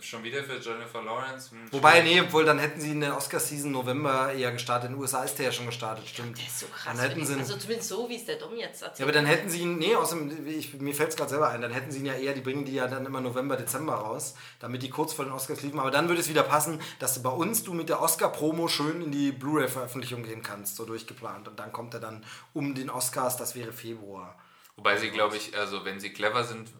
schon 0.00 0.22
wieder 0.24 0.42
für 0.42 0.56
Jennifer 0.56 1.02
Lawrence. 1.02 1.50
Hm, 1.50 1.70
Wobei, 1.72 2.00
nee, 2.00 2.20
obwohl 2.22 2.44
dann 2.46 2.58
hätten 2.58 2.80
sie 2.80 2.92
in 2.92 3.00
der 3.00 3.14
Oscar-Season 3.14 3.70
November 3.70 4.32
eher 4.32 4.50
gestartet. 4.50 4.88
In 4.88 4.94
den 4.96 5.02
USA 5.02 5.24
ist 5.24 5.38
der 5.38 5.46
ja 5.46 5.52
schon 5.52 5.66
gestartet, 5.66 6.08
stimmt. 6.08 6.38
Der 6.38 6.46
ist 6.46 6.60
so 6.60 6.66
krass. 6.68 6.84
Dann 6.86 6.98
hätten 6.98 7.26
sie 7.26 7.34
ihn- 7.34 7.38
also 7.40 7.56
zumindest 7.58 7.88
so, 7.90 8.08
wie 8.08 8.16
es 8.16 8.24
der 8.24 8.36
Dom 8.36 8.56
jetzt 8.56 8.80
erzählt. 8.80 8.98
Ja, 9.00 9.04
aber 9.04 9.12
dann 9.12 9.26
hätten 9.26 9.50
sie 9.50 9.60
ihn, 9.60 9.76
nee, 9.76 9.94
außerdem, 9.94 10.46
ich, 10.46 10.72
mir 10.80 10.94
fällt 10.94 11.10
es 11.10 11.16
gerade 11.16 11.28
selber 11.30 11.50
ein, 11.50 11.60
dann 11.60 11.72
hätten 11.72 11.90
sie 11.92 11.98
ihn 11.98 12.06
ja 12.06 12.14
eher, 12.14 12.32
die 12.32 12.40
bringen 12.40 12.64
die 12.64 12.72
ja 12.72 12.86
dann 12.86 13.04
immer 13.04 13.20
November, 13.20 13.56
Dezember 13.58 13.96
raus, 13.96 14.34
damit 14.58 14.82
die 14.82 14.88
kurz 14.88 15.12
vor 15.12 15.26
den 15.26 15.32
Oscars 15.32 15.60
liefen. 15.60 15.78
Aber 15.80 15.90
dann 15.90 16.08
würde 16.08 16.20
es 16.22 16.30
wieder 16.30 16.44
passen, 16.44 16.80
dass 16.98 17.14
du 17.14 17.22
bei 17.22 17.30
uns 17.30 17.62
du 17.62 17.74
mit 17.74 17.90
der 17.90 18.00
Oscar-Promo 18.00 18.68
schön 18.68 19.02
in 19.02 19.12
die 19.12 19.32
Blu-ray-Veröffentlichung 19.32 20.22
gehen 20.22 20.42
kannst, 20.42 20.76
so 20.76 20.86
durchgeplant. 20.86 21.46
Und 21.46 21.58
dann 21.58 21.72
kommt 21.72 21.92
er 21.92 22.00
dann 22.00 22.24
um 22.54 22.74
den 22.74 22.88
Oscars, 22.88 23.36
das 23.36 23.54
wäre 23.54 23.72
Februar. 23.74 24.38
Wobei 24.76 24.96
sie, 24.96 25.10
glaube 25.10 25.36
ich, 25.36 25.58
also 25.58 25.84
wenn 25.84 26.00
sie 26.00 26.10
clever 26.10 26.44
sind, 26.44 26.70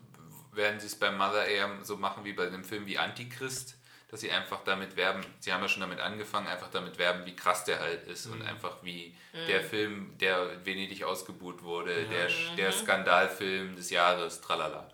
werden 0.58 0.78
sie 0.80 0.86
es 0.88 0.98
bei 0.98 1.10
Mother 1.10 1.46
eher 1.46 1.82
so 1.82 1.96
machen 1.96 2.24
wie 2.24 2.34
bei 2.34 2.46
dem 2.46 2.62
Film 2.64 2.84
wie 2.86 2.98
Antichrist, 2.98 3.76
dass 4.08 4.20
sie 4.20 4.30
einfach 4.30 4.64
damit 4.64 4.96
werben, 4.96 5.24
sie 5.38 5.52
haben 5.52 5.62
ja 5.62 5.68
schon 5.68 5.80
damit 5.80 6.00
angefangen, 6.00 6.46
einfach 6.46 6.70
damit 6.70 6.98
werben, 6.98 7.24
wie 7.26 7.36
krass 7.36 7.64
der 7.64 7.78
halt 7.80 8.06
ist 8.06 8.26
und 8.26 8.42
einfach 8.42 8.82
wie 8.82 9.16
der 9.32 9.62
Film, 9.62 10.16
der 10.18 10.52
in 10.52 10.66
Venedig 10.66 11.04
ausgebuht 11.04 11.62
wurde, 11.62 12.06
der, 12.06 12.28
der 12.56 12.72
Skandalfilm 12.72 13.76
des 13.76 13.90
Jahres, 13.90 14.40
tralala. 14.40 14.90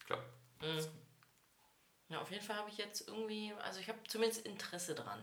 Ich 0.00 0.06
glaube, 0.06 0.22
Ja, 2.08 2.20
auf 2.20 2.30
jeden 2.30 2.44
Fall 2.44 2.56
habe 2.56 2.68
ich 2.70 2.78
jetzt 2.78 3.08
irgendwie, 3.08 3.52
also 3.62 3.80
ich 3.80 3.88
habe 3.88 3.98
zumindest 4.08 4.44
Interesse 4.46 4.94
dran. 4.94 5.22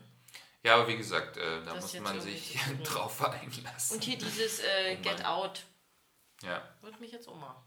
ja, 0.64 0.76
aber 0.76 0.88
wie 0.88 0.98
gesagt, 0.98 1.38
äh, 1.38 1.64
da 1.64 1.74
Das 1.74 1.94
muss 1.94 2.00
man 2.02 2.22
sich 2.22 2.58
drauf 2.84 3.22
einlassen. 3.24 3.98
Und 3.98 4.04
hier 4.04 4.18
dieses 4.18 4.60
äh, 4.60 4.98
Oh 4.98 5.02
Get. 5.02 5.26
Out 5.26 5.64
Ja. 6.42 6.62
wird 6.82 7.00
mich 7.00 7.12
jetzt 7.12 7.28
umhauen. 7.28 7.62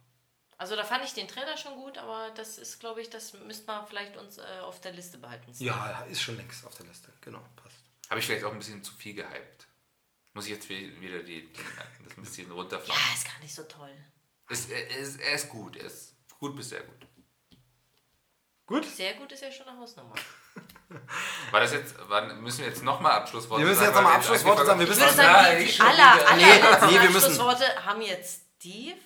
Also 0.59 0.75
da 0.75 0.85
fand 0.85 1.05
ich 1.05 1.13
den 1.13 1.29
Trailer 1.29 1.57
schon 1.59 1.75
gut, 1.77 1.99
aber 1.99 2.31
das 2.35 2.57
ist, 2.59 2.81
glaube 2.81 3.03
ich, 3.03 3.11
das 3.11 3.35
müsste 3.35 3.67
man 3.67 3.87
vielleicht 3.87 4.17
uns 4.17 4.39
äh, 4.39 4.43
auf 4.63 4.81
der 4.81 4.93
Liste 4.93 5.19
behalten. 5.19 5.53
Ja, 5.59 6.01
ist 6.11 6.23
schon 6.23 6.37
längst 6.37 6.65
auf 6.67 6.75
der 6.77 6.87
Liste. 6.87 7.13
Genau, 7.21 7.41
passt. 7.57 7.77
Habe 8.09 8.21
ich 8.21 8.27
vielleicht 8.27 8.45
auch 8.45 8.53
ein 8.53 8.59
bisschen 8.59 8.83
zu 8.83 8.95
viel 8.95 9.15
gehypt. 9.15 9.67
Muss 10.33 10.47
ich 10.47 10.53
jetzt 10.53 10.69
wie- 10.69 10.99
wieder 11.01 11.23
die, 11.23 11.53
die, 11.53 11.61
das 12.05 12.17
ein 12.17 12.23
bisschen 12.23 12.49
Ja, 12.49 12.55
runterfahren. 12.55 13.01
ist 13.15 13.27
gar 13.27 13.39
nicht 13.41 13.55
so 13.55 13.65
toll. 13.65 13.91
Es, 14.49 14.67
er, 14.71 14.89
ist, 14.97 15.21
er 15.21 15.35
ist 15.35 15.49
gut, 15.51 15.77
er 15.77 15.87
ist 15.87 16.15
gut 16.39 16.57
bis 16.57 16.71
sehr 16.71 16.83
gut. 16.85 17.07
Gut? 18.67 18.85
Sehr 18.85 19.15
gut 19.15 19.31
ist 19.33 19.43
ja 19.43 19.51
schon 19.53 19.67
eine 19.69 19.79
Hausnummer. 19.79 20.15
War 21.51 21.61
das 21.61 21.73
jetzt, 21.73 21.97
war, 22.09 22.23
müssen 22.35 22.61
wir 22.61 22.69
jetzt 22.69 22.83
nochmal 22.83 23.13
Abschlussworte 23.13 23.63
Wir 23.63 23.69
müssen 23.69 23.79
sagen? 23.81 23.89
jetzt 23.91 23.97
nochmal 23.97 24.17
Abschlussworte 24.17 24.65
sagen. 24.67 24.81
Wir 24.81 24.87
müssen 24.87 25.03
haben? 25.03 25.15
sagen, 25.17 25.67
Ja, 25.67 25.85
aller, 25.85 26.15
wieder. 26.17 26.29
aller 26.29 26.87
Nee, 26.87 26.99
nee, 26.99 27.05
Abschlussworte 27.17 27.85
haben 27.85 28.01
jetzt 28.03 28.43
Steve. 28.59 28.97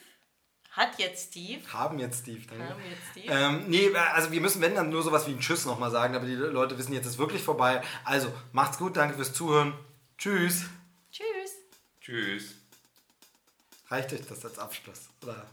Hat 0.73 0.99
jetzt 0.99 1.31
Steve. 1.31 1.61
Haben 1.73 1.99
jetzt 1.99 2.21
Steve. 2.21 2.43
Danke. 2.49 2.69
Haben 2.69 2.81
jetzt 2.89 3.03
Steve. 3.11 3.27
Ähm, 3.35 3.65
nee, 3.69 3.91
also 3.97 4.31
wir 4.31 4.41
müssen, 4.41 4.61
wenn 4.63 4.75
dann 4.77 4.89
nur 4.91 5.03
sowas 5.03 5.27
wie 5.27 5.33
ein 5.33 5.41
Tschüss 5.41 5.65
nochmal 5.65 5.91
sagen, 5.91 6.15
aber 6.15 6.27
die 6.27 6.35
Leute 6.35 6.79
wissen 6.79 6.93
jetzt, 6.93 7.07
es 7.07 7.13
ist 7.15 7.19
wirklich 7.19 7.43
vorbei. 7.43 7.83
Also, 8.05 8.33
macht's 8.53 8.79
gut, 8.79 8.97
danke 8.97 9.17
fürs 9.17 9.33
Zuhören. 9.33 9.75
Tschüss. 10.17 10.65
Tschüss. 11.11 11.53
Tschüss. 12.01 12.45
Reicht 13.89 14.13
euch 14.13 14.21
das 14.29 14.45
als 14.45 14.59
Abschluss? 14.61 15.09
Oder? 15.25 15.45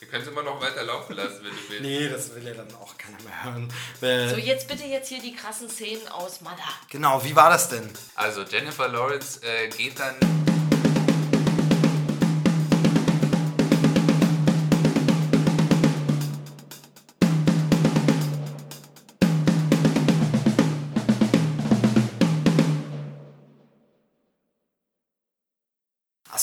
Wir 0.00 0.08
können 0.08 0.22
es 0.22 0.28
immer 0.28 0.42
noch 0.42 0.60
weiter 0.60 0.82
laufen 0.84 1.14
lassen, 1.14 1.44
wenn 1.44 1.50
du 1.52 1.56
willst. 1.68 1.82
Nee, 1.82 2.08
das 2.08 2.34
will 2.34 2.44
ja 2.44 2.54
dann 2.54 2.72
auch 2.74 2.96
keiner 2.98 3.20
mehr 3.22 3.44
hören. 3.44 3.72
Äh, 4.00 4.28
So, 4.30 4.36
jetzt 4.36 4.66
bitte 4.66 4.84
jetzt 4.84 5.08
hier 5.08 5.20
die 5.22 5.34
krassen 5.34 5.68
Szenen 5.70 6.06
aus 6.08 6.40
Mother. 6.40 6.56
genau, 6.90 7.22
wie 7.24 7.34
war 7.36 7.50
das 7.50 7.68
denn? 7.68 7.88
Also 8.16 8.42
Jennifer 8.42 8.88
Lawrence 8.88 9.40
äh, 9.44 9.68
geht 9.68 9.98
dann. 10.00 10.16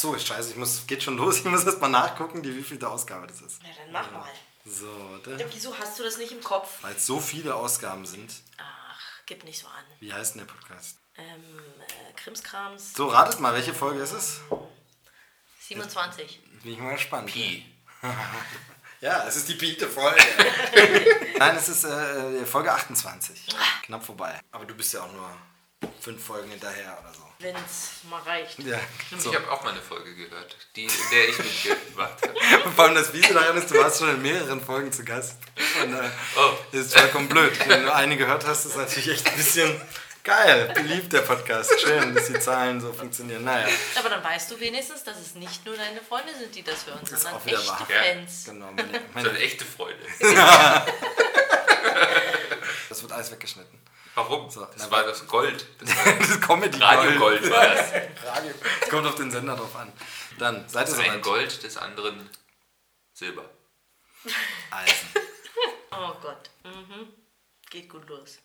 Achso, 0.06 0.20
scheiße, 0.20 0.52
ich 0.52 0.56
muss, 0.56 0.86
geht 0.86 1.02
schon 1.02 1.18
los. 1.18 1.38
Ich 1.40 1.46
muss 1.46 1.64
erst 1.64 1.82
mal 1.82 1.88
nachgucken, 1.88 2.44
die 2.44 2.56
wievielte 2.56 2.88
Ausgabe 2.88 3.26
das 3.26 3.42
ist. 3.42 3.62
Ja, 3.64 3.70
dann 3.76 3.92
mach 3.92 4.12
mal. 4.12 4.30
So, 4.64 4.86
warte. 5.26 5.46
wieso 5.52 5.76
hast 5.78 5.98
du 5.98 6.04
das 6.04 6.18
nicht 6.18 6.32
im 6.32 6.44
Kopf? 6.44 6.78
Weil 6.84 6.96
es 6.96 7.06
so 7.06 7.20
viele 7.20 7.56
Ausgaben 7.56 8.06
sind. 8.06 8.32
Ach, 8.58 9.00
gib 9.26 9.44
nicht 9.44 9.60
so 9.60 9.68
an. 9.68 9.84
Wie 10.00 10.14
heißt 10.14 10.36
denn 10.36 10.46
der 10.46 10.54
Podcast? 10.54 10.98
Ähm, 11.18 11.26
äh, 11.88 12.14
Krimskrams 12.14 12.94
So, 12.94 13.08
ratet 13.08 13.40
mal, 13.40 13.54
welche 13.54 13.74
Folge 13.74 14.00
ist 14.02 14.12
es? 14.12 14.42
27. 15.62 16.40
Bin 16.62 16.74
ich 16.74 16.80
mal 16.80 16.94
gespannt. 16.94 17.32
Pi. 17.32 17.66
Ja, 19.02 19.28
es 19.28 19.36
ist 19.36 19.50
die 19.50 19.54
Piete 19.54 19.88
Folge. 19.88 20.20
Nein, 21.38 21.58
es 21.58 21.68
ist 21.70 21.84
äh, 21.84 22.44
Folge 22.46 22.72
28. 22.72 23.54
Knapp 23.84 24.04
vorbei. 24.04 24.40
Aber 24.52 24.66
du 24.66 24.74
bist 24.74 24.94
ja 24.94 25.02
auch 25.04 25.12
nur 25.12 25.30
fünf 26.00 26.24
Folgen 26.24 26.50
hinterher 26.50 26.98
oder 27.02 27.14
so. 27.14 27.25
Wenn's 27.40 27.90
mal 28.10 28.22
reicht. 28.22 28.58
Ja, 28.60 28.80
so. 29.18 29.30
Ich 29.30 29.36
habe 29.36 29.52
auch 29.52 29.62
mal 29.64 29.72
eine 29.72 29.82
Folge 29.82 30.16
gehört, 30.16 30.56
die, 30.76 30.86
in 30.86 30.92
der 31.12 31.28
ich 31.30 31.38
mitgemacht 31.38 32.22
habe. 32.22 32.34
Und 32.66 32.74
vor 32.76 32.86
allem 32.86 32.96
das 32.96 33.10
Fiese 33.10 33.34
daran 33.34 33.58
ist, 33.58 33.70
du 33.70 33.76
warst 33.78 34.00
schon 34.00 34.10
in 34.10 34.22
mehreren 34.22 34.64
Folgen 34.64 34.92
zu 34.92 35.04
Gast. 35.04 35.36
Und 35.84 35.94
äh, 35.94 36.10
Oh. 36.38 36.54
das 36.72 36.82
ist 36.88 36.98
vollkommen 36.98 37.28
blöd. 37.28 37.52
Wenn 37.68 37.84
du 37.84 37.94
eine 37.94 38.16
gehört 38.16 38.46
hast, 38.48 38.66
ist 38.66 38.78
natürlich 38.78 39.10
echt 39.10 39.28
ein 39.28 39.36
bisschen 39.36 39.82
geil. 40.24 40.72
Beliebt 40.74 41.12
der 41.12 41.22
Podcast. 41.22 41.72
Schön, 41.82 42.16
dass 42.16 42.28
die 42.28 42.40
Zahlen 42.40 42.80
so 42.80 42.94
funktionieren. 42.94 43.44
Naja, 43.44 43.68
Aber 44.00 44.10
dann 44.10 44.24
weißt 44.24 44.50
du 44.52 44.60
wenigstens, 44.60 45.04
dass 45.04 45.18
es 45.20 45.36
nicht 45.36 45.66
nur 45.66 45.76
deine 45.76 46.02
Freunde 46.02 46.34
sind, 46.40 46.56
die 46.56 46.64
das 46.64 46.86
hören, 46.88 47.02
ist 47.04 47.22
sondern 47.22 47.42
echte 47.46 47.68
wahr. 47.68 47.88
Ja. 47.90 48.02
Fans. 48.04 48.44
genau. 48.46 48.72
Meine, 48.72 49.02
meine, 49.14 49.30
eine 49.30 49.40
echte 49.40 49.66
Freude. 49.66 50.00
das 52.90 53.02
wird 53.02 53.12
alles 53.12 53.30
weggeschnitten. 53.32 53.78
Warum? 54.16 54.50
So, 54.50 54.62
Das 54.66 54.78
na, 54.78 54.92
war 54.92 55.04
das 55.04 55.28
Gold. 55.28 55.66
Das 55.80 55.96
war 56.06 56.14
Das 56.14 56.42
Comedy 56.42 56.78
Radiogold 56.82 57.50
war 57.52 57.68
das. 57.68 57.92
Radio. 58.26 58.52
Es 58.82 58.90
kommt 58.90 59.06
auf 59.08 59.16
den 59.16 59.30
Sender 59.32 59.56
drauf 59.56 59.76
an. 59.76 59.92
Dann, 60.40 60.68
seid 60.68 60.88
ihr 60.88 60.92
Das 60.96 61.00
ein 61.00 61.06
soweit? 61.12 61.22
Gold, 61.24 61.64
des 61.64 61.78
anderen 61.78 62.30
Silber. 63.14 63.46
Eisen. 64.72 65.10
Oh 65.98 66.14
Gott. 66.22 66.50
Mhm. 66.66 67.08
Geht 67.70 67.88
gut 67.88 68.08
los. 68.10 68.40